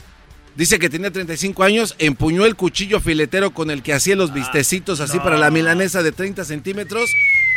Dice 0.56 0.78
que 0.78 0.88
tenía 0.88 1.10
35 1.10 1.64
años, 1.64 1.96
empuñó 1.98 2.46
el 2.46 2.56
cuchillo 2.56 3.00
filetero 3.00 3.56
con 3.56 3.72
el 3.72 3.82
que 3.82 3.92
hacía 3.92 4.16
los 4.16 4.34
vistecitos 4.36 5.00
así 5.00 5.18
para 5.18 5.40
la 5.40 5.50
milanesa 5.50 6.04
de 6.04 6.12
30 6.12 6.46
centímetros 6.46 7.10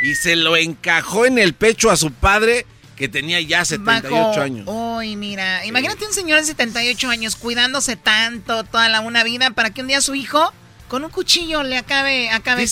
y 0.03 0.15
se 0.15 0.35
lo 0.35 0.57
encajó 0.57 1.27
en 1.27 1.39
el 1.39 1.53
pecho 1.53 1.91
a 1.91 1.97
su 1.97 2.11
padre 2.11 2.65
que 2.97 3.09
tenía 3.09 3.41
ya 3.41 3.65
78 3.65 4.11
Bajo- 4.29 4.41
años. 4.41 4.65
Uy, 4.69 5.17
mira, 5.17 5.65
imagínate 5.67 6.07
un 6.07 6.13
señor 6.15 6.41
de 6.41 6.47
78 6.47 7.09
años 7.11 7.37
cuidándose 7.37 7.97
tanto 7.97 8.65
toda 8.65 8.89
la 8.89 9.01
una 9.01 9.23
vida 9.23 9.51
para 9.51 9.71
que 9.71 9.83
un 9.83 9.87
día 9.89 10.01
su 10.01 10.15
hijo 10.15 10.53
con 10.89 11.05
un 11.05 11.11
cuchillo 11.11 11.63
le 11.63 11.77
acabe, 11.77 12.31
acabe 12.31 12.67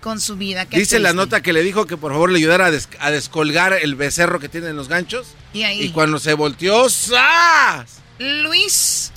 con 0.00 0.20
su 0.20 0.36
vida. 0.36 0.66
Qué 0.66 0.78
Dice 0.78 0.98
la 1.00 1.12
nota 1.14 1.40
que 1.42 1.52
le 1.52 1.62
dijo 1.62 1.86
que 1.86 1.96
por 1.96 2.12
favor 2.12 2.30
le 2.30 2.38
ayudara 2.38 2.66
a, 2.66 2.70
des- 2.70 2.88
a 3.00 3.10
descolgar 3.10 3.72
el 3.72 3.94
becerro 3.96 4.38
que 4.38 4.48
tiene 4.50 4.68
en 4.68 4.76
los 4.76 4.88
ganchos. 4.88 5.28
Y 5.54 5.62
ahí, 5.62 5.80
Y 5.82 5.88
cuando 5.90 6.18
se 6.18 6.34
volteó, 6.34 6.88
¡zas! 6.90 8.00
Luis, 8.18 9.10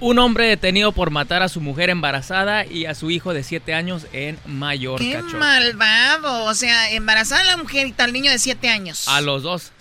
Un 0.00 0.18
hombre 0.18 0.46
detenido 0.48 0.92
por 0.92 1.10
matar 1.10 1.42
a 1.42 1.48
su 1.48 1.60
mujer 1.62 1.88
embarazada 1.88 2.66
y 2.66 2.84
a 2.84 2.94
su 2.94 3.10
hijo 3.10 3.32
de 3.32 3.42
7 3.42 3.72
años 3.74 4.06
en 4.12 4.38
Mallorca. 4.44 5.02
qué 5.04 5.22
malvado. 5.38 6.44
O 6.44 6.54
sea, 6.54 6.90
embarazada 6.90 7.42
la 7.44 7.56
mujer 7.56 7.86
y 7.86 7.92
tal 7.92 8.12
niño 8.12 8.30
de 8.30 8.38
7 8.38 8.68
años. 8.68 9.08
A 9.08 9.20
los 9.22 9.42
dos, 9.42 9.72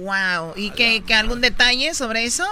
Wow. 0.00 0.52
¿Y 0.56 0.70
que, 0.70 1.02
que 1.02 1.14
algún 1.14 1.40
detalle 1.40 1.94
sobre 1.94 2.24
eso? 2.24 2.44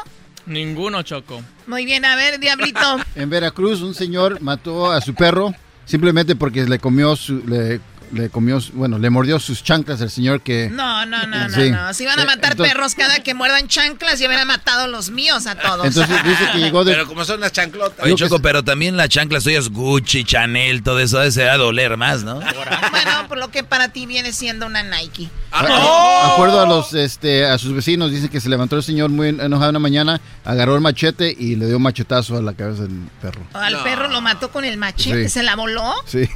Ninguno, 0.46 1.02
Choco. 1.02 1.42
Muy 1.66 1.84
bien, 1.84 2.04
a 2.04 2.16
ver, 2.16 2.38
Diablito. 2.38 2.80
En 3.14 3.30
Veracruz 3.30 3.80
un 3.82 3.94
señor 3.94 4.40
mató 4.40 4.90
a 4.90 5.00
su 5.00 5.14
perro 5.14 5.54
simplemente 5.84 6.34
porque 6.36 6.64
le 6.64 6.78
comió 6.78 7.16
su 7.16 7.42
le, 7.46 7.80
le 8.12 8.28
comió 8.28 8.58
bueno, 8.74 8.98
le 8.98 9.08
mordió 9.10 9.38
sus 9.40 9.62
chanclas 9.64 10.00
el 10.00 10.10
señor 10.10 10.42
que 10.42 10.68
No, 10.70 11.06
no, 11.06 11.26
no, 11.26 11.48
no, 11.48 11.54
Sí. 11.54 11.70
no. 11.70 11.92
Si 11.94 12.04
van 12.06 12.18
a 12.18 12.22
Eh, 12.22 12.26
matar 12.26 12.52
entonces- 12.52 12.74
perros 12.74 12.94
cada 12.94 13.20
que 13.22 13.34
muerdan 13.34 13.68
chanclas, 13.68 14.18
ya 14.18 14.26
hubieran 14.26 14.46
matado 14.46 14.86
los 14.86 15.10
míos 15.10 15.46
a 15.46 15.54
todos. 15.54 15.86
entonces 15.86 16.22
dice 16.24 16.48
que 16.52 16.58
llegó 16.58 16.84
de 16.84 16.92
Pero 16.92 17.06
como 17.06 17.24
son 17.24 17.40
las 17.40 17.52
chanclotas. 17.52 18.04
Oye, 18.04 18.14
Choco, 18.14 18.40
pero 18.40 18.62
también 18.62 18.96
las 18.96 19.08
chanclas 19.08 19.44
tuyas 19.44 19.68
Gucci, 19.70 20.24
Chanel, 20.24 20.82
todo 20.82 21.00
eso 21.00 21.18
debe 21.18 21.30
ser 21.32 21.48
a 21.48 21.56
doler 21.56 21.96
más, 21.96 22.22
¿no? 22.22 22.36
bueno, 22.36 23.28
por 23.28 23.38
lo 23.38 23.50
que 23.50 23.64
para 23.64 23.88
ti 23.88 24.06
viene 24.06 24.32
siendo 24.32 24.66
una 24.66 24.82
Nike. 24.82 25.28
a- 25.50 25.60
a- 25.60 26.32
acuerdo 26.34 26.60
a 26.60 26.66
los 26.66 26.94
este 26.94 27.44
a 27.46 27.58
sus 27.58 27.74
vecinos 27.74 28.10
dicen 28.10 28.28
que 28.28 28.40
se 28.40 28.48
levantó 28.48 28.76
el 28.76 28.82
señor 28.82 29.10
muy 29.10 29.28
enojado 29.28 29.70
una 29.70 29.78
mañana, 29.78 30.20
agarró 30.44 30.74
el 30.74 30.80
machete 30.80 31.34
y 31.38 31.56
le 31.56 31.66
dio 31.66 31.76
un 31.76 31.82
machetazo 31.82 32.36
a 32.36 32.42
la 32.42 32.52
cabeza 32.54 32.82
del 32.82 33.08
perro. 33.20 33.42
Al 33.54 33.72
No. 33.74 33.82
perro 33.84 34.08
lo 34.08 34.20
mató 34.20 34.50
con 34.50 34.64
el 34.64 34.76
machete, 34.76 35.24
Sí. 35.24 35.28
se 35.30 35.42
la 35.42 35.56
voló. 35.56 35.94
Sí. 36.06 36.28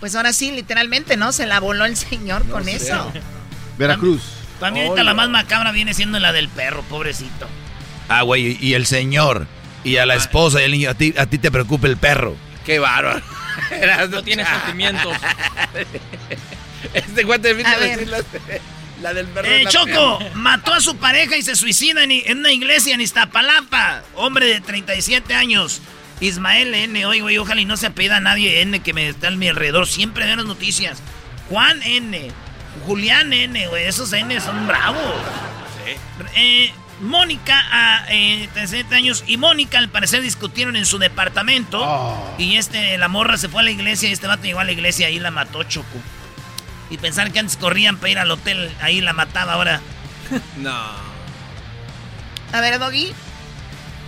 Pues 0.00 0.14
ahora 0.14 0.32
sí, 0.32 0.52
literalmente, 0.52 1.16
¿no? 1.16 1.32
Se 1.32 1.46
la 1.46 1.60
voló 1.60 1.84
el 1.84 1.96
señor 1.96 2.46
con 2.48 2.68
eso. 2.68 3.12
Veracruz. 3.76 4.22
También 4.60 4.86
ahorita 4.86 5.04
la 5.04 5.14
más 5.14 5.28
macabra 5.28 5.70
viene 5.72 5.94
siendo 5.94 6.18
la 6.18 6.32
del 6.32 6.48
perro, 6.48 6.82
pobrecito. 6.84 7.46
Ah, 8.08 8.22
güey, 8.22 8.56
y 8.60 8.74
el 8.74 8.86
señor, 8.86 9.46
y 9.84 9.96
a 9.98 10.06
la 10.06 10.14
esposa 10.14 10.60
y 10.60 10.64
el 10.64 10.72
niño, 10.72 10.90
a 10.90 10.94
ti, 10.94 11.14
a 11.18 11.26
ti 11.26 11.38
te 11.38 11.50
preocupa 11.50 11.86
el 11.86 11.96
perro. 11.96 12.36
Qué 12.64 12.78
bárbaro. 12.78 13.20
No 14.10 14.22
tiene 14.22 14.44
sentimientos. 14.46 15.16
Este 16.94 17.24
guante 17.24 17.54
de 17.54 17.64
A 17.66 17.76
ver. 17.78 17.98
decir 17.98 18.08
la, 18.08 18.22
la 19.02 19.14
del 19.14 19.26
perro. 19.26 19.48
Eh, 19.48 19.64
Choco, 19.68 20.20
mató 20.34 20.72
a 20.72 20.80
su 20.80 20.96
pareja 20.96 21.36
y 21.36 21.42
se 21.42 21.56
suicida 21.56 22.04
en, 22.04 22.12
en 22.12 22.38
una 22.38 22.52
iglesia 22.52 22.94
en 22.94 23.00
Iztapalapa. 23.00 24.02
Hombre 24.14 24.46
de 24.46 24.60
37 24.60 25.34
años. 25.34 25.80
Ismael 26.20 26.74
N. 26.74 27.06
Oye, 27.06 27.20
güey, 27.20 27.38
ojalá 27.38 27.60
y 27.60 27.64
no 27.64 27.76
se 27.76 27.86
apellida 27.86 28.16
a 28.16 28.20
nadie 28.20 28.62
N 28.62 28.80
que 28.80 28.92
me 28.92 29.08
está 29.08 29.28
a 29.28 29.30
mi 29.32 29.48
alrededor. 29.48 29.86
Siempre 29.86 30.26
veo 30.26 30.36
las 30.36 30.46
noticias. 30.46 31.02
Juan 31.48 31.80
N. 31.82 32.30
Julián 32.86 33.32
N, 33.32 33.68
güey. 33.68 33.84
Esos 33.84 34.12
N 34.12 34.40
son 34.40 34.66
bravos. 34.66 35.14
Eh, 36.34 36.72
Mónica, 37.00 37.64
a 37.70 38.06
eh, 38.10 38.48
37 38.52 38.94
años, 38.94 39.24
y 39.26 39.36
Mónica 39.36 39.78
al 39.78 39.88
parecer 39.88 40.20
discutieron 40.20 40.76
en 40.76 40.84
su 40.84 40.98
departamento. 40.98 42.34
Y 42.38 42.56
este, 42.56 42.98
la 42.98 43.08
morra 43.08 43.36
se 43.36 43.48
fue 43.48 43.60
a 43.60 43.64
la 43.64 43.70
iglesia 43.70 44.08
y 44.08 44.12
este 44.12 44.26
vato 44.26 44.42
llegó 44.42 44.60
a 44.60 44.64
la 44.64 44.72
iglesia 44.72 45.08
y 45.08 45.14
ahí 45.14 45.18
la 45.20 45.30
mató 45.30 45.62
Choco. 45.62 45.98
Y 46.90 46.98
pensar 46.98 47.32
que 47.32 47.38
antes 47.38 47.56
corrían 47.56 47.98
para 47.98 48.10
ir 48.10 48.18
al 48.18 48.30
hotel, 48.30 48.70
ahí 48.80 49.00
la 49.00 49.12
mataba 49.12 49.54
ahora. 49.54 49.80
No. 50.56 50.76
A 52.52 52.60
ver, 52.60 52.78
Doggy. 52.78 53.12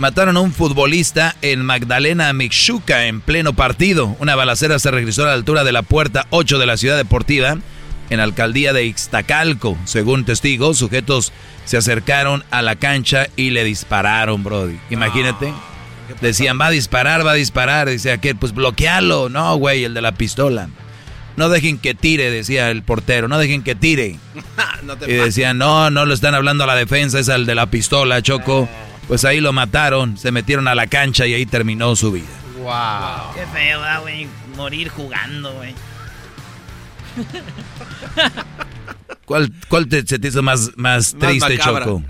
Mataron 0.00 0.38
a 0.38 0.40
un 0.40 0.54
futbolista 0.54 1.36
en 1.42 1.62
Magdalena 1.62 2.32
Mixuca 2.32 3.04
en 3.04 3.20
pleno 3.20 3.52
partido. 3.52 4.16
Una 4.18 4.34
balacera 4.34 4.78
se 4.78 4.90
regresó 4.90 5.24
a 5.24 5.26
la 5.26 5.34
altura 5.34 5.62
de 5.62 5.72
la 5.72 5.82
puerta 5.82 6.26
8 6.30 6.58
de 6.58 6.64
la 6.64 6.78
ciudad 6.78 6.96
deportiva 6.96 7.58
en 8.08 8.16
la 8.16 8.24
alcaldía 8.24 8.72
de 8.72 8.86
Ixtacalco. 8.86 9.76
Según 9.84 10.24
testigos, 10.24 10.78
sujetos 10.78 11.34
se 11.66 11.76
acercaron 11.76 12.44
a 12.50 12.62
la 12.62 12.76
cancha 12.76 13.28
y 13.36 13.50
le 13.50 13.62
dispararon, 13.62 14.42
Brody. 14.42 14.78
Imagínate. 14.88 15.52
Decían, 16.22 16.58
va 16.58 16.68
a 16.68 16.70
disparar, 16.70 17.26
va 17.26 17.32
a 17.32 17.34
disparar. 17.34 17.90
Dice 17.90 18.10
aquel, 18.10 18.36
pues 18.36 18.54
bloquealo. 18.54 19.28
No, 19.28 19.54
güey, 19.56 19.84
el 19.84 19.92
de 19.92 20.00
la 20.00 20.12
pistola. 20.12 20.70
No 21.36 21.50
dejen 21.50 21.76
que 21.76 21.92
tire, 21.92 22.30
decía 22.30 22.70
el 22.70 22.82
portero. 22.82 23.28
No 23.28 23.36
dejen 23.36 23.62
que 23.62 23.74
tire. 23.74 24.18
no 24.82 24.94
Y 25.06 25.12
decían, 25.12 25.58
no, 25.58 25.90
no 25.90 26.06
lo 26.06 26.14
están 26.14 26.34
hablando 26.34 26.64
a 26.64 26.66
la 26.66 26.74
defensa, 26.74 27.18
es 27.18 27.28
al 27.28 27.44
de 27.44 27.54
la 27.54 27.66
pistola, 27.66 28.22
Choco. 28.22 28.66
Pues 29.10 29.24
ahí 29.24 29.40
lo 29.40 29.52
mataron, 29.52 30.16
se 30.16 30.30
metieron 30.30 30.68
a 30.68 30.76
la 30.76 30.86
cancha 30.86 31.26
y 31.26 31.34
ahí 31.34 31.44
terminó 31.44 31.96
su 31.96 32.12
vida. 32.12 32.28
Wow. 32.58 33.34
Qué 33.34 33.44
feo, 33.52 33.80
güey. 34.02 34.28
Morir 34.56 34.88
jugando, 34.88 35.52
güey. 35.52 35.74
¿Cuál, 39.24 39.52
cuál 39.66 39.88
te, 39.88 40.06
se 40.06 40.20
te 40.20 40.28
hizo 40.28 40.44
más, 40.44 40.70
más 40.76 41.14
Más 41.14 41.28
triste, 41.28 41.58
macabra. 41.58 41.86
Choco? 41.86 42.04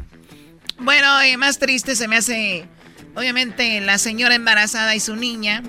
Bueno, 0.78 1.22
eh, 1.22 1.38
más 1.38 1.58
triste 1.58 1.96
se 1.96 2.06
me 2.06 2.18
hace, 2.18 2.68
obviamente, 3.14 3.80
la 3.80 3.96
señora 3.96 4.34
embarazada 4.34 4.94
y 4.94 5.00
su 5.00 5.16
niña. 5.16 5.62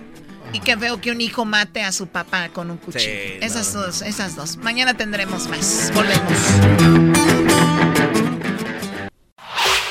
Y 0.52 0.60
que 0.60 0.76
veo 0.76 1.00
que 1.00 1.12
un 1.12 1.22
hijo 1.22 1.46
mate 1.46 1.82
a 1.82 1.94
su 1.94 2.08
papá 2.08 2.50
con 2.50 2.72
un 2.72 2.76
cuchillo. 2.76 3.06
Sí, 3.06 3.38
esas 3.40 3.72
dos, 3.72 4.02
esas 4.02 4.36
dos. 4.36 4.58
Mañana 4.58 4.96
tendremos 4.96 5.48
más. 5.48 5.94
Volvemos. 5.96 8.11